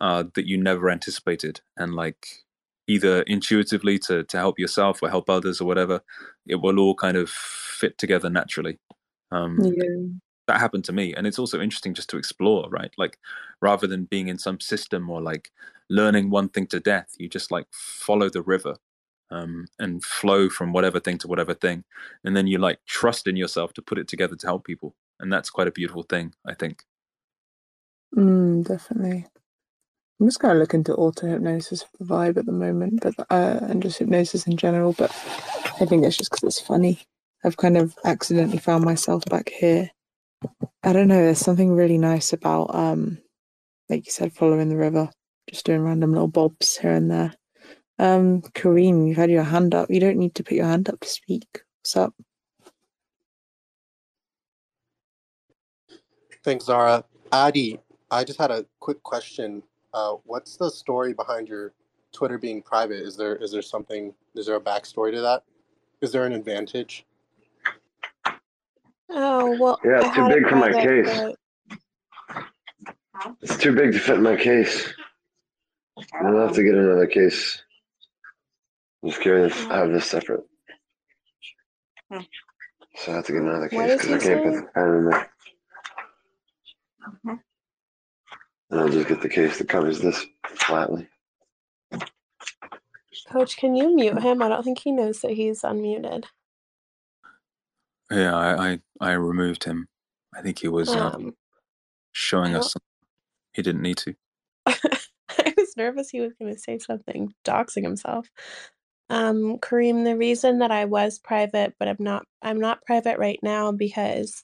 uh, 0.00 0.24
that 0.34 0.48
you 0.48 0.56
never 0.56 0.90
anticipated 0.90 1.60
and 1.76 1.94
like 1.94 2.26
either 2.88 3.22
intuitively 3.22 3.98
to 3.98 4.24
to 4.24 4.36
help 4.36 4.58
yourself 4.58 5.02
or 5.02 5.10
help 5.10 5.28
others 5.28 5.60
or 5.60 5.64
whatever 5.64 6.02
it 6.46 6.56
will 6.56 6.78
all 6.78 6.94
kind 6.94 7.16
of 7.16 7.28
fit 7.28 7.98
together 7.98 8.30
naturally 8.30 8.78
um 9.32 9.58
Yeah. 9.60 10.18
That 10.46 10.60
happened 10.60 10.84
to 10.84 10.92
me 10.92 11.14
and 11.14 11.26
it's 11.26 11.38
also 11.38 11.60
interesting 11.60 11.94
just 11.94 12.10
to 12.10 12.18
explore 12.18 12.68
right 12.70 12.92
like 12.98 13.18
rather 13.62 13.86
than 13.86 14.04
being 14.06 14.28
in 14.28 14.38
some 14.38 14.60
system 14.60 15.10
or 15.10 15.20
like 15.22 15.50
learning 15.90 16.30
one 16.30 16.48
thing 16.48 16.66
to 16.66 16.80
death 16.80 17.14
you 17.18 17.28
just 17.28 17.50
like 17.52 17.66
follow 17.72 18.30
the 18.30 18.42
river 18.42 18.76
um 19.30 19.66
and 19.80 20.04
flow 20.04 20.48
from 20.50 20.72
whatever 20.72 21.00
thing 21.00 21.18
to 21.18 21.28
whatever 21.28 21.54
thing 21.54 21.84
and 22.24 22.36
then 22.36 22.46
you 22.48 22.58
like 22.58 22.80
trust 22.86 23.26
in 23.28 23.36
yourself 23.36 23.72
to 23.74 23.82
put 23.82 23.98
it 23.98 24.08
together 24.08 24.36
to 24.36 24.46
help 24.46 24.64
people 24.66 24.94
and 25.20 25.32
that's 25.32 25.50
quite 25.50 25.68
a 25.68 25.72
beautiful 25.72 26.04
thing 26.04 26.32
i 26.46 26.54
think 26.54 26.84
Mm, 28.16 28.66
definitely. 28.66 29.26
I'm 30.20 30.26
just 30.28 30.40
gonna 30.40 30.58
look 30.58 30.74
into 30.74 30.94
auto 30.94 31.26
hypnosis 31.28 31.82
for 31.82 31.90
the 31.98 32.04
vibe 32.06 32.38
at 32.38 32.46
the 32.46 32.52
moment, 32.52 33.00
but 33.02 33.14
uh, 33.30 33.60
and 33.62 33.82
just 33.82 33.98
hypnosis 33.98 34.46
in 34.46 34.56
general. 34.56 34.94
But 34.94 35.10
I 35.80 35.86
think 35.86 36.04
it's 36.04 36.16
just 36.16 36.30
because 36.30 36.44
it's 36.44 36.60
funny. 36.60 37.02
I've 37.44 37.58
kind 37.58 37.76
of 37.76 37.96
accidentally 38.04 38.58
found 38.58 38.84
myself 38.84 39.24
back 39.26 39.50
here. 39.50 39.90
I 40.82 40.92
don't 40.92 41.08
know. 41.08 41.16
There's 41.16 41.38
something 41.38 41.72
really 41.72 41.98
nice 41.98 42.32
about, 42.32 42.74
um, 42.74 43.18
like 43.88 44.06
you 44.06 44.12
said, 44.12 44.32
following 44.32 44.68
the 44.68 44.76
river, 44.76 45.10
just 45.50 45.66
doing 45.66 45.82
random 45.82 46.12
little 46.12 46.28
bobs 46.28 46.76
here 46.76 46.92
and 46.92 47.10
there. 47.10 47.34
Um, 47.98 48.42
Kareem, 48.42 49.08
you've 49.08 49.16
had 49.16 49.30
your 49.30 49.42
hand 49.42 49.74
up. 49.74 49.90
You 49.90 50.00
don't 50.00 50.18
need 50.18 50.34
to 50.36 50.44
put 50.44 50.52
your 50.52 50.66
hand 50.66 50.88
up 50.88 51.00
to 51.00 51.08
speak. 51.08 51.46
What's 51.80 51.96
up? 51.96 52.14
Thanks, 56.44 56.66
Zara. 56.66 57.04
Addi, 57.32 57.80
I 58.10 58.22
just 58.22 58.38
had 58.38 58.50
a 58.50 58.64
quick 58.78 59.02
question. 59.02 59.62
Uh, 59.92 60.16
what's 60.24 60.56
the 60.56 60.70
story 60.70 61.12
behind 61.12 61.48
your 61.48 61.72
Twitter 62.12 62.38
being 62.38 62.62
private? 62.62 63.02
Is 63.02 63.16
there 63.16 63.36
is 63.36 63.50
there 63.50 63.62
something? 63.62 64.14
Is 64.34 64.46
there 64.46 64.56
a 64.56 64.60
backstory 64.60 65.12
to 65.12 65.20
that? 65.22 65.42
Is 66.00 66.12
there 66.12 66.24
an 66.24 66.32
advantage? 66.32 67.04
Oh 69.10 69.56
well. 69.60 69.78
Yeah, 69.84 70.00
it's 70.04 70.14
too 70.16 70.28
big 70.28 70.48
for 70.48 70.56
my 70.56 70.72
case. 70.72 71.34
but 72.32 73.36
It's 73.42 73.56
too 73.56 73.74
big 73.74 73.92
to 73.92 73.98
fit 73.98 74.16
in 74.16 74.22
my 74.22 74.36
case. 74.36 74.92
I'll 76.20 76.38
have 76.38 76.52
to 76.54 76.62
get 76.62 76.74
another 76.74 77.06
case. 77.06 77.62
I'm 79.02 79.10
Just 79.10 79.22
carry 79.22 79.42
this, 79.48 79.64
have 79.66 79.90
this 79.92 80.06
separate. 80.06 80.44
So 82.10 83.12
I 83.12 83.16
have 83.16 83.26
to 83.26 83.32
get 83.32 83.42
another 83.42 83.68
case 83.68 83.92
because 83.92 84.12
I 84.12 84.18
can't 84.18 84.42
put 84.44 84.54
the 84.54 84.68
pen 84.74 84.88
in 84.88 85.10
there. 85.10 85.30
And 88.70 88.80
I'll 88.80 88.88
just 88.88 89.08
get 89.08 89.20
the 89.22 89.28
case 89.28 89.58
that 89.58 89.68
covers 89.68 90.00
this 90.00 90.24
flatly. 90.46 91.08
Coach, 93.30 93.56
can 93.56 93.74
you 93.76 93.94
mute 93.94 94.18
him? 94.20 94.42
I 94.42 94.48
don't 94.48 94.62
think 94.64 94.78
he 94.80 94.92
knows 94.92 95.20
that 95.20 95.32
he's 95.32 95.62
unmuted. 95.62 96.24
Yeah, 98.10 98.36
I, 98.36 98.72
I, 98.72 98.80
I 99.00 99.12
removed 99.12 99.64
him. 99.64 99.88
I 100.36 100.42
think 100.42 100.60
he 100.60 100.68
was 100.68 100.96
uh, 100.96 101.12
Um, 101.14 101.34
showing 102.12 102.54
us 102.54 102.72
something 102.72 102.82
he 103.54 103.62
didn't 103.62 103.82
need 103.82 103.98
to. 103.98 104.14
I 104.66 105.54
was 105.56 105.76
nervous 105.76 106.10
he 106.10 106.20
was 106.20 106.32
going 106.40 106.54
to 106.54 106.60
say 106.60 106.78
something, 106.78 107.34
doxing 107.44 107.84
himself. 107.84 108.28
Um, 109.10 109.58
Kareem, 109.58 110.04
the 110.04 110.16
reason 110.16 110.60
that 110.60 110.70
I 110.72 110.86
was 110.86 111.18
private, 111.18 111.74
but 111.78 111.88
I'm 111.88 111.96
not, 112.00 112.26
I'm 112.42 112.60
not 112.60 112.84
private 112.84 113.18
right 113.18 113.40
now 113.42 113.72
because 113.72 114.42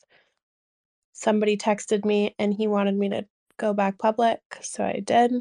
somebody 1.13 1.57
texted 1.57 2.05
me 2.05 2.35
and 2.39 2.55
he 2.55 2.69
wanted 2.69 2.97
me 2.97 3.11
to 3.11 3.27
go 3.59 3.75
back 3.75 3.99
public, 3.99 4.41
so 4.63 4.85
I 4.85 5.01
did. 5.05 5.33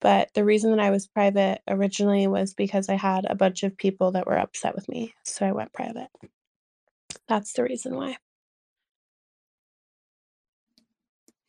But 0.00 0.30
the 0.34 0.44
reason 0.44 0.70
that 0.72 0.80
I 0.80 0.90
was 0.90 1.08
private 1.08 1.60
originally 1.68 2.26
was 2.28 2.54
because 2.54 2.88
I 2.88 2.96
had 2.96 3.26
a 3.28 3.34
bunch 3.36 3.64
of 3.64 3.76
people 3.76 4.12
that 4.12 4.26
were 4.26 4.38
upset 4.38 4.74
with 4.74 4.88
me, 4.88 5.14
so 5.24 5.46
I 5.46 5.52
went 5.52 5.72
private. 5.72 6.08
That's 7.28 7.52
the 7.54 7.64
reason 7.64 7.96
why. 7.96 8.16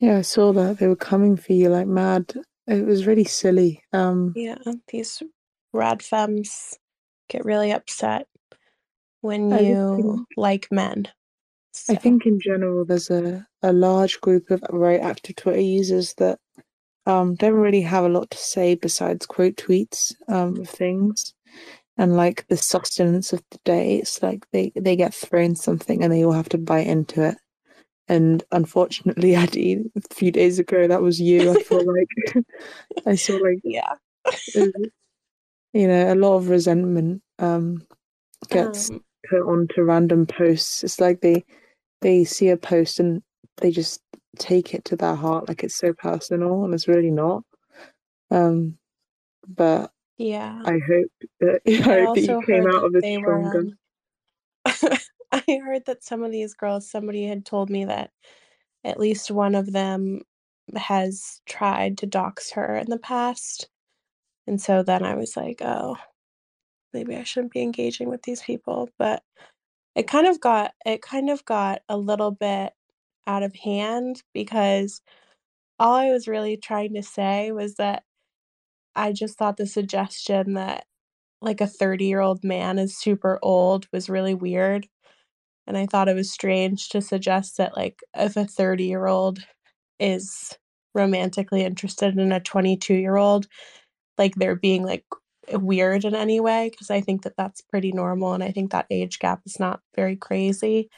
Yeah, 0.00 0.18
I 0.18 0.22
saw 0.22 0.52
that 0.54 0.78
they 0.78 0.88
were 0.88 0.96
coming 0.96 1.36
for 1.36 1.52
you 1.52 1.68
like 1.70 1.86
mad. 1.86 2.34
It 2.66 2.86
was 2.86 3.06
really 3.06 3.24
silly. 3.24 3.82
Um, 3.92 4.32
Yeah, 4.36 4.58
these 4.88 5.22
rad 5.72 6.02
femmes 6.02 6.78
get 7.28 7.44
really 7.44 7.72
upset 7.72 8.26
when 9.22 9.50
you 9.52 9.76
think 9.96 10.20
like 10.36 10.68
men. 10.70 11.08
I 11.88 11.96
think 11.96 12.26
in 12.26 12.40
general 12.40 12.84
there's 12.84 13.10
a, 13.10 13.46
a 13.62 13.72
large 13.72 14.20
group 14.20 14.50
of 14.50 14.62
very 14.72 14.98
active 15.00 15.36
Twitter 15.36 15.60
users 15.60 16.14
that 16.18 16.38
um 17.06 17.34
don't 17.36 17.54
really 17.54 17.82
have 17.82 18.04
a 18.04 18.08
lot 18.08 18.30
to 18.30 18.38
say 18.38 18.74
besides 18.74 19.26
quote 19.26 19.56
tweets 19.56 20.14
um 20.28 20.58
of 20.60 20.68
things. 20.68 21.34
And 22.00 22.16
like 22.16 22.48
the 22.48 22.58
sustenance 22.58 23.34
of 23.34 23.44
the 23.52 23.60
day, 23.66 23.98
it's 23.98 24.22
like 24.24 24.46
they, 24.52 24.72
they 24.76 24.96
get 24.96 25.14
thrown 25.14 25.56
something 25.56 26.04
and 26.04 26.12
they 26.12 26.24
all 26.24 26.32
have 26.32 26.50
to 26.50 26.58
bite 26.58 26.88
into 26.88 27.24
it. 27.24 27.36
And 28.08 28.44
unfortunately, 28.52 29.30
Addi, 29.34 29.84
a 29.96 30.14
few 30.14 30.32
days 30.32 30.58
ago, 30.60 30.88
that 30.88 31.02
was 31.02 31.20
you. 31.20 31.52
I 31.52 31.56
feel 31.56 31.84
like 31.94 32.44
I 33.06 33.16
saw 33.16 33.34
like 33.34 33.60
yeah. 33.64 33.94
you 35.74 35.88
know 35.88 36.12
a 36.12 36.16
lot 36.16 36.36
of 36.36 36.48
resentment 36.50 37.22
um 37.38 37.86
gets 38.50 38.90
Um, 38.90 39.04
put 39.30 39.42
onto 39.42 39.82
random 39.82 40.26
posts. 40.26 40.84
It's 40.84 41.00
like 41.00 41.20
they 41.20 41.44
they 42.02 42.24
see 42.24 42.50
a 42.50 42.56
post 42.58 43.00
and 43.00 43.22
they 43.58 43.70
just 43.70 44.02
take 44.38 44.74
it 44.74 44.84
to 44.86 44.96
their 44.96 45.16
heart 45.16 45.48
like 45.48 45.64
it's 45.64 45.76
so 45.76 45.92
personal, 45.94 46.64
and 46.64 46.74
it's 46.74 46.88
really 46.88 47.10
not. 47.12 47.44
Um, 48.30 48.78
but 49.48 49.92
yeah. 50.20 50.66
I 50.66 50.78
hope 50.86 51.12
that 51.40 51.60
I 51.68 51.98
I 51.98 52.00
hope 52.02 52.14
that 52.14 52.22
you 52.22 52.36
came 52.46 52.66
out 52.66 52.84
of 52.84 52.94
it 52.94 53.04
they 53.04 53.18
were 53.18 53.42
stronger. 53.44 53.64
um 53.64 53.78
I 55.32 55.60
heard 55.64 55.86
that 55.86 56.04
some 56.04 56.22
of 56.22 56.32
these 56.32 56.54
girls, 56.54 56.90
somebody 56.90 57.26
had 57.26 57.46
told 57.46 57.70
me 57.70 57.84
that 57.86 58.10
at 58.84 59.00
least 59.00 59.30
one 59.30 59.54
of 59.54 59.72
them 59.72 60.22
has 60.76 61.40
tried 61.46 61.98
to 61.98 62.06
dox 62.06 62.52
her 62.52 62.76
in 62.76 62.90
the 62.90 62.98
past. 62.98 63.68
And 64.46 64.60
so 64.60 64.82
then 64.82 65.04
I 65.04 65.14
was 65.16 65.36
like, 65.36 65.62
oh, 65.62 65.96
maybe 66.94 67.16
I 67.16 67.24
shouldn't 67.24 67.52
be 67.52 67.62
engaging 67.62 68.08
with 68.10 68.22
these 68.22 68.42
people. 68.42 68.90
But 68.98 69.22
it 69.96 70.08
kind 70.08 70.26
of 70.26 70.40
got 70.40 70.72
it 70.86 71.02
kind 71.02 71.30
of 71.30 71.44
got 71.44 71.82
a 71.88 71.96
little 71.98 72.30
bit 72.32 72.72
out 73.26 73.42
of 73.42 73.54
hand 73.54 74.22
because 74.34 75.02
all 75.80 75.94
I 75.94 76.10
was 76.12 76.28
really 76.28 76.56
trying 76.56 76.94
to 76.94 77.02
say 77.02 77.52
was 77.52 77.76
that 77.76 78.04
I 78.96 79.12
just 79.12 79.38
thought 79.38 79.56
the 79.56 79.66
suggestion 79.66 80.54
that 80.54 80.84
like 81.42 81.60
a 81.60 81.66
30 81.66 82.06
year 82.06 82.20
old 82.20 82.44
man 82.44 82.78
is 82.78 82.98
super 82.98 83.38
old 83.42 83.86
was 83.92 84.10
really 84.10 84.34
weird. 84.34 84.88
And 85.66 85.76
I 85.78 85.86
thought 85.86 86.08
it 86.08 86.16
was 86.16 86.30
strange 86.32 86.88
to 86.90 87.00
suggest 87.02 87.56
that 87.58 87.76
like 87.76 88.00
if 88.16 88.36
a 88.36 88.46
30 88.46 88.84
year 88.84 89.06
old 89.06 89.40
is 90.00 90.58
romantically 90.94 91.62
interested 91.64 92.18
in 92.18 92.32
a 92.32 92.40
22 92.40 92.94
year 92.94 93.16
old, 93.16 93.46
like 94.18 94.34
they're 94.36 94.56
being 94.56 94.84
like 94.84 95.04
weird 95.52 96.04
in 96.04 96.14
any 96.14 96.40
way 96.40 96.70
because 96.70 96.90
I 96.90 97.00
think 97.00 97.22
that 97.22 97.36
that's 97.36 97.60
pretty 97.62 97.92
normal 97.92 98.34
and 98.34 98.44
I 98.44 98.52
think 98.52 98.72
that 98.72 98.86
age 98.90 99.18
gap 99.18 99.42
is 99.46 99.60
not 99.60 99.80
very 99.96 100.16
crazy. 100.16 100.90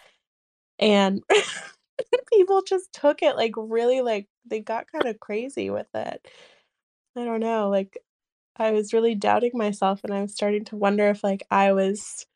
And 0.79 1.23
people 2.33 2.63
just 2.63 2.93
took 2.93 3.23
it 3.23 3.37
like 3.37 3.53
really 3.57 4.01
like 4.01 4.29
they 4.47 4.61
got 4.61 4.87
kind 4.93 5.07
of 5.07 5.21
crazy 5.21 5.71
with 5.71 5.89
it. 5.95 6.27
I 7.17 7.25
don't 7.25 7.41
know, 7.41 7.69
like 7.69 7.99
I 8.57 8.73
was 8.73 8.93
really 8.93 9.15
doubting 9.15 9.53
myself 9.55 10.01
and 10.05 10.13
I 10.13 10.23
was 10.23 10.33
starting 10.33 10.65
to 10.67 10.77
wonder 10.77 11.09
if 11.09 11.25
like 11.25 11.47
I 11.51 11.73
was 11.73 12.27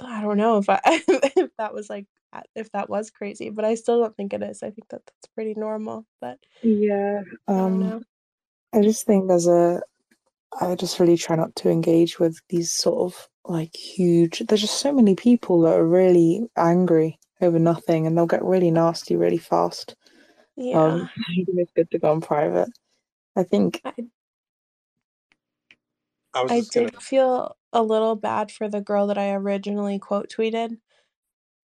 I 0.00 0.22
don't 0.22 0.36
know 0.36 0.58
if 0.58 0.68
I 0.68 0.80
if 0.86 1.50
that 1.58 1.74
was 1.74 1.90
like 1.90 2.06
if 2.54 2.70
that 2.72 2.90
was 2.90 3.10
crazy, 3.10 3.50
but 3.50 3.64
I 3.64 3.74
still 3.74 4.00
don't 4.00 4.16
think 4.16 4.32
it 4.32 4.42
is. 4.42 4.62
I 4.62 4.70
think 4.70 4.88
that 4.88 5.02
that's 5.06 5.32
pretty 5.34 5.54
normal, 5.54 6.06
but 6.20 6.38
Yeah, 6.62 7.22
I 7.48 7.52
um, 7.52 7.80
know. 7.80 8.02
I 8.74 8.82
just 8.82 9.06
think 9.06 9.28
there's 9.28 9.46
a. 9.46 9.80
I 10.60 10.74
just 10.74 10.98
really 10.98 11.16
try 11.16 11.36
not 11.36 11.54
to 11.56 11.70
engage 11.70 12.18
with 12.18 12.40
these 12.48 12.72
sort 12.72 13.12
of 13.12 13.28
like 13.44 13.74
huge. 13.74 14.42
There's 14.46 14.60
just 14.60 14.80
so 14.80 14.92
many 14.92 15.14
people 15.14 15.62
that 15.62 15.74
are 15.74 15.86
really 15.86 16.48
angry 16.56 17.18
over 17.40 17.58
nothing, 17.58 18.06
and 18.06 18.16
they'll 18.16 18.26
get 18.26 18.44
really 18.44 18.70
nasty 18.70 19.16
really 19.16 19.38
fast. 19.38 19.96
Yeah. 20.56 20.84
Um, 20.84 21.10
it's 21.36 21.72
good 21.72 21.90
to 21.92 21.98
go 21.98 22.12
on 22.12 22.20
private. 22.20 22.68
I 23.38 23.44
think 23.44 23.80
I 23.86 23.94
I 26.34 26.42
was 26.42 26.54
I 26.54 26.56
just 26.56 26.72
gonna. 26.72 26.90
did 26.90 27.02
feel 27.02 27.56
a 27.72 27.82
little 27.82 28.14
bad 28.16 28.50
for 28.52 28.68
the 28.68 28.80
girl 28.82 29.06
that 29.06 29.16
I 29.18 29.32
originally 29.32 29.98
quote 29.98 30.28
tweeted 30.30 30.78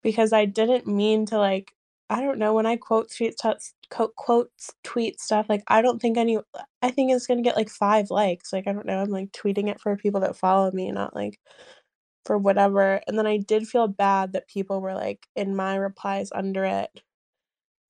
because 0.02 0.34
I 0.34 0.46
didn't 0.46 0.88
mean 0.88 1.26
to 1.28 1.38
like 1.38 1.72
I 2.10 2.22
don't 2.22 2.38
know 2.40 2.54
when 2.54 2.66
I 2.66 2.76
quote 2.78 3.12
tweet 3.16 3.40
stu- 3.40 3.54
quote 3.90 4.16
quotes 4.16 4.72
tweet 4.84 5.20
stuff 5.22 5.48
like 5.50 5.64
I 5.68 5.82
don't 5.82 6.02
think 6.02 6.18
any 6.18 6.38
I 6.82 6.92
think 6.92 7.12
it's 7.12 7.28
gonna 7.28 7.42
get 7.42 7.56
like 7.56 7.70
five 7.70 8.10
likes 8.12 8.54
like 8.54 8.68
I 8.68 8.74
don't 8.74 8.86
know 8.86 9.00
I'm 9.02 9.10
like 9.10 9.32
tweeting 9.32 9.70
it 9.70 9.82
for 9.82 9.96
people 9.98 10.22
that 10.22 10.36
follow 10.38 10.72
me 10.72 10.92
not 10.92 11.16
like 11.16 11.40
for 12.26 12.38
whatever 12.38 13.02
and 13.08 13.18
then 13.18 13.28
I 13.28 13.38
did 13.38 13.68
feel 13.68 13.88
bad 13.88 14.34
that 14.34 14.48
people 14.50 14.82
were 14.82 14.96
like 14.96 15.28
in 15.36 15.56
my 15.56 15.76
replies 15.78 16.32
under 16.34 16.66
it 16.66 17.04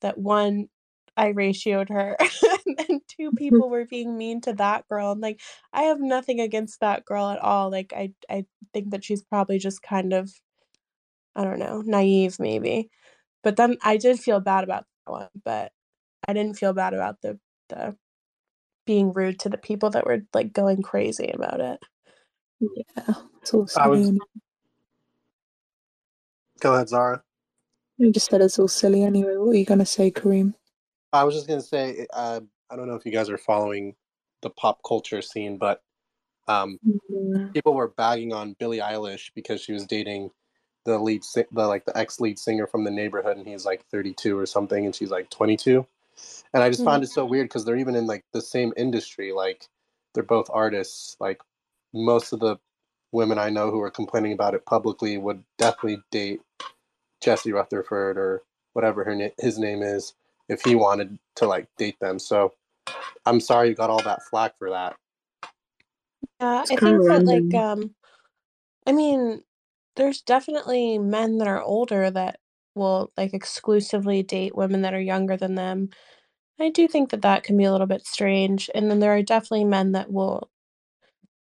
that 0.02 0.18
one 0.18 0.70
I 1.18 1.34
ratioed 1.34 1.90
her 1.90 2.18
and 2.66 2.78
then 2.78 3.02
two 3.08 3.32
people 3.38 3.70
were 3.70 3.86
being 3.86 4.18
mean 4.18 4.42
to 4.42 4.54
that 4.54 4.88
girl 4.88 5.12
and 5.12 5.22
like 5.22 5.42
I 5.74 5.84
have 5.84 6.00
nothing 6.00 6.40
against 6.40 6.80
that 6.82 7.06
girl 7.06 7.30
at 7.30 7.40
all 7.40 7.72
like 7.72 7.94
I 7.96 8.14
I 8.30 8.46
think 8.74 8.92
that 8.92 9.04
she's 9.04 9.24
probably 9.24 9.60
just 9.60 9.82
kind 9.82 10.14
of 10.14 10.32
I 11.36 11.44
don't 11.44 11.60
know 11.60 11.82
naive 11.86 12.40
maybe 12.40 12.90
but 13.44 13.58
then 13.58 13.78
I 13.84 13.98
did 13.98 14.20
feel 14.20 14.40
bad 14.40 14.64
about 14.64 14.86
that 15.06 15.12
one 15.12 15.30
but 15.46 15.72
I 16.28 16.34
didn't 16.34 16.58
feel 16.58 16.74
bad 16.74 16.94
about 16.94 17.22
the 17.22 17.40
the 17.70 17.96
being 18.86 19.14
rude 19.14 19.40
to 19.40 19.50
the 19.50 19.58
people 19.58 19.92
that 19.92 20.06
were 20.06 20.22
like 20.34 20.54
going 20.54 20.82
crazy 20.82 21.32
about 21.34 21.62
it 21.62 21.80
yeah, 22.60 23.16
it's 23.42 23.54
all 23.54 23.68
I 23.76 23.88
silly. 23.88 23.90
was. 23.90 24.12
Go 26.62 26.74
ahead, 26.76 26.90
Zara. 26.90 27.24
you 27.98 28.12
just 28.12 28.30
said 28.30 28.42
it's 28.42 28.60
all 28.60 28.68
silly 28.68 29.04
anyway. 29.04 29.36
What 29.38 29.52
are 29.56 29.60
you 29.60 29.66
gonna 29.66 29.86
say, 29.86 30.12
Kareem? 30.12 30.56
I 31.14 31.26
was 31.26 31.36
just 31.36 31.48
gonna 31.48 31.62
say, 31.62 32.08
uh, 32.14 32.42
I 32.72 32.78
don't 32.78 32.88
know 32.90 32.96
if 32.96 33.06
you 33.06 33.14
guys 33.14 33.30
are 33.30 33.40
following 33.40 33.96
the 34.44 34.52
pop 34.52 34.82
culture 34.88 35.22
scene, 35.24 35.58
but 35.60 35.84
um, 36.48 36.80
Yeah. 37.10 37.48
people 37.54 37.76
were 37.76 37.90
bagging 37.90 38.34
on 38.34 38.56
Billie 38.60 38.80
Eilish 38.80 39.32
because 39.36 39.62
she 39.62 39.74
was 39.74 39.86
dating 39.88 40.32
the 40.86 41.00
lead, 41.00 41.24
si- 41.26 41.46
the 41.52 41.68
like 41.68 41.86
the 41.86 41.98
ex 41.98 42.20
lead 42.22 42.40
singer 42.40 42.68
from 42.68 42.84
the 42.86 42.92
neighborhood, 42.92 43.38
and 43.38 43.48
he's 43.48 43.66
like 43.66 43.86
32 43.92 44.38
or 44.38 44.46
something, 44.48 44.86
and 44.86 44.96
she's 44.96 45.12
like 45.12 45.30
22. 45.32 45.86
And 46.54 46.64
I 46.64 46.70
just 46.70 46.84
found 46.84 47.04
it 47.04 47.10
so 47.10 47.26
weird 47.26 47.46
because 47.50 47.66
they're 47.66 47.78
even 47.78 47.96
in 47.96 48.08
like 48.08 48.26
the 48.34 48.42
same 48.42 48.74
industry. 48.78 49.34
Like 49.34 49.68
they're 50.16 50.24
both 50.24 50.50
artists. 50.54 51.18
Like 51.20 51.42
most 51.94 52.34
of 52.34 52.42
the 52.42 52.58
women 53.14 53.40
I 53.40 53.50
know 53.52 53.72
who 53.72 53.82
are 53.82 53.92
complaining 53.92 54.34
about 54.34 54.56
it 54.56 54.66
publicly 54.66 55.18
would 55.18 55.44
definitely 55.60 56.04
date 56.12 56.42
Jesse 57.22 57.52
Rutherford 57.54 58.18
or 58.18 58.44
whatever 58.74 59.04
her 59.06 59.16
na- 59.16 59.30
his 59.40 59.60
name 59.60 59.84
is 59.84 60.14
if 60.50 60.64
he 60.64 60.76
wanted 60.76 61.20
to 61.38 61.48
like 61.48 61.68
date 61.78 62.00
them. 62.02 62.20
So 62.20 62.54
I'm 63.26 63.40
sorry 63.42 63.70
you 63.70 63.76
got 63.76 63.90
all 63.92 64.04
that 64.04 64.24
flack 64.24 64.58
for 64.58 64.72
that. 64.72 64.96
Yeah, 66.42 66.66
It's 66.66 66.72
I 66.72 66.78
think 66.78 67.04
of 67.04 67.08
that 67.08 67.26
like 67.28 67.54
um 67.56 67.96
I 68.88 68.94
mean, 68.94 69.44
there's 69.98 70.22
definitely 70.24 71.00
men 71.00 71.40
that 71.40 71.48
are 71.50 71.62
older 71.64 72.12
that 72.12 72.40
will 72.76 73.12
like 73.18 73.34
exclusively 73.34 74.24
date 74.24 74.56
women 74.56 74.84
that 74.84 74.94
are 74.96 75.02
younger 75.02 75.38
than 75.38 75.56
them. 75.56 75.92
I 76.60 76.70
do 76.72 76.88
think 76.88 77.12
that 77.12 77.24
that 77.24 77.44
can 77.44 77.58
be 77.58 77.66
a 77.66 77.72
little 77.74 77.88
bit 77.88 78.06
strange. 78.08 78.70
And 78.76 78.92
then 78.92 79.00
there 79.00 79.16
are 79.16 79.24
definitely 79.24 79.66
men 79.66 79.94
that 79.94 80.12
will 80.12 80.50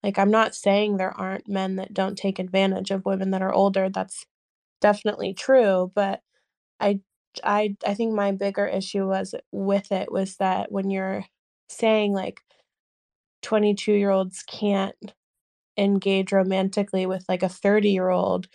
like 0.03 0.19
I'm 0.19 0.32
not 0.32 0.56
saying 0.56 0.98
there 0.98 1.18
aren't 1.18 1.48
men 1.50 1.78
that 1.78 1.94
don't 1.94 2.18
take 2.18 2.40
advantage 2.40 2.92
of 2.92 3.06
women 3.06 3.32
that 3.32 3.42
are 3.44 3.53
older. 3.53 3.90
That's 3.90 4.26
definitely 4.82 5.34
true, 5.36 5.92
but 5.95 6.22
I 6.80 7.02
I 7.43 7.75
I 7.85 7.93
think 7.93 8.14
my 8.14 8.32
bigger 8.32 8.67
issue 8.67 9.08
was 9.08 9.35
with 9.51 9.91
it 9.91 10.11
was 10.11 10.38
that 10.38 10.72
when 10.72 10.90
you're 10.90 11.25
saying 11.69 12.14
like 12.14 12.41
22 13.43 13.93
year 13.93 14.11
olds 14.11 14.43
can't 14.43 14.95
engage 15.77 16.32
romantically 16.33 17.06
with 17.06 17.25
like 17.30 17.43
a 17.43 17.49
30 17.49 17.91
year 17.91 18.09
old, 18.09 18.48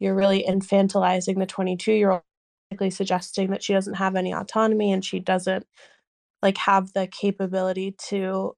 you're 0.00 0.14
really 0.14 0.44
infantilizing 0.48 1.38
the 1.38 1.46
22 1.46 1.92
year 1.92 2.10
old, 2.12 2.22
basically 2.70 2.90
suggesting 2.90 3.50
that 3.50 3.62
she 3.62 3.72
doesn't 3.74 3.94
have 3.94 4.16
any 4.16 4.32
autonomy 4.34 4.92
and 4.92 5.04
she 5.04 5.20
doesn't 5.20 5.66
like 6.42 6.58
have 6.58 6.92
the 6.94 7.06
capability 7.08 7.92
to 8.08 8.54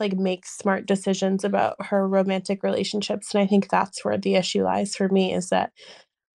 like 0.00 0.14
make 0.14 0.46
smart 0.46 0.86
decisions 0.86 1.44
about 1.44 1.76
her 1.86 2.08
romantic 2.08 2.62
relationships. 2.62 3.34
And 3.34 3.42
I 3.42 3.46
think 3.46 3.68
that's 3.68 4.04
where 4.04 4.18
the 4.18 4.36
issue 4.36 4.64
lies 4.64 4.96
for 4.96 5.08
me 5.08 5.34
is 5.34 5.50
that 5.50 5.72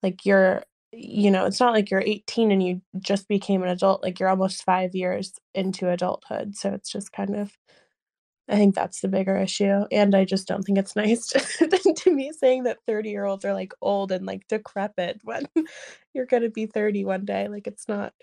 like 0.04 0.26
you're 0.26 0.64
you 0.94 1.32
know, 1.32 1.46
it's 1.46 1.60
not 1.60 1.74
like 1.74 1.90
you're 1.92 2.04
18 2.06 2.52
and 2.52 2.64
you 2.64 2.82
just 3.00 3.28
became 3.28 3.64
an 3.64 3.70
adult, 3.70 4.04
like 4.04 4.20
you're 4.20 4.30
almost 4.30 4.64
5 4.64 4.96
years 4.96 5.34
into 5.56 5.90
adulthood. 5.90 6.56
So 6.56 6.72
it's 6.74 6.92
just 6.92 7.12
kind 7.12 7.36
of 7.36 7.58
I 8.50 8.58
think 8.58 8.76
that's 8.76 9.00
the 9.02 9.08
bigger 9.08 9.38
issue, 9.38 9.86
and 9.92 10.14
I 10.16 10.26
just 10.26 10.48
don't 10.48 10.64
think 10.64 10.78
it's 10.78 10.96
nice 10.98 11.28
to, 11.30 11.40
to 11.98 12.12
me 12.14 12.32
saying 12.34 12.64
that 12.64 12.80
30 12.88 13.10
year 13.10 13.26
olds 13.26 13.46
are 13.46 13.54
like 13.54 13.74
old 13.82 14.12
and 14.12 14.26
like 14.26 14.48
decrepit 14.50 15.22
when 15.24 15.48
you're 16.14 16.26
gonna 16.26 16.50
be 16.50 16.66
30 16.66 17.06
one 17.06 17.26
day. 17.26 17.48
Like 17.48 17.68
it's 17.68 17.88
not, 17.88 18.14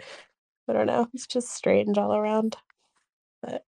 I 0.68 0.73
don't 0.74 0.86
know, 0.86 1.08
it's 1.15 1.26
just 1.26 1.55
strange 1.55 1.99
all 1.99 2.15
around. 2.15 2.57
But 3.42 3.65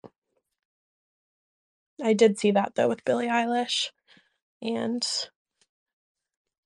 I 2.02 2.12
did 2.12 2.38
see 2.40 2.50
that 2.52 2.74
though 2.74 2.88
with 2.88 3.04
Billie 3.04 3.28
Eilish, 3.28 3.90
and 4.62 5.06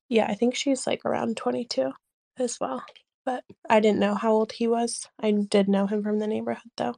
yeah, 0.08 0.26
I 0.28 0.34
think 0.34 0.54
she's 0.54 0.86
like 0.86 1.04
around 1.04 1.36
22 1.36 1.92
as 2.38 2.58
well. 2.60 2.84
But 3.24 3.44
I 3.68 3.80
didn't 3.80 4.00
know 4.00 4.14
how 4.14 4.32
old 4.32 4.52
he 4.52 4.66
was. 4.66 5.08
I 5.20 5.30
did 5.30 5.68
know 5.68 5.86
him 5.86 6.02
from 6.02 6.18
the 6.18 6.26
neighborhood 6.26 6.70
though. 6.76 6.96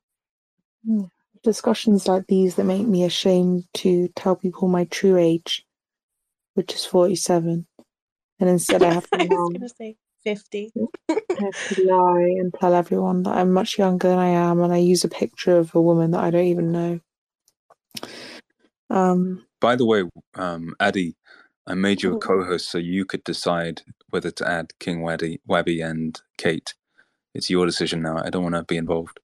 Yeah. 0.85 1.07
Discussions 1.43 2.09
like 2.09 2.27
these 2.27 2.55
that 2.55 2.65
make 2.65 2.87
me 2.87 3.05
ashamed 3.05 3.65
to 3.75 4.09
tell 4.17 4.35
people 4.35 4.69
my 4.69 4.85
true 4.85 5.19
age, 5.19 5.67
which 6.55 6.75
is 6.75 6.87
47. 6.87 7.67
And 8.41 8.49
instead 8.49 8.83
I 8.83 8.95
have 8.95 9.09
to 9.11 9.21
I 9.21 9.25
was 9.25 9.53
gonna 9.53 9.69
say 9.69 9.97
50. 10.25 10.73
I 11.11 11.15
have 11.39 11.69
to 11.69 11.85
lie 11.85 12.35
and 12.39 12.55
tell 12.59 12.75
everyone 12.75 13.23
that 13.25 13.37
I'm 13.37 13.53
much 13.53 13.79
younger 13.79 14.09
than 14.09 14.19
I 14.19 14.29
am, 14.29 14.61
and 14.63 14.73
I 14.73 14.79
use 14.79 15.05
a 15.05 15.09
picture 15.09 15.59
of 15.59 15.75
a 15.75 15.81
woman 15.81 16.13
that 16.13 16.25
I 16.25 16.31
don't 16.31 16.47
even 16.47 16.73
know. 16.73 17.01
Um, 18.91 19.45
By 19.61 19.77
the 19.77 19.85
way, 19.85 20.05
um, 20.35 20.75
Addi, 20.81 21.15
I 21.67 21.75
made 21.75 22.03
you 22.03 22.15
a 22.15 22.19
co-host 22.19 22.71
so 22.71 22.79
you 22.79 23.07
could 23.07 23.25
decide 23.25 23.83
whether 24.11 24.31
to 24.31 24.49
add 24.49 24.79
King 24.81 25.01
Wabby, 25.01 25.41
Wabby 25.49 25.85
and 25.85 26.21
Kate. 26.37 26.75
It's 27.35 27.49
your 27.49 27.65
decision 27.67 28.03
now. 28.03 28.19
I 28.23 28.31
don't 28.31 28.43
want 28.43 28.55
to 28.55 28.65
be 28.65 28.77
involved. 28.77 29.19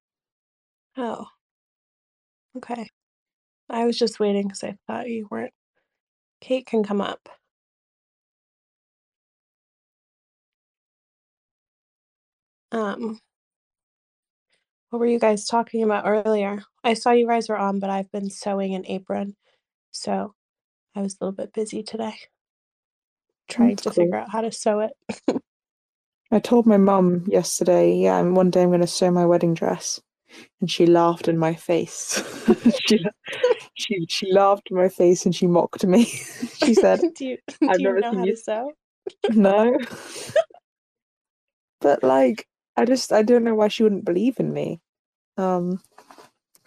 Oh, 0.96 1.26
okay. 2.56 2.88
I 3.68 3.84
was 3.84 3.98
just 3.98 4.18
waiting 4.20 4.44
because 4.48 4.64
I 4.64 4.76
thought 4.86 5.08
you 5.08 5.28
weren't. 5.30 5.52
Kate 6.40 6.66
can 6.66 6.82
come 6.82 7.00
up. 7.00 7.28
Um, 12.72 13.20
what 14.90 14.98
were 14.98 15.06
you 15.06 15.18
guys 15.18 15.46
talking 15.46 15.82
about 15.82 16.06
earlier? 16.06 16.62
I 16.82 16.94
saw 16.94 17.10
you 17.10 17.26
guys 17.28 17.48
were 17.48 17.58
on, 17.58 17.80
but 17.80 17.90
I've 17.90 18.10
been 18.10 18.30
sewing 18.30 18.74
an 18.74 18.86
apron, 18.86 19.36
so 19.90 20.34
I 20.96 21.02
was 21.02 21.14
a 21.14 21.24
little 21.24 21.36
bit 21.36 21.52
busy 21.52 21.82
today 21.82 22.14
trying 23.50 23.70
That's 23.70 23.82
to 23.82 23.90
cool. 23.90 24.04
figure 24.04 24.16
out 24.16 24.30
how 24.30 24.40
to 24.40 24.52
sew 24.52 24.80
it. 24.80 24.92
I 26.32 26.38
told 26.38 26.66
my 26.66 26.76
mum 26.76 27.24
yesterday, 27.26 27.94
yeah, 27.94 28.18
and 28.18 28.36
one 28.36 28.50
day 28.50 28.62
I'm 28.62 28.68
going 28.70 28.80
to 28.80 28.86
sew 28.86 29.10
my 29.10 29.26
wedding 29.26 29.54
dress, 29.54 30.00
and 30.60 30.70
she 30.70 30.86
laughed 30.86 31.28
in 31.28 31.36
my 31.38 31.54
face. 31.54 32.22
she, 32.86 33.04
she 33.74 34.06
she 34.08 34.32
laughed 34.32 34.68
in 34.70 34.76
my 34.76 34.88
face 34.88 35.24
and 35.26 35.34
she 35.34 35.46
mocked 35.48 35.84
me. 35.84 36.04
she 36.54 36.74
said, 36.74 37.00
do 37.16 37.26
you 37.26 37.38
"I've 37.68 37.80
you 37.80 37.92
know 37.98 38.14
how 38.14 38.24
you." 38.24 38.32
to 38.32 38.36
sew? 38.36 38.72
No, 39.28 39.76
but 41.80 42.02
like, 42.04 42.46
I 42.76 42.84
just 42.84 43.12
I 43.12 43.22
don't 43.22 43.44
know 43.44 43.54
why 43.56 43.68
she 43.68 43.82
wouldn't 43.82 44.04
believe 44.04 44.38
in 44.38 44.52
me. 44.52 44.80
Um, 45.36 45.80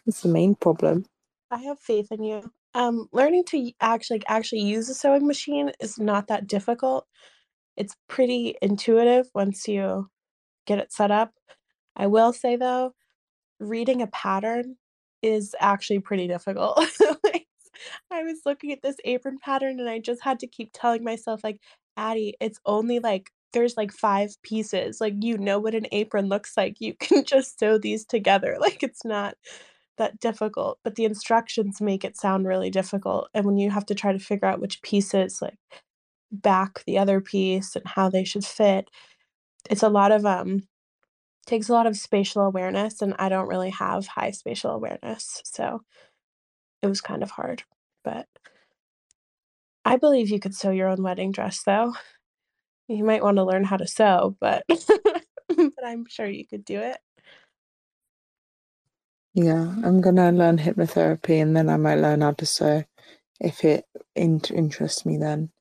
that's 0.05 0.21
the 0.21 0.29
main 0.29 0.55
problem. 0.55 1.05
I 1.51 1.59
have 1.59 1.79
faith 1.79 2.11
in 2.11 2.23
you. 2.23 2.51
Um, 2.75 3.07
learning 3.11 3.45
to 3.49 3.71
actually 3.81 4.23
actually 4.27 4.61
use 4.61 4.89
a 4.89 4.95
sewing 4.95 5.27
machine 5.27 5.71
is 5.79 5.99
not 5.99 6.27
that 6.27 6.47
difficult. 6.47 7.05
It's 7.77 7.95
pretty 8.09 8.55
intuitive 8.61 9.27
once 9.35 9.67
you 9.67 10.09
get 10.67 10.79
it 10.79 10.93
set 10.93 11.11
up. 11.11 11.33
I 11.95 12.07
will 12.07 12.33
say 12.33 12.55
though, 12.57 12.93
reading 13.59 14.01
a 14.01 14.07
pattern 14.07 14.77
is 15.21 15.55
actually 15.59 15.99
pretty 15.99 16.27
difficult. 16.27 16.79
Like, 17.23 17.47
I 18.11 18.23
was 18.23 18.41
looking 18.45 18.71
at 18.71 18.81
this 18.83 18.97
apron 19.05 19.39
pattern 19.39 19.79
and 19.79 19.89
I 19.89 19.99
just 19.99 20.23
had 20.23 20.39
to 20.39 20.47
keep 20.47 20.71
telling 20.73 21.03
myself 21.03 21.41
like, 21.43 21.59
Addi, 21.97 22.33
it's 22.41 22.59
only 22.65 22.99
like 22.99 23.31
there's 23.53 23.77
like 23.77 23.91
five 23.91 24.31
pieces. 24.43 24.99
Like 25.01 25.15
you 25.21 25.37
know 25.37 25.59
what 25.59 25.75
an 25.75 25.87
apron 25.91 26.27
looks 26.29 26.57
like. 26.57 26.77
You 26.79 26.95
can 26.95 27.23
just 27.27 27.59
sew 27.59 27.77
these 27.77 28.05
together. 28.05 28.57
Like 28.59 28.83
it's 28.83 29.05
not 29.05 29.35
that 29.97 30.19
difficult, 30.19 30.79
but 30.83 30.95
the 30.95 31.05
instructions 31.05 31.81
make 31.81 32.03
it 32.03 32.17
sound 32.17 32.47
really 32.47 32.69
difficult. 32.69 33.29
And 33.33 33.45
when 33.45 33.57
you 33.57 33.69
have 33.71 33.85
to 33.87 33.95
try 33.95 34.11
to 34.13 34.19
figure 34.19 34.47
out 34.47 34.61
which 34.61 34.81
pieces 34.81 35.41
like 35.41 35.57
back 36.31 36.83
the 36.85 36.97
other 36.97 37.21
piece 37.21 37.75
and 37.75 37.85
how 37.87 38.09
they 38.09 38.23
should 38.23 38.45
fit, 38.45 38.89
it's 39.69 39.83
a 39.83 39.89
lot 39.89 40.11
of 40.11 40.25
um 40.25 40.63
takes 41.45 41.69
a 41.69 41.73
lot 41.73 41.87
of 41.87 41.97
spatial 41.97 42.43
awareness 42.43 43.01
and 43.01 43.15
I 43.19 43.29
don't 43.29 43.49
really 43.49 43.71
have 43.71 44.07
high 44.07 44.31
spatial 44.31 44.71
awareness. 44.71 45.41
So 45.45 45.81
it 46.81 46.87
was 46.87 47.01
kind 47.01 47.23
of 47.23 47.31
hard, 47.31 47.63
but 48.03 48.27
I 49.85 49.97
believe 49.97 50.29
you 50.29 50.39
could 50.39 50.55
sew 50.55 50.71
your 50.71 50.87
own 50.89 51.03
wedding 51.03 51.31
dress 51.31 51.63
though. 51.63 51.93
You 52.87 53.03
might 53.03 53.23
want 53.23 53.37
to 53.37 53.43
learn 53.45 53.63
how 53.63 53.77
to 53.77 53.87
sew, 53.87 54.35
but 54.39 54.63
but 54.69 55.85
I'm 55.85 56.05
sure 56.07 56.27
you 56.27 56.45
could 56.45 56.65
do 56.65 56.79
it. 56.79 56.97
Yeah, 59.33 59.75
I'm 59.83 60.01
gonna 60.01 60.31
learn 60.31 60.57
hypnotherapy 60.59 61.41
and 61.41 61.55
then 61.55 61.69
I 61.69 61.77
might 61.77 61.95
learn 61.99 62.21
how 62.21 62.31
to 62.33 62.45
sew 62.45 62.83
if 63.39 63.65
it 63.65 63.85
in- 64.15 64.41
interests 64.53 65.05
me 65.05 65.17
then. 65.17 65.51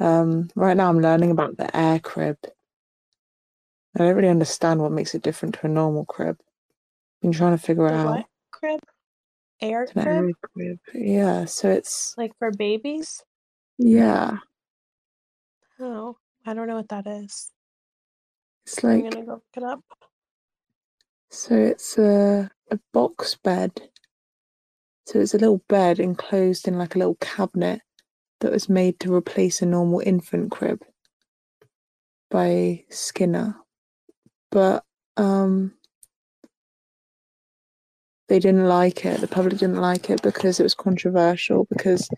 Um, 0.00 0.50
right 0.56 0.76
now 0.76 0.88
I'm 0.90 1.00
learning 1.00 1.30
about 1.32 1.56
the 1.58 1.74
air 1.76 2.00
crib. 2.00 2.38
I 3.96 4.00
don't 4.00 4.16
really 4.16 4.28
understand 4.28 4.80
what 4.80 4.92
makes 4.92 5.14
it 5.14 5.22
different 5.22 5.56
to 5.56 5.66
a 5.66 5.70
normal 5.70 6.06
crib. 6.06 6.38
I've 6.40 7.22
Been 7.22 7.32
trying 7.32 7.56
to 7.58 7.62
figure 7.62 7.88
it 7.88 7.92
The 7.92 7.94
out. 7.94 8.24
crib? 8.52 8.80
Air 9.62 9.88
crib? 10.02 10.26
air 10.26 10.32
crib. 10.42 10.78
Yeah, 10.94 11.46
so 11.46 11.70
it's 11.70 12.16
Like 12.16 12.32
for 12.38 12.50
babies? 12.52 13.22
yeah, 13.78 14.38
Oh, 15.80 16.16
I 16.46 16.54
don't 16.54 16.68
know 16.68 16.76
what 16.76 16.88
that 16.90 17.06
is. 17.06 17.50
it's 18.66 18.84
like 18.84 19.06
I'm 19.06 19.10
gonna 19.10 19.26
go 19.26 19.32
look 19.34 19.44
it 19.56 19.62
up. 19.64 19.80
So 21.34 21.56
it's 21.56 21.98
a 21.98 22.48
a 22.70 22.78
box 22.92 23.34
bed. 23.34 23.72
So 25.06 25.20
it's 25.20 25.34
a 25.34 25.38
little 25.38 25.62
bed 25.68 25.98
enclosed 25.98 26.66
in 26.66 26.78
like 26.78 26.94
a 26.94 26.98
little 26.98 27.16
cabinet 27.16 27.82
that 28.40 28.52
was 28.52 28.68
made 28.68 28.98
to 29.00 29.14
replace 29.14 29.60
a 29.60 29.66
normal 29.66 30.00
infant 30.00 30.50
crib 30.50 30.82
by 32.30 32.84
Skinner. 32.88 33.56
But 34.50 34.84
um 35.16 35.74
they 38.28 38.38
didn't 38.38 38.66
like 38.66 39.04
it. 39.04 39.20
The 39.20 39.28
public 39.28 39.58
didn't 39.58 39.80
like 39.80 40.08
it 40.08 40.22
because 40.22 40.58
it 40.58 40.62
was 40.62 40.74
controversial 40.74 41.66
because 41.68 42.08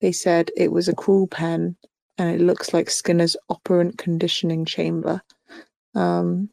they 0.00 0.12
said 0.12 0.50
it 0.56 0.70
was 0.70 0.86
a 0.86 0.94
cruel 0.94 1.26
pen 1.26 1.76
and 2.18 2.30
it 2.30 2.44
looks 2.44 2.72
like 2.72 2.90
Skinner's 2.90 3.36
operant 3.48 3.98
conditioning 3.98 4.64
chamber. 4.64 5.22
Um, 5.94 6.50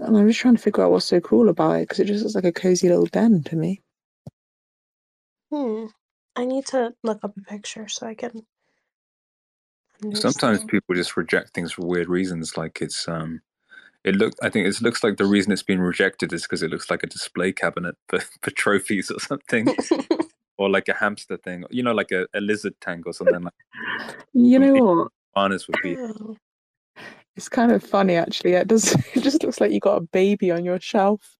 and 0.00 0.16
I'm 0.16 0.26
just 0.26 0.40
trying 0.40 0.56
to 0.56 0.62
figure 0.62 0.84
out 0.84 0.90
what's 0.90 1.04
so 1.04 1.20
cool 1.20 1.48
about 1.48 1.72
it 1.72 1.80
because 1.82 2.00
it 2.00 2.06
just 2.06 2.22
looks 2.22 2.34
like 2.34 2.44
a 2.44 2.52
cozy 2.52 2.88
little 2.88 3.06
den 3.06 3.42
to 3.44 3.56
me. 3.56 3.80
Hmm. 5.50 5.86
I 6.34 6.46
need 6.46 6.66
to 6.68 6.94
look 7.02 7.22
up 7.22 7.36
a 7.36 7.40
picture 7.42 7.88
so 7.88 8.06
I 8.06 8.14
can. 8.14 8.46
Sometimes 10.14 10.64
people 10.64 10.94
just 10.94 11.16
reject 11.16 11.54
things 11.54 11.72
for 11.72 11.86
weird 11.86 12.08
reasons. 12.08 12.56
Like 12.56 12.80
it's 12.80 13.06
um, 13.06 13.42
it 14.02 14.16
look. 14.16 14.32
I 14.42 14.48
think 14.48 14.66
it 14.66 14.80
looks 14.80 15.04
like 15.04 15.18
the 15.18 15.26
reason 15.26 15.52
it's 15.52 15.62
been 15.62 15.80
rejected 15.80 16.32
is 16.32 16.42
because 16.42 16.62
it 16.62 16.70
looks 16.70 16.90
like 16.90 17.02
a 17.02 17.06
display 17.06 17.52
cabinet 17.52 17.94
for, 18.08 18.18
for 18.42 18.50
trophies 18.50 19.10
or 19.10 19.20
something, 19.20 19.76
or 20.56 20.70
like 20.70 20.88
a 20.88 20.94
hamster 20.94 21.36
thing. 21.36 21.64
You 21.70 21.82
know, 21.82 21.92
like 21.92 22.10
a, 22.10 22.26
a 22.34 22.40
lizard 22.40 22.74
tank 22.80 23.06
or 23.06 23.12
something. 23.12 23.42
Like 23.42 23.54
You 24.32 24.58
know 24.58 24.72
what? 24.72 25.08
honest 25.34 25.68
would 25.68 25.82
be. 25.82 25.96
Oh. 25.98 26.36
It's 27.36 27.48
kind 27.48 27.72
of 27.72 27.82
funny 27.82 28.14
actually. 28.14 28.52
It 28.52 28.68
does. 28.68 28.94
It 29.14 29.22
just 29.22 29.42
looks 29.42 29.60
like 29.60 29.72
you 29.72 29.80
got 29.80 29.96
a 30.02 30.06
baby 30.12 30.50
on 30.50 30.64
your 30.64 30.80
shelf. 30.80 31.36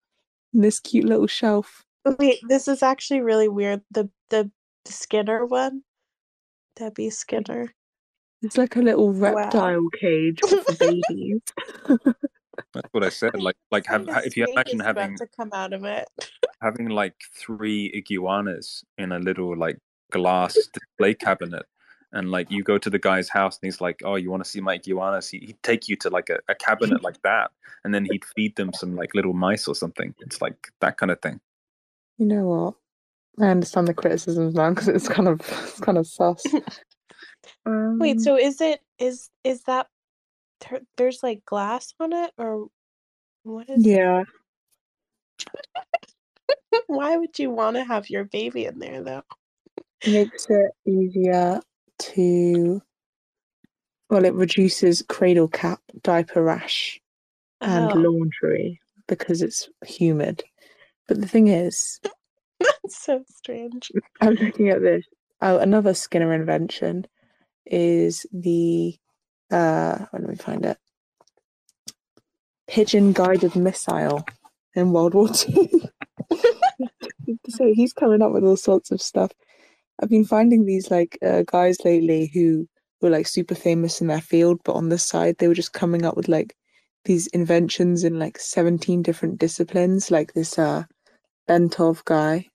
This 0.52 0.80
cute 0.80 1.04
little 1.04 1.26
shelf. 1.26 1.84
Wait, 2.18 2.40
this 2.48 2.68
is 2.68 2.82
actually 2.82 3.20
really 3.20 3.48
weird. 3.48 3.82
The 3.90 4.08
the 4.30 4.50
Skinner 4.84 5.46
one, 5.46 5.82
Debbie 6.76 7.10
Skinner. 7.10 7.72
It's 8.42 8.58
like 8.58 8.74
a 8.76 8.80
little 8.82 9.12
Wow. 9.12 9.34
reptile 9.34 9.88
cage 10.00 10.40
for 10.40 10.74
babies. 10.76 11.40
That's 12.74 12.88
what 12.92 13.04
I 13.04 13.08
said. 13.08 13.40
Like 13.40 13.56
like 13.70 13.86
have 13.86 14.08
if 14.24 14.36
you 14.36 14.46
imagine 14.46 14.80
having 14.80 15.16
to 15.18 15.26
come 15.36 15.50
out 15.52 15.72
of 15.72 15.84
it. 15.84 16.08
having 16.62 16.88
like 16.88 17.14
three 17.38 17.90
iguanas 17.94 18.84
in 18.98 19.12
a 19.12 19.18
little 19.18 19.56
like 19.56 19.78
glass 20.10 20.54
display 20.54 21.14
cabinet 21.14 21.64
and 22.12 22.30
like 22.30 22.50
you 22.50 22.62
go 22.62 22.78
to 22.78 22.90
the 22.90 22.98
guy's 22.98 23.28
house 23.28 23.58
and 23.60 23.66
he's 23.66 23.80
like 23.80 24.00
oh 24.04 24.16
you 24.16 24.30
want 24.30 24.42
to 24.44 24.48
see 24.48 24.60
my 24.60 24.74
iguanas 24.74 25.28
He- 25.28 25.38
he'd 25.46 25.62
take 25.62 25.88
you 25.88 25.96
to 25.96 26.10
like 26.10 26.28
a, 26.30 26.38
a 26.48 26.54
cabinet 26.54 27.02
like 27.08 27.20
that 27.22 27.50
and 27.84 27.94
then 27.94 28.04
he'd 28.04 28.24
feed 28.36 28.54
them 28.56 28.72
some 28.72 28.96
like 28.96 29.14
little 29.14 29.32
mice 29.32 29.66
or 29.68 29.74
something 29.74 30.14
it's 30.20 30.40
like 30.42 30.68
that 30.80 30.96
kind 30.98 31.10
of 31.10 31.20
thing 31.20 31.40
You 32.18 32.26
know 32.26 32.46
what? 32.46 32.74
I 33.44 33.50
understand 33.50 33.88
the 33.88 33.94
criticisms 33.94 34.54
now 34.54 34.70
because 34.70 34.88
it's 34.88 35.08
kind 35.08 35.26
of 35.26 35.40
it's 35.40 35.80
kind 35.80 35.96
of 35.96 36.06
sus. 36.06 36.44
Wait, 37.66 38.16
Um, 38.16 38.18
so 38.18 38.36
is 38.36 38.60
it 38.60 38.80
is 38.98 39.30
is 39.42 39.62
that 39.62 39.86
there, 40.60 40.80
there's 40.96 41.22
like 41.22 41.44
glass 41.46 41.94
on 41.98 42.12
it 42.12 42.30
or 42.36 42.68
what 43.42 43.70
is 43.70 43.86
yeah, 43.86 44.24
Why 46.86 47.16
would 47.16 47.38
you 47.38 47.50
want 47.50 47.76
to 47.76 47.84
have 47.84 48.10
your 48.10 48.24
baby 48.24 48.66
in 48.66 48.78
there 48.78 49.02
though? 49.02 49.22
makes 50.06 50.46
it 50.50 50.72
easier 50.84 51.60
to. 52.14 52.82
Well, 54.10 54.24
it 54.24 54.34
reduces 54.34 55.02
cradle 55.08 55.48
cap, 55.48 55.80
diaper 56.02 56.42
rash, 56.42 57.00
and 57.60 57.90
Oh. 57.92 57.94
laundry 57.96 58.80
because 59.08 59.40
it's 59.42 59.68
humid. 59.86 60.42
But 61.08 61.20
the 61.20 61.28
thing 61.28 61.48
is, 61.48 62.00
That's 62.60 63.02
so 63.02 63.24
strange. 63.28 63.90
I'm 64.20 64.34
looking 64.34 64.68
at 64.68 64.82
this. 64.82 65.04
Oh, 65.40 65.58
another 65.58 65.94
Skinner 65.94 66.32
invention 66.32 67.06
is 67.66 68.26
the 68.32 68.96
uh 69.50 70.06
let 70.12 70.22
me 70.28 70.36
find 70.36 70.64
it. 70.66 70.78
Pigeon 72.68 73.12
guided 73.12 73.56
missile 73.56 74.24
in 74.74 74.92
World 74.92 75.14
War 75.14 75.28
Two. 75.28 75.68
so 77.48 77.72
he's 77.74 77.92
coming 77.92 78.22
up 78.22 78.32
with 78.32 78.44
all 78.44 78.56
sorts 78.56 78.90
of 78.90 79.00
stuff. 79.02 79.32
I've 80.02 80.10
been 80.10 80.24
finding 80.24 80.66
these 80.66 80.90
like 80.90 81.18
uh, 81.24 81.44
guys 81.46 81.78
lately 81.84 82.30
who 82.34 82.68
were 83.00 83.10
like 83.10 83.26
super 83.28 83.54
famous 83.54 84.00
in 84.00 84.08
their 84.08 84.20
field, 84.20 84.60
but 84.64 84.74
on 84.74 84.88
the 84.88 84.98
side 84.98 85.36
they 85.38 85.48
were 85.48 85.54
just 85.54 85.72
coming 85.72 86.04
up 86.04 86.16
with 86.16 86.28
like 86.28 86.56
these 87.04 87.28
inventions 87.28 88.04
in 88.04 88.18
like 88.18 88.38
17 88.38 89.02
different 89.02 89.38
disciplines. 89.38 90.10
Like 90.10 90.32
this 90.34 90.58
uh 90.58 90.84
Bentov 91.48 92.04
guy, 92.04 92.46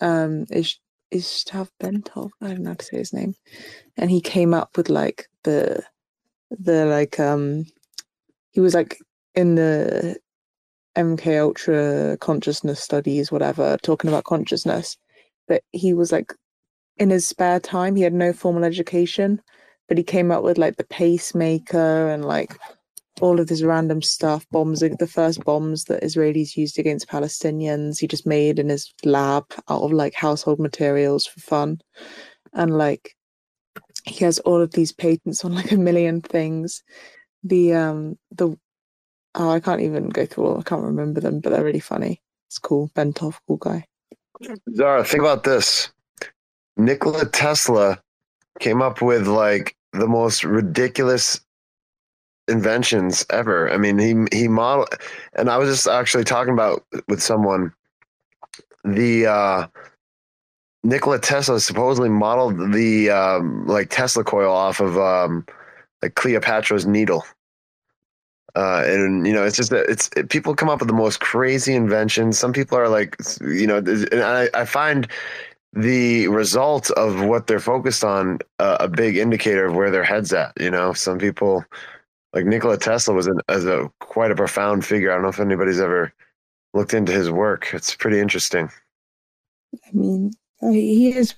um, 0.00 0.44
is 0.50 0.78
Ishtav 1.14 1.68
Bentov. 1.82 2.30
I 2.42 2.48
don't 2.48 2.62
know 2.62 2.70
how 2.70 2.76
to 2.76 2.84
say 2.84 2.98
his 2.98 3.12
name, 3.12 3.34
and 3.96 4.10
he 4.10 4.20
came 4.20 4.54
up 4.54 4.76
with 4.76 4.90
like 4.90 5.28
the 5.44 5.82
the 6.50 6.86
like 6.86 7.18
um 7.20 7.64
he 8.52 8.60
was 8.60 8.74
like 8.74 8.98
in 9.34 9.54
the 9.54 10.18
MK 10.96 11.40
Ultra 11.40 12.16
consciousness 12.20 12.80
studies, 12.82 13.32
whatever, 13.32 13.76
talking 13.82 14.08
about 14.08 14.24
consciousness. 14.24 14.96
But 15.48 15.62
he 15.72 15.94
was 15.94 16.12
like 16.12 16.32
in 16.98 17.10
his 17.10 17.26
spare 17.26 17.60
time, 17.60 17.96
he 17.96 18.02
had 18.02 18.14
no 18.14 18.32
formal 18.32 18.64
education, 18.64 19.40
but 19.88 19.98
he 19.98 20.04
came 20.04 20.30
up 20.30 20.42
with 20.42 20.58
like 20.58 20.76
the 20.76 20.84
pacemaker 20.84 22.08
and 22.08 22.24
like 22.24 22.56
all 23.20 23.40
of 23.40 23.46
this 23.46 23.62
random 23.62 24.02
stuff. 24.02 24.46
Bombs, 24.50 24.80
the 24.80 25.06
first 25.06 25.44
bombs 25.44 25.84
that 25.84 26.02
Israelis 26.02 26.56
used 26.56 26.78
against 26.78 27.08
Palestinians, 27.08 27.98
he 27.98 28.06
just 28.06 28.26
made 28.26 28.58
in 28.58 28.68
his 28.68 28.92
lab 29.04 29.44
out 29.68 29.82
of 29.82 29.92
like 29.92 30.14
household 30.14 30.58
materials 30.58 31.26
for 31.26 31.40
fun. 31.40 31.80
And 32.52 32.76
like 32.76 33.14
he 34.04 34.24
has 34.24 34.38
all 34.40 34.60
of 34.60 34.72
these 34.72 34.92
patents 34.92 35.44
on 35.44 35.54
like 35.54 35.72
a 35.72 35.76
million 35.76 36.20
things. 36.20 36.82
The 37.42 37.74
um 37.74 38.18
the 38.32 38.56
oh 39.34 39.50
I 39.50 39.60
can't 39.60 39.82
even 39.82 40.08
go 40.08 40.26
through 40.26 40.46
all 40.46 40.60
I 40.60 40.62
can't 40.62 40.82
remember 40.82 41.20
them, 41.20 41.40
but 41.40 41.50
they're 41.50 41.64
really 41.64 41.80
funny. 41.80 42.22
It's 42.48 42.58
cool. 42.58 42.90
Bentov, 42.94 43.36
cool 43.46 43.56
guy. 43.56 43.86
Zara, 44.74 45.04
think 45.04 45.22
about 45.22 45.44
this. 45.44 45.90
Nikola 46.76 47.26
Tesla 47.26 48.00
came 48.60 48.82
up 48.82 49.02
with 49.02 49.26
like 49.26 49.76
the 49.92 50.06
most 50.06 50.44
ridiculous 50.44 51.40
inventions 52.48 53.24
ever. 53.30 53.70
I 53.70 53.76
mean, 53.76 53.98
he 53.98 54.36
he 54.36 54.48
model, 54.48 54.86
and 55.34 55.50
I 55.50 55.58
was 55.58 55.68
just 55.68 55.86
actually 55.86 56.24
talking 56.24 56.52
about 56.52 56.84
with 57.08 57.22
someone 57.22 57.72
the 58.84 59.26
uh, 59.26 59.66
Nikola 60.84 61.18
Tesla 61.18 61.60
supposedly 61.60 62.08
modeled 62.08 62.72
the 62.72 63.10
um, 63.10 63.66
like 63.66 63.90
Tesla 63.90 64.22
coil 64.24 64.52
off 64.52 64.80
of 64.80 64.96
um, 64.98 65.44
like 66.02 66.14
Cleopatra's 66.14 66.86
needle. 66.86 67.24
Uh, 68.54 68.82
and 68.86 69.26
you 69.26 69.34
know, 69.34 69.44
it's 69.44 69.56
just 69.56 69.70
that 69.70 69.86
it's 69.88 70.08
it, 70.16 70.30
people 70.30 70.54
come 70.54 70.70
up 70.70 70.80
with 70.80 70.88
the 70.88 70.94
most 70.94 71.20
crazy 71.20 71.74
inventions. 71.74 72.38
Some 72.38 72.52
people 72.52 72.78
are 72.78 72.88
like, 72.88 73.16
you 73.40 73.66
know, 73.66 73.78
and 73.78 74.22
I, 74.22 74.48
I 74.54 74.64
find 74.64 75.08
the 75.76 76.26
result 76.28 76.90
of 76.92 77.22
what 77.22 77.46
they're 77.46 77.60
focused 77.60 78.02
on 78.02 78.38
uh, 78.58 78.78
a 78.80 78.88
big 78.88 79.16
indicator 79.18 79.66
of 79.66 79.74
where 79.74 79.90
their 79.90 80.04
heads 80.04 80.32
at. 80.32 80.52
You 80.58 80.70
know, 80.70 80.94
some 80.94 81.18
people 81.18 81.64
like 82.32 82.46
Nikola 82.46 82.78
Tesla 82.78 83.14
was 83.14 83.26
an, 83.26 83.40
as 83.48 83.66
a 83.66 83.90
quite 84.00 84.30
a 84.30 84.36
profound 84.36 84.84
figure. 84.86 85.10
I 85.10 85.14
don't 85.14 85.22
know 85.22 85.28
if 85.28 85.38
anybody's 85.38 85.80
ever 85.80 86.12
looked 86.72 86.94
into 86.94 87.12
his 87.12 87.30
work. 87.30 87.68
It's 87.74 87.94
pretty 87.94 88.20
interesting. 88.20 88.70
I 89.74 89.90
mean, 89.92 90.32
uh, 90.62 90.70
he 90.70 91.14
is, 91.14 91.34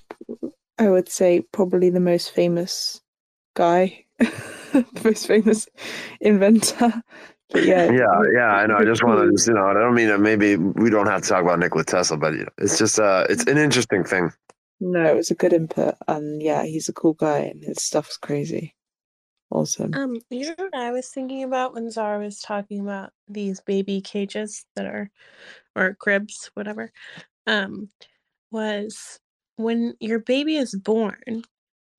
I 0.77 0.89
would 0.89 1.09
say, 1.09 1.41
probably 1.51 1.89
the 1.89 1.99
most 1.99 2.31
famous 2.31 3.01
guy, 3.55 4.05
the 4.19 5.01
most 5.03 5.27
famous 5.27 5.67
inventor. 6.21 7.03
But 7.51 7.65
yeah, 7.65 7.91
Yeah, 7.91 8.21
yeah, 8.33 8.47
I 8.47 8.67
know. 8.67 8.77
I 8.77 8.85
just 8.85 9.03
want 9.03 9.19
to, 9.19 9.43
you 9.51 9.55
know, 9.55 9.65
I 9.65 9.73
don't 9.73 9.95
mean 9.95 10.07
that 10.07 10.19
maybe 10.19 10.55
we 10.55 10.89
don't 10.89 11.07
have 11.07 11.23
to 11.23 11.29
talk 11.29 11.41
about 11.41 11.59
Nikola 11.59 11.83
Tesla, 11.83 12.17
but 12.17 12.33
you 12.33 12.43
know, 12.43 12.49
it's 12.57 12.77
just, 12.77 12.99
uh, 12.99 13.25
it's 13.29 13.45
an 13.45 13.57
interesting 13.57 14.03
thing. 14.03 14.31
No, 14.79 15.03
it 15.03 15.15
was 15.15 15.31
a 15.31 15.35
good 15.35 15.51
input, 15.51 15.95
and 16.07 16.41
yeah, 16.41 16.63
he's 16.63 16.87
a 16.87 16.93
cool 16.93 17.13
guy, 17.13 17.39
and 17.39 17.63
his 17.63 17.81
stuff's 17.81 18.17
crazy. 18.17 18.75
Awesome. 19.51 19.93
Um, 19.93 20.21
you 20.29 20.45
know 20.45 20.55
what 20.57 20.75
I 20.75 20.91
was 20.91 21.09
thinking 21.09 21.43
about 21.43 21.73
when 21.73 21.89
Zara 21.89 22.19
was 22.23 22.39
talking 22.39 22.79
about 22.79 23.11
these 23.27 23.59
baby 23.61 23.99
cages 23.99 24.65
that 24.75 24.85
are, 24.85 25.09
or 25.75 25.95
cribs, 25.95 26.51
whatever, 26.53 26.91
um, 27.47 27.89
was 28.51 29.19
when 29.55 29.95
your 29.99 30.19
baby 30.19 30.55
is 30.55 30.75
born, 30.75 31.43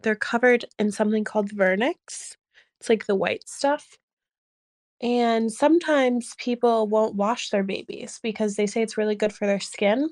they're 0.02 0.14
covered 0.14 0.64
in 0.78 0.92
something 0.92 1.24
called 1.24 1.50
vernix. 1.50 2.36
It's 2.78 2.88
like 2.88 3.06
the 3.06 3.16
white 3.16 3.46
stuff. 3.48 3.98
And 5.02 5.52
sometimes 5.52 6.34
people 6.38 6.86
won't 6.86 7.14
wash 7.14 7.50
their 7.50 7.62
babies 7.64 8.18
because 8.22 8.56
they 8.56 8.66
say 8.66 8.82
it's 8.82 8.98
really 8.98 9.14
good 9.14 9.32
for 9.32 9.46
their 9.46 9.60
skin. 9.60 10.10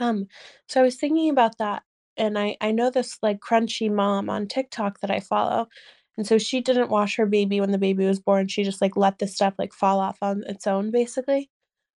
Um, 0.00 0.26
so 0.68 0.80
I 0.80 0.84
was 0.84 0.96
thinking 0.96 1.30
about 1.30 1.58
that, 1.58 1.82
and 2.16 2.38
I 2.38 2.56
I 2.60 2.72
know 2.72 2.90
this 2.90 3.18
like 3.22 3.40
crunchy 3.40 3.90
mom 3.90 4.28
on 4.30 4.46
TikTok 4.48 5.00
that 5.00 5.10
I 5.10 5.20
follow, 5.20 5.68
and 6.16 6.26
so 6.26 6.38
she 6.38 6.60
didn't 6.60 6.90
wash 6.90 7.16
her 7.16 7.26
baby 7.26 7.60
when 7.60 7.72
the 7.72 7.78
baby 7.78 8.06
was 8.06 8.20
born. 8.20 8.48
She 8.48 8.64
just 8.64 8.80
like 8.82 8.96
let 8.96 9.18
the 9.18 9.26
stuff 9.26 9.54
like 9.58 9.72
fall 9.72 10.00
off 10.00 10.18
on 10.22 10.44
its 10.46 10.66
own, 10.66 10.90
basically. 10.90 11.50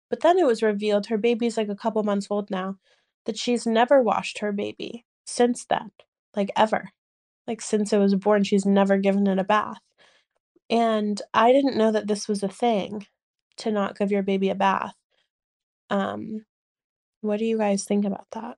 But 0.09 0.21
then 0.21 0.39
it 0.39 0.45
was 0.47 0.63
revealed 0.63 1.07
her 1.07 1.17
baby's 1.19 1.57
like 1.57 1.69
a 1.69 1.75
couple 1.75 2.03
months 2.03 2.27
old 2.31 2.51
now, 2.51 2.77
that 3.25 3.37
she's 3.39 3.65
never 3.67 4.01
washed 4.03 4.39
her 4.39 4.51
baby 4.53 5.05
since 5.25 5.65
then, 5.65 5.91
like 6.35 6.51
ever. 6.57 6.91
Like 7.47 7.61
since 7.61 7.93
it 7.93 7.99
was 7.99 8.15
born, 8.15 8.43
she's 8.43 8.65
never 8.65 8.97
given 8.97 9.27
it 9.27 9.39
a 9.39 9.43
bath. 9.45 9.79
And 10.69 11.21
I 11.33 11.51
didn't 11.51 11.77
know 11.77 11.91
that 11.91 12.07
this 12.07 12.27
was 12.27 12.43
a 12.43 12.49
thing 12.49 13.05
to 13.57 13.71
not 13.71 13.97
give 13.97 14.11
your 14.11 14.23
baby 14.23 14.49
a 14.49 14.55
bath. 14.55 14.95
Um, 15.89 16.45
what 17.21 17.39
do 17.39 17.45
you 17.45 17.57
guys 17.57 17.83
think 17.85 18.05
about 18.05 18.27
that? 18.31 18.57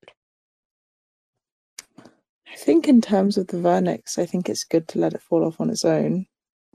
I 2.51 2.55
think 2.55 2.87
in 2.87 3.01
terms 3.01 3.37
of 3.37 3.47
the 3.47 3.57
vernix, 3.57 4.17
I 4.17 4.25
think 4.25 4.49
it's 4.49 4.63
good 4.63 4.87
to 4.89 4.99
let 4.99 5.13
it 5.13 5.21
fall 5.21 5.43
off 5.45 5.59
on 5.61 5.69
its 5.69 5.85
own 5.85 6.25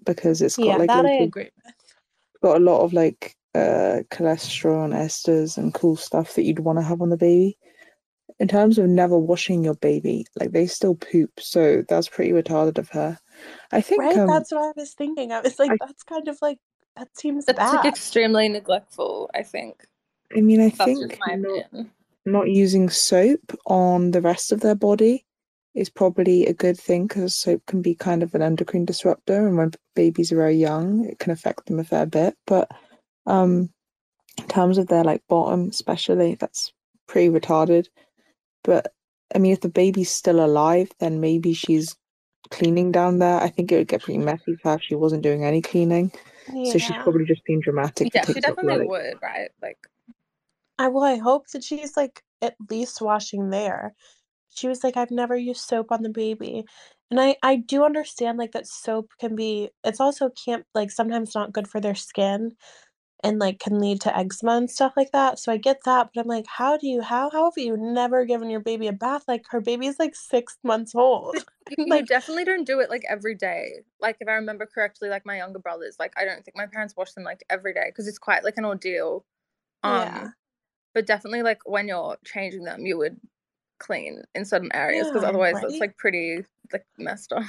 because 0.05 0.43
it's 0.43 0.57
got 0.57 0.67
Yeah, 0.67 0.77
like 0.79 0.89
that 0.89 1.07
I 1.07 1.13
agree 1.13 1.51
with. 1.65 1.75
got 2.43 2.57
a 2.57 2.65
lot 2.65 2.83
of 2.83 2.93
like 2.93 3.37
uh 3.55 4.01
cholesterol 4.11 4.85
and 4.85 4.95
esters 4.95 5.57
and 5.59 5.75
cool 5.75 5.97
stuff 5.97 6.35
that 6.35 6.43
you'd 6.45 6.59
want 6.59 6.79
to 6.79 6.83
have 6.85 7.01
on 7.03 7.11
the 7.11 7.17
baby. 7.17 7.59
In 8.41 8.49
terms 8.49 8.79
of 8.79 8.89
never 8.89 9.19
washing 9.19 9.63
your 9.63 9.75
baby, 9.77 10.25
like 10.39 10.53
they 10.53 10.67
still 10.67 10.95
poop, 10.95 11.31
so 11.39 11.85
that's 11.89 12.09
pretty 12.09 12.33
retarded 12.33 12.79
of 12.79 12.89
her. 12.91 13.19
I 13.71 13.81
think 13.81 14.03
Right? 14.03 14.19
um, 14.19 14.27
That's 14.27 14.53
what 14.53 14.65
I 14.65 14.73
was 14.77 14.95
thinking. 14.95 15.33
I 15.33 15.41
was 15.41 15.59
like, 15.59 15.73
that's 15.81 16.03
kind 16.03 16.29
of 16.29 16.39
like 16.43 16.59
that 16.97 17.17
seems 17.17 17.47
That's 17.47 17.59
like 17.59 17.87
extremely 17.87 18.49
neglectful, 18.49 19.31
I 19.35 19.43
think. 19.43 19.87
I 20.37 20.41
mean, 20.41 20.61
I 20.61 20.71
That's 20.71 20.85
think 20.85 21.19
not, 21.27 21.87
not 22.25 22.51
using 22.51 22.89
soap 22.91 23.59
on 23.67 24.11
the 24.11 24.21
rest 24.21 24.53
of 24.53 24.61
their 24.61 24.75
body 24.75 25.25
is 25.75 25.89
probably 25.89 26.47
a 26.47 26.53
good 26.53 26.79
thing 26.79 27.07
because 27.07 27.35
soap 27.35 27.65
can 27.67 27.81
be 27.81 27.95
kind 27.95 28.23
of 28.23 28.35
an 28.35 28.43
endocrine 28.43 28.85
disruptor, 28.85 29.47
and 29.47 29.57
when 29.57 29.73
babies 29.97 30.33
are 30.33 30.37
very 30.37 30.57
young, 30.57 31.07
it 31.07 31.19
can 31.19 31.33
affect 31.33 31.67
them 31.67 31.81
a 31.81 31.85
fair 31.85 32.07
bit. 32.07 32.37
But 32.47 32.71
um, 33.27 33.71
in 34.39 34.49
terms 34.49 34.79
of 34.79 34.89
their 34.89 35.05
like 35.05 35.23
bottom, 35.29 35.69
especially, 35.69 36.35
that's 36.35 36.73
pretty 37.07 37.31
retarded. 37.31 37.89
But 38.65 38.93
I 39.35 39.39
mean, 39.39 39.53
if 39.53 39.61
the 39.61 39.69
baby's 39.69 40.11
still 40.11 40.45
alive, 40.45 40.91
then 41.01 41.21
maybe 41.21 41.55
she's 41.55 41.97
cleaning 42.53 42.93
down 42.93 43.19
there. 43.19 43.41
I 43.41 43.49
think 43.49 43.73
it 43.73 43.79
would 43.79 43.89
get 43.89 44.03
pretty 44.03 44.19
messy 44.19 44.57
for 44.63 44.71
her 44.71 44.77
if 44.77 44.83
she 44.83 44.95
wasn't 44.95 45.23
doing 45.23 45.45
any 45.45 45.63
cleaning. 45.63 46.13
So 46.65 46.79
she's 46.79 46.97
probably 47.03 47.25
just 47.27 47.45
being 47.45 47.61
dramatic 47.61 48.13
Yeah, 48.15 48.25
she 48.27 48.41
definitely 48.41 48.87
would, 48.87 49.19
right? 49.23 49.51
Like, 49.63 49.79
I 50.79 50.89
well, 50.89 51.05
I 51.05 51.17
hope 51.17 51.49
that 51.53 51.65
she's 51.65 51.97
like 51.97 52.23
at 52.43 52.55
least 52.71 53.01
washing 53.01 53.51
there. 53.51 53.95
She 54.51 54.69
was 54.69 54.85
like, 54.85 54.97
I've 54.97 55.11
never 55.11 55.37
used 55.37 55.63
soap 55.63 55.93
on 55.93 56.03
the 56.03 56.11
baby. 56.11 56.65
And 57.11 57.21
I 57.21 57.37
I 57.43 57.57
do 57.57 57.85
understand 57.85 58.39
like 58.39 58.53
that 58.53 58.67
soap 58.69 59.11
can 59.21 59.37
be 59.37 59.71
it's 59.85 60.01
also 60.01 60.31
can't 60.45 60.67
like 60.75 60.91
sometimes 60.91 61.35
not 61.35 61.53
good 61.53 61.69
for 61.69 61.81
their 61.81 61.95
skin 61.95 62.53
and 63.23 63.39
like 63.39 63.61
can 63.61 63.79
lead 63.79 64.01
to 64.03 64.17
eczema 64.17 64.53
and 64.57 64.71
stuff 64.71 64.93
like 64.97 65.13
that. 65.13 65.39
So 65.39 65.53
I 65.53 65.57
get 65.57 65.85
that, 65.85 66.11
but 66.15 66.21
I'm 66.21 66.29
like, 66.29 66.47
how 66.49 66.77
do 66.77 66.87
you 66.89 67.03
how 67.03 67.31
how 67.31 67.45
have 67.45 67.59
you 67.63 67.77
never 67.77 68.25
given 68.25 68.51
your 68.51 68.61
baby 68.61 68.89
a 68.89 68.93
bath? 68.93 69.25
Like 69.29 69.45
her 69.51 69.61
baby's 69.61 69.99
like 69.99 70.15
six 70.15 70.59
months 70.65 70.95
old. 70.95 71.45
you, 71.79 71.87
like 71.89 72.07
definitely 72.07 72.45
don't 72.45 72.65
do 72.65 72.81
it 72.81 72.91
like 72.91 73.05
every 73.09 73.35
day. 73.35 73.83
Like, 74.01 74.17
if 74.21 74.29
I 74.29 74.33
remember 74.33 74.67
correctly, 74.67 75.09
like 75.09 75.25
my 75.25 75.37
younger 75.37 75.59
brothers, 75.59 75.97
like, 75.99 76.13
I 76.17 76.25
don't 76.25 76.45
think 76.45 76.57
my 76.57 76.67
parents 76.67 76.95
wash 76.97 77.13
them 77.13 77.25
like 77.25 77.45
every 77.51 77.73
day 77.73 77.87
because 77.87 78.09
it's 78.09 78.19
quite 78.19 78.45
like 78.45 78.59
an 78.59 78.65
ordeal. 78.65 79.25
Um, 79.85 79.93
Yeah. 79.93 80.29
but 80.95 81.07
definitely 81.07 81.43
like 81.43 81.61
when 81.67 81.89
you're 81.89 82.19
changing 82.25 82.65
them, 82.65 82.87
you 82.87 82.99
would 82.99 83.21
clean 83.79 84.23
in 84.35 84.45
certain 84.45 84.71
areas 84.75 85.09
because 85.09 85.23
Yeah, 85.23 85.29
otherwise 85.29 85.57
it's 85.63 85.81
like 85.81 85.97
pretty 85.99 86.45
like 86.73 86.87
messed 86.99 87.33
up. 87.33 87.45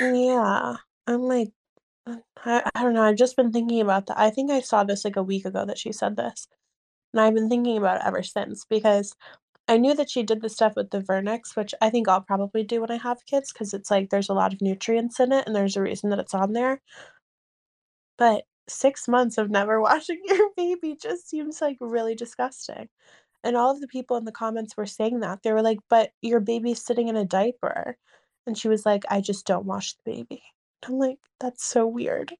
Yeah. 0.00 0.76
I'm 1.06 1.22
like 1.22 1.52
I, 2.06 2.70
I 2.74 2.82
don't 2.82 2.94
know. 2.94 3.02
I've 3.02 3.16
just 3.16 3.36
been 3.36 3.52
thinking 3.52 3.80
about 3.80 4.06
that. 4.06 4.18
I 4.18 4.30
think 4.30 4.50
I 4.50 4.60
saw 4.60 4.84
this 4.84 5.04
like 5.04 5.16
a 5.16 5.22
week 5.22 5.44
ago 5.46 5.64
that 5.66 5.78
she 5.78 5.92
said 5.92 6.16
this. 6.16 6.46
And 7.12 7.20
I've 7.20 7.34
been 7.34 7.48
thinking 7.48 7.78
about 7.78 7.98
it 7.98 8.06
ever 8.06 8.22
since 8.22 8.64
because 8.68 9.14
I 9.68 9.78
knew 9.78 9.94
that 9.94 10.10
she 10.10 10.22
did 10.22 10.42
the 10.42 10.48
stuff 10.50 10.74
with 10.76 10.90
the 10.90 11.00
Vernix, 11.00 11.56
which 11.56 11.74
I 11.80 11.90
think 11.90 12.08
I'll 12.08 12.20
probably 12.20 12.64
do 12.64 12.80
when 12.80 12.90
I 12.90 12.98
have 12.98 13.24
kids 13.26 13.52
because 13.52 13.72
it's 13.74 13.90
like 13.90 14.10
there's 14.10 14.28
a 14.28 14.34
lot 14.34 14.52
of 14.52 14.60
nutrients 14.60 15.20
in 15.20 15.32
it 15.32 15.46
and 15.46 15.56
there's 15.56 15.76
a 15.76 15.82
reason 15.82 16.10
that 16.10 16.18
it's 16.18 16.34
on 16.34 16.52
there. 16.52 16.80
But 18.18 18.44
six 18.68 19.08
months 19.08 19.38
of 19.38 19.50
never 19.50 19.80
washing 19.82 20.20
your 20.26 20.50
baby 20.56 20.96
just 21.00 21.28
seems 21.28 21.60
like 21.60 21.78
really 21.80 22.14
disgusting. 22.14 22.88
And 23.44 23.56
all 23.56 23.70
of 23.70 23.80
the 23.80 23.88
people 23.88 24.16
in 24.16 24.24
the 24.24 24.32
comments 24.32 24.76
were 24.76 24.86
saying 24.86 25.20
that. 25.20 25.42
They 25.42 25.52
were 25.52 25.62
like, 25.62 25.78
but 25.90 26.12
your 26.22 26.40
baby's 26.40 26.84
sitting 26.84 27.08
in 27.08 27.16
a 27.16 27.24
diaper. 27.24 27.96
And 28.46 28.58
she 28.58 28.68
was 28.68 28.86
like, 28.86 29.04
I 29.10 29.20
just 29.20 29.46
don't 29.46 29.66
wash 29.66 29.94
the 29.94 30.12
baby. 30.12 30.42
I'm 30.86 30.98
like, 30.98 31.18
that's 31.40 31.64
so 31.64 31.86
weird. 31.86 32.34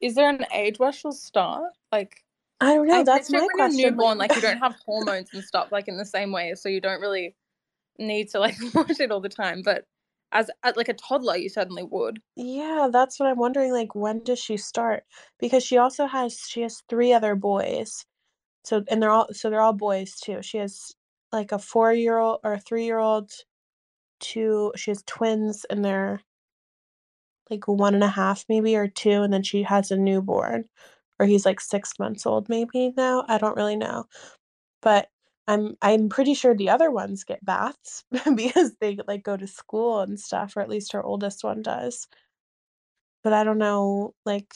Is 0.00 0.14
there 0.14 0.28
an 0.28 0.46
age 0.52 0.78
where 0.78 0.92
she'll 0.92 1.12
start? 1.12 1.72
Like, 1.90 2.24
I 2.60 2.74
don't 2.74 2.86
know. 2.86 3.00
I 3.00 3.04
That's 3.04 3.30
my 3.30 3.38
when 3.38 3.48
you're 3.56 3.66
question. 3.66 3.90
newborn, 3.90 4.18
like 4.18 4.34
you 4.34 4.40
don't 4.42 4.58
have 4.62 4.76
hormones 4.86 5.30
and 5.32 5.42
stuff 5.42 5.72
like 5.72 5.88
in 5.88 5.96
the 5.96 6.04
same 6.04 6.32
way, 6.32 6.54
so 6.54 6.68
you 6.68 6.80
don't 6.80 7.00
really 7.00 7.34
need 7.98 8.30
to 8.30 8.40
like 8.40 8.56
wash 8.74 9.00
it 9.00 9.10
all 9.10 9.20
the 9.20 9.28
time. 9.28 9.62
But 9.62 9.84
as, 10.32 10.50
as 10.62 10.76
like 10.76 10.88
a 10.88 10.94
toddler, 10.94 11.36
you 11.36 11.48
certainly 11.48 11.82
would. 11.82 12.20
Yeah, 12.36 12.88
that's 12.92 13.20
what 13.20 13.28
I'm 13.28 13.38
wondering. 13.38 13.72
Like, 13.72 13.94
when 13.94 14.22
does 14.24 14.38
she 14.38 14.56
start? 14.56 15.04
Because 15.38 15.64
she 15.64 15.76
also 15.78 16.06
has 16.06 16.38
she 16.38 16.62
has 16.62 16.82
three 16.88 17.12
other 17.12 17.34
boys. 17.34 18.04
So 18.64 18.84
and 18.88 19.02
they're 19.02 19.10
all 19.10 19.28
so 19.32 19.50
they're 19.50 19.60
all 19.60 19.72
boys 19.72 20.14
too. 20.18 20.40
She 20.42 20.58
has 20.58 20.92
like 21.32 21.52
a 21.52 21.58
four 21.58 21.92
year 21.92 22.18
old 22.18 22.40
or 22.44 22.54
a 22.54 22.60
three 22.60 22.84
year 22.84 22.98
old, 22.98 23.30
two. 24.20 24.72
She 24.76 24.90
has 24.90 25.02
twins, 25.06 25.64
and 25.68 25.84
they're 25.84 26.20
like 27.50 27.66
one 27.68 27.94
and 27.94 28.04
a 28.04 28.08
half 28.08 28.44
maybe 28.48 28.76
or 28.76 28.88
two, 28.88 29.22
and 29.22 29.32
then 29.32 29.42
she 29.42 29.62
has 29.64 29.90
a 29.90 29.96
newborn, 29.96 30.68
or 31.20 31.26
he's 31.26 31.46
like 31.46 31.60
six 31.60 31.98
months 31.98 32.26
old 32.26 32.48
maybe 32.48 32.92
now. 32.96 33.24
I 33.28 33.38
don't 33.38 33.56
really 33.56 33.76
know, 33.76 34.06
but 34.82 35.08
I'm 35.48 35.76
I'm 35.82 36.08
pretty 36.10 36.34
sure 36.34 36.54
the 36.54 36.70
other 36.70 36.90
ones 36.90 37.24
get 37.24 37.44
baths 37.44 38.04
because 38.36 38.76
they 38.80 38.98
like 39.08 39.24
go 39.24 39.36
to 39.36 39.46
school 39.46 40.00
and 40.00 40.18
stuff, 40.20 40.56
or 40.56 40.60
at 40.62 40.68
least 40.70 40.92
her 40.92 41.02
oldest 41.04 41.44
one 41.44 41.62
does. 41.62 42.08
But 43.24 43.32
I 43.32 43.42
don't 43.44 43.58
know, 43.58 44.14
like 44.24 44.54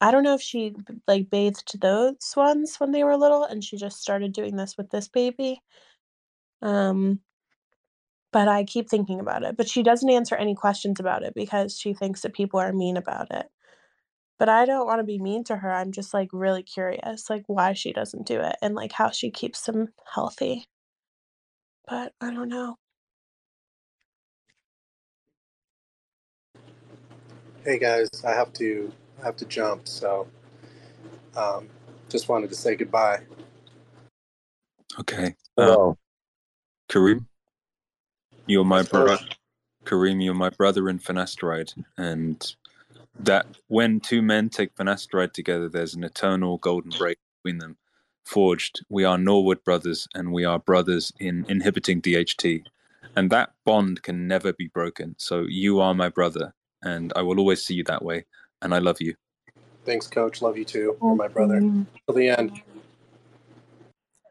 I 0.00 0.10
don't 0.10 0.24
know 0.24 0.34
if 0.34 0.42
she 0.42 0.74
like 1.08 1.30
bathed 1.30 1.80
those 1.80 2.34
ones 2.36 2.76
when 2.78 2.92
they 2.92 3.04
were 3.04 3.16
little 3.16 3.44
and 3.44 3.64
she 3.64 3.76
just 3.78 4.00
started 4.02 4.32
doing 4.32 4.56
this 4.56 4.76
with 4.78 4.90
this 4.90 5.08
baby. 5.08 5.62
Um 6.62 7.20
but 8.34 8.48
I 8.48 8.64
keep 8.64 8.90
thinking 8.90 9.20
about 9.20 9.44
it. 9.44 9.56
But 9.56 9.68
she 9.68 9.84
doesn't 9.84 10.10
answer 10.10 10.34
any 10.34 10.56
questions 10.56 10.98
about 10.98 11.22
it 11.22 11.34
because 11.36 11.78
she 11.78 11.94
thinks 11.94 12.22
that 12.22 12.34
people 12.34 12.58
are 12.58 12.72
mean 12.72 12.96
about 12.96 13.28
it. 13.30 13.46
But 14.40 14.48
I 14.48 14.64
don't 14.64 14.88
want 14.88 14.98
to 14.98 15.04
be 15.04 15.20
mean 15.20 15.44
to 15.44 15.54
her. 15.54 15.70
I'm 15.70 15.92
just 15.92 16.12
like 16.12 16.30
really 16.32 16.64
curious 16.64 17.30
like 17.30 17.44
why 17.46 17.74
she 17.74 17.92
doesn't 17.92 18.26
do 18.26 18.40
it 18.40 18.56
and 18.60 18.74
like 18.74 18.90
how 18.90 19.10
she 19.10 19.30
keeps 19.30 19.62
them 19.62 19.90
healthy. 20.12 20.66
But 21.86 22.12
I 22.20 22.32
don't 22.32 22.48
know. 22.48 22.74
Hey 27.64 27.78
guys, 27.78 28.08
I 28.26 28.32
have 28.32 28.52
to 28.54 28.92
I 29.22 29.26
have 29.26 29.36
to 29.36 29.44
jump, 29.44 29.86
so 29.86 30.26
um, 31.36 31.68
just 32.08 32.28
wanted 32.28 32.50
to 32.50 32.56
say 32.56 32.74
goodbye. 32.74 33.20
Okay. 34.98 35.36
Uh, 35.56 35.92
Kareem, 36.90 37.26
you're 38.46 38.64
my 38.64 38.82
brother. 38.82 39.18
Kareem, 39.84 40.24
you're 40.24 40.34
my 40.34 40.50
brother 40.50 40.88
in 40.88 40.98
finasteride, 40.98 41.74
and 41.98 42.54
that 43.20 43.46
when 43.68 44.00
two 44.00 44.22
men 44.22 44.48
take 44.48 44.74
finasteride 44.74 45.32
together, 45.32 45.68
there's 45.68 45.94
an 45.94 46.04
eternal 46.04 46.58
golden 46.58 46.90
break 46.98 47.18
between 47.42 47.58
them. 47.58 47.76
Forged, 48.24 48.84
we 48.88 49.04
are 49.04 49.18
Norwood 49.18 49.62
brothers, 49.64 50.08
and 50.14 50.32
we 50.32 50.44
are 50.44 50.58
brothers 50.58 51.12
in 51.20 51.44
inhibiting 51.48 52.00
DHT, 52.00 52.64
and 53.14 53.30
that 53.30 53.52
bond 53.66 54.02
can 54.02 54.26
never 54.26 54.52
be 54.54 54.68
broken. 54.68 55.14
So 55.18 55.44
you 55.46 55.80
are 55.80 55.94
my 55.94 56.08
brother, 56.08 56.54
and 56.82 57.12
I 57.14 57.22
will 57.22 57.38
always 57.38 57.62
see 57.62 57.74
you 57.74 57.84
that 57.84 58.02
way, 58.02 58.24
and 58.62 58.74
I 58.74 58.78
love 58.78 59.00
you. 59.00 59.14
Thanks, 59.84 60.06
Coach. 60.06 60.40
Love 60.40 60.56
you 60.56 60.64
too. 60.64 60.96
You're 61.02 61.14
my 61.14 61.28
brother 61.28 61.60
till 61.60 62.14
the 62.14 62.30
end. 62.30 62.62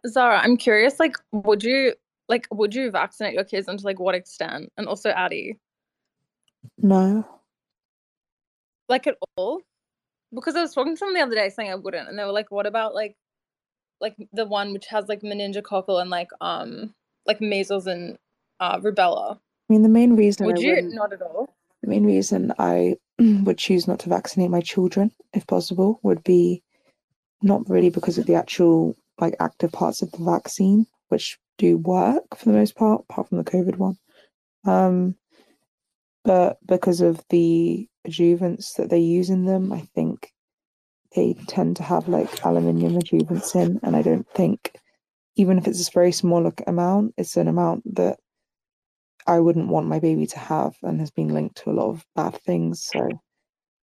Zara, 0.08 0.40
I'm 0.40 0.58
curious, 0.58 1.00
like, 1.00 1.16
would 1.32 1.64
you 1.64 1.94
like 2.30 2.48
would 2.52 2.74
you 2.74 2.92
vaccinate 2.92 3.34
your 3.34 3.44
kids 3.44 3.68
and 3.68 3.80
to 3.80 3.86
like 3.86 4.00
what 4.00 4.16
extent? 4.16 4.72
And 4.78 4.88
also 4.88 5.10
Addie, 5.10 5.60
No. 6.78 7.26
like 8.90 9.08
at 9.08 9.18
all? 9.38 9.62
Because 10.34 10.56
I 10.56 10.62
was 10.62 10.74
talking 10.74 10.94
to 10.94 10.98
someone 10.98 11.16
the 11.16 11.22
other 11.22 11.36
day 11.36 11.50
saying 11.50 11.72
I 11.72 11.76
wouldn't, 11.76 12.10
and 12.10 12.18
they 12.18 12.24
were 12.24 12.32
like, 12.32 12.50
"What 12.52 12.66
about 12.66 12.96
like, 12.96 13.16
like 14.02 14.16
the 14.34 14.46
one 14.46 14.74
which 14.74 14.88
has 14.88 15.08
like 15.08 15.22
meningococcal 15.22 16.02
and 16.02 16.10
like 16.10 16.30
um 16.42 16.94
like 17.26 17.42
measles 17.42 17.88
and 17.88 18.18
uh 18.60 18.80
rubella?" 18.80 19.36
I 19.36 19.74
mean, 19.74 19.84
the 19.84 19.90
main 19.90 20.16
reason 20.16 20.48
Would 20.48 20.58
I 20.58 20.62
you 20.62 20.90
not 20.94 21.14
at 21.14 21.22
all? 21.22 21.56
The 21.82 21.90
main 21.90 22.06
reason 22.06 22.54
I 22.58 22.96
would 23.20 23.58
choose 23.58 23.88
not 23.88 24.00
to 24.00 24.10
vaccinate 24.10 24.50
my 24.50 24.62
children, 24.62 25.12
if 25.34 25.46
possible, 25.48 26.00
would 26.04 26.24
be 26.24 26.64
not 27.42 27.70
really 27.70 27.90
because 27.90 28.18
of 28.18 28.26
the 28.26 28.36
actual 28.36 28.96
like 29.20 29.36
active 29.40 29.72
parts 29.72 30.02
of 30.02 30.12
the 30.12 30.24
vaccine, 30.24 30.88
which 31.10 31.38
do 31.58 31.78
work 31.78 32.24
for 32.36 32.46
the 32.46 32.58
most 32.58 32.76
part, 32.76 33.02
apart 33.10 33.30
from 33.30 33.38
the 33.38 33.44
COVID 33.44 33.78
one. 33.78 33.98
Um, 34.66 35.16
but 36.24 36.58
because 36.66 37.02
of 37.02 37.24
the 37.30 37.88
adjuvants 38.08 38.76
that 38.78 38.90
they 38.90 39.00
use 39.00 39.30
in 39.30 39.46
them, 39.46 39.72
I 39.72 39.82
think 39.94 40.32
they 41.16 41.36
tend 41.48 41.78
to 41.78 41.84
have 41.84 42.08
like 42.08 42.46
aluminium 42.46 42.94
adjuvants 42.94 43.56
in, 43.56 43.80
and 43.84 43.96
I 43.96 44.02
don't 44.02 44.28
think, 44.30 44.76
even 45.36 45.58
if 45.58 45.68
it's 45.68 45.88
a 45.88 45.92
very 45.92 46.12
small 46.12 46.52
amount, 46.66 47.14
it's 47.18 47.38
an 47.38 47.48
amount 47.48 47.96
that 47.96 48.18
I 49.26 49.40
wouldn't 49.40 49.70
want 49.70 49.88
my 49.88 50.00
baby 50.00 50.26
to 50.28 50.40
have 50.40 50.76
and 50.82 51.00
has 51.00 51.12
been 51.12 51.30
linked 51.30 51.58
to 51.58 51.72
a 51.72 51.74
lot 51.74 51.90
of 51.90 52.06
bad 52.16 52.36
things. 52.42 52.84
So 52.84 53.10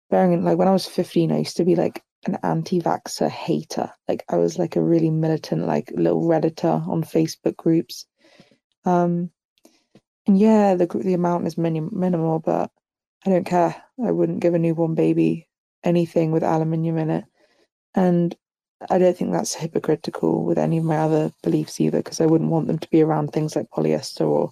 bearing 0.09 0.33
in 0.33 0.43
like 0.43 0.57
when 0.57 0.67
I 0.67 0.71
was 0.71 0.85
15, 0.85 1.31
I 1.31 1.39
used 1.39 1.57
to 1.57 1.65
be 1.65 1.75
like 1.75 2.01
an 2.25 2.37
anti-vaxxer 2.43 3.29
hater. 3.29 3.91
Like 4.07 4.23
I 4.29 4.37
was 4.37 4.57
like 4.57 4.75
a 4.75 4.81
really 4.81 5.11
militant, 5.11 5.67
like 5.67 5.91
little 5.95 6.23
redditor 6.23 6.87
on 6.87 7.03
Facebook 7.03 7.55
groups. 7.55 8.05
Um, 8.83 9.31
and 10.27 10.37
yeah, 10.37 10.75
the 10.75 10.87
the 10.87 11.13
amount 11.13 11.47
is 11.47 11.57
minim- 11.57 11.91
minimal, 11.93 12.39
but 12.39 12.71
I 13.25 13.29
don't 13.29 13.45
care. 13.45 13.75
I 14.03 14.11
wouldn't 14.11 14.41
give 14.41 14.53
a 14.53 14.59
newborn 14.59 14.95
baby 14.95 15.47
anything 15.83 16.31
with 16.31 16.43
aluminium 16.43 16.97
in 16.97 17.09
it, 17.11 17.25
and 17.93 18.35
I 18.89 18.97
don't 18.97 19.15
think 19.15 19.31
that's 19.31 19.53
hypocritical 19.53 20.43
with 20.43 20.57
any 20.57 20.79
of 20.79 20.83
my 20.83 20.97
other 20.97 21.31
beliefs 21.43 21.79
either, 21.79 21.99
because 21.99 22.21
I 22.21 22.25
wouldn't 22.25 22.49
want 22.49 22.67
them 22.67 22.79
to 22.79 22.89
be 22.89 23.01
around 23.01 23.31
things 23.31 23.55
like 23.55 23.69
polyester 23.69 24.27
or 24.27 24.51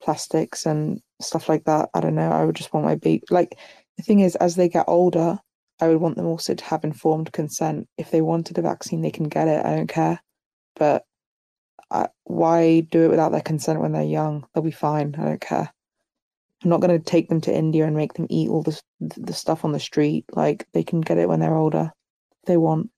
plastics 0.00 0.66
and 0.66 1.00
stuff 1.20 1.48
like 1.48 1.64
that. 1.64 1.90
I 1.94 2.00
don't 2.00 2.14
know. 2.14 2.30
I 2.30 2.44
would 2.44 2.56
just 2.56 2.72
want 2.72 2.86
my 2.86 2.94
baby. 2.94 3.24
Like 3.30 3.58
the 3.96 4.02
thing 4.02 4.20
is, 4.20 4.36
as 4.36 4.54
they 4.54 4.68
get 4.68 4.84
older, 4.88 5.38
I 5.80 5.88
would 5.88 6.00
want 6.00 6.16
them 6.16 6.26
also 6.26 6.54
to 6.54 6.64
have 6.64 6.84
informed 6.84 7.32
consent. 7.32 7.88
If 7.96 8.10
they 8.10 8.20
wanted 8.20 8.58
a 8.58 8.62
vaccine, 8.62 9.02
they 9.02 9.10
can 9.10 9.28
get 9.28 9.48
it. 9.48 9.64
I 9.64 9.76
don't 9.76 9.86
care. 9.86 10.20
But 10.74 11.04
I, 11.90 12.08
why 12.24 12.80
do 12.80 13.04
it 13.04 13.10
without 13.10 13.30
their 13.30 13.40
consent 13.40 13.80
when 13.80 13.92
they're 13.92 14.02
young? 14.02 14.46
They'll 14.52 14.64
be 14.64 14.70
fine. 14.70 15.14
I 15.18 15.24
don't 15.24 15.40
care. 15.40 15.72
I'm 16.62 16.70
not 16.70 16.80
going 16.80 16.98
to 16.98 17.04
take 17.04 17.28
them 17.28 17.40
to 17.42 17.54
India 17.54 17.86
and 17.86 17.96
make 17.96 18.14
them 18.14 18.26
eat 18.28 18.48
all 18.50 18.62
the 18.62 18.80
the 19.00 19.32
stuff 19.32 19.64
on 19.64 19.70
the 19.70 19.78
street. 19.78 20.24
Like 20.32 20.66
they 20.72 20.82
can 20.82 21.00
get 21.00 21.18
it 21.18 21.28
when 21.28 21.38
they're 21.38 21.56
older, 21.56 21.92
if 22.42 22.46
they 22.46 22.56
want. 22.56 22.90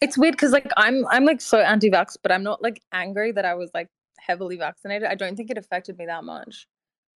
It's 0.00 0.16
weird 0.16 0.34
because 0.34 0.52
like 0.52 0.70
I'm 0.76 1.04
I'm 1.08 1.24
like 1.24 1.40
so 1.40 1.58
anti-vax, 1.58 2.16
but 2.22 2.30
I'm 2.30 2.44
not 2.44 2.62
like 2.62 2.80
angry 2.92 3.32
that 3.32 3.44
I 3.44 3.54
was 3.54 3.70
like 3.74 3.88
heavily 4.20 4.56
vaccinated. 4.56 5.08
I 5.08 5.16
don't 5.16 5.34
think 5.34 5.50
it 5.50 5.58
affected 5.58 5.98
me 5.98 6.06
that 6.06 6.22
much. 6.22 6.68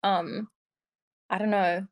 Um, 0.02 0.48
I 1.30 1.38
don't 1.38 1.52
know 1.52 1.86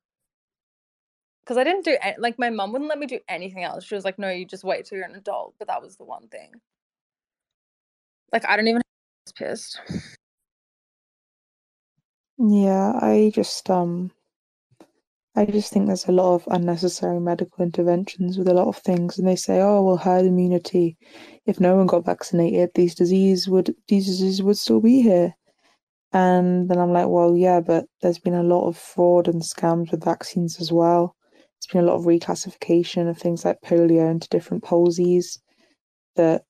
because 1.50 1.58
I 1.58 1.64
didn't 1.64 1.84
do 1.84 1.98
like 2.20 2.38
my 2.38 2.52
mum 2.52 2.72
wouldn't 2.72 2.90
let 2.90 3.00
me 3.00 3.08
do 3.08 3.20
anything 3.28 3.64
else. 3.64 3.84
She 3.84 3.96
was 3.96 4.06
like, 4.06 4.20
"No, 4.20 4.30
you 4.30 4.46
just 4.46 4.64
wait 4.64 4.86
till 4.86 5.00
you're 5.00 5.08
an 5.08 5.16
adult." 5.16 5.56
But 5.58 5.68
that 5.68 5.82
was 5.82 5.98
the 5.98 6.04
one 6.04 6.28
thing. 6.28 6.52
Like 8.32 8.48
I 8.48 8.56
don't 8.56 8.68
even 8.68 8.84
was 9.26 9.34
pissed. 9.34 9.82
Yeah, 12.38 12.94
I 13.02 13.32
just 13.34 13.68
um 13.70 14.12
I 15.36 15.46
just 15.46 15.74
think 15.74 15.88
there's 15.88 16.08
a 16.08 16.12
lot 16.12 16.36
of 16.36 16.48
unnecessary 16.52 17.20
medical 17.20 17.64
interventions 17.64 18.38
with 18.38 18.48
a 18.48 18.54
lot 18.54 18.68
of 18.68 18.78
things, 18.78 19.18
and 19.18 19.28
they 19.28 19.36
say, 19.36 19.60
"Oh, 19.60 19.82
well, 19.82 19.98
herd 19.98 20.26
immunity. 20.26 20.98
If 21.48 21.60
no 21.60 21.76
one 21.78 21.88
got 21.88 22.06
vaccinated, 22.06 22.72
these 22.76 22.94
disease 22.94 23.50
would 23.50 23.76
these 23.88 24.06
diseases 24.06 24.44
would 24.44 24.58
still 24.60 24.82
be 24.82 25.02
here." 25.02 25.34
And 26.14 26.70
then 26.70 26.78
I'm 26.80 26.94
like, 26.94 27.08
"Well, 27.10 27.36
yeah, 27.36 27.60
but 27.62 27.86
there's 28.02 28.20
been 28.20 28.36
a 28.36 28.44
lot 28.44 28.68
of 28.68 28.78
fraud 28.78 29.28
and 29.28 29.42
scams 29.42 29.90
with 29.92 30.06
vaccines 30.06 30.62
as 30.62 30.72
well. 30.72 31.16
There's 31.60 31.74
been 31.74 31.84
a 31.84 31.92
lot 31.92 32.00
of 32.00 32.06
reclassification 32.06 33.10
of 33.10 33.18
things 33.18 33.44
like 33.44 33.62
polio 33.62 34.10
into 34.10 34.30
different 34.30 34.64
palsies 34.64 35.40
that 36.16 36.44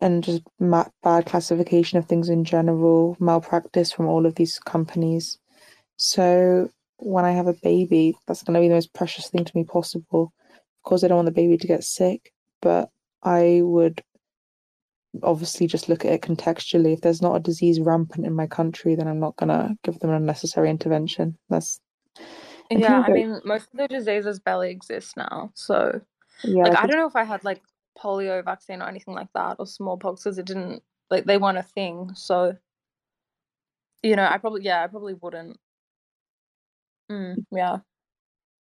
and 0.00 0.22
just 0.22 0.42
ma- 0.58 0.88
bad 1.02 1.26
classification 1.26 1.98
of 1.98 2.06
things 2.06 2.28
in 2.28 2.44
general, 2.44 3.16
malpractice 3.18 3.92
from 3.92 4.06
all 4.06 4.26
of 4.26 4.34
these 4.34 4.58
companies. 4.58 5.38
So 5.96 6.68
when 6.98 7.24
I 7.24 7.32
have 7.32 7.46
a 7.46 7.54
baby, 7.62 8.16
that's 8.26 8.42
going 8.42 8.54
to 8.54 8.60
be 8.60 8.68
the 8.68 8.74
most 8.74 8.92
precious 8.92 9.28
thing 9.28 9.44
to 9.44 9.56
me 9.56 9.64
possible. 9.64 10.32
Of 10.50 10.82
course, 10.82 11.02
I 11.02 11.08
don't 11.08 11.16
want 11.16 11.26
the 11.26 11.32
baby 11.32 11.56
to 11.56 11.66
get 11.66 11.84
sick, 11.84 12.32
but 12.60 12.90
I 13.22 13.60
would 13.62 14.02
obviously 15.22 15.66
just 15.66 15.88
look 15.88 16.04
at 16.04 16.12
it 16.12 16.22
contextually. 16.22 16.92
If 16.92 17.00
there's 17.00 17.22
not 17.22 17.36
a 17.36 17.40
disease 17.40 17.80
rampant 17.80 18.26
in 18.26 18.34
my 18.34 18.46
country, 18.46 18.94
then 18.94 19.08
I'm 19.08 19.20
not 19.20 19.36
going 19.36 19.48
to 19.48 19.76
give 19.82 19.98
them 19.98 20.10
an 20.10 20.16
unnecessary 20.16 20.70
intervention. 20.70 21.38
That's 21.48 21.80
Yeah, 22.70 23.04
I 23.06 23.10
mean, 23.10 23.40
most 23.44 23.68
of 23.72 23.78
the 23.78 23.88
diseases 23.88 24.40
barely 24.40 24.70
exist 24.70 25.16
now. 25.16 25.50
So, 25.54 26.00
yeah, 26.44 26.64
like, 26.64 26.78
I 26.78 26.86
don't 26.86 26.98
know 26.98 27.06
if 27.06 27.16
I 27.16 27.24
had 27.24 27.44
like 27.44 27.62
polio 27.98 28.44
vaccine 28.44 28.82
or 28.82 28.88
anything 28.88 29.14
like 29.14 29.28
that 29.34 29.56
or 29.58 29.66
smallpox 29.66 30.24
because 30.24 30.38
it 30.38 30.46
didn't 30.46 30.82
like 31.10 31.24
they 31.24 31.38
weren't 31.38 31.58
a 31.58 31.62
thing. 31.62 32.10
So, 32.14 32.56
you 34.02 34.16
know, 34.16 34.26
I 34.26 34.38
probably 34.38 34.62
yeah, 34.62 34.82
I 34.82 34.86
probably 34.88 35.14
wouldn't. 35.14 35.58
Mm, 37.10 37.44
yeah. 37.52 37.78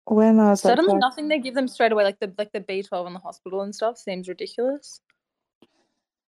when 0.04 0.38
I 0.40 0.50
was 0.50 0.64
like, 0.64 0.72
Suddenly, 0.72 0.94
thir- 0.94 0.98
nothing 0.98 1.28
they 1.28 1.38
give 1.38 1.54
them 1.54 1.68
straight 1.68 1.92
away, 1.92 2.04
like 2.04 2.20
the 2.20 2.32
like 2.36 2.52
the 2.52 2.60
B 2.60 2.82
twelve 2.82 3.06
in 3.06 3.14
the 3.14 3.18
hospital 3.18 3.62
and 3.62 3.74
stuff, 3.74 3.98
seems 3.98 4.28
ridiculous. 4.28 5.00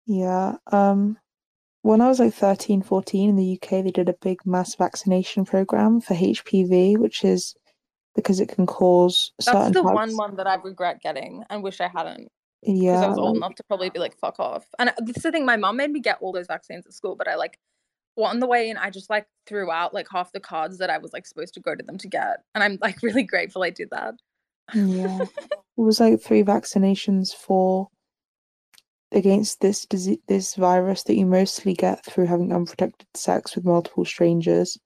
yeah, 0.07 0.57
um, 0.71 1.19
when 1.87 2.01
I 2.01 2.09
was 2.09 2.19
like 2.19 2.35
13, 2.35 2.83
14 2.83 3.29
in 3.31 3.37
the 3.37 3.61
UK, 3.63 3.85
they 3.85 3.93
did 3.93 4.09
a 4.09 4.17
big 4.21 4.45
mass 4.45 4.75
vaccination 4.75 5.45
program 5.45 6.01
for 6.01 6.15
HPV, 6.15 6.99
which 6.99 7.23
is 7.25 7.55
because 8.17 8.41
it 8.41 8.49
can 8.49 8.67
cause 8.67 9.31
That's 9.45 9.71
the 9.71 9.85
one 9.85 10.09
types. 10.09 10.19
one 10.19 10.37
that 10.37 10.49
I 10.49 10.57
regret 10.57 11.01
getting 11.01 11.45
and 11.49 11.63
wish 11.63 11.81
I 11.81 11.87
hadn't 11.87 12.29
Yeah, 12.63 12.91
because 12.93 13.05
I 13.05 13.09
was 13.09 13.19
old 13.19 13.37
enough 13.37 13.55
to 13.55 13.65
probably 13.69 13.91
be 13.91 14.01
like, 14.01 14.19
fuck 14.19 14.41
off. 14.41 14.67
And 14.81 14.89
uh, 14.89 14.95
this 14.99 15.19
is 15.19 15.23
the 15.23 15.31
thing, 15.31 15.47
my 15.47 15.57
mom 15.57 15.77
made 15.77 15.93
me 15.93 16.01
get 16.01 16.19
all 16.21 16.33
those 16.33 16.49
vaccines 16.49 16.87
at 16.87 16.93
school, 16.93 17.15
but 17.15 17.29
I 17.29 17.37
like, 17.37 17.57
well, 18.17 18.27
on 18.27 18.41
the 18.41 18.49
way 18.49 18.69
in, 18.69 18.77
I 18.77 18.91
just 18.91 19.09
like 19.09 19.27
threw 19.47 19.71
out 19.71 19.95
like 19.95 20.09
half 20.11 20.33
the 20.33 20.41
cards 20.41 20.79
that 20.79 20.91
I 20.91 20.99
was 20.99 21.13
like 21.13 21.25
supposed 21.25 21.55
to 21.55 21.61
go 21.61 21.77
to 21.77 21.85
them 21.85 21.99
to 21.99 22.09
get. 22.09 22.39
And 22.57 22.65
I'm 22.65 22.79
like 22.81 23.01
really 23.03 23.23
grateful 23.23 23.63
I 23.63 23.71
did 23.71 23.91
that. 23.91 24.15
yeah, 24.75 25.21
it 25.41 25.61
was 25.77 26.01
like 26.01 26.21
three 26.21 26.43
vaccinations 26.43 27.33
for 27.33 27.91
against 29.17 29.61
this 29.61 29.87
disease, 29.87 30.19
this 30.29 30.55
virus 30.55 31.03
that 31.05 31.17
you 31.17 31.27
mostly 31.27 31.75
get 31.75 32.05
through 32.05 32.27
having 32.27 32.53
unprotected 32.53 33.09
sex 33.15 33.57
with 33.57 33.65
multiple 33.65 34.05
strangers, 34.05 34.79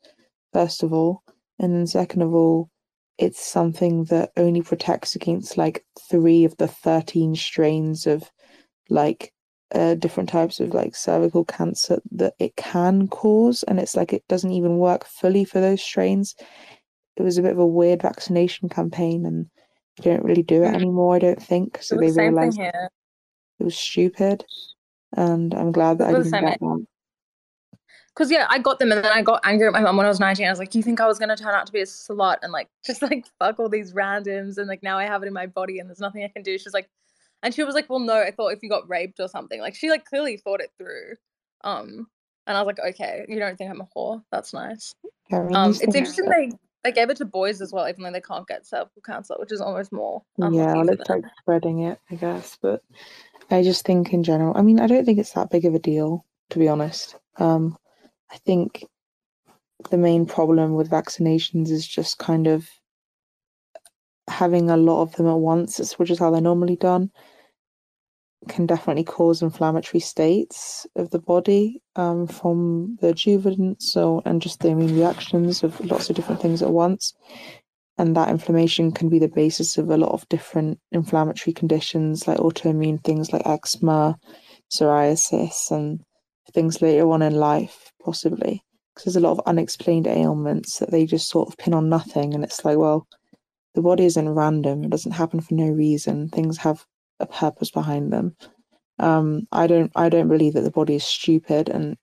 first 0.52 0.82
of 0.82 0.92
all, 0.92 1.22
and 1.58 1.74
then 1.74 1.86
second 1.86 2.22
of 2.22 2.34
all, 2.34 2.70
it's 3.18 3.44
something 3.44 4.04
that 4.04 4.30
only 4.36 4.62
protects 4.62 5.14
against 5.14 5.58
like 5.58 5.84
three 6.10 6.44
of 6.44 6.56
the 6.56 6.68
13 6.68 7.34
strains 7.34 8.06
of 8.06 8.30
like 8.88 9.32
uh, 9.74 9.94
different 9.94 10.28
types 10.28 10.58
of 10.58 10.74
like 10.74 10.96
cervical 10.96 11.44
cancer 11.44 12.00
that 12.10 12.34
it 12.38 12.56
can 12.56 13.06
cause 13.08 13.62
and 13.64 13.78
it's 13.78 13.94
like 13.94 14.12
it 14.12 14.24
doesn't 14.28 14.52
even 14.52 14.78
work 14.78 15.04
fully 15.06 15.44
for 15.44 15.60
those 15.60 15.82
strains 15.82 16.34
it 17.16 17.22
was 17.22 17.38
a 17.38 17.42
bit 17.42 17.52
of 17.52 17.58
a 17.58 17.66
weird 17.66 18.02
vaccination 18.02 18.68
campaign 18.68 19.24
and 19.26 19.46
they 19.98 20.10
don't 20.10 20.24
really 20.24 20.42
do 20.42 20.64
it 20.64 20.72
Mm. 20.72 20.74
anymore 20.74 21.14
i 21.14 21.18
don't 21.20 21.42
think 21.42 21.78
so 21.82 21.94
It 21.94 21.98
they 22.00 22.06
the 22.06 22.12
same 22.12 22.36
thing 22.36 22.40
realized 22.40 22.58
here. 22.58 22.90
It 23.60 23.64
was 23.64 23.76
stupid 23.76 24.44
and 25.16 25.54
i'm 25.54 25.72
glad 25.72 25.98
that 25.98 26.08
i 26.08 26.12
didn't 26.12 26.30
get 26.30 26.58
that 26.60 26.86
Because 28.14 28.30
yeah, 28.30 28.46
I 28.50 28.58
got 28.58 28.78
them 28.78 28.92
and 28.92 29.04
then 29.04 29.12
I 29.12 29.22
got 29.22 29.40
angry 29.44 29.66
at 29.66 29.72
my 29.72 29.80
mom 29.80 29.96
when 29.96 30.04
I 30.04 30.08
was 30.08 30.20
19. 30.20 30.44
I 30.46 30.50
was 30.50 30.58
like, 30.58 30.74
you 30.74 30.82
think 30.82 31.00
I 31.00 31.06
was 31.06 31.18
gonna 31.18 31.36
turn 31.36 31.54
out 31.54 31.66
to 31.66 31.72
be 31.72 31.80
a 31.80 31.84
slut 31.84 32.36
and 32.42 32.52
like 32.52 32.68
just 32.84 33.02
like 33.02 33.24
fuck 33.38 33.58
all 33.58 33.68
these 33.68 33.92
randoms 33.92 34.58
and 34.58 34.66
like 34.66 34.82
now 34.82 34.98
I 34.98 35.04
have 35.04 35.22
it 35.22 35.26
in 35.26 35.32
my 35.32 35.46
body 35.46 35.78
and 35.78 35.88
there's 35.88 36.00
nothing 36.00 36.24
I 36.24 36.28
can 36.28 36.42
do. 36.42 36.58
She's 36.58 36.74
like 36.74 36.88
and 37.42 37.54
she 37.54 37.62
was 37.62 37.74
like, 37.74 37.88
Well 37.88 38.00
no, 38.00 38.20
I 38.20 38.30
thought 38.32 38.48
if 38.52 38.62
you 38.62 38.68
got 38.68 38.88
raped 38.88 39.20
or 39.20 39.28
something. 39.28 39.60
Like 39.60 39.74
she 39.74 39.90
like 39.90 40.04
clearly 40.04 40.36
thought 40.36 40.60
it 40.60 40.70
through. 40.76 41.14
Um 41.62 42.08
and 42.46 42.56
I 42.56 42.62
was 42.62 42.66
like, 42.66 42.80
Okay, 42.94 43.24
you 43.28 43.38
don't 43.38 43.56
think 43.56 43.70
I'm 43.70 43.80
a 43.80 43.88
whore. 43.96 44.22
That's 44.32 44.52
nice. 44.52 44.94
yeah, 45.30 45.48
Um 45.54 45.70
it's 45.70 45.94
interesting 45.94 46.28
they 46.28 46.50
they 46.82 46.92
gave 46.92 47.10
it 47.10 47.18
to 47.18 47.26
boys 47.26 47.60
as 47.60 47.72
well, 47.72 47.88
even 47.88 48.02
though 48.02 48.12
they 48.12 48.22
can't 48.22 48.46
get 48.48 48.66
cervical 48.66 49.02
cancer, 49.04 49.34
which 49.38 49.52
is 49.52 49.60
almost 49.60 49.92
more 49.92 50.22
yeah 50.38 50.72
unlucky 50.72 50.96
it's 51.00 51.10
like 51.10 51.24
spreading 51.38 51.80
it 51.80 51.98
i 52.10 52.14
guess 52.14 52.56
but 52.60 52.82
i 53.50 53.62
just 53.62 53.84
think 53.84 54.12
in 54.12 54.22
general 54.22 54.56
i 54.56 54.62
mean 54.62 54.80
i 54.80 54.86
don't 54.86 55.04
think 55.04 55.18
it's 55.18 55.32
that 55.32 55.50
big 55.50 55.64
of 55.64 55.74
a 55.74 55.78
deal 55.78 56.24
to 56.50 56.58
be 56.58 56.68
honest 56.68 57.16
um 57.38 57.76
i 58.30 58.36
think 58.38 58.84
the 59.90 59.98
main 59.98 60.26
problem 60.26 60.74
with 60.74 60.90
vaccinations 60.90 61.70
is 61.70 61.86
just 61.86 62.18
kind 62.18 62.46
of 62.46 62.68
having 64.30 64.70
a 64.70 64.76
lot 64.76 65.02
of 65.02 65.12
them 65.16 65.26
at 65.26 65.38
once, 65.38 65.98
which 65.98 66.10
is 66.10 66.18
how 66.18 66.30
they're 66.30 66.40
normally 66.40 66.76
done, 66.76 67.10
can 68.48 68.64
definitely 68.66 69.04
cause 69.04 69.42
inflammatory 69.42 70.00
states 70.00 70.86
of 70.96 71.10
the 71.10 71.18
body 71.18 71.82
um, 71.96 72.26
from 72.26 72.96
the 73.00 73.08
adjuvant, 73.08 73.82
so 73.82 74.22
and 74.24 74.40
just 74.40 74.60
the 74.60 74.68
immune 74.68 74.96
reactions 74.96 75.62
of 75.62 75.78
lots 75.84 76.08
of 76.08 76.16
different 76.16 76.40
things 76.40 76.62
at 76.62 76.70
once. 76.70 77.14
And 78.00 78.16
that 78.16 78.30
inflammation 78.30 78.92
can 78.92 79.10
be 79.10 79.18
the 79.18 79.28
basis 79.28 79.76
of 79.76 79.90
a 79.90 79.96
lot 79.98 80.12
of 80.12 80.26
different 80.30 80.80
inflammatory 80.90 81.52
conditions 81.52 82.26
like 82.26 82.38
autoimmune 82.38 83.04
things 83.04 83.30
like 83.30 83.46
eczema, 83.46 84.16
psoriasis, 84.70 85.70
and 85.70 86.00
things 86.54 86.80
later 86.80 87.10
on 87.10 87.20
in 87.20 87.34
life, 87.34 87.92
possibly. 88.02 88.64
Because 88.94 89.04
there's 89.04 89.22
a 89.22 89.28
lot 89.28 89.32
of 89.32 89.46
unexplained 89.46 90.06
ailments 90.06 90.78
that 90.78 90.90
they 90.90 91.04
just 91.04 91.28
sort 91.28 91.50
of 91.50 91.58
pin 91.58 91.74
on 91.74 91.90
nothing. 91.90 92.32
And 92.32 92.42
it's 92.42 92.64
like, 92.64 92.78
well, 92.78 93.06
the 93.74 93.82
body 93.82 94.06
isn't 94.06 94.30
random, 94.30 94.82
it 94.82 94.90
doesn't 94.90 95.12
happen 95.12 95.42
for 95.42 95.52
no 95.52 95.68
reason. 95.68 96.30
Things 96.30 96.56
have 96.56 96.86
a 97.20 97.26
purpose 97.26 97.70
behind 97.70 98.14
them. 98.14 98.34
Um, 98.98 99.46
I 99.52 99.66
don't 99.66 99.92
I 99.94 100.08
don't 100.08 100.28
believe 100.28 100.54
that 100.54 100.62
the 100.62 100.70
body 100.70 100.94
is 100.94 101.04
stupid 101.04 101.68
and 101.68 101.98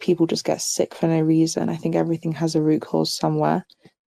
people 0.00 0.26
just 0.26 0.46
get 0.46 0.62
sick 0.62 0.94
for 0.94 1.08
no 1.08 1.20
reason. 1.20 1.68
I 1.68 1.76
think 1.76 1.94
everything 1.94 2.32
has 2.32 2.54
a 2.54 2.62
root 2.62 2.80
cause 2.80 3.14
somewhere 3.14 3.66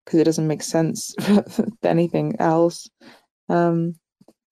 because 0.04 0.20
it 0.20 0.24
doesn't 0.24 0.46
make 0.46 0.62
sense 0.62 1.14
for 1.20 1.66
anything 1.82 2.34
else. 2.38 2.88
Um, 3.48 3.94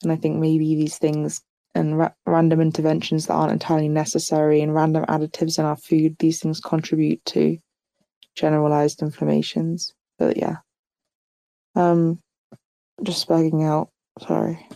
and 0.03 0.12
I 0.12 0.17
think 0.17 0.39
maybe 0.39 0.75
these 0.75 0.99
things 0.99 1.43
and 1.75 1.99
ra- 1.99 2.12
random 2.27 2.61
interventions 2.61 3.27
that 3.27 3.35
aren't 3.35 3.53
entirely 3.53 3.89
necessary 3.89 4.61
and 4.61 4.75
random 4.75 5.05
additives 5.07 5.59
in 5.59 5.65
our 5.65 5.77
food, 5.77 6.17
these 6.19 6.41
things 6.41 6.61
contribute 6.61 7.25
to 7.27 7.59
generalized 8.35 9.03
inflammations. 9.03 9.95
But 10.19 10.37
yeah, 10.37 10.57
um, 11.77 12.19
just 13.03 13.29
bugging 13.29 13.65
out 13.65 13.91
Sorry. 14.27 14.69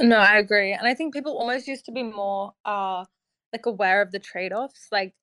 No, 0.00 0.16
I 0.16 0.38
agree. 0.38 0.72
And 0.72 0.86
I 0.86 0.94
think 0.94 1.14
people 1.14 1.38
almost 1.38 1.68
used 1.68 1.84
to 1.86 1.92
be 1.92 2.02
more 2.02 2.52
uh 2.64 3.04
like 3.52 3.66
aware 3.66 4.02
of 4.02 4.10
the 4.10 4.18
trade-offs. 4.18 4.88
Like 4.90 5.14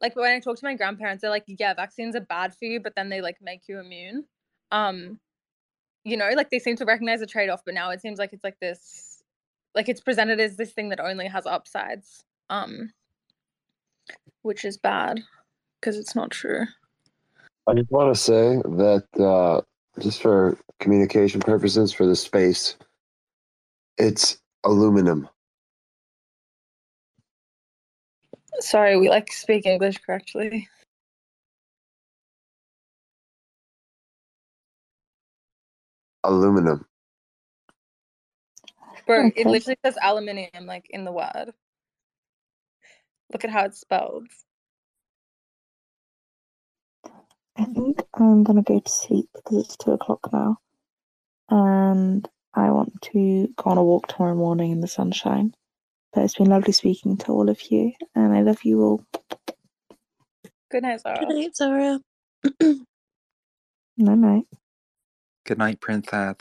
like 0.00 0.16
when 0.16 0.32
I 0.32 0.40
talk 0.40 0.58
to 0.58 0.64
my 0.64 0.74
grandparents, 0.74 1.22
they're 1.22 1.30
like, 1.30 1.44
yeah, 1.46 1.74
vaccines 1.74 2.16
are 2.16 2.20
bad 2.20 2.54
for 2.54 2.64
you, 2.64 2.80
but 2.80 2.94
then 2.94 3.08
they 3.08 3.20
like 3.20 3.36
make 3.40 3.62
you 3.68 3.78
immune. 3.78 4.24
Um, 4.70 5.20
you 6.04 6.16
know, 6.16 6.30
like 6.34 6.50
they 6.50 6.58
seem 6.58 6.76
to 6.76 6.84
recognize 6.84 7.20
the 7.20 7.26
trade-off, 7.26 7.62
but 7.64 7.74
now 7.74 7.90
it 7.90 8.00
seems 8.00 8.18
like 8.18 8.32
it's 8.32 8.44
like 8.44 8.58
this 8.60 9.22
like 9.74 9.88
it's 9.88 10.00
presented 10.00 10.38
as 10.40 10.56
this 10.56 10.72
thing 10.72 10.90
that 10.90 11.00
only 11.00 11.26
has 11.26 11.46
upsides. 11.46 12.24
Um 12.50 12.92
which 14.42 14.64
is 14.64 14.76
bad 14.76 15.22
because 15.80 15.96
it's 15.96 16.14
not 16.14 16.30
true. 16.30 16.66
I 17.66 17.74
just 17.74 17.90
want 17.90 18.14
to 18.14 18.20
say 18.20 18.56
that 18.56 19.04
uh, 19.18 19.62
just 20.00 20.20
for 20.20 20.58
communication 20.80 21.40
purposes 21.40 21.92
for 21.92 22.06
the 22.06 22.14
space, 22.14 22.76
it's 23.96 24.38
aluminum. 24.64 25.28
Sorry, 28.64 28.96
we 28.96 29.10
like 29.10 29.30
speak 29.30 29.66
English 29.66 29.98
correctly. 29.98 30.68
Aluminum. 36.24 36.86
Bro, 39.06 39.32
it 39.36 39.46
literally 39.46 39.76
says 39.84 39.98
aluminium 40.02 40.64
like 40.64 40.86
in 40.88 41.04
the 41.04 41.12
word. 41.12 41.52
Look 43.32 43.44
at 43.44 43.50
how 43.50 43.66
it's 43.66 43.80
spelled. 43.80 44.28
I 47.58 47.64
think 47.66 48.02
I'm 48.14 48.44
gonna 48.44 48.62
go 48.62 48.80
to 48.80 48.90
sleep 48.90 49.28
because 49.34 49.58
it's 49.58 49.76
two 49.76 49.92
o'clock 49.92 50.32
now, 50.32 50.56
and 51.50 52.26
I 52.54 52.70
want 52.70 53.00
to 53.12 53.52
go 53.56 53.70
on 53.70 53.76
a 53.76 53.84
walk 53.84 54.06
tomorrow 54.06 54.34
morning 54.34 54.72
in 54.72 54.80
the 54.80 54.88
sunshine. 54.88 55.54
But 56.14 56.24
it's 56.24 56.36
been 56.36 56.48
lovely 56.50 56.72
speaking 56.72 57.18
to 57.18 57.32
all 57.32 57.50
of 57.50 57.60
you, 57.72 57.92
and 58.14 58.34
I 58.34 58.42
love 58.42 58.64
you 58.64 58.82
all. 58.82 59.04
Good 60.70 60.82
night, 60.84 61.00
Zara. 61.00 61.18
Good 61.20 61.28
night, 61.30 61.56
Zara. 61.56 62.00
Night 63.98 64.18
night. 64.18 64.44
Good 65.46 65.58
night, 65.58 65.80
Princess. 65.80 66.36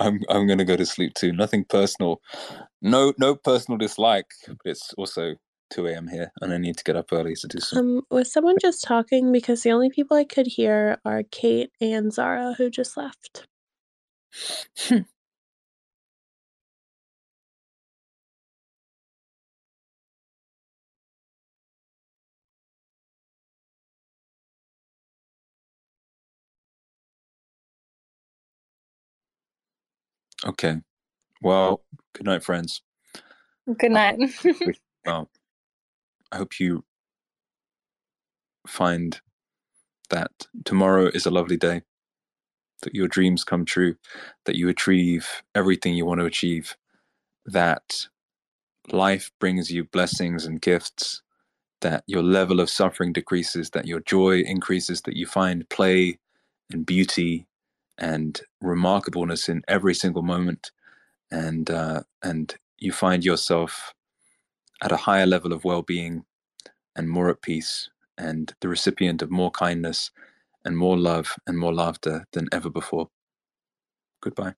I'm 0.00 0.20
I'm 0.28 0.46
gonna 0.48 0.64
go 0.64 0.76
to 0.76 0.86
sleep 0.86 1.14
too. 1.14 1.32
Nothing 1.32 1.64
personal. 1.64 2.20
No 2.82 3.14
no 3.18 3.34
personal 3.36 3.78
dislike, 3.78 4.26
but 4.46 4.58
it's 4.64 4.92
also 4.98 5.36
two 5.70 5.88
AM 5.88 6.08
here 6.08 6.32
and 6.42 6.52
I 6.52 6.58
need 6.58 6.76
to 6.78 6.84
get 6.84 6.96
up 6.96 7.12
early 7.12 7.34
to 7.36 7.48
do 7.48 7.60
some 7.60 7.80
Um, 7.80 8.02
was 8.10 8.32
someone 8.32 8.58
just 8.60 8.84
talking? 8.84 9.32
Because 9.32 9.62
the 9.62 9.72
only 9.72 9.90
people 9.90 10.16
I 10.16 10.24
could 10.24 10.46
hear 10.46 10.98
are 11.04 11.22
Kate 11.30 11.70
and 11.80 12.12
Zara, 12.12 12.54
who 12.58 12.70
just 12.70 12.96
left. 12.96 13.46
Hmm. 14.76 14.98
Okay. 30.46 30.76
Well, 31.42 31.82
good 32.14 32.26
night, 32.26 32.42
friends. 32.42 32.82
Good 33.78 33.92
night. 33.92 34.18
Well, 35.06 35.30
I 36.32 36.36
hope 36.36 36.60
you 36.60 36.84
find 38.66 39.18
that 40.10 40.30
tomorrow 40.64 41.06
is 41.06 41.24
a 41.24 41.30
lovely 41.30 41.56
day, 41.56 41.82
that 42.82 42.94
your 42.94 43.08
dreams 43.08 43.44
come 43.44 43.64
true, 43.64 43.96
that 44.44 44.56
you 44.56 44.68
achieve 44.68 45.42
everything 45.54 45.94
you 45.94 46.06
want 46.06 46.20
to 46.20 46.26
achieve, 46.26 46.76
that 47.46 48.08
life 48.92 49.30
brings 49.40 49.70
you 49.70 49.84
blessings 49.84 50.46
and 50.46 50.60
gifts, 50.60 51.22
that 51.80 52.04
your 52.06 52.22
level 52.22 52.60
of 52.60 52.70
suffering 52.70 53.12
decreases, 53.12 53.70
that 53.70 53.86
your 53.86 54.00
joy 54.00 54.40
increases, 54.40 55.02
that 55.02 55.16
you 55.16 55.26
find 55.26 55.68
play 55.68 56.18
and 56.70 56.86
beauty 56.86 57.46
and 57.98 58.40
remarkableness 58.62 59.48
in 59.48 59.62
every 59.68 59.94
single 59.94 60.22
moment, 60.22 60.70
and 61.30 61.70
uh, 61.70 62.02
and 62.22 62.56
you 62.78 62.92
find 62.92 63.24
yourself 63.24 63.92
at 64.82 64.92
a 64.92 64.96
higher 64.96 65.26
level 65.26 65.52
of 65.52 65.64
well-being 65.64 66.24
and 66.94 67.10
more 67.10 67.28
at 67.28 67.42
peace 67.42 67.90
and 68.16 68.54
the 68.60 68.68
recipient 68.68 69.22
of 69.22 69.30
more 69.30 69.50
kindness 69.50 70.10
and 70.68 70.76
more 70.76 70.98
love 70.98 71.34
and 71.46 71.58
more 71.58 71.72
laughter 71.72 72.26
than 72.34 72.46
ever 72.52 72.68
before. 72.68 73.08
Goodbye. 74.22 74.54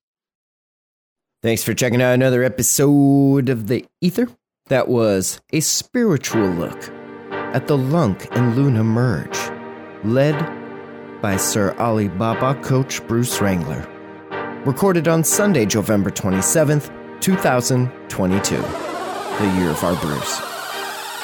Thanks 1.40 1.62
for 1.62 1.72
checking 1.72 2.02
out 2.02 2.12
another 2.12 2.42
episode 2.42 3.48
of 3.48 3.68
The 3.68 3.86
Ether. 4.00 4.28
That 4.66 4.88
was 4.88 5.40
a 5.52 5.60
spiritual 5.60 6.48
look 6.48 6.90
at 7.30 7.68
the 7.68 7.78
Lunc 7.78 8.28
and 8.36 8.56
Luna 8.56 8.84
merge, 8.84 9.38
led 10.04 10.36
by 11.22 11.36
Sir 11.36 11.74
Ali 11.78 12.08
Baba 12.08 12.60
coach 12.60 13.06
Bruce 13.06 13.40
Wrangler. 13.40 13.86
Recorded 14.66 15.08
on 15.08 15.24
Sunday, 15.24 15.64
November 15.64 16.10
27th, 16.10 16.90
2022, 17.20 18.56
the 18.56 19.54
year 19.58 19.70
of 19.70 19.82
our 19.84 19.96
Bruce. 20.00 20.38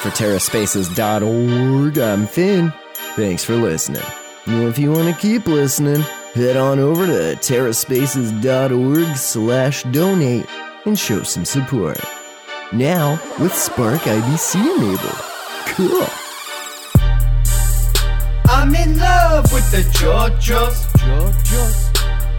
For 0.01 0.09
TerraSpaces.org, 0.09 1.97
I'm 1.97 2.25
Finn. 2.25 2.73
Thanks 3.15 3.43
for 3.43 3.55
listening. 3.55 4.03
If 4.49 4.79
you 4.79 4.93
want 4.93 5.13
to 5.13 5.21
keep 5.21 5.45
listening, 5.45 5.99
head 6.33 6.55
on 6.55 6.79
over 6.79 7.05
to 7.05 7.35
TerraSpaces.org 7.35 9.17
slash 9.17 9.83
donate 9.83 10.45
and 10.85 10.97
show 10.97 11.23
some 11.23 11.43
support. 11.43 11.99
Now, 12.71 13.19
with 13.41 13.53
Spark 13.53 13.99
IBC 14.01 14.55
enabled. 14.55 15.21
Cool. 15.75 16.07
I'm 18.49 18.73
in 18.73 18.97
love 18.97 19.51
with 19.51 19.69
the 19.69 19.83
Georgios. 19.91 20.87
Georgios. 20.95 21.91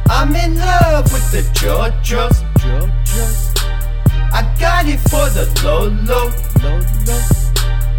I'm 0.09 0.35
in 0.35 0.57
love 0.57 1.13
with 1.13 1.31
the 1.31 1.43
Georgios. 1.53 2.41
Georgios. 2.59 3.53
I 4.33 4.57
got 4.59 4.87
it 4.87 5.01
for 5.11 5.29
the. 5.29 5.45
Low 5.63 5.89
low. 6.09 6.31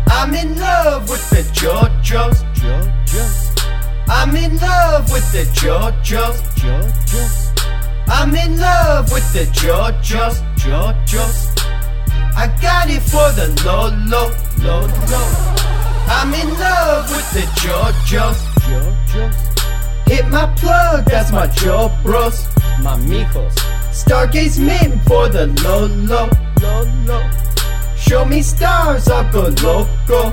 I'm 0.08 0.34
in 0.34 0.58
love 0.60 1.08
with 1.08 1.30
the 1.30 1.44
Georgios. 1.54 2.42
Georgios. 2.56 3.49
I'm 4.12 4.36
in 4.36 4.58
love 4.58 5.12
with 5.12 5.32
the 5.32 5.46
Georgios. 5.54 6.42
Georgios. 6.56 7.52
I'm 8.08 8.34
in 8.36 8.60
love 8.60 9.12
with 9.12 9.32
the 9.34 9.46
Georgios. 9.54 10.42
Georgios. 10.58 11.54
I 12.36 12.48
got 12.60 12.90
it 12.90 13.04
for 13.04 13.30
the. 13.38 13.48
Low 13.66 13.90
low. 14.10 14.30
I'm 16.10 16.34
in 16.34 16.50
love 16.58 17.10
with 17.12 17.30
the 17.38 17.46
Georgios. 17.62 18.40
Georgios. 18.66 19.50
Hit 20.08 20.28
my 20.30 20.52
plug, 20.56 21.06
that's 21.06 21.32
my 21.32 21.46
Joe 21.46 21.92
bros. 22.02 22.48
My 22.82 22.98
mijos. 22.98 23.54
Stargaze 23.92 24.60
mint 24.60 25.04
for 25.04 25.30
the. 25.30 25.46
Low 25.64 25.86
low. 26.10 26.30
Show 27.96 28.26
me 28.26 28.42
stars, 28.42 29.08
I'll 29.08 29.32
go 29.32 29.50
loco. 29.62 30.32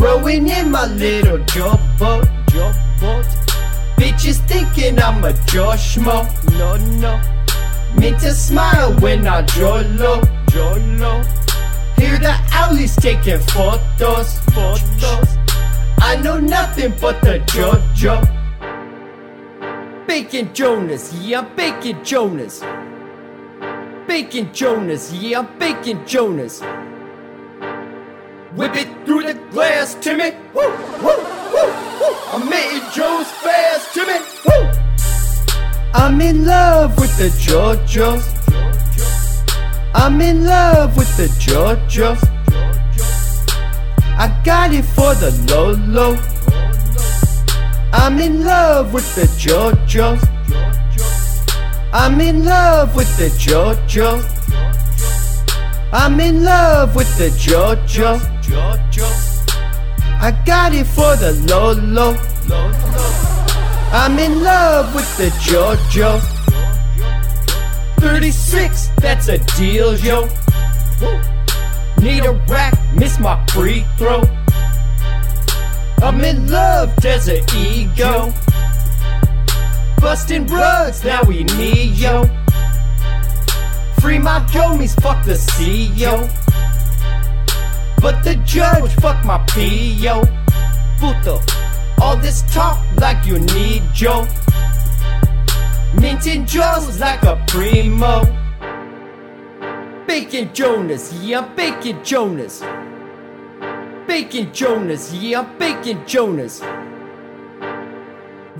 Rowing 0.00 0.48
in 0.48 0.70
my 0.70 0.86
little 0.86 1.38
Joe 1.44 1.78
boat. 1.98 2.26
Boat. 3.00 3.26
Bitches 3.98 4.40
thinking 4.48 4.98
I'm 4.98 5.22
a 5.24 5.32
Joshmo. 5.44 6.24
No, 6.58 6.76
no. 6.98 7.20
Meant 8.00 8.18
to 8.20 8.32
smile 8.32 8.94
when 9.00 9.26
I 9.26 9.42
Jolo. 9.42 10.22
Jolo. 10.48 11.22
Hear 11.98 12.16
the 12.18 12.34
owlies 12.54 12.96
taking 12.96 13.40
photos. 13.40 14.40
Photos. 14.54 15.28
I 15.98 16.16
know 16.22 16.40
nothing 16.40 16.94
but 16.98 17.20
the 17.20 17.40
JoJo. 17.52 18.16
Bacon 20.06 20.52
Jonas, 20.54 21.12
yeah, 21.12 21.42
Bacon 21.42 22.02
Jonas. 22.02 22.64
Bacon 24.08 24.50
Jonas, 24.54 25.12
yeah, 25.12 25.42
Bacon 25.42 26.04
Jonas. 26.06 26.62
Whip 28.56 28.74
it 28.74 28.88
through 29.06 29.22
the 29.22 29.34
glass, 29.52 29.94
Timmy. 30.00 30.32
Woo, 30.52 30.60
woo, 31.02 31.18
woo, 31.54 31.70
woo. 32.00 32.14
I'm 32.32 32.48
making 32.50 32.82
Jones 32.92 33.30
fast, 33.30 33.94
Timmy. 33.94 34.18
Woo. 34.44 34.68
I'm 35.94 36.20
in 36.20 36.44
love 36.44 36.98
with 36.98 37.16
the 37.16 37.28
JoJos. 37.28 38.26
I'm 39.94 40.20
in 40.20 40.44
love 40.44 40.96
with 40.96 41.16
the 41.16 41.28
JoJos. 41.38 42.20
I 44.18 44.42
got 44.44 44.72
it 44.72 44.84
for 44.84 45.14
the 45.14 45.30
low. 45.86 46.16
I'm 47.92 48.18
in 48.18 48.42
love 48.42 48.92
with 48.92 49.14
the 49.14 49.26
JoJos. 49.38 50.26
I'm 51.92 52.20
in 52.20 52.44
love 52.44 52.96
with 52.96 53.16
the 53.16 53.28
JoJos. 53.28 54.39
I'm 55.92 56.20
in 56.20 56.44
love 56.44 56.94
with 56.94 57.18
the 57.18 57.30
JoJo. 57.30 58.20
JoJo. 58.42 59.40
I 60.22 60.30
got 60.46 60.72
it 60.72 60.86
for 60.86 61.16
the 61.16 61.32
low, 61.48 61.72
low. 61.72 62.14
I'm 63.92 64.16
in 64.20 64.40
love 64.40 64.94
with 64.94 65.16
the 65.16 65.30
JoJo. 65.42 66.20
36, 67.98 68.88
that's 68.98 69.28
a 69.28 69.38
deal, 69.56 69.96
yo. 69.98 70.28
Need 72.00 72.24
a 72.24 72.32
rack, 72.48 72.78
miss 72.94 73.18
my 73.18 73.44
free 73.46 73.84
throw. 73.98 74.22
I'm 76.02 76.20
in 76.20 76.48
love, 76.48 76.94
there's 77.02 77.26
an 77.26 77.42
ego. 77.56 78.32
Busting 80.00 80.46
rugs, 80.46 81.04
now 81.04 81.24
we 81.24 81.42
need 81.44 81.96
yo. 81.96 82.24
Free 84.00 84.18
my 84.18 84.40
homies, 84.48 84.98
fuck 85.02 85.24
the 85.26 85.34
CEO. 85.34 86.28
But 88.00 88.22
the 88.24 88.36
judge, 88.46 88.94
fuck 88.94 89.22
my 89.26 89.38
PO. 89.48 90.24
Puto, 90.98 91.40
all 92.00 92.16
this 92.16 92.40
talk 92.52 92.78
like 92.96 93.26
you 93.26 93.38
need 93.38 93.82
Joe. 93.92 94.26
Minting 96.00 96.46
Joe's 96.46 96.98
like 96.98 97.22
a 97.24 97.44
primo. 97.46 98.22
Bacon 100.06 100.50
Jonas, 100.54 101.12
yeah, 101.12 101.46
Bacon 101.54 102.02
Jonas. 102.02 102.62
Bacon 104.06 104.50
Jonas, 104.52 105.12
yeah, 105.12 105.42
Bacon 105.58 106.06
Jonas. 106.06 106.62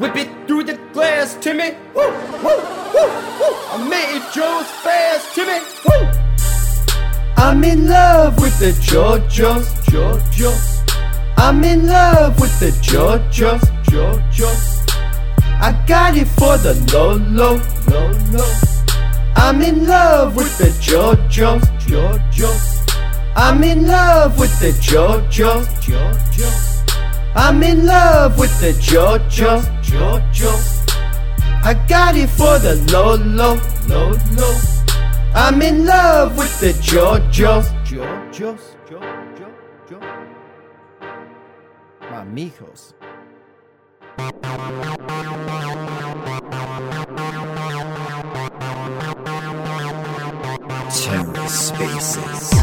Whip 0.01 0.17
it 0.17 0.31
through 0.47 0.65
the 0.65 0.79
glass, 0.95 1.37
Timmy. 1.43 1.77
Woo, 1.95 2.01
woo, 2.01 2.57
woo, 2.95 3.11
woo. 3.39 3.53
I 3.69 3.87
made 3.87 4.17
it 4.17 4.33
Jones 4.33 4.67
fast, 4.81 5.35
Timmy. 5.35 5.61
Woo. 5.85 6.09
I'm 7.37 7.63
in 7.63 7.87
love 7.87 8.41
with 8.41 8.59
the 8.59 8.71
JoJo's, 8.81 9.69
JoJo's. 9.91 10.81
I'm 11.37 11.63
in 11.65 11.87
love 11.87 12.41
with 12.41 12.59
the 12.61 12.71
JoJo's, 12.81 13.63
JoJo's. 13.91 14.87
I 15.61 15.85
got 15.87 16.17
it 16.17 16.29
for 16.29 16.57
the 16.57 16.73
low, 16.95 17.17
low. 17.17 17.61
I'm 19.37 19.61
in 19.61 19.87
love 19.87 20.35
with 20.35 20.57
the 20.57 20.69
JoJo's, 20.81 21.69
JoJo's. 21.85 22.87
I'm 23.37 23.63
in 23.63 23.87
love 23.87 24.39
with 24.39 24.59
the 24.61 24.71
JoJo's, 24.71 25.69
JoJo's. 25.85 26.70
I'm 27.35 27.63
in 27.63 27.87
love 27.87 28.39
with 28.39 28.59
the 28.61 28.73
JoJo's, 28.73 29.67
JoJo's. 29.89 30.85
I 31.63 31.75
got 31.89 32.17
it 32.17 32.29
for 32.29 32.59
the 32.59 32.75
low, 32.91 33.15
low, 33.15 33.55
low, 33.87 34.11
low. 34.37 34.57
I'm 35.33 35.63
in 35.63 35.87
love 35.87 36.37
with 36.37 36.59
the 36.59 36.73
JoJo's, 36.73 37.69
JoJo's, 37.89 38.77
JoJo, 38.89 39.55
Jo. 39.89 40.01
My 42.11 42.25
mijos. 42.25 42.95
TerraSpaces. 50.91 52.60